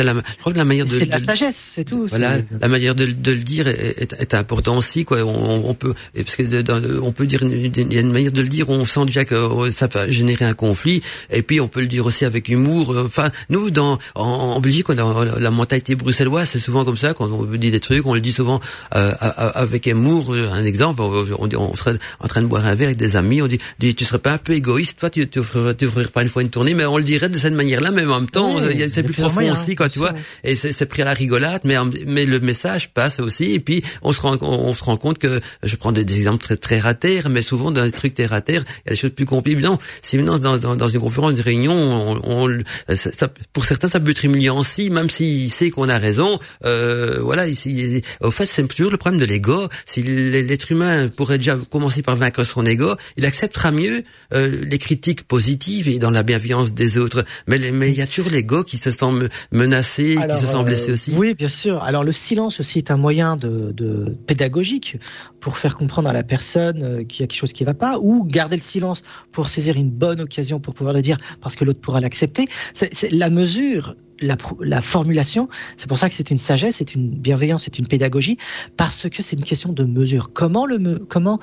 la. 0.02 0.14
Je 0.14 0.20
crois 0.40 0.52
que 0.52 0.58
la 0.58 0.64
manière 0.64 0.86
de. 0.86 0.98
C'est 0.98 1.06
la 1.06 1.18
sagesse, 1.20 1.60
c'est 1.74 1.84
tout. 1.84 2.06
Voilà, 2.08 2.38
la 2.60 2.68
manière 2.68 2.94
de, 2.94 3.06
de 3.06 3.32
le 3.32 3.38
dire 3.38 3.68
est, 3.68 4.12
est, 4.18 4.34
important 4.34 4.76
aussi, 4.76 5.04
quoi. 5.04 5.22
On, 5.22 5.68
on 5.68 5.74
peut, 5.74 5.94
parce 6.14 6.36
que 6.36 6.60
dans, 6.62 6.82
on 7.02 7.12
peut 7.12 7.26
dire, 7.26 7.42
il 7.42 7.92
y 7.92 7.96
a 7.96 8.00
une 8.00 8.12
manière 8.12 8.32
de 8.32 8.42
le 8.42 8.48
dire, 8.48 8.68
on 8.68 8.84
sent 8.84 9.06
déjà 9.06 9.24
que 9.24 9.34
oh, 9.34 9.70
ça 9.70 9.86
va 9.86 10.08
générer 10.08 10.44
un 10.44 10.54
conflit, 10.54 11.02
et 11.30 11.42
puis 11.42 11.60
on 11.60 11.68
peut 11.68 11.80
le 11.80 11.86
dire 11.86 12.06
aussi 12.06 12.24
avec 12.24 12.48
humour. 12.48 12.96
Enfin, 13.04 13.30
nous, 13.48 13.70
dans 13.70 13.98
en, 14.14 14.24
en 14.24 14.60
Belgique, 14.60 14.90
dans 14.90 15.22
la 15.22 15.50
mentalité 15.50 15.94
bruxelloise, 15.94 16.48
c'est 16.50 16.58
souvent 16.58 16.84
comme 16.84 16.96
ça 16.96 17.14
quand 17.14 17.30
on 17.30 17.44
dit 17.44 17.70
des 17.70 17.80
trucs, 17.80 18.06
on 18.06 18.14
le 18.14 18.20
dit 18.20 18.32
souvent 18.32 18.60
euh, 18.96 19.12
avec 19.20 19.86
humour. 19.86 20.34
Un 20.34 20.64
exemple, 20.64 21.02
on, 21.02 21.48
on, 21.56 21.74
serait 21.74 21.96
en 22.20 22.28
train 22.28 22.42
de 22.42 22.46
boire 22.46 22.66
un 22.66 22.74
verre 22.74 22.88
avec 22.88 22.98
des 22.98 23.16
amis, 23.16 23.42
on 23.42 23.46
dit, 23.46 23.58
tu 23.94 24.04
serais 24.04 24.18
pas 24.18 24.32
un 24.32 24.38
peu 24.38 24.52
égoïste, 24.52 24.98
toi, 24.98 25.10
tu 25.10 25.28
tu 25.28 25.42
ferais, 25.42 25.74
pas 26.12 26.22
une 26.22 26.28
fois 26.28 26.42
une 26.42 26.50
tournée, 26.50 26.74
mais 26.74 26.84
on 26.86 26.98
le 26.98 27.04
dirait 27.04 27.28
de 27.28 27.38
cette 27.38 27.54
manière-là, 27.54 27.90
mais 27.90 28.04
en 28.04 28.20
même 28.20 28.30
temps 28.30 28.58
a- 28.58 28.79
c'est 28.88 29.02
plus 29.02 29.12
profond 29.14 29.34
moyens, 29.34 29.58
aussi, 29.60 29.74
quoi, 29.76 29.88
tu 29.88 29.98
vois. 29.98 30.12
Et 30.44 30.54
c'est 30.54 30.72
c'est 30.72 30.86
pris 30.86 31.02
à 31.02 31.04
la 31.04 31.12
rigolade, 31.14 31.60
mais 31.64 31.76
mais 32.06 32.24
le 32.26 32.40
message 32.40 32.90
passe 32.94 33.20
aussi. 33.20 33.52
Et 33.52 33.60
puis 33.60 33.82
on 34.02 34.12
se 34.12 34.20
rend 34.20 34.38
on, 34.40 34.46
on 34.68 34.72
se 34.72 34.84
rend 34.84 34.96
compte 34.96 35.18
que 35.18 35.40
je 35.62 35.76
prends 35.76 35.92
des, 35.92 36.04
des 36.04 36.18
exemples 36.18 36.42
très 36.42 36.56
très 36.56 36.80
à 36.86 36.94
terre, 36.94 37.28
mais 37.28 37.42
souvent 37.42 37.70
dans 37.70 37.82
les 37.84 37.92
trucs 37.92 38.14
terre 38.14 38.32
à 38.32 38.40
terre, 38.40 38.64
il 38.86 38.88
y 38.88 38.90
a 38.90 38.92
des 38.94 39.00
choses 39.00 39.10
plus 39.10 39.26
compliquées. 39.26 39.56
Évidemment, 39.56 39.78
si 40.02 40.16
maintenant 40.16 40.38
dans, 40.38 40.58
dans, 40.58 40.76
dans 40.76 40.88
une 40.88 41.00
conférence, 41.00 41.32
une 41.32 41.40
réunion, 41.40 41.72
on, 41.74 42.48
on- 42.48 42.62
ça, 42.94 43.10
ça- 43.12 43.28
pour 43.52 43.64
certains 43.64 43.88
ça 43.88 43.98
peut 44.00 44.10
être 44.12 44.24
humiliant 44.24 44.58
aussi, 44.58 44.90
même 44.90 45.10
s'il 45.10 45.50
sait 45.50 45.70
qu'on 45.70 45.88
a 45.88 45.98
raison. 45.98 46.38
Euh, 46.64 47.18
voilà, 47.20 47.46
ici, 47.48 48.02
au 48.20 48.30
fait, 48.30 48.46
c'est 48.46 48.66
toujours 48.68 48.90
le 48.92 48.96
problème 48.96 49.20
de 49.20 49.26
l'ego. 49.26 49.68
Si 49.86 50.02
l'être 50.02 50.70
humain 50.72 51.08
pourrait 51.08 51.38
déjà 51.38 51.56
commencer 51.70 52.02
par 52.02 52.16
vaincre 52.16 52.44
son 52.44 52.64
ego, 52.64 52.94
il 53.16 53.26
acceptera 53.26 53.70
mieux 53.72 54.02
euh, 54.34 54.60
les 54.70 54.78
critiques 54.78 55.24
positives 55.24 55.88
et 55.88 55.98
dans 55.98 56.10
la 56.10 56.22
bienveillance 56.22 56.72
des 56.72 56.98
autres. 56.98 57.24
Mais 57.46 57.58
mais 57.72 57.90
il 57.90 57.96
y 57.98 58.02
a 58.02 58.06
toujours 58.06 58.30
l'ego 58.30 58.62
qui 58.70 58.76
se 58.76 58.90
sent 58.92 59.10
me- 59.10 59.28
menacé, 59.50 60.16
Alors, 60.16 60.36
qui 60.36 60.40
se 60.42 60.46
sent 60.46 60.56
euh, 60.58 60.62
blessé 60.62 60.92
aussi? 60.92 61.12
Oui, 61.18 61.34
bien 61.34 61.48
sûr. 61.48 61.82
Alors 61.82 62.04
le 62.04 62.12
silence 62.12 62.60
aussi 62.60 62.78
est 62.78 62.90
un 62.92 62.96
moyen 62.96 63.36
de, 63.36 63.72
de 63.72 64.16
pédagogique 64.26 64.96
pour 65.40 65.58
faire 65.58 65.76
comprendre 65.76 66.08
à 66.08 66.12
la 66.12 66.22
personne 66.22 66.82
euh, 66.82 67.04
qu'il 67.04 67.20
y 67.20 67.24
a 67.24 67.26
quelque 67.26 67.38
chose 67.38 67.52
qui 67.52 67.64
ne 67.64 67.66
va 67.66 67.74
pas, 67.74 67.98
ou 67.98 68.24
garder 68.24 68.56
le 68.56 68.62
silence 68.62 69.02
pour 69.32 69.48
saisir 69.48 69.76
une 69.76 69.90
bonne 69.90 70.20
occasion 70.20 70.60
pour 70.60 70.74
pouvoir 70.74 70.94
le 70.94 71.02
dire 71.02 71.18
parce 71.40 71.56
que 71.56 71.64
l'autre 71.64 71.80
pourra 71.80 72.00
l'accepter. 72.00 72.44
C'est 72.74 73.10
la 73.10 73.28
mesure. 73.30 73.96
La, 74.22 74.36
la 74.60 74.82
formulation, 74.82 75.48
c'est 75.78 75.86
pour 75.88 75.96
ça 75.98 76.10
que 76.10 76.14
c'est 76.14 76.30
une 76.30 76.36
sagesse, 76.36 76.76
c'est 76.76 76.94
une 76.94 77.08
bienveillance, 77.08 77.62
c'est 77.64 77.78
une 77.78 77.86
pédagogie, 77.86 78.36
parce 78.76 79.08
que 79.08 79.22
c'est 79.22 79.34
une 79.34 79.46
question 79.46 79.72
de 79.72 79.82
mesure. 79.84 80.32
Comment 80.34 80.66
le, 80.66 80.78
me- 80.78 80.98
comment 80.98 81.40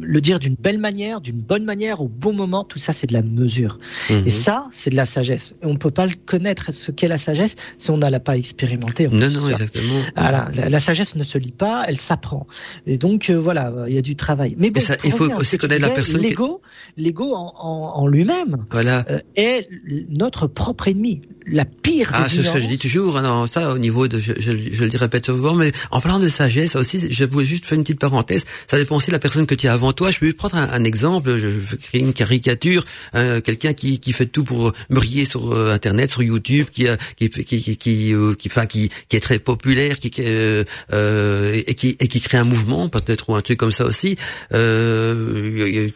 le 0.00 0.20
dire 0.20 0.38
d'une 0.38 0.54
belle 0.54 0.78
manière, 0.78 1.20
d'une 1.20 1.40
bonne 1.40 1.64
manière, 1.64 2.00
au 2.00 2.08
bon 2.08 2.32
moment, 2.32 2.64
tout 2.64 2.78
ça 2.78 2.92
c'est 2.92 3.06
de 3.06 3.12
la 3.14 3.22
mesure. 3.22 3.78
Mhm. 4.10 4.22
Et 4.26 4.30
ça, 4.30 4.66
c'est 4.72 4.90
de 4.90 4.96
la 4.96 5.06
sagesse. 5.06 5.54
Et 5.62 5.66
on 5.66 5.72
ne 5.72 5.78
peut 5.78 5.90
pas 5.90 6.06
le 6.06 6.14
connaître 6.26 6.72
ce 6.72 6.90
qu'est 6.90 7.08
la 7.08 7.18
sagesse 7.18 7.54
si 7.78 7.90
on 7.90 7.96
ne 7.96 8.08
l'a 8.08 8.20
pas 8.20 8.36
expérimenté. 8.36 9.06
en 9.06 9.10
Non, 9.12 9.30
non, 9.30 9.48
exactement. 9.48 10.00
Voilà, 10.16 10.48
la, 10.54 10.68
la 10.68 10.80
sagesse 10.80 11.14
ne 11.16 11.24
se 11.24 11.38
lit 11.38 11.52
pas, 11.52 11.84
elle 11.88 12.00
s'apprend. 12.00 12.46
Et 12.86 12.98
donc 12.98 13.30
euh, 13.30 13.34
voilà, 13.34 13.72
il 13.88 13.94
y 13.94 13.98
a 13.98 14.02
du 14.02 14.16
travail. 14.16 14.56
Mais 14.58 14.70
bon, 14.70 14.80
ça, 14.80 14.96
il 15.04 15.12
faut 15.12 15.30
aussi 15.34 15.58
connaître 15.58 15.82
la 15.82 15.90
personne 15.90 16.20
qui- 16.20 16.28
L'ego, 16.28 16.60
l'ego 16.96 17.34
en, 17.34 17.52
en, 17.58 18.02
en 18.02 18.06
lui-même 18.06 18.64
Voilà. 18.70 19.04
euh, 19.10 19.20
est 19.36 19.68
notre 20.10 20.46
propre 20.46 20.88
ennemi, 20.88 21.22
la 21.46 21.64
pire. 21.64 22.10
Ah, 22.12 22.26
c'est 22.28 22.42
ce 22.42 22.52
que 22.52 22.58
je 22.58 22.66
dis 22.66 22.78
toujours. 22.78 23.16
hein, 23.16 23.22
non, 23.22 23.46
ça, 23.46 23.72
au 23.72 23.78
niveau 23.78 24.08
de, 24.08 24.18
je, 24.18 24.32
je, 24.38 24.50
je 24.50 24.84
le 24.84 24.88
dis 24.90 24.96
répète 24.96 25.26
souvent, 25.26 25.54
mais 25.54 25.72
en 25.90 26.00
parlant 26.00 26.18
de 26.20 26.28
sagesse 26.28 26.76
aussi, 26.76 27.06
je 27.10 27.24
voulais 27.24 27.44
juste 27.46 27.64
faire 27.66 27.76
une 27.78 27.84
petite 27.84 28.00
parenthèse. 28.00 28.44
Ça 28.66 28.76
dépend 28.76 28.96
aussi 28.96 29.08
de 29.08 29.12
la 29.12 29.18
personne 29.18 29.46
que 29.46 29.54
tu 29.54 29.66
as 29.68 29.76
avant 29.78 29.92
toi. 29.92 30.10
Je 30.10 30.18
peux 30.18 30.32
prendre 30.32 30.56
un, 30.56 30.68
un 30.78 30.84
exemple. 30.84 31.36
Je, 31.38 31.48
je 31.48 31.76
crée 31.76 32.00
une 32.00 32.12
caricature. 32.12 32.84
hein, 33.14 33.40
Quelqu'un 33.40 33.72
qui, 33.80 33.98
qui 34.00 34.12
fait 34.12 34.26
tout 34.26 34.44
pour 34.44 34.72
briller 34.90 35.24
sur 35.24 35.52
euh, 35.52 35.72
Internet, 35.72 36.10
sur 36.10 36.22
YouTube, 36.22 36.66
qui, 36.72 36.88
a, 36.88 36.96
qui, 37.16 37.30
qui, 37.30 37.44
qui, 37.62 37.76
qui, 37.76 38.14
euh, 38.14 38.34
qui, 38.34 38.48
enfin, 38.48 38.66
qui, 38.66 38.90
qui 39.08 39.16
est 39.16 39.20
très 39.28 39.38
populaire, 39.38 39.98
qui, 39.98 40.10
euh, 40.20 40.64
euh, 40.92 41.62
et 41.66 41.74
qui, 41.74 41.96
et 42.00 42.08
qui 42.08 42.20
crée 42.20 42.38
un 42.38 42.44
mouvement, 42.44 42.88
peut-être 42.88 43.28
ou 43.30 43.34
un 43.36 43.42
truc 43.42 43.58
comme 43.58 43.70
ça 43.80 43.84
aussi. 43.84 44.16
Euh, 44.54 45.88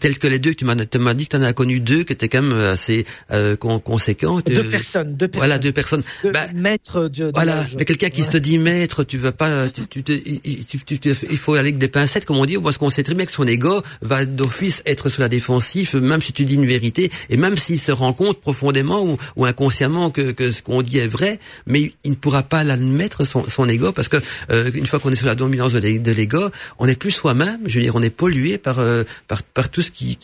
tel 0.00 0.18
que 0.18 0.26
les 0.26 0.38
deux, 0.38 0.54
tu 0.54 0.64
m'as, 0.64 0.76
tu 0.76 0.98
m'as 0.98 1.14
dit 1.14 1.26
que 1.26 1.36
tu 1.36 1.42
en 1.42 1.42
as 1.42 1.52
connu 1.52 1.80
deux, 1.80 2.04
qui 2.04 2.12
étaient 2.12 2.28
quand 2.28 2.42
même 2.42 2.58
assez 2.58 3.04
euh, 3.32 3.56
con- 3.56 3.78
conséquents. 3.80 4.40
Deux 4.40 4.62
personnes, 4.64 5.16
deux 5.16 5.28
personnes. 5.28 5.38
Voilà, 5.40 5.58
deux 5.58 5.72
personnes. 5.72 6.02
Deux 6.22 6.30
Bah, 6.32 6.46
maîtres 6.54 7.02
de, 7.08 7.26
de 7.26 7.30
voilà, 7.34 7.66
mais 7.78 7.84
quelqu'un 7.84 8.10
qui 8.10 8.22
Ouais. 8.22 8.30
se 8.32 8.38
dit 8.38 8.58
maître, 8.58 9.04
tu 9.04 9.18
vas 9.18 9.32
pas, 9.32 9.68
tu, 9.68 9.86
tu- 9.86 10.02
tu- 10.02 10.98
tu- 10.98 11.14
il 11.30 11.36
faut 11.36 11.52
aller 11.52 11.60
avec 11.68 11.78
des 11.78 11.88
pincettes, 11.88 12.24
comme 12.24 12.38
on 12.38 12.46
dit, 12.46 12.56
parce 12.58 12.78
qu'on 12.78 12.90
sait 12.90 13.02
très 13.02 13.14
bien 13.14 13.25
que 13.26 13.32
son 13.32 13.46
ego 13.46 13.82
va 14.00 14.24
d'office 14.24 14.82
être 14.86 15.08
sur 15.08 15.20
la 15.20 15.28
défensive, 15.28 15.96
même 15.96 16.22
si 16.22 16.32
tu 16.32 16.44
dis 16.44 16.54
une 16.54 16.66
vérité, 16.66 17.10
et 17.30 17.36
même 17.36 17.56
s'il 17.56 17.78
se 17.78 17.92
rend 17.92 18.12
compte 18.12 18.40
profondément 18.40 19.04
ou, 19.36 19.44
inconsciemment 19.44 20.10
que, 20.10 20.32
ce 20.50 20.62
qu'on 20.62 20.82
dit 20.82 20.98
est 20.98 21.06
vrai, 21.06 21.38
mais 21.66 21.92
il 22.04 22.10
ne 22.10 22.14
pourra 22.16 22.42
pas 22.42 22.64
l'admettre 22.64 23.24
son, 23.26 23.46
son 23.48 23.68
ego, 23.68 23.92
parce 23.92 24.08
que 24.08 24.16
euh, 24.50 24.70
une 24.74 24.86
fois 24.86 24.98
qu'on 24.98 25.10
est 25.10 25.16
sur 25.16 25.26
la 25.26 25.34
dominance 25.34 25.72
de 25.72 25.78
l'e- 25.80 25.98
de 26.00 26.12
l'ego, 26.12 26.40
on 26.78 26.86
n'est 26.86 26.94
plus 26.94 27.10
soi-même. 27.10 27.60
Je 27.66 27.74
veux 27.76 27.82
dire, 27.82 27.94
on 27.96 28.02
est 28.02 28.10
pollué 28.10 28.58
par 28.58 28.78
euh, 28.78 29.02
par, 29.28 29.42
tout 29.68 29.82
ce 29.82 29.90
qui, 29.90 30.16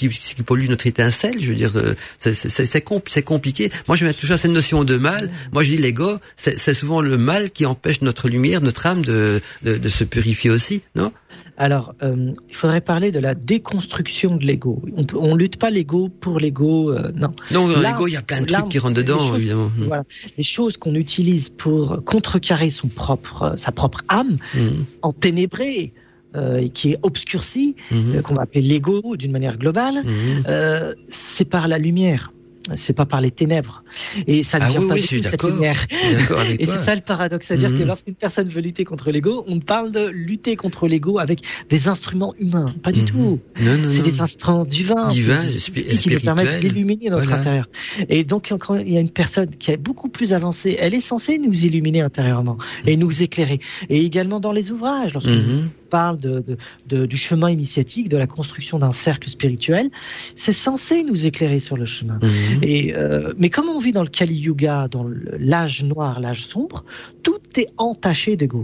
pollue 0.46 0.68
notre 0.68 0.86
étincelle. 0.86 1.34
Je 1.40 1.48
veux 1.48 1.54
dire, 1.54 1.72
euh, 1.76 1.94
c'est 2.18 2.34
c'est- 2.34 2.48
c'est- 2.48 2.66
c'est 2.66 2.84
compl- 2.86 3.02
c'est 3.08 3.22
compliqué. 3.22 3.70
Moi, 3.88 3.96
je 3.96 4.04
mets 4.04 4.14
toujours 4.14 4.38
cette 4.38 4.50
notion 4.50 4.84
de 4.84 4.96
mal. 4.96 5.30
Moi, 5.52 5.62
je 5.62 5.70
dis 5.70 5.76
l'ego, 5.76 6.18
c'est 6.36 6.74
souvent 6.74 7.00
le 7.00 7.16
mal 7.18 7.50
qui 7.50 7.66
empêche 7.66 8.00
notre 8.02 8.28
lumière, 8.28 8.60
notre 8.60 8.86
âme 8.86 9.02
de, 9.04 9.40
de 9.62 9.88
se 9.88 10.04
purifier 10.04 10.50
aussi, 10.50 10.82
non? 10.94 11.12
Alors, 11.62 11.94
euh, 12.02 12.32
il 12.50 12.56
faudrait 12.56 12.80
parler 12.80 13.12
de 13.12 13.20
la 13.20 13.36
déconstruction 13.36 14.34
de 14.34 14.44
l'ego. 14.44 14.82
On, 14.96 15.04
on 15.16 15.36
lutte 15.36 15.58
pas 15.58 15.70
l'ego 15.70 16.08
pour 16.08 16.40
l'ego, 16.40 16.90
euh, 16.90 17.12
non. 17.14 17.30
Non, 17.52 17.68
dans 17.68 17.80
l'ego, 17.80 18.08
il 18.08 18.14
y 18.14 18.16
a 18.16 18.22
plein 18.22 18.42
de 18.42 18.50
là, 18.50 18.58
trucs 18.58 18.72
qui 18.72 18.78
rentrent 18.80 18.96
dedans, 18.96 19.20
choses- 19.20 19.36
évidemment. 19.38 19.70
Mm. 19.76 19.84
Voilà, 19.84 20.02
les 20.36 20.42
choses 20.42 20.76
qu'on 20.76 20.96
utilise 20.96 21.50
pour 21.50 22.02
contrecarrer 22.04 22.70
son 22.70 22.88
propre, 22.88 23.42
euh, 23.42 23.56
sa 23.56 23.70
propre 23.70 24.00
âme, 24.08 24.38
Mhm. 24.56 24.84
enténébrée, 25.02 25.92
euh, 26.34 26.56
et 26.58 26.70
qui 26.70 26.92
est 26.92 26.98
obscurcie, 27.04 27.76
euh, 27.92 28.22
qu'on 28.22 28.34
va 28.34 28.42
appeler 28.42 28.62
l'ego 28.62 29.16
d'une 29.16 29.30
manière 29.30 29.56
globale, 29.56 30.02
euh, 30.48 30.94
c'est 31.08 31.44
par 31.48 31.68
la 31.68 31.78
lumière. 31.78 32.32
C'est 32.76 32.92
pas 32.92 33.06
par 33.06 33.20
les 33.20 33.30
ténèbres. 33.30 33.82
Et 34.26 34.42
ça 34.44 34.58
ne 34.58 34.64
Ah 34.64 34.68
vient 34.70 34.80
oui, 34.80 34.88
pas 34.88 34.94
oui, 34.94 35.00
tout, 35.02 35.06
cette 35.28 35.42
lumière. 35.42 35.86
Et 35.90 36.64
c'est 36.64 36.78
ça 36.84 36.94
le 36.94 37.00
paradoxe, 37.00 37.46
c'est-à-dire 37.48 37.70
Mhm. 37.70 37.78
que 37.80 37.84
lorsqu'une 37.84 38.14
personne 38.14 38.48
veut 38.48 38.60
lutter 38.60 38.84
contre 38.84 39.10
l'ego, 39.10 39.44
on 39.48 39.58
parle 39.60 39.90
de 39.92 40.06
lutter 40.08 40.54
contre 40.56 40.86
l'ego 40.86 41.18
avec 41.18 41.40
des 41.70 41.88
instruments 41.88 42.34
humains. 42.38 42.72
Pas 42.82 42.92
du 42.92 43.00
Mhm. 43.00 43.06
tout. 43.06 43.40
Non, 43.60 43.76
non, 43.78 43.88
C'est 43.92 44.02
des 44.02 44.20
instruments 44.20 44.64
divins. 44.64 45.08
Divins, 45.08 45.42
qui 45.44 46.08
nous 46.14 46.20
permettent 46.20 46.60
d'illuminer 46.60 47.10
notre 47.10 47.22
Voilà. 47.24 47.38
intérieur. 47.40 47.68
Et 48.08 48.24
donc, 48.24 48.52
quand 48.58 48.76
il 48.76 48.92
y 48.92 48.96
a 48.96 49.00
une 49.00 49.10
personne 49.10 49.50
qui 49.58 49.70
est 49.70 49.76
beaucoup 49.76 50.08
plus 50.08 50.32
avancée, 50.32 50.76
elle 50.78 50.94
est 50.94 51.00
censée 51.00 51.38
nous 51.38 51.64
illuminer 51.64 52.00
intérieurement 52.02 52.58
et 52.86 52.96
nous 52.96 53.22
éclairer. 53.22 53.60
Et 53.88 54.04
également 54.04 54.40
dans 54.40 54.52
les 54.52 54.70
ouvrages. 54.70 55.12
Parle 55.98 56.18
de, 56.28 56.34
de- 56.48 56.56
de- 56.92 57.06
du 57.12 57.18
chemin 57.26 57.50
initiatique, 57.58 58.06
de 58.08 58.16
la 58.24 58.26
construction 58.38 58.76
d'un 58.82 58.94
cercle 59.06 59.28
spirituel, 59.36 59.86
c'est 60.42 60.52
censé 60.68 60.94
nous 61.10 61.20
éclairer 61.30 61.60
sur 61.68 61.76
le 61.82 61.86
chemin. 61.94 62.18
Mhm. 62.22 62.62
Et 62.62 62.94
euh, 62.94 63.32
mais 63.40 63.50
comme 63.54 63.68
on 63.76 63.78
vit 63.86 63.92
dans 63.98 64.06
le 64.08 64.14
Kali 64.18 64.36
Yuga, 64.46 64.88
dans 64.88 65.06
l'âge 65.52 65.78
noir, 65.92 66.12
l'âge 66.24 66.44
sombre, 66.52 66.78
tout 67.26 67.42
est 67.62 67.70
entaché 67.76 68.36
d'ego. 68.40 68.62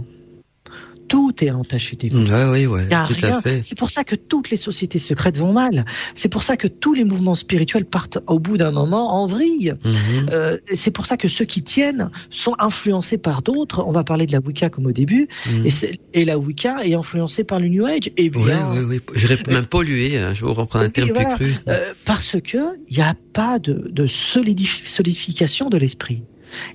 Tout 1.09 1.33
est 1.43 1.49
entaché 1.51 1.95
d'ego. 1.97 2.17
Ouais, 2.19 2.45
ouais, 2.51 2.65
ouais, 2.67 2.83
Il 2.85 2.91
y 2.91 2.93
a 2.93 3.03
tout 3.03 3.13
rien. 3.21 3.37
à 3.37 3.41
fait. 3.41 3.61
C'est 3.65 3.77
pour 3.77 3.89
ça 3.91 4.03
que 4.03 4.15
toutes 4.15 4.49
les 4.51 4.57
sociétés 4.57 4.99
secrètes 4.99 5.37
vont 5.37 5.51
mal. 5.51 5.85
C'est 6.15 6.29
pour 6.29 6.43
ça 6.43 6.55
que 6.55 6.67
tous 6.67 6.93
les 6.93 7.03
mouvements 7.03 7.35
spirituels 7.35 7.83
partent 7.85 8.19
au 8.27 8.39
bout 8.39 8.57
d'un 8.57 8.71
moment 8.71 9.13
en 9.21 9.25
vrille. 9.27 9.73
Mhm. 9.83 10.29
Euh, 10.31 10.57
c'est 10.73 10.91
pour 10.91 11.05
ça 11.07 11.17
que 11.17 11.27
ceux 11.27 11.45
qui 11.45 11.63
tiennent 11.63 12.11
sont 12.29 12.53
influencés 12.59 13.17
par 13.17 13.41
d'autres. 13.41 13.83
On 13.85 13.91
va 13.91 14.03
parler 14.03 14.25
de 14.27 14.31
la 14.31 14.39
Wicca 14.39 14.69
comme 14.69 14.85
au 14.85 14.91
début. 14.91 15.27
Mhm. 15.47 15.65
Et, 15.65 15.71
et 16.21 16.25
la 16.25 16.37
Wicca 16.37 16.85
est 16.85 16.93
influencée 16.93 17.43
par 17.43 17.59
le 17.59 17.67
New 17.69 17.85
Age. 17.85 18.11
Et 18.15 18.29
bien, 18.29 18.41
Ouais, 18.71 18.79
ouais, 18.79 18.85
ouais. 18.85 18.99
Je 19.15 19.27
même 19.51 19.65
pollué, 19.65 20.17
hein. 20.19 20.33
je 20.33 20.45
vais 20.45 20.51
reprendre 20.51 20.83
un 20.85 20.87
Oui, 20.87 20.93
terme 20.93 21.09
voilà. 21.13 21.35
plus 21.35 21.53
cru. 21.53 21.61
Euh, 21.69 21.91
parce 22.05 22.35
que 22.43 22.57
il 22.87 22.97
n'y 22.97 23.03
a 23.03 23.15
pas 23.33 23.57
de, 23.59 23.89
de 23.91 24.05
solidif- 24.07 24.85
solidification 24.85 25.69
de 25.69 25.77
l'esprit. 25.77 26.21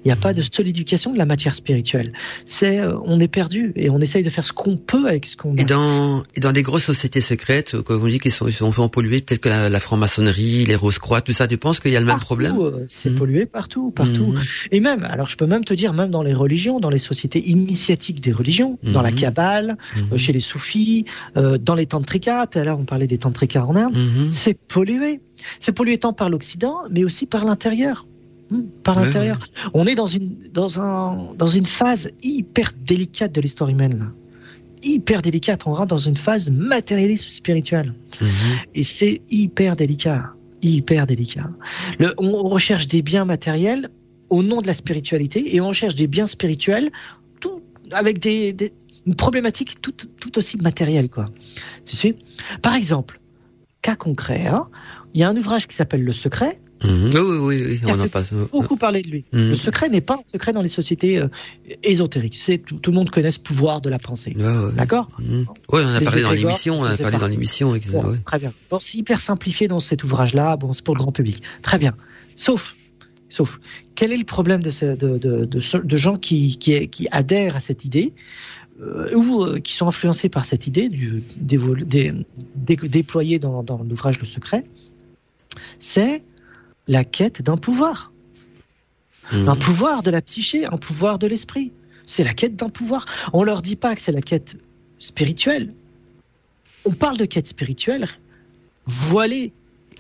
Il 0.05 0.09
n'y 0.09 0.13
a 0.13 0.17
pas 0.17 0.33
de 0.35 0.43
solidification 0.43 1.13
de 1.13 1.19
la 1.19 1.27
matière 1.27 1.55
spirituelle. 1.55 2.13
C'est, 2.45 2.81
euh, 2.81 2.97
on 3.05 3.21
est 3.21 3.29
perdu 3.29 3.73
et 3.77 3.91
on 3.91 4.01
essaye 4.01 4.23
de 4.23 4.31
faire 4.31 4.45
ce 4.45 4.53
qu'on 4.53 4.77
peut 4.77 5.07
avec 5.09 5.27
ce 5.27 5.37
qu'on 5.37 5.57
a. 5.57 5.61
Et 5.61 5.65
dans, 5.65 6.23
et 6.35 6.41
dans 6.41 6.53
des 6.53 6.63
grosses 6.63 6.85
sociétés 6.85 7.21
secrètes, 7.21 7.81
comme 7.83 8.03
on 8.03 8.09
dit, 8.09 8.19
qui 8.19 8.31
sont, 8.31 8.49
sont 8.51 8.71
vraiment 8.71 8.89
pollués, 8.89 9.21
telles 9.21 9.39
que 9.39 9.49
la, 9.49 9.69
la 9.69 9.81
franc-maçonnerie, 9.81 10.65
les 10.67 10.77
roses-croix, 10.77 11.21
tout 11.21 11.33
ça, 11.33 11.47
tu 11.47 11.57
penses 11.59 11.81
qu'il 11.81 11.93
y 11.93 11.97
a 11.97 12.01
le 12.01 12.07
même 12.07 12.15
Partout, 12.17 12.27
problème 12.27 12.57
euh, 12.61 12.85
C'est 12.89 13.11
Mhm. 13.11 13.19
pollué 13.19 13.47
partout, 13.47 13.91
partout. 13.91 14.33
Mhm. 14.33 14.43
Et 14.73 14.81
même, 14.81 15.05
alors 15.05 15.29
je 15.29 15.37
peux 15.37 15.47
même 15.47 15.65
te 15.65 15.75
dire, 15.75 15.93
même 15.93 16.11
dans 16.11 16.23
les 16.23 16.35
religions, 16.35 16.81
dans 16.81 16.91
les 16.91 16.99
sociétés 16.99 17.43
initiatiques 17.49 18.21
des 18.21 18.33
religions, 18.33 18.79
dans 18.83 19.03
la 19.03 19.11
Mhm. 19.11 19.17
Kabbale, 19.21 19.77
euh, 20.13 20.17
chez 20.17 20.33
les 20.33 20.41
soufis, 20.41 21.05
euh, 21.37 21.59
dans 21.59 21.75
les 21.75 21.87
tantrikas, 21.87 22.47
tout 22.47 22.59
à 22.59 22.65
l'heure 22.65 22.79
on 22.79 22.85
parlait 22.85 23.07
des 23.07 23.19
tantrikas 23.19 23.65
en 23.65 23.77
Inde, 23.77 23.95
c'est 24.33 24.55
pollué. 24.55 25.21
C'est 25.61 25.73
pollué 25.73 25.99
tant 25.99 26.13
par 26.13 26.31
l'Occident, 26.31 26.79
mais 26.91 27.05
aussi 27.05 27.27
par 27.27 27.45
l'intérieur. 27.45 28.07
Par 28.83 28.97
l'intérieur. 28.97 29.39
On 29.73 29.87
est 29.87 29.95
dans 29.95 30.07
une, 30.07 30.37
dans, 30.53 30.81
un, 30.81 31.35
dans 31.35 31.49
une 31.49 31.67
phase 31.67 32.11
hyper 32.23 32.73
délicate 32.85 33.33
de 33.33 33.41
l'histoire 33.41 33.71
humaine. 33.71 33.99
Là. 33.99 34.07
Hyper 34.83 35.23
délicate. 35.23 35.67
On 35.67 35.73
rentre 35.73 35.89
dans 35.89 35.99
une 35.99 36.17
phase 36.17 36.51
matérialiste 36.51 37.29
spirituelle. 37.29 37.95
Mhm. 38.21 38.29
Et 38.75 38.85
c'est 38.85 39.23
hyper 39.31 39.77
délicat. 39.77 40.33
Hyper 40.63 41.07
délicat. 41.07 41.51
Le, 41.99 42.15
on, 42.19 42.43
recherche 42.43 42.87
des 42.87 43.03
biens 43.03 43.25
matériels 43.25 43.91
au 44.29 44.43
nom 44.43 44.61
de 44.61 44.67
la 44.67 44.75
spiritualité 44.75 45.55
et 45.55 45.61
on 45.61 45.69
recherche 45.69 45.95
des 45.95 46.07
biens 46.07 46.27
spirituels 46.27 46.91
tout, 47.41 47.63
avec 47.93 48.19
des, 48.19 48.53
des, 48.53 48.73
une 49.07 49.15
problématique 49.15 49.81
tout, 49.81 49.93
tout 49.93 50.39
aussi 50.39 50.57
matérielle. 50.59 51.09
Quoi. 51.09 51.31
Tu 51.85 51.97
suis 51.97 52.15
Par 52.63 52.75
exemple, 52.75 53.21
cas 53.83 53.97
concret, 53.97 54.47
hein, 54.47 54.69
il 55.15 55.21
y 55.21 55.25
a 55.25 55.29
un 55.29 55.37
ouvrage 55.37 55.67
qui 55.67 55.77
s'appelle 55.77 56.03
Le 56.03 56.13
Secret. 56.13 56.61
Mhm. 56.85 57.11
Oui, 57.15 57.21
oui, 57.21 57.39
oui, 57.41 57.81
oui, 57.83 57.93
on 57.93 58.01
en 58.01 58.09
passe. 58.09 58.33
beaucoup 58.53 58.77
parlé 58.77 59.03
de 59.03 59.09
lui. 59.09 59.25
Mhm. 59.33 59.51
Le 59.51 59.57
secret 59.57 59.89
n'est 59.89 60.01
pas 60.01 60.15
un 60.15 60.33
secret 60.33 60.53
dans 60.53 60.63
les 60.63 60.69
sociétés 60.69 61.19
euh, 61.19 61.29
ésotériques. 61.83 62.37
C'est 62.37 62.59
tout, 62.59 62.77
tout 62.77 62.91
le 62.91 62.97
monde 62.97 63.11
connaît 63.11 63.31
ce 63.31 63.39
pouvoir 63.41 63.81
de 63.81 63.89
la 63.91 63.99
pensée. 63.99 64.33
Ouais. 64.37 64.73
D'accord 64.77 65.09
Mhm. 65.19 65.47
Ouais, 65.73 65.83
on 65.85 65.89
a 65.95 65.99
Les 65.99 66.05
parlé 66.05 66.23
dans 66.23 66.33
l'émission, 66.33 66.81
on 66.81 66.85
a 66.85 66.97
parlé 66.97 67.19
dans 67.19 67.27
l'émission, 67.27 67.75
etc. 67.75 67.93
Bon, 67.95 68.11
ouais. 68.11 68.19
Très 68.27 68.39
bien. 68.39 68.53
Bon, 68.71 68.79
c'est 68.81 68.99
hyper 68.99 69.21
simplifié 69.21 69.69
dans 69.69 69.81
cet 69.81 70.05
ouvrage-là. 70.05 70.57
Bon, 70.57 70.73
c'est 70.73 70.85
pour 70.85 70.95
le 70.95 71.01
grand 71.01 71.13
public. 71.13 71.43
Très 71.63 71.79
bien. 71.79 71.95
Sauf, 72.37 72.75
sauf 73.31 73.59
quel 73.95 74.13
est 74.13 74.17
le 74.17 74.25
problème 74.25 74.63
de, 74.63 74.71
ce, 74.71 74.85
de, 74.87 75.19
de, 75.19 75.45
de, 75.45 75.79
de 75.83 75.97
gens 75.97 76.17
qui, 76.19 76.59
qui, 76.59 76.89
qui, 76.89 77.09
adhèrent 77.11 77.57
à 77.57 77.61
cette 77.61 77.85
idée 77.85 78.13
euh, 78.83 79.15
ou 79.15 79.45
euh, 79.45 79.61
qui 79.61 79.73
sont 79.75 79.87
influencés 79.87 80.29
par 80.29 80.45
cette 80.45 80.67
idée 80.67 80.89
du, 80.89 81.23
dé, 81.37 81.59
dé, 81.87 82.13
dé, 82.57 82.77
déployée 82.77 83.39
dans, 83.39 83.63
dans 83.63 83.83
l'ouvrage 83.83 84.19
Le 84.21 84.27
Secret? 84.27 84.65
C'est 85.79 86.23
la 86.89 87.05
quête 87.05 87.43
d'un 87.43 87.57
pouvoir. 87.57 88.13
Mmh. 89.33 89.49
Un 89.49 89.57
pouvoir 89.57 90.03
de 90.03 90.11
la 90.11 90.21
psyché, 90.21 90.67
un 90.67 90.77
pouvoir 90.77 91.19
de 91.19 91.27
l'esprit. 91.27 91.73
C'est 92.07 92.25
la 92.25 92.35
quête 92.35 92.57
d'un 92.57 92.69
pouvoir. 92.69 93.07
On 93.33 93.43
leur 93.43 93.63
dit 93.63 93.77
pas 93.77 93.95
que 93.95 94.03
c'est 94.03 94.13
la 94.13 94.21
quête 94.21 94.57
spirituelle. 94.99 95.73
On 96.85 96.93
parle 96.93 97.17
de 97.17 97.25
quête 97.25 97.47
spirituelle 97.47 98.09
voilée 98.87 99.53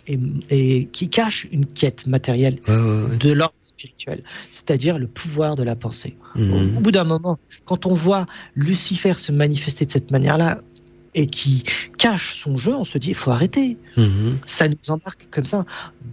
et, 0.06 0.18
et 0.50 0.86
qui 0.86 1.08
cache 1.08 1.46
une 1.50 1.64
quête 1.66 2.06
matérielle 2.06 2.58
Ouais, 2.68 2.74
ouais, 2.76 3.02
ouais. 3.10 3.16
de 3.16 3.32
l'ordre 3.32 3.54
spirituel, 3.64 4.22
c'est-à-dire 4.52 4.98
le 4.98 5.06
pouvoir 5.06 5.56
de 5.56 5.62
la 5.62 5.74
pensée. 5.76 6.16
Au, 6.36 6.40
au 6.40 6.80
bout 6.80 6.90
d'un 6.90 7.04
moment, 7.04 7.38
quand 7.64 7.86
on 7.86 7.94
voit 7.94 8.26
Lucifer 8.54 9.14
se 9.18 9.32
manifester 9.32 9.86
de 9.86 9.92
cette 9.92 10.10
manière-là 10.10 10.60
et 11.14 11.26
qui 11.26 11.64
cache 11.98 12.36
son 12.36 12.56
jeu, 12.56 12.74
on 12.74 12.84
se 12.84 12.98
dit 12.98 13.08
il 13.08 13.14
faut 13.14 13.30
arrêter. 13.30 13.76
Mhm. 13.96 14.38
Ça 14.46 14.68
nous 14.68 14.76
embarque 14.88 15.28
comme 15.30 15.44
ça 15.44 15.64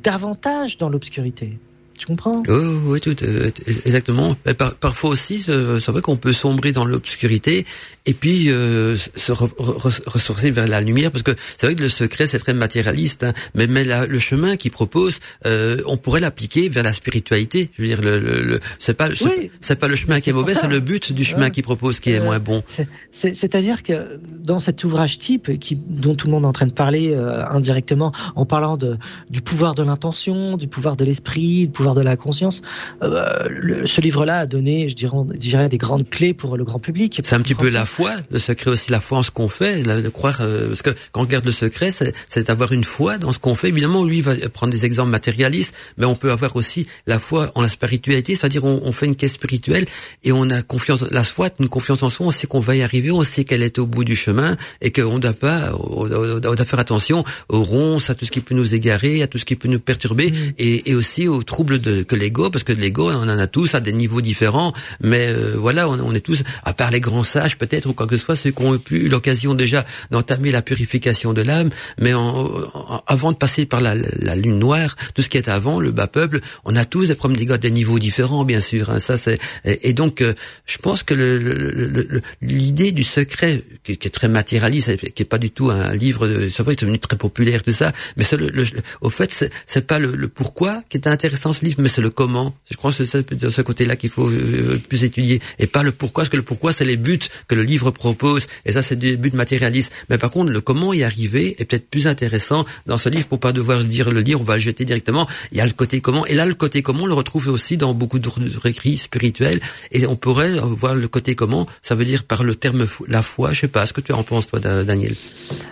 davantage 0.04 0.78
dans 0.78 0.90
l'obscurité. 0.90 1.60
Tu 2.02 2.08
comprends 2.08 2.42
Oui, 2.48 2.80
oui, 2.88 3.00
tout, 3.00 3.16
euh, 3.22 3.52
exactement. 3.86 4.36
Mais 4.48 4.56
par, 4.56 4.74
parfois 4.74 5.12
aussi, 5.12 5.46
euh, 5.50 5.80
c'est 5.80 5.92
vrai 5.92 6.02
qu'on 6.02 6.16
peut 6.16 6.34
sombrer 6.34 6.72
dans 6.72 6.84
l'obscurité 6.84 7.64
et 8.08 8.14
puis 8.16 8.50
euh, 8.50 8.98
se 8.98 9.32
re, 9.32 9.44
re, 9.60 10.00
ressourcer 10.08 10.50
vers 10.50 10.68
la 10.68 10.82
lumière, 10.82 11.12
parce 11.12 11.22
que 11.22 11.36
c'est 11.58 11.68
vrai 11.68 11.76
que 11.76 11.84
le 11.84 11.90
secret 11.90 12.26
c'est 12.26 12.40
très 12.40 12.56
matérialiste, 12.56 13.24
hein, 13.24 13.34
mais, 13.54 13.68
mais 13.68 13.84
la, 13.84 14.08
le 14.08 14.18
chemin 14.18 14.58
qu'il 14.58 14.72
propose, 14.72 15.20
euh, 15.46 15.78
on 15.86 15.98
pourrait 15.98 16.22
l'appliquer 16.22 16.70
vers 16.70 16.82
la 16.82 16.92
spiritualité. 16.92 17.70
Je 17.78 17.84
veux 17.84 17.88
dire, 17.90 18.02
le, 18.02 18.18
le, 18.18 18.42
le 18.42 18.60
c'est 18.80 18.96
pas 18.98 19.14
c'est 19.14 19.26
Oui. 19.26 19.52
c'est 19.60 19.80
pas 19.80 19.88
le 19.88 19.96
chemin 19.96 20.22
qui 20.22 20.32
est 20.32 20.34
mauvais, 20.34 20.56
c'est 20.56 20.68
le 20.68 20.80
but 20.80 21.14
du 21.14 21.24
chemin 21.24 21.52
qu'il 21.52 21.62
propose 21.62 22.00
qui 22.00 22.10
est 22.14 22.20
moins 22.20 22.40
bon. 22.40 22.64
C'est- 22.76 22.88
c'est- 23.12 23.36
C'est-à-dire 23.36 23.84
que 23.84 24.20
dans 24.40 24.60
cet 24.60 24.84
ouvrage 24.84 25.20
type 25.20 25.60
qui, 25.60 25.76
dont 25.76 26.16
tout 26.16 26.26
le 26.26 26.32
monde 26.34 26.46
est 26.46 26.48
en 26.48 26.54
train 26.54 26.66
de 26.66 26.74
parler 26.74 27.14
indirectement, 27.52 28.12
en 28.36 28.48
parlant 28.48 28.76
de, 28.76 28.98
du 29.30 29.42
pouvoir 29.44 29.76
de 29.76 29.84
l'intention, 29.84 30.58
du 30.58 30.68
pouvoir 30.68 30.96
de 30.96 31.06
l'esprit, 31.06 31.68
du 31.68 31.72
pouvoir 31.74 31.91
de 31.96 32.02
la 32.02 32.18
conscience, 32.18 32.62
euh, 33.04 33.48
le- 33.50 33.88
ce 33.88 34.02
livre-là 34.02 34.40
a 34.40 34.46
donné, 34.46 34.90
je 34.90 34.96
dirais, 34.96 35.16
je 35.34 35.38
dirais, 35.38 35.70
des 35.70 35.78
grandes 35.78 36.10
clés 36.10 36.34
pour 36.34 36.58
le 36.58 36.64
grand 36.64 36.80
public. 36.80 37.20
C'est 37.24 37.36
un 37.36 37.42
petit 37.42 37.56
peu 37.56 37.70
la 37.70 37.86
foi, 37.86 38.12
le 38.30 38.40
secret 38.40 38.72
aussi, 38.72 38.92
la 38.92 39.00
foi 39.00 39.20
en 39.20 39.24
ce 39.24 39.32
qu'on 39.32 39.50
fait, 39.50 39.84
la- 39.84 40.02
de 40.02 40.10
croire, 40.10 40.40
euh, 40.42 40.68
parce 40.68 40.82
que 40.82 40.92
quand 41.12 41.22
on 41.22 41.24
regarde 41.24 41.46
le 41.46 41.52
secret, 41.52 41.92
c'est 41.92 42.48
d'avoir 42.48 42.72
une 42.72 42.84
foi 42.84 43.18
dans 43.18 43.32
ce 43.32 43.40
qu'on 43.40 43.54
fait. 43.56 43.70
Évidemment, 43.70 44.04
lui 44.06 44.22
va 44.22 44.34
prendre 44.50 44.72
des 44.72 44.86
exemples 44.86 45.12
matérialistes, 45.12 45.74
mais 45.98 46.06
on 46.06 46.16
peut 46.16 46.32
avoir 46.32 46.56
aussi 46.56 46.88
la 47.08 47.20
foi 47.20 47.52
en 47.56 47.62
la 47.62 47.68
spiritualité, 47.68 48.36
c'est-à-dire 48.36 48.64
on, 48.66 48.82
on 48.84 48.92
fait 48.92 49.06
une 49.06 49.16
quête 49.16 49.32
spirituelle 49.32 49.86
et 50.24 50.32
on 50.32 50.50
a 50.50 50.62
confiance, 50.62 51.04
la 51.12 51.24
foi, 51.24 51.50
une 51.60 51.70
confiance 51.70 52.04
en 52.04 52.10
soi, 52.10 52.28
on 52.28 52.32
sait 52.32 52.48
qu'on 52.48 52.60
va 52.60 52.76
y 52.76 52.82
arriver, 52.84 53.12
on 53.12 53.24
sait 53.24 53.44
qu'elle 53.44 53.64
est 53.64 53.80
au 53.80 53.86
bout 53.86 54.04
du 54.04 54.16
chemin 54.16 54.56
et 54.82 54.92
qu'on 54.92 55.16
ne 55.16 55.20
doit 55.20 55.34
pas, 55.34 55.72
on 55.80 56.08
doit, 56.08 56.36
on 56.36 56.56
doit 56.56 56.66
faire 56.66 56.80
attention 56.80 57.24
aux 57.50 57.64
ronces, 57.64 58.10
à 58.10 58.16
tout 58.16 58.26
ce 58.26 58.32
qui 58.32 58.42
peut 58.42 58.56
nous 58.56 58.74
égarer, 58.76 59.22
à 59.24 59.28
tout 59.28 59.38
ce 59.38 59.46
qui 59.46 59.56
peut 59.56 59.68
nous 59.68 59.80
perturber 59.80 60.32
et, 60.58 60.90
et 60.90 60.96
aussi 60.96 61.28
aux 61.28 61.44
troubles 61.44 61.80
de, 61.82 62.04
que 62.04 62.16
l'ego, 62.16 62.50
parce 62.50 62.64
que 62.64 62.72
l'ego, 62.74 63.10
on 63.12 63.24
en 63.24 63.28
a 63.40 63.48
tous 63.48 63.76
à 63.76 63.80
des 63.80 63.92
niveaux 63.94 64.22
différents, 64.22 64.72
mais 65.02 65.28
euh, 65.28 65.56
voilà, 65.58 65.90
on, 65.90 66.14
est 66.14 66.22
tous, 66.22 66.44
à 66.64 66.74
part 66.74 66.92
les 66.92 67.00
grands 67.00 67.24
sages 67.24 67.58
peut-être 67.58 67.88
ou 67.88 67.94
quoi 67.94 68.08
que 68.08 68.16
ce 68.18 68.24
soit, 68.24 68.36
ceux 68.36 68.52
qui 68.52 68.64
ont 68.64 68.80
eu 68.92 69.10
l'occasion 69.10 69.54
déjà 69.54 69.86
d'entamer 70.12 70.52
la 70.52 70.62
purification 70.62 71.34
de 71.34 71.42
l'âme, 71.42 71.70
mais 72.00 72.14
en, 72.14 72.46
en- 72.74 73.04
avant 73.08 73.32
de 73.32 73.38
passer 73.38 73.66
par 73.66 73.82
la, 73.82 73.96
la 73.96 74.36
lune 74.36 74.60
noire, 74.60 74.96
tout 75.16 75.22
ce 75.22 75.30
qui 75.30 75.38
est 75.38 75.50
avant, 75.50 75.80
le 75.80 75.92
bas 75.92 76.08
peuple, 76.08 76.40
on 76.66 76.76
a 76.76 76.86
tous 76.86 77.08
des 77.08 77.16
problèmes 77.16 77.38
d'ego 77.40 77.54
à 77.54 77.58
des 77.58 77.72
niveaux 77.72 78.00
différents, 78.00 78.46
bien 78.46 78.60
sûr. 78.60 78.90
hein, 78.90 79.00
ça 79.00 79.18
c'est 79.18 79.40
et, 79.66 79.94
donc 79.94 80.22
euh, 80.22 80.34
je 80.66 80.78
pense 80.78 81.04
que 81.04 81.14
le- 81.14 81.38
le- 81.40 81.72
le- 81.72 82.08
le- 82.10 82.22
l'idée 82.42 82.92
du 82.92 83.04
secret, 83.04 83.64
qui, 83.84 83.98
qui 83.98 84.08
est 84.08 84.12
très 84.12 84.28
matérialiste, 84.30 84.96
qui 85.14 85.24
est 85.24 85.26
pas 85.26 85.38
du 85.38 85.52
tout 85.52 85.70
un 85.72 85.94
livre, 85.94 86.28
de, 86.28 86.48
c'est 86.50 86.64
devenu 86.82 87.00
très 87.00 87.18
populaire 87.18 87.64
tout 87.64 87.72
ça, 87.72 87.92
mais 88.18 88.26
le- 88.38 88.64
au 89.02 89.10
fait 89.10 89.32
c'est, 89.66 89.88
pas 89.88 90.00
le, 90.00 90.16
le 90.16 90.28
pourquoi 90.28 90.82
qui 90.90 90.98
est 90.98 91.08
intéressant 91.08 91.54
ce 91.54 91.66
livre, 91.66 91.71
mais 91.78 91.90
c'est 91.90 92.02
le 92.02 92.10
comment. 92.10 92.54
Je 92.70 92.78
crois 92.78 92.92
que 92.92 93.04
c'est 93.06 93.34
de 93.34 93.50
ce 93.50 93.62
côté-là 93.62 93.96
qu'il 93.96 94.10
faut 94.10 94.30
euh, 94.30 94.80
plus 94.90 95.04
étudier 95.04 95.40
et 95.60 95.68
pas 95.68 95.84
le 95.84 95.92
pourquoi, 95.92 96.24
parce 96.24 96.30
que 96.30 96.38
le 96.38 96.44
pourquoi 96.44 96.72
c'est 96.72 96.86
les 96.86 96.98
buts 96.98 97.20
que 97.48 97.56
le 97.56 97.64
livre 97.64 97.92
propose 97.92 98.48
et 98.66 98.72
ça 98.72 98.82
c'est 98.82 98.96
des 98.98 99.18
buts 99.18 99.32
matérialistes. 99.34 99.92
Mais 100.10 100.18
par 100.18 100.32
contre 100.32 100.52
le 100.52 100.62
comment 100.62 100.94
y 100.94 101.04
arriver 101.04 101.56
est 101.62 101.66
peut-être 101.66 101.90
plus 101.90 102.08
intéressant 102.08 102.66
dans 102.86 102.98
ce 102.98 103.10
livre 103.10 103.28
pour 103.28 103.40
pas 103.40 103.52
devoir 103.52 103.84
dire 103.84 104.12
le 104.12 104.24
dire, 104.24 104.40
on 104.42 104.44
va 104.44 104.56
le 104.56 104.60
jeter 104.62 104.86
directement. 104.86 105.28
Il 105.52 105.58
y 105.58 105.62
a 105.62 105.66
le 105.66 105.72
côté 105.74 106.02
comment 106.02 106.26
et 106.26 106.34
là 106.34 106.46
le 106.46 106.54
côté 106.54 106.82
comment 106.84 107.04
on 107.04 107.08
le 107.08 107.14
retrouve 107.14 107.48
aussi 107.50 107.78
dans 107.78 107.94
beaucoup 107.94 108.20
de 108.20 108.30
écrits 108.66 108.98
spirituels 108.98 109.60
et 109.92 110.06
on 110.06 110.16
pourrait 110.16 110.52
voir 110.52 110.96
le 110.96 111.08
côté 111.08 111.36
comment. 111.36 111.66
Ça 111.82 111.96
veut 111.96 112.06
dire 112.06 112.24
par 112.24 112.44
le 112.44 112.56
terme 112.56 112.86
la 113.08 113.22
foi. 113.22 113.54
Je 113.54 113.62
sais 113.62 113.68
pas. 113.68 113.86
Ce 113.86 113.94
que 113.94 114.02
tu 114.02 114.12
en 114.14 114.24
penses 114.24 114.48
toi, 114.48 114.60
Da- 114.60 114.84
Daniel 114.84 115.16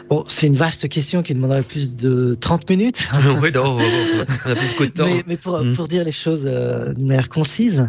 Bon, 0.09 0.25
c'est 0.27 0.47
une 0.47 0.57
vaste 0.57 0.89
question 0.89 1.21
qui 1.23 1.33
demanderait 1.35 1.61
plus 1.61 1.95
de 1.95 2.35
30 2.39 2.69
minutes. 2.69 3.07
Oui, 3.41 3.51
non, 3.53 3.77
on 3.77 4.49
a 4.51 4.55
plus 4.55 4.67
beaucoup 4.67 4.85
de 4.85 4.91
temps. 4.91 5.05
Mais, 5.07 5.23
mais 5.27 5.37
pour, 5.37 5.59
Mm. 5.59 5.75
Pour 5.79 5.87
dire 5.87 6.03
les 6.03 6.11
choses 6.11 6.43
euh, 6.45 6.93
d'une 6.93 7.07
manière 7.07 7.29
concise, 7.29 7.87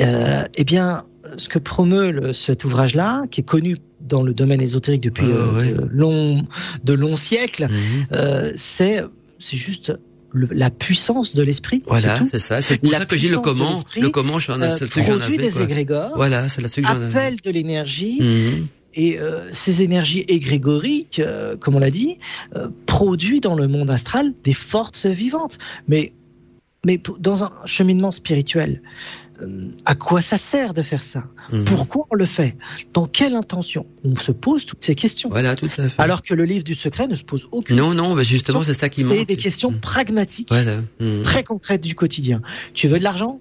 euh, 0.00 0.44
eh 0.56 0.64
bien, 0.64 1.04
ce 1.36 1.50
que 1.50 1.58
promeut 1.58 2.10
le- 2.10 2.32
cet 2.32 2.64
ouvrage-là, 2.64 3.24
qui 3.30 3.42
est 3.42 3.44
connu 3.44 3.76
dans 4.00 4.22
le 4.22 4.32
domaine 4.32 4.62
ésotérique 4.62 5.02
depuis 5.02 5.26
Ah, 5.28 5.34
euh, 5.36 5.58
ouais. 5.58 5.74
de, 5.74 5.86
longs, 5.90 6.42
de 6.82 6.92
longs 6.94 7.16
siècles, 7.18 7.68
euh, 8.12 8.52
c'est 8.56 9.02
c'est 9.38 9.58
juste 9.58 9.92
le- 10.32 10.48
la 10.50 10.70
puissance 10.70 11.34
de 11.34 11.42
l'esprit. 11.42 11.82
Voilà, 11.86 12.20
c'est 12.30 12.38
ça. 12.38 12.62
C'est 12.62 12.78
pour 12.80 12.90
La 12.90 13.00
ça 13.00 13.04
que 13.04 13.16
j'ai 13.18 13.28
le 13.28 13.36
comment. 13.38 13.82
Le 14.00 14.08
comment, 14.08 14.38
ai, 14.62 14.64
Euh, 14.68 14.70
c'est 14.70 14.88
produit 14.88 15.36
des 15.36 15.50
quoi. 15.50 15.62
égrégores, 15.64 16.12
Voilà, 16.16 16.48
c'est 16.48 16.62
là-dessus 16.62 16.80
que 16.80 16.86
appelle 17.08 17.36
de 17.44 17.50
l'énergie, 17.50 18.16
Mhm. 18.18 18.66
et 18.94 19.18
euh, 19.18 19.46
ces 19.52 19.82
énergies 19.82 20.24
égrégoriques, 20.26 21.18
euh, 21.18 21.54
comme 21.58 21.74
on 21.74 21.80
l'a 21.80 21.90
dit, 21.90 22.16
produisent 22.86 23.42
dans 23.42 23.56
le 23.56 23.68
monde 23.68 23.90
astral 23.90 24.32
des 24.42 24.54
forces 24.54 25.04
vivantes. 25.04 25.58
Mais, 25.86 26.12
mais 26.86 27.00
dans 27.18 27.44
un 27.44 27.52
cheminement 27.66 28.10
spirituel, 28.10 28.80
euh, 29.42 29.68
à 29.84 29.94
quoi 29.94 30.22
ça 30.22 30.38
sert 30.38 30.72
de 30.72 30.80
faire 30.80 31.02
ça? 31.02 31.24
Mhm. 31.52 31.64
Pourquoi 31.66 32.06
on 32.10 32.14
le 32.14 32.24
fait? 32.24 32.56
Dans 32.94 33.06
quelle 33.06 33.34
intention? 33.34 33.84
On 34.04 34.16
se 34.16 34.32
pose 34.32 34.64
toutes 34.64 34.82
ces 34.82 34.94
questions. 34.94 35.28
Voilà, 35.28 35.56
tout 35.56 35.68
à 35.76 35.88
fait. 35.88 36.00
Alors 36.00 36.22
que 36.22 36.32
le 36.32 36.44
livre 36.44 36.64
du 36.64 36.74
secret 36.74 37.06
ne 37.06 37.14
se 37.16 37.22
pose 37.24 37.46
aucune 37.52 37.76
non, 37.76 37.92
non, 37.92 38.14
bah 38.14 38.22
justement, 38.22 38.62
c'est 38.62 38.72
ça 38.72 38.88
qui 38.88 39.04
C'est 39.06 39.14
manque. 39.18 39.26
des 39.28 39.36
questions 39.36 39.70
Mhm. 39.72 39.80
pragmatiques, 39.80 40.48
Voilà. 40.50 40.78
Mhm. 41.00 41.22
très 41.24 41.44
concrètes 41.44 41.82
du 41.82 41.94
quotidien. 41.94 42.40
Tu 42.72 42.88
veux 42.88 42.98
de 42.98 43.04
l'argent? 43.04 43.40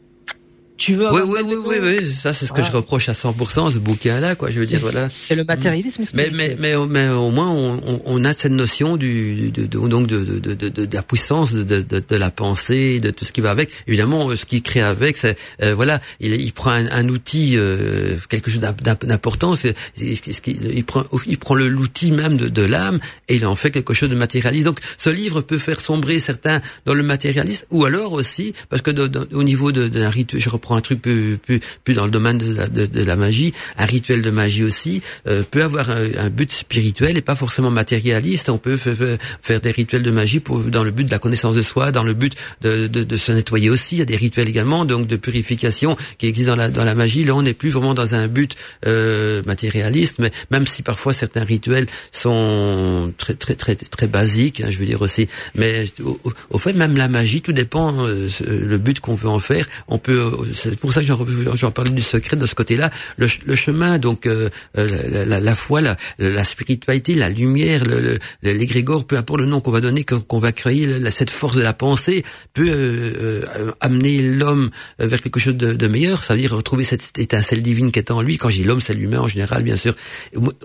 Tu 0.78 0.94
veux 0.96 1.10
Oui, 1.10 1.22
oui, 1.26 1.40
oui, 1.46 1.56
oui, 1.66 1.76
oui, 1.82 2.12
ça 2.14 2.34
c'est 2.34 2.46
ce 2.46 2.52
que 2.52 2.58
Voilà. 2.58 2.72
je 2.72 2.76
reproche 2.76 3.08
à 3.08 3.14
100%, 3.14 3.72
ce 3.72 3.78
bouquin-là, 3.80 4.36
quoi, 4.36 4.52
je 4.52 4.60
veux 4.60 4.66
dire, 4.66 4.82
voilà. 4.82 5.08
C'est 5.08 5.34
le 5.36 5.46
matérialisme 5.46 6.04
Mais, 6.14 6.30
mais, 6.34 6.58
mais, 6.60 6.74
mais 6.90 7.08
au 7.10 7.30
moins, 7.32 7.50
on, 7.50 8.02
on- 8.06 8.26
a 8.26 8.34
cette 8.34 8.52
notion 8.52 8.98
du, 8.98 9.52
de, 9.52 9.68
de- 9.68 9.88
donc 9.88 10.08
de, 10.08 10.20
de, 10.20 10.54
de, 10.54 10.54
de, 10.70 10.86
de 10.86 10.94
la 10.96 11.02
puissance 11.02 11.54
de, 11.54 11.64
de, 11.82 12.04
de 12.06 12.16
la 12.18 12.30
pensée, 12.30 13.00
de 13.00 13.10
tout 13.12 13.24
ce 13.24 13.32
qui 13.32 13.40
va 13.40 13.52
avec. 13.52 13.70
Évidemment, 13.88 14.30
euh, 14.30 14.36
ce 14.36 14.46
qu'il 14.46 14.62
crée 14.64 14.82
avec, 14.82 15.16
c'est 15.16 15.38
euh, 15.64 15.74
voilà, 15.76 16.02
il, 16.20 16.34
il 16.42 16.52
prend 16.52 16.72
un, 16.72 16.88
un 16.92 17.08
outil, 17.08 17.54
euh, 17.56 18.18
quelque 18.28 18.52
chose 18.52 18.60
d'im- 18.60 18.76
d'im- 18.84 18.98
d'important. 19.02 19.56
c'est- 19.56 19.76
il 19.98 20.84
prend, 20.86 21.06
il 21.26 21.38
prend 21.38 21.56
le- 21.56 21.70
l'outil 21.70 22.12
même 22.12 22.36
de, 22.36 22.50
de 22.50 22.62
l'âme 22.64 23.00
et 23.30 23.36
il 23.36 23.46
en 23.46 23.56
fait 23.56 23.72
quelque 23.72 23.94
chose 23.94 24.10
de 24.10 24.16
matérialiste. 24.16 24.66
Donc, 24.66 24.80
ce 24.98 25.10
livre 25.10 25.40
peut 25.42 25.58
faire 25.58 25.80
sombrer 25.80 26.20
certains 26.20 26.62
dans 26.86 26.94
le 26.94 27.04
matérialisme, 27.04 27.66
ou 27.72 27.86
alors 27.86 28.12
aussi, 28.14 28.54
parce 28.70 28.82
que 28.82 28.92
au 29.36 29.44
niveau 29.44 29.72
de- 29.72 29.88
d'un 29.88 30.10
rituel, 30.10 30.42
je 30.42 30.50
reprends 30.66 30.76
un 30.78 30.82
truc 30.82 31.02
plus, 31.02 31.38
plus, 31.38 31.60
plus 31.84 31.94
dans 31.94 32.06
le 32.06 32.12
domaine 32.12 32.38
de 32.40 32.52
la, 32.54 32.68
de, 32.68 33.04
la 33.04 33.16
magie, 33.16 33.54
un 33.78 33.86
rituel 33.86 34.22
de 34.24 34.32
magie 34.32 34.64
aussi 34.64 35.02
euh, 35.28 35.44
peut 35.50 35.64
avoir 35.64 35.90
un, 35.92 36.30
but 36.30 36.52
spirituel 36.52 37.18
et 37.18 37.22
pas 37.22 37.36
forcément 37.36 37.70
matérialiste. 37.70 38.50
On 38.50 38.58
peut 38.58 38.78
fa- 38.78 38.96
fa- 38.96 39.18
faire 39.42 39.62
des 39.62 39.72
rituels 39.72 40.02
de 40.02 40.12
magie 40.12 40.40
pour, 40.40 40.60
dans 40.60 40.84
le 40.84 40.92
but 40.92 41.04
de 41.06 41.12
la 41.12 41.20
connaissance 41.20 41.56
de 41.56 41.62
soi, 41.62 41.92
dans 41.92 42.04
le 42.04 42.14
but 42.14 42.34
de, 42.62 42.88
de, 42.88 43.18
se 43.18 43.32
nettoyer 43.32 43.70
aussi. 43.70 43.96
Il 43.96 44.00
y 44.00 44.02
a 44.02 44.06
des 44.06 44.16
rituels 44.16 44.50
également, 44.50 44.86
donc 44.86 45.06
de 45.08 45.16
purification 45.16 45.96
qui 46.18 46.26
existent 46.28 46.54
dans 46.54 46.58
la, 46.58 46.70
dans 46.70 46.84
la 46.84 46.96
magie. 46.96 47.24
Là, 47.24 47.36
on 47.36 47.44
n'est 47.44 47.54
plus 47.54 47.70
vraiment 47.70 47.94
dans 47.94 48.16
un 48.16 48.28
but 48.28 48.56
euh, 48.88 49.44
matérialiste, 49.46 50.16
mais 50.20 50.32
même 50.52 50.66
si 50.66 50.82
parfois 50.82 51.14
certains 51.14 51.44
rituels 51.44 51.86
sont 52.12 53.14
très 53.18 53.36
très 53.36 53.56
très 53.56 53.76
très 53.76 54.08
basiques, 54.08 54.62
hein, 54.62 54.70
je 54.72 54.78
veux 54.80 54.86
dire 54.86 55.02
aussi. 55.02 55.28
Mais 55.54 55.86
au, 56.04 56.20
au- 56.50 56.58
fait, 56.58 56.74
même 56.74 56.98
la 56.98 57.08
magie, 57.08 57.42
tout 57.42 57.54
dépend 57.54 57.94
euh, 58.08 58.28
le 58.48 58.78
but 58.78 59.00
qu'on 59.00 59.16
veut 59.16 59.30
en 59.30 59.40
faire. 59.40 59.68
On 59.88 59.98
peut 60.00 60.20
euh, 60.20 60.54
c'est 60.56 60.76
pour 60.78 60.94
ça 60.94 61.02
que 61.02 61.08
j'en, 61.08 61.72
parlais 61.72 61.92
du 61.92 62.02
secret 62.02 62.38
de 62.38 62.46
ce 62.46 62.56
côté-là. 62.56 62.90
Le, 63.18 63.28
le 63.46 63.56
chemin, 63.56 64.00
donc 64.00 64.26
euh, 64.26 64.50
euh, 64.78 65.10
la, 65.12 65.26
la, 65.26 65.40
la 65.40 65.56
foi, 65.56 65.82
la, 65.82 65.98
la 66.20 66.44
spiritualité, 66.44 67.14
la 67.16 67.30
lumière, 67.30 67.86
le, 67.86 68.00
le- 68.00 68.20
le- 68.44 68.52
l'égrégore, 68.54 69.06
peu 69.06 69.18
importe 69.18 69.42
le 69.42 69.46
nom 69.46 69.62
qu'on 69.62 69.72
va 69.72 69.82
donner, 69.82 70.04
qu'on, 70.04 70.38
va 70.40 70.52
créer, 70.52 70.88
cette 71.12 71.30
force 71.30 71.56
de 71.56 71.62
la 71.62 71.74
pensée 71.74 72.24
peut 72.54 72.68
euh, 72.70 73.44
euh, 73.58 73.72
amener 73.82 74.22
l'homme 74.22 74.70
euh, 75.02 75.08
vers 75.08 75.22
quelque 75.22 75.40
chose 75.40 75.56
de, 75.56 75.74
de 75.74 75.88
meilleur. 75.88 76.24
Ça 76.24 76.34
veut 76.36 76.40
dire 76.40 76.52
retrouver 76.54 76.84
cette 76.84 77.18
étincelle 77.20 77.62
divine 77.62 77.92
qui 77.92 78.00
est 78.00 78.12
en 78.12 78.22
lui. 78.22 78.38
Quand 78.38 78.50
je 78.50 78.58
dis 78.58 78.64
l'homme, 78.64 78.82
c'est 78.82 78.94
l'humain 78.94 79.20
en 79.20 79.28
général, 79.28 79.64
bien 79.64 79.76
sûr. 79.76 79.96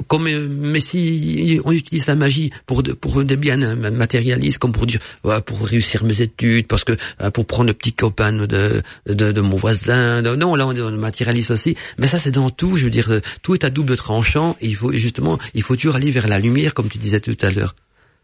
Comme 0.06 0.26
euh, 0.28 0.48
mais 0.50 0.80
si 0.80 1.60
on 1.64 1.72
utilise 1.72 2.06
la 2.06 2.14
magie 2.14 2.50
pour 2.66 2.82
de, 2.82 2.92
pour 2.92 3.22
des 3.24 3.36
biens 3.36 3.56
matérialistes, 3.76 4.58
comme 4.58 4.72
pour 4.72 4.86
dire 4.86 5.00
pour 5.46 5.66
réussir 5.66 6.04
mes 6.04 6.20
études, 6.22 6.66
parce 6.66 6.84
que 6.84 6.92
pour 7.34 7.46
prendre 7.46 7.68
le 7.68 7.74
petit 7.74 7.92
copain 7.92 8.32
de 8.32 8.82
de, 9.06 9.32
de 9.32 9.40
mon 9.40 9.56
voisin. 9.56 9.79
Non, 9.88 10.54
là 10.54 10.66
on 10.66 10.74
est 10.74 10.78
est 10.80 10.96
matérialiste 10.96 11.50
aussi. 11.50 11.76
Mais 11.98 12.06
ça 12.06 12.18
c'est 12.18 12.30
dans 12.32 12.50
tout. 12.50 12.76
Je 12.76 12.84
veux 12.84 12.90
dire, 12.90 13.10
euh, 13.10 13.20
tout 13.42 13.54
est 13.54 13.64
à 13.64 13.70
double 13.70 13.96
tranchant. 13.96 14.56
Et 14.60 14.68
il 14.68 14.74
faut 14.76 14.92
justement, 14.92 15.38
il 15.54 15.62
faut 15.62 15.76
toujours 15.76 15.96
aller 15.96 16.10
vers 16.10 16.28
la 16.28 16.38
lumière, 16.38 16.74
comme 16.74 16.88
tu 16.88 16.98
disais 16.98 17.20
tout 17.20 17.36
à 17.42 17.50
l'heure. 17.50 17.74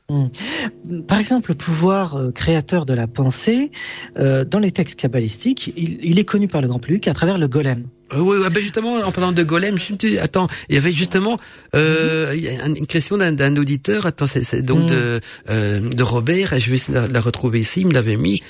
Hmm. 0.08 0.26
Par 1.08 1.18
exemple, 1.18 1.50
le 1.50 1.56
pouvoir 1.56 2.14
euh, 2.14 2.30
créateur 2.30 2.86
de 2.86 2.94
la 2.94 3.08
pensée, 3.08 3.72
euh, 4.20 4.44
dans 4.44 4.60
les 4.60 4.70
textes 4.70 4.94
kabbalistiques, 4.94 5.72
il, 5.76 5.98
il 6.00 6.20
est 6.20 6.24
connu 6.24 6.46
par 6.46 6.60
le 6.60 6.68
grand 6.68 6.78
public 6.78 7.08
à 7.08 7.12
travers 7.14 7.38
le 7.38 7.48
golem. 7.48 7.88
Euh, 8.12 8.20
oui, 8.20 8.38
ouais, 8.38 8.48
ben 8.50 8.62
justement, 8.62 8.94
en 8.94 9.10
parlant 9.10 9.32
de 9.32 9.42
golem, 9.42 9.76
je 9.80 9.92
me 9.92 9.98
dis, 9.98 10.16
attends, 10.18 10.46
il 10.68 10.76
y 10.76 10.78
avait 10.78 10.92
justement 10.92 11.36
euh, 11.74 12.32
une 12.76 12.86
question 12.86 13.18
d'un, 13.18 13.32
d'un 13.32 13.56
auditeur. 13.56 14.06
Attends, 14.06 14.28
c'est, 14.28 14.44
c'est 14.44 14.62
donc 14.62 14.82
Mhm. 14.82 14.86
de 14.86 15.20
de 15.92 16.02
Robert. 16.04 16.56
Je 16.56 16.70
vais 16.70 16.76
essayer 16.76 16.94
de 16.94 17.00
la, 17.00 17.08
la 17.08 17.20
retrouver 17.20 17.58
ici. 17.58 17.80
Il 17.80 17.88
me 17.88 17.92
l'avait 17.92 18.16
mis. 18.16 18.44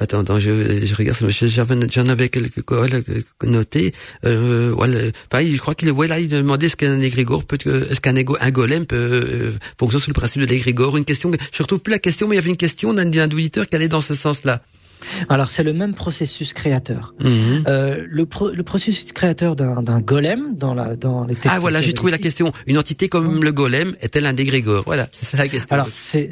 Attends, 0.00 0.20
attends, 0.20 0.40
je, 0.40 0.86
je 0.86 0.94
regarde, 0.94 1.18
j'en 1.92 2.08
avais 2.08 2.28
quelques 2.28 2.72
voilà, 2.72 2.98
notés. 3.44 3.92
Euh, 4.24 4.72
voilà, 4.74 4.98
pareil, 5.28 5.54
je 5.54 5.58
crois 5.60 5.74
qu'il 5.74 5.90
ouais, 5.92 6.08
là, 6.08 6.18
il 6.18 6.28
demandait 6.28 6.66
est-ce 6.66 6.76
qu'un 6.76 7.00
égrégore 7.00 7.44
peut, 7.44 7.58
est-ce 7.90 8.00
qu'un 8.00 8.16
un 8.16 8.50
golem 8.50 8.86
peut 8.86 8.96
euh, 8.96 9.52
fonctionner 9.78 10.02
sur 10.02 10.10
le 10.10 10.14
principe 10.14 10.42
de 10.42 10.46
l'égrégore? 10.46 10.96
Une 10.96 11.04
question, 11.04 11.30
je 11.52 11.62
retrouve 11.62 11.80
plus 11.80 11.92
la 11.92 11.98
question, 11.98 12.26
mais 12.26 12.36
il 12.36 12.38
y 12.38 12.40
avait 12.40 12.50
une 12.50 12.56
question 12.56 12.94
d'un, 12.94 13.06
auditeur 13.26 13.66
qui 13.66 13.76
allait 13.76 13.88
dans 13.88 14.00
ce 14.00 14.14
sens-là. 14.14 14.62
Alors 15.28 15.50
c'est 15.50 15.62
le 15.64 15.72
même 15.72 15.94
processus 15.94 16.52
créateur. 16.52 17.12
Mhm. 17.20 17.64
Euh, 17.66 18.06
le, 18.08 18.24
pro- 18.24 18.50
le 18.50 18.62
processus 18.62 19.12
créateur 19.12 19.56
d'un, 19.56 20.00
golem 20.00 20.56
dans, 20.56 20.74
la, 20.74 20.96
dans 20.96 21.24
les 21.24 21.34
textes 21.34 21.50
Ah 21.50 21.58
voilà, 21.58 21.82
j'ai 21.82 21.92
trouvé 21.92 22.12
la 22.12 22.18
question. 22.18 22.52
Une 22.66 22.78
entité 22.78 23.08
comme 23.08 23.42
le 23.42 23.52
golem 23.52 23.94
est-elle 24.00 24.26
un 24.26 24.36
égrégore? 24.36 24.84
Voilà, 24.86 25.08
c'est 25.20 25.36
la 25.36 25.48
question. 25.48 25.74
Alors 25.74 25.88
c'est 25.90 26.30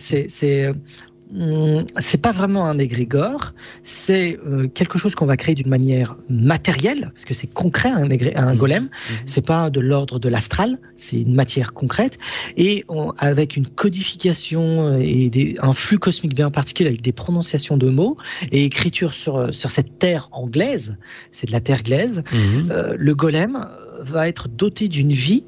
c'est 1.33 2.11
c'est 2.11 2.23
pas 2.23 2.33
vraiment 2.33 2.67
un 2.67 2.79
égrégore, 2.79 3.55
c'est 3.85 4.39
euh, 4.47 4.67
quelque 4.69 4.99
chose 4.99 5.15
qu'on 5.15 5.27
va 5.27 5.37
créer 5.37 5.55
d'une 5.55 5.69
manière 5.69 6.17
matérielle, 6.29 7.13
parce 7.15 7.25
que 7.25 7.35
c'est 7.35 7.47
concret 7.47 7.89
un, 7.91 8.09
un 8.11 8.55
golem. 8.55 8.89
C'est 9.27 9.45
pas 9.47 9.71
de 9.71 9.81
l'ordre 9.81 10.19
de 10.19 10.29
l'astral, 10.29 10.79
c'est 10.97 11.21
une 11.21 11.35
matière 11.35 11.73
concrète, 11.73 12.19
et 12.57 12.85
on- 12.89 13.13
avec 13.19 13.57
une 13.57 13.67
codification 13.69 14.89
euh, 14.89 14.99
et 15.01 15.31
des, 15.31 15.55
un 15.63 15.73
flux 15.73 15.99
cosmique 15.99 16.35
bien 16.35 16.51
particulier 16.51 16.89
avec 16.89 17.03
des 17.03 17.13
prononciations 17.13 17.77
de 17.77 17.89
mots 17.91 18.17
et 18.51 18.65
écriture 18.65 19.15
sur 19.15 19.37
euh, 19.37 19.53
sur 19.53 19.71
cette 19.71 19.99
terre 19.99 20.29
anglaise, 20.33 20.97
c'est 21.31 21.47
de 21.47 21.53
la 21.53 21.61
terre 21.61 21.83
glaise. 21.83 22.23
Mhm. 22.33 22.71
Euh, 22.71 22.95
le 22.99 23.15
golem 23.15 23.67
va 24.01 24.29
être 24.29 24.49
doté 24.49 24.89
d'une 24.89 25.13
vie 25.13 25.45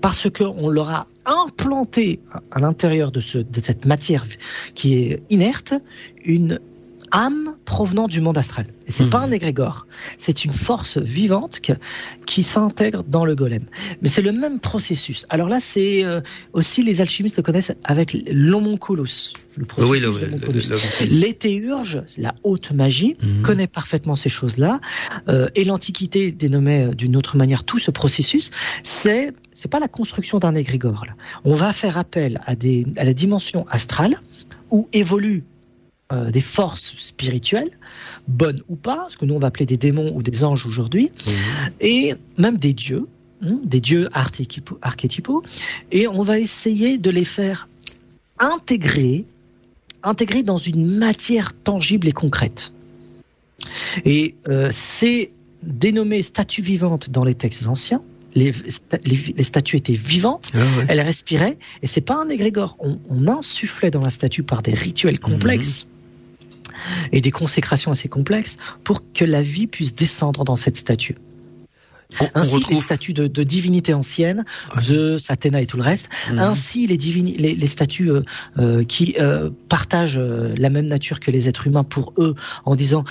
parce 0.00 0.28
qu'on 0.30 0.68
l'aura 0.68 1.06
implanté 1.24 2.20
à- 2.50 2.60
l'intérieur 2.60 3.10
de, 3.12 3.20
de 3.42 3.60
cette 3.60 3.84
matière 3.84 4.24
qui 4.74 4.94
est 4.94 5.22
inerte 5.30 5.74
une 6.24 6.60
âme 7.10 7.56
provenant 7.64 8.08
du 8.08 8.20
monde 8.20 8.38
astral. 8.38 8.66
Et 8.86 8.92
c'est 8.92 9.10
pas 9.10 9.20
un 9.20 9.30
égrégore, 9.32 9.86
c'est 10.18 10.44
une 10.44 10.52
force 10.52 10.98
vivante 10.98 11.60
que- 11.60 11.72
qui 12.26 12.42
s'intègre 12.42 13.02
dans 13.04 13.24
le 13.24 13.34
golem. 13.34 13.62
Mais 14.02 14.08
c'est 14.08 14.22
le 14.22 14.32
même 14.32 14.60
processus. 14.60 15.26
Alors 15.28 15.48
là, 15.48 15.58
c'est 15.60 16.04
euh, 16.04 16.20
aussi 16.52 16.82
les 16.82 17.00
alchimistes 17.00 17.36
le 17.38 17.42
connaissent 17.42 17.72
avec 17.84 18.16
l'homonculus. 18.30 19.32
Le 19.56 19.64
processus 19.64 19.90
oui, 19.90 20.00
le, 20.00 21.20
Les 21.20 21.32
théurges, 21.34 22.02
la 22.18 22.34
haute 22.42 22.70
magie, 22.72 23.14
Mhm. 23.22 23.42
connaît 23.42 23.66
parfaitement 23.66 24.14
ces 24.16 24.28
choses-là, 24.28 24.80
euh, 25.28 25.48
et 25.54 25.64
l'Antiquité 25.64 26.30
dénommait 26.32 26.86
euh, 26.86 26.94
d'une 26.94 27.16
autre 27.16 27.36
manière 27.36 27.64
tout 27.64 27.78
ce 27.78 27.90
processus. 27.90 28.50
C'est 28.82 29.32
c'est 29.54 29.70
pas 29.70 29.80
la 29.80 29.88
construction 29.88 30.38
d'un 30.38 30.54
égrégore. 30.54 31.04
Là. 31.06 31.14
On 31.44 31.54
va 31.54 31.72
faire 31.72 31.96
appel 31.96 32.40
à 32.44 32.54
des 32.54 32.86
à 32.98 33.04
la 33.04 33.14
dimension 33.14 33.66
astrale 33.70 34.20
où 34.70 34.88
évoluent 34.92 35.44
euh, 36.12 36.30
des 36.30 36.40
forces 36.40 36.94
spirituelles, 36.98 37.70
bonnes 38.28 38.62
ou 38.68 38.76
pas, 38.76 39.06
ce 39.10 39.16
que 39.16 39.24
nous 39.24 39.34
on 39.34 39.38
va 39.38 39.48
appeler 39.48 39.66
des 39.66 39.76
démons 39.76 40.12
ou 40.14 40.22
des 40.22 40.44
anges 40.44 40.66
aujourd'hui, 40.66 41.10
et 41.80 42.14
même 42.38 42.56
des 42.58 42.72
dieux, 42.72 43.06
hein, 43.42 43.58
des 43.64 43.80
dieux 43.80 44.08
archétypaux, 44.12 45.42
et 45.90 46.06
on 46.08 46.22
va 46.22 46.38
essayer 46.38 46.96
de 46.98 47.10
les 47.10 47.24
faire 47.24 47.68
intégrer, 48.38 49.24
intégrer 50.02 50.42
dans 50.42 50.58
une 50.58 50.86
matière 50.86 51.52
tangible 51.64 52.06
et 52.08 52.12
concrète. 52.12 52.72
Et 54.04 54.34
euh, 54.48 54.68
c'est 54.70 55.32
dénommé 55.62 56.22
statue 56.22 56.62
vivante 56.62 57.10
dans 57.10 57.24
les 57.24 57.34
textes 57.34 57.66
anciens. 57.66 58.02
Les, 58.34 58.52
sta- 58.52 59.00
les- 59.04 59.34
les 59.34 59.42
statues 59.42 59.76
étaient 59.78 59.94
vivantes, 59.94 60.50
Ah 60.52 60.58
ouais. 60.58 60.84
elles 60.88 61.00
respiraient, 61.00 61.56
et 61.82 61.86
c'est 61.86 62.02
pas 62.02 62.16
un 62.22 62.28
égrégore. 62.28 62.76
On, 62.78 62.98
on 63.08 63.26
insufflait 63.28 63.90
dans 63.90 64.02
la 64.02 64.10
statue 64.10 64.42
par 64.42 64.62
des 64.62 64.74
rituels 64.74 65.18
complexes 65.18 65.86
et 67.12 67.20
des 67.20 67.30
consécrations 67.30 67.90
assez 67.92 68.08
complexes 68.08 68.56
pour 68.84 69.02
que 69.12 69.24
la 69.24 69.42
vie 69.42 69.66
puisse 69.66 69.94
descendre 69.94 70.44
dans 70.44 70.56
cette 70.56 70.76
statue. 70.76 71.16
On, 72.20 72.24
on 72.24 72.28
Ainsi, 72.38 72.48
les 72.50 72.54
retrouve. 72.54 72.84
statues 72.84 73.12
de, 73.14 73.26
de 73.26 73.42
divinités 73.42 73.92
anciennes, 73.92 74.44
Zeus, 74.80 75.28
Athéna 75.28 75.60
et 75.60 75.66
tout 75.66 75.76
le 75.76 75.82
reste, 75.82 76.08
Mhm. 76.30 76.38
ainsi 76.38 76.86
les, 76.86 76.96
les, 76.96 77.56
les 77.56 77.66
statues 77.66 78.12
euh, 78.12 78.22
euh, 78.58 78.84
qui 78.84 79.16
euh, 79.18 79.50
partagent 79.68 80.16
la 80.16 80.70
même 80.70 80.86
nature 80.86 81.18
que 81.18 81.32
les 81.32 81.48
êtres 81.48 81.66
humains 81.66 81.82
pour 81.82 82.12
eux, 82.18 82.36
en 82.64 82.76
disant 82.76 83.04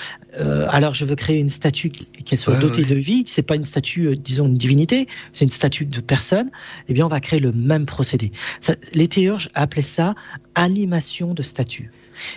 alors 0.68 0.94
je 0.94 1.04
veux 1.06 1.14
créer 1.16 1.38
une 1.38 1.48
statue 1.48 1.90
qu'elle 1.90 2.38
soit 2.38 2.54
Ouais, 2.54 2.60
dotée 2.60 2.82
ouais. 2.82 2.88
de 2.88 2.94
vie, 2.94 3.24
c'est 3.26 3.42
pas 3.42 3.54
une 3.56 3.64
statue, 3.64 4.16
disons 4.16 4.46
une 4.46 4.58
divinité, 4.58 5.06
c'est 5.32 5.44
une 5.46 5.50
statue 5.50 5.86
de 5.86 6.00
personne. 6.00 6.50
Eh 6.88 6.92
bien, 6.94 7.06
on 7.06 7.08
va 7.08 7.20
créer 7.20 7.40
le 7.40 7.52
même 7.52 7.86
procédé. 7.86 8.32
Ça, 8.60 8.74
les 8.92 9.08
théurges 9.08 9.48
appelaient 9.54 9.80
ça 9.82 10.14
animation 10.54 11.32
de 11.34 11.42
statues. 11.42 11.90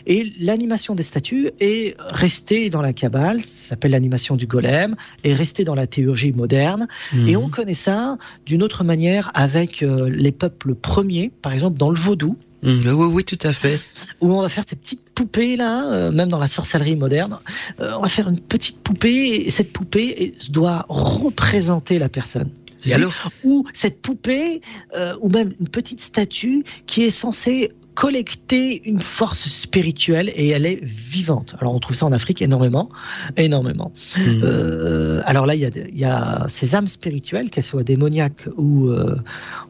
Et 0.08 0.32
l'animation 0.40 0.96
des 0.96 1.04
statues 1.04 1.52
est 1.60 1.96
restée 2.00 2.70
dans 2.70 2.82
la 2.82 2.94
Kabbale, 2.94 3.42
ça 3.42 3.70
s'appelle 3.70 3.92
l'animation 3.92 4.36
du 4.36 4.48
golem, 4.48 4.96
est 5.24 5.34
restée 5.34 5.64
dans 5.64 5.76
la 5.76 5.88
théurgie 5.88 6.32
moderne. 6.32 6.88
Et 7.14 7.36
Mhm. 7.36 7.44
on 7.44 7.50
connaît 7.50 7.74
ça 7.74 8.18
d'une 8.46 8.64
autre 8.64 8.84
manière 8.84 9.32
avec 9.34 9.84
euh, 9.84 10.10
les 10.10 10.32
peuples 10.32 10.76
premiers, 10.76 11.32
par 11.42 11.54
exemple 11.54 11.78
dans 11.78 11.90
le 11.90 12.00
vaudou, 12.00 12.38
Mhm, 12.62 12.88
oui, 12.94 13.08
oui, 13.14 13.24
tout 13.24 13.38
à 13.44 13.54
fait. 13.54 13.80
où 14.20 14.34
on 14.34 14.42
va 14.42 14.50
faire 14.50 14.66
ces 14.66 14.76
petites 14.76 15.10
poupées 15.16 15.56
là, 15.56 15.86
euh, 15.94 16.12
même 16.12 16.28
dans 16.28 16.40
la 16.40 16.50
sorcellerie 16.50 16.98
moderne, 16.98 17.38
euh, 17.80 17.94
on 17.98 18.02
va 18.02 18.10
faire 18.10 18.28
une 18.28 18.42
petite 18.42 18.80
poupée 18.80 19.46
et 19.48 19.50
cette 19.50 19.72
poupée 19.72 20.34
doit 20.50 20.86
représenter 20.90 21.98
la 21.98 22.10
personne. 22.10 22.50
Et 22.86 22.94
alors 22.94 23.14
Ou 23.44 23.66
cette 23.74 24.02
poupée, 24.02 24.62
euh, 24.96 25.16
ou 25.22 25.30
même 25.30 25.54
une 25.60 25.68
petite 25.68 26.02
statue 26.02 26.64
qui 26.88 27.04
est 27.04 27.12
censée 27.12 27.72
collecter 28.00 28.82
une 28.86 29.02
force 29.02 29.50
spirituelle 29.50 30.32
et 30.34 30.48
elle 30.48 30.66
est 30.66 30.82
vivante. 30.82 31.56
Alors 31.60 31.76
on 31.76 31.80
trouve 31.80 31.98
ça 31.98 32.06
en 32.06 32.14
Afrique 32.14 32.42
énormément, 32.42 32.90
énormément. 33.36 33.92
Mhm. 34.16 34.42
Euh, 34.42 35.22
alors 35.26 35.46
là, 35.46 35.54
il 35.54 35.60
y 35.60 35.66
a, 35.66 35.70
il 35.76 36.00
y 36.00 36.06
a 36.06 36.46
ces 36.48 36.76
âmes 36.76 36.88
spirituelles, 36.88 37.50
qu'elles 37.50 37.66
soient 37.66 37.84
démoniaques 37.84 38.48
ou, 38.56 38.88
euh, 38.88 39.18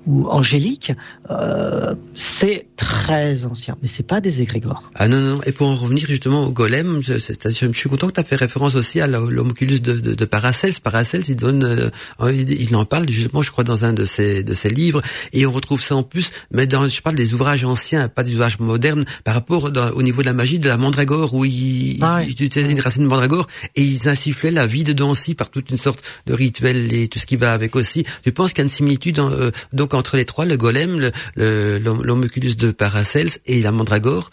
ou 0.05 0.27
angéliques, 0.27 0.91
euh, 1.31 1.95
c'est 2.13 2.67
très 2.77 3.47
ancien, 3.47 3.77
mais 3.81 3.87
c'est 3.87 4.05
pas 4.05 4.21
des 4.21 4.43
égrégores. 4.43 4.91
Ah 4.93 5.07
non, 5.07 5.19
non, 5.19 5.41
et 5.47 5.51
pour 5.51 5.67
en 5.67 5.75
revenir 5.75 6.05
justement 6.05 6.43
au 6.43 6.51
golem, 6.51 7.01
je, 7.01 7.13
suis 7.17 7.89
content 7.89 8.09
que 8.09 8.13
tu 8.13 8.19
as 8.19 8.23
fait 8.23 8.35
référence 8.35 8.75
aussi 8.75 9.01
à 9.01 9.07
l'homoculus 9.07 9.79
de, 9.79 9.93
de, 9.93 10.13
de 10.13 10.25
Paracels. 10.25 10.79
Paracels, 10.83 11.23
il 11.29 11.35
donne, 11.35 11.91
il, 12.21 12.51
il 12.61 12.75
en 12.75 12.85
parle 12.85 13.09
justement, 13.09 13.41
je 13.41 13.49
crois, 13.49 13.63
dans 13.63 13.85
un 13.85 13.93
de 13.93 14.05
ses, 14.05 14.43
de 14.43 14.53
ses 14.53 14.69
livres, 14.69 15.01
et 15.33 15.47
on 15.47 15.51
retrouve 15.51 15.81
ça 15.81 15.95
en 15.95 16.03
plus, 16.03 16.29
mais 16.51 16.67
dans, 16.67 16.85
je 16.85 17.01
parle 17.01 17.15
des 17.15 17.33
ouvrages 17.33 17.65
anciens, 17.65 18.07
pas 18.19 18.23
des 18.27 18.35
ouvrages 18.35 18.59
modernes, 18.59 19.05
par 19.23 19.33
rapport 19.33 19.71
dans- 19.71 19.91
au 19.99 20.03
niveau 20.03 20.21
de 20.21 20.27
la 20.27 20.33
magie 20.41 20.59
de 20.59 20.67
la 20.67 20.77
mandragore, 20.77 21.33
où 21.33 21.45
ils, 21.45 21.97
Ah 22.01 22.21
ils 22.23 22.31
utilisaient 22.31 22.71
une 22.71 22.79
racine 22.87 23.03
de 23.03 23.07
mandragore, 23.07 23.47
et 23.75 23.81
ils 23.81 24.09
insufflaient 24.13 24.51
la 24.51 24.67
vie 24.67 24.83
dedans 24.83 25.09
aussi 25.11 25.35
par 25.35 25.49
toute 25.49 25.69
une 25.69 25.77
sorte 25.77 26.01
de 26.27 26.33
rituel 26.33 26.93
et 26.93 27.07
tout 27.07 27.19
ce 27.19 27.25
qui 27.25 27.37
va 27.37 27.53
avec 27.53 27.75
aussi. 27.75 28.05
Je 28.25 28.31
pense 28.31 28.49
qu'il 28.51 28.59
y 28.59 28.61
a 28.61 28.67
une 28.69 28.69
similitude 28.69 29.19
euh, 29.19 29.51
donc 29.73 29.93
entre 29.93 30.17
les 30.17 30.25
trois, 30.25 30.45
le 30.45 30.57
golem, 30.57 30.99
le- 30.99 31.11
le- 31.35 31.77
l'hom- 31.79 32.03
l'homoculus 32.03 32.55
de 32.55 32.71
Paracels 32.71 33.29
et 33.45 33.61
la 33.61 33.71
mandragore. 33.71 34.29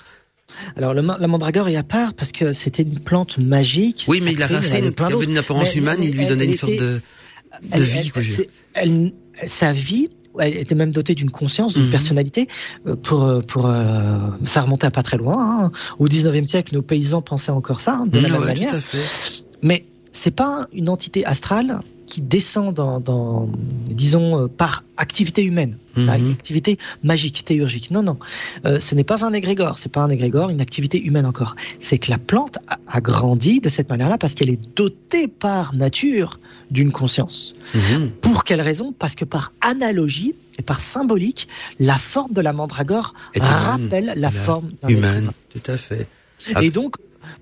Alors 0.76 0.94
le, 0.94 1.02
la 1.02 1.26
mandragore 1.28 1.68
est 1.68 1.76
à 1.76 1.82
part 1.82 2.14
parce 2.14 2.32
que 2.32 2.52
c'était 2.52 2.82
une 2.82 3.00
plante 3.00 3.38
magique. 3.44 4.04
Oui, 4.08 4.20
mais 4.24 4.34
la 4.34 4.46
racine, 4.46 4.92
qui 4.94 5.02
avait 5.02 5.24
une 5.26 5.38
apparence 5.38 5.74
Mais- 5.74 5.80
humaine, 5.80 5.96
mais 6.00 6.06
il 6.08 6.16
lui 6.16 6.26
donnait 6.26 6.46
une 6.46 6.54
sorte 6.54 6.72
de, 6.72 6.78
de 6.78 7.00
elle- 7.72 7.82
vie. 7.82 7.98
elle- 8.04 8.12
quoi, 8.12 8.22
je- 8.22 8.32
c'est- 8.32 8.48
elle- 8.74 9.12
sa 9.48 9.72
vie, 9.72 10.08
elle 10.40 10.56
était 10.56 10.74
même 10.74 10.90
dotée 10.90 11.14
d'une 11.14 11.30
conscience, 11.30 11.72
d'une 11.74 11.84
Mhm. 11.84 11.90
personnalité. 11.90 12.48
euh, 12.86 12.96
Pour, 12.96 13.24
euh, 13.24 13.40
pour, 13.40 13.66
euh, 13.66 14.18
ça 14.44 14.62
remontait 14.62 14.86
à 14.86 14.90
pas 14.90 15.02
très 15.02 15.16
loin. 15.16 15.64
Hein. 15.66 15.72
Au 15.98 16.06
19e 16.08 16.46
siècle, 16.46 16.74
nos 16.74 16.82
paysans 16.82 17.22
pensaient 17.22 17.52
encore 17.52 17.80
ça, 17.80 17.94
hein, 17.94 18.06
de 18.06 18.18
la 18.18 18.28
Mmh, 18.28 18.32
même 18.32 18.40
ouais, 18.40 18.46
manière. 18.46 18.74
Mais 19.62 19.84
c'est 20.12 20.34
pas 20.34 20.66
une 20.72 20.88
entité 20.88 21.24
astrale 21.26 21.80
qui 22.16 22.22
descend 22.22 22.72
dans, 22.72 22.98
dans 22.98 23.47
disons, 23.90 24.44
euh, 24.44 24.47
par 24.48 24.84
activité 24.97 25.43
humaine, 25.44 25.76
Mhm. 25.98 26.09
activité 26.09 26.78
magique, 27.05 27.44
théurgique. 27.44 27.90
Non, 27.90 28.02
non, 28.02 28.16
Euh, 28.64 28.80
ce 28.80 28.94
n'est 28.94 29.05
pas 29.05 29.22
un 29.26 29.34
égrégore, 29.34 29.76
c'est 29.78 29.93
pas 29.93 30.01
un 30.01 30.09
égrégore, 30.09 30.48
une 30.48 30.62
activité 30.62 30.98
humaine 30.98 31.26
encore. 31.26 31.56
C'est 31.78 31.98
que 31.98 32.10
la 32.10 32.16
plante 32.16 32.56
a, 32.68 32.78
a 32.88 33.01
grandi 33.02 33.60
de 33.60 33.68
cette 33.68 33.90
manière-là 33.90 34.16
parce 34.16 34.32
qu'elle 34.34 34.48
est 34.48 34.74
dotée 34.74 35.28
par 35.28 35.74
nature 35.74 36.40
d'une 36.70 36.90
conscience. 36.90 37.55
Mhm. 37.74 38.12
Pour 38.22 38.44
quelle 38.44 38.62
raison? 38.62 38.94
Parce 38.98 39.14
que 39.14 39.26
par 39.26 39.52
analogie 39.60 40.34
et 40.59 40.62
par 40.62 40.80
symbolique, 40.80 41.48
la 41.78 41.98
forme 41.98 42.32
de 42.32 42.40
la 42.40 42.55
mandragore 42.55 43.12
rappelle 43.38 44.06
la 44.16 44.30
Voilà. 44.30 44.30
forme 44.30 44.70
Humaine, 44.88 45.32
tout 45.52 45.70
à 45.70 45.76
fait. 45.76 46.09
Et 46.62 46.70
donc, 46.70 46.94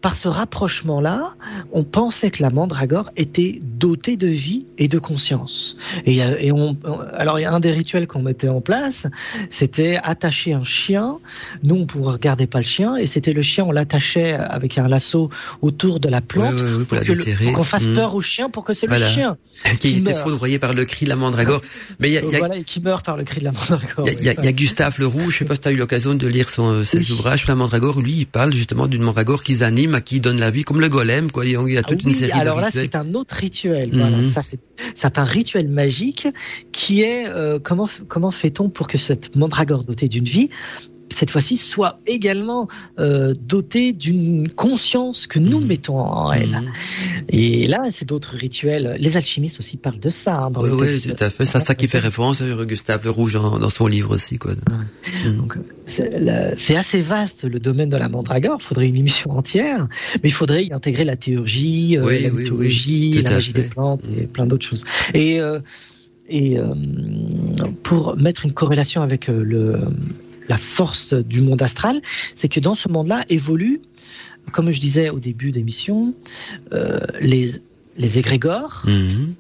par 0.05 0.17
ce 0.17 0.29
rapprochement-là, 0.29 1.33
on 1.73 1.83
pensait 1.83 2.31
que 2.31 2.43
la 2.43 2.51
mandragore 2.51 3.09
était 3.17 3.59
dotée 3.63 4.19
de 4.19 4.27
vie 4.27 4.67
et 4.77 4.87
de 4.87 4.99
conscience. 4.99 5.79
Et, 6.05 6.19
et 6.19 6.53
on, 6.53 6.77
alors, 7.15 7.39
il 7.39 7.43
y 7.45 7.47
a 7.47 7.51
un 7.51 7.59
des 7.59 7.71
rituels 7.73 8.07
qu'on 8.07 8.21
mettait 8.21 8.51
en 8.51 8.61
place, 8.61 9.07
c'était 9.49 9.99
attacher 10.05 10.53
un 10.53 10.63
chien. 10.63 11.17
Nous, 11.63 11.87
on 11.97 11.99
ne 12.01 12.05
regardait 12.07 12.47
pas 12.47 12.59
le 12.59 12.67
chien, 12.67 12.97
et 12.97 13.07
c'était 13.07 13.33
le 13.33 13.41
chien, 13.41 13.65
on 13.65 13.73
l'attachait 13.73 14.35
avec 14.35 14.77
un 14.77 14.89
lasso 14.89 15.31
autour 15.63 16.01
de 16.01 16.11
la 16.11 16.21
plante 16.21 16.53
Ouais, 16.53 16.61
ouais, 16.61 16.99
ouais, 16.99 17.37
pour 17.43 17.53
qu'on 17.55 17.65
fasse 17.65 17.87
Mhm. 17.87 17.95
peur 17.95 18.15
au 18.15 18.21
chien 18.21 18.51
pour 18.51 18.63
que 18.65 18.75
c'est 18.75 18.87
Voilà. 18.87 19.09
le 19.09 19.15
chien 19.15 19.39
Qui 19.81 19.99
était 19.99 20.13
meurt. 20.13 20.23
foudroyé 20.25 20.59
par 20.59 20.75
le 20.75 20.85
cri 20.85 21.05
de 21.05 21.11
la 21.11 21.17
mandragore. 21.17 21.61
Mais 21.99 22.09
il 22.09 22.15
y 22.15 22.19
a, 22.19 22.23
y 22.25 22.35
a- 22.37 22.39
Voilà, 22.39 22.57
et 22.57 22.65
qui 22.65 22.81
meurt 22.81 23.05
par 23.05 23.17
le 23.17 23.25
cri 23.25 23.41
de 23.41 23.45
la 23.45 23.53
mandragore. 23.53 24.07
Il 24.07 24.23
y, 24.25 24.29
a- 24.29 24.35
y 24.45 24.47
y 24.49 24.53
Gustave 24.53 24.99
Leroux, 25.01 25.31
je 25.31 25.39
sais 25.39 25.45
pas 25.45 25.55
si 25.55 25.61
tu 25.63 25.69
as 25.69 25.73
eu 25.73 25.77
l'occasion 25.77 26.15
de 26.15 26.27
lire 26.27 26.49
son, 26.49 26.71
euh, 26.71 26.85
ses 26.85 26.99
Oui. 26.99 27.11
ouvrages 27.13 27.41
sur 27.41 27.49
la 27.49 27.55
mandragore, 27.57 28.01
lui 28.01 28.13
il 28.13 28.27
parle 28.27 28.53
justement 28.53 28.87
d'une 28.87 29.03
mandragore 29.03 29.43
qui 29.43 29.63
anime, 29.65 29.95
à 29.95 30.01
qui 30.01 30.21
donne 30.21 30.39
la 30.39 30.51
vie, 30.51 30.65
comme 30.65 30.81
le 30.81 30.89
golem, 30.89 31.31
quoi. 31.31 31.47
Il 31.47 31.53
y 31.53 31.57
a 31.77 31.81
Ah 31.81 31.83
toute 31.83 32.05
oui, 32.05 32.11
une 32.11 32.17
série 32.17 32.33
alors 32.33 32.57
de 32.59 32.63
là, 32.63 32.69
c'est 32.71 32.95
un 32.95 33.15
autre 33.15 33.35
rituel. 33.37 33.89
Mhm. 33.93 33.99
Voilà, 34.01 34.17
ça 34.35 34.43
c'est 34.43 34.59
c'est 34.95 35.19
un 35.19 35.25
rituel 35.25 35.69
magique 35.69 36.27
qui 36.73 37.03
est 37.03 37.27
euh, 37.29 37.59
comment 37.63 37.89
comment 38.09 38.31
fait-on 38.31 38.69
pour 38.69 38.87
que 38.89 38.99
cette 38.99 39.35
mandragore 39.37 39.85
dotée 39.85 40.09
d'une 40.09 40.25
vie 40.25 40.51
cette 41.15 41.31
fois-ci 41.31 41.57
soit 41.57 42.01
également 42.07 42.69
euh, 42.99 43.35
dotée 43.41 43.93
d'une 43.93 44.49
conscience 44.49 45.27
que 45.27 45.39
nous 45.39 45.61
Mhm. 45.61 45.67
mettons 45.67 45.99
en 45.99 46.33
elle. 46.33 46.49
Mhm. 46.51 46.73
Et 47.29 47.67
là, 47.69 47.89
c'est 47.93 48.05
d'autres 48.07 48.35
rituels. 48.37 48.97
Les 48.99 49.17
alchimistes 49.17 49.59
aussi 49.61 49.77
parlent 49.77 50.01
de 50.01 50.11
ça. 50.11 50.35
hein, 50.35 50.51
dans 50.51 50.63
Oui, 50.63 50.71
oui, 50.73 51.01
tout 51.01 51.17
à 51.25 51.31
fait. 51.31 51.45
C'est 51.45 51.57
à 51.57 51.61
ça 51.61 51.75
qui 51.75 51.87
fait 51.87 51.99
référence, 51.99 52.43
euh, 52.43 52.65
Gustave 52.65 53.05
Leroux, 53.05 53.31
dans, 53.31 53.59
dans 53.59 53.71
son 53.71 53.87
livre 53.87 54.15
aussi, 54.15 54.39
quoi. 54.39 54.53
Mhm. 55.25 55.37
Donc, 55.37 55.55
c'est 55.87 56.77
assez 56.77 57.01
vaste 57.01 57.45
le 57.45 57.61
domaine 57.61 57.89
de 57.91 57.97
la 57.97 58.09
mandragore. 58.09 58.59
Il 58.61 58.65
faudrait 58.65 58.89
une 58.89 58.97
émission 58.97 59.31
entière, 59.33 59.89
mais 60.23 60.29
il 60.31 60.33
faudrait 60.33 60.65
y 60.65 60.73
intégrer 60.73 61.05
la 61.05 61.17
théurgie, 61.17 61.97
euh, 61.99 62.05
Oui, 62.05 62.23
la 62.25 62.31
oui, 62.31 62.43
mythologie, 62.43 63.11
oui, 63.15 63.23
la 63.23 63.31
à 63.31 63.35
magie 63.35 63.53
fait. 63.53 63.63
des 63.63 63.69
plantes 63.69 64.01
et 64.19 64.27
plein 64.27 64.47
d'autres 64.47 64.67
choses. 64.67 64.85
Et, 65.15 65.41
euh, 65.41 65.61
et 66.29 66.59
euh, 66.59 66.75
pour 67.83 68.17
mettre 68.17 68.45
une 68.47 68.53
corrélation 68.53 69.03
avec 69.03 69.29
le, 69.29 69.79
la 70.49 70.57
force 70.57 71.15
du 71.15 71.41
monde 71.41 71.63
astral, 71.63 72.01
c'est 72.35 72.49
que 72.49 72.61
dans 72.61 72.75
ce 72.75 72.89
monde-là 72.89 73.25
évoluent, 73.29 73.81
comme 74.53 74.71
je 74.71 74.81
disais 74.81 75.11
au 75.11 75.19
début 75.19 75.53
d'émission, 75.53 76.15
euh, 76.73 77.01
les 77.21 77.53
les 77.97 78.19
égrégores, 78.19 78.83
Mhm. 78.87 79.35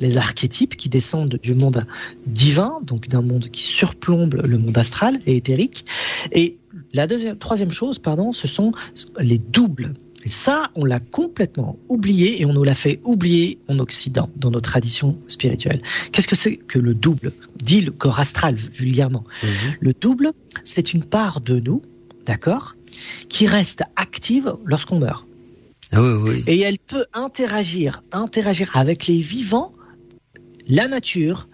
les 0.00 0.16
archétypes 0.16 0.76
qui 0.76 0.88
descendent 0.88 1.38
du 1.40 1.54
monde 1.54 1.84
divin, 2.26 2.80
donc 2.82 3.08
d'un 3.08 3.22
monde 3.22 3.48
qui 3.50 3.62
surplombe 3.62 4.34
le 4.44 4.58
monde 4.58 4.76
astral 4.76 5.20
et 5.24 5.36
éthérique. 5.36 5.84
Et 6.32 6.56
la 6.92 7.06
deuxième, 7.06 7.38
troisième 7.38 7.70
chose, 7.70 8.00
pardon, 8.00 8.32
ce 8.32 8.48
sont 8.48 8.72
les 9.20 9.38
doubles. 9.38 9.94
Et 10.24 10.28
ça, 10.28 10.70
on 10.74 10.84
l'a 10.84 11.00
complètement 11.00 11.78
oublié 11.88 12.40
et 12.40 12.46
on 12.46 12.52
nous 12.52 12.62
l'a 12.62 12.74
fait 12.74 13.00
oublier 13.04 13.58
en 13.68 13.78
Occident, 13.78 14.30
dans 14.36 14.50
nos 14.50 14.60
traditions 14.60 15.18
spirituelles. 15.28 15.82
Qu'est-ce 16.12 16.28
que 16.28 16.36
c'est 16.36 16.56
que 16.56 16.78
le 16.78 16.94
double 16.94 17.32
Dit 17.56 17.80
le 17.80 17.90
corps 17.90 18.20
astral, 18.20 18.54
vulgairement? 18.54 19.24
Mhm. 19.42 19.48
Le 19.80 19.92
double, 19.92 20.32
c'est 20.64 20.94
une 20.94 21.04
part 21.04 21.40
de 21.40 21.58
nous, 21.58 21.82
d'accord, 22.24 22.76
qui 23.28 23.46
reste 23.46 23.82
active 23.96 24.54
lorsqu'on 24.64 24.98
meurt. 24.98 25.26
Ah 25.92 26.02
oui, 26.02 26.12
oui. 26.22 26.44
Et 26.46 26.60
elle 26.60 26.78
peut 26.78 27.06
interagir, 27.12 28.02
interagir 28.12 28.76
avec 28.76 29.06
les 29.06 29.18
vivants, 29.18 29.72
la 30.68 30.88
nature 30.88 31.48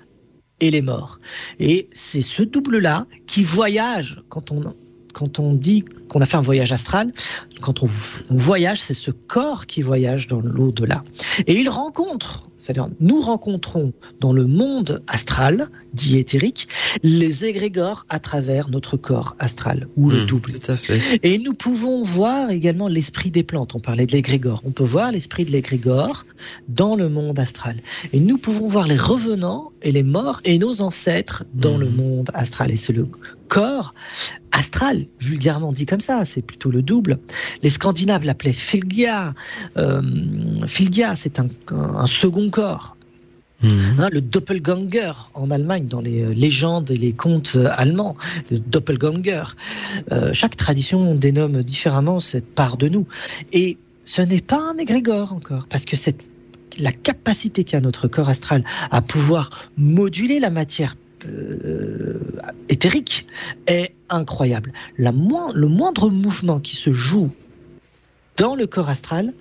et 0.61 0.71
les 0.71 0.83
morts. 0.83 1.19
Et 1.59 1.89
c'est 1.93 2.23
ce 2.23 2.43
double-là 2.43 3.07
qui 3.27 3.43
voyage 3.43 4.23
quand 4.29 4.53
on 4.53 4.75
quand 5.13 5.39
on 5.39 5.55
dit 5.55 5.85
qu'on 6.09 6.21
a 6.21 6.27
fait 6.27 6.37
un 6.37 6.43
voyage 6.43 6.73
astral, 6.73 7.13
quand 7.61 7.83
on, 7.83 7.89
on 8.31 8.37
voyage, 8.37 8.81
c'est 8.81 8.95
ce 8.95 9.11
corps 9.11 9.67
qui 9.67 9.83
voyage 9.83 10.27
dans 10.27 10.41
l'au-delà. 10.41 11.03
Et 11.47 11.55
il 11.59 11.69
rencontre, 11.69 12.49
c'est-à-dire 12.59 12.89
nous 13.01 13.21
rencontrons 13.21 13.93
dans 14.21 14.33
le 14.33 14.47
monde 14.47 15.03
astral, 15.07 15.69
dit 15.93 16.19
éthérique, 16.19 16.69
les 17.03 17.45
égrégores 17.45 18.07
à 18.09 18.19
travers 18.21 18.69
notre 18.69 18.97
corps 18.97 19.35
astral, 19.39 19.89
ou 19.97 20.11
le 20.11 20.21
Mhm, 20.21 20.27
double. 20.27 20.53
Tout 20.59 20.71
à 20.73 20.77
fait. 20.77 21.21
Et 21.23 21.39
nous 21.39 21.55
pouvons 21.55 22.03
voir 22.03 22.51
également 22.51 22.89
l'esprit 22.89 23.31
des 23.31 23.43
plantes. 23.43 23.75
On 23.75 23.81
parlait 23.81 24.07
de 24.07 24.13
l'égrégore. 24.13 24.63
On 24.65 24.71
peut 24.71 24.85
voir 24.85 25.13
l'esprit 25.13 25.45
de 25.45 25.51
l'égrégore 25.51 26.25
dans 26.69 26.97
le 26.97 27.09
monde 27.09 27.39
astral. 27.39 27.77
Et 28.13 28.21
nous 28.21 28.39
pouvons 28.39 28.69
voir 28.69 28.87
les 28.87 28.97
revenants 28.97 29.73
et 29.83 29.93
les 29.93 30.03
morts 30.03 30.41
et 30.45 30.59
nos 30.59 30.83
ancêtres 30.83 31.45
dans 31.55 31.77
le 31.77 31.89
monde 31.89 32.31
astral. 32.35 32.71
Et 32.71 32.77
c'est 32.77 32.93
le 32.93 33.07
corps 33.49 33.95
astral, 34.53 35.07
vulgairement 35.21 35.73
dit 35.73 35.87
comme 35.87 36.01
ça. 36.01 36.25
C'est 36.25 36.43
plutôt 36.43 36.71
le 36.71 36.83
double. 36.83 37.19
Les 37.63 37.71
Scandinaves 37.71 38.25
l'appelaient 38.25 38.53
Fylgia. 38.53 39.35
Euh, 39.77 40.03
c'est 41.17 41.39
un, 41.41 41.49
un 41.71 42.07
second 42.07 42.51
corps. 42.51 42.97
Mhm. 43.63 43.99
Hein, 43.99 44.09
le 44.13 44.21
doppelganger 44.21 45.13
en 45.35 45.51
Allemagne, 45.51 45.87
dans 45.89 46.01
les 46.01 46.23
euh, 46.23 46.33
légendes 46.33 46.91
et 46.91 46.97
les 46.97 47.13
contes 47.13 47.55
euh, 47.57 47.69
allemands, 47.73 48.17
le 48.51 48.61
doppelganger. 48.61 49.43
Euh, 50.13 50.31
chaque 50.33 50.57
tradition 50.57 51.15
dénomme 51.17 51.63
différemment 51.65 52.21
cette 52.21 52.55
part 52.55 52.77
de 52.77 52.89
nous. 52.89 53.07
Et 53.53 53.77
ce 54.05 54.23
n'est 54.23 54.41
pas 54.41 54.61
un 54.61 54.79
égrégore 54.79 55.33
encore, 55.33 55.67
parce 55.69 55.85
que 55.85 55.97
cette, 55.97 56.31
la 56.79 56.93
capacité 56.93 57.65
qu'a 57.65 57.81
notre 57.81 58.09
corps 58.09 58.29
astral 58.29 58.65
à 58.91 59.01
pouvoir 59.01 59.71
moduler 59.77 60.41
la 60.41 60.51
matière 60.51 60.97
euh, 61.27 62.21
éthérique 62.69 63.27
est 63.67 63.95
incroyable. 64.09 64.73
Le 64.97 65.11
moindre 65.11 66.11
mouvement 66.11 66.61
qui 66.61 66.77
se 66.77 66.93
joue 66.93 67.31
dans 68.37 68.55
le 68.55 68.67
corps 68.67 68.89
astral 68.89 69.35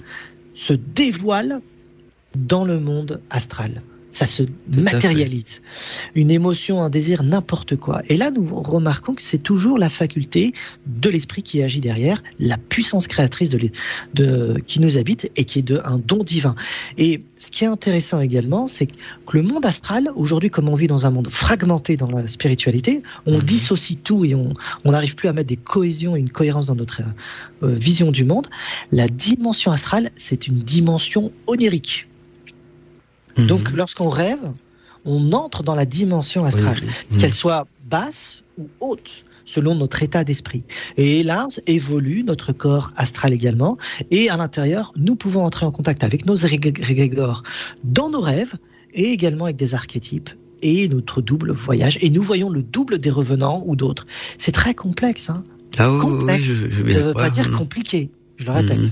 se 0.56 0.74
dévoile 0.74 1.62
dans 2.36 2.66
le 2.66 2.80
monde 2.80 3.22
astral. 3.30 3.82
Ça 4.18 4.26
se 4.26 4.44
matérialise. 4.76 5.62
Une 6.16 6.32
émotion, 6.32 6.82
un 6.82 6.90
désir, 6.90 7.24
n'importe 7.24 7.76
quoi. 7.76 8.02
Et 8.10 8.18
là, 8.18 8.32
nous 8.32 8.46
remarquons 8.62 9.14
que 9.14 9.22
c'est 9.22 9.38
toujours 9.38 9.78
la 9.78 9.90
faculté 9.90 10.54
de 10.88 11.10
l'esprit 11.10 11.44
qui 11.44 11.62
agit 11.62 11.80
derrière, 11.80 12.24
la 12.40 12.58
puissance 12.58 13.08
créatrice 13.08 13.50
de, 13.50 13.70
de 14.14 14.62
qui 14.66 14.80
nous 14.80 14.98
habite 14.98 15.30
et 15.36 15.46
qui 15.46 15.60
est 15.60 15.62
de, 15.62 15.82
un 15.86 16.00
don 16.00 16.24
divin. 16.24 16.56
Et 16.98 17.22
ce 17.38 17.52
qui 17.52 17.64
est 17.64 17.68
intéressant 17.68 18.20
également, 18.22 18.66
c'est 18.68 18.88
que 18.88 19.38
le 19.38 19.44
monde 19.44 19.66
astral, 19.66 20.10
aujourd'hui, 20.16 20.50
comme 20.50 20.68
on 20.70 20.76
vit 20.76 20.88
dans 20.88 21.06
un 21.06 21.12
monde 21.12 21.30
fragmenté 21.30 21.96
dans 21.98 22.10
la 22.10 22.28
spiritualité, 22.28 23.04
on 23.26 23.38
Mhm. 23.38 23.42
dissocie 23.44 23.98
tout 24.04 24.26
et 24.26 24.34
on 24.34 24.54
on 24.84 24.92
n'arrive 24.92 25.16
plus 25.16 25.28
à 25.28 25.34
mettre 25.34 25.48
des 25.50 25.58
cohésions 25.58 26.16
et 26.16 26.20
une 26.20 26.30
cohérence 26.30 26.66
dans 26.66 26.76
notre 26.76 27.02
euh, 27.64 27.68
vision 27.76 28.12
du 28.12 28.24
monde. 28.26 28.48
La 28.92 29.08
dimension 29.08 29.72
astrale, 29.72 30.12
c'est 30.16 30.48
une 30.48 30.60
dimension 30.60 31.32
onirique. 31.46 32.07
Mhm. 33.38 33.48
Donc, 33.48 33.72
lorsqu'on 33.72 34.10
rêve, 34.10 34.40
on 35.06 35.32
entre 35.34 35.64
dans 35.64 35.76
la 35.76 35.86
dimension 35.86 36.46
astrale, 36.46 36.78
Oui, 36.82 36.90
oui. 37.12 37.18
qu'elle 37.20 37.34
soit 37.34 37.68
basse 37.90 38.44
ou 38.58 38.68
haute, 38.80 39.24
selon 39.46 39.76
notre 39.76 40.04
état 40.04 40.24
d'esprit. 40.24 40.64
Et 40.98 41.24
là, 41.24 41.48
évolue 41.68 42.24
notre 42.24 42.52
corps 42.52 42.92
astral 42.98 43.34
également. 43.34 43.78
Et 44.12 44.30
à 44.30 44.36
l'intérieur, 44.38 44.92
nous 44.98 45.16
pouvons 45.16 45.44
entrer 45.46 45.66
en 45.66 45.72
contact 45.72 46.04
avec 46.04 46.26
nos 46.26 46.36
égrég- 46.36 46.90
égrégores 46.90 47.44
dans 47.84 48.10
nos 48.10 48.22
rêves 48.22 48.54
et 48.94 49.12
également 49.12 49.46
avec 49.46 49.56
des 49.58 49.74
archétypes 49.74 50.30
et 50.62 50.88
notre 50.90 51.22
double 51.22 51.52
voyage. 51.52 51.98
Et 52.02 52.10
nous 52.10 52.24
voyons 52.24 52.50
le 52.50 52.64
double 52.64 52.98
des 52.98 53.12
revenants 53.12 53.64
ou 53.66 53.76
d'autres. 53.76 54.06
C'est 54.40 54.52
très 54.52 54.74
complexe. 54.74 55.30
Hein 55.30 55.44
Ah 55.78 55.90
oui, 55.92 55.98
oui, 56.00 56.06
oui, 56.12 56.18
complexe. 56.20 56.44
je, 56.44 56.92
Ça 56.92 57.00
ne 57.00 57.04
veut 57.06 57.14
pas 57.14 57.30
dire 57.30 57.48
Mhm. 57.48 57.58
compliqué. 57.58 58.10
Je 58.38 58.46
le 58.46 58.52
répète. 58.52 58.80
Mhm. 58.80 58.92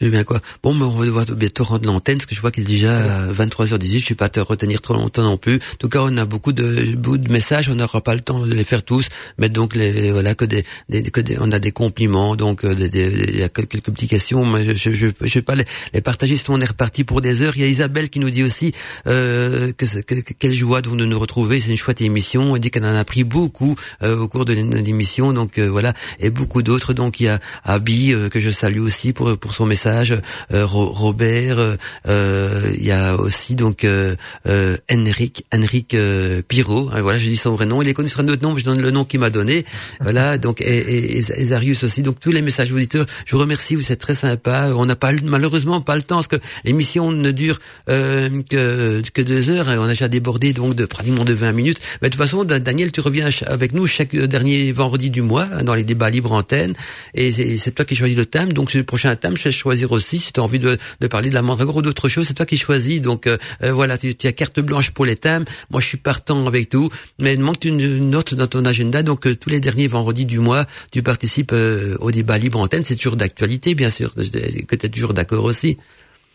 Je 0.00 0.06
veux 0.06 0.10
bien 0.12 0.24
quoi. 0.24 0.40
Bon, 0.62 0.72
mais 0.72 0.84
on 0.84 0.90
va 0.90 1.04
devoir 1.04 1.26
bientôt 1.26 1.62
rendre 1.64 1.86
l'antenne 1.86 2.16
parce 2.16 2.24
que 2.26 2.34
je 2.34 2.40
vois 2.40 2.50
qu'il 2.50 2.62
est 2.62 2.66
déjà 2.66 3.30
23h18. 3.32 4.02
Je 4.02 4.08
vais 4.10 4.14
pas 4.14 4.30
te 4.30 4.40
retenir 4.40 4.80
trop 4.80 4.94
longtemps 4.94 5.22
non 5.22 5.36
plus. 5.36 5.56
En 5.56 5.76
tout 5.78 5.88
cas, 5.90 5.98
on 6.02 6.16
a 6.16 6.24
beaucoup 6.24 6.52
de, 6.52 6.94
beaucoup 6.96 7.18
de 7.18 7.30
messages. 7.30 7.68
On 7.68 7.74
n'aura 7.74 8.00
pas 8.00 8.14
le 8.14 8.22
temps 8.22 8.46
de 8.46 8.54
les 8.54 8.64
faire 8.64 8.82
tous. 8.82 9.08
Mais 9.36 9.50
donc, 9.50 9.74
les, 9.74 10.10
voilà, 10.10 10.34
que 10.34 10.46
des, 10.46 10.64
des, 10.88 11.02
que 11.02 11.20
des, 11.20 11.36
on 11.38 11.52
a 11.52 11.58
des 11.58 11.72
compliments. 11.72 12.34
Donc, 12.34 12.64
euh, 12.64 12.74
des- 12.74 12.88
des- 12.88 13.26
il 13.28 13.38
y 13.38 13.42
a 13.42 13.50
quelques 13.50 13.82
petites 13.90 14.08
questions. 14.08 14.46
Mais 14.46 14.74
je, 14.74 14.90
je, 14.90 15.08
je, 15.20 15.34
vais 15.34 15.42
pas 15.42 15.54
les, 15.54 15.64
les 15.92 16.00
partager. 16.00 16.34
Sinon, 16.38 16.56
on 16.56 16.60
est 16.62 16.64
reparti 16.66 17.04
pour 17.04 17.20
des 17.20 17.42
heures. 17.42 17.52
Il 17.56 17.60
y 17.60 17.64
a 17.64 17.68
Isabelle 17.68 18.08
qui 18.08 18.20
nous 18.20 18.30
dit 18.30 18.42
aussi, 18.42 18.72
euh, 19.06 19.70
que, 19.76 19.84
que, 20.00 20.14
que- 20.14 20.32
quelle 20.32 20.54
joie 20.54 20.80
de 20.80 20.88
de 20.90 21.04
nous 21.04 21.18
retrouver. 21.20 21.60
C'est 21.60 21.70
une 21.70 21.76
chouette 21.76 22.00
émission. 22.00 22.54
Elle 22.56 22.62
dit 22.62 22.70
qu'elle 22.70 22.84
en 22.84 22.94
a 22.94 23.00
appris 23.00 23.24
beaucoup, 23.24 23.76
euh, 24.02 24.16
au 24.16 24.28
cours 24.28 24.46
de 24.46 24.54
l'émission. 24.54 25.34
Donc, 25.34 25.58
euh, 25.58 25.68
voilà. 25.68 25.92
Et 26.20 26.30
beaucoup 26.30 26.62
d'autres. 26.62 26.94
Donc, 26.94 27.20
il 27.20 27.24
y 27.24 27.28
a 27.28 27.38
Abby, 27.64 28.14
euh, 28.14 28.30
que 28.30 28.40
je 28.40 28.48
salue 28.50 28.80
aussi 28.80 29.12
pour, 29.12 29.36
pour 29.36 29.52
son 29.52 29.66
message 29.66 29.89
messages. 29.90 30.14
Euh, 30.52 30.66
Ro- 30.66 30.86
Robert, 30.92 31.58
euh, 31.58 31.76
euh, 32.08 32.70
il 32.76 32.84
y 32.84 32.92
a 32.92 33.16
aussi 33.16 33.54
donc 33.54 33.84
euh, 33.84 34.14
euh, 34.46 34.76
Henrik, 34.90 35.44
Henrik 35.54 35.94
euh, 35.94 36.42
Pirot. 36.46 36.90
hein, 36.92 37.00
voilà, 37.00 37.18
je 37.18 37.28
dis 37.28 37.36
son 37.36 37.52
vrai 37.52 37.66
nom. 37.66 37.82
Il 37.82 37.88
est 37.88 37.94
connu 37.94 38.08
sur 38.08 38.20
un 38.20 38.28
autre 38.28 38.42
nom, 38.42 38.52
mais 38.54 38.60
je 38.60 38.64
donne 38.64 38.80
le 38.80 38.90
nom 38.90 39.04
qu'il 39.04 39.20
m'a 39.20 39.30
donné. 39.30 39.64
Voilà, 40.02 40.38
donc 40.38 40.60
et, 40.60 40.64
et, 40.64 41.18
et 41.18 41.44
Zarius 41.44 41.82
aussi. 41.84 42.02
Donc 42.02 42.18
tous 42.20 42.32
les 42.32 42.42
messages 42.42 42.72
auditeurs, 42.72 43.06
je 43.26 43.32
vous 43.32 43.38
remercie. 43.40 43.76
Vous 43.76 43.92
êtes 43.92 44.00
très 44.00 44.14
sympa. 44.14 44.70
On 44.74 44.86
n'a 44.86 44.96
pas 44.96 45.12
malheureusement 45.22 45.80
pas 45.80 45.94
le 45.96 46.02
temps 46.02 46.16
parce 46.16 46.26
que 46.28 46.36
l'émission 46.64 47.12
ne 47.12 47.30
dure 47.30 47.58
euh, 47.88 48.28
que 48.48 49.02
que 49.12 49.22
deux 49.22 49.50
heures. 49.50 49.70
et 49.70 49.78
On 49.78 49.84
a 49.84 49.88
déjà 49.88 50.08
débordé 50.08 50.52
donc 50.52 50.74
de 50.74 50.86
pratiquement 50.86 51.24
de 51.24 51.32
20 51.34 51.52
minutes. 51.52 51.78
Mais 52.02 52.08
de 52.08 52.14
toute 52.14 52.22
façon, 52.22 52.44
Da- 52.44 52.58
Daniel, 52.58 52.92
tu 52.92 53.00
reviens 53.00 53.28
avec 53.46 53.72
nous 53.72 53.86
chaque 53.86 54.14
dernier 54.16 54.72
vendredi 54.72 55.10
du 55.10 55.22
mois 55.22 55.46
hein, 55.52 55.64
dans 55.64 55.74
les 55.74 55.84
débats 55.84 56.10
libres 56.10 56.32
antenne. 56.32 56.74
Et 57.14 57.30
c'est 57.58 57.72
toi 57.72 57.84
qui 57.84 57.94
choisis 57.96 58.16
le 58.16 58.26
thème. 58.26 58.52
Donc 58.52 58.72
le 58.72 58.82
prochain 58.84 59.14
thème, 59.16 59.36
je 59.36 59.44
vais 59.44 59.52
choisir 59.80 59.92
aussi. 59.92 60.18
Si 60.18 60.32
tu 60.32 60.40
as 60.40 60.42
envie 60.42 60.58
de, 60.58 60.76
de 61.00 61.06
parler 61.08 61.30
de 61.30 61.34
la 61.34 61.42
mandragore 61.42 61.76
ou 61.76 61.82
d'autre 61.82 62.08
chose, 62.08 62.26
c'est 62.26 62.34
toi 62.34 62.46
qui 62.46 62.56
choisis. 62.56 63.00
Donc 63.02 63.26
euh, 63.26 63.36
euh, 63.62 63.72
voilà, 63.72 63.96
tu, 63.98 64.14
tu 64.14 64.26
as 64.26 64.32
carte 64.32 64.60
blanche 64.60 64.90
pour 64.90 65.06
les 65.06 65.16
thèmes. 65.16 65.44
Moi, 65.70 65.80
je 65.80 65.86
suis 65.86 65.98
partant 65.98 66.46
avec 66.46 66.68
tout. 66.68 66.90
Mais 67.20 67.34
il 67.34 67.40
manque 67.40 67.64
une, 67.64 67.80
une 67.80 68.10
note 68.10 68.34
dans 68.34 68.46
ton 68.46 68.64
agenda. 68.64 69.02
Donc 69.02 69.26
euh, 69.26 69.34
tous 69.34 69.50
les 69.50 69.60
derniers 69.60 69.88
vendredis 69.88 70.26
du 70.26 70.38
mois, 70.38 70.66
tu 70.92 71.02
participes 71.02 71.52
euh, 71.52 71.96
au 72.00 72.10
débat 72.10 72.38
libre 72.38 72.58
antenne. 72.60 72.84
C'est 72.84 72.96
toujours 72.96 73.16
d'actualité, 73.16 73.74
bien 73.74 73.90
sûr. 73.90 74.12
Que 74.14 74.76
tu 74.76 74.86
es 74.86 74.88
toujours 74.88 75.14
d'accord 75.14 75.44
aussi. 75.44 75.76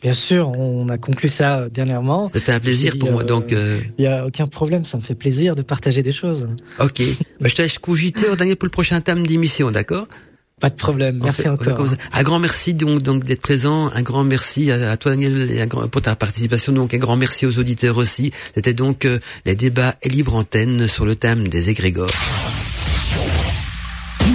Bien 0.02 0.14
sûr, 0.14 0.50
on 0.50 0.88
a 0.90 0.98
conclu 0.98 1.30
ça 1.30 1.62
euh, 1.62 1.70
dernièrement. 1.70 2.30
C'était 2.34 2.52
un 2.52 2.60
plaisir 2.60 2.98
pour 3.00 3.12
moi. 3.12 3.24
euh, 3.24 3.26
Donc 3.26 3.52
euh, 3.54 3.80
Il 3.98 4.04
y 4.04 4.08
a 4.08 4.26
aucun 4.26 4.48
problème, 4.48 4.86
ça 4.86 4.98
me 4.98 5.02
fait 5.02 5.16
plaisir 5.16 5.56
de 5.56 5.62
partager 5.64 6.04
des 6.04 6.12
choses. 6.14 6.48
ok. 6.80 7.02
Bah, 7.42 7.48
je 7.50 7.56
te 7.56 7.62
laisse 7.62 7.80
cogiter 7.80 8.28
au 8.30 8.36
dernier 8.36 8.56
pour 8.56 8.66
le 8.66 8.72
prochain 8.72 9.02
thème 9.02 9.26
d'émission, 9.26 9.72
d'accord? 9.72 10.08
Pas 10.62 10.70
de 10.70 10.76
problème, 10.76 11.20
merci 11.22 11.42
fait- 11.44 11.50
encore. 11.50 11.86
Un 12.14 12.24
grand 12.24 12.40
merci 12.40 12.74
donc 12.74 13.02
donc 13.02 13.24
d'être 13.26 13.42
présent. 13.42 13.92
Un 13.94 14.02
grand 14.02 14.24
merci 14.24 14.72
à, 14.72 14.92
à 14.92 14.98
toi 14.98 15.12
Daniel 15.12 15.52
et 15.52 15.62
un 15.62 15.68
grand- 15.68 15.88
pour 15.90 16.02
ta 16.02 16.16
participation. 16.16 16.72
Donc 16.72 16.94
un 16.94 16.98
grand 16.98 17.18
merci 17.18 17.46
aux 17.46 17.60
auditeurs 17.60 17.98
aussi. 17.98 18.32
C'était 18.56 18.74
donc 18.74 19.04
euh, 19.06 19.20
les 19.46 19.56
débats 19.56 19.96
et 20.02 20.08
libre 20.10 20.34
antenne 20.34 20.88
sur 20.88 21.06
le 21.06 21.16
thème 21.16 21.50
des 21.50 21.70
égrégores. 21.70 22.10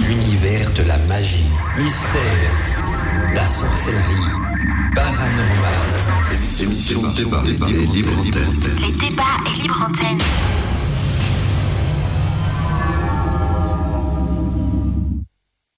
L'univers 0.07 0.71
de 0.73 0.83
la 0.83 0.97
magie, 0.99 1.43
mystère, 1.77 2.51
la 3.33 3.45
sorcellerie, 3.47 4.31
paranormal. 4.95 5.89
Émission 6.59 7.01
débat 7.01 7.43
et 7.67 7.73
libre 7.87 8.11
antenne. 8.19 8.61
Les 8.79 8.91
débats 9.09 9.23
et 9.47 9.61
libre 9.61 9.87
antenne. 9.89 10.17